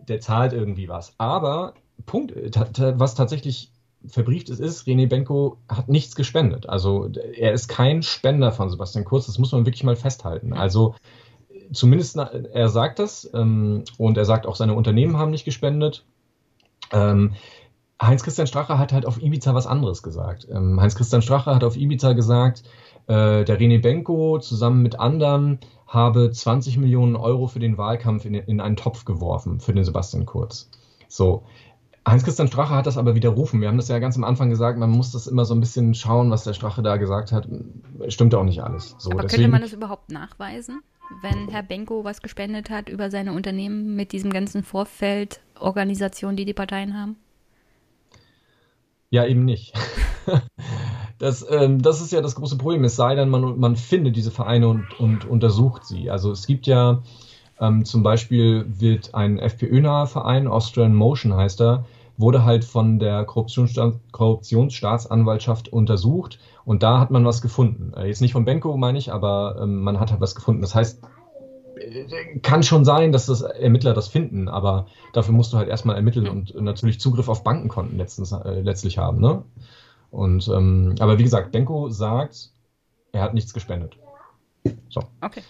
der 0.06 0.20
zahlt 0.20 0.52
irgendwie 0.52 0.88
was. 0.88 1.14
Aber 1.18 1.74
Punkt, 2.06 2.32
was 2.76 3.16
tatsächlich 3.16 3.72
verbrieft 4.06 4.50
ist, 4.50 4.60
ist, 4.60 4.86
René 4.86 5.08
Benko 5.08 5.58
hat 5.68 5.88
nichts 5.88 6.14
gespendet. 6.14 6.68
Also 6.68 7.08
er 7.08 7.52
ist 7.52 7.66
kein 7.66 8.04
Spender 8.04 8.52
von 8.52 8.70
Sebastian 8.70 9.04
Kurz, 9.04 9.26
das 9.26 9.38
muss 9.38 9.50
man 9.50 9.66
wirklich 9.66 9.82
mal 9.82 9.96
festhalten. 9.96 10.52
Also 10.52 10.94
zumindest, 11.72 12.16
er 12.16 12.68
sagt 12.68 12.98
das 12.98 13.28
ähm, 13.34 13.84
und 13.98 14.16
er 14.16 14.24
sagt 14.24 14.46
auch, 14.46 14.56
seine 14.56 14.74
Unternehmen 14.74 15.16
haben 15.16 15.30
nicht 15.30 15.44
gespendet. 15.44 16.04
Ähm, 16.92 17.34
Heinz-Christian 18.00 18.46
Strache 18.46 18.78
hat 18.78 18.92
halt 18.92 19.06
auf 19.06 19.22
Ibiza 19.22 19.54
was 19.54 19.66
anderes 19.66 20.02
gesagt. 20.02 20.48
Ähm, 20.50 20.80
Heinz-Christian 20.80 21.22
Strache 21.22 21.54
hat 21.54 21.64
auf 21.64 21.76
Ibiza 21.76 22.14
gesagt, 22.14 22.64
äh, 23.06 23.44
der 23.44 23.58
René 23.58 23.80
Benko 23.80 24.38
zusammen 24.38 24.82
mit 24.82 24.98
anderen 24.98 25.60
habe 25.86 26.30
20 26.30 26.78
Millionen 26.78 27.16
Euro 27.16 27.46
für 27.46 27.60
den 27.60 27.78
Wahlkampf 27.78 28.24
in, 28.24 28.34
in 28.34 28.60
einen 28.60 28.76
Topf 28.76 29.04
geworfen, 29.04 29.60
für 29.60 29.72
den 29.72 29.84
Sebastian 29.84 30.26
Kurz. 30.26 30.70
So. 31.08 31.44
Heinz-Christian 32.08 32.48
Strache 32.48 32.74
hat 32.74 32.86
das 32.86 32.98
aber 32.98 33.14
widerrufen. 33.14 33.60
Wir 33.60 33.68
haben 33.68 33.76
das 33.76 33.86
ja 33.86 34.00
ganz 34.00 34.16
am 34.16 34.24
Anfang 34.24 34.50
gesagt, 34.50 34.76
man 34.76 34.90
muss 34.90 35.12
das 35.12 35.28
immer 35.28 35.44
so 35.44 35.54
ein 35.54 35.60
bisschen 35.60 35.94
schauen, 35.94 36.32
was 36.32 36.42
der 36.42 36.52
Strache 36.52 36.82
da 36.82 36.96
gesagt 36.96 37.30
hat. 37.30 37.46
Stimmt 38.08 38.34
auch 38.34 38.42
nicht 38.42 38.60
alles. 38.60 38.96
So, 38.98 39.12
aber 39.12 39.22
deswegen, 39.22 39.42
könnte 39.42 39.52
man 39.52 39.62
das 39.62 39.72
überhaupt 39.72 40.10
nachweisen? 40.10 40.82
Wenn 41.20 41.48
Herr 41.48 41.62
Benko 41.62 42.04
was 42.04 42.22
gespendet 42.22 42.70
hat 42.70 42.88
über 42.88 43.10
seine 43.10 43.32
Unternehmen 43.32 43.94
mit 43.94 44.12
diesem 44.12 44.32
ganzen 44.32 44.62
Vorfeldorganisation, 44.62 46.36
die 46.36 46.44
die 46.44 46.54
Parteien 46.54 46.98
haben? 46.98 47.16
Ja, 49.10 49.26
eben 49.26 49.44
nicht. 49.44 49.74
Das, 51.18 51.46
ähm, 51.48 51.80
das 51.80 52.00
ist 52.00 52.10
ja 52.10 52.20
das 52.20 52.34
große 52.34 52.58
Problem. 52.58 52.82
Es 52.82 52.96
sei 52.96 53.14
denn, 53.14 53.28
man, 53.28 53.56
man 53.60 53.76
findet 53.76 54.16
diese 54.16 54.32
Vereine 54.32 54.66
und, 54.66 54.98
und 54.98 55.24
untersucht 55.24 55.86
sie. 55.86 56.10
Also 56.10 56.32
es 56.32 56.48
gibt 56.48 56.66
ja 56.66 57.00
ähm, 57.60 57.84
zum 57.84 58.02
Beispiel 58.02 58.66
wird 58.66 59.14
ein 59.14 59.38
FPÖ-naher 59.38 60.08
Verein, 60.08 60.48
Austrian 60.48 60.96
Motion 60.96 61.34
heißt 61.34 61.60
er, 61.60 61.84
wurde 62.16 62.44
halt 62.44 62.64
von 62.64 62.98
der 62.98 63.24
Korruptionssta 63.24 63.92
Korruptionsstaatsanwaltschaft 64.10 65.72
untersucht 65.72 66.40
und 66.64 66.82
da 66.82 67.00
hat 67.00 67.10
man 67.10 67.24
was 67.24 67.42
gefunden. 67.42 67.92
Äh, 67.94 68.06
jetzt 68.06 68.20
nicht 68.20 68.32
von 68.32 68.44
Benko, 68.44 68.76
meine 68.76 68.98
ich, 68.98 69.12
aber 69.12 69.58
ähm, 69.60 69.80
man 69.80 70.00
hat 70.00 70.10
halt 70.10 70.20
was 70.20 70.34
gefunden. 70.34 70.62
Das 70.62 70.74
heißt, 70.74 71.02
äh, 71.76 72.38
kann 72.40 72.62
schon 72.62 72.84
sein, 72.84 73.12
dass 73.12 73.26
das 73.26 73.42
Ermittler 73.42 73.94
das 73.94 74.08
finden, 74.08 74.48
aber 74.48 74.86
dafür 75.12 75.34
musst 75.34 75.52
du 75.52 75.56
halt 75.56 75.68
erstmal 75.68 75.96
ermitteln 75.96 76.28
und 76.28 76.54
natürlich 76.54 77.00
Zugriff 77.00 77.28
auf 77.28 77.44
Bankenkonten 77.44 77.98
letztens, 77.98 78.32
äh, 78.32 78.60
letztlich 78.60 78.98
haben. 78.98 79.20
Ne? 79.20 79.42
Und, 80.10 80.48
ähm, 80.48 80.94
aber 81.00 81.18
wie 81.18 81.24
gesagt, 81.24 81.52
Benko 81.52 81.88
sagt, 81.88 82.50
er 83.12 83.22
hat 83.22 83.34
nichts 83.34 83.54
gespendet. 83.54 83.96
So. 84.88 85.00
Okay. 85.20 85.42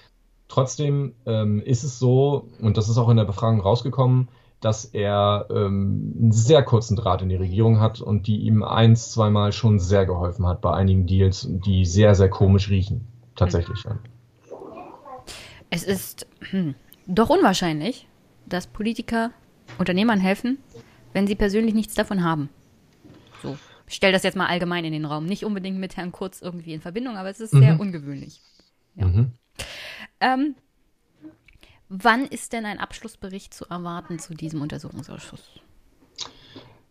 Trotzdem 0.49 1.15
ähm, 1.27 1.61
ist 1.63 1.83
es 1.83 1.99
so, 1.99 2.49
und 2.61 2.77
das 2.77 2.89
ist 2.89 2.99
auch 2.99 3.09
in 3.09 3.17
der 3.17 3.25
Befragung 3.25 3.61
rausgekommen, 3.61 4.29
dass 4.63 4.85
er 4.85 5.47
ähm, 5.51 6.15
einen 6.19 6.33
sehr 6.33 6.63
kurzen 6.63 6.97
Draht 6.97 7.21
in 7.21 7.29
die 7.29 7.37
Regierung 7.37 7.81
hat 7.81 8.01
und 8.01 8.27
die 8.27 8.39
ihm 8.39 8.63
eins, 8.63 9.13
zweimal 9.13 9.53
schon 9.53 9.79
sehr 9.79 10.07
geholfen 10.07 10.47
hat 10.47 10.61
bei 10.61 10.73
einigen 10.73 11.07
Deals, 11.07 11.47
die 11.51 11.85
sehr, 11.85 12.15
sehr 12.15 12.31
komisch 12.31 12.71
riechen. 12.71 13.07
Tatsächlich. 13.35 13.85
Mhm. 13.85 13.99
Es 15.71 15.85
ist 15.85 16.27
hm, 16.51 16.75
doch 17.07 17.31
unwahrscheinlich, 17.31 18.07
dass 18.47 18.67
Politiker 18.67 19.31
Unternehmern 19.79 20.21
helfen, 20.21 20.59
wenn 21.13 21.27
sie 21.27 21.35
persönlich 21.35 21.75
nichts 21.75 21.95
davon 21.95 22.23
haben. 22.23 22.49
So. 23.43 23.57
Ich 23.89 23.97
stelle 23.97 24.13
das 24.13 24.23
jetzt 24.23 24.37
mal 24.37 24.47
allgemein 24.47 24.85
in 24.85 24.93
den 24.93 25.05
Raum. 25.05 25.27
Nicht 25.27 25.45
unbedingt 25.45 25.79
mit 25.79 25.97
Herrn 25.97 26.13
Kurz 26.13 26.41
irgendwie 26.41 26.73
in 26.73 26.81
Verbindung, 26.81 27.17
aber 27.17 27.29
es 27.29 27.41
ist 27.41 27.51
sehr 27.51 27.75
mhm. 27.75 27.81
ungewöhnlich. 27.81 28.41
Ja. 28.95 29.07
Mhm. 29.07 29.33
Ähm, 30.21 30.55
Wann 31.95 32.25
ist 32.25 32.55
denn 32.55 32.65
ein 32.65 32.79
Abschlussbericht 32.79 33.53
zu 33.53 33.67
erwarten 33.67 34.19
zu 34.19 34.33
diesem 34.33 34.63
Untersuchungsausschuss? 34.63 35.43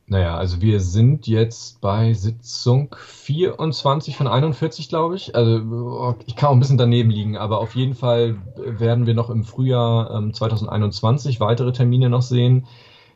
Naja, 0.06 0.38
also 0.38 0.62
wir 0.62 0.80
sind 0.80 1.26
jetzt 1.26 1.82
bei 1.82 2.14
Sitzung 2.14 2.96
24 3.00 4.16
von 4.16 4.28
41, 4.28 4.90
glaube 4.90 5.16
ich. 5.16 5.34
Also 5.36 6.16
ich 6.28 6.36
kann 6.36 6.50
auch 6.50 6.54
ein 6.54 6.60
bisschen 6.60 6.78
daneben 6.78 7.10
liegen, 7.10 7.36
aber 7.36 7.62
auf 7.62 7.74
jeden 7.74 7.96
Fall 7.96 8.38
werden 8.56 9.08
wir 9.08 9.16
noch 9.16 9.32
im 9.32 9.44
Frühjahr 9.44 10.12
ähm, 10.12 10.36
2021 10.36 11.40
weitere 11.40 11.72
Termine 11.72 12.08
noch 12.08 12.22
sehen. 12.22 12.68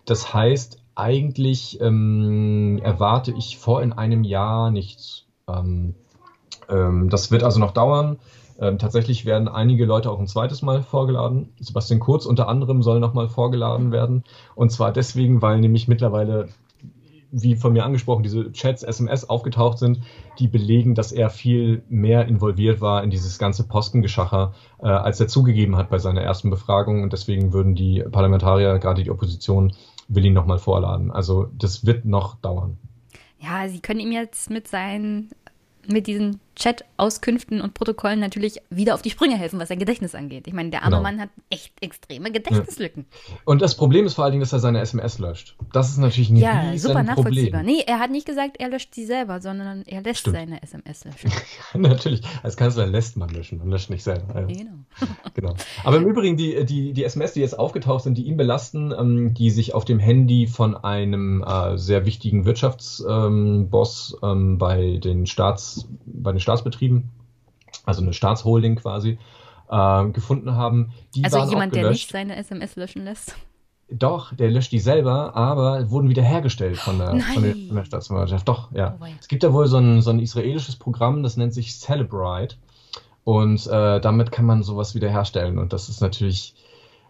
Das 0.06 0.34
heißt, 0.34 0.82
eigentlich 0.96 1.80
ähm, 1.82 2.80
erwarte 2.82 3.32
ich 3.32 3.60
vor 3.60 3.84
in 3.84 3.94
einem 3.94 4.24
Jahr 4.24 4.72
nichts. 4.72 5.28
Ähm, 5.48 5.94
ähm 6.68 7.10
das 7.12 7.30
wird 7.30 7.44
also 7.44 7.60
noch 7.60 7.74
dauern. 7.74 8.18
Ähm, 8.60 8.78
tatsächlich 8.78 9.26
werden 9.26 9.48
einige 9.48 9.86
Leute 9.86 10.12
auch 10.12 10.20
ein 10.20 10.28
zweites 10.28 10.62
Mal 10.62 10.82
vorgeladen. 10.82 11.50
Sebastian 11.60 12.00
Kurz 12.00 12.26
unter 12.26 12.48
anderem 12.48 12.82
soll 12.82 13.00
nochmal 13.00 13.28
vorgeladen 13.28 13.92
werden. 13.92 14.24
Und 14.56 14.72
zwar 14.72 14.94
deswegen, 14.94 15.42
weil 15.42 15.60
nämlich 15.60 15.88
mittlerweile 15.88 16.50
wie 17.32 17.56
von 17.56 17.74
mir 17.74 17.84
angesprochen, 17.84 18.24
diese 18.24 18.52
Chats, 18.54 18.84
SMS 18.84 19.30
aufgetaucht 19.30 19.78
sind, 19.78 20.00
die 20.40 20.48
belegen, 20.48 20.96
dass 20.96 21.12
er 21.12 21.30
viel 21.30 21.84
mehr 21.90 22.28
involviert 22.28 22.80
war 22.80 23.04
in 23.04 23.10
dieses 23.10 23.38
ganze 23.38 23.68
Postengeschacher, 23.68 24.54
äh, 24.82 24.88
als 24.88 25.20
er 25.20 25.28
zugegeben 25.28 25.76
hat 25.76 25.90
bei 25.90 25.98
seiner 25.98 26.22
ersten 26.22 26.50
Befragung. 26.50 27.04
Und 27.04 27.12
deswegen 27.12 27.52
würden 27.52 27.76
die 27.76 28.04
Parlamentarier, 28.10 28.80
gerade 28.80 29.04
die 29.04 29.12
Opposition, 29.12 29.74
will 30.08 30.24
ihn 30.24 30.34
nochmal 30.34 30.60
vorladen. 30.60 31.12
Also 31.12 31.48
das 31.58 31.86
wird 31.86 32.06
noch 32.06 32.36
dauern. 32.36 32.78
Ja, 33.40 33.68
sie 33.68 33.80
können 33.80 34.00
ihm 34.00 34.12
jetzt 34.12 34.50
mit 34.50 34.68
seinen 34.68 35.32
mit 35.88 36.08
diesen 36.08 36.40
Chat-Auskünften 36.56 37.62
und 37.62 37.74
Protokollen 37.74 38.20
natürlich 38.20 38.62
wieder 38.70 38.96
auf 38.96 39.02
die 39.02 39.10
Sprünge 39.10 39.38
helfen, 39.38 39.60
was 39.60 39.70
sein 39.70 39.80
Gedächtnis 39.80 40.16
angeht. 40.16 40.48
Ich 40.48 40.54
meine, 40.54 40.70
der 40.70 40.84
arme 40.84 40.98
genau. 40.98 41.04
Mann 41.04 41.20
hat 41.20 41.30
echt 41.50 41.74
extreme 41.82 42.32
Gedächtnislücken. 42.32 43.06
Und 43.44 43.62
das 43.62 43.76
Problem 43.76 44.06
ist 44.06 44.14
vor 44.14 44.24
allen 44.24 44.32
Dingen, 44.32 44.42
dass 44.42 44.54
er 44.54 44.60
seine 44.60 44.80
SMS 44.80 45.20
löscht. 45.20 45.56
Das 45.74 45.90
ist 45.90 45.98
natürlich 45.98 46.30
ein 46.30 46.38
ja, 46.38 46.78
super 46.78 47.04
nachvollziehbar. 47.04 47.62
Problem. 47.62 47.78
Nee, 47.78 47.84
er 47.86 48.00
hat 48.00 48.12
nicht 48.12 48.26
gesagt, 48.26 48.58
er 48.60 48.70
löscht 48.70 48.94
sie 48.94 49.06
selber, 49.06 49.42
sondern 49.42 49.84
er 49.84 50.02
lässt 50.02 50.22
Stimmt. 50.22 50.38
seine 50.38 50.64
SMS 50.64 51.06
löschen. 51.06 51.32
natürlich. 51.74 52.22
Als 52.44 52.56
Kanzler 52.56 52.88
lässt 52.88 53.18
man 53.18 53.30
löschen, 53.30 53.60
man 53.60 53.70
löscht 53.70 53.90
nicht 53.90 54.04
selber. 54.04 54.42
Ja. 54.42 54.46
Genau. 54.48 54.72
genau. 55.34 55.56
Aber 55.84 55.98
im 55.98 56.06
Übrigen, 56.06 56.38
die, 56.38 56.66
die, 56.66 56.94
die 56.94 57.04
SMS, 57.04 57.34
die 57.34 57.42
jetzt 57.42 57.60
aufgetaucht 57.60 58.04
sind, 58.04 58.18
die 58.18 58.24
ihn 58.24 58.38
belasten, 58.38 58.94
ähm, 58.98 59.34
die 59.34 59.50
sich 59.52 59.74
auf 59.74 59.84
dem 59.86 60.00
Handy 60.00 60.48
von 60.48 60.76
einem 60.76 61.44
äh, 61.44 61.78
sehr 61.78 62.06
wichtigen 62.06 62.46
Wirtschaftsboss 62.46 64.18
ähm, 64.24 64.30
ähm, 64.32 64.58
bei 64.58 64.98
den 65.04 65.26
Staats, 65.26 65.88
bei 66.06 66.32
den 66.32 66.40
Staatsbetrieben, 66.46 67.10
also 67.86 68.02
eine 68.02 68.14
Staatsholding 68.14 68.78
quasi, 68.78 69.18
äh, 69.70 70.06
gefunden 70.10 70.56
haben. 70.56 70.94
Die 71.16 71.24
also 71.24 71.44
jemand, 71.50 71.76
der 71.76 71.90
nicht 71.90 72.10
seine 72.10 72.36
SMS 72.36 72.76
löschen 72.76 73.04
lässt? 73.04 73.36
Doch, 73.90 74.34
der 74.34 74.50
löscht 74.50 74.72
die 74.72 74.80
selber, 74.80 75.36
aber 75.36 75.92
wurden 75.92 76.10
wieder 76.10 76.24
hergestellt 76.24 76.78
von 76.78 76.98
der, 76.98 77.20
von 77.20 77.44
der, 77.44 77.52
von 77.54 77.76
der 77.76 77.86
Staatsanwaltschaft. 77.86 78.48
Doch, 78.48 78.72
ja. 78.72 78.98
Oh, 79.00 79.06
es 79.20 79.28
gibt 79.28 79.44
ja 79.44 79.54
wohl 79.54 79.68
so 79.68 79.78
ein, 79.78 80.02
so 80.02 80.10
ein 80.10 80.20
israelisches 80.20 80.76
Programm, 80.76 81.22
das 81.22 81.38
nennt 81.38 81.54
sich 81.54 81.80
Celebrite. 81.80 82.56
Und 83.24 83.66
äh, 83.68 84.00
damit 84.00 84.32
kann 84.32 84.46
man 84.46 84.64
sowas 84.64 84.96
wiederherstellen. 84.96 85.58
Und 85.58 85.74
das 85.74 85.90
ist 85.90 86.02
natürlich, 86.02 86.56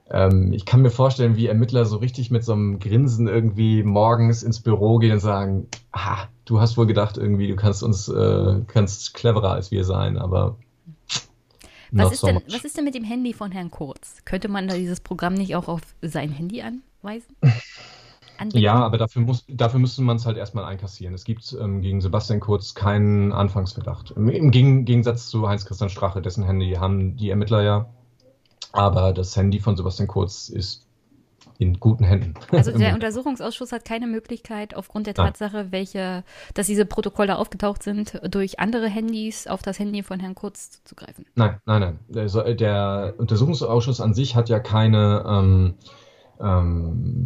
ähm, 0.10 0.54
ich 0.54 0.66
kann 0.66 0.82
mir 0.82 0.92
vorstellen, 0.92 1.36
wie 1.36 1.48
Ermittler 1.48 1.86
so 1.86 1.98
richtig 1.98 2.30
mit 2.30 2.44
so 2.44 2.54
einem 2.54 2.80
Grinsen 2.80 3.28
irgendwie 3.28 3.84
morgens 3.84 4.44
ins 4.44 4.62
Büro 4.62 4.98
gehen 4.98 5.14
und 5.14 5.20
sagen, 5.20 5.68
ah, 5.92 6.28
du 6.46 6.60
hast 6.60 6.78
wohl 6.78 6.86
gedacht, 6.86 7.18
irgendwie, 7.18 7.48
du 7.48 7.56
kannst 7.56 7.82
uns, 7.82 8.08
äh, 8.08 8.62
kannst 8.68 9.14
cleverer 9.14 9.52
als 9.52 9.72
wir 9.72 9.84
sein, 9.84 10.18
aber. 10.18 10.58
Was 11.92 12.12
ist, 12.12 12.22
so 12.22 12.28
denn, 12.28 12.42
was 12.50 12.66
ist 12.66 12.78
denn 12.78 12.84
mit 12.84 12.94
dem 12.94 13.04
Handy 13.04 13.34
von 13.34 13.52
Herrn 13.52 13.72
Kurz? 13.72 14.18
Könnte 14.26 14.48
man 14.48 14.68
da 14.68 14.76
dieses 14.76 15.00
Programm 15.00 15.34
nicht 15.34 15.56
auch 15.56 15.68
auf 15.68 15.82
sein 16.02 16.30
Handy 16.30 16.62
anweisen? 16.62 17.36
Andenken? 18.38 18.64
Ja, 18.64 18.76
aber 18.76 18.98
dafür, 18.98 19.22
muss, 19.22 19.46
dafür 19.48 19.80
müsste 19.80 20.02
man 20.02 20.18
es 20.18 20.26
halt 20.26 20.38
erstmal 20.38 20.66
einkassieren. 20.66 21.16
Es 21.16 21.24
gibt 21.24 21.56
ähm, 21.60 21.82
gegen 21.82 22.02
Sebastian 22.02 22.42
Kurz 22.42 22.76
keinen 22.76 23.32
Anfangsverdacht. 23.32 24.12
Im, 24.12 24.28
im 24.30 24.52
Gegensatz 24.52 25.28
zu 25.28 25.48
Heinz-Christian 25.48 25.90
Strache, 25.90 26.22
dessen 26.22 26.44
Handy 26.44 26.74
haben 26.74 27.16
die 27.16 27.30
Ermittler 27.30 27.64
ja. 27.64 27.90
Aber 28.76 29.14
das 29.14 29.36
Handy 29.36 29.60
von 29.60 29.76
Sebastian 29.78 30.08
Kurz 30.08 30.50
ist 30.50 30.86
in 31.58 31.80
guten 31.80 32.04
Händen. 32.04 32.34
Also 32.52 32.78
der 32.78 32.94
Untersuchungsausschuss 32.96 33.72
hat 33.72 33.86
keine 33.86 34.08
Möglichkeit, 34.08 34.76
aufgrund 34.76 35.08
der 35.08 35.14
Tatsache, 35.14 35.72
welche, 35.72 36.26
dass 36.54 36.68
diese 36.68 36.86
Protokolle 36.86 37.38
aufgetaucht 37.38 37.82
sind, 37.84 38.20
durch 38.30 38.60
andere 38.60 38.88
Handys 38.88 39.48
auf 39.48 39.62
das 39.62 39.80
Handy 39.80 40.04
von 40.04 40.20
Herrn 40.20 40.36
Kurz 40.36 40.84
zu 40.84 40.96
greifen. 40.96 41.26
Nein, 41.36 41.62
nein, 41.66 41.80
nein. 41.82 42.00
Also 42.16 42.42
der 42.42 43.14
Untersuchungsausschuss 43.18 44.02
an 44.02 44.14
sich 44.14 44.36
hat 44.36 44.50
ja 44.50 44.60
keine, 44.60 45.24
ähm, 45.28 45.76
ähm, 46.42 47.24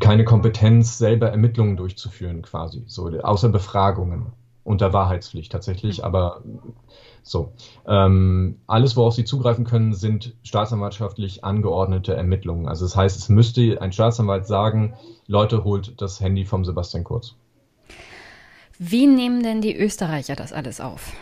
keine 0.00 0.24
Kompetenz, 0.24 0.98
selber 0.98 1.30
Ermittlungen 1.30 1.76
durchzuführen, 1.76 2.42
quasi. 2.42 2.84
So, 2.86 3.08
außer 3.08 3.48
Befragungen 3.48 4.26
unter 4.64 4.92
Wahrheitspflicht 4.92 5.50
tatsächlich, 5.50 5.98
mhm. 5.98 6.04
aber 6.04 6.42
so. 7.30 7.52
Ähm, 7.86 8.58
alles, 8.66 8.96
worauf 8.96 9.14
Sie 9.14 9.24
zugreifen 9.24 9.64
können, 9.64 9.94
sind 9.94 10.34
staatsanwaltschaftlich 10.42 11.44
angeordnete 11.44 12.14
Ermittlungen. 12.14 12.68
Also 12.68 12.84
das 12.84 12.96
heißt, 12.96 13.18
es 13.18 13.28
müsste 13.28 13.80
ein 13.80 13.92
Staatsanwalt 13.92 14.46
sagen, 14.46 14.94
Leute, 15.26 15.64
holt 15.64 16.00
das 16.00 16.20
Handy 16.20 16.44
vom 16.44 16.64
Sebastian 16.64 17.04
Kurz. 17.04 17.34
Wie 18.78 19.06
nehmen 19.06 19.42
denn 19.42 19.60
die 19.60 19.76
Österreicher 19.76 20.36
das 20.36 20.52
alles 20.52 20.80
auf? 20.80 21.12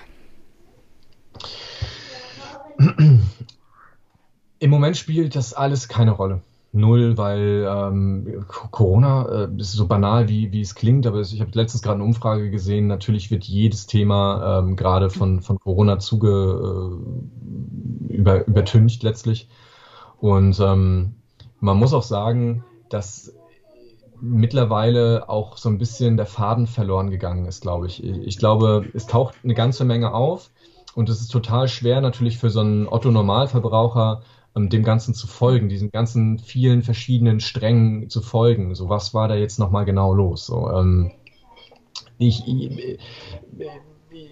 Im 4.59 4.71
Moment 4.71 4.97
spielt 4.97 5.35
das 5.35 5.55
alles 5.55 5.89
keine 5.89 6.11
Rolle 6.13 6.43
null, 6.77 7.17
weil 7.19 7.67
ähm, 7.69 8.45
Corona 8.71 9.45
äh, 9.45 9.49
ist 9.59 9.73
so 9.73 9.87
banal, 9.87 10.29
wie, 10.29 10.53
wie 10.53 10.61
es 10.61 10.75
klingt, 10.75 11.07
aber 11.07 11.21
ich 11.21 11.41
habe 11.41 11.51
letztens 11.55 11.83
gerade 11.83 11.97
eine 11.97 12.05
Umfrage 12.05 12.51
gesehen. 12.51 12.87
Natürlich 12.87 13.31
wird 13.31 13.45
jedes 13.45 13.87
Thema 13.87 14.61
ähm, 14.61 14.77
gerade 14.77 15.11
von, 15.11 15.41
von 15.41 15.59
Corona 15.59 15.99
zuge 15.99 17.01
äh, 18.11 18.15
über, 18.15 18.47
übertüncht 18.47 19.03
letztlich. 19.03 19.49
Und 20.21 20.59
ähm, 20.61 21.15
man 21.61 21.77
muss 21.77 21.93
auch 21.93 22.03
sagen, 22.03 22.65
dass 22.89 23.35
mittlerweile 24.21 25.29
auch 25.29 25.57
so 25.57 25.69
ein 25.69 25.79
bisschen 25.79 26.17
der 26.17 26.27
Faden 26.27 26.67
verloren 26.67 27.11
gegangen 27.11 27.47
ist, 27.47 27.61
glaube 27.61 27.87
ich. 27.87 28.03
Ich 28.03 28.39
glaube, 28.39 28.87
es 28.95 29.07
taucht 29.07 29.37
eine 29.45 29.55
ganze 29.55 29.85
Menge 29.85 30.15
auf 30.15 30.51
und 30.95 31.09
es 31.09 31.21
ist 31.21 31.29
total 31.29 31.69
schwer 31.69 32.01
natürlich 32.01 32.39
für 32.39 32.51
so 32.51 32.61
einen 32.61 32.89
Otto-Normalverbraucher 32.89 34.23
dem 34.57 34.83
Ganzen 34.83 35.15
zu 35.15 35.27
folgen, 35.27 35.69
diesen 35.69 35.91
ganzen 35.91 36.39
vielen 36.39 36.83
verschiedenen 36.83 37.41
Strängen 37.41 38.09
zu 38.09 38.23
folgen. 38.23 38.75
So, 38.75 38.89
was 38.89 39.13
war 39.13 39.29
da 39.29 39.35
jetzt 39.35 39.59
nochmal 39.59 39.85
genau 39.85 40.15
los? 40.15 40.47
So, 40.47 40.71
ähm, 40.71 41.13
ich, 42.19 42.45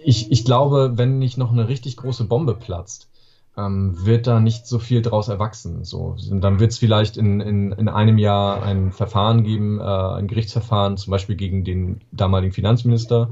ich, 0.03 0.31
ich 0.31 0.45
glaube, 0.45 0.93
wenn 0.95 1.19
nicht 1.19 1.37
noch 1.37 1.51
eine 1.51 1.67
richtig 1.67 1.97
große 1.97 2.25
Bombe 2.25 2.55
platzt, 2.55 3.09
ähm, 3.57 4.05
wird 4.05 4.27
da 4.27 4.39
nicht 4.39 4.65
so 4.67 4.79
viel 4.79 5.01
draus 5.01 5.27
erwachsen. 5.27 5.83
So, 5.83 6.15
dann 6.29 6.59
wird 6.59 6.71
es 6.71 6.79
vielleicht 6.79 7.17
in, 7.17 7.39
in, 7.39 7.71
in 7.71 7.87
einem 7.87 8.17
Jahr 8.17 8.63
ein 8.63 8.91
Verfahren 8.91 9.43
geben, 9.43 9.79
äh, 9.79 9.83
ein 9.83 10.27
Gerichtsverfahren, 10.27 10.97
zum 10.97 11.11
Beispiel 11.11 11.35
gegen 11.35 11.63
den 11.63 12.01
damaligen 12.11 12.53
Finanzminister. 12.53 13.29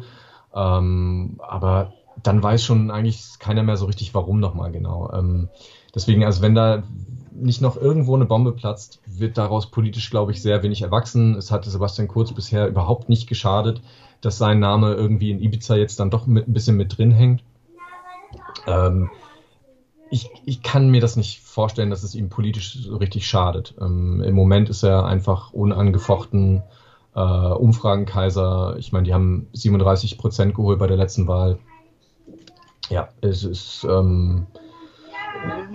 Ähm, 0.53 1.40
aber 1.40 1.94
dann 2.22 2.44
weiß 2.44 2.64
schon 2.64 2.91
eigentlich 2.91 3.40
keiner 3.40 3.64
mehr 3.64 3.78
so 3.78 3.86
richtig, 3.86 4.14
warum 4.14 4.40
nochmal 4.40 4.72
genau. 4.72 5.11
Ähm, 5.11 5.49
Deswegen, 5.94 6.24
also 6.24 6.41
wenn 6.41 6.56
da 6.56 6.84
nicht 7.32 7.61
noch 7.61 7.76
irgendwo 7.78 8.15
eine 8.15 8.26
Bombe 8.26 8.52
platzt, 8.52 9.02
wird 9.06 9.38
daraus 9.38 9.70
politisch, 9.70 10.10
glaube 10.10 10.32
ich, 10.32 10.41
sehr 10.41 10.64
wenig 10.64 10.82
erwachsen. 10.82 11.36
Es 11.36 11.52
hatte 11.52 11.70
Sebastian 11.70 12.07
Kurz 12.07 12.32
bisher 12.32 12.68
überhaupt 12.68 13.10
nicht 13.10 13.28
geschadet, 13.28 13.82
dass 14.22 14.38
sein 14.38 14.60
Name 14.60 14.94
irgendwie 14.94 15.32
in 15.32 15.41
Ibiza 15.41 15.76
jetzt 15.76 15.99
dann 15.99 16.10
doch 16.10 16.28
mit, 16.28 16.48
ein 16.48 16.53
bisschen 16.53 16.78
mit 16.78 16.98
drin 16.98 17.11
hängt. 17.11 17.44
Ähm, 18.68 19.10
ich, 20.10 20.30
ich 20.45 20.61
kann 20.61 20.90
mir 20.90 21.02
das 21.02 21.15
nicht 21.15 21.41
vorstellen, 21.41 21.90
dass 21.90 22.03
es 22.03 22.15
ihm 22.15 22.30
politisch 22.30 22.78
so 22.84 22.98
richtig 22.98 23.28
schadet. 23.28 23.74
Ähm, 23.82 24.22
Im 24.22 24.36
Moment 24.36 24.70
ist 24.70 24.84
er 24.84 25.06
einfach 25.06 25.53
unangefochten 25.53 26.61
äh, 27.15 27.20
Umfragenkaiser. 27.20 28.76
Ich 28.78 28.91
meine, 28.91 29.06
die 29.06 29.14
haben 29.14 29.48
37 29.53 30.18
Prozent 30.18 30.56
geholt 30.56 30.80
bei 30.80 30.88
der 30.88 30.98
letzten 30.98 31.28
Wahl. 31.28 31.57
Ja, 32.90 33.10
es 33.22 33.44
ist. 33.44 33.86
Ähm, 33.90 34.48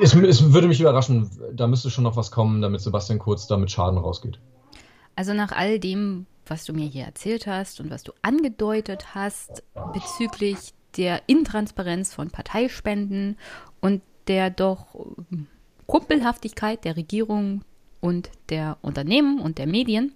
es, 0.01 0.15
es, 0.15 0.53
würde 0.53 0.69
mich 0.69 0.81
überraschen, 0.81 1.31
da 1.53 1.67
müsste 1.67 1.91
schon 1.91 2.05
noch 2.05 2.17
was 2.17 2.31
kommen, 2.31 2.63
damit 2.63 2.81
Sebastian 2.81 3.19
Kurz 3.19 3.47
da 3.47 3.57
mit 3.57 3.71
Schaden 3.71 3.99
rausgeht. 3.99 4.39
Also 5.17 5.35
nach 5.35 5.53
all 5.53 5.79
dem, 5.79 6.27
was 6.47 6.65
du 6.65 6.73
mir 6.73 6.87
hier 6.87 7.05
erzählt 7.05 7.47
hast 7.47 7.81
und 7.81 7.91
was 7.91 8.05
du 8.05 8.13
angedeutet 8.23 9.15
hast 9.15 9.63
bezüglich 9.93 10.73
der 10.97 11.23
Intransparenz 11.27 12.15
von 12.15 12.31
Parteispenden 12.31 13.37
und 13.81 14.03
der 14.27 14.51
doch 14.51 14.95
ähm, 15.31 15.47
Kumpelhaftigkeit 15.87 16.85
der 16.85 16.97
Regierung 16.97 17.63
und 18.01 18.31
der 18.51 18.79
Unternehmen 18.83 19.41
und 19.41 19.59
der 19.59 19.67
Medien. 19.67 20.13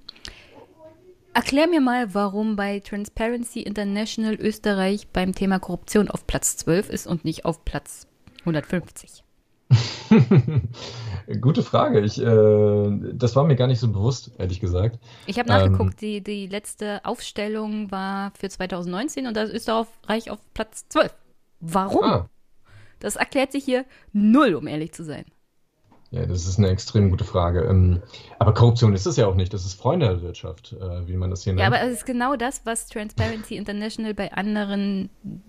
Erklär 1.35 1.67
mir 1.67 1.81
mal, 1.81 2.15
warum 2.15 2.57
bei 2.57 2.81
Transparency 2.81 3.61
International 3.61 4.35
Österreich 4.35 5.09
beim 5.09 5.35
Thema 5.35 5.59
Korruption 5.59 6.11
auf 6.11 6.27
Platz 6.27 6.59
12 6.59 6.91
ist 6.91 7.07
und 7.07 7.25
nicht 7.25 7.47
auf 7.47 7.65
Platz 7.65 8.07
150. 8.41 9.22
Gute 11.41 11.63
Frage. 11.63 12.01
Ich, 12.01 12.21
äh, 12.21 13.13
das 13.15 13.37
war 13.37 13.45
mir 13.45 13.57
gar 13.57 13.67
nicht 13.67 13.81
so 13.81 13.89
bewusst, 13.89 14.33
ehrlich 14.39 14.61
gesagt. 14.61 14.99
Ich 15.27 15.39
habe 15.39 15.49
nachgeguckt, 15.49 15.95
ähm, 15.95 15.99
die, 16.01 16.21
die 16.23 16.47
letzte 16.47 17.05
Aufstellung 17.05 17.91
war 17.91 18.33
für 18.39 18.49
2019 18.49 19.27
und 19.27 19.37
da 19.37 19.43
ist 19.43 19.55
Österreich 19.55 20.31
auf 20.31 20.39
Platz 20.55 20.89
12. 20.89 21.15
Warum? 21.61 22.05
Ah. 22.05 22.29
Das 22.99 23.17
erklärt 23.17 23.53
sich 23.53 23.65
hier 23.65 23.85
null, 24.13 24.55
um 24.55 24.67
ehrlich 24.67 24.93
zu 24.93 25.05
sein. 25.05 25.25
Ja, 26.13 26.27
das 26.27 26.47
ist 26.47 26.59
eine 26.59 26.69
extrem 26.69 27.09
gute 27.09 27.25
Frage. 27.25 27.63
Ähm, 27.63 28.03
aber 28.39 28.53
Korruption 28.53 28.93
ist 28.93 29.07
es 29.07 29.17
ja 29.17 29.27
auch 29.27 29.35
nicht. 29.35 29.55
Das 29.55 29.65
ist 29.65 29.81
Freunde 29.81 30.07
der 30.07 30.23
Wirtschaft, 30.23 30.75
äh, 30.75 31.09
wie 31.09 31.17
man 31.17 31.31
das 31.31 31.43
hier 31.43 31.55
nennt. 31.55 31.61
Ja, 31.61 31.67
aber 31.67 31.81
es 31.81 31.99
ist 31.99 32.07
genau 32.07 32.37
das, 32.37 32.67
was 32.67 32.87
Transparency 32.89 33.57
International 33.57 34.13
bei 34.13 34.31
anderen 34.33 35.09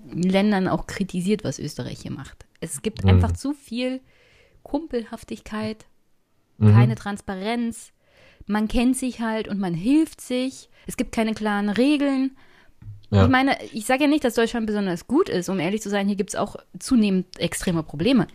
Ländern 0.09 0.69
auch 0.69 0.87
kritisiert, 0.87 1.43
was 1.43 1.59
Österreich 1.59 1.99
hier 1.99 2.11
macht. 2.11 2.45
Es 2.61 2.81
gibt 2.81 3.03
mhm. 3.03 3.09
einfach 3.09 3.33
zu 3.33 3.53
viel 3.53 3.99
Kumpelhaftigkeit, 4.63 5.85
mhm. 6.57 6.73
keine 6.73 6.95
Transparenz. 6.95 7.91
Man 8.45 8.67
kennt 8.67 8.97
sich 8.97 9.21
halt 9.21 9.47
und 9.47 9.59
man 9.59 9.73
hilft 9.73 10.21
sich. 10.21 10.69
Es 10.87 10.97
gibt 10.97 11.13
keine 11.13 11.33
klaren 11.33 11.69
Regeln. 11.69 12.35
Ja. 13.09 13.23
Ich 13.23 13.29
meine, 13.29 13.57
ich 13.71 13.85
sage 13.85 14.03
ja 14.03 14.09
nicht, 14.09 14.23
dass 14.23 14.33
Deutschland 14.33 14.65
besonders 14.65 15.07
gut 15.07 15.29
ist. 15.29 15.47
Um 15.47 15.59
ehrlich 15.59 15.81
zu 15.81 15.89
sein, 15.89 16.07
hier 16.07 16.15
gibt 16.15 16.31
es 16.31 16.35
auch 16.35 16.55
zunehmend 16.79 17.39
extreme 17.39 17.83
Probleme. 17.83 18.27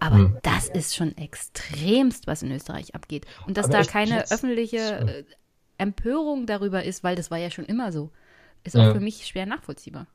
Aber 0.00 0.16
hm. 0.16 0.38
das 0.42 0.68
ist 0.68 0.94
schon 0.94 1.16
extremst, 1.16 2.26
was 2.26 2.42
in 2.42 2.50
Österreich 2.50 2.94
abgeht. 2.94 3.26
Und 3.46 3.56
dass 3.56 3.66
Aber 3.66 3.78
da 3.78 3.84
keine 3.84 4.16
jetzt, 4.16 4.32
öffentliche 4.32 4.78
äh, 4.78 5.24
Empörung 5.78 6.46
darüber 6.46 6.82
ist, 6.82 7.04
weil 7.04 7.16
das 7.16 7.30
war 7.30 7.38
ja 7.38 7.50
schon 7.50 7.64
immer 7.64 7.92
so, 7.92 8.10
ist 8.64 8.76
auch 8.76 8.82
ja. 8.82 8.92
für 8.92 9.00
mich 9.00 9.26
schwer 9.26 9.46
nachvollziehbar. 9.46 10.06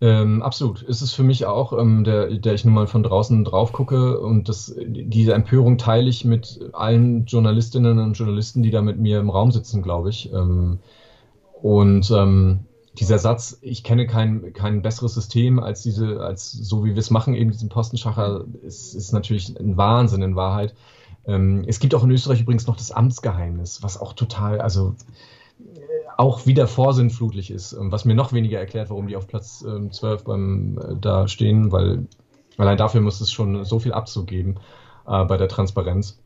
Ähm, 0.00 0.42
absolut. 0.42 0.82
Ist 0.82 1.00
es 1.00 1.12
für 1.12 1.24
mich 1.24 1.46
auch, 1.46 1.72
ähm, 1.76 2.04
der, 2.04 2.30
der 2.38 2.54
ich 2.54 2.64
nun 2.64 2.74
mal 2.74 2.86
von 2.86 3.02
draußen 3.02 3.44
drauf 3.44 3.72
gucke 3.72 4.20
und 4.20 4.48
das, 4.48 4.74
diese 4.78 5.34
Empörung 5.34 5.76
teile 5.76 6.08
ich 6.08 6.24
mit 6.24 6.60
allen 6.72 7.24
Journalistinnen 7.24 7.98
und 7.98 8.12
Journalisten, 8.14 8.62
die 8.62 8.70
da 8.70 8.80
mit 8.80 8.98
mir 8.98 9.18
im 9.18 9.30
Raum 9.30 9.50
sitzen, 9.50 9.82
glaube 9.82 10.10
ich. 10.10 10.32
Ähm, 10.32 10.78
und 11.60 12.10
ähm, 12.12 12.60
dieser 12.98 13.18
Satz, 13.18 13.58
ich 13.60 13.82
kenne 13.82 14.06
kein, 14.06 14.52
kein 14.52 14.82
besseres 14.82 15.14
System 15.14 15.58
als 15.58 15.82
diese, 15.82 16.20
als 16.20 16.52
so 16.52 16.84
wie 16.84 16.94
wir 16.94 16.98
es 16.98 17.10
machen, 17.10 17.34
eben 17.34 17.50
diesen 17.50 17.68
Postenschacher, 17.68 18.44
ist, 18.62 18.94
ist 18.94 19.12
natürlich 19.12 19.58
ein 19.58 19.76
Wahnsinn 19.76 20.22
in 20.22 20.36
Wahrheit. 20.36 20.74
Ähm, 21.26 21.64
es 21.66 21.80
gibt 21.80 21.94
auch 21.96 22.04
in 22.04 22.10
Österreich 22.10 22.40
übrigens 22.40 22.66
noch 22.68 22.76
das 22.76 22.92
Amtsgeheimnis, 22.92 23.82
was 23.82 24.00
auch 24.00 24.12
total, 24.12 24.60
also 24.60 24.94
auch 26.18 26.46
wieder 26.46 26.66
vorsinnflutlich 26.66 27.50
ist, 27.50 27.72
ähm, 27.72 27.92
was 27.92 28.04
mir 28.04 28.14
noch 28.14 28.32
weniger 28.32 28.58
erklärt, 28.58 28.90
warum 28.90 29.06
die 29.06 29.16
auf 29.16 29.28
Platz 29.28 29.64
ähm, 29.66 29.92
12 29.92 30.24
beim, 30.24 30.78
äh, 30.78 30.96
da 31.00 31.28
stehen, 31.28 31.70
weil 31.70 32.08
allein 32.58 32.76
dafür 32.76 33.00
muss 33.00 33.20
es 33.20 33.30
schon 33.32 33.64
so 33.64 33.78
viel 33.78 33.92
Abzug 33.92 34.26
geben 34.26 34.56
äh, 35.06 35.24
bei 35.24 35.36
der 35.36 35.48
Transparenz. 35.48 36.18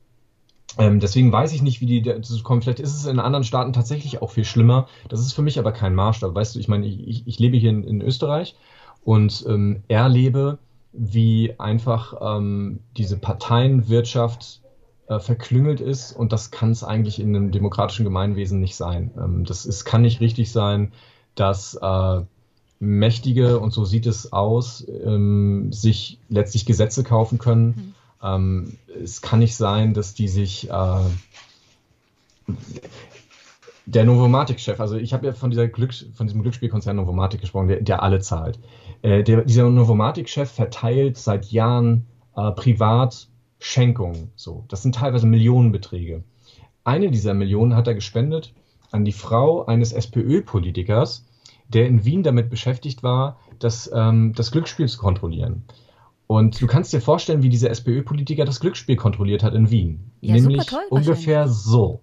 Ähm, 0.79 0.99
deswegen 0.99 1.31
weiß 1.31 1.53
ich 1.53 1.61
nicht, 1.61 1.83
wie 1.83 1.87
die 1.87 2.01
dazu 2.01 2.43
kommen. 2.43 2.63
Vielleicht 2.63 2.81
ist 2.81 2.95
es 2.95 3.05
in 3.05 3.19
anderen 3.19 3.45
Staaten 3.45 3.75
tatsächlich 3.75 4.23
auch 4.23 4.31
viel 4.31 4.47
schlimmer. 4.47 4.89
Das 5.11 5.21
ist 5.21 5.35
für 5.35 5.43
mich 5.43 5.59
aber 5.59 5.73
kein 5.73 5.95
Maßstab. 5.95 6.35
Weißt 6.35 6.55
du, 6.55 6.59
ich 6.59 6.69
meine, 6.69 6.87
ich, 6.87 7.27
ich 7.27 7.39
lebe 7.39 7.59
hier 7.59 7.69
in, 7.69 7.85
in 7.85 8.01
Österreich 8.01 8.57
und 9.05 9.45
ähm, 9.47 9.83
erlebe, 9.89 10.59
wie 10.95 11.55
einfach 11.61 12.15
ähm, 12.39 12.81
diese 12.97 13.19
Parteienwirtschaft 13.19 14.62
äh, 15.17 15.21
verklüngelt 15.21 15.81
ist 15.81 16.13
und 16.13 16.33
das 16.33 16.51
kann 16.51 16.71
es 16.71 16.85
eigentlich 16.85 17.21
in 17.21 17.35
einem 17.35 17.51
demokratischen 17.51 18.05
Gemeinwesen 18.05 18.61
nicht 18.61 18.77
sein. 18.77 19.11
Ähm, 19.17 19.45
das 19.45 19.67
ist, 19.67 19.85
kann 19.85 20.03
nicht 20.03 20.21
richtig 20.21 20.53
sein, 20.53 20.93
dass 21.35 21.75
äh, 21.75 22.21
Mächtige, 22.79 23.61
und 23.61 23.73
so 23.73 23.85
sieht 23.85 24.07
es 24.07 24.33
aus, 24.33 24.87
ähm, 25.05 25.73
sich 25.73 26.19
letztlich 26.29 26.67
Gesetze 26.67 27.05
kaufen 27.05 27.39
können. 27.39 27.67
Mhm 27.67 27.95
ähm, 28.23 28.79
es 29.03 29.21
kann 29.21 29.41
nicht 29.41 29.57
sein, 29.57 29.95
dass 29.95 30.15
die 30.15 30.29
sich 30.29 30.71
äh, 30.71 31.05
der 33.87 34.05
Novomatic-Chef, 34.05 34.79
also 34.81 34.97
ich 34.97 35.13
habe 35.13 35.27
ja 35.27 35.33
von, 35.33 35.51
dieser 35.51 35.67
Glück, 35.67 35.93
von 36.15 36.27
diesem 36.27 36.43
Glücksspielkonzern 36.43 36.97
Novomatic 36.97 37.41
gesprochen, 37.41 37.69
der, 37.69 37.81
der 37.81 38.03
alle 38.03 38.21
zahlt. 38.21 38.59
Äh, 39.03 39.25
der, 39.25 39.43
dieser 39.43 39.69
Novomatic-Chef 39.69 40.51
verteilt 40.51 41.19
seit 41.19 41.47
Jahren 41.47 42.07
äh, 42.37 42.53
privat 42.53 43.29
Schenkungen. 43.63 44.33
So. 44.35 44.65
Das 44.69 44.83
sind 44.83 44.97
teilweise 44.97 45.27
Millionenbeträge. 45.27 46.25
Eine 46.85 47.11
dieser 47.11 47.33
Millionen 47.33 47.77
hat 47.77 47.87
er 47.87 47.95
gespendet 47.95 48.53
an 48.91 49.05
die 49.05 49.13
Frau 49.13 49.65
eines 49.67 49.93
SPÖ-Politikers, 49.93 51.25
der 51.69 51.87
in 51.87 52.05
Wien 52.05 52.23
damit 52.23 52.51
beschäftigt 52.51 53.03
war, 53.03 53.39
das, 53.59 53.91
ähm, 53.95 54.33
das 54.35 54.51
Glücksspiel 54.51 54.89
zu 54.89 54.99
kontrollieren. 54.99 55.65
Und 56.27 56.61
du 56.61 56.67
kannst 56.67 56.93
dir 56.93 57.01
vorstellen, 57.01 57.43
wie 57.43 57.49
dieser 57.49 57.71
SPÖ-Politiker 57.71 58.45
das 58.45 58.61
Glücksspiel 58.61 58.97
kontrolliert 58.97 59.43
hat 59.43 59.55
in 59.55 59.71
Wien. 59.71 60.11
Ja, 60.21 60.35
Nämlich 60.35 60.67
toll, 60.67 60.83
ungefähr 60.91 61.49
so. 61.49 62.01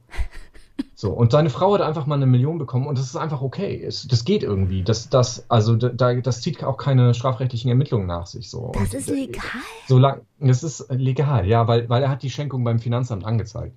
So, 0.96 1.12
und 1.12 1.32
seine 1.32 1.50
Frau 1.50 1.74
hat 1.74 1.82
einfach 1.82 2.06
mal 2.08 2.16
eine 2.16 2.26
Million 2.26 2.58
bekommen 2.58 2.86
und 2.86 2.98
das 2.98 3.06
ist 3.06 3.16
einfach 3.16 3.42
okay. 3.42 3.82
Es, 3.82 4.08
das 4.08 4.26
geht 4.26 4.44
irgendwie. 4.44 4.84
Das, 4.84 5.10
das, 5.10 5.50
also 5.50 5.76
da, 5.76 6.14
das 6.16 6.42
zieht 6.42 6.62
auch 6.64 6.78
keine 6.78 7.14
strafrechtlichen 7.14 7.70
Ermittlungen 7.70 8.06
nach 8.08 8.26
sich. 8.26 8.50
So. 8.50 8.72
Das 8.74 8.94
und, 8.94 9.00
ist 9.00 9.10
legal? 9.10 9.44
So 9.88 9.98
lang, 9.98 10.22
das 10.40 10.62
ist 10.62 10.88
legal, 10.90 11.48
ja, 11.48 11.68
weil, 11.68 11.88
weil 11.88 12.04
er 12.04 12.10
hat 12.10 12.22
die 12.22 12.30
Schenkung 12.30 12.64
beim 12.64 12.80
Finanzamt 12.80 13.26
angezeigt. 13.26 13.76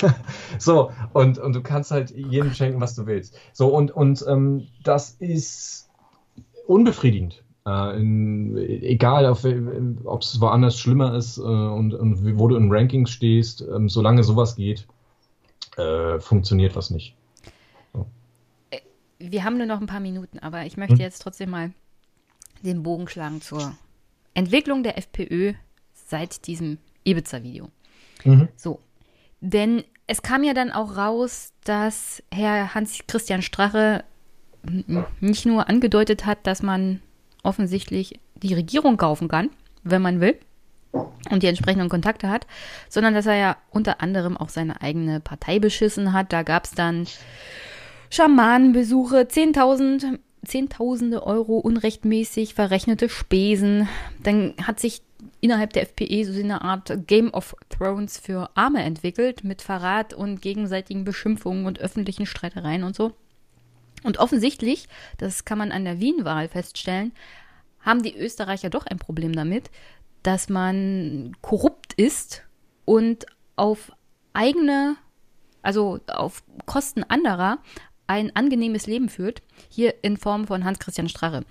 so, 0.58 0.90
und, 1.12 1.38
und 1.38 1.54
du 1.54 1.60
kannst 1.60 1.90
halt 1.90 2.10
jedem 2.10 2.52
schenken, 2.52 2.80
was 2.80 2.94
du 2.94 3.06
willst. 3.06 3.36
So, 3.52 3.68
und, 3.68 3.90
und 3.90 4.24
ähm, 4.26 4.68
das 4.84 5.10
ist 5.18 5.90
unbefriedigend. 6.66 7.42
Äh, 7.66 8.00
in, 8.00 8.56
egal, 8.56 9.26
ob 9.26 10.22
es 10.22 10.40
woanders 10.40 10.78
schlimmer 10.78 11.14
ist 11.14 11.36
äh, 11.36 11.42
und, 11.42 11.92
und, 11.92 12.38
wo 12.38 12.48
du 12.48 12.56
in 12.56 12.72
Rankings 12.72 13.10
stehst, 13.10 13.60
ähm, 13.60 13.90
solange 13.90 14.24
sowas 14.24 14.56
geht, 14.56 14.86
äh, 15.78 16.20
funktioniert 16.20 16.76
was 16.76 16.90
nicht. 16.90 17.14
So. 17.92 18.06
Wir 19.18 19.44
haben 19.44 19.58
nur 19.58 19.66
noch 19.66 19.80
ein 19.80 19.86
paar 19.86 20.00
Minuten, 20.00 20.38
aber 20.38 20.66
ich 20.66 20.76
möchte 20.76 20.96
hm? 20.96 21.00
jetzt 21.00 21.22
trotzdem 21.22 21.50
mal 21.50 21.72
den 22.62 22.82
Bogen 22.82 23.08
schlagen 23.08 23.40
zur 23.40 23.76
Entwicklung 24.34 24.82
der 24.82 24.98
FPÖ 24.98 25.54
seit 25.92 26.46
diesem 26.46 26.78
Ibiza-Video. 27.04 27.68
Mhm. 28.24 28.48
So, 28.56 28.80
denn 29.40 29.84
es 30.06 30.22
kam 30.22 30.42
ja 30.42 30.54
dann 30.54 30.72
auch 30.72 30.96
raus, 30.96 31.52
dass 31.64 32.22
Herr 32.32 32.74
Hans-Christian 32.74 33.42
Strache 33.42 34.04
nicht 35.20 35.46
nur 35.46 35.68
angedeutet 35.68 36.26
hat, 36.26 36.46
dass 36.46 36.62
man 36.62 37.00
offensichtlich 37.42 38.18
die 38.34 38.54
Regierung 38.54 38.96
kaufen 38.96 39.28
kann, 39.28 39.50
wenn 39.84 40.02
man 40.02 40.20
will 40.20 40.38
und 41.30 41.42
die 41.42 41.46
entsprechenden 41.46 41.88
Kontakte 41.88 42.28
hat, 42.28 42.46
sondern 42.88 43.14
dass 43.14 43.26
er 43.26 43.36
ja 43.36 43.56
unter 43.70 44.00
anderem 44.00 44.36
auch 44.36 44.48
seine 44.48 44.80
eigene 44.80 45.20
Partei 45.20 45.58
beschissen 45.58 46.12
hat. 46.12 46.32
Da 46.32 46.42
gab 46.42 46.64
es 46.64 46.72
dann 46.72 47.06
Schamanenbesuche, 48.10 49.20
10.000 49.22 50.18
Zehntausende 50.46 51.24
Euro 51.26 51.58
unrechtmäßig 51.58 52.54
verrechnete 52.54 53.08
Spesen. 53.08 53.88
Dann 54.22 54.54
hat 54.62 54.78
sich 54.78 55.02
innerhalb 55.40 55.72
der 55.72 55.82
FPE 55.82 56.24
so 56.24 56.38
eine 56.38 56.62
Art 56.62 57.06
Game 57.06 57.32
of 57.34 57.56
Thrones 57.68 58.18
für 58.18 58.50
Arme 58.54 58.82
entwickelt, 58.82 59.44
mit 59.44 59.62
Verrat 59.62 60.14
und 60.14 60.40
gegenseitigen 60.40 61.04
Beschimpfungen 61.04 61.66
und 61.66 61.80
öffentlichen 61.80 62.26
Streitereien 62.26 62.84
und 62.84 62.94
so. 62.94 63.12
Und 64.04 64.18
offensichtlich, 64.18 64.88
das 65.18 65.44
kann 65.44 65.58
man 65.58 65.72
an 65.72 65.84
der 65.84 66.00
Wien-Wahl 66.00 66.48
feststellen, 66.48 67.12
haben 67.80 68.02
die 68.02 68.16
Österreicher 68.16 68.70
doch 68.70 68.86
ein 68.86 68.98
Problem 68.98 69.34
damit, 69.34 69.70
dass 70.28 70.50
man 70.50 71.34
korrupt 71.40 71.94
ist 71.94 72.42
und 72.84 73.24
auf 73.56 73.90
eigene, 74.34 74.96
also 75.62 76.00
auf 76.06 76.44
Kosten 76.66 77.02
anderer 77.02 77.60
ein 78.06 78.36
angenehmes 78.36 78.86
Leben 78.86 79.08
führt, 79.08 79.40
hier 79.70 79.94
in 80.02 80.18
Form 80.18 80.46
von 80.46 80.66
Hans-Christian 80.66 81.08
Strache. 81.08 81.46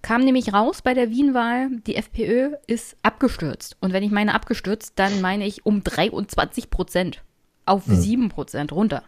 Kam 0.00 0.24
nämlich 0.24 0.54
raus 0.54 0.80
bei 0.80 0.94
der 0.94 1.10
Wien-Wahl, 1.10 1.68
die 1.86 1.96
FPÖ 1.96 2.54
ist 2.66 2.96
abgestürzt. 3.02 3.76
Und 3.80 3.92
wenn 3.92 4.02
ich 4.02 4.10
meine 4.10 4.32
abgestürzt, 4.32 4.94
dann 4.96 5.20
meine 5.20 5.46
ich 5.46 5.66
um 5.66 5.84
23 5.84 6.70
Prozent 6.70 7.22
auf 7.66 7.86
mhm. 7.86 7.96
7 7.96 8.28
Prozent 8.30 8.72
runter. 8.72 9.02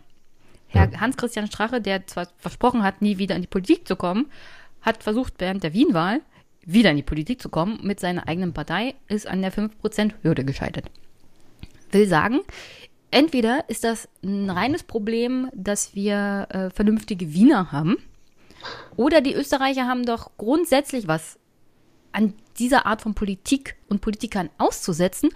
Herr 0.67 1.01
Hans-Christian 1.01 1.47
Strache, 1.47 1.81
der 1.81 2.07
zwar 2.07 2.29
versprochen 2.37 2.83
hat, 2.83 3.01
nie 3.01 3.17
wieder 3.17 3.37
in 3.37 3.43
die 3.43 3.49
Politik 3.49 3.89
zu 3.89 3.97
kommen, 3.97 4.31
hat 4.83 5.03
versucht, 5.03 5.33
während 5.39 5.63
der 5.63 5.73
Wien-Wahl 5.73 6.21
wieder 6.65 6.91
in 6.91 6.97
die 6.97 7.03
Politik 7.03 7.41
zu 7.41 7.49
kommen 7.49 7.81
mit 7.83 8.01
seiner 8.01 8.29
eigenen 8.29 8.53
Partei, 8.53 8.95
ist 9.09 9.27
an 9.27 9.43
der 9.43 9.53
5%-Hürde 9.53 10.45
gescheitert. 10.45 10.91
Will 11.91 12.07
sagen, 12.07 12.41
entweder 13.11 13.65
ist 13.69 13.85
das 13.85 14.09
ein 14.23 14.49
reines 14.49 14.83
Problem, 14.83 15.51
dass 15.55 15.95
wir 15.95 16.49
äh, 16.51 16.71
vernünftige 16.71 17.35
Wiener 17.35 17.73
haben, 17.73 17.97
oder 18.95 19.21
die 19.21 19.35
Österreicher 19.35 19.89
haben 19.89 20.05
doch 20.05 20.31
grundsätzlich 20.37 21.09
was 21.09 21.37
an 22.13 22.35
dieser 22.59 22.87
Art 22.87 23.03
von 23.03 23.15
Politik 23.15 23.75
und 23.89 24.01
Politikern 24.01 24.51
auszusetzen 24.59 25.31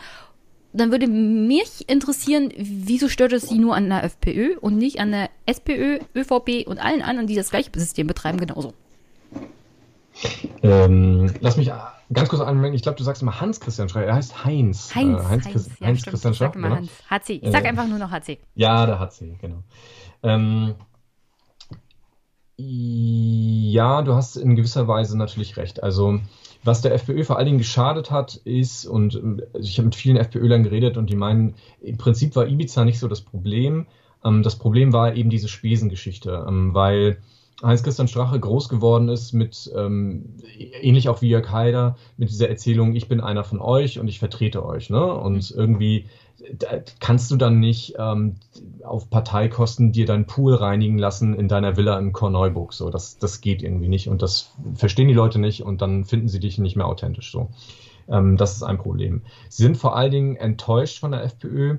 dann 0.76 0.90
würde 0.90 1.06
mich 1.06 1.88
interessieren, 1.88 2.52
wieso 2.56 3.08
stört 3.08 3.32
es 3.32 3.48
Sie 3.48 3.58
nur 3.58 3.74
an 3.74 3.88
der 3.88 4.04
FPÖ 4.04 4.58
und 4.58 4.76
nicht 4.76 5.00
an 5.00 5.10
der 5.10 5.30
SPÖ, 5.46 6.00
ÖVP 6.14 6.66
und 6.66 6.78
allen 6.78 7.02
anderen, 7.02 7.26
die 7.26 7.34
das 7.34 7.50
gleiche 7.50 7.70
System 7.74 8.06
betreiben, 8.06 8.38
genauso? 8.38 8.74
Ähm, 10.62 11.34
lass 11.40 11.56
mich 11.56 11.70
ganz 12.12 12.28
kurz 12.28 12.42
anmerken, 12.42 12.74
ich 12.74 12.82
glaube, 12.82 12.98
du 12.98 13.04
sagst 13.04 13.22
immer 13.22 13.40
Hans-Christian 13.40 13.88
Schreier. 13.88 14.06
Er 14.06 14.14
heißt 14.14 14.44
Heinz. 14.44 14.94
Heinz, 14.94 15.20
äh, 15.20 15.24
Heinz, 15.24 15.46
Heinz, 15.46 15.70
ja, 15.80 15.86
Heinz 15.86 16.02
Christian 16.04 16.34
Schreier. 16.34 16.50
Genau. 16.50 16.70
Hans. 16.70 16.90
HC. 17.10 17.40
Ich 17.42 17.50
sag 17.50 17.64
äh, 17.64 17.68
einfach 17.68 17.86
nur 17.86 17.98
noch 17.98 18.10
HC. 18.10 18.38
Ja, 18.54 18.86
der 18.86 18.98
HC, 18.98 19.36
genau. 19.40 19.62
Ähm, 20.22 20.74
ja, 22.58 24.02
du 24.02 24.14
hast 24.14 24.36
in 24.36 24.56
gewisser 24.56 24.88
Weise 24.88 25.18
natürlich 25.18 25.56
recht. 25.58 25.82
Also 25.82 26.20
Was 26.64 26.80
der 26.80 26.94
FPÖ 26.94 27.22
vor 27.22 27.36
allen 27.36 27.46
Dingen 27.46 27.58
geschadet 27.58 28.10
hat, 28.10 28.36
ist, 28.36 28.86
und 28.86 29.14
also 29.52 29.68
ich 29.68 29.78
habe 29.78 29.86
mit 29.86 29.94
vielen 29.94 30.16
FPÖlern 30.16 30.62
geredet 30.62 30.96
und 30.96 31.10
die 31.10 31.16
meinen, 31.16 31.54
im 31.80 31.98
Prinzip 31.98 32.34
war 32.34 32.46
Ibiza 32.46 32.84
nicht 32.84 32.98
so 32.98 33.08
das 33.08 33.20
Problem. 33.20 33.86
Ähm, 34.24 34.42
das 34.42 34.56
Problem 34.56 34.92
war 34.92 35.14
eben 35.14 35.28
diese 35.28 35.48
Spesengeschichte, 35.48 36.46
ähm, 36.48 36.72
weil 36.72 37.18
Heinz-Christian 37.62 38.08
Strache 38.08 38.38
groß 38.38 38.68
geworden 38.68 39.08
ist 39.08 39.32
mit, 39.32 39.70
ähm, 39.74 40.36
ähnlich 40.80 41.08
auch 41.08 41.22
wie 41.22 41.28
Jörg 41.28 41.50
Haider, 41.50 41.96
mit 42.18 42.28
dieser 42.30 42.50
Erzählung, 42.50 42.94
ich 42.94 43.08
bin 43.08 43.20
einer 43.20 43.44
von 43.44 43.60
euch 43.60 43.98
und 43.98 44.08
ich 44.08 44.18
vertrete 44.18 44.64
euch. 44.64 44.90
Ne? 44.90 45.02
Und 45.02 45.50
irgendwie 45.50 46.06
kannst 47.00 47.30
du 47.30 47.36
dann 47.36 47.60
nicht 47.60 47.94
ähm, 47.98 48.36
auf 48.84 49.08
Parteikosten 49.08 49.92
dir 49.92 50.04
deinen 50.04 50.26
Pool 50.26 50.54
reinigen 50.54 50.98
lassen 50.98 51.34
in 51.34 51.48
deiner 51.48 51.76
Villa 51.76 51.98
in 51.98 52.12
Korneuburg. 52.12 52.74
So, 52.74 52.90
das, 52.90 53.18
das 53.18 53.40
geht 53.40 53.62
irgendwie 53.62 53.88
nicht 53.88 54.08
und 54.08 54.20
das 54.20 54.52
verstehen 54.74 55.08
die 55.08 55.14
Leute 55.14 55.38
nicht 55.38 55.62
und 55.62 55.80
dann 55.80 56.04
finden 56.04 56.28
sie 56.28 56.40
dich 56.40 56.58
nicht 56.58 56.76
mehr 56.76 56.86
authentisch. 56.86 57.32
So, 57.32 57.48
ähm, 58.08 58.36
das 58.36 58.54
ist 58.54 58.62
ein 58.62 58.78
Problem. 58.78 59.22
Sie 59.48 59.62
sind 59.62 59.78
vor 59.78 59.96
allen 59.96 60.10
Dingen 60.10 60.36
enttäuscht 60.36 60.98
von 60.98 61.12
der 61.12 61.24
FPÖ. 61.24 61.78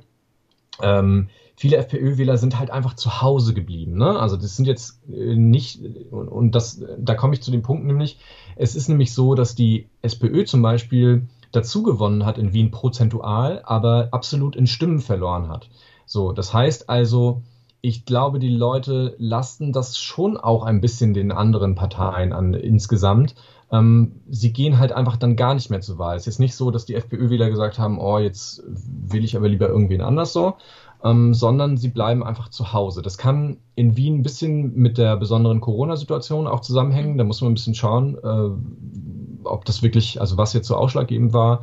Ähm, 0.82 1.30
viele 1.58 1.78
FPÖ-Wähler 1.78 2.38
sind 2.38 2.58
halt 2.58 2.70
einfach 2.70 2.94
zu 2.94 3.22
Hause 3.22 3.54
geblieben. 3.54 3.98
Ne? 3.98 4.18
Also 4.18 4.38
das 4.38 4.56
sind 4.56 4.66
jetzt 4.66 5.02
äh, 5.10 5.36
nicht, 5.36 5.82
und 6.12 6.52
das, 6.54 6.82
da 6.98 7.16
komme 7.16 7.34
ich 7.34 7.42
zu 7.42 7.52
dem 7.52 7.64
Punkt 7.64 7.86
nämlich, 7.86 8.20
es 8.56 8.76
ist 8.76 8.88
nämlich 8.88 9.14
so, 9.14 9.36
dass 9.36 9.56
die 9.56 9.90
SPÖ 10.04 10.46
zum 10.46 10.62
Beispiel 10.62 11.28
dazu 11.52 11.82
gewonnen 11.82 12.26
hat 12.26 12.38
in 12.38 12.54
Wien 12.54 12.72
prozentual, 12.72 13.62
aber 13.66 14.10
absolut 14.12 14.56
in 14.56 14.68
Stimmen 14.68 15.00
verloren 15.00 15.50
hat. 15.50 15.70
So, 16.06 16.32
das 16.32 16.54
heißt 16.54 16.90
also, 16.90 17.42
ich 17.82 18.06
glaube, 18.06 18.40
die 18.40 18.56
Leute 18.56 19.16
lasten 19.18 19.74
das 19.74 19.98
schon 19.98 20.38
auch 20.38 20.64
ein 20.64 20.82
bisschen 20.82 21.14
den 21.14 21.32
anderen 21.32 21.76
Parteien 21.76 22.34
an 22.34 22.54
insgesamt. 22.54 23.36
Ähm, 23.72 24.22
sie 24.30 24.54
gehen 24.54 24.78
halt 24.80 24.92
einfach 24.92 25.18
dann 25.18 25.36
gar 25.36 25.54
nicht 25.54 25.70
mehr 25.70 25.82
zur 25.82 25.98
Wahl. 25.98 26.16
Es 26.16 26.28
ist 26.28 26.40
nicht 26.40 26.56
so, 26.56 26.72
dass 26.72 26.86
die 26.86 26.96
FPÖ-Wähler 26.96 27.50
gesagt 27.50 27.80
haben, 27.80 28.00
oh, 28.00 28.18
jetzt 28.18 28.64
will 28.68 29.24
ich 29.24 29.36
aber 29.36 29.50
lieber 29.50 29.68
irgendwen 29.68 30.02
anders 30.02 30.34
so, 30.34 30.56
ähm, 31.04 31.34
sondern 31.34 31.78
sie 31.78 31.90
bleiben 31.90 32.24
einfach 32.24 32.50
zu 32.50 32.74
Hause. 32.74 33.02
Das 33.02 33.18
kann 33.18 33.58
in 33.76 33.96
Wien 33.96 34.20
ein 34.20 34.24
bisschen 34.24 34.74
mit 34.76 34.98
der 34.98 35.18
besonderen 35.18 35.62
Corona-Situation 35.62 36.48
auch 36.48 36.62
zusammenhängen. 36.62 37.18
Da 37.18 37.24
muss 37.24 37.42
man 37.42 37.52
ein 37.52 37.56
bisschen 37.56 37.76
schauen, 37.76 38.18
äh, 38.24 39.48
ob 39.48 39.66
das 39.66 39.84
wirklich, 39.84 40.20
also 40.20 40.38
was 40.38 40.54
jetzt 40.54 40.68
so 40.68 40.76
ausschlaggebend 40.76 41.34
war. 41.34 41.62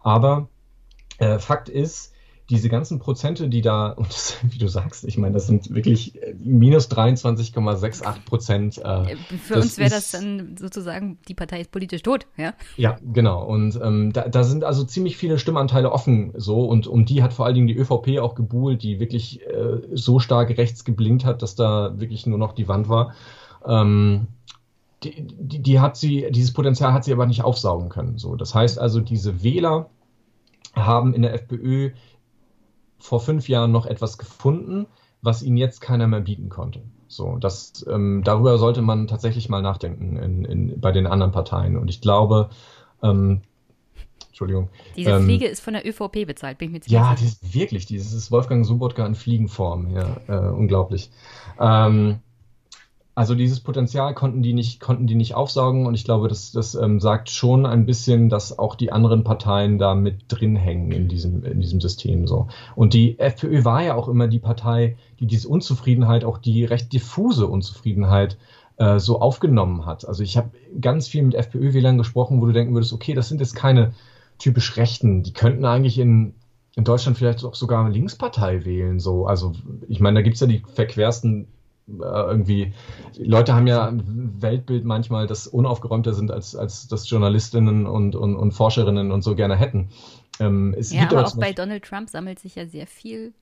Aber 0.00 0.48
äh, 1.18 1.38
Fakt 1.38 1.68
ist, 1.68 2.11
diese 2.52 2.68
ganzen 2.68 2.98
Prozente, 2.98 3.48
die 3.48 3.62
da, 3.62 3.90
und 3.96 4.08
das, 4.08 4.36
wie 4.42 4.58
du 4.58 4.68
sagst, 4.68 5.04
ich 5.04 5.16
meine, 5.16 5.34
das 5.34 5.46
sind 5.46 5.74
wirklich 5.74 6.22
äh, 6.22 6.34
minus 6.38 6.90
23,68 6.90 8.24
Prozent. 8.24 8.78
Äh, 8.78 9.16
Für 9.16 9.56
uns 9.56 9.78
wäre 9.78 9.90
das 9.90 10.10
dann 10.10 10.56
sozusagen, 10.58 11.18
die 11.28 11.34
Partei 11.34 11.62
ist 11.62 11.70
politisch 11.70 12.02
tot, 12.02 12.26
ja? 12.36 12.52
Ja, 12.76 12.98
genau. 13.02 13.44
Und 13.44 13.80
ähm, 13.82 14.12
da, 14.12 14.28
da, 14.28 14.44
sind 14.44 14.64
also 14.64 14.84
ziemlich 14.84 15.16
viele 15.16 15.38
Stimmanteile 15.38 15.90
offen 15.90 16.32
so 16.36 16.64
und 16.64 16.86
um 16.86 17.06
die 17.06 17.22
hat 17.22 17.32
vor 17.32 17.46
allen 17.46 17.54
Dingen 17.54 17.66
die 17.66 17.76
ÖVP 17.76 18.20
auch 18.20 18.34
gebuhlt, 18.34 18.82
die 18.82 19.00
wirklich 19.00 19.40
äh, 19.46 19.80
so 19.92 20.18
stark 20.18 20.56
rechts 20.58 20.84
geblinkt 20.84 21.24
hat, 21.24 21.42
dass 21.42 21.54
da 21.54 21.98
wirklich 21.98 22.26
nur 22.26 22.38
noch 22.38 22.52
die 22.52 22.68
Wand 22.68 22.88
war. 22.88 23.14
Ähm, 23.66 24.26
die, 25.02 25.26
die, 25.26 25.62
die, 25.62 25.80
hat 25.80 25.96
sie, 25.96 26.28
dieses 26.30 26.52
Potenzial 26.52 26.92
hat 26.92 27.04
sie 27.04 27.12
aber 27.12 27.26
nicht 27.26 27.42
aufsaugen 27.42 27.88
können. 27.88 28.18
So, 28.18 28.36
das 28.36 28.54
heißt 28.54 28.78
also, 28.78 29.00
diese 29.00 29.42
Wähler 29.42 29.88
haben 30.74 31.14
in 31.14 31.22
der 31.22 31.34
FPÖ 31.34 31.90
vor 33.02 33.20
fünf 33.20 33.48
Jahren 33.48 33.72
noch 33.72 33.86
etwas 33.86 34.16
gefunden, 34.16 34.86
was 35.22 35.42
ihnen 35.42 35.56
jetzt 35.56 35.80
keiner 35.80 36.06
mehr 36.06 36.20
bieten 36.20 36.48
konnte. 36.48 36.82
So, 37.08 37.36
das, 37.36 37.84
ähm, 37.90 38.22
darüber 38.24 38.58
sollte 38.58 38.80
man 38.80 39.06
tatsächlich 39.06 39.48
mal 39.48 39.60
nachdenken 39.60 40.16
in, 40.16 40.44
in, 40.44 40.80
bei 40.80 40.92
den 40.92 41.06
anderen 41.06 41.32
Parteien. 41.32 41.76
Und 41.76 41.88
ich 41.88 42.00
glaube, 42.00 42.48
ähm, 43.02 43.42
Entschuldigung. 44.28 44.70
Diese 44.96 45.10
ähm, 45.10 45.24
Fliege 45.24 45.46
ist 45.46 45.60
von 45.60 45.74
der 45.74 45.86
ÖVP 45.86 46.26
bezahlt, 46.26 46.58
bin 46.58 46.68
ich 46.68 46.72
mir 46.72 46.80
ziemlich 46.80 47.00
Ja, 47.00 47.14
die 47.14 47.26
ist 47.26 47.54
wirklich, 47.54 47.86
dieses 47.86 48.14
ist 48.14 48.30
Wolfgang 48.30 48.64
Subotka 48.64 49.04
in 49.04 49.14
Fliegenform, 49.14 49.90
ja, 49.90 50.16
äh, 50.26 50.50
unglaublich. 50.50 51.10
Ähm, 51.60 52.20
also 53.14 53.34
dieses 53.34 53.60
Potenzial 53.60 54.14
konnten 54.14 54.42
die 54.42 54.54
nicht, 54.54 54.80
konnten 54.80 55.06
die 55.06 55.14
nicht 55.14 55.34
aufsaugen 55.34 55.86
und 55.86 55.94
ich 55.94 56.04
glaube, 56.04 56.28
das, 56.28 56.50
das 56.50 56.74
ähm, 56.74 56.98
sagt 56.98 57.30
schon 57.30 57.66
ein 57.66 57.84
bisschen, 57.84 58.30
dass 58.30 58.58
auch 58.58 58.74
die 58.74 58.90
anderen 58.90 59.22
Parteien 59.22 59.78
da 59.78 59.94
mit 59.94 60.24
drin 60.28 60.56
hängen 60.56 60.92
in 60.92 61.08
diesem, 61.08 61.44
in 61.44 61.60
diesem 61.60 61.80
System 61.80 62.26
so. 62.26 62.48
Und 62.74 62.94
die 62.94 63.18
FPÖ 63.18 63.64
war 63.64 63.82
ja 63.82 63.94
auch 63.94 64.08
immer 64.08 64.28
die 64.28 64.38
Partei, 64.38 64.96
die 65.20 65.26
diese 65.26 65.48
Unzufriedenheit, 65.48 66.24
auch 66.24 66.38
die 66.38 66.64
recht 66.64 66.92
diffuse 66.92 67.46
Unzufriedenheit 67.46 68.38
äh, 68.78 68.98
so 68.98 69.20
aufgenommen 69.20 69.84
hat. 69.84 70.08
Also 70.08 70.22
ich 70.22 70.38
habe 70.38 70.50
ganz 70.80 71.06
viel 71.06 71.22
mit 71.22 71.34
FPÖ-Wählern 71.34 71.98
gesprochen, 71.98 72.40
wo 72.40 72.46
du 72.46 72.52
denken 72.52 72.72
würdest, 72.72 72.94
okay, 72.94 73.12
das 73.12 73.28
sind 73.28 73.40
jetzt 73.40 73.54
keine 73.54 73.92
typisch 74.38 74.78
Rechten, 74.78 75.22
die 75.22 75.34
könnten 75.34 75.66
eigentlich 75.66 75.98
in, 75.98 76.34
in 76.76 76.84
Deutschland 76.84 77.18
vielleicht 77.18 77.44
auch 77.44 77.54
sogar 77.54 77.84
eine 77.84 77.92
Linkspartei 77.92 78.64
wählen. 78.64 78.98
So. 78.98 79.26
Also 79.26 79.52
ich 79.86 80.00
meine, 80.00 80.20
da 80.20 80.22
gibt's 80.22 80.40
ja 80.40 80.46
die 80.46 80.62
verquersten 80.66 81.48
irgendwie, 81.86 82.72
Leute 83.18 83.54
haben 83.54 83.66
ja 83.66 83.86
ein 83.86 84.40
Weltbild 84.40 84.84
manchmal, 84.84 85.26
das 85.26 85.46
unaufgeräumter 85.46 86.14
sind, 86.14 86.30
als, 86.30 86.54
als 86.56 86.88
das 86.88 87.08
Journalistinnen 87.08 87.86
und, 87.86 88.14
und, 88.14 88.36
und 88.36 88.52
Forscherinnen 88.52 89.10
und 89.12 89.22
so 89.22 89.34
gerne 89.34 89.56
hätten. 89.56 89.90
Ähm, 90.40 90.74
ja, 90.78 91.02
aber, 91.02 91.18
aber 91.18 91.28
auch 91.28 91.36
bei 91.36 91.52
Donald 91.52 91.84
Trump 91.84 92.08
sammelt 92.08 92.38
sich 92.38 92.54
ja 92.54 92.66
sehr 92.66 92.86
viel. 92.86 93.34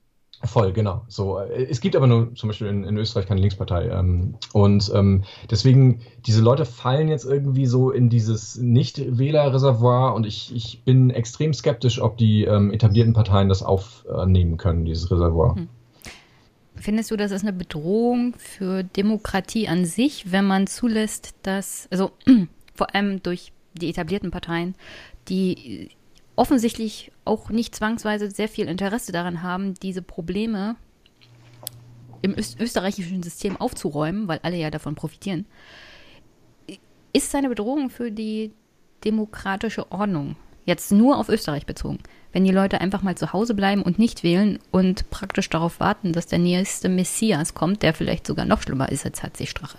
Voll, 0.43 0.73
genau. 0.73 1.03
So, 1.07 1.37
äh, 1.37 1.67
es 1.69 1.81
gibt 1.81 1.95
aber 1.95 2.07
nur 2.07 2.33
zum 2.35 2.49
Beispiel 2.49 2.67
in, 2.67 2.83
in 2.83 2.97
Österreich 2.97 3.27
keine 3.27 3.41
Linkspartei. 3.41 3.89
Ähm, 3.89 4.35
und 4.53 4.91
ähm, 4.93 5.23
deswegen, 5.49 6.01
diese 6.25 6.41
Leute 6.41 6.65
fallen 6.65 7.09
jetzt 7.09 7.25
irgendwie 7.25 7.67
so 7.67 7.91
in 7.91 8.09
dieses 8.09 8.57
Nicht-Wähler-Reservoir 8.57 10.15
und 10.15 10.25
ich, 10.25 10.55
ich 10.55 10.83
bin 10.83 11.11
extrem 11.11 11.53
skeptisch, 11.53 12.01
ob 12.01 12.17
die 12.17 12.45
ähm, 12.45 12.71
etablierten 12.71 13.13
Parteien 13.13 13.49
das 13.49 13.61
aufnehmen 13.61 14.57
können, 14.57 14.85
dieses 14.85 15.11
Reservoir. 15.11 15.55
Hm. 15.55 15.67
Findest 16.81 17.11
du, 17.11 17.15
das 17.15 17.31
ist 17.31 17.43
eine 17.43 17.53
Bedrohung 17.53 18.33
für 18.37 18.83
Demokratie 18.83 19.67
an 19.67 19.85
sich, 19.85 20.31
wenn 20.31 20.45
man 20.45 20.65
zulässt, 20.65 21.35
dass, 21.43 21.87
also 21.91 22.11
vor 22.73 22.95
allem 22.95 23.21
durch 23.21 23.53
die 23.73 23.89
etablierten 23.89 24.31
Parteien, 24.31 24.73
die 25.27 25.89
offensichtlich 26.35 27.11
auch 27.23 27.51
nicht 27.51 27.75
zwangsweise 27.75 28.31
sehr 28.31 28.49
viel 28.49 28.67
Interesse 28.67 29.11
daran 29.11 29.43
haben, 29.43 29.75
diese 29.75 30.01
Probleme 30.01 30.75
im 32.23 32.35
österreichischen 32.35 33.21
System 33.21 33.57
aufzuräumen, 33.57 34.27
weil 34.27 34.39
alle 34.41 34.57
ja 34.57 34.71
davon 34.71 34.95
profitieren, 34.95 35.45
ist 37.13 37.27
es 37.27 37.35
eine 37.35 37.49
Bedrohung 37.49 37.91
für 37.91 38.11
die 38.11 38.53
demokratische 39.03 39.91
Ordnung. 39.91 40.35
Jetzt 40.65 40.91
nur 40.91 41.17
auf 41.17 41.29
Österreich 41.29 41.65
bezogen 41.65 41.99
wenn 42.33 42.45
die 42.45 42.51
Leute 42.51 42.81
einfach 42.81 43.03
mal 43.03 43.15
zu 43.15 43.33
Hause 43.33 43.53
bleiben 43.53 43.81
und 43.81 43.99
nicht 43.99 44.23
wählen 44.23 44.59
und 44.71 45.09
praktisch 45.09 45.49
darauf 45.49 45.79
warten, 45.79 46.13
dass 46.13 46.27
der 46.27 46.39
nächste 46.39 46.89
Messias 46.89 47.53
kommt, 47.53 47.83
der 47.83 47.93
vielleicht 47.93 48.25
sogar 48.25 48.45
noch 48.45 48.61
schlimmer 48.61 48.89
ist 48.89 49.05
als 49.05 49.23
HC 49.23 49.45
Strache. 49.45 49.77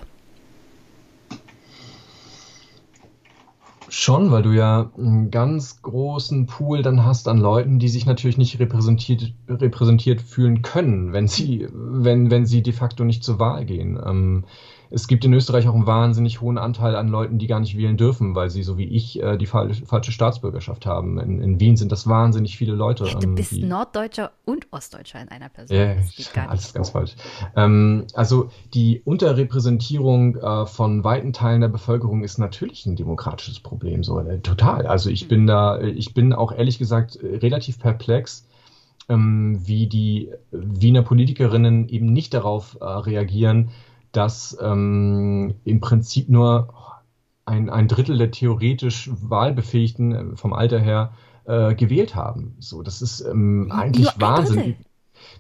Schon, 3.89 4.31
weil 4.31 4.43
du 4.43 4.53
ja 4.53 4.91
einen 4.97 5.31
ganz 5.31 5.83
großen 5.83 6.47
Pool 6.47 6.81
dann 6.81 7.05
hast 7.05 7.29
an 7.29 7.37
Leuten, 7.37 7.79
die 7.79 7.89
sich 7.89 8.07
natürlich 8.07 8.39
nicht 8.39 8.59
repräsentiert, 8.59 9.35
repräsentiert 9.49 10.23
fühlen 10.23 10.63
können, 10.63 11.13
wenn 11.13 11.29
sie, 11.29 11.69
wenn, 11.71 12.31
wenn 12.31 12.47
sie 12.47 12.63
de 12.63 12.73
facto 12.73 13.05
nicht 13.05 13.23
zur 13.23 13.39
Wahl 13.39 13.67
gehen. 13.67 14.01
Ähm, 14.03 14.45
es 14.93 15.09
gibt 15.09 15.25
in 15.25 15.33
Österreich 15.33 15.69
auch 15.69 15.75
einen 15.75 15.87
wahnsinnig 15.87 16.41
hohen 16.41 16.59
Anteil 16.59 16.97
an 16.97 17.09
Leuten, 17.09 17.39
die 17.39 17.47
gar 17.47 17.61
nicht 17.61 17.77
wählen 17.77 17.97
dürfen, 17.97 18.35
weil 18.35 18.51
sie, 18.51 18.63
so 18.63 18.77
wie 18.77 18.85
ich, 18.85 19.23
äh, 19.23 19.39
die 19.39 19.47
falsche 19.47 20.13
Staatsbürgerschaft 20.13 20.85
haben. 20.85 21.19
In, 21.19 21.41
in, 21.41 21.61
Wien 21.61 21.77
sind 21.77 21.93
das 21.93 22.07
wahnsinnig 22.07 22.57
viele 22.59 22.75
Leute. 22.75 23.05
Ja, 23.07 23.19
du 23.19 23.29
ähm, 23.29 23.35
bist 23.35 23.53
die, 23.53 23.65
Norddeutscher 23.65 24.33
und 24.45 24.67
Ostdeutscher 24.71 25.21
in 25.21 25.29
einer 25.29 25.49
Person. 25.49 25.77
Geht 25.77 26.35
gar 26.35 26.43
nicht. 26.43 26.51
alles 26.51 26.75
ganz 26.75 26.91
falsch. 26.91 27.17
Ähm, 27.57 28.07
also 28.15 28.51
die 28.75 29.01
Unterrepräsentierung 29.05 30.37
äh, 30.37 30.67
von 30.67 31.05
weiten 31.05 31.33
Teilen 31.33 31.63
der 31.63 31.69
Bevölkerung 31.69 32.23
ist 32.23 32.39
natürlich 32.39 32.85
ein 32.85 32.97
demokratisches 32.97 33.61
Problem. 33.61 34.05
So, 34.05 34.19
äh, 34.21 34.41
total. 34.41 34.87
Also 34.87 35.09
ich 35.09 35.25
mhm. 35.25 35.29
bin 35.29 35.47
da, 35.47 35.81
ich 35.81 36.13
bin 36.13 36.33
auch 36.35 36.53
ehrlich 36.53 36.79
gesagt 36.79 37.19
relativ 37.23 37.79
perplex, 37.79 38.47
ähm, 39.09 39.59
wie 39.65 39.87
die 39.87 40.31
Wiener 40.51 41.03
Politikerinnen 41.03 41.89
eben 41.89 42.07
nicht 42.07 42.35
darauf 42.35 42.77
äh, 42.81 42.85
reagieren, 42.85 43.71
dass 44.13 44.57
ähm, 44.61 45.55
im 45.65 45.81
Prinzip 45.81 46.29
nur 46.29 46.73
ein, 47.45 47.71
ein 47.71 47.89
Drittel 47.89 48.19
der 48.19 48.31
theoretisch 48.31 49.11
Wahlbefähigten 49.13 50.13
äh, 50.13 50.37
vom 50.37 50.53
Alter 50.53 50.79
her 50.79 51.13
äh, 51.45 51.75
gewählt 51.75 52.15
haben. 52.15 52.55
So, 52.61 52.83
das 52.83 53.03
ist 53.03 53.21
ähm, 53.21 53.73
eigentlich 53.73 54.07
nur 54.17 54.29
Wahnsinn. 54.29 54.77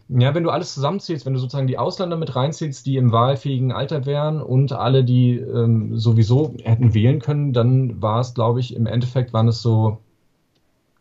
Ja, 0.08 0.34
wenn 0.34 0.44
du 0.44 0.50
alles 0.50 0.74
zusammenzählst, 0.74 1.26
wenn 1.26 1.32
du 1.32 1.38
sozusagen 1.38 1.66
die 1.66 1.78
Ausländer 1.78 2.16
mit 2.16 2.34
reinzählst, 2.34 2.86
die 2.86 2.96
im 2.96 3.12
wahlfähigen 3.12 3.72
Alter 3.72 4.06
wären 4.06 4.42
und 4.42 4.72
alle, 4.72 5.04
die 5.04 5.36
ähm, 5.36 5.96
sowieso 5.96 6.54
hätten 6.62 6.94
wählen 6.94 7.20
können, 7.20 7.52
dann 7.52 8.02
war 8.02 8.20
es, 8.20 8.34
glaube 8.34 8.60
ich, 8.60 8.76
im 8.76 8.86
Endeffekt 8.86 9.32
waren 9.32 9.48
es 9.48 9.62
so 9.62 9.98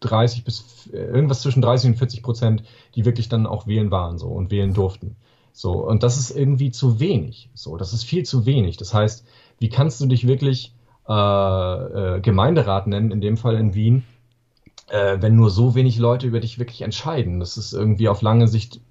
30 0.02 0.44
bis 0.44 0.90
äh, 0.94 0.98
irgendwas 0.98 1.42
zwischen 1.42 1.62
30 1.62 1.92
und 1.92 1.98
40 1.98 2.24
Prozent, 2.24 2.64
die 2.96 3.06
wirklich 3.06 3.30
dann 3.30 3.46
auch 3.46 3.68
wählen 3.68 3.92
waren 3.92 4.18
so 4.18 4.28
und 4.28 4.52
wählen 4.52 4.74
durften. 4.74 5.16
So, 5.54 5.74
und 5.86 6.04
das 6.04 6.18
ist 6.18 6.32
irgendwie 6.32 6.72
zu 6.72 7.00
wenig. 7.00 7.50
So, 7.54 7.78
das 7.78 7.94
ist 7.94 8.04
viel 8.04 8.24
zu 8.24 8.46
wenig. 8.46 8.78
Das 8.78 8.94
heißt, 8.94 9.26
wie 9.60 9.70
kannst 9.70 10.02
du 10.02 10.06
dich 10.06 10.28
wirklich, 10.28 10.74
äh, 11.08 11.14
äh, 11.14 12.22
Gemeinderat 12.22 12.88
nennen, 12.88 13.12
in 13.12 13.22
dem 13.22 13.38
Fall 13.38 13.56
in 13.56 13.74
Wien, 13.74 14.04
äh, 14.88 15.18
wenn 15.20 15.36
nur 15.36 15.50
so 15.50 15.76
wenig 15.76 15.98
Leute 15.98 16.28
über 16.28 16.40
dich 16.40 16.60
wirklich 16.60 16.82
entscheiden. 16.82 17.40
Das 17.40 17.58
ist 17.58 17.74
irgendwie 17.74 18.10
auf 18.10 18.22
lange 18.22 18.48
Sicht, 18.48 18.82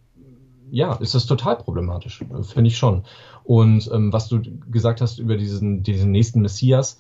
ja, 0.70 0.94
ist 0.94 1.14
das 1.14 1.26
total 1.26 1.56
problematisch, 1.56 2.24
finde 2.42 2.68
ich 2.68 2.78
schon. 2.78 3.04
Und 3.44 3.90
ähm, 3.92 4.12
was 4.12 4.28
du 4.28 4.40
gesagt 4.70 5.00
hast 5.00 5.18
über 5.18 5.36
diesen, 5.36 5.82
diesen 5.82 6.10
nächsten 6.10 6.40
Messias, 6.40 6.98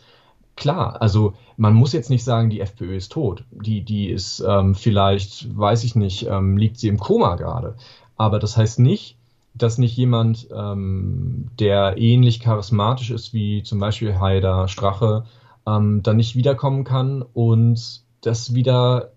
klar, 0.56 1.00
also 1.00 1.34
man 1.56 1.74
muss 1.74 1.92
jetzt 1.92 2.10
nicht 2.10 2.24
sagen, 2.24 2.50
die 2.50 2.60
FPÖ 2.60 2.96
ist 2.96 3.12
tot. 3.12 3.44
Die, 3.50 3.82
die 3.82 4.08
ist 4.08 4.44
ähm, 4.46 4.74
vielleicht, 4.74 5.56
weiß 5.56 5.84
ich 5.84 5.94
nicht, 5.94 6.26
ähm, 6.26 6.56
liegt 6.56 6.78
sie 6.78 6.88
im 6.88 6.98
Koma 6.98 7.36
gerade. 7.36 7.76
Aber 8.16 8.38
das 8.38 8.56
heißt 8.56 8.78
nicht, 8.78 9.16
dass 9.54 9.78
nicht 9.78 9.96
jemand, 9.96 10.48
ähm, 10.54 11.48
der 11.58 11.96
ähnlich 11.98 12.40
charismatisch 12.40 13.10
ist 13.10 13.32
wie 13.32 13.62
zum 13.62 13.78
Beispiel 13.78 14.18
Haider 14.18 14.68
Strache, 14.68 15.24
ähm, 15.66 16.02
dann 16.02 16.16
nicht 16.16 16.36
wiederkommen 16.36 16.84
kann 16.84 17.22
und 17.22 18.02
das 18.20 18.54
wieder 18.54 19.12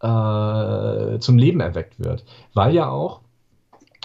äh, 0.00 1.18
zum 1.18 1.38
Leben 1.38 1.60
erweckt 1.60 1.98
wird. 1.98 2.24
Weil 2.54 2.74
ja 2.74 2.88
auch, 2.88 3.20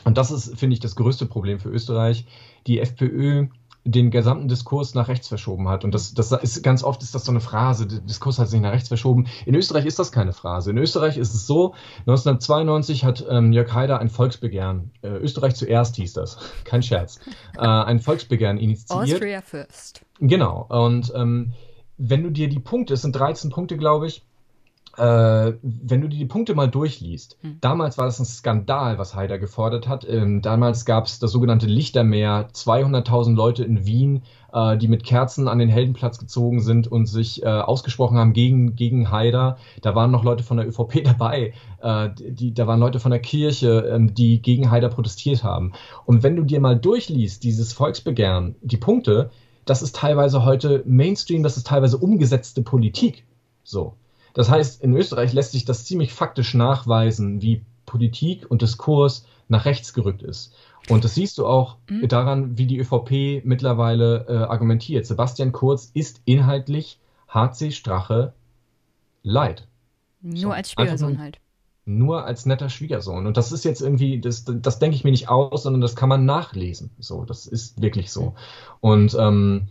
und 0.06 0.18
das 0.18 0.32
ist, 0.32 0.58
finde 0.58 0.74
ich, 0.74 0.80
das 0.80 0.95
größte 0.95 1.26
Problem 1.26 1.60
für 1.60 1.70
Österreich, 1.70 2.26
die 2.68 2.80
FPÖ 2.80 3.48
den 3.86 4.12
gesamten 4.12 4.48
Diskurs 4.48 4.94
nach 4.94 5.10
rechts 5.10 5.28
verschoben 5.28 5.68
hat. 5.68 5.84
Und 5.84 5.94
das, 5.94 6.14
das 6.14 6.32
ist 6.32 6.64
ganz 6.64 6.84
oft 6.84 7.03
ist 7.03 7.14
das 7.14 7.26
so 7.26 7.32
eine 7.32 7.42
Phrase, 7.42 7.86
der 7.86 8.00
Diskurs 8.00 8.40
hat 8.40 8.48
sich 8.48 8.62
nach 8.62 8.72
rechts 8.72 8.88
verschoben. 8.88 9.28
In 9.45 9.56
Österreich 9.56 9.86
ist 9.86 10.00
das 10.00 10.12
keine 10.12 10.32
Phrase. 10.32 10.72
In 10.72 10.78
Österreich 10.78 11.18
ist 11.18 11.34
es 11.34 11.45
so, 11.45 11.74
1992 12.02 13.03
hat 13.03 13.26
ähm, 13.30 13.52
Jörg 13.52 13.74
Haider 13.74 14.00
ein 14.00 14.10
Volksbegehren, 14.10 14.92
äh, 15.02 15.10
Österreich 15.10 15.56
zuerst 15.56 15.98
hieß 15.98 16.14
das, 16.14 16.38
kein 16.64 16.82
Scherz, 16.82 17.20
äh, 17.58 17.62
ein 17.62 18.00
Volksbegehren 18.00 18.58
initiiert. 18.58 19.14
Austria 19.14 19.42
first. 19.42 20.06
Genau. 20.20 20.66
Und 20.70 21.12
ähm, 21.16 21.53
wenn 21.98 22.24
du 22.24 22.30
dir 22.30 22.48
die 22.48 22.60
Punkte, 22.60 22.94
es 22.94 23.02
sind 23.02 23.16
13 23.16 23.52
Punkte, 23.52 23.78
glaube 23.78 24.08
ich, 24.08 24.24
äh, 24.97 25.53
wenn 25.61 26.01
du 26.01 26.07
dir 26.07 26.19
die 26.19 26.25
Punkte 26.25 26.53
mal 26.53 26.67
durchliest, 26.67 27.38
hm. 27.41 27.57
damals 27.61 27.97
war 27.97 28.05
das 28.05 28.19
ein 28.19 28.25
Skandal, 28.25 28.99
was 28.99 29.15
Haider 29.15 29.39
gefordert 29.39 29.88
hat. 29.88 30.07
Ähm, 30.07 30.41
damals 30.41 30.85
gab 30.85 31.05
es 31.05 31.19
das 31.19 31.31
sogenannte 31.31 31.65
Lichtermeer, 31.65 32.49
200.000 32.53 33.35
Leute 33.35 33.63
in 33.63 33.85
Wien, 33.85 34.22
äh, 34.51 34.77
die 34.77 34.88
mit 34.88 35.03
Kerzen 35.03 35.47
an 35.47 35.57
den 35.57 35.69
Heldenplatz 35.69 36.19
gezogen 36.19 36.61
sind 36.61 36.88
und 36.88 37.07
sich 37.07 37.41
äh, 37.41 37.47
ausgesprochen 37.47 38.17
haben 38.17 38.33
gegen, 38.33 38.75
gegen 38.75 39.09
Haider. 39.09 39.57
Da 39.81 39.95
waren 39.95 40.11
noch 40.11 40.23
Leute 40.23 40.43
von 40.43 40.57
der 40.57 40.67
ÖVP 40.67 41.03
dabei, 41.03 41.53
äh, 41.81 42.09
die, 42.15 42.53
da 42.53 42.67
waren 42.67 42.80
Leute 42.80 42.99
von 42.99 43.11
der 43.11 43.19
Kirche, 43.19 43.89
ähm, 43.91 44.13
die 44.13 44.41
gegen 44.43 44.69
Haider 44.69 44.89
protestiert 44.89 45.43
haben. 45.43 45.73
Und 46.05 46.22
wenn 46.22 46.35
du 46.35 46.43
dir 46.43 46.59
mal 46.59 46.77
durchliest, 46.77 47.43
dieses 47.43 47.73
Volksbegehren, 47.73 48.55
die 48.61 48.77
Punkte, 48.77 49.31
das 49.65 49.81
ist 49.81 49.95
teilweise 49.95 50.45
heute 50.45 50.83
Mainstream, 50.85 51.41
das 51.41 51.57
ist 51.57 51.65
teilweise 51.65 51.97
umgesetzte 51.97 52.61
Politik. 52.61 53.25
So. 53.63 53.95
Das 54.34 54.50
heißt, 54.50 54.82
in 54.82 54.95
Österreich 54.95 55.34
lässt 55.34 55.52
sich 55.52 55.66
das 55.66 55.86
ziemlich 55.86 56.14
faktisch 56.14 56.53
nachweisen, 56.53 57.42
wie 57.42 57.64
Politik 57.86 58.50
und 58.50 58.62
Diskurs 58.62 59.26
nach 59.48 59.66
rechts 59.66 59.94
gerückt 59.94 60.24
ist. 60.24 60.53
Und 60.90 61.03
das 61.03 61.16
siehst 61.16 61.38
du 61.38 61.45
auch 61.45 61.78
mhm. 61.90 62.08
daran, 62.08 62.58
wie 62.58 62.66
die 62.66 62.80
ÖVP 62.80 63.45
mittlerweile 63.45 64.26
äh, 64.28 64.36
argumentiert. 64.36 65.06
Sebastian 65.06 65.52
Kurz 65.52 65.90
ist 65.94 66.22
inhaltlich 66.26 67.00
HC 67.30 67.72
Strache 67.72 68.34
leid. 69.22 69.68
Nur 70.22 70.38
so, 70.38 70.52
als 70.52 70.72
Schwiegersohn 70.72 71.20
halt. 71.20 71.40
Nur 71.86 72.26
als 72.26 72.45
netter 72.45 72.70
Schwiegersohn. 72.70 73.28
Und 73.28 73.36
das 73.38 73.52
ist 73.52 73.66
jetzt 73.66 73.82
irgendwie, 73.82 74.20
das, 74.20 74.45
das 74.45 74.80
denke 74.80 74.95
ich 74.95 75.03
mir 75.03 75.12
nicht 75.12 75.30
aus, 75.30 75.64
sondern 75.64 75.82
das 75.82 75.95
kann 75.95 76.10
man 76.10 76.26
nachlesen. 76.26 76.92
So, 77.00 77.26
das 77.26 77.45
ist 77.45 77.82
wirklich 77.82 78.12
so. 78.12 78.36
Und 78.80 79.16
ähm, 79.20 79.68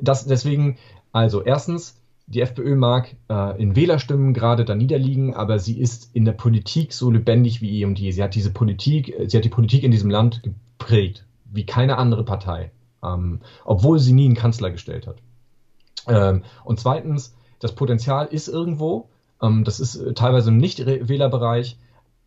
das, 0.00 0.26
deswegen, 0.26 0.78
also 1.12 1.42
erstens, 1.42 2.00
die 2.26 2.40
FPÖ 2.40 2.74
mag 2.74 3.16
äh, 3.28 3.60
in 3.60 3.76
Wählerstimmen 3.76 4.32
gerade 4.32 4.64
da 4.64 4.74
niederliegen, 4.74 5.34
aber 5.34 5.58
sie 5.58 5.78
ist 5.78 6.14
in 6.14 6.24
der 6.24 6.32
Politik 6.32 6.92
so 6.92 7.10
lebendig 7.10 7.60
wie 7.60 7.80
eh 7.80 7.84
und 7.84 7.98
je. 7.98 8.10
Sie 8.12 8.22
hat 8.22 8.34
diese 8.34 8.52
Politik, 8.52 9.08
äh, 9.18 9.28
sie 9.28 9.36
hat 9.36 9.44
die 9.44 9.50
Politik 9.50 9.82
in 9.82 9.90
diesem 9.90 10.10
Land 10.10 10.42
geprägt, 10.42 11.26
wie 11.44 11.66
keine 11.66 11.98
andere 11.98 12.24
Partei, 12.24 12.72
ähm, 13.02 13.40
obwohl 13.64 13.98
sie 13.98 14.14
nie 14.14 14.24
einen 14.24 14.34
Kanzler 14.34 14.70
gestellt 14.70 15.06
hat. 15.06 15.16
Ähm, 16.06 16.44
und 16.64 16.80
zweitens, 16.80 17.34
das 17.60 17.74
Potenzial 17.74 18.26
ist 18.26 18.48
irgendwo, 18.48 19.08
ähm, 19.42 19.64
das 19.64 19.80
ist 19.80 19.96
äh, 19.96 20.14
teilweise 20.14 20.50
im 20.50 20.56
Nicht-Wählerbereich 20.56 21.78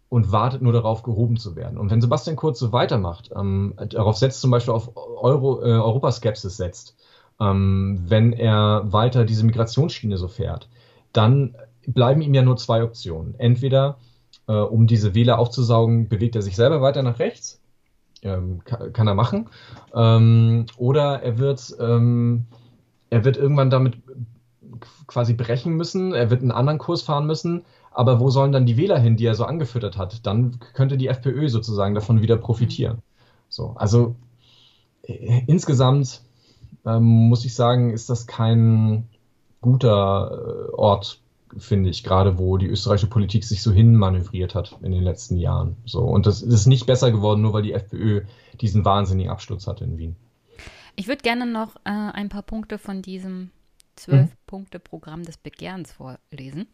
und 0.10 0.32
wartet 0.32 0.62
nur 0.62 0.74
darauf, 0.74 1.04
gehoben 1.04 1.38
zu 1.38 1.56
werden. 1.56 1.78
Und 1.78 1.90
wenn 1.92 2.02
Sebastian 2.02 2.36
Kurz 2.36 2.60
so 2.60 2.72
weitermacht, 2.72 3.32
ähm, 3.36 3.74
darauf 3.90 4.18
setzt 4.18 4.42
zum 4.42 4.52
Beispiel 4.52 4.74
auf 4.74 4.96
Euro, 4.96 5.62
äh, 5.62 5.72
Europaskepsis 5.72 6.56
setzt, 6.56 6.96
ähm, 7.40 8.04
wenn 8.08 8.34
er 8.34 8.84
weiter 8.92 9.26
diese 9.26 9.46
Migrationsschiene 9.46 10.18
so 10.18 10.28
fährt, 10.28 10.70
dann 11.14 11.56
bleiben 11.88 12.22
ihm 12.22 12.34
ja 12.34 12.42
nur 12.42 12.58
zwei 12.58 12.84
Optionen. 12.84 13.36
Entweder, 13.40 13.98
äh, 14.48 14.54
um 14.54 14.88
diese 14.88 15.16
Wähler 15.16 15.40
aufzusaugen, 15.40 16.10
bewegt 16.10 16.36
er 16.36 16.42
sich 16.42 16.56
selber 16.56 16.82
weiter 16.82 17.04
nach 17.04 17.20
rechts, 17.20 17.62
ähm, 18.24 18.62
kann, 18.66 18.94
kann, 18.94 19.08
er 19.08 19.16
machen, 19.16 19.50
ähm, 19.94 20.66
oder 20.78 21.22
er 21.22 21.38
wird, 21.38 21.76
ähm, 21.80 22.46
er 23.10 23.24
wird 23.24 23.38
irgendwann 23.38 23.70
damit 23.70 23.98
quasi 25.08 25.34
brechen 25.34 25.74
müssen, 25.76 26.14
er 26.14 26.30
wird 26.30 26.42
einen 26.42 26.52
anderen 26.52 26.80
Kurs 26.80 27.02
fahren 27.02 27.26
müssen, 27.26 27.64
aber 27.92 28.20
wo 28.20 28.30
sollen 28.30 28.52
dann 28.52 28.66
die 28.66 28.78
Wähler 28.78 29.00
hin, 29.00 29.18
die 29.18 29.26
er 29.26 29.36
so 29.36 29.46
angefüttert 29.46 29.98
hat? 29.98 30.26
Dann 30.26 30.60
könnte 30.74 30.98
die 30.98 31.08
FPÖ 31.08 31.50
sozusagen 31.50 31.96
davon 31.96 32.22
wieder 32.22 32.38
profitieren. 32.38 33.02
So, 33.50 33.74
also 33.78 34.16
äh, 35.04 35.42
insgesamt 35.48 36.22
ähm, 36.86 37.04
muss 37.04 37.46
ich 37.46 37.56
sagen, 37.56 37.92
ist 37.92 38.10
das 38.10 38.28
kein 38.28 39.08
guter 39.62 40.70
äh, 40.70 40.74
Ort, 40.74 41.22
finde 41.58 41.90
ich, 41.90 42.04
gerade 42.04 42.38
wo 42.38 42.58
die 42.58 42.68
österreichische 42.68 43.08
Politik 43.08 43.44
sich 43.44 43.64
so 43.64 43.72
hinmanövriert 43.72 44.56
hat 44.56 44.78
in 44.82 44.92
den 44.92 45.04
letzten 45.04 45.38
Jahren. 45.38 45.78
So. 45.86 46.02
Und 46.02 46.26
das 46.26 46.42
ist 46.42 46.66
nicht 46.68 46.86
besser 46.86 47.12
geworden, 47.12 47.42
nur 47.42 47.54
weil 47.54 47.64
die 47.64 47.74
FPÖ 47.74 48.24
diesen 48.62 48.86
wahnsinnigen 48.86 49.32
Absturz 49.32 49.68
hatte 49.68 49.84
in 49.84 49.98
Wien. 49.98 50.16
Ich 50.96 51.08
würde 51.08 51.22
gerne 51.22 51.46
noch 51.46 51.76
äh, 51.86 51.90
ein 51.90 52.30
paar 52.30 52.42
Punkte 52.42 52.78
von 52.78 53.02
diesem 53.02 53.52
Zwölf-Punkte-Programm 53.96 55.24
des 55.24 55.38
Begehrens 55.38 55.92
vorlesen. 55.92 56.68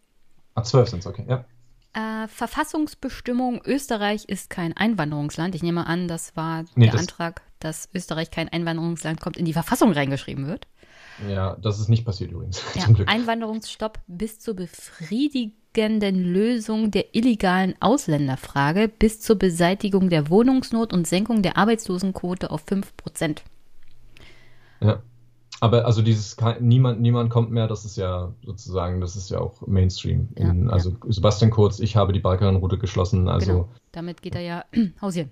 Ah, 0.56 0.64
zwölf 0.64 0.90
sind 0.90 1.00
es, 1.00 1.08
okay, 1.08 1.26
ja. 1.28 1.46
Äh, 1.94 2.28
Verfassungsbestimmung, 2.28 3.62
Österreich 3.66 4.26
ist 4.26 4.50
kein 4.50 4.76
Einwanderungsland. 4.76 5.56
Ich 5.56 5.64
nehme 5.64 5.86
an, 5.86 6.08
das 6.08 6.36
war 6.36 6.64
nee, 6.76 6.86
der 6.86 6.94
das 6.94 7.02
Antrag, 7.02 7.42
dass 7.64 7.90
Österreich 7.94 8.32
kein 8.32 8.50
Einwanderungsland 8.50 9.20
kommt, 9.20 9.38
in 9.38 9.46
die 9.46 9.54
Verfassung 9.54 9.92
reingeschrieben 9.92 10.48
wird. 10.48 10.68
Ja, 11.30 11.58
das 11.62 11.80
ist 11.80 11.90
nicht 11.90 12.06
passiert 12.06 12.32
übrigens. 12.32 12.62
Ja, 12.76 12.88
Einwanderungsstopp 13.06 14.00
bis 14.08 14.40
zur 14.40 14.56
befriedigenden 14.56 16.24
Lösung 16.24 16.92
der 16.92 17.16
illegalen 17.16 17.76
Ausländerfrage, 17.80 18.88
bis 18.88 19.22
zur 19.22 19.38
Beseitigung 19.38 20.10
der 20.10 20.30
Wohnungsnot 20.30 20.94
und 20.94 21.08
Senkung 21.08 21.42
der 21.42 21.58
Arbeitslosenquote 21.58 22.52
auf 22.52 22.62
5 22.66 22.98
Prozent. 22.98 23.44
Ja. 24.82 25.02
Aber 25.60 25.86
also 25.86 26.02
dieses 26.02 26.36
niemand, 26.60 27.00
niemand 27.00 27.30
kommt 27.30 27.50
mehr, 27.52 27.70
das 27.70 27.86
ist 27.86 27.96
ja 27.96 28.34
sozusagen, 28.44 29.00
das 29.00 29.16
ist 29.16 29.30
ja 29.30 29.40
auch 29.40 29.66
Mainstream. 29.66 30.28
Ja, 30.38 30.50
In, 30.50 30.70
also 30.70 30.90
ja. 30.90 30.98
Sebastian 31.08 31.52
Kurz, 31.52 31.80
ich 31.80 31.96
habe 31.96 32.12
die 32.12 32.20
Balkanroute 32.20 32.78
geschlossen. 32.78 33.30
Also 33.30 33.52
genau. 33.52 33.70
damit 33.94 34.22
geht 34.22 34.36
er 34.36 34.42
ja 34.42 34.66
hausieren. 35.02 35.32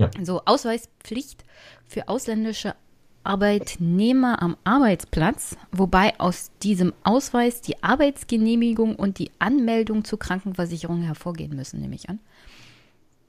Ja. 0.00 0.10
So 0.22 0.40
Ausweispflicht 0.46 1.44
für 1.86 2.08
ausländische 2.08 2.74
Arbeitnehmer 3.22 4.42
am 4.42 4.56
Arbeitsplatz, 4.64 5.56
wobei 5.72 6.18
aus 6.18 6.50
diesem 6.62 6.94
Ausweis 7.04 7.60
die 7.60 7.82
Arbeitsgenehmigung 7.82 8.96
und 8.96 9.18
die 9.18 9.30
Anmeldung 9.38 10.04
zur 10.04 10.18
Krankenversicherung 10.18 11.02
hervorgehen 11.02 11.54
müssen, 11.54 11.80
nehme 11.80 11.94
ich 11.94 12.08
an. 12.08 12.18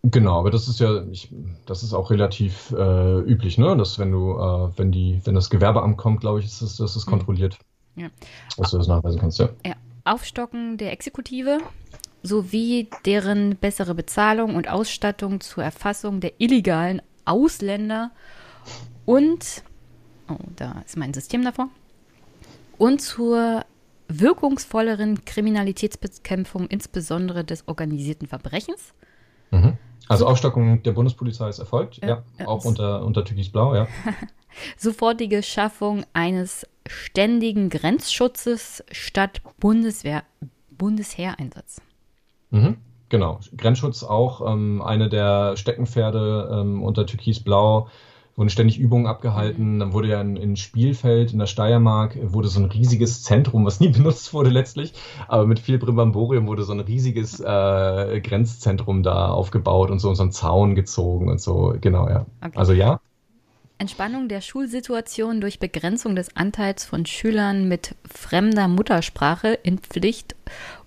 Genau, 0.03 0.39
aber 0.39 0.49
das 0.49 0.67
ist 0.67 0.79
ja, 0.79 1.03
ich, 1.11 1.29
das 1.65 1.83
ist 1.83 1.93
auch 1.93 2.09
relativ 2.09 2.71
äh, 2.71 3.19
üblich, 3.19 3.57
ne? 3.57 3.75
Dass 3.75 3.99
wenn 3.99 4.11
du, 4.11 4.31
äh, 4.31 4.77
wenn 4.77 4.91
die, 4.91 5.21
wenn 5.25 5.35
das 5.35 5.49
Gewerbeamt 5.49 5.97
kommt, 5.97 6.21
glaube 6.21 6.39
ich, 6.39 6.45
ist 6.45 6.61
es, 6.61 6.77
das 6.77 6.95
ist 6.95 7.05
mhm. 7.05 7.11
kontrolliert. 7.11 7.59
Ja. 7.95 8.07
Dass 8.57 8.71
du 8.71 8.77
das 8.77 8.87
nachweisen 8.87 9.19
kannst, 9.19 9.39
ja. 9.39 9.49
ja. 9.65 9.73
Aufstocken 10.03 10.77
der 10.77 10.93
Exekutive 10.93 11.59
sowie 12.23 12.89
deren 13.05 13.55
bessere 13.55 13.95
Bezahlung 13.95 14.55
und 14.55 14.67
Ausstattung 14.69 15.41
zur 15.41 15.63
Erfassung 15.63 16.19
der 16.19 16.33
illegalen 16.39 17.01
Ausländer 17.25 18.11
und, 19.05 19.63
oh, 20.29 20.37
da 20.55 20.81
ist 20.85 20.97
mein 20.97 21.13
System 21.13 21.43
davor, 21.43 21.69
und 22.77 23.01
zur 23.01 23.65
wirkungsvolleren 24.07 25.23
Kriminalitätsbekämpfung, 25.25 26.67
insbesondere 26.67 27.43
des 27.43 27.67
organisierten 27.67 28.27
Verbrechens. 28.27 28.93
Mhm. 29.51 29.77
Also 30.07 30.27
Aufstockung 30.27 30.83
der 30.83 30.91
Bundespolizei 30.91 31.47
ist 31.49 31.59
erfolgt, 31.59 31.97
ja, 32.01 32.23
ja 32.37 32.47
auch 32.47 32.65
unter, 32.65 33.03
unter 33.05 33.23
Türkisblau, 33.23 33.75
ja. 33.75 33.87
Sofortige 34.77 35.43
Schaffung 35.43 36.05
eines 36.11 36.67
ständigen 36.85 37.69
Grenzschutzes 37.69 38.83
statt 38.91 39.41
Bundeswehr, 39.59 40.23
Bundesheereinsatz. 40.71 41.81
Mhm, 42.51 42.77
genau, 43.09 43.39
Grenzschutz 43.57 44.03
auch 44.03 44.53
ähm, 44.53 44.81
eine 44.81 45.09
der 45.09 45.57
Steckenpferde 45.57 46.49
ähm, 46.61 46.83
unter 46.83 47.05
Türkisblau, 47.05 47.87
wurden 48.35 48.49
ständig 48.49 48.77
Übungen 48.77 49.07
abgehalten. 49.07 49.79
Dann 49.79 49.93
wurde 49.93 50.09
ja 50.09 50.21
in, 50.21 50.35
in 50.35 50.55
Spielfeld 50.55 51.33
in 51.33 51.39
der 51.39 51.47
Steiermark 51.47 52.17
wurde 52.21 52.47
so 52.47 52.59
ein 52.59 52.65
riesiges 52.65 53.23
Zentrum, 53.23 53.65
was 53.65 53.79
nie 53.79 53.89
benutzt 53.89 54.33
wurde 54.33 54.49
letztlich, 54.49 54.93
aber 55.27 55.45
mit 55.45 55.59
viel 55.59 55.77
Brimbamborium 55.77 56.47
wurde 56.47 56.63
so 56.63 56.73
ein 56.73 56.79
riesiges 56.79 57.39
äh, 57.39 58.21
Grenzzentrum 58.21 59.03
da 59.03 59.29
aufgebaut 59.29 59.91
und 59.91 59.99
so, 59.99 60.13
so 60.13 60.23
einen 60.23 60.31
Zaun 60.31 60.75
gezogen 60.75 61.29
und 61.29 61.41
so. 61.41 61.75
Genau, 61.79 62.07
ja. 62.09 62.25
Okay. 62.41 62.57
Also 62.57 62.73
ja. 62.73 62.99
Entspannung 63.77 64.27
der 64.27 64.41
Schulsituation 64.41 65.41
durch 65.41 65.57
Begrenzung 65.57 66.15
des 66.15 66.35
Anteils 66.35 66.85
von 66.85 67.07
Schülern 67.07 67.67
mit 67.67 67.95
fremder 68.07 68.67
Muttersprache 68.67 69.57
in 69.63 69.79
Pflicht- 69.79 70.35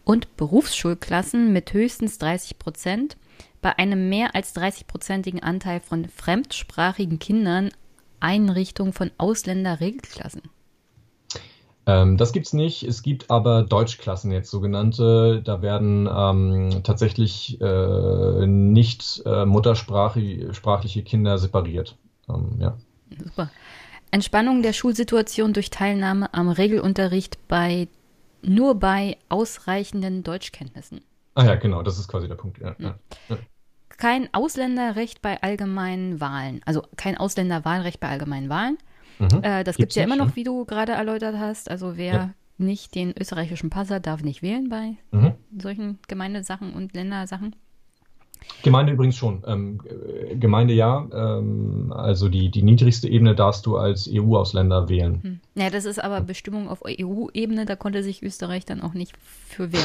und 0.05 0.37
Berufsschulklassen 0.37 1.53
mit 1.53 1.73
höchstens 1.73 2.19
30 2.19 2.59
Prozent 2.59 3.17
bei 3.61 3.79
einem 3.79 4.09
mehr 4.09 4.35
als 4.35 4.55
30-prozentigen 4.55 5.43
Anteil 5.43 5.81
von 5.81 6.07
fremdsprachigen 6.09 7.19
Kindern 7.19 7.71
Einrichtung 8.21 8.93
von 8.93 9.11
Ausländerregelklassen. 9.19 10.43
Ähm, 11.87 12.17
das 12.17 12.33
es 12.35 12.53
nicht. 12.53 12.83
Es 12.83 13.03
gibt 13.03 13.31
aber 13.31 13.63
Deutschklassen 13.63 14.33
jetzt 14.33 14.51
sogenannte. 14.51 15.43
Da 15.45 15.61
werden 15.61 16.09
ähm, 16.11 16.83
tatsächlich 16.83 17.61
äh, 17.61 18.47
nicht 18.47 19.23
äh, 19.27 19.45
muttersprachliche 19.45 21.03
Kinder 21.03 21.39
separiert. 21.39 21.97
Ähm, 22.29 22.57
ja. 22.59 22.77
Super. 23.23 23.51
Entspannung 24.11 24.63
der 24.63 24.73
Schulsituation 24.73 25.53
durch 25.53 25.71
Teilnahme 25.71 26.33
am 26.33 26.49
Regelunterricht 26.49 27.49
bei 27.49 27.89
nur 28.47 28.79
bei 28.79 29.19
ausreichenden 29.29 30.23
Deutschkenntnissen. 30.23 31.01
Ah 31.35 31.45
ja, 31.45 31.55
genau, 31.57 31.83
das 31.83 31.99
ist 31.99 32.09
quasi 32.09 32.29
der 32.29 32.37
Punkt. 32.37 32.59
Ja, 32.59 32.77
ja. 32.79 32.95
Ja 33.29 33.39
kein 33.97 34.33
Ausländerrecht 34.33 35.23
bei 35.23 35.43
allgemeinen 35.43 36.21
Wahlen. 36.21 36.61
Also 36.65 36.83
kein 36.97 37.17
Ausländerwahlrecht 37.17 38.01
bei 38.01 38.09
allgemeinen 38.09 38.49
Wahlen. 38.49 38.79
Mhm. 39.19 39.43
Äh, 39.43 39.65
das 39.65 39.77
gibt 39.77 39.93
es 39.93 39.97
ja 39.97 40.05
immer 40.05 40.17
noch, 40.17 40.37
wie 40.37 40.45
du 40.45 40.65
gerade 40.65 40.93
erläutert 40.93 41.37
hast. 41.39 41.71
Also 41.71 41.97
wer 41.97 42.35
nicht 42.59 42.95
den 42.95 43.15
österreichischen 43.19 43.71
Pass 43.71 43.91
hat, 43.91 44.07
darf 44.07 44.23
nicht 44.23 44.43
wählen 44.43 44.69
bei 44.69 44.97
mhm. 45.11 45.35
solchen 45.59 45.99
Gemeindesachen 46.09 46.73
und 46.73 46.95
Ländersachen. 46.95 47.57
Gemeinde 48.65 48.93
übrigens 48.93 49.17
schon. 49.17 49.43
Ähm, 49.47 49.81
Gemeinde 50.41 50.73
ja. 50.73 51.07
Ähm, 51.13 51.93
also 51.95 52.31
die, 52.31 52.51
die 52.51 52.63
niedrigste 52.63 53.09
Ebene 53.09 53.35
darfst 53.35 53.67
du 53.67 53.77
als 53.77 54.09
EU-Ausländer 54.11 54.89
wählen. 54.89 55.21
Hm. 55.23 55.41
Ja, 55.55 55.69
das 55.69 55.85
ist 55.85 56.03
aber 56.03 56.23
Bestimmung 56.23 56.69
auf 56.69 56.83
EU-Ebene. 56.87 57.67
Da 57.67 57.77
konnte 57.77 58.03
sich 58.03 58.23
Österreich 58.23 58.65
dann 58.65 58.81
auch 58.81 58.95
nicht 58.95 59.15
für 59.47 59.71
wählen. 59.73 59.85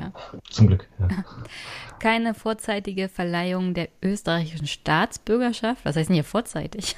Ja. 0.00 0.12
Zum 0.48 0.68
Glück. 0.68 0.86
Ja. 1.00 1.08
Keine 1.98 2.34
vorzeitige 2.34 3.08
Verleihung 3.08 3.74
der 3.74 3.88
österreichischen 4.02 4.68
Staatsbürgerschaft. 4.68 5.84
Was 5.84 5.96
heißt 5.96 6.08
denn 6.08 6.14
hier 6.14 6.24
vorzeitig? 6.24 6.96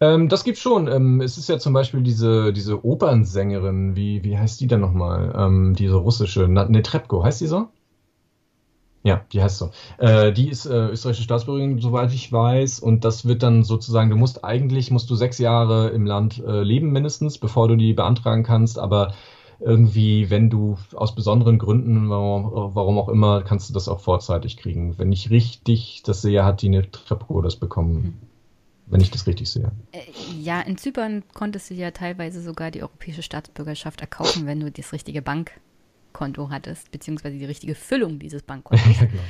Ähm, 0.00 0.28
das 0.28 0.44
gibt's 0.44 0.60
schon. 0.60 0.88
Ähm, 0.88 1.20
es 1.20 1.38
ist 1.38 1.48
ja 1.48 1.58
zum 1.58 1.72
Beispiel 1.72 2.02
diese, 2.02 2.52
diese 2.52 2.84
Opernsängerin, 2.84 3.96
wie, 3.96 4.22
wie 4.24 4.36
heißt 4.36 4.60
die 4.60 4.66
denn 4.66 4.80
nochmal? 4.80 5.32
Ähm, 5.36 5.74
diese 5.74 5.94
russische, 5.94 6.48
Netrebko, 6.48 7.24
heißt 7.24 7.40
die 7.40 7.46
so? 7.46 7.68
Ja, 9.04 9.24
die 9.32 9.42
heißt 9.42 9.58
so. 9.58 9.70
Äh, 9.98 10.32
die 10.32 10.48
ist 10.48 10.64
äh, 10.66 10.88
österreichische 10.88 11.24
Staatsbürgerin, 11.24 11.80
soweit 11.80 12.12
ich 12.12 12.30
weiß. 12.30 12.78
Und 12.78 13.04
das 13.04 13.26
wird 13.26 13.42
dann 13.42 13.64
sozusagen, 13.64 14.10
du 14.10 14.16
musst 14.16 14.44
eigentlich, 14.44 14.90
musst 14.90 15.10
du 15.10 15.16
sechs 15.16 15.38
Jahre 15.38 15.88
im 15.88 16.06
Land 16.06 16.42
äh, 16.46 16.62
leben 16.62 16.92
mindestens, 16.92 17.38
bevor 17.38 17.66
du 17.66 17.76
die 17.76 17.94
beantragen 17.94 18.44
kannst. 18.44 18.78
Aber 18.78 19.12
irgendwie, 19.58 20.30
wenn 20.30 20.50
du 20.50 20.76
aus 20.94 21.14
besonderen 21.14 21.58
Gründen, 21.58 22.10
warum, 22.10 22.74
warum 22.74 22.98
auch 22.98 23.08
immer, 23.08 23.42
kannst 23.42 23.68
du 23.68 23.74
das 23.74 23.88
auch 23.88 24.00
vorzeitig 24.00 24.56
kriegen. 24.56 24.98
Wenn 24.98 25.10
ich 25.10 25.30
richtig 25.30 26.02
das 26.04 26.22
sehe, 26.22 26.44
hat 26.44 26.62
die 26.62 26.68
eine 26.68 26.88
Trepco 26.88 27.40
das 27.42 27.56
bekommen. 27.56 27.94
Mhm. 27.94 28.14
Wenn 28.86 29.00
ich 29.00 29.10
das 29.10 29.26
richtig 29.26 29.50
sehe. 29.50 29.72
Äh, 29.92 30.00
ja, 30.40 30.60
in 30.60 30.76
Zypern 30.76 31.24
konntest 31.34 31.70
du 31.70 31.74
ja 31.74 31.90
teilweise 31.90 32.40
sogar 32.40 32.70
die 32.70 32.82
europäische 32.82 33.22
Staatsbürgerschaft 33.22 34.00
erkaufen, 34.00 34.46
wenn 34.46 34.60
du 34.60 34.70
das 34.70 34.92
richtige 34.92 35.22
Bank 35.22 35.52
Bankkonto 36.22 36.50
hattest, 36.50 36.90
beziehungsweise 36.92 37.38
die 37.38 37.44
richtige 37.44 37.74
Füllung 37.74 38.18
dieses 38.18 38.42
Bankkontos. 38.46 38.98
genau. 38.98 39.22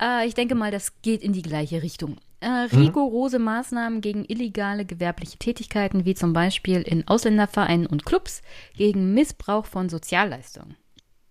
äh, 0.00 0.26
ich 0.26 0.34
denke 0.34 0.54
mal, 0.54 0.70
das 0.70 1.00
geht 1.02 1.22
in 1.22 1.32
die 1.32 1.42
gleiche 1.42 1.82
Richtung. 1.82 2.16
Äh, 2.40 2.66
mhm. 2.70 2.82
rigorose 2.82 3.38
mhm. 3.38 3.46
Maßnahmen 3.46 4.00
gegen 4.00 4.24
illegale 4.26 4.84
gewerbliche 4.84 5.38
Tätigkeiten, 5.38 6.04
wie 6.04 6.14
zum 6.14 6.32
Beispiel 6.32 6.82
in 6.82 7.08
Ausländervereinen 7.08 7.86
und 7.86 8.04
Clubs, 8.04 8.42
gegen 8.76 9.14
Missbrauch 9.14 9.64
von 9.64 9.88
Sozialleistungen. 9.88 10.76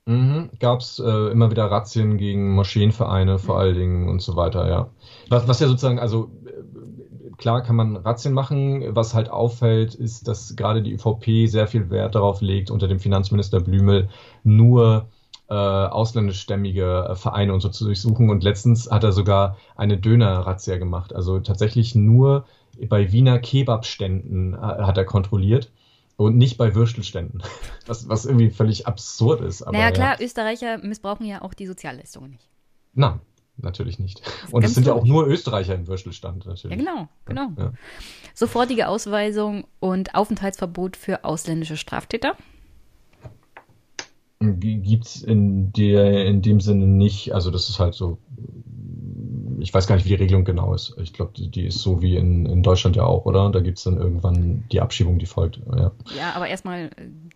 Mhm. 0.06 0.50
Gab 0.60 0.80
es 0.80 1.00
äh, 1.00 1.32
immer 1.32 1.52
wieder 1.52 1.66
Razzien 1.66 2.18
gegen 2.18 2.54
Moscheenvereine 2.56 3.38
vor 3.38 3.56
mhm. 3.56 3.62
allen 3.62 3.76
Dingen 3.76 4.10
und 4.10 4.22
so 4.22 4.36
weiter, 4.36 4.68
ja. 4.68 4.90
Was, 5.30 5.48
was 5.48 5.60
ja 5.60 5.68
sozusagen, 5.68 6.00
also 6.00 6.32
klar 7.44 7.62
kann 7.62 7.76
man 7.76 7.98
Razzien 7.98 8.34
machen. 8.34 8.96
Was 8.96 9.14
halt 9.14 9.30
auffällt, 9.30 9.96
ist, 9.96 10.30
dass 10.30 10.56
gerade 10.56 10.82
die 10.82 10.94
ÖVP 10.94 11.50
sehr 11.50 11.68
viel 11.68 11.90
Wert 11.90 12.16
darauf 12.16 12.40
legt, 12.40 12.72
unter 12.72 12.88
dem 12.88 13.02
Finanzminister 13.02 13.60
Blümel 13.60 14.08
nur 14.46 15.10
äh, 15.50 15.54
ausländischstämmige 15.54 17.10
äh, 17.10 17.16
Vereine 17.16 17.54
und 17.54 17.60
so 17.60 17.68
zu 17.68 17.84
durchsuchen. 17.84 18.30
Und 18.30 18.46
letztens 18.46 18.90
hat 18.90 19.04
er 19.04 19.12
sogar 19.12 19.58
eine 19.76 19.98
Döner-Razzia 19.98 20.78
gemacht. 20.78 21.14
Also 21.14 21.42
tatsächlich 21.42 21.96
nur 21.96 22.46
bei 22.88 23.12
Wiener 23.12 23.40
Kebabständen 23.40 24.54
äh, 24.54 24.58
hat 24.58 24.98
er 24.98 25.06
kontrolliert. 25.06 25.70
Und 26.16 26.38
nicht 26.38 26.58
bei 26.58 26.76
Würstelständen. 26.76 27.44
Was, 27.88 28.08
was 28.08 28.26
irgendwie 28.26 28.52
völlig 28.52 28.88
absurd 28.88 29.42
ist. 29.42 29.64
Aber, 29.64 29.78
naja, 29.78 29.92
klar, 29.92 30.16
ja. 30.18 30.26
Österreicher 30.26 30.78
missbrauchen 30.78 31.26
ja 31.26 31.42
auch 31.42 31.54
die 31.54 31.66
Sozialleistungen 31.66 32.32
nicht. 32.32 32.48
Nein, 32.94 33.20
natürlich 33.58 34.00
nicht. 34.00 34.22
Und 34.52 34.64
es 34.64 34.74
sind 34.74 34.88
ja 34.88 34.94
auch 34.94 35.06
nur 35.06 35.28
Österreicher 35.28 35.76
im 35.76 35.88
Würstelstand 35.88 36.46
natürlich. 36.46 36.78
Ja, 36.78 36.84
genau, 36.84 37.08
genau. 37.26 37.52
Ja. 37.58 37.74
Sofortige 38.34 38.88
Ausweisung 38.88 39.66
und 39.80 40.16
Aufenthaltsverbot 40.16 40.98
für 40.98 41.24
ausländische 41.24 41.78
Straftäter. 41.78 42.36
Gibt 44.40 45.06
es 45.06 45.24
in, 45.24 45.72
in 45.72 46.42
dem 46.42 46.60
Sinne 46.60 46.86
nicht, 46.86 47.34
also 47.34 47.50
das 47.50 47.70
ist 47.70 47.80
halt 47.80 47.94
so, 47.94 48.18
ich 49.60 49.74
weiß 49.74 49.88
gar 49.88 49.96
nicht, 49.96 50.04
wie 50.04 50.10
die 50.10 50.16
Regelung 50.16 50.44
genau 50.44 50.74
ist. 50.74 50.98
Ich 51.02 51.14
glaube, 51.14 51.32
die, 51.38 51.50
die, 51.50 51.68
ist 51.68 51.80
so 51.80 52.02
wie 52.02 52.18
in, 52.18 52.46
in 52.46 52.62
Deutschland 52.62 52.98
ja 52.98 53.06
auch, 53.06 53.26
oder? 53.26 53.50
Da 53.52 53.62
gibt 53.62 53.78
es 53.78 53.86
dann 53.86 53.98
irgendwann 53.98 54.66
die 54.72 54.82
Abschiebung, 54.82 55.20
die 55.20 55.26
folgt. 55.28 55.62
Ja, 55.74 55.92
ja 56.18 56.34
aber 56.34 56.48
erstmal 56.48 56.90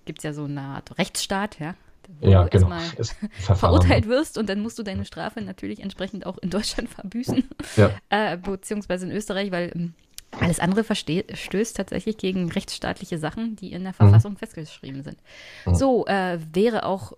gibt 0.03 0.19
es 0.19 0.23
ja 0.23 0.33
so 0.33 0.43
eine 0.43 0.61
Art 0.61 0.97
Rechtsstaat, 0.97 1.59
ja 1.59 1.75
wo 2.19 2.29
ja, 2.29 2.43
du 2.43 2.49
genau. 2.49 2.69
erstmal 2.71 3.27
verurteilt 3.57 4.07
wirst 4.07 4.37
und 4.37 4.49
dann 4.49 4.61
musst 4.61 4.79
du 4.79 4.83
deine 4.83 5.05
Strafe 5.05 5.41
natürlich 5.41 5.81
entsprechend 5.81 6.25
auch 6.25 6.37
in 6.37 6.49
Deutschland 6.49 6.89
verbüßen, 6.93 7.43
ja. 7.75 7.91
äh, 8.09 8.37
beziehungsweise 8.37 9.05
in 9.05 9.11
Österreich, 9.11 9.51
weil 9.51 9.71
ähm, 9.75 9.93
alles 10.39 10.59
andere 10.59 10.83
stößt 10.83 11.77
tatsächlich 11.77 12.17
gegen 12.17 12.51
rechtsstaatliche 12.51 13.17
Sachen, 13.17 13.55
die 13.55 13.71
in 13.71 13.83
der 13.83 13.93
mhm. 13.93 13.95
Verfassung 13.95 14.33
mhm. 14.33 14.37
festgeschrieben 14.37 15.03
sind. 15.03 15.17
Mhm. 15.65 15.75
So 15.75 16.05
äh, 16.07 16.39
wäre 16.53 16.85
auch 16.85 17.13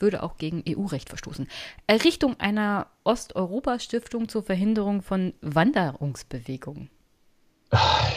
würde 0.00 0.22
auch 0.22 0.36
gegen 0.36 0.62
EU-Recht 0.68 1.08
verstoßen. 1.08 1.48
Errichtung 1.86 2.38
einer 2.38 2.88
Osteuropa-Stiftung 3.04 4.28
zur 4.28 4.42
Verhinderung 4.42 5.02
von 5.02 5.34
Wanderungsbewegungen. 5.40 6.90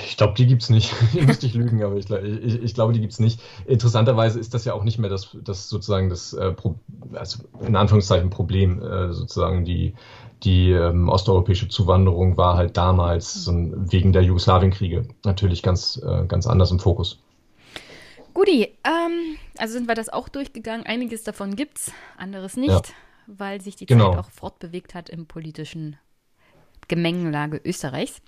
Ich 0.05 0.17
glaube, 0.17 0.33
die 0.35 0.45
gibt 0.45 0.63
es 0.63 0.69
nicht. 0.69 0.93
Hier 1.11 1.23
müsste 1.23 1.45
ich 1.45 1.53
lügen, 1.53 1.83
aber 1.83 1.95
ich, 1.95 2.09
ich, 2.09 2.63
ich 2.63 2.73
glaube, 2.73 2.93
die 2.93 3.01
gibt 3.01 3.13
es 3.13 3.19
nicht. 3.19 3.41
Interessanterweise 3.65 4.39
ist 4.39 4.53
das 4.53 4.65
ja 4.65 4.73
auch 4.73 4.83
nicht 4.83 4.99
mehr 4.99 5.09
das, 5.09 5.35
das 5.43 5.69
sozusagen 5.69 6.09
das, 6.09 6.33
äh, 6.33 6.53
also 7.13 7.43
in 7.65 7.75
Anführungszeichen 7.75 8.29
Problem, 8.29 8.81
äh, 8.81 9.13
sozusagen 9.13 9.65
die, 9.65 9.93
die 10.43 10.71
ähm, 10.71 11.09
osteuropäische 11.09 11.67
Zuwanderung 11.67 12.37
war 12.37 12.55
halt 12.55 12.77
damals 12.77 13.33
so 13.33 13.51
wegen 13.53 14.13
der 14.13 14.23
Jugoslawienkriege 14.23 15.07
natürlich 15.23 15.63
ganz, 15.63 16.01
äh, 16.03 16.25
ganz 16.27 16.45
anders 16.45 16.71
im 16.71 16.79
Fokus. 16.79 17.19
Guti, 18.33 18.65
ähm, 18.83 19.37
also 19.57 19.73
sind 19.73 19.87
wir 19.87 19.95
das 19.95 20.09
auch 20.09 20.29
durchgegangen. 20.29 20.85
Einiges 20.85 21.23
davon 21.23 21.55
gibt's, 21.55 21.91
anderes 22.17 22.55
nicht, 22.55 22.69
ja. 22.69 22.81
weil 23.25 23.61
sich 23.61 23.75
die 23.75 23.87
genau. 23.87 24.11
Zeit 24.11 24.19
auch 24.19 24.29
fortbewegt 24.29 24.93
hat 24.93 25.09
im 25.09 25.25
politischen 25.25 25.97
Gemengenlage 26.87 27.59
Österreichs. 27.65 28.21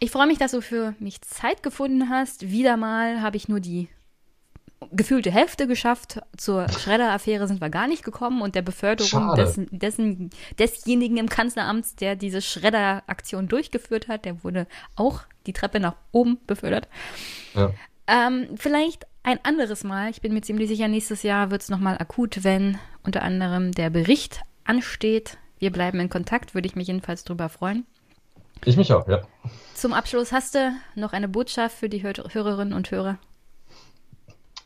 Ich 0.00 0.10
freue 0.10 0.26
mich, 0.26 0.38
dass 0.38 0.52
du 0.52 0.60
für 0.60 0.94
mich 0.98 1.20
Zeit 1.22 1.62
gefunden 1.62 2.10
hast. 2.10 2.50
Wieder 2.50 2.76
mal 2.76 3.22
habe 3.22 3.36
ich 3.36 3.48
nur 3.48 3.60
die 3.60 3.88
gefühlte 4.92 5.30
Hälfte 5.30 5.66
geschafft. 5.66 6.20
Zur 6.36 6.68
Schredder-Affäre 6.68 7.46
sind 7.48 7.60
wir 7.60 7.70
gar 7.70 7.86
nicht 7.86 8.04
gekommen 8.04 8.42
und 8.42 8.54
der 8.54 8.62
Beförderung 8.62 9.34
dessen, 9.34 9.68
dessen, 9.70 10.30
desjenigen 10.58 11.16
im 11.16 11.28
Kanzleramt, 11.28 12.00
der 12.00 12.16
diese 12.16 12.42
Schredder-Aktion 12.42 13.48
durchgeführt 13.48 14.08
hat, 14.08 14.24
der 14.24 14.44
wurde 14.44 14.66
auch 14.96 15.22
die 15.46 15.52
Treppe 15.52 15.80
nach 15.80 15.96
oben 16.12 16.38
befördert. 16.46 16.88
Ja. 17.54 17.72
Ähm, 18.06 18.48
vielleicht 18.56 19.06
ein 19.22 19.38
anderes 19.42 19.84
Mal, 19.84 20.10
ich 20.10 20.20
bin 20.20 20.34
mir 20.34 20.42
ziemlich 20.42 20.68
sicher, 20.68 20.88
nächstes 20.88 21.22
Jahr 21.22 21.50
wird 21.50 21.62
es 21.62 21.70
nochmal 21.70 21.96
akut, 21.98 22.44
wenn 22.44 22.78
unter 23.02 23.22
anderem 23.22 23.72
der 23.72 23.90
Bericht 23.90 24.42
ansteht. 24.64 25.38
Wir 25.58 25.72
bleiben 25.72 26.00
in 26.00 26.10
Kontakt, 26.10 26.54
würde 26.54 26.66
ich 26.66 26.76
mich 26.76 26.88
jedenfalls 26.88 27.24
drüber 27.24 27.48
freuen. 27.48 27.86
Ich 28.64 28.76
mich 28.76 28.92
auch, 28.92 29.06
ja. 29.08 29.22
Zum 29.74 29.92
Abschluss 29.92 30.32
hast 30.32 30.54
du 30.54 30.72
noch 30.94 31.12
eine 31.12 31.28
Botschaft 31.28 31.76
für 31.76 31.88
die 31.88 32.02
Hörerinnen 32.02 32.72
und 32.72 32.90
Hörer? 32.90 33.18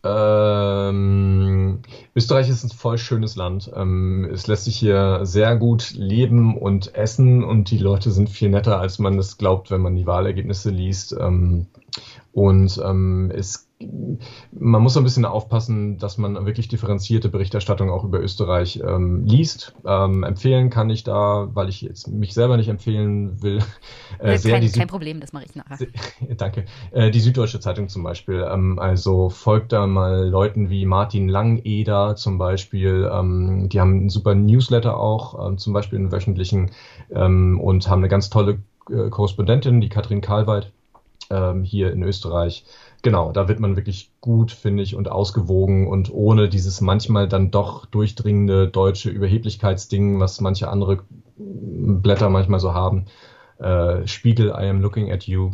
Ähm, 0.05 1.83
Österreich 2.15 2.49
ist 2.49 2.63
ein 2.63 2.71
voll 2.71 2.99
schönes 2.99 3.35
Land. 3.35 3.71
Ähm, 3.75 4.29
es 4.33 4.47
lässt 4.47 4.65
sich 4.65 4.77
hier 4.77 5.21
sehr 5.25 5.57
gut 5.57 5.93
leben 5.95 6.57
und 6.57 6.95
essen 6.95 7.43
und 7.43 7.71
die 7.71 7.79
Leute 7.79 8.13
sind 8.13 8.31
viel 8.31 8.49
netter, 8.49 8.79
als 8.79 9.01
man 9.01 9.19
es 9.19 9.39
glaubt, 9.39 9.71
wenn 9.71 9.81
man 9.81 9.97
die 9.97 10.07
Wahlergebnisse 10.07 10.71
liest. 10.71 11.17
Ähm, 11.19 11.67
und 12.33 12.81
ähm, 12.85 13.33
es 13.35 13.68
man 13.81 14.83
muss 14.83 14.95
so 14.95 15.01
ein 15.01 15.05
bisschen 15.05 15.25
aufpassen, 15.25 15.99
dass 15.99 16.19
man 16.19 16.35
wirklich 16.47 16.67
differenzierte 16.67 17.29
Berichterstattung 17.29 17.91
auch 17.91 18.03
über 18.03 18.21
Österreich 18.21 18.83
ähm, 18.85 19.25
liest. 19.25 19.75
Ähm, 19.87 20.25
empfehlen 20.25 20.69
kann 20.69 20.91
ich 20.91 21.05
da, 21.05 21.49
weil 21.53 21.69
ich 21.69 21.83
jetzt 21.83 22.09
mich 22.09 22.35
selber 22.35 22.57
nicht 22.57 22.69
empfehlen 22.69 23.41
will, 23.41 23.61
äh, 24.19 24.37
sehr 24.37 24.55
kein, 24.55 24.63
die 24.63 24.71
kein 24.71 24.89
Problem, 24.89 25.21
das 25.21 25.33
mache 25.33 25.45
ich 25.45 25.55
nachher. 25.55 25.79
Danke. 26.37 26.65
Äh, 26.91 27.13
die 27.13 27.21
Süddeutsche 27.21 27.61
Zeitung 27.61 27.89
zum 27.89 28.03
Beispiel. 28.03 28.45
Ähm, 28.51 28.81
also 28.81 29.31
folgt 29.31 29.73
da 29.73 29.87
mal 29.87 30.29
Leuten 30.29 30.71
wie 30.71 30.85
Martin 30.85 31.29
Langeder 31.29 32.17
zum 32.17 32.37
Beispiel. 32.37 33.09
Ähm, 33.13 33.69
die 33.69 33.79
haben 33.79 33.93
einen 33.93 34.09
super 34.09 34.35
Newsletter 34.35 34.99
auch, 34.99 35.47
ähm, 35.47 35.59
zum 35.59 35.73
Beispiel 35.73 36.01
einen 36.01 36.11
wöchentlichen 36.11 36.73
ähm, 37.11 37.61
und 37.61 37.89
haben 37.89 38.01
eine 38.01 38.09
ganz 38.09 38.29
tolle 38.29 38.59
äh, 38.91 39.09
Korrespondentin, 39.09 39.81
die 39.81 39.89
Katrin 39.89 40.21
Karlweit 40.21 40.73
ähm, 41.31 41.65
hier 41.65 41.93
in 41.93 42.03
Österreich. 42.03 42.65
Genau, 43.03 43.33
da 43.33 43.49
wird 43.49 43.61
man 43.61 43.77
wirklich 43.77 44.11
gut, 44.21 44.51
finde 44.51 44.83
ich, 44.83 44.97
und 44.97 45.11
ausgewogen 45.11 45.87
und 45.89 46.13
ohne 46.13 46.49
dieses 46.49 46.81
manchmal 46.81 47.29
dann 47.29 47.51
doch 47.51 47.87
durchdringende 47.87 48.69
deutsche 48.69 49.11
Überheblichkeitsding, 49.11 50.19
was 50.21 50.41
manche 50.41 50.69
andere 50.69 51.05
Blätter 51.37 52.29
manchmal 52.31 52.61
so 52.61 52.75
haben. 52.75 53.07
Äh, 53.59 54.07
Spiegel, 54.07 54.49
I 54.49 54.69
am 54.69 54.81
looking 54.81 55.13
at 55.13 55.25
you. 55.25 55.53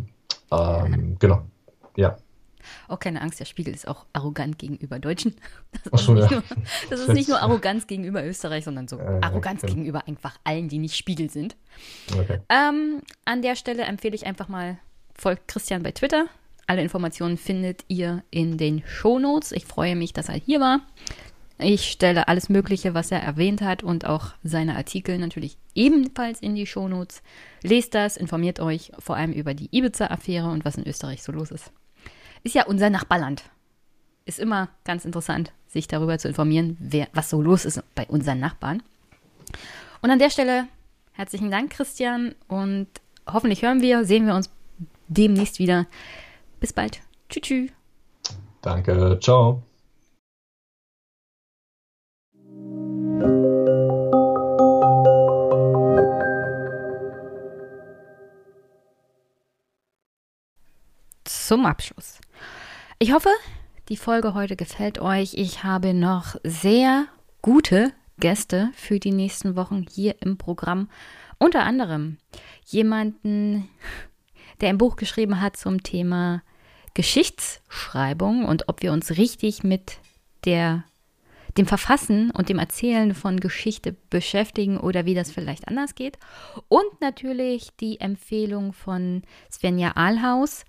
Ähm, 0.51 1.17
genau, 1.19 1.43
ja. 1.97 2.17
Oh, 2.89 2.97
keine 2.97 3.21
Angst, 3.21 3.41
der 3.41 3.45
Spiegel 3.45 3.75
ist 3.75 3.87
auch 3.87 4.07
arrogant 4.15 4.59
gegenüber 4.59 4.99
Deutschen. 4.99 5.35
Das, 5.91 6.03
ist, 6.03 6.09
ja. 6.09 6.15
nur, 6.15 6.43
das 6.89 7.01
ist, 7.01 7.13
nicht 7.13 7.29
nur 7.29 7.39
Arroganz 7.43 7.87
gegenüber 7.87 8.25
Österreich, 8.25 8.65
sondern 8.65 8.89
so 8.89 8.99
äh, 8.99 9.21
Arroganz 9.21 9.61
genau. 9.61 9.75
gegenüber 9.75 10.09
einfach 10.09 10.39
allen, 10.45 10.69
die 10.69 10.79
nicht 10.79 10.97
Spiegel 10.97 11.29
sind. 11.31 11.57
Okay. 12.17 12.41
Ähm, 12.49 13.03
an 13.25 13.43
der 13.43 13.55
Stelle 13.55 13.83
empfehle 13.83 14.15
ich 14.15 14.25
einfach 14.25 14.49
mal, 14.49 14.79
folgt 15.15 15.49
Christian 15.49 15.83
bei 15.83 15.93
Twitter. 15.93 16.27
Alle 16.67 16.83
Informationen 16.83 17.37
findet 17.37 17.85
ihr 17.89 18.23
in 18.31 18.59
den 18.59 18.83
Shownotes. 18.87 19.53
Ich 19.53 19.67
freue 19.67 19.97
mich, 19.97 20.13
dass 20.13 20.29
er 20.29 20.37
hier 20.37 20.61
war. 20.61 20.81
Ich 21.59 21.91
stelle 21.91 22.27
alles 22.27 22.49
Mögliche, 22.49 22.95
was 22.95 23.13
er 23.13 23.23
erwähnt 23.23 23.63
hat 23.63 23.83
und 23.83 24.07
auch 24.07 24.33
seine 24.43 24.77
Artikel 24.77 25.19
natürlich 25.19 25.57
ebenfalls 25.75 26.41
in 26.41 26.55
die 26.55 26.67
Shownotes. 26.67 27.23
Lest 27.63 27.95
das, 27.95 28.17
informiert 28.17 28.59
euch 28.59 28.91
vor 28.99 29.17
allem 29.17 29.33
über 29.33 29.55
die 29.55 29.69
Ibiza-Affäre 29.71 30.51
und 30.51 30.65
was 30.65 30.77
in 30.77 30.87
Österreich 30.87 31.23
so 31.23 31.33
los 31.33 31.51
ist. 31.51 31.71
Ist 32.43 32.55
ja 32.55 32.67
unser 32.67 32.91
Nachbarland. 32.91 33.45
Ist 34.27 34.41
immer 34.41 34.69
ganz 34.85 35.05
interessant, 35.05 35.53
sich 35.69 35.87
darüber 35.87 36.19
zu 36.19 36.29
informieren, 36.29 36.77
wer, 36.81 37.09
was 37.13 37.31
so 37.31 37.41
los 37.41 37.65
ist 37.65 37.83
bei 37.95 38.07
unseren 38.07 38.41
Nachbarn. 38.41 38.83
Und 40.03 40.11
an 40.11 40.19
der 40.19 40.31
Stelle 40.31 40.67
herzlichen 41.15 41.51
Dank, 41.51 41.71
Christian, 41.71 42.35
und 42.49 42.89
hoffentlich 43.31 43.63
hören 43.63 43.81
wir, 43.81 44.05
sehen 44.05 44.27
wir 44.27 44.35
uns 44.35 44.51
demnächst 45.09 45.59
wieder. 45.59 45.87
Bis 46.61 46.73
bald. 46.73 47.01
Tschüss. 47.29 47.43
tschüss. 47.43 47.71
Danke. 48.63 49.19
Ciao. 49.21 49.63
Zum 61.25 61.67
Abschluss. 61.67 62.21
Ich 62.99 63.13
hoffe, 63.13 63.29
die 63.91 63.99
Folge 63.99 64.33
heute 64.33 64.57
gefällt 64.57 64.99
euch. 64.99 65.35
Ich 65.35 65.63
habe 65.63 65.93
noch 65.93 66.37
sehr 66.43 67.07
gute 67.43 67.93
Gäste 68.19 68.71
für 68.75 68.99
die 68.99 69.13
nächsten 69.13 69.55
Wochen 69.57 69.85
hier 69.91 70.17
im 70.23 70.39
Programm. 70.39 70.89
Unter 71.39 71.65
anderem 71.65 72.17
jemanden, 72.65 73.69
der 74.61 74.69
ein 74.69 74.79
Buch 74.79 74.97
geschrieben 74.97 75.41
hat 75.41 75.57
zum 75.57 75.83
Thema 75.83 76.43
Geschichtsschreibung 76.95 78.45
und 78.45 78.69
ob 78.69 78.83
wir 78.83 78.93
uns 78.93 79.17
richtig 79.17 79.65
mit 79.65 79.99
der, 80.45 80.85
dem 81.59 81.67
Verfassen 81.67 82.31
und 82.31 82.49
dem 82.49 82.59
Erzählen 82.59 83.15
von 83.15 83.41
Geschichte 83.41 83.97
beschäftigen 84.11 84.79
oder 84.79 85.05
wie 85.05 85.15
das 85.15 85.33
vielleicht 85.33 85.67
anders 85.69 85.95
geht. 85.95 86.19
Und 86.69 87.01
natürlich 87.01 87.71
die 87.81 88.01
Empfehlung 88.01 88.73
von 88.73 89.23
Svenja 89.51 89.93
Ahlhaus 89.97 90.65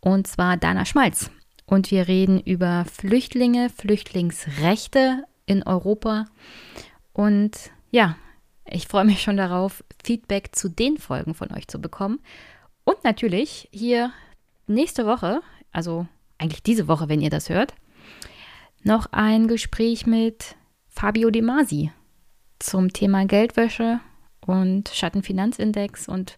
und 0.00 0.26
zwar 0.26 0.56
Dana 0.56 0.84
Schmalz. 0.84 1.30
Und 1.64 1.90
wir 1.90 2.06
reden 2.06 2.40
über 2.40 2.84
Flüchtlinge, 2.84 3.70
Flüchtlingsrechte 3.70 5.24
in 5.46 5.62
Europa. 5.62 6.26
Und 7.12 7.70
ja, 7.90 8.16
ich 8.68 8.88
freue 8.88 9.04
mich 9.04 9.22
schon 9.22 9.36
darauf, 9.36 9.84
Feedback 10.04 10.50
zu 10.54 10.68
den 10.68 10.98
Folgen 10.98 11.34
von 11.34 11.52
euch 11.52 11.68
zu 11.68 11.80
bekommen. 11.80 12.20
Und 12.84 13.04
natürlich 13.04 13.68
hier 13.72 14.12
nächste 14.66 15.06
Woche 15.06 15.40
also 15.72 16.06
eigentlich 16.38 16.62
diese 16.62 16.86
Woche, 16.86 17.08
wenn 17.08 17.20
ihr 17.20 17.30
das 17.30 17.48
hört, 17.48 17.74
noch 18.82 19.06
ein 19.12 19.48
Gespräch 19.48 20.06
mit 20.06 20.56
Fabio 20.88 21.30
De 21.30 21.42
Masi 21.42 21.90
zum 22.58 22.92
Thema 22.92 23.26
Geldwäsche 23.26 24.00
und 24.40 24.88
Schattenfinanzindex 24.90 26.08
und 26.08 26.36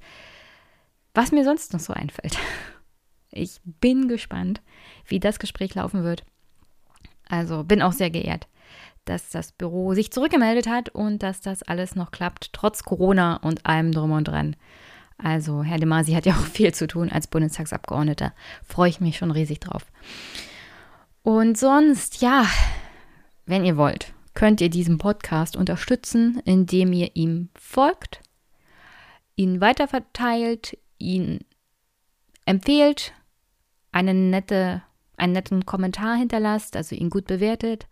was 1.14 1.32
mir 1.32 1.44
sonst 1.44 1.72
noch 1.72 1.80
so 1.80 1.92
einfällt. 1.92 2.38
Ich 3.36 3.60
bin 3.64 4.06
gespannt, 4.06 4.62
wie 5.08 5.18
das 5.18 5.40
Gespräch 5.40 5.74
laufen 5.74 6.04
wird. 6.04 6.24
Also 7.28 7.64
bin 7.64 7.82
auch 7.82 7.90
sehr 7.90 8.10
geehrt, 8.10 8.46
dass 9.06 9.30
das 9.30 9.50
Büro 9.50 9.92
sich 9.92 10.12
zurückgemeldet 10.12 10.68
hat 10.68 10.90
und 10.90 11.20
dass 11.20 11.40
das 11.40 11.64
alles 11.64 11.96
noch 11.96 12.12
klappt, 12.12 12.52
trotz 12.52 12.84
Corona 12.84 13.38
und 13.38 13.66
allem 13.66 13.90
drum 13.90 14.12
und 14.12 14.28
dran. 14.28 14.54
Also 15.18 15.62
Herr 15.62 15.78
de 15.78 15.86
Masi 15.86 16.12
hat 16.12 16.26
ja 16.26 16.34
auch 16.34 16.46
viel 16.52 16.74
zu 16.74 16.86
tun 16.86 17.10
als 17.10 17.26
Bundestagsabgeordneter. 17.26 18.32
Freue 18.66 18.90
ich 18.90 19.00
mich 19.00 19.16
schon 19.16 19.30
riesig 19.30 19.60
drauf. 19.60 19.86
Und 21.22 21.56
sonst, 21.56 22.20
ja, 22.20 22.46
wenn 23.46 23.64
ihr 23.64 23.76
wollt, 23.76 24.12
könnt 24.34 24.60
ihr 24.60 24.68
diesen 24.68 24.98
Podcast 24.98 25.56
unterstützen, 25.56 26.42
indem 26.44 26.92
ihr 26.92 27.10
ihm 27.14 27.48
folgt, 27.54 28.20
ihn 29.36 29.60
weiterverteilt, 29.60 30.76
ihn 30.98 31.40
empfehlt, 32.44 33.12
eine 33.92 34.12
nette, 34.12 34.82
einen 35.16 35.32
netten 35.32 35.64
Kommentar 35.64 36.16
hinterlasst, 36.16 36.76
also 36.76 36.94
ihn 36.94 37.10
gut 37.10 37.26
bewertet 37.26 37.86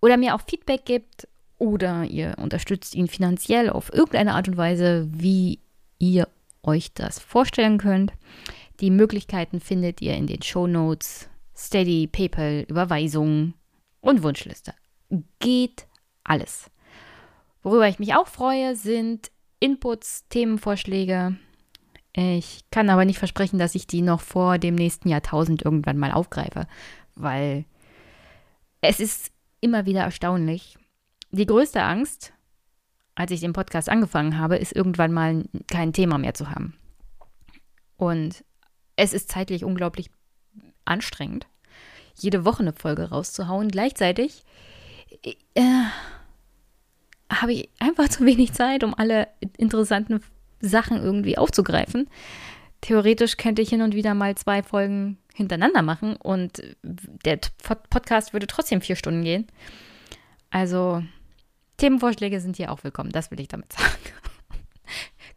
oder 0.00 0.16
mir 0.16 0.34
auch 0.34 0.42
Feedback 0.42 0.84
gibt 0.84 1.26
oder 1.58 2.04
ihr 2.04 2.34
unterstützt 2.38 2.94
ihn 2.94 3.08
finanziell 3.08 3.70
auf 3.70 3.92
irgendeine 3.92 4.34
Art 4.34 4.48
und 4.48 4.56
Weise, 4.56 5.08
wie 5.10 5.60
ihr 5.98 6.28
euch 6.62 6.92
das 6.94 7.18
vorstellen 7.18 7.78
könnt. 7.78 8.12
Die 8.80 8.90
Möglichkeiten 8.90 9.60
findet 9.60 10.00
ihr 10.00 10.14
in 10.14 10.26
den 10.26 10.42
Show 10.42 10.66
Notes, 10.66 11.28
Steady, 11.56 12.06
PayPal, 12.06 12.64
Überweisungen 12.68 13.54
und 14.00 14.22
Wunschliste. 14.22 14.74
Geht 15.38 15.86
alles. 16.24 16.70
Worüber 17.62 17.88
ich 17.88 17.98
mich 17.98 18.14
auch 18.14 18.26
freue, 18.26 18.74
sind 18.74 19.30
Inputs, 19.60 20.26
Themenvorschläge. 20.28 21.36
Ich 22.14 22.64
kann 22.70 22.90
aber 22.90 23.04
nicht 23.04 23.18
versprechen, 23.18 23.58
dass 23.58 23.74
ich 23.74 23.86
die 23.86 24.02
noch 24.02 24.20
vor 24.20 24.58
dem 24.58 24.74
nächsten 24.74 25.08
Jahrtausend 25.08 25.62
irgendwann 25.62 25.98
mal 25.98 26.12
aufgreife, 26.12 26.66
weil 27.14 27.64
es 28.80 29.00
ist 29.00 29.32
immer 29.60 29.86
wieder 29.86 30.02
erstaunlich. 30.02 30.76
Die 31.30 31.46
größte 31.46 31.82
Angst, 31.82 32.32
als 33.14 33.30
ich 33.30 33.40
den 33.40 33.52
Podcast 33.52 33.88
angefangen 33.88 34.38
habe, 34.38 34.56
ist 34.56 34.74
irgendwann 34.74 35.12
mal 35.12 35.44
kein 35.70 35.92
Thema 35.92 36.18
mehr 36.18 36.34
zu 36.34 36.50
haben. 36.50 36.74
Und 37.96 38.44
es 38.96 39.12
ist 39.12 39.30
zeitlich 39.30 39.64
unglaublich 39.64 40.10
anstrengend, 40.84 41.46
jede 42.14 42.44
Woche 42.44 42.60
eine 42.60 42.72
Folge 42.72 43.10
rauszuhauen. 43.10 43.68
Gleichzeitig 43.68 44.44
äh, 45.54 45.62
habe 47.30 47.52
ich 47.52 47.70
einfach 47.78 48.08
zu 48.10 48.24
wenig 48.24 48.52
Zeit, 48.52 48.84
um 48.84 48.94
alle 48.94 49.28
interessanten 49.56 50.22
Sachen 50.60 51.02
irgendwie 51.02 51.38
aufzugreifen. 51.38 52.08
Theoretisch 52.80 53.36
könnte 53.36 53.62
ich 53.62 53.68
hin 53.68 53.82
und 53.82 53.94
wieder 53.94 54.14
mal 54.14 54.34
zwei 54.36 54.62
Folgen 54.62 55.18
hintereinander 55.34 55.82
machen 55.82 56.16
und 56.16 56.62
der 56.82 57.38
Podcast 57.90 58.32
würde 58.32 58.46
trotzdem 58.46 58.80
vier 58.80 58.96
Stunden 58.96 59.22
gehen. 59.22 59.46
Also 60.50 61.02
Themenvorschläge 61.82 62.40
sind 62.40 62.56
hier 62.56 62.70
auch 62.70 62.84
willkommen, 62.84 63.10
das 63.10 63.32
will 63.32 63.40
ich 63.40 63.48
damit 63.48 63.72
sagen. 63.76 63.92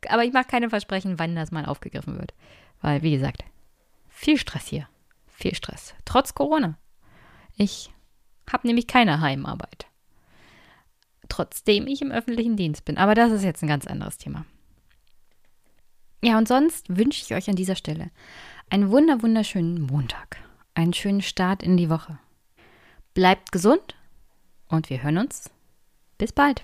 Aber 0.09 0.23
ich 0.23 0.31
mache 0.31 0.45
keine 0.45 0.69
Versprechen, 0.69 1.17
wann 1.17 1.35
das 1.35 1.49
mal 1.49 1.65
aufgegriffen 1.65 2.19
wird. 2.19 2.35
Weil, 2.81 3.01
wie 3.01 3.13
gesagt, 3.13 3.43
viel 4.09 4.37
Stress 4.37 4.67
hier. 4.67 4.87
Viel 5.25 5.55
Stress. 5.55 5.95
Trotz 6.05 6.35
Corona. 6.35 6.77
Ich 7.57 7.91
habe 8.47 8.67
nämlich 8.67 8.85
keine 8.85 9.21
Heimarbeit. 9.21 9.87
Trotzdem 11.29 11.87
ich 11.87 12.03
im 12.03 12.11
öffentlichen 12.11 12.57
Dienst 12.57 12.85
bin. 12.85 12.99
Aber 12.99 13.15
das 13.15 13.31
ist 13.31 13.43
jetzt 13.43 13.63
ein 13.63 13.67
ganz 13.67 13.87
anderes 13.87 14.19
Thema. 14.19 14.45
Ja, 16.23 16.37
und 16.37 16.47
sonst 16.47 16.95
wünsche 16.95 17.23
ich 17.23 17.33
euch 17.33 17.49
an 17.49 17.55
dieser 17.55 17.75
Stelle 17.75 18.11
einen 18.69 18.91
wunder 18.91 19.23
wunderschönen 19.23 19.81
Montag. 19.81 20.37
Einen 20.75 20.93
schönen 20.93 21.23
Start 21.23 21.63
in 21.63 21.75
die 21.75 21.89
Woche. 21.89 22.19
Bleibt 23.15 23.51
gesund 23.51 23.95
und 24.67 24.91
wir 24.91 25.01
hören 25.01 25.17
uns. 25.17 25.49
Bis 26.17 26.31
bald. 26.31 26.63